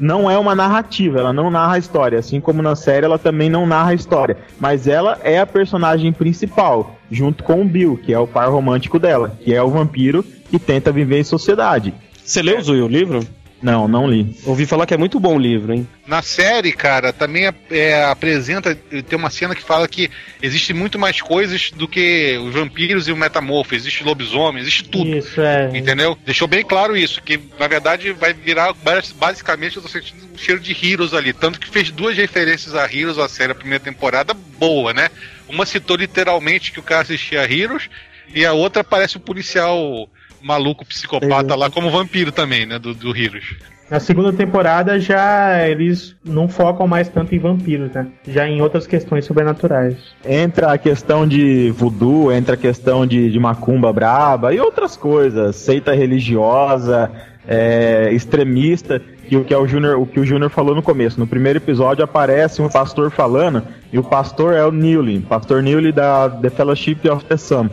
Não 0.00 0.28
é 0.28 0.36
uma 0.36 0.56
narrativa, 0.56 1.20
ela 1.20 1.32
não 1.32 1.52
narra 1.52 1.74
a 1.74 1.78
história. 1.78 2.18
Assim 2.18 2.40
como 2.40 2.62
na 2.62 2.74
série, 2.74 3.06
ela 3.06 3.16
também 3.18 3.48
não 3.48 3.64
narra 3.64 3.90
a 3.90 3.94
história. 3.94 4.38
Mas 4.58 4.88
ela 4.88 5.18
é 5.22 5.38
a 5.38 5.46
personagem 5.46 6.12
principal, 6.12 6.96
junto 7.08 7.44
com 7.44 7.62
o 7.62 7.64
Bill, 7.64 7.96
que 7.96 8.12
é 8.12 8.18
o 8.18 8.26
par 8.26 8.48
romântico 8.50 8.98
dela, 8.98 9.36
que 9.40 9.54
é 9.54 9.62
o 9.62 9.70
vampiro 9.70 10.24
que 10.58 10.64
tenta 10.64 10.92
viver 10.92 11.18
em 11.18 11.24
sociedade. 11.24 11.92
Você 12.24 12.40
leu, 12.40 12.60
Zui, 12.62 12.80
o 12.80 12.86
livro? 12.88 13.26
Não, 13.60 13.88
não 13.88 14.06
li. 14.06 14.36
Ouvi 14.44 14.66
falar 14.66 14.84
que 14.86 14.92
é 14.92 14.96
muito 14.96 15.18
bom 15.18 15.36
o 15.36 15.38
livro, 15.38 15.72
hein? 15.72 15.88
Na 16.06 16.20
série, 16.20 16.70
cara, 16.70 17.12
também 17.14 17.50
é, 17.70 18.04
apresenta. 18.04 18.74
Tem 18.74 19.18
uma 19.18 19.30
cena 19.30 19.54
que 19.54 19.62
fala 19.62 19.88
que 19.88 20.10
existe 20.42 20.72
muito 20.74 20.98
mais 20.98 21.20
coisas 21.22 21.70
do 21.70 21.88
que 21.88 22.38
os 22.46 22.52
vampiros 22.54 23.08
e 23.08 23.12
o 23.12 23.16
metamorfo. 23.16 23.74
Existe 23.74 24.04
lobisomem, 24.04 24.60
existe 24.60 24.84
tudo. 24.84 25.16
Isso, 25.16 25.40
é. 25.40 25.70
Entendeu? 25.76 26.16
Deixou 26.26 26.46
bem 26.46 26.62
claro 26.62 26.94
isso, 26.96 27.22
que 27.22 27.40
na 27.58 27.66
verdade 27.66 28.12
vai 28.12 28.34
virar 28.34 28.74
bas- 28.74 29.12
basicamente 29.12 29.76
eu 29.76 29.82
tô 29.82 29.88
sentindo 29.88 30.22
um 30.34 30.38
cheiro 30.38 30.60
de 30.60 30.72
Heroes 30.86 31.14
ali. 31.14 31.32
Tanto 31.32 31.58
que 31.58 31.68
fez 31.68 31.90
duas 31.90 32.16
referências 32.16 32.74
a 32.74 32.84
Heroes, 32.84 33.18
a 33.18 33.28
série, 33.28 33.52
a 33.52 33.56
primeira 33.56 33.82
temporada, 33.82 34.34
boa, 34.58 34.92
né? 34.92 35.08
Uma 35.48 35.64
citou 35.64 35.96
literalmente 35.96 36.70
que 36.70 36.80
o 36.80 36.82
cara 36.82 37.00
assistia 37.02 37.40
a 37.40 37.50
Heroes, 37.50 37.88
e 38.34 38.44
a 38.44 38.52
outra 38.52 38.84
parece 38.84 39.16
um 39.16 39.20
policial 39.20 40.08
maluco, 40.44 40.84
psicopata 40.84 41.54
lá, 41.54 41.70
como 41.70 41.90
vampiro 41.90 42.30
também, 42.30 42.66
né? 42.66 42.78
Do, 42.78 42.94
do 42.94 43.16
Heroes. 43.16 43.56
Na 43.90 44.00
segunda 44.00 44.32
temporada 44.32 44.98
já 44.98 45.68
eles 45.68 46.16
não 46.24 46.48
focam 46.48 46.86
mais 46.86 47.08
tanto 47.08 47.34
em 47.34 47.38
vampiros, 47.38 47.92
né? 47.92 48.06
Já 48.26 48.48
em 48.48 48.62
outras 48.62 48.86
questões 48.86 49.24
sobrenaturais. 49.26 49.96
Entra 50.24 50.72
a 50.72 50.78
questão 50.78 51.28
de 51.28 51.70
voodoo, 51.70 52.32
entra 52.32 52.54
a 52.54 52.56
questão 52.56 53.06
de, 53.06 53.30
de 53.30 53.38
macumba 53.38 53.92
braba 53.92 54.54
e 54.54 54.60
outras 54.60 54.96
coisas, 54.96 55.56
seita 55.56 55.94
religiosa, 55.94 57.10
é, 57.46 58.08
extremista, 58.12 59.00
que 59.28 59.36
o 59.36 59.44
que 59.44 59.52
é 59.52 59.58
o 59.58 59.66
Júnior, 59.66 60.00
o 60.00 60.06
que 60.06 60.18
o 60.18 60.24
Júnior 60.24 60.50
falou 60.50 60.74
no 60.74 60.82
começo. 60.82 61.20
No 61.20 61.26
primeiro 61.26 61.58
episódio 61.58 62.02
aparece 62.02 62.62
um 62.62 62.68
pastor 62.68 63.10
falando, 63.10 63.62
e 63.92 63.98
o 63.98 64.02
pastor 64.02 64.54
é 64.54 64.64
o 64.64 64.72
Newly, 64.72 65.20
pastor 65.20 65.62
Newly 65.62 65.92
da 65.92 66.28
The 66.28 66.50
Fellowship 66.50 67.08
of 67.10 67.24
the 67.26 67.36
Sun, 67.36 67.68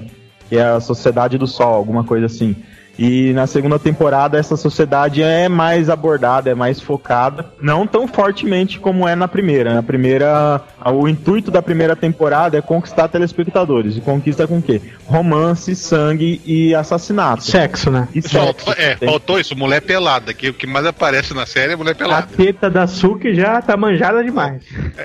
que 0.51 0.57
é 0.57 0.63
a 0.63 0.81
Sociedade 0.81 1.37
do 1.37 1.47
Sol, 1.47 1.73
alguma 1.73 2.03
coisa 2.03 2.25
assim. 2.25 2.57
E 2.99 3.31
na 3.33 3.47
segunda 3.47 3.79
temporada 3.79 4.37
essa 4.37 4.55
sociedade 4.57 5.23
é 5.23 5.47
mais 5.49 5.89
abordada, 5.89 6.49
é 6.51 6.55
mais 6.55 6.79
focada, 6.79 7.51
não 7.61 7.87
tão 7.87 8.07
fortemente 8.07 8.79
como 8.79 9.07
é 9.07 9.15
na 9.15 9.27
primeira. 9.27 9.73
Na 9.73 9.81
primeira, 9.81 10.61
o 10.85 11.07
intuito 11.07 11.49
da 11.49 11.61
primeira 11.61 11.95
temporada 11.95 12.57
é 12.57 12.61
conquistar 12.61 13.07
telespectadores. 13.07 13.97
E 13.97 14.01
conquista 14.01 14.45
com 14.47 14.57
o 14.59 14.61
quê? 14.61 14.81
Romance, 15.05 15.75
sangue 15.75 16.41
e 16.45 16.75
assassinato. 16.75 17.43
Sexo, 17.43 17.89
né? 17.89 18.07
E 18.13 18.21
Faltou, 18.21 18.73
sexo. 18.73 18.81
é, 18.81 18.95
Tem- 18.95 19.09
faltou 19.09 19.39
isso, 19.39 19.55
mulher 19.57 19.81
pelada, 19.81 20.33
que 20.33 20.49
o 20.49 20.53
que 20.53 20.67
mais 20.67 20.85
aparece 20.85 21.33
na 21.33 21.45
série 21.45 21.73
é 21.73 21.75
mulher 21.75 21.91
A 21.91 21.95
pelada. 21.95 22.27
teta 22.35 22.69
da 22.69 22.85
Suki 22.87 23.33
já 23.33 23.61
tá 23.61 23.75
manjada 23.77 24.23
demais. 24.23 24.61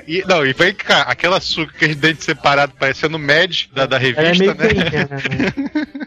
E, 0.07 0.23
não, 0.27 0.45
e 0.45 0.53
vem 0.53 0.73
cá, 0.73 1.01
aquela 1.03 1.39
suca, 1.39 1.71
aquele 1.75 1.95
dente 1.95 2.23
separado 2.23 2.73
parecendo 2.77 3.17
Mad 3.17 3.63
da, 3.73 3.85
da 3.85 3.95
é 3.97 3.99
revista, 3.99 4.33
meio 4.43 4.55
né? 4.55 4.67
feinha, 4.67 5.09
né? 5.09 6.06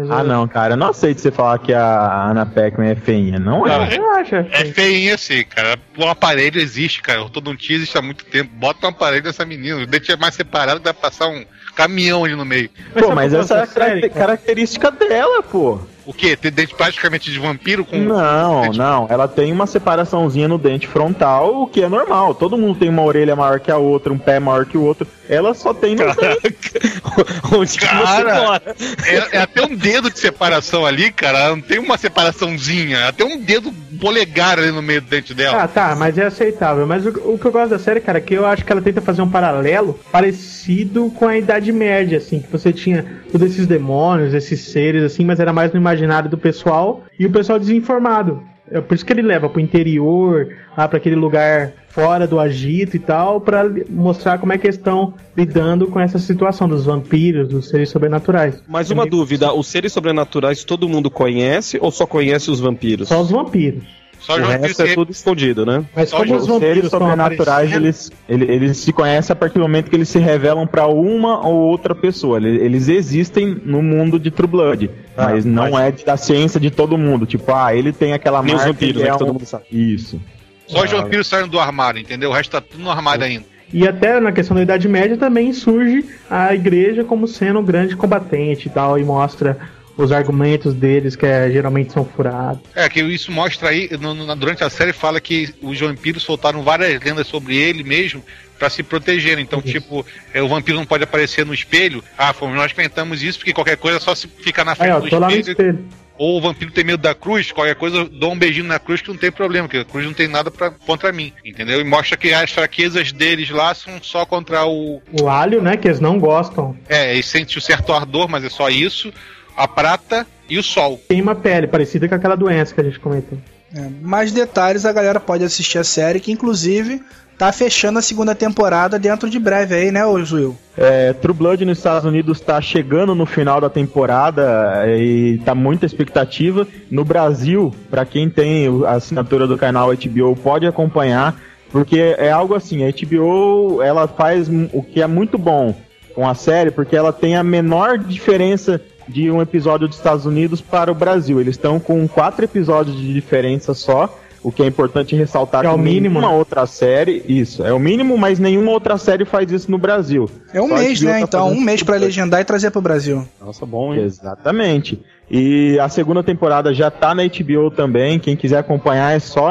Mas 0.00 0.10
Ah, 0.10 0.24
não, 0.24 0.46
cara. 0.48 0.74
Eu 0.74 0.76
não 0.76 0.88
aceito 0.88 1.20
você 1.20 1.30
falar 1.30 1.58
que 1.58 1.72
a 1.72 2.30
Ana 2.30 2.46
Pac-Man 2.46 2.86
é 2.86 2.94
feinha. 2.94 3.38
Não 3.38 3.66
é. 3.66 3.96
Eu 3.96 4.10
acho. 4.12 4.34
É 4.36 4.64
feinha 4.66 5.14
assim, 5.14 5.44
cara. 5.44 5.78
O 5.96 6.06
aparelho 6.06 6.60
existe, 6.60 7.02
cara. 7.02 7.20
O 7.20 7.24
ortodontia 7.24 7.76
existe 7.76 7.96
há 7.96 8.02
muito 8.02 8.24
tempo. 8.24 8.50
Bota 8.54 8.86
um 8.86 8.90
aparelho 8.90 9.24
nessa 9.24 9.44
menina. 9.44 9.82
O 9.82 9.86
dente 9.86 10.10
é 10.12 10.16
mais 10.16 10.34
separado, 10.34 10.80
dá 10.80 10.92
pra 10.94 11.10
passar 11.10 11.28
um 11.28 11.44
caminhão 11.74 12.24
ali 12.24 12.34
no 12.34 12.44
meio. 12.44 12.70
Pô, 12.98 13.14
mas 13.14 13.32
qual 13.32 13.42
essa 13.42 13.54
é 13.58 13.62
a 13.62 13.66
cara? 13.66 14.08
característica 14.08 14.90
dela, 14.90 15.42
pô. 15.42 15.80
O 16.10 16.12
quê? 16.12 16.36
Ter 16.36 16.50
dente 16.50 16.74
praticamente 16.74 17.30
de 17.30 17.38
vampiro 17.38 17.84
com. 17.84 17.96
Não, 17.96 18.62
dente- 18.62 18.78
não. 18.78 19.06
Ela 19.08 19.28
tem 19.28 19.52
uma 19.52 19.64
separaçãozinha 19.64 20.48
no 20.48 20.58
dente 20.58 20.88
frontal, 20.88 21.62
o 21.62 21.66
que 21.68 21.84
é 21.84 21.88
normal. 21.88 22.34
Todo 22.34 22.58
mundo 22.58 22.80
tem 22.80 22.88
uma 22.88 23.02
orelha 23.04 23.36
maior 23.36 23.60
que 23.60 23.70
a 23.70 23.76
outra, 23.76 24.12
um 24.12 24.18
pé 24.18 24.40
maior 24.40 24.66
que 24.66 24.76
o 24.76 24.82
outro. 24.82 25.06
Ela 25.28 25.54
só 25.54 25.72
tem 25.72 25.94
no 25.94 26.04
dente. 26.06 26.72
Onde 27.54 27.78
que 27.78 27.86
Cara, 27.86 28.34
você 28.34 28.40
mora? 28.40 28.76
É, 29.06 29.36
é 29.36 29.40
até 29.42 29.62
um 29.64 29.76
dedo 29.76 30.10
de 30.10 30.18
separação 30.18 30.84
ali, 30.84 31.12
cara. 31.12 31.38
Ela 31.38 31.54
não 31.54 31.62
tem 31.62 31.78
uma 31.78 31.96
separaçãozinha. 31.96 33.06
Até 33.06 33.24
um 33.24 33.38
dedo 33.38 33.72
polegar 34.00 34.58
ali 34.58 34.72
no 34.72 34.82
meio 34.82 35.00
do 35.00 35.06
dente 35.06 35.32
dela. 35.32 35.62
Ah, 35.62 35.68
tá, 35.68 35.94
mas 35.94 36.18
é 36.18 36.24
aceitável. 36.24 36.88
Mas 36.88 37.06
o, 37.06 37.10
o 37.34 37.38
que 37.38 37.44
eu 37.44 37.52
gosto 37.52 37.70
da 37.70 37.78
série, 37.78 38.00
cara, 38.00 38.18
é 38.18 38.20
que 38.20 38.34
eu 38.34 38.44
acho 38.46 38.64
que 38.64 38.72
ela 38.72 38.82
tenta 38.82 39.00
fazer 39.00 39.22
um 39.22 39.30
paralelo 39.30 40.00
parecido 40.10 41.08
com 41.14 41.28
a 41.28 41.38
Idade 41.38 41.70
Média, 41.70 42.18
assim, 42.18 42.40
que 42.40 42.50
você 42.50 42.72
tinha 42.72 43.20
todos 43.30 43.52
esses 43.52 43.66
demônios, 43.68 44.34
esses 44.34 44.60
seres, 44.72 45.04
assim, 45.04 45.24
mas 45.24 45.38
era 45.38 45.52
mais 45.52 45.72
no 45.72 45.78
imaginário 45.78 45.99
do 46.28 46.38
pessoal 46.38 47.04
e 47.18 47.26
o 47.26 47.30
pessoal 47.30 47.58
desinformado. 47.58 48.42
É 48.72 48.80
por 48.80 48.94
isso 48.94 49.04
que 49.04 49.12
ele 49.12 49.22
leva 49.22 49.48
pro 49.48 49.60
interior, 49.60 50.48
lá 50.78 50.86
pra 50.86 50.98
aquele 50.98 51.16
lugar 51.16 51.72
fora 51.88 52.24
do 52.24 52.38
agito 52.38 52.94
e 52.96 53.00
tal, 53.00 53.40
pra 53.40 53.64
li- 53.64 53.84
mostrar 53.90 54.38
como 54.38 54.52
é 54.52 54.58
que 54.58 54.66
eles 54.66 54.76
estão 54.76 55.12
lidando 55.36 55.88
com 55.88 55.98
essa 55.98 56.20
situação 56.20 56.68
dos 56.68 56.84
vampiros, 56.84 57.48
dos 57.48 57.68
seres 57.68 57.88
sobrenaturais. 57.88 58.62
Mas 58.68 58.88
uma 58.92 59.04
dúvida, 59.04 59.52
os 59.52 59.66
seres 59.66 59.92
sobrenaturais 59.92 60.62
todo 60.62 60.88
mundo 60.88 61.10
conhece 61.10 61.78
ou 61.80 61.90
só 61.90 62.06
conhece 62.06 62.48
os 62.48 62.60
vampiros? 62.60 63.08
Só 63.08 63.20
os 63.20 63.30
vampiros. 63.30 63.82
Só 64.20 64.34
o 64.34 64.36
os 64.36 64.42
vampiros 64.42 64.66
resto 64.78 64.82
é 64.82 64.94
tudo 64.94 65.10
escondido, 65.10 65.64
né? 65.66 65.84
Mas 65.96 66.10
Só 66.10 66.18
como 66.18 66.36
os 66.36 66.42
os 66.44 66.48
Os 66.50 66.58
seres 66.58 66.88
sobrenaturais, 66.90 67.72
eles, 67.72 68.12
ele- 68.28 68.44
eles 68.52 68.76
se 68.76 68.92
conhecem 68.92 69.32
a 69.32 69.36
partir 69.36 69.54
do 69.54 69.60
momento 69.62 69.88
que 69.88 69.96
eles 69.96 70.08
se 70.08 70.18
revelam 70.18 70.66
pra 70.66 70.86
uma 70.86 71.46
ou 71.46 71.54
outra 71.56 71.94
pessoa. 71.94 72.36
Ele- 72.38 72.62
Eles 72.64 72.88
existem 72.88 73.60
no 73.64 73.82
mundo 73.82 74.18
de 74.20 74.30
True 74.30 74.46
Blood, 74.48 74.90
Ah, 75.16 75.30
mas 75.30 75.44
não 75.44 75.70
mas- 75.70 76.00
é 76.00 76.04
da 76.04 76.16
ciência 76.16 76.60
de 76.60 76.70
todo 76.70 76.96
mundo. 76.98 77.24
Tipo, 77.26 77.52
ah, 77.54 77.74
ele 77.74 77.92
tem 77.92 78.12
aquela 78.12 78.42
Nem 78.42 78.54
os 78.54 78.60
marca. 78.60 78.72
vampiros, 78.72 78.96
ele 78.96 79.04
né, 79.04 79.08
é 79.08 79.12
que 79.12 79.18
todo 79.18 79.28
um- 79.28 79.32
mundo 79.32 79.46
sabe. 79.46 79.64
Isso. 79.72 80.20
Só 80.66 80.84
os 80.84 80.90
vampiros 80.90 81.26
saem 81.26 81.48
do 81.48 81.58
armário, 81.58 82.00
entendeu? 82.00 82.30
O 82.30 82.32
resto 82.32 82.50
tá 82.52 82.60
tudo 82.60 82.82
no 82.82 82.90
armário 82.90 83.24
ainda. 83.24 83.44
E 83.72 83.86
até 83.86 84.18
na 84.20 84.32
questão 84.32 84.56
da 84.56 84.62
Idade 84.62 84.88
Média 84.88 85.16
também 85.16 85.52
surge 85.52 86.04
a 86.28 86.52
igreja 86.54 87.04
como 87.04 87.26
sendo 87.28 87.60
um 87.60 87.64
grande 87.64 87.96
combatente 87.96 88.66
e 88.66 88.70
tal, 88.70 88.98
e 88.98 89.04
mostra 89.04 89.56
os 90.02 90.12
argumentos 90.12 90.74
deles 90.74 91.16
que 91.16 91.26
é, 91.26 91.50
geralmente 91.50 91.92
são 91.92 92.04
furados. 92.04 92.60
É, 92.74 92.88
que 92.88 93.00
isso 93.02 93.30
mostra 93.32 93.68
aí, 93.70 93.88
no- 94.00 94.14
no- 94.14 94.36
durante 94.36 94.62
a 94.64 94.70
série 94.70 94.92
fala 94.92 95.20
que 95.20 95.54
os 95.62 95.78
vampiros 95.78 96.22
soltaram 96.22 96.62
várias 96.62 97.02
lendas 97.02 97.26
sobre 97.26 97.56
ele 97.56 97.82
mesmo 97.82 98.22
pra 98.58 98.68
se 98.68 98.82
protegerem. 98.82 99.42
Então, 99.42 99.62
tipo, 99.62 100.04
é, 100.34 100.42
o 100.42 100.48
vampiro 100.48 100.76
não 100.78 100.84
pode 100.86 101.02
aparecer 101.04 101.46
no 101.46 101.54
espelho. 101.54 102.04
Ah, 102.18 102.32
fomos 102.32 102.54
nós 102.56 102.72
que 102.72 102.80
inventamos 102.80 103.22
isso, 103.22 103.38
porque 103.38 103.52
qualquer 103.54 103.76
coisa 103.76 103.96
é 103.96 104.00
só 104.00 104.14
se 104.14 104.28
ficar 104.28 104.64
na 104.64 104.72
Aí, 104.72 104.76
frente 104.76 104.92
ó, 104.92 105.00
do 105.00 105.08
tô 105.08 105.18
lá 105.18 105.28
no 105.28 105.32
espelho. 105.36 105.52
espelho. 105.52 105.84
Ou 106.18 106.36
o 106.36 106.40
vampiro 106.42 106.70
tem 106.70 106.84
medo 106.84 107.00
da 107.02 107.14
cruz, 107.14 107.50
qualquer 107.50 107.74
coisa, 107.76 108.04
dou 108.04 108.32
um 108.32 108.38
beijinho 108.38 108.66
na 108.66 108.78
cruz 108.78 109.00
que 109.00 109.08
não 109.08 109.16
tem 109.16 109.32
problema, 109.32 109.66
porque 109.66 109.78
a 109.78 109.84
cruz 109.86 110.04
não 110.04 110.12
tem 110.12 110.28
nada 110.28 110.50
pra, 110.50 110.70
contra 110.70 111.10
mim, 111.10 111.32
entendeu? 111.42 111.80
E 111.80 111.84
mostra 111.84 112.14
que 112.14 112.30
as 112.34 112.50
fraquezas 112.50 113.10
deles 113.10 113.48
lá 113.48 113.72
são 113.72 113.94
só 114.02 114.26
contra 114.26 114.66
o. 114.66 115.00
O 115.18 115.28
alho, 115.30 115.62
né, 115.62 115.78
que 115.78 115.88
eles 115.88 115.98
não 115.98 116.18
gostam, 116.18 116.76
É, 116.90 117.14
eles 117.14 117.24
sentem 117.24 117.56
um 117.56 117.60
certo 117.62 117.90
ardor, 117.94 118.28
mas 118.28 118.44
é 118.44 118.50
só 118.50 118.68
isso. 118.68 119.10
A 119.56 119.68
prata 119.68 120.26
e 120.48 120.58
o 120.58 120.62
sol. 120.62 121.00
queima 121.08 121.32
a 121.32 121.34
pele, 121.34 121.66
parecida 121.66 122.08
com 122.08 122.14
aquela 122.14 122.36
doença 122.36 122.74
que 122.74 122.80
a 122.80 122.84
gente 122.84 122.98
comentou. 122.98 123.38
É, 123.74 123.88
mais 124.02 124.32
detalhes 124.32 124.84
a 124.84 124.92
galera 124.92 125.20
pode 125.20 125.44
assistir 125.44 125.78
a 125.78 125.84
série, 125.84 126.18
que 126.18 126.32
inclusive 126.32 127.00
tá 127.38 127.50
fechando 127.52 127.98
a 127.98 128.02
segunda 128.02 128.34
temporada 128.34 128.98
dentro 128.98 129.30
de 129.30 129.38
breve 129.38 129.74
aí, 129.74 129.90
né, 129.90 130.04
Will? 130.04 130.54
É, 130.76 131.14
True 131.14 131.32
Blood 131.32 131.64
nos 131.64 131.78
Estados 131.78 132.04
Unidos 132.04 132.38
está 132.38 132.60
chegando 132.60 133.14
no 133.14 133.24
final 133.24 133.60
da 133.62 133.70
temporada 133.70 134.82
é, 134.84 134.98
e 134.98 135.38
tá 135.38 135.54
muita 135.54 135.86
expectativa. 135.86 136.66
No 136.90 137.02
Brasil, 137.02 137.74
para 137.88 138.04
quem 138.04 138.28
tem 138.28 138.66
a 138.84 138.90
assinatura 138.90 139.46
do 139.46 139.56
canal 139.56 139.88
HBO, 139.88 140.36
pode 140.36 140.66
acompanhar, 140.66 141.40
porque 141.70 142.14
é 142.18 142.30
algo 142.30 142.54
assim, 142.54 142.84
a 142.84 142.90
HBO 142.90 143.80
ela 143.82 144.06
faz 144.06 144.48
o 144.72 144.82
que 144.82 145.00
é 145.00 145.06
muito 145.06 145.38
bom 145.38 145.74
com 146.14 146.28
a 146.28 146.34
série, 146.34 146.70
porque 146.70 146.94
ela 146.94 147.12
tem 147.12 147.36
a 147.36 147.42
menor 147.42 147.96
diferença 147.96 148.78
de 149.10 149.30
um 149.30 149.42
episódio 149.42 149.86
dos 149.88 149.96
Estados 149.96 150.24
Unidos 150.26 150.60
para 150.60 150.90
o 150.90 150.94
Brasil. 150.94 151.40
Eles 151.40 151.56
estão 151.56 151.78
com 151.80 152.06
quatro 152.08 152.44
episódios 152.44 152.96
de 152.98 153.12
diferença 153.12 153.74
só. 153.74 154.16
O 154.42 154.50
que 154.50 154.62
é 154.62 154.66
importante 154.66 155.14
ressaltar 155.14 155.66
É 155.66 155.68
o 155.68 155.76
mínimo, 155.76 156.14
nenhuma 156.18 156.32
né? 156.32 156.38
outra 156.38 156.64
série, 156.64 157.22
isso, 157.28 157.62
é 157.62 157.74
o 157.74 157.78
mínimo, 157.78 158.16
mas 158.16 158.38
nenhuma 158.38 158.70
outra 158.72 158.96
série 158.96 159.26
faz 159.26 159.52
isso 159.52 159.70
no 159.70 159.76
Brasil. 159.76 160.30
É 160.54 160.62
um 160.62 160.68
Só 160.68 160.78
mês, 160.78 161.02
né? 161.02 161.12
tá 161.12 161.20
Então, 161.20 161.48
um 161.50 161.60
mês 161.60 161.82
pra- 161.82 161.96
legendar 161.96 162.40
e 162.40 162.44
trazer 162.44 162.70
pro 162.70 162.80
Brasil. 162.80 163.22
Nossa, 163.38 163.66
bom, 163.66 163.92
hein? 163.94 164.00
Exatamente. 164.02 164.98
E 165.30 165.78
a 165.78 165.90
segunda 165.90 166.22
temporada 166.22 166.72
já 166.72 166.90
tá 166.90 167.14
na 167.14 167.22
HBO 167.24 167.70
também. 167.70 168.18
Quem 168.18 168.34
quiser 168.34 168.56
acompanhar 168.58 169.14
é 169.14 169.18
só 169.18 169.46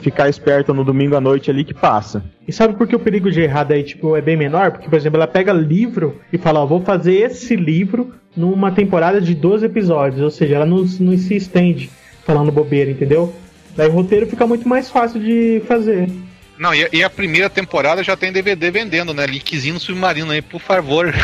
ficar 0.00 0.28
esperto 0.28 0.74
no 0.74 0.84
domingo 0.84 1.16
à 1.16 1.20
noite 1.20 1.50
ali 1.50 1.64
que 1.64 1.72
passa. 1.72 2.22
E 2.46 2.52
sabe 2.52 2.74
por 2.74 2.86
que 2.86 2.94
o 2.94 3.00
perigo 3.00 3.30
de 3.30 3.40
errar 3.40 3.64
da 3.64 3.74
HBO 3.74 4.16
é 4.16 4.20
bem 4.20 4.36
menor? 4.36 4.70
Porque, 4.72 4.88
por 4.88 4.96
exemplo, 4.96 5.16
ela 5.16 5.26
pega 5.26 5.50
livro 5.50 6.20
e 6.30 6.36
fala, 6.36 6.60
ó, 6.60 6.66
vou 6.66 6.82
fazer 6.82 7.14
esse 7.14 7.56
livro 7.56 8.12
numa 8.36 8.70
temporada 8.70 9.20
de 9.20 9.34
12 9.34 9.66
episódios. 9.66 10.20
Ou 10.20 10.30
seja, 10.30 10.56
ela 10.56 10.66
não, 10.66 10.84
não 11.00 11.16
se 11.16 11.34
estende 11.34 11.90
falando 12.24 12.52
bobeira, 12.52 12.90
entendeu? 12.90 13.34
Daí 13.76 13.88
o 13.88 13.92
roteiro 13.92 14.26
fica 14.26 14.46
muito 14.46 14.68
mais 14.68 14.90
fácil 14.90 15.20
de 15.20 15.62
fazer. 15.66 16.10
Não, 16.58 16.74
e 16.74 16.84
a, 16.84 16.88
e 16.92 17.04
a 17.04 17.10
primeira 17.10 17.50
temporada 17.50 18.02
já 18.02 18.16
tem 18.16 18.32
DVD 18.32 18.70
vendendo, 18.70 19.12
né? 19.12 19.26
Linkzinho 19.26 19.74
no 19.74 19.80
submarino 19.80 20.32
aí, 20.32 20.42
por 20.42 20.60
favor. 20.60 21.12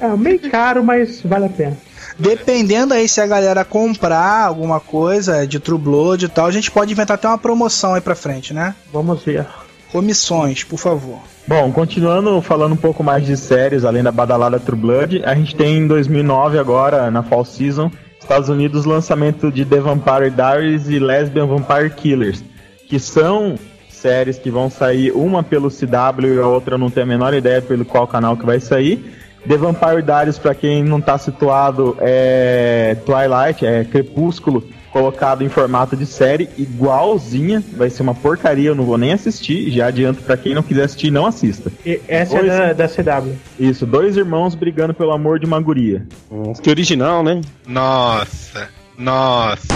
É 0.00 0.08
meio 0.16 0.50
caro, 0.50 0.82
mas 0.82 1.22
vale 1.22 1.46
a 1.46 1.48
pena. 1.48 1.78
Dependendo 2.18 2.94
aí 2.94 3.08
se 3.08 3.20
a 3.20 3.26
galera 3.26 3.64
comprar 3.64 4.44
alguma 4.44 4.80
coisa 4.80 5.46
de 5.46 5.58
True 5.60 5.78
Blood 5.78 6.24
e 6.24 6.28
tal, 6.28 6.46
a 6.46 6.50
gente 6.50 6.70
pode 6.70 6.92
inventar 6.92 7.14
até 7.14 7.28
uma 7.28 7.38
promoção 7.38 7.94
aí 7.94 8.00
pra 8.00 8.14
frente, 8.14 8.52
né? 8.52 8.74
Vamos 8.92 9.22
ver. 9.22 9.46
Comissões, 9.90 10.64
por 10.64 10.78
favor. 10.78 11.20
Bom, 11.46 11.70
continuando 11.72 12.40
falando 12.40 12.72
um 12.72 12.76
pouco 12.76 13.04
mais 13.04 13.26
de 13.26 13.36
séries, 13.36 13.84
além 13.84 14.02
da 14.02 14.10
badalada 14.10 14.58
True 14.58 14.78
Blood, 14.78 15.22
a 15.26 15.34
gente 15.34 15.54
tem 15.54 15.76
em 15.76 15.86
2009 15.86 16.58
agora, 16.58 17.10
na 17.10 17.22
Fall 17.22 17.44
Season, 17.44 17.90
Estados 18.18 18.48
Unidos, 18.48 18.86
lançamento 18.86 19.52
de 19.52 19.62
The 19.62 19.78
Vampire 19.78 20.30
Diaries 20.30 20.88
e 20.88 20.98
Lesbian 20.98 21.44
Vampire 21.44 21.90
Killers, 21.90 22.42
que 22.88 22.98
são 22.98 23.56
séries 23.90 24.38
que 24.38 24.50
vão 24.50 24.70
sair, 24.70 25.12
uma 25.12 25.42
pelo 25.42 25.68
CW 25.68 26.34
e 26.34 26.40
a 26.40 26.46
outra 26.46 26.78
não 26.78 26.88
tenho 26.88 27.04
a 27.04 27.08
menor 27.08 27.34
ideia 27.34 27.60
pelo 27.60 27.84
qual 27.84 28.06
canal 28.06 28.38
que 28.38 28.46
vai 28.46 28.58
sair. 28.58 29.04
The 29.46 29.58
Vampire 29.58 30.00
Diaries, 30.00 30.38
pra 30.38 30.54
quem 30.54 30.82
não 30.82 31.02
tá 31.02 31.18
situado, 31.18 31.94
é 32.00 32.96
Twilight, 33.04 33.66
é 33.66 33.84
Crepúsculo, 33.84 34.64
colocado 34.94 35.42
em 35.42 35.48
formato 35.48 35.96
de 35.96 36.06
série, 36.06 36.48
igualzinha, 36.56 37.60
vai 37.76 37.90
ser 37.90 38.02
uma 38.04 38.14
porcaria, 38.14 38.68
eu 38.68 38.76
não 38.76 38.84
vou 38.84 38.96
nem 38.96 39.12
assistir, 39.12 39.68
já 39.72 39.88
adianto 39.88 40.22
pra 40.22 40.36
quem 40.36 40.54
não 40.54 40.62
quiser 40.62 40.84
assistir, 40.84 41.10
não 41.10 41.26
assista. 41.26 41.72
E 41.84 42.00
essa 42.06 42.36
Pois. 42.38 42.46
é 42.48 42.72
da, 42.72 42.86
da 42.86 42.88
CW. 42.88 43.32
Isso, 43.58 43.84
dois 43.84 44.16
irmãos 44.16 44.54
brigando 44.54 44.94
pelo 44.94 45.10
amor 45.10 45.40
de 45.40 45.46
uma 45.46 45.60
guria. 45.60 46.06
Nossa, 46.30 46.62
Que 46.62 46.70
original, 46.70 47.24
né? 47.24 47.40
Nossa, 47.66 48.68
nossa, 48.96 49.66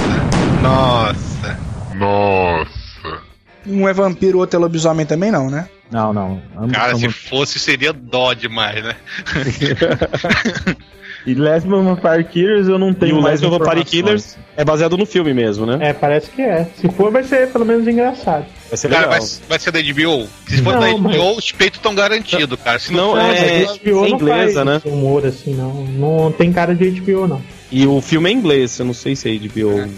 nossa. 1.97 3.19
Um 3.67 3.89
é 3.89 3.93
vampiro, 3.93 4.39
o 4.39 4.41
outro 4.41 4.57
é 4.57 4.61
lobisomem 4.61 5.05
também 5.05 5.33
não, 5.33 5.51
né? 5.51 5.69
Não, 5.91 6.13
não. 6.13 6.41
ambos 6.57 6.73
Cara, 6.73 6.95
se 6.95 7.03
vampiros. 7.03 7.17
fosse 7.29 7.59
seria 7.59 7.93
dó 7.93 8.35
demais, 8.35 8.85
né? 8.85 8.95
E 11.27 11.35
Lesbian 11.35 11.83
Vampire 11.83 12.25
Killers 12.25 12.69
eu 12.69 12.79
não 12.79 12.91
E 12.91 12.95
tenho 12.95 13.19
o 13.19 13.23
mais 13.23 13.41
Lesbian 13.41 13.59
Vampire. 13.59 13.85
Killers 13.85 14.37
é 14.57 14.65
baseado 14.65 14.97
no 14.97 15.05
filme 15.05 15.35
mesmo, 15.35 15.67
né? 15.67 15.79
É, 15.81 15.93
parece 15.93 16.31
que 16.31 16.41
é. 16.43 16.67
Se 16.81 16.89
for, 16.91 17.11
vai 17.11 17.23
ser 17.25 17.49
pelo 17.51 17.65
menos 17.67 17.87
engraçado. 17.87 18.47
Vai 18.69 18.77
ser 18.77 18.89
Cara, 18.89 19.07
legal. 19.07 19.21
vai, 19.21 19.29
vai 19.49 19.59
ser 19.59 19.71
da 19.73 19.81
HBO? 19.81 20.29
Se 20.49 20.63
for 20.63 20.73
Não, 20.75 20.81
da 20.81 20.89
HBO, 20.91 20.99
mas- 21.35 21.39
os 21.39 21.53
peitos 21.53 21.79
estão 21.79 21.95
garantidos, 21.95 22.59
cara. 22.63 22.79
Se 22.79 22.93
Não, 22.93 23.15
não, 23.15 23.21
é- 23.21 23.61
mas 23.67 23.77
HBO 23.79 23.89
é 23.89 23.93
não 23.93 24.09
inglesa, 24.09 24.65
faz 24.65 24.85
né? 24.85 24.91
humor 24.91 25.27
assim, 25.27 25.55
não. 25.55 25.85
Não 25.85 26.33
tem 26.33 26.53
cara 26.53 26.75
de 26.75 26.89
HBO, 27.01 27.27
não. 27.27 27.43
E 27.71 27.87
o 27.87 28.01
filme 28.01 28.31
é 28.31 28.33
inglês, 28.33 28.79
eu 28.79 28.87
não 28.87 28.95
sei 28.95 29.15
se 29.15 29.29
é 29.29 29.33
HBO. 29.35 29.89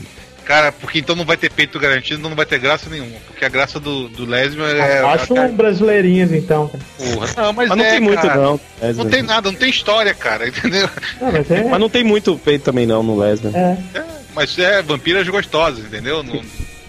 Cara, 0.45 0.73
porque 0.73 0.99
então 0.99 1.15
não 1.15 1.25
vai 1.25 1.37
ter 1.37 1.51
peito 1.51 1.79
garantido, 1.79 2.19
então 2.19 2.31
não 2.31 2.37
vai 2.37 2.47
ter 2.47 2.59
graça 2.59 2.91
nenhuma. 2.91 3.17
Porque 3.27 3.45
a 3.45 3.49
graça 3.49 3.79
do, 3.79 4.09
do 4.09 4.25
Lesbian 4.25 4.67
é. 4.69 4.99
Acho 5.05 5.37
a, 5.39 5.43
um 5.43 5.55
brasileirinhas, 5.55 6.33
então. 6.33 6.69
cara. 6.69 6.85
porra. 6.99 7.29
Não, 7.37 7.53
mas, 7.53 7.69
Mas 7.69 7.79
não 7.79 7.85
é, 7.85 7.91
tem 7.91 8.01
muito, 8.01 8.23
cara. 8.23 8.35
não. 8.35 8.43
Não 8.53 8.61
Lesbian. 8.83 9.09
tem 9.09 9.23
nada, 9.23 9.51
não 9.51 9.59
tem 9.59 9.71
história, 9.71 10.13
cara, 10.15 10.47
entendeu? 10.49 10.89
Não, 11.21 11.33
mas 11.33 11.51
é. 11.51 11.65
Mas 11.65 11.81
não 11.81 11.89
tem 11.89 12.03
muito 12.05 12.37
peito 12.39 12.63
também, 12.65 12.87
não, 12.87 13.03
no 13.03 13.19
Lesbian. 13.19 13.53
é. 13.55 13.77
Mas 14.35 14.57
é 14.59 14.81
vampiras 14.81 15.27
gostosas, 15.29 15.85
entendeu? 15.85 16.23
Não- 16.23 16.41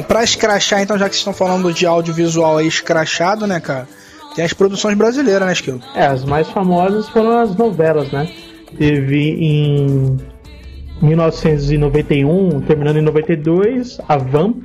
Bom, 0.00 0.02
pra 0.02 0.22
escrachar, 0.24 0.80
então, 0.80 0.96
já 0.98 1.04
que 1.08 1.14
vocês 1.14 1.20
estão 1.20 1.32
falando 1.32 1.72
de 1.72 1.86
audiovisual 1.86 2.58
aí 2.58 2.66
escrachado, 2.66 3.46
né, 3.46 3.60
cara? 3.60 3.88
Tem 4.34 4.44
as 4.44 4.52
produções 4.52 4.96
brasileiras, 4.96 5.46
né, 5.46 5.52
Skill? 5.52 5.80
É, 5.94 6.06
as 6.06 6.24
mais 6.24 6.48
famosas 6.48 7.08
foram 7.08 7.38
as 7.38 7.56
novelas, 7.56 8.10
né? 8.12 8.30
Teve 8.76 9.30
em 9.40 10.16
1991, 11.02 12.60
terminando 12.60 12.98
em 12.98 13.02
92, 13.02 13.98
a 14.08 14.16
Vamp, 14.16 14.64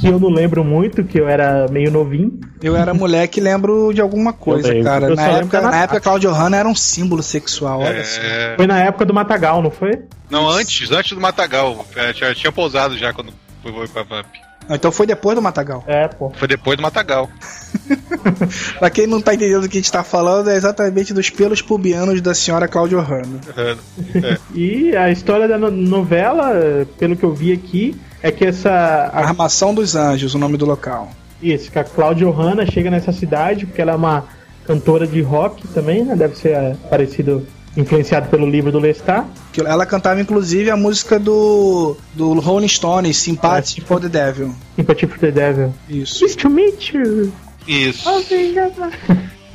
que 0.00 0.06
eu 0.06 0.20
não 0.20 0.28
lembro 0.28 0.62
muito, 0.62 1.02
que 1.02 1.18
eu 1.18 1.26
era 1.28 1.66
meio 1.70 1.90
novinho. 1.90 2.38
Eu 2.62 2.76
era 2.76 2.92
moleque 2.92 3.40
e 3.40 3.42
lembro 3.42 3.92
de 3.94 4.00
alguma 4.00 4.32
coisa, 4.32 4.68
cara. 4.82 5.06
Eu 5.08 5.16
Na 5.16 5.24
só 5.24 5.36
época, 5.38 5.56
na 5.58 5.62
Natasha. 5.64 5.84
época, 5.84 6.00
Claudio 6.00 6.30
Hanna 6.32 6.56
era 6.58 6.68
um 6.68 6.74
símbolo 6.74 7.22
sexual, 7.22 7.80
olha 7.80 8.04
só. 8.04 8.20
é... 8.20 8.54
Foi 8.56 8.66
na 8.66 8.78
época 8.82 9.04
do 9.06 9.14
Matagal, 9.14 9.62
não 9.62 9.70
foi? 9.70 10.02
Não, 10.30 10.48
antes, 10.48 10.90
antes 10.92 11.12
do 11.12 11.20
Matagal. 11.20 11.84
É, 11.96 12.12
Já 12.12 12.34
tinha 12.34 12.52
pousado 12.52 12.96
já 12.98 13.12
quando 13.12 13.32
foi, 13.72 13.88
pra 13.88 14.02
Vamp. 14.02 14.26
Ah, 14.68 14.74
Então 14.74 14.90
foi 14.90 15.06
depois 15.06 15.34
do 15.36 15.42
Matagal. 15.42 15.84
É, 15.86 16.08
pô. 16.08 16.30
Foi 16.36 16.48
depois 16.48 16.76
do 16.76 16.82
Matagal. 16.82 17.30
Pra 18.78 18.90
quem 18.90 19.06
não 19.06 19.20
tá 19.20 19.34
entendendo 19.34 19.64
o 19.64 19.68
que 19.68 19.78
a 19.78 19.80
gente 19.80 19.92
tá 19.92 20.02
falando, 20.02 20.50
é 20.50 20.56
exatamente 20.56 21.12
dos 21.14 21.30
pelos 21.30 21.62
pubianos 21.62 22.20
da 22.20 22.34
senhora 22.34 22.66
Cláudia 22.68 22.98
Ohana. 22.98 23.40
E 24.54 24.96
a 24.96 25.10
história 25.10 25.46
da 25.46 25.58
no- 25.58 25.70
novela, 25.70 26.52
pelo 26.98 27.16
que 27.16 27.24
eu 27.24 27.32
vi 27.34 27.52
aqui, 27.52 27.94
é 28.22 28.30
que 28.32 28.44
essa. 28.44 28.70
a- 28.70 29.18
Armação 29.20 29.74
dos 29.74 29.94
Anjos, 29.94 30.34
o 30.34 30.38
nome 30.38 30.56
do 30.56 30.66
local. 30.66 31.10
Isso, 31.42 31.70
que 31.70 31.78
a 31.78 31.84
Cláudia 31.84 32.26
Ohana 32.28 32.64
chega 32.66 32.90
nessa 32.90 33.12
cidade, 33.12 33.66
porque 33.66 33.80
ela 33.82 33.92
é 33.92 33.96
uma 33.96 34.24
cantora 34.66 35.06
de 35.06 35.20
rock 35.20 35.66
também, 35.68 36.04
né? 36.04 36.16
Deve 36.16 36.34
ser 36.36 36.48
é, 36.50 36.76
parecido, 36.90 37.46
influenciado 37.76 38.28
pelo 38.28 38.48
livro 38.48 38.72
do 38.72 38.78
Lestat. 38.78 39.26
Que 39.52 39.60
Ela 39.60 39.84
cantava 39.86 40.20
inclusive 40.20 40.70
a 40.70 40.76
música 40.76 41.18
do, 41.18 41.96
do 42.14 42.32
Rolling 42.40 42.68
Stones, 42.68 43.16
Sympathy 43.16 43.80
for 43.80 44.00
the 44.00 44.08
Devil. 44.08 44.54
Sympathy 44.76 45.06
for 45.06 45.18
the 45.18 45.30
Devil. 45.30 45.74
Isso. 45.88 46.24
Nice 46.24 46.36
to 46.36 46.48
meet 46.50 46.92
you. 46.94 47.32
Isso. 47.66 48.08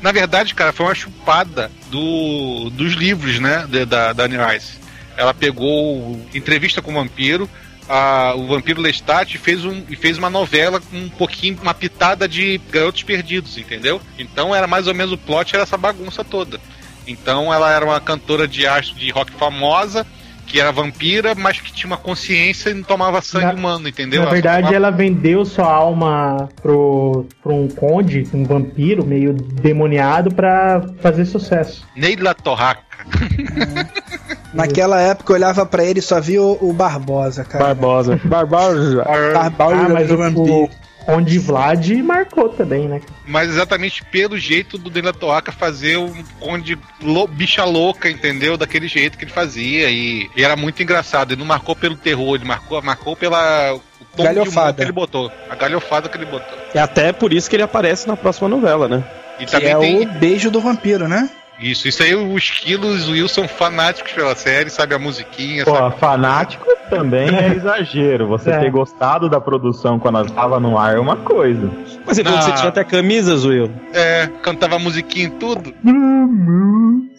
Na 0.00 0.10
verdade, 0.12 0.54
cara, 0.54 0.72
foi 0.72 0.86
uma 0.86 0.94
chupada 0.94 1.70
do, 1.90 2.70
dos 2.70 2.92
livros, 2.94 3.38
né? 3.38 3.66
de- 3.68 3.84
da, 3.84 4.12
da 4.12 4.24
Anne 4.24 4.36
Rice. 4.36 4.74
Ela 5.16 5.32
pegou 5.32 6.20
entrevista 6.34 6.82
com 6.82 6.90
o 6.90 6.94
vampiro, 6.94 7.48
a- 7.88 8.34
o 8.36 8.48
vampiro 8.48 8.80
Lestat 8.80 9.34
e 9.34 9.38
fez, 9.38 9.64
um, 9.64 9.82
e 9.88 9.94
fez 9.94 10.18
uma 10.18 10.28
novela 10.28 10.80
com 10.80 10.96
um 10.96 11.08
pouquinho, 11.08 11.56
uma 11.62 11.72
pitada 11.72 12.26
de 12.28 12.60
garotos 12.70 13.02
perdidos, 13.04 13.56
entendeu? 13.56 14.00
Então 14.18 14.52
era 14.54 14.66
mais 14.66 14.86
ou 14.88 14.94
menos 14.94 15.12
o 15.12 15.18
plot, 15.18 15.54
era 15.54 15.62
essa 15.62 15.76
bagunça 15.78 16.24
toda. 16.24 16.58
Então 17.06 17.52
ela 17.52 17.72
era 17.72 17.84
uma 17.84 18.00
cantora 18.00 18.46
de 18.46 18.66
arte 18.66 18.94
de 18.94 19.10
rock 19.10 19.32
famosa, 19.32 20.06
que 20.46 20.60
era 20.60 20.70
vampira, 20.70 21.34
mas 21.34 21.60
que 21.60 21.72
tinha 21.72 21.86
uma 21.88 21.96
consciência 21.96 22.70
e 22.70 22.74
não 22.74 22.82
tomava 22.82 23.20
sangue 23.22 23.46
Na- 23.46 23.52
humano, 23.54 23.88
entendeu? 23.88 24.20
Na 24.20 24.26
Ela 24.26 24.32
verdade, 24.34 24.56
tomava- 24.58 24.76
ela 24.76 24.90
vendeu 24.90 25.44
sua 25.44 25.66
alma 25.72 26.48
pro, 26.60 27.26
pro 27.42 27.54
um 27.54 27.68
conde, 27.68 28.28
um 28.34 28.44
vampiro 28.44 29.04
meio 29.04 29.32
demoniado 29.32 30.34
pra 30.34 30.82
fazer 31.00 31.24
sucesso. 31.24 31.86
Neila 31.96 32.34
Torraca. 32.34 32.82
Naquela 34.52 35.00
época 35.00 35.32
eu 35.32 35.36
olhava 35.36 35.64
pra 35.64 35.82
ele 35.82 36.00
e 36.00 36.02
só 36.02 36.20
via 36.20 36.42
o, 36.42 36.58
o 36.60 36.72
Barbosa, 36.74 37.42
cara. 37.44 37.64
Barbosa. 37.66 38.20
Barbosa. 38.24 39.02
Barbosa 39.04 39.76
Ah, 39.86 39.88
mas 39.88 40.10
o, 40.10 40.16
vampiro. 40.18 40.68
O 41.02 41.04
Conde 41.04 41.38
Vlad 41.38 41.90
marcou 42.02 42.48
também, 42.48 42.88
né? 42.88 43.00
mas 43.26 43.48
exatamente 43.50 44.04
pelo 44.04 44.38
jeito 44.38 44.76
do 44.78 44.90
Neila 44.90 45.12
Torraca 45.12 45.50
fazer 45.52 45.96
um 45.96 46.22
conde 46.40 46.78
lou- 47.02 47.26
bicha 47.26 47.64
louca, 47.64 48.08
entendeu? 48.10 48.56
Daquele 48.56 48.88
jeito 48.88 49.16
que 49.18 49.24
ele 49.24 49.30
fazia. 49.32 49.90
E, 49.90 50.28
e 50.36 50.44
era 50.44 50.56
muito 50.56 50.82
engraçado. 50.82 51.32
Ele 51.32 51.40
não 51.40 51.46
marcou 51.46 51.74
pelo 51.76 51.96
terror, 51.96 52.34
ele 52.36 52.44
marcou, 52.44 52.80
marcou 52.82 53.16
pela. 53.16 53.74
O 53.74 53.78
tom 54.16 54.22
de 54.24 54.28
humor 54.30 54.34
Galhofada. 54.34 54.72
que 54.74 54.82
ele 54.82 54.92
botou. 54.92 55.32
A 55.48 55.54
galhofada 55.54 56.08
que 56.08 56.16
ele 56.16 56.26
botou. 56.26 56.58
É 56.74 56.78
até 56.80 57.12
por 57.12 57.32
isso 57.32 57.48
que 57.48 57.56
ele 57.56 57.62
aparece 57.62 58.06
na 58.06 58.16
próxima 58.16 58.48
novela, 58.48 58.86
né? 58.88 59.04
E 59.40 59.46
Que 59.46 59.56
é 59.56 59.74
tem. 59.76 60.02
o 60.02 60.06
beijo 60.18 60.50
do 60.50 60.60
vampiro, 60.60 61.08
né? 61.08 61.30
Isso, 61.62 61.86
isso 61.86 62.02
aí, 62.02 62.14
os 62.14 62.50
Quilos 62.50 63.06
e 63.06 63.10
o 63.10 63.12
Will 63.12 63.28
são 63.28 63.46
fanáticos 63.46 64.12
pela 64.12 64.34
série, 64.34 64.68
sabe 64.68 64.94
a 64.94 64.98
musiquinha, 64.98 65.64
Pô, 65.64 65.70
sabe? 65.76 65.96
fanático 65.98 66.66
também 66.90 67.28
é 67.34 67.54
exagero. 67.54 68.26
Você 68.28 68.50
É. 68.50 68.58
ter 68.58 68.70
gostado 68.70 69.28
da 69.30 69.40
produção 69.40 69.98
quando 69.98 70.18
ela 70.18 70.28
tava 70.28 70.58
no 70.58 70.76
ar 70.76 70.96
é 70.96 70.98
uma 70.98 71.16
coisa. 71.16 71.70
Mas 72.04 72.18
então 72.18 72.34
Ah. 72.36 72.42
você 72.42 72.52
tinha 72.52 72.68
até 72.68 72.82
camisas, 72.84 73.44
Will. 73.44 73.70
É, 73.94 74.28
cantava 74.42 74.78
musiquinha 74.78 75.26
em 75.26 75.30
tudo. 75.30 75.72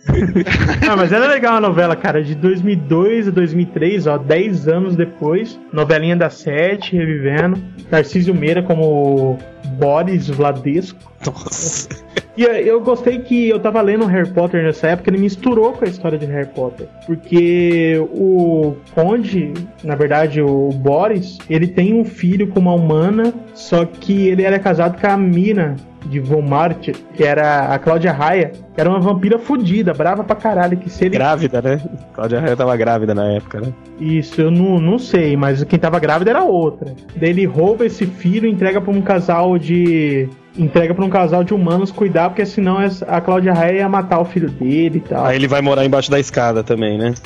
Ah, 0.85 0.97
mas 0.97 1.13
era 1.13 1.25
legal 1.27 1.55
a 1.55 1.61
novela, 1.61 1.95
cara, 1.95 2.21
de 2.21 2.35
2002 2.35 3.29
a 3.29 3.31
2003, 3.31 4.05
ó, 4.05 4.17
10 4.17 4.67
anos 4.67 4.97
depois, 4.97 5.57
novelinha 5.71 6.15
da 6.15 6.29
Sete, 6.29 6.93
revivendo, 6.95 7.57
Tarcísio 7.89 8.35
Meira 8.35 8.61
como 8.61 9.39
Boris 9.79 10.27
Vladesco. 10.27 10.99
Nossa. 11.25 11.87
E 12.35 12.43
eu 12.43 12.81
gostei 12.81 13.19
que 13.19 13.49
eu 13.49 13.60
tava 13.60 13.80
lendo 13.81 14.05
Harry 14.05 14.30
Potter 14.30 14.64
nessa 14.64 14.88
época, 14.88 15.10
ele 15.10 15.19
misturou 15.19 15.73
com 15.73 15.85
a 15.85 15.88
história 15.88 16.18
de 16.18 16.26
Harry 16.26 16.47
Potter. 16.47 16.88
Porque 17.05 17.95
o 18.11 18.76
Conde, 18.95 19.53
na 19.84 19.95
verdade, 19.95 20.41
o 20.41 20.69
Boris, 20.69 21.38
ele 21.49 21.68
tem 21.68 21.93
um 21.93 22.03
filho 22.03 22.47
com 22.47 22.60
uma 22.60 22.73
humana, 22.73 23.34
só 23.53 23.85
que 23.85 24.27
ele 24.27 24.43
era 24.43 24.57
casado 24.57 24.99
com 24.99 25.07
a 25.07 25.15
Mina 25.15 25.76
de 26.05 26.19
Vomart, 26.19 26.89
que 27.14 27.23
era 27.23 27.73
a 27.73 27.80
Cláudia 27.80 28.11
Raia, 28.11 28.51
que 28.73 28.81
era 28.81 28.89
uma 28.89 28.99
vampira 28.99 29.38
fodida, 29.39 29.93
brava 29.93 30.23
pra 30.23 30.35
caralho, 30.35 30.76
que 30.77 30.89
se 30.89 31.05
ele... 31.05 31.15
Grávida, 31.15 31.61
né? 31.61 31.81
Cláudia 32.14 32.39
Raia 32.39 32.55
tava 32.55 32.76
grávida 32.76 33.14
na 33.14 33.34
época, 33.34 33.61
né? 33.61 33.73
Isso, 33.99 34.41
eu 34.41 34.51
não, 34.51 34.80
não 34.80 34.99
sei, 34.99 35.38
mas 35.38 35.64
quem 35.64 35.80
tava 35.80 35.99
grávida 35.99 36.31
era 36.31 36.43
outra. 36.43 36.93
Daí 37.15 37.30
ele 37.30 37.45
rouba 37.45 37.85
esse 37.85 38.05
filho 38.05 38.47
e 38.47 38.51
entrega 38.51 38.81
pra 38.81 38.91
um 38.91 39.01
casal 39.01 39.57
de. 39.57 40.27
Entrega 40.57 40.93
pra 40.93 41.03
um 41.03 41.09
casal 41.09 41.43
de 41.43 41.53
humanos 41.53 41.91
cuidar, 41.91 42.30
porque 42.30 42.45
senão 42.45 42.77
a 43.07 43.21
Cláudia 43.21 43.53
Raia 43.53 43.77
ia 43.77 43.89
matar 43.89 44.19
o 44.19 44.25
filho 44.25 44.49
dele 44.49 44.97
e 44.97 45.09
tal. 45.09 45.25
Aí 45.25 45.35
ele 45.35 45.47
vai 45.47 45.61
morar 45.61 45.84
embaixo 45.85 46.11
da 46.11 46.19
escada 46.19 46.63
também, 46.63 46.97
né? 46.97 47.13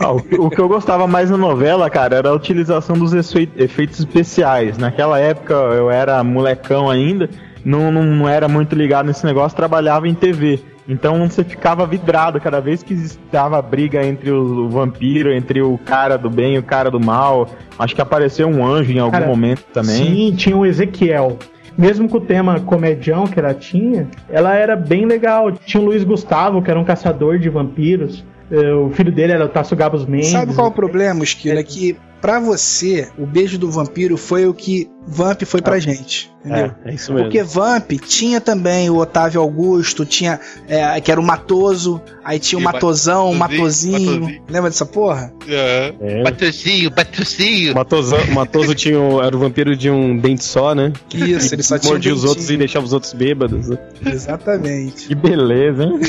Ah, 0.00 0.10
o, 0.12 0.20
que- 0.20 0.34
o 0.38 0.50
que 0.50 0.58
eu 0.60 0.68
gostava 0.68 1.06
mais 1.06 1.30
na 1.30 1.36
novela, 1.38 1.88
cara, 1.88 2.16
era 2.16 2.28
a 2.28 2.34
utilização 2.34 2.96
dos 2.98 3.12
efei- 3.14 3.48
efeitos 3.56 3.98
especiais. 4.00 4.76
Naquela 4.76 5.18
época 5.18 5.54
eu 5.54 5.90
era 5.90 6.22
molecão 6.24 6.90
ainda, 6.90 7.30
não, 7.64 7.90
não, 7.90 8.02
não 8.02 8.28
era 8.28 8.46
muito 8.48 8.74
ligado 8.74 9.06
nesse 9.06 9.24
negócio, 9.24 9.56
trabalhava 9.56 10.06
em 10.08 10.14
TV. 10.14 10.60
Então 10.86 11.26
você 11.26 11.42
ficava 11.42 11.86
vidrado 11.86 12.38
cada 12.40 12.60
vez 12.60 12.82
que 12.82 12.92
estava 12.92 13.62
briga 13.62 14.04
entre 14.04 14.30
o, 14.30 14.66
o 14.66 14.68
vampiro, 14.68 15.32
entre 15.32 15.62
o 15.62 15.78
cara 15.78 16.18
do 16.18 16.28
bem 16.28 16.56
e 16.56 16.58
o 16.58 16.62
cara 16.62 16.90
do 16.90 17.00
mal. 17.00 17.48
Acho 17.78 17.94
que 17.94 18.02
apareceu 18.02 18.46
um 18.48 18.66
anjo 18.66 18.92
em 18.92 18.98
algum 18.98 19.12
Cara, 19.12 19.26
momento 19.26 19.62
também. 19.72 19.94
Sim, 19.94 20.34
tinha 20.36 20.56
o 20.56 20.66
Ezequiel. 20.66 21.38
Mesmo 21.76 22.08
com 22.08 22.18
o 22.18 22.20
tema 22.20 22.60
comedião 22.60 23.26
que 23.26 23.38
ela 23.38 23.52
tinha, 23.54 24.08
ela 24.30 24.54
era 24.54 24.76
bem 24.76 25.06
legal. 25.06 25.50
Tinha 25.52 25.82
o 25.82 25.86
Luiz 25.86 26.04
Gustavo, 26.04 26.62
que 26.62 26.70
era 26.70 26.78
um 26.78 26.84
caçador 26.84 27.38
de 27.38 27.48
vampiros. 27.48 28.24
Eh, 28.50 28.72
O 28.74 28.90
filho 28.90 29.10
dele 29.10 29.32
era 29.32 29.44
o 29.44 29.48
Tasso 29.48 29.74
Gabos 29.74 30.06
Mendes. 30.06 30.28
Sabe 30.28 30.54
qual 30.54 30.68
é 30.68 30.70
o 30.70 30.72
problema, 30.72 31.24
Esquilo? 31.24 31.58
É 31.58 31.62
que 31.62 31.96
pra 32.24 32.40
você, 32.40 33.10
o 33.18 33.26
beijo 33.26 33.58
do 33.58 33.70
vampiro 33.70 34.16
foi 34.16 34.46
o 34.46 34.54
que 34.54 34.88
Vamp 35.06 35.42
foi 35.42 35.60
pra 35.60 35.78
gente. 35.78 36.32
Entendeu? 36.40 36.72
É, 36.82 36.90
é 36.90 36.94
isso 36.94 37.12
mesmo. 37.12 37.26
Porque 37.26 37.42
Vamp 37.42 37.90
tinha 38.06 38.40
também 38.40 38.88
o 38.88 38.96
Otávio 38.96 39.42
Augusto, 39.42 40.06
tinha 40.06 40.40
é, 40.66 40.98
que 41.02 41.12
era 41.12 41.20
o 41.20 41.22
Matoso, 41.22 42.00
aí 42.24 42.38
tinha 42.38 42.58
o 42.58 42.62
E 42.62 42.64
Matosão, 42.64 43.30
o 43.30 43.34
Matosinho, 43.34 43.92
Matozinho. 43.92 44.20
Matosinho. 44.22 44.42
Lembra 44.48 44.70
dessa 44.70 44.86
porra? 44.86 45.34
É. 45.46 45.92
É. 46.00 46.22
Patrocínio, 46.22 46.90
patrocínio. 46.90 47.74
Matoso, 47.74 48.16
Matoso 48.32 48.72
tinha 48.74 48.98
um, 48.98 49.22
era 49.22 49.36
o 49.36 49.38
vampiro 49.38 49.76
de 49.76 49.90
um 49.90 50.16
dente 50.16 50.44
só, 50.44 50.74
né? 50.74 50.94
Isso, 51.12 51.54
ele 51.54 51.62
só 51.62 51.78
tinha 51.78 51.90
um 51.90 51.92
Mordia 51.92 52.14
os 52.14 52.20
dentinho. 52.20 52.30
outros 52.30 52.48
e 52.50 52.56
deixava 52.56 52.86
os 52.86 52.94
outros 52.94 53.12
bêbados. 53.12 53.68
né? 53.68 53.78
Exatamente. 54.06 55.08
Que 55.08 55.14
beleza, 55.14 55.84
hein? 55.84 56.00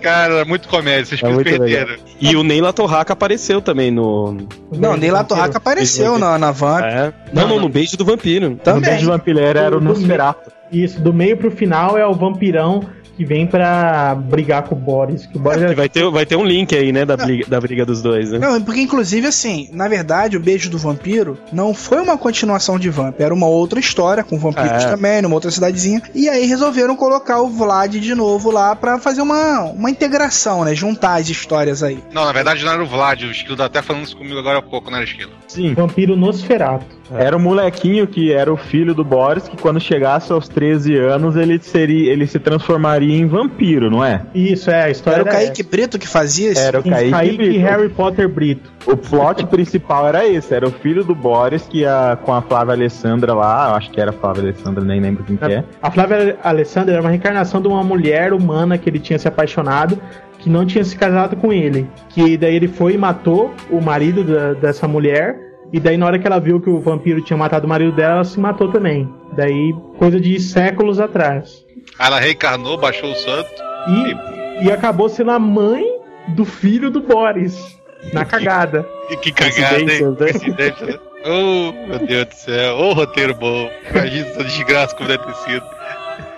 Cara, 0.00 0.44
muito 0.46 0.68
comédia, 0.68 1.04
vocês 1.04 1.22
É 1.22 1.28
muito 1.28 1.44
perderam. 1.44 1.96
E 2.18 2.34
o 2.34 2.42
Neila 2.42 2.72
Torraca 2.72 3.12
apareceu 3.12 3.60
também 3.60 3.90
no. 3.90 4.38
Não, 4.70 4.96
Neila 4.96 5.24
Torraca 5.24 5.58
apareceu 5.58 6.18
na, 6.18 6.38
na 6.38 6.50
Vamp. 6.50 6.82
É. 6.84 7.12
Não, 7.32 7.46
não, 7.48 7.60
no 7.60 7.68
beijo 7.68 7.96
do 7.96 8.04
vampiro. 8.04 8.50
No 8.50 8.56
Também. 8.56 8.90
Beijo 8.90 9.06
Vampilheiro 9.10 9.58
era 9.58 9.76
o 9.76 9.80
Do- 9.80 9.86
do- 9.86 9.92
Nosferatu. 9.94 10.50
Isso, 10.70 11.00
do 11.00 11.12
meio 11.12 11.36
pro 11.36 11.50
final 11.50 11.98
é 11.98 12.06
o 12.06 12.14
vampirão 12.14 12.82
que 13.22 13.24
vem 13.24 13.46
pra 13.46 14.14
brigar 14.16 14.64
com 14.64 14.74
o 14.74 14.78
Boris. 14.78 15.26
Que 15.26 15.36
o 15.36 15.40
Boris 15.40 15.60
Que 15.64 15.72
é 15.72 15.74
vai, 15.74 15.88
ter, 15.88 16.10
vai 16.10 16.26
ter 16.26 16.36
um 16.36 16.44
link 16.44 16.74
aí, 16.76 16.90
né, 16.92 17.04
da 17.04 17.16
briga, 17.16 17.46
da 17.48 17.60
briga 17.60 17.86
dos 17.86 18.02
dois, 18.02 18.30
né? 18.32 18.38
Não, 18.38 18.60
porque 18.60 18.80
inclusive 18.80 19.26
assim, 19.28 19.68
na 19.72 19.86
verdade, 19.86 20.36
o 20.36 20.40
Beijo 20.40 20.68
do 20.68 20.76
Vampiro 20.78 21.38
não 21.52 21.72
foi 21.72 22.00
uma 22.00 22.18
continuação 22.18 22.78
de 22.78 22.90
Vamp, 22.90 23.20
era 23.20 23.32
uma 23.32 23.46
outra 23.46 23.78
história 23.78 24.24
com 24.24 24.38
vampiros 24.38 24.82
É. 24.84 24.90
também, 24.90 25.22
numa 25.22 25.34
outra 25.34 25.50
cidadezinha. 25.50 26.02
E 26.14 26.28
aí 26.28 26.46
resolveram 26.46 26.96
colocar 26.96 27.40
o 27.40 27.48
Vlad 27.48 27.94
de 27.94 28.14
novo 28.14 28.50
lá 28.50 28.74
pra 28.74 28.98
fazer 28.98 29.22
uma, 29.22 29.60
uma 29.70 29.90
integração, 29.90 30.64
né? 30.64 30.74
Juntar 30.74 31.20
as 31.20 31.28
histórias 31.28 31.82
aí. 31.82 32.02
Não, 32.12 32.24
na 32.24 32.32
verdade 32.32 32.64
não 32.64 32.72
era 32.72 32.82
o 32.82 32.86
Vlad, 32.86 33.22
o 33.22 33.30
Esquilo 33.30 33.56
tá 33.56 33.66
até 33.66 33.80
falando 33.82 34.04
isso 34.04 34.16
comigo 34.16 34.38
agora 34.38 34.58
há 34.58 34.62
pouco, 34.62 34.90
não 34.90 34.96
era 34.96 35.04
Esquilo. 35.06 35.30
Sim. 35.46 35.74
vampiro 35.74 36.16
Nosferato. 36.16 37.01
Era 37.18 37.36
o 37.36 37.40
molequinho 37.40 38.06
que 38.06 38.32
era 38.32 38.52
o 38.52 38.56
filho 38.56 38.94
do 38.94 39.04
Boris, 39.04 39.48
que 39.48 39.56
quando 39.56 39.80
chegasse 39.80 40.32
aos 40.32 40.48
13 40.48 40.96
anos 40.96 41.36
ele 41.36 41.58
seria, 41.60 42.12
ele 42.12 42.26
se 42.26 42.38
transformaria 42.38 43.16
em 43.16 43.26
vampiro, 43.26 43.90
não 43.90 44.04
é? 44.04 44.22
Isso, 44.34 44.70
é, 44.70 44.84
a 44.84 44.90
história 44.90 45.20
Era 45.20 45.24
o 45.28 45.32
Kaique 45.32 45.62
Brito 45.62 45.98
que 45.98 46.06
fazia 46.08 46.52
isso? 46.52 46.60
Era 46.60 46.78
o 46.78 46.80
essa. 46.80 46.90
Kaique, 46.90 47.10
Kaique 47.10 47.36
Brito. 47.36 47.60
Harry 47.60 47.88
Potter 47.88 48.28
Brito. 48.28 48.72
O 48.86 48.96
plot 48.96 49.46
principal 49.48 50.06
era 50.08 50.26
esse, 50.26 50.54
era 50.54 50.66
o 50.66 50.72
filho 50.72 51.04
do 51.04 51.14
Boris 51.14 51.62
que 51.68 51.80
ia 51.80 52.18
com 52.24 52.32
a 52.32 52.42
Flávia 52.42 52.74
Alessandra 52.74 53.32
lá, 53.34 53.70
eu 53.70 53.74
acho 53.76 53.90
que 53.90 54.00
era 54.00 54.10
a 54.10 54.14
Flávia 54.14 54.42
Alessandra, 54.42 54.84
nem 54.84 55.00
lembro 55.00 55.24
quem 55.24 55.36
que 55.36 55.44
é. 55.44 55.64
A 55.82 55.90
Flávia 55.90 56.36
Alessandra 56.42 56.92
era 56.94 57.00
uma 57.02 57.10
reencarnação 57.10 57.60
de 57.60 57.68
uma 57.68 57.82
mulher 57.82 58.32
humana 58.32 58.78
que 58.78 58.88
ele 58.88 58.98
tinha 58.98 59.18
se 59.18 59.28
apaixonado, 59.28 59.98
que 60.38 60.48
não 60.50 60.66
tinha 60.66 60.82
se 60.82 60.96
casado 60.96 61.36
com 61.36 61.52
ele. 61.52 61.88
Que 62.08 62.36
daí 62.36 62.56
ele 62.56 62.68
foi 62.68 62.94
e 62.94 62.98
matou 62.98 63.54
o 63.70 63.80
marido 63.80 64.24
da- 64.24 64.54
dessa 64.54 64.88
mulher. 64.88 65.51
E 65.72 65.80
daí, 65.80 65.96
na 65.96 66.06
hora 66.06 66.18
que 66.18 66.26
ela 66.26 66.38
viu 66.38 66.60
que 66.60 66.68
o 66.68 66.80
vampiro 66.80 67.22
tinha 67.22 67.36
matado 67.36 67.66
o 67.66 67.68
marido 67.68 67.92
dela, 67.92 68.16
ela 68.16 68.24
se 68.24 68.38
matou 68.38 68.70
também. 68.70 69.08
Daí, 69.32 69.74
coisa 69.98 70.20
de 70.20 70.38
séculos 70.38 71.00
atrás. 71.00 71.64
Aí 71.98 72.06
ela 72.06 72.20
reencarnou, 72.20 72.76
baixou 72.76 73.10
o 73.10 73.14
santo. 73.14 73.50
E, 73.88 74.66
e 74.66 74.70
acabou 74.70 75.08
sendo 75.08 75.30
a 75.30 75.38
mãe 75.38 75.82
do 76.28 76.44
filho 76.44 76.90
do 76.90 77.00
Boris. 77.00 77.78
Na 78.12 78.24
cagada. 78.26 78.86
E 79.10 79.16
que 79.16 79.32
cagada, 79.32 79.80
hein? 79.80 79.86
Né? 79.86 80.86
Né? 80.90 80.98
Oh, 81.24 81.72
meu 81.86 82.00
Deus 82.00 82.26
do 82.26 82.34
céu. 82.34 82.76
Ô, 82.78 82.92
roteiro 82.94 83.32
bom. 83.32 83.70
Imagina 83.88 84.26
essa 84.26 84.42
desgraça 84.42 84.96
como 84.96 85.08
deve 85.08 85.24
ter 85.24 85.34
sido. 85.36 85.64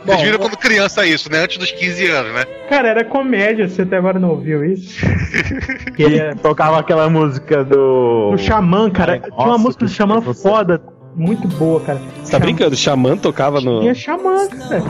Vocês 0.05 0.23
viram 0.23 0.39
quando 0.39 0.57
criança 0.57 1.07
isso, 1.07 1.31
né? 1.31 1.39
Antes 1.41 1.59
dos 1.59 1.71
15 1.71 2.07
anos, 2.11 2.35
né? 2.35 2.45
Cara, 2.69 2.89
era 2.89 3.05
comédia, 3.05 3.69
você 3.69 3.83
até 3.83 3.97
agora 3.97 4.19
não 4.19 4.31
ouviu 4.31 4.65
isso? 4.65 5.01
que 5.97 6.03
ele 6.03 6.35
Tocava 6.37 6.79
aquela 6.79 7.09
música 7.09 7.65
do. 7.65 8.33
do 8.33 8.39
Xamã, 8.39 8.91
cara. 8.91 9.19
Tinha 9.19 9.35
uma 9.35 9.47
Nossa, 9.47 9.59
música 9.63 9.85
do 9.85 9.91
Xamã 9.91 10.21
foda, 10.21 10.83
muito 11.15 11.49
boa, 11.49 11.81
cara. 11.81 12.01
Você 12.23 12.33
tá 12.33 12.39
brincando? 12.39 12.77
Xamã 12.77 13.17
tocava 13.17 13.61
no. 13.61 13.81
Tinha 13.81 13.95
Xamã, 13.95 14.49
cara. 14.49 14.83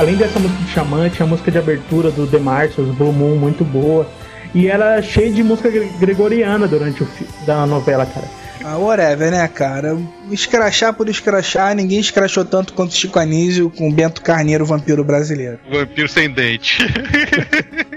Além 0.00 0.16
dessa 0.16 0.38
música 0.38 0.62
do 0.62 0.68
Xamã, 0.70 1.10
tinha 1.10 1.26
a 1.26 1.28
música 1.28 1.50
de 1.50 1.58
abertura 1.58 2.10
do 2.10 2.26
The 2.26 2.38
Martians, 2.38 2.88
Blue 2.96 3.12
Moon, 3.12 3.36
muito 3.36 3.62
boa. 3.66 4.10
E 4.54 4.66
era 4.66 5.00
cheio 5.02 5.30
de 5.34 5.42
música 5.42 5.68
gre- 5.70 5.90
gregoriana 6.00 6.66
durante 6.66 7.02
o 7.02 7.08
da 7.46 7.66
novela, 7.66 8.06
cara. 8.06 8.26
Ah, 8.64 8.78
whatever, 8.78 9.30
né, 9.30 9.46
cara? 9.48 9.98
Escrachar 10.30 10.94
por 10.94 11.06
escrachar, 11.08 11.74
ninguém 11.74 12.00
escrachou 12.00 12.44
tanto 12.46 12.72
quanto 12.72 12.94
Chico 12.94 13.18
Anísio 13.18 13.70
com 13.70 13.92
Bento 13.92 14.22
Carneiro, 14.22 14.64
vampiro 14.64 15.04
brasileiro. 15.04 15.58
Vampiro 15.70 16.08
sem 16.08 16.30
dente. 16.30 16.78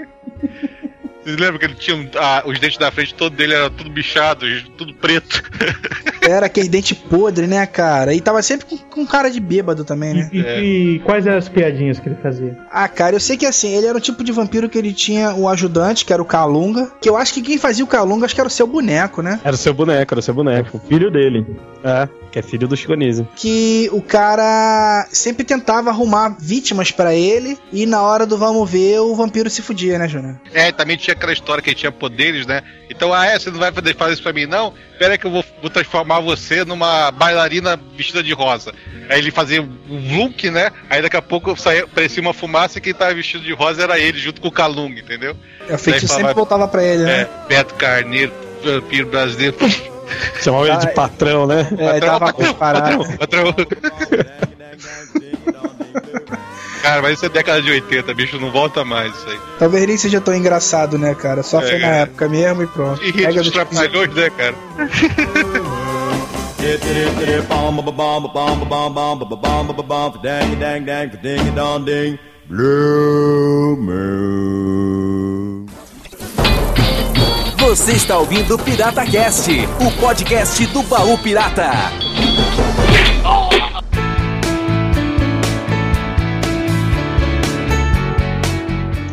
Vocês 1.24 1.36
lembram 1.38 1.58
que 1.58 1.64
ele 1.64 1.74
tinha 1.74 1.96
um- 1.96 2.08
ah, 2.16 2.42
os 2.46 2.58
dentes 2.60 2.76
da 2.78 2.90
frente, 2.90 3.14
todo 3.14 3.34
dele 3.34 3.54
era 3.54 3.70
tudo 3.70 3.88
bichado, 3.90 4.46
tudo 4.76 4.92
preto. 4.94 5.42
Era 6.20 6.46
aquele 6.46 6.70
dente 6.70 6.94
podre, 6.94 7.46
né, 7.46 7.66
cara? 7.66 8.14
E 8.14 8.20
tava 8.20 8.40
sempre 8.42 8.64
com, 8.64 8.78
com 8.78 9.06
cara 9.06 9.30
de 9.30 9.38
bêbado 9.38 9.84
também, 9.84 10.14
né? 10.14 10.30
E, 10.32 10.38
e- 10.40 10.94
e 10.94 10.98
quais 11.00 11.26
eram 11.26 11.36
as 11.36 11.50
piadinhas 11.50 12.00
que 12.00 12.08
ele 12.08 12.16
fazia? 12.22 12.56
Ah, 12.70 12.88
cara, 12.88 13.14
eu 13.14 13.20
sei 13.20 13.36
que 13.36 13.44
assim, 13.44 13.74
ele 13.76 13.86
era 13.86 13.98
um 13.98 14.00
tipo 14.00 14.24
de 14.24 14.32
vampiro 14.32 14.66
que 14.70 14.78
ele 14.78 14.94
tinha 14.94 15.34
o 15.34 15.46
ajudante, 15.50 16.02
que 16.02 16.14
era 16.14 16.22
o 16.22 16.24
Calunga. 16.24 16.90
Que 16.98 17.10
eu 17.10 17.16
acho 17.18 17.34
que 17.34 17.42
quem 17.42 17.58
fazia 17.58 17.84
o 17.84 17.86
Calunga, 17.88 18.24
acho 18.24 18.34
que 18.34 18.40
era 18.40 18.48
o 18.48 18.50
seu 18.50 18.66
boneco, 18.66 19.20
né? 19.20 19.38
Era 19.44 19.54
o 19.54 19.58
seu 19.58 19.74
boneco, 19.74 20.14
era 20.14 20.20
o 20.20 20.22
seu 20.22 20.32
boneco. 20.32 20.80
Filho 20.88 21.10
dele. 21.10 21.46
É, 21.84 22.08
que 22.32 22.38
é 22.38 22.42
filho 22.42 22.66
do 22.66 22.74
Chico 22.74 22.94
Anísio. 22.94 23.28
Que 23.36 23.90
o 23.92 24.00
cara 24.00 25.06
sempre 25.10 25.44
tentava 25.44 25.90
arrumar 25.90 26.36
vítimas 26.40 26.90
pra 26.90 27.14
ele. 27.14 27.58
E 27.70 27.84
na 27.84 28.00
hora 28.00 28.24
do 28.24 28.38
vamos 28.38 28.70
ver, 28.70 28.98
o 29.00 29.14
vampiro 29.14 29.50
se 29.50 29.60
fudia, 29.60 29.98
né, 29.98 30.08
Júnior? 30.08 30.40
É, 30.54 30.72
também 30.72 30.96
tinha 30.96 31.13
aquela 31.14 31.32
história 31.32 31.62
que 31.62 31.70
ele 31.70 31.76
tinha 31.76 31.92
poderes, 31.92 32.46
né? 32.46 32.62
Então, 32.90 33.12
ah, 33.12 33.26
é, 33.26 33.38
você 33.38 33.50
não 33.50 33.58
vai 33.58 33.72
fazer 33.72 33.94
fazer 33.96 34.12
isso 34.14 34.22
pra 34.22 34.32
mim, 34.32 34.46
não? 34.46 34.72
Pera 34.98 35.12
aí 35.14 35.18
que 35.18 35.26
eu 35.26 35.30
vou, 35.30 35.44
vou 35.60 35.70
transformar 35.70 36.20
você 36.20 36.64
numa 36.64 37.10
bailarina 37.10 37.78
vestida 37.96 38.22
de 38.22 38.32
rosa. 38.32 38.72
Aí 39.08 39.18
ele 39.18 39.30
fazia 39.30 39.62
um 39.62 40.16
look, 40.18 40.50
né? 40.50 40.70
Aí 40.88 41.02
daqui 41.02 41.16
a 41.16 41.22
pouco 41.22 41.56
saía, 41.56 41.86
parecia 41.86 42.22
uma 42.22 42.32
fumaça 42.34 42.78
e 42.78 42.80
quem 42.80 42.94
tava 42.94 43.14
vestido 43.14 43.44
de 43.44 43.52
rosa 43.52 43.82
era 43.82 43.98
ele, 43.98 44.18
junto 44.18 44.40
com 44.40 44.48
o 44.48 44.52
Calung, 44.52 44.90
entendeu? 44.98 45.36
O 45.68 45.78
feitiço 45.78 46.08
falava- 46.08 46.28
sempre 46.28 46.34
voltava 46.34 46.68
pra 46.68 46.82
ele, 46.84 47.04
né? 47.04 47.22
É, 47.22 47.28
Beto 47.48 47.74
Carneiro, 47.74 48.32
vampiro 48.62 49.08
brasileiro. 49.08 49.56
Chamava 50.42 50.66
ele 50.66 50.74
Ah, 50.74 50.78
de 50.78 50.94
patrão, 50.94 51.46
né? 51.46 51.66
É, 51.78 52.44
as 52.44 52.52
paradas. 52.52 53.16
Patrão, 53.16 53.52
patrão. 53.52 53.54
Cara, 56.84 57.00
mas 57.00 57.14
isso 57.14 57.24
é 57.24 57.30
década 57.30 57.62
de 57.62 57.70
80, 57.70 58.12
bicho, 58.12 58.38
não 58.38 58.50
volta 58.50 58.84
mais 58.84 59.10
isso 59.14 59.26
aí. 59.26 59.38
Talvez 59.58 59.86
nem 59.86 59.96
seja 59.96 60.20
tão 60.20 60.34
engraçado, 60.34 60.98
né, 60.98 61.14
cara? 61.14 61.42
Só 61.42 61.62
É, 61.62 61.66
foi 61.66 61.78
na 61.78 61.96
é. 61.96 62.00
época 62.02 62.28
mesmo 62.28 62.62
e 62.62 62.66
pronto. 62.66 63.02
E 63.02 63.10
Pega 63.10 63.32
dos 63.42 63.44
dos 63.44 63.52
trapalhões, 63.54 64.14
né, 64.14 64.28
cara? 64.28 64.54
Você 77.60 77.92
está 77.92 78.18
ouvindo 78.18 78.56
o 78.56 78.58
Pirata 78.58 79.06
Cast, 79.06 79.50
o 79.80 79.90
podcast 79.98 80.66
do 80.66 80.82
baú 80.82 81.16
pirata. 81.16 81.70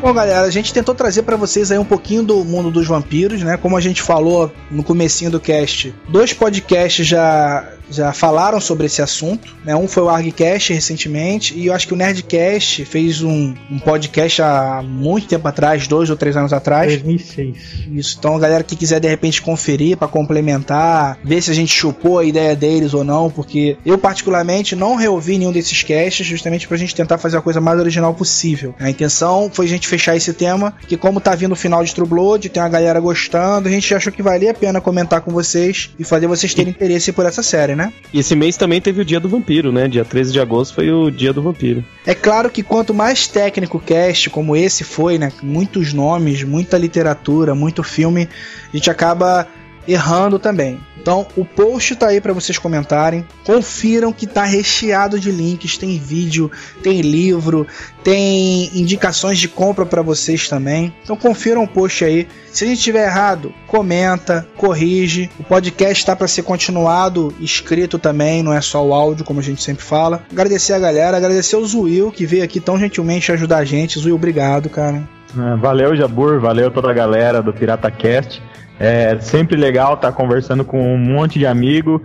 Bom, 0.01 0.11
galera, 0.13 0.41
a 0.41 0.49
gente 0.49 0.73
tentou 0.73 0.95
trazer 0.95 1.21
pra 1.21 1.35
vocês 1.35 1.71
aí 1.71 1.77
um 1.77 1.85
pouquinho 1.85 2.23
do 2.23 2.43
mundo 2.43 2.71
dos 2.71 2.87
vampiros, 2.87 3.43
né? 3.43 3.55
Como 3.55 3.77
a 3.77 3.79
gente 3.79 4.01
falou 4.01 4.51
no 4.71 4.83
comecinho 4.83 5.29
do 5.29 5.39
cast, 5.39 5.93
dois 6.09 6.33
podcasts 6.33 7.05
já 7.05 7.71
já 7.91 8.13
falaram 8.13 8.59
sobre 8.59 8.85
esse 8.85 9.01
assunto, 9.01 9.55
né? 9.63 9.75
Um 9.75 9.87
foi 9.87 10.03
o 10.03 10.09
ArgCast 10.09 10.73
recentemente 10.73 11.57
e 11.57 11.67
eu 11.67 11.73
acho 11.73 11.87
que 11.87 11.93
o 11.93 11.97
Nerdcast 11.97 12.85
fez 12.85 13.21
um, 13.21 13.53
um 13.69 13.79
podcast 13.79 14.41
há 14.41 14.81
muito 14.83 15.27
tempo 15.27 15.47
atrás, 15.47 15.87
dois 15.87 16.09
ou 16.09 16.15
três 16.15 16.35
anos 16.35 16.53
atrás. 16.53 16.91
2006. 16.93 17.57
Isso, 17.91 18.15
então 18.19 18.35
a 18.35 18.39
galera 18.39 18.63
que 18.63 18.75
quiser 18.75 18.99
de 18.99 19.07
repente 19.07 19.41
conferir 19.41 19.97
pra 19.97 20.07
complementar, 20.07 21.17
ver 21.23 21.41
se 21.41 21.51
a 21.51 21.53
gente 21.53 21.73
chupou 21.73 22.19
a 22.19 22.25
ideia 22.25 22.55
deles 22.55 22.93
ou 22.93 23.03
não, 23.03 23.29
porque 23.29 23.77
eu 23.85 23.97
particularmente 23.97 24.75
não 24.75 24.95
reouvi 24.95 25.37
nenhum 25.37 25.51
desses 25.51 25.83
casts 25.83 26.25
justamente 26.25 26.67
pra 26.67 26.77
gente 26.77 26.95
tentar 26.95 27.17
fazer 27.17 27.37
a 27.37 27.41
coisa 27.41 27.59
mais 27.59 27.79
original 27.79 28.13
possível. 28.13 28.73
A 28.79 28.89
intenção 28.89 29.49
foi 29.51 29.65
a 29.65 29.69
gente 29.69 29.87
fechar 29.87 30.15
esse 30.15 30.33
tema, 30.33 30.73
que 30.87 30.97
como 30.97 31.19
tá 31.19 31.35
vindo 31.35 31.53
o 31.53 31.55
final 31.55 31.83
de 31.83 31.93
True 31.93 32.07
Blood, 32.07 32.49
tem 32.49 32.61
uma 32.61 32.69
galera 32.69 32.99
gostando, 32.99 33.67
a 33.67 33.71
gente 33.71 33.93
achou 33.93 34.11
que 34.11 34.21
valia 34.21 34.51
a 34.51 34.53
pena 34.53 34.79
comentar 34.79 35.21
com 35.21 35.31
vocês 35.31 35.89
e 35.97 36.03
fazer 36.03 36.27
vocês 36.27 36.53
terem 36.53 36.71
interesse 36.71 37.11
por 37.11 37.25
essa 37.25 37.41
série, 37.41 37.75
né? 37.75 37.80
E 38.13 38.19
esse 38.19 38.35
mês 38.35 38.57
também 38.57 38.81
teve 38.81 39.01
o 39.01 39.05
Dia 39.05 39.19
do 39.19 39.29
Vampiro, 39.29 39.71
né? 39.71 39.87
Dia 39.87 40.03
13 40.03 40.33
de 40.33 40.39
agosto 40.39 40.75
foi 40.75 40.91
o 40.91 41.09
Dia 41.09 41.31
do 41.31 41.41
Vampiro. 41.41 41.83
É 42.05 42.13
claro 42.13 42.49
que 42.49 42.61
quanto 42.61 42.93
mais 42.93 43.27
técnico 43.27 43.77
o 43.77 43.79
cast, 43.79 44.29
como 44.29 44.55
esse 44.55 44.83
foi, 44.83 45.17
né? 45.17 45.31
Muitos 45.41 45.93
nomes, 45.93 46.43
muita 46.43 46.77
literatura, 46.77 47.55
muito 47.55 47.83
filme, 47.83 48.27
a 48.73 48.75
gente 48.75 48.89
acaba 48.89 49.47
errando 49.91 50.39
também. 50.39 50.79
Então, 51.01 51.25
o 51.35 51.43
post 51.43 51.95
tá 51.95 52.07
aí 52.07 52.21
para 52.21 52.31
vocês 52.31 52.59
comentarem. 52.59 53.25
Confiram 53.43 54.13
que 54.13 54.27
tá 54.27 54.43
recheado 54.43 55.19
de 55.19 55.31
links, 55.31 55.75
tem 55.75 55.97
vídeo, 55.97 56.51
tem 56.83 57.01
livro, 57.01 57.65
tem 58.03 58.69
indicações 58.79 59.39
de 59.39 59.47
compra 59.47 59.83
para 59.83 60.03
vocês 60.03 60.47
também. 60.47 60.93
Então, 61.03 61.15
confiram 61.15 61.63
o 61.63 61.67
post 61.67 62.05
aí. 62.05 62.27
Se 62.51 62.65
a 62.65 62.67
gente 62.67 62.81
tiver 62.81 63.07
errado, 63.07 63.51
comenta, 63.65 64.47
corrige. 64.57 65.29
O 65.39 65.43
podcast 65.43 66.05
tá 66.05 66.15
para 66.15 66.27
ser 66.27 66.43
continuado 66.43 67.33
escrito 67.39 67.97
também, 67.97 68.43
não 68.43 68.53
é 68.53 68.61
só 68.61 68.85
o 68.85 68.93
áudio, 68.93 69.25
como 69.25 69.39
a 69.39 69.43
gente 69.43 69.63
sempre 69.63 69.83
fala. 69.83 70.23
Agradecer 70.31 70.73
a 70.73 70.79
galera, 70.79 71.17
agradecer 71.17 71.55
o 71.55 71.65
Zuil 71.65 72.11
que 72.11 72.27
veio 72.27 72.43
aqui 72.43 72.59
tão 72.59 72.77
gentilmente 72.77 73.31
ajudar 73.31 73.57
a 73.57 73.65
gente. 73.65 73.97
Zuil, 73.97 74.15
obrigado, 74.15 74.69
cara. 74.69 75.01
É, 75.35 75.55
Valeu, 75.55 75.95
Jabur, 75.95 76.39
valeu 76.39 76.69
toda 76.69 76.91
a 76.91 76.93
galera 76.93 77.41
do 77.41 77.53
PirataCast. 77.53 78.41
É 78.83 79.19
sempre 79.19 79.55
legal 79.55 79.93
estar 79.93 80.11
conversando 80.11 80.65
com 80.65 80.95
um 80.95 80.97
monte 80.97 81.37
de 81.37 81.45
amigo. 81.45 82.01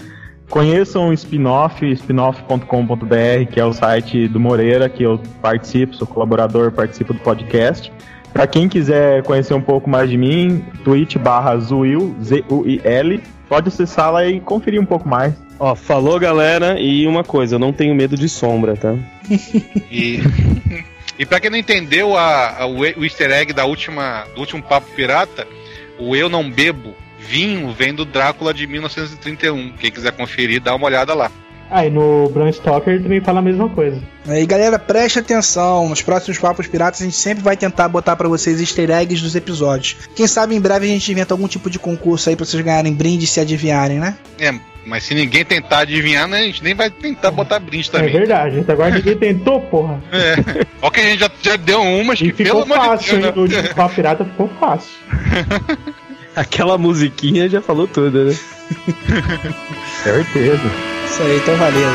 Conheçam 0.51 1.09
o 1.09 1.13
Spinoff, 1.13 1.83
spinoff.com.br, 1.93 3.51
que 3.51 3.59
é 3.59 3.65
o 3.65 3.73
site 3.73 4.29
do 4.29 4.39
Moreira, 4.39 4.89
que 4.89 5.03
eu 5.03 5.21
participo, 5.41 5.95
sou 5.95 6.07
colaborador, 6.07 6.71
participo 6.73 7.13
do 7.15 7.21
podcast. 7.21 7.91
Para 8.33 8.47
quem 8.47 8.69
quiser 8.69 9.23
conhecer 9.23 9.55
um 9.55 9.61
pouco 9.63 9.89
mais 9.89 10.11
de 10.11 10.19
mim, 10.19 10.63
twitch 10.85 11.17
barra 11.17 11.57
Zuil, 11.59 12.15
Z-U-I-L, 12.23 13.23
pode 13.49 13.69
acessar 13.69 14.13
lá 14.13 14.27
e 14.27 14.39
conferir 14.41 14.81
um 14.81 14.85
pouco 14.85 15.09
mais. 15.09 15.33
Ó, 15.59 15.75
falou 15.75 16.21
galera, 16.21 16.79
e 16.79 17.07
uma 17.07 17.25
coisa, 17.25 17.55
eu 17.55 17.59
não 17.59 17.73
tenho 17.73 17.95
medo 17.95 18.15
de 18.17 18.29
sombra, 18.29 18.77
tá? 18.77 18.95
E, 19.91 20.21
e 21.19 21.25
pra 21.25 21.41
quem 21.41 21.49
não 21.51 21.57
entendeu 21.57 22.15
a, 22.17 22.59
a- 22.63 22.67
o, 22.67 22.81
o 22.81 23.05
easter 23.05 23.31
egg 23.31 23.53
da 23.55 23.65
última, 23.65 24.25
do 24.35 24.41
último 24.41 24.63
Papo 24.63 24.87
Pirata, 24.95 25.47
o 25.99 26.15
Eu 26.15 26.29
Não 26.29 26.51
Bebo 26.51 26.95
vinho 27.19 27.73
vem 27.73 27.95
do 27.95 28.05
Drácula 28.05 28.55
de 28.55 28.67
1931. 28.67 29.73
Quem 29.73 29.91
quiser 29.91 30.13
conferir, 30.13 30.61
dá 30.61 30.75
uma 30.75 30.87
olhada 30.87 31.15
lá. 31.15 31.31
Ah, 31.71 31.85
e 31.85 31.91
no 31.91 32.29
Bram 32.31 32.51
Stoker 32.53 33.03
também 33.03 33.21
fala 33.21 33.41
a 33.41 33.43
mesma 33.43 33.69
coisa. 33.69 34.01
Aí, 34.29 34.47
galera, 34.47 34.79
preste 34.79 35.19
atenção. 35.19 35.89
Nos 35.89 36.01
próximos 36.01 36.39
Papos 36.39 36.67
Piratas, 36.69 37.01
a 37.01 37.05
gente 37.05 37.17
sempre 37.17 37.43
vai 37.43 37.57
tentar 37.57 37.89
botar 37.89 38.15
pra 38.15 38.29
vocês 38.29 38.61
easter 38.61 38.89
eggs 38.91 39.21
dos 39.23 39.35
episódios. 39.35 39.97
Quem 40.15 40.27
sabe 40.29 40.55
em 40.55 40.61
breve 40.61 40.87
a 40.87 40.89
gente 40.89 41.11
inventa 41.11 41.35
algum 41.35 41.49
tipo 41.49 41.69
de 41.69 41.79
concurso 41.79 42.29
aí 42.31 42.37
pra 42.37 42.45
vocês 42.47 42.63
ganharem 42.65 42.93
brinde 42.93 43.25
e 43.25 43.29
se 43.29 43.41
adivinharem, 43.41 43.99
né? 43.99 44.17
É, 44.39 44.55
mas 44.87 45.03
se 45.03 45.15
ninguém 45.15 45.45
tentar 45.45 45.81
adivinhar, 45.81 46.29
né, 46.29 46.39
a 46.39 46.43
gente 46.45 46.63
nem 46.63 46.73
vai 46.75 46.89
tentar 46.89 47.33
botar 47.33 47.59
brinde 47.59 47.89
É 47.89 47.93
também. 47.99 48.13
verdade, 48.13 48.61
até 48.61 48.73
agora 48.73 48.95
ninguém 48.95 49.17
tentou, 49.17 49.61
porra. 49.63 50.01
É. 50.13 50.65
Ó 50.81 50.89
que 50.89 51.01
a 51.01 51.03
gente 51.03 51.19
já, 51.19 51.31
já 51.43 51.57
deu 51.57 51.83
umas 51.83 52.21
E 52.21 52.31
que, 52.31 52.45
pelo 52.45 52.63
ficou 52.63 52.75
amor 52.77 52.87
fácil, 52.91 53.19
de 53.19 53.27
hein? 53.27 53.33
Deus, 53.35 53.51
No 53.51 53.63
né? 53.63 53.69
Papo 53.75 53.95
Pirata 53.97 54.25
ficou 54.25 54.49
fácil. 54.61 54.91
Aquela 56.37 56.79
musiquinha 56.79 57.49
já 57.49 57.61
falou 57.61 57.89
tudo, 57.89 58.25
né? 58.27 58.37
Certeza. 60.05 60.61
Isso 61.09 61.23
aí, 61.23 61.37
então 61.39 61.57
valeu. 61.57 61.89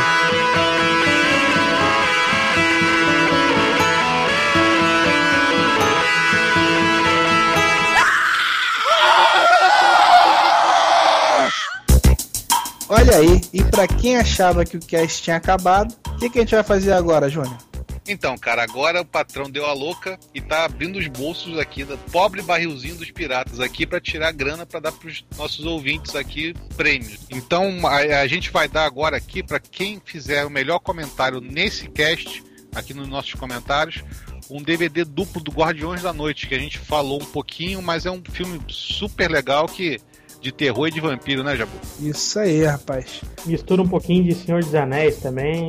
Olha 12.90 13.16
aí, 13.18 13.42
e 13.54 13.64
para 13.64 13.88
quem 13.88 14.18
achava 14.18 14.66
que 14.66 14.78
o 14.78 14.80
cast 14.80 15.24
tinha 15.24 15.38
acabado, 15.38 15.96
o 16.08 16.18
que, 16.18 16.30
que 16.30 16.40
a 16.40 16.42
gente 16.42 16.54
vai 16.56 16.64
fazer 16.64 16.92
agora, 16.92 17.30
Júnior? 17.30 17.71
Então, 18.08 18.38
cara, 18.38 18.64
agora 18.64 19.02
o 19.02 19.06
patrão 19.06 19.50
deu 19.50 19.66
a 19.66 19.74
louca 19.74 20.20
e 20.34 20.42
tá 20.42 20.66
abrindo 20.66 20.98
os 20.98 21.08
bolsos 21.08 21.58
aqui 21.60 21.84
do 21.84 21.98
pobre 22.12 22.42
barrilzinho 22.42 22.96
dos 22.96 23.12
piratas 23.12 23.60
aqui 23.60 23.86
pra 23.86 24.02
tirar 24.02 24.32
grana 24.32 24.66
pra 24.66 24.80
dar 24.80 24.92
pros 24.92 25.24
nossos 25.38 25.66
ouvintes 25.66 26.16
aqui 26.16 26.54
prêmios. 26.76 27.20
Então, 27.30 27.86
a, 27.86 28.22
a 28.22 28.28
gente 28.28 28.50
vai 28.50 28.68
dar 28.68 28.86
agora 28.86 29.18
aqui 29.18 29.44
pra 29.44 29.60
quem 29.60 30.02
fizer 30.04 30.46
o 30.46 30.50
melhor 30.50 30.80
comentário 30.80 31.40
nesse 31.40 31.88
cast, 31.90 32.44
aqui 32.74 32.94
nos 32.94 33.08
nossos 33.08 33.34
comentários, 33.34 34.04
um 34.50 34.62
DVD 34.62 35.06
duplo 35.06 35.42
do 35.42 35.52
Guardiões 35.52 36.02
da 36.02 36.12
Noite, 36.12 36.48
que 36.48 36.56
a 36.56 36.60
gente 36.60 36.80
falou 36.80 37.22
um 37.22 37.26
pouquinho, 37.26 37.82
mas 37.82 38.06
é 38.06 38.12
um 38.12 38.22
filme 38.32 38.60
super 38.68 39.30
legal 39.30 39.68
que 39.68 40.00
de 40.42 40.52
terror 40.52 40.88
e 40.88 40.92
de 40.92 41.00
vampiro, 41.00 41.44
né, 41.44 41.56
Jabu? 41.56 41.72
Isso 42.00 42.40
aí, 42.40 42.64
rapaz. 42.66 43.22
Mistura 43.46 43.82
um 43.84 43.88
pouquinho 43.88 44.24
de 44.24 44.34
Senhor 44.34 44.64
dos 44.64 44.74
Anéis 44.74 45.18
também. 45.18 45.68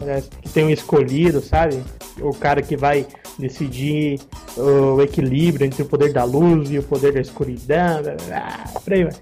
Parece 0.00 0.30
que 0.30 0.48
tem 0.48 0.64
um 0.64 0.70
escolhido, 0.70 1.42
sabe? 1.42 1.82
O 2.20 2.34
cara 2.34 2.62
que 2.62 2.74
vai 2.74 3.06
decidir 3.38 4.18
o 4.56 5.00
equilíbrio 5.02 5.66
entre 5.66 5.82
o 5.82 5.86
poder 5.86 6.10
da 6.10 6.24
luz 6.24 6.70
e 6.70 6.78
o 6.78 6.82
poder 6.82 7.12
da 7.12 7.20
escuridão. 7.20 8.02
blá. 8.02 8.64
Por 8.82 8.92
aí 8.94 9.04
vai. 9.04 9.12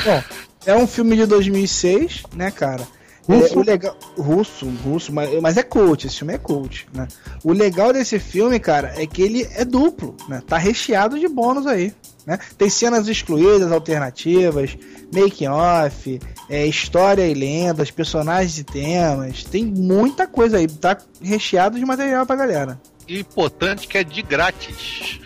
Bom, 0.05 0.23
é 0.67 0.75
um 0.75 0.85
filme 0.85 1.15
de 1.15 1.25
2006, 1.25 2.23
né, 2.35 2.51
cara? 2.51 2.87
Russo? 3.27 3.53
É, 3.53 3.57
o 3.57 3.63
legal, 3.63 3.97
russo, 4.17 4.67
russo, 4.83 5.11
mas, 5.11 5.41
mas 5.41 5.57
é 5.57 5.63
cult, 5.63 6.05
esse 6.05 6.17
filme 6.17 6.33
é 6.33 6.37
cult, 6.37 6.87
né? 6.93 7.07
O 7.43 7.51
legal 7.51 7.91
desse 7.91 8.19
filme, 8.19 8.59
cara, 8.59 8.93
é 8.95 9.07
que 9.07 9.21
ele 9.21 9.47
é 9.55 9.65
duplo, 9.65 10.15
né? 10.29 10.43
Tá 10.47 10.57
recheado 10.57 11.19
de 11.19 11.27
bônus 11.27 11.65
aí, 11.65 11.91
né? 12.25 12.37
Tem 12.55 12.69
cenas 12.69 13.07
excluídas, 13.07 13.71
alternativas, 13.71 14.77
making 15.11 15.47
off, 15.47 16.19
é, 16.47 16.67
história 16.67 17.27
e 17.27 17.33
lendas, 17.33 17.89
personagens 17.89 18.59
e 18.59 18.63
temas, 18.63 19.43
tem 19.43 19.65
muita 19.65 20.27
coisa 20.27 20.57
aí, 20.57 20.67
tá 20.67 20.95
recheado 21.19 21.79
de 21.79 21.85
material 21.85 22.27
pra 22.27 22.35
galera. 22.35 22.79
E 23.07 23.19
importante 23.19 23.87
que 23.87 23.97
é 23.97 24.03
de 24.03 24.21
grátis. 24.21 25.19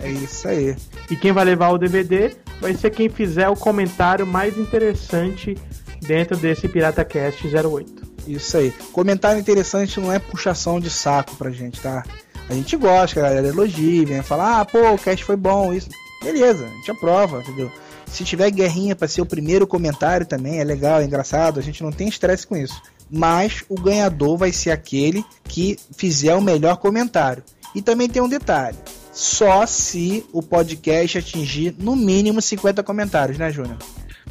É 0.00 0.10
isso 0.10 0.48
aí. 0.48 0.76
E 1.08 1.16
quem 1.16 1.32
vai 1.32 1.44
levar 1.44 1.70
o 1.70 1.78
DVD 1.78 2.34
vai 2.60 2.74
ser 2.74 2.90
quem 2.90 3.08
fizer 3.08 3.48
o 3.48 3.56
comentário 3.56 4.26
mais 4.26 4.58
interessante 4.58 5.56
dentro 6.00 6.36
desse 6.36 6.68
Pirata 6.68 7.04
Cast 7.04 7.46
08. 7.46 8.06
Isso 8.26 8.56
aí. 8.56 8.72
Comentário 8.92 9.40
interessante 9.40 10.00
não 10.00 10.12
é 10.12 10.18
puxação 10.18 10.80
de 10.80 10.90
saco 10.90 11.36
pra 11.36 11.50
gente, 11.50 11.80
tá? 11.80 12.04
A 12.48 12.54
gente 12.54 12.76
gosta, 12.76 13.18
a 13.18 13.22
galera 13.24 13.48
elogia, 13.48 14.06
vem 14.06 14.22
falar, 14.22 14.60
ah, 14.60 14.64
pô, 14.64 14.92
o 14.92 14.98
cast 14.98 15.24
foi 15.24 15.36
bom, 15.36 15.72
isso. 15.72 15.88
Beleza, 16.22 16.64
a 16.64 16.68
gente 16.68 16.90
aprova, 16.90 17.40
entendeu? 17.40 17.70
Se 18.06 18.24
tiver 18.24 18.50
guerrinha 18.50 18.94
pra 18.94 19.08
ser 19.08 19.20
o 19.20 19.26
primeiro 19.26 19.66
comentário 19.66 20.24
também, 20.24 20.60
é 20.60 20.64
legal, 20.64 21.00
é 21.00 21.04
engraçado, 21.04 21.58
a 21.58 21.62
gente 21.62 21.82
não 21.82 21.90
tem 21.90 22.08
estresse 22.08 22.46
com 22.46 22.56
isso. 22.56 22.80
Mas 23.10 23.64
o 23.68 23.80
ganhador 23.80 24.36
vai 24.36 24.52
ser 24.52 24.70
aquele 24.70 25.24
que 25.44 25.78
fizer 25.96 26.34
o 26.34 26.40
melhor 26.40 26.76
comentário. 26.76 27.42
E 27.74 27.82
também 27.82 28.08
tem 28.08 28.22
um 28.22 28.28
detalhe: 28.28 28.76
só 29.12 29.66
se 29.66 30.24
o 30.32 30.42
podcast 30.42 31.18
atingir 31.18 31.74
no 31.78 31.94
mínimo 31.94 32.40
50 32.40 32.82
comentários, 32.82 33.38
né, 33.38 33.50
Júnior? 33.50 33.76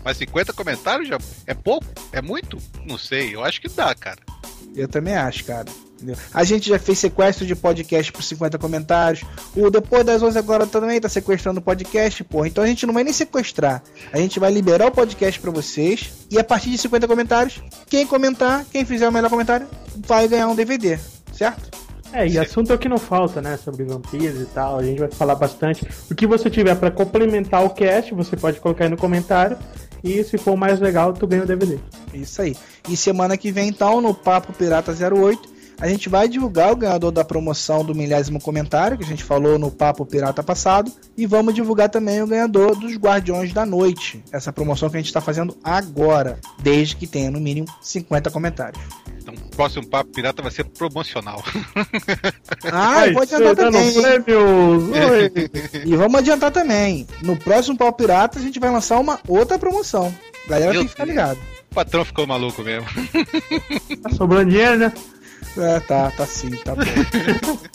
Mas 0.05 0.17
50 0.17 0.53
comentários 0.53 1.09
já 1.09 1.17
é 1.47 1.55
pouco? 1.55 1.87
É 2.11 2.21
muito? 2.21 2.59
Não 2.85 2.95
sei, 2.95 3.33
eu 3.33 3.43
acho 3.43 3.59
que 3.59 3.67
dá, 3.67 3.95
cara. 3.95 4.19
Eu 4.75 4.87
também 4.87 5.15
acho, 5.15 5.43
cara. 5.45 5.65
Entendeu? 5.95 6.15
A 6.31 6.43
gente 6.43 6.69
já 6.69 6.77
fez 6.77 6.99
sequestro 6.99 7.43
de 7.43 7.55
podcast 7.55 8.11
por 8.11 8.21
50 8.21 8.59
comentários. 8.59 9.23
O 9.55 9.71
Depois 9.71 10.05
das 10.05 10.21
11 10.21 10.37
agora 10.37 10.67
também 10.67 11.01
tá 11.01 11.09
sequestrando 11.09 11.59
o 11.59 11.63
podcast, 11.63 12.23
porra. 12.23 12.47
Então 12.47 12.63
a 12.63 12.67
gente 12.67 12.85
não 12.85 12.93
vai 12.93 13.03
nem 13.03 13.13
sequestrar. 13.13 13.81
A 14.13 14.17
gente 14.17 14.39
vai 14.39 14.51
liberar 14.51 14.87
o 14.87 14.91
podcast 14.91 15.39
pra 15.39 15.49
vocês. 15.49 16.27
E 16.29 16.37
a 16.37 16.43
partir 16.43 16.69
de 16.69 16.77
50 16.77 17.07
comentários, 17.07 17.63
quem 17.87 18.05
comentar, 18.05 18.63
quem 18.65 18.85
fizer 18.85 19.09
o 19.09 19.11
melhor 19.11 19.29
comentário, 19.29 19.67
vai 20.05 20.27
ganhar 20.27 20.47
um 20.47 20.55
DVD. 20.55 20.99
Certo? 21.33 21.75
É, 22.13 22.27
e 22.27 22.37
assunto 22.37 22.71
é 22.71 22.75
o 22.75 22.79
que 22.79 22.87
não 22.87 22.97
falta, 22.97 23.41
né? 23.41 23.57
Sobre 23.57 23.83
vampiros 23.83 24.39
e 24.39 24.45
tal. 24.45 24.79
A 24.79 24.83
gente 24.83 24.99
vai 24.99 25.11
falar 25.11 25.35
bastante. 25.35 25.85
O 26.09 26.15
que 26.15 26.27
você 26.27 26.49
tiver 26.49 26.75
pra 26.75 26.91
complementar 26.91 27.65
o 27.65 27.69
cast, 27.71 28.13
você 28.13 28.37
pode 28.37 28.59
colocar 28.59 28.85
aí 28.85 28.89
no 28.89 28.97
comentário. 28.97 29.57
E 30.05 30.23
se 30.23 30.37
for 30.37 30.55
mais 30.55 30.79
legal, 30.79 31.13
tu 31.13 31.25
ganha 31.25 31.41
o 31.41 31.47
DVD. 31.47 31.79
Isso 32.13 32.39
aí. 32.39 32.55
E 32.87 32.95
semana 32.95 33.35
que 33.35 33.51
vem, 33.51 33.69
então, 33.69 33.99
no 33.99 34.13
Papo 34.13 34.53
Pirata 34.53 34.91
08, 34.91 35.55
a 35.79 35.87
gente 35.87 36.07
vai 36.07 36.29
divulgar 36.29 36.71
o 36.71 36.75
ganhador 36.75 37.11
da 37.11 37.25
promoção 37.25 37.83
do 37.83 37.95
milésimo 37.95 38.39
comentário, 38.39 38.99
que 38.99 39.03
a 39.03 39.07
gente 39.07 39.23
falou 39.23 39.57
no 39.57 39.71
Papo 39.71 40.05
Pirata 40.05 40.43
passado. 40.43 40.91
E 41.17 41.25
vamos 41.25 41.55
divulgar 41.55 41.89
também 41.89 42.21
o 42.21 42.27
ganhador 42.27 42.79
dos 42.79 42.95
Guardiões 42.95 43.51
da 43.51 43.65
Noite. 43.65 44.23
Essa 44.31 44.53
promoção 44.53 44.91
que 44.91 44.95
a 44.95 44.99
gente 44.99 45.07
está 45.07 45.19
fazendo 45.19 45.57
agora, 45.63 46.39
desde 46.61 46.95
que 46.95 47.07
tenha 47.07 47.31
no 47.31 47.39
mínimo 47.39 47.67
50 47.81 48.29
comentários. 48.29 48.83
Próximo 49.55 49.87
Papo 49.87 50.11
Pirata 50.11 50.41
vai 50.41 50.51
ser 50.51 50.65
promocional. 50.65 51.43
Ah, 52.71 53.07
e 53.07 53.13
pode 53.13 53.33
adiantar 53.33 53.71
também. 53.71 53.97
Oi. 53.97 55.31
E 55.85 55.95
vamos 55.95 56.19
adiantar 56.19 56.51
também. 56.51 57.07
No 57.21 57.37
próximo 57.37 57.77
Papo 57.77 57.97
Pirata, 57.97 58.37
a 58.37 58.41
gente 58.41 58.59
vai 58.59 58.69
lançar 58.69 58.99
uma 58.99 59.19
outra 59.27 59.57
promoção. 59.57 60.13
Galera 60.47 60.71
Meu 60.71 60.81
tem 60.81 60.87
que 60.87 60.91
ficar 60.91 61.05
ligado. 61.05 61.39
o 61.71 61.75
patrão 61.75 62.05
ficou 62.05 62.27
maluco 62.27 62.61
mesmo. 62.61 62.87
Tá 64.03 64.09
sobrando 64.11 64.51
dinheiro, 64.51 64.77
né? 64.77 64.93
É, 65.57 65.79
tá, 65.79 66.11
tá 66.11 66.25
sim, 66.25 66.51
tá 66.57 66.75
bom. 66.75 66.81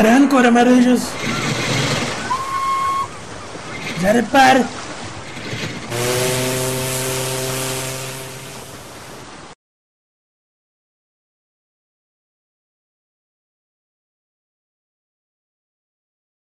Erran 0.00 0.30
Zero 4.00 4.22
par. 4.32 4.56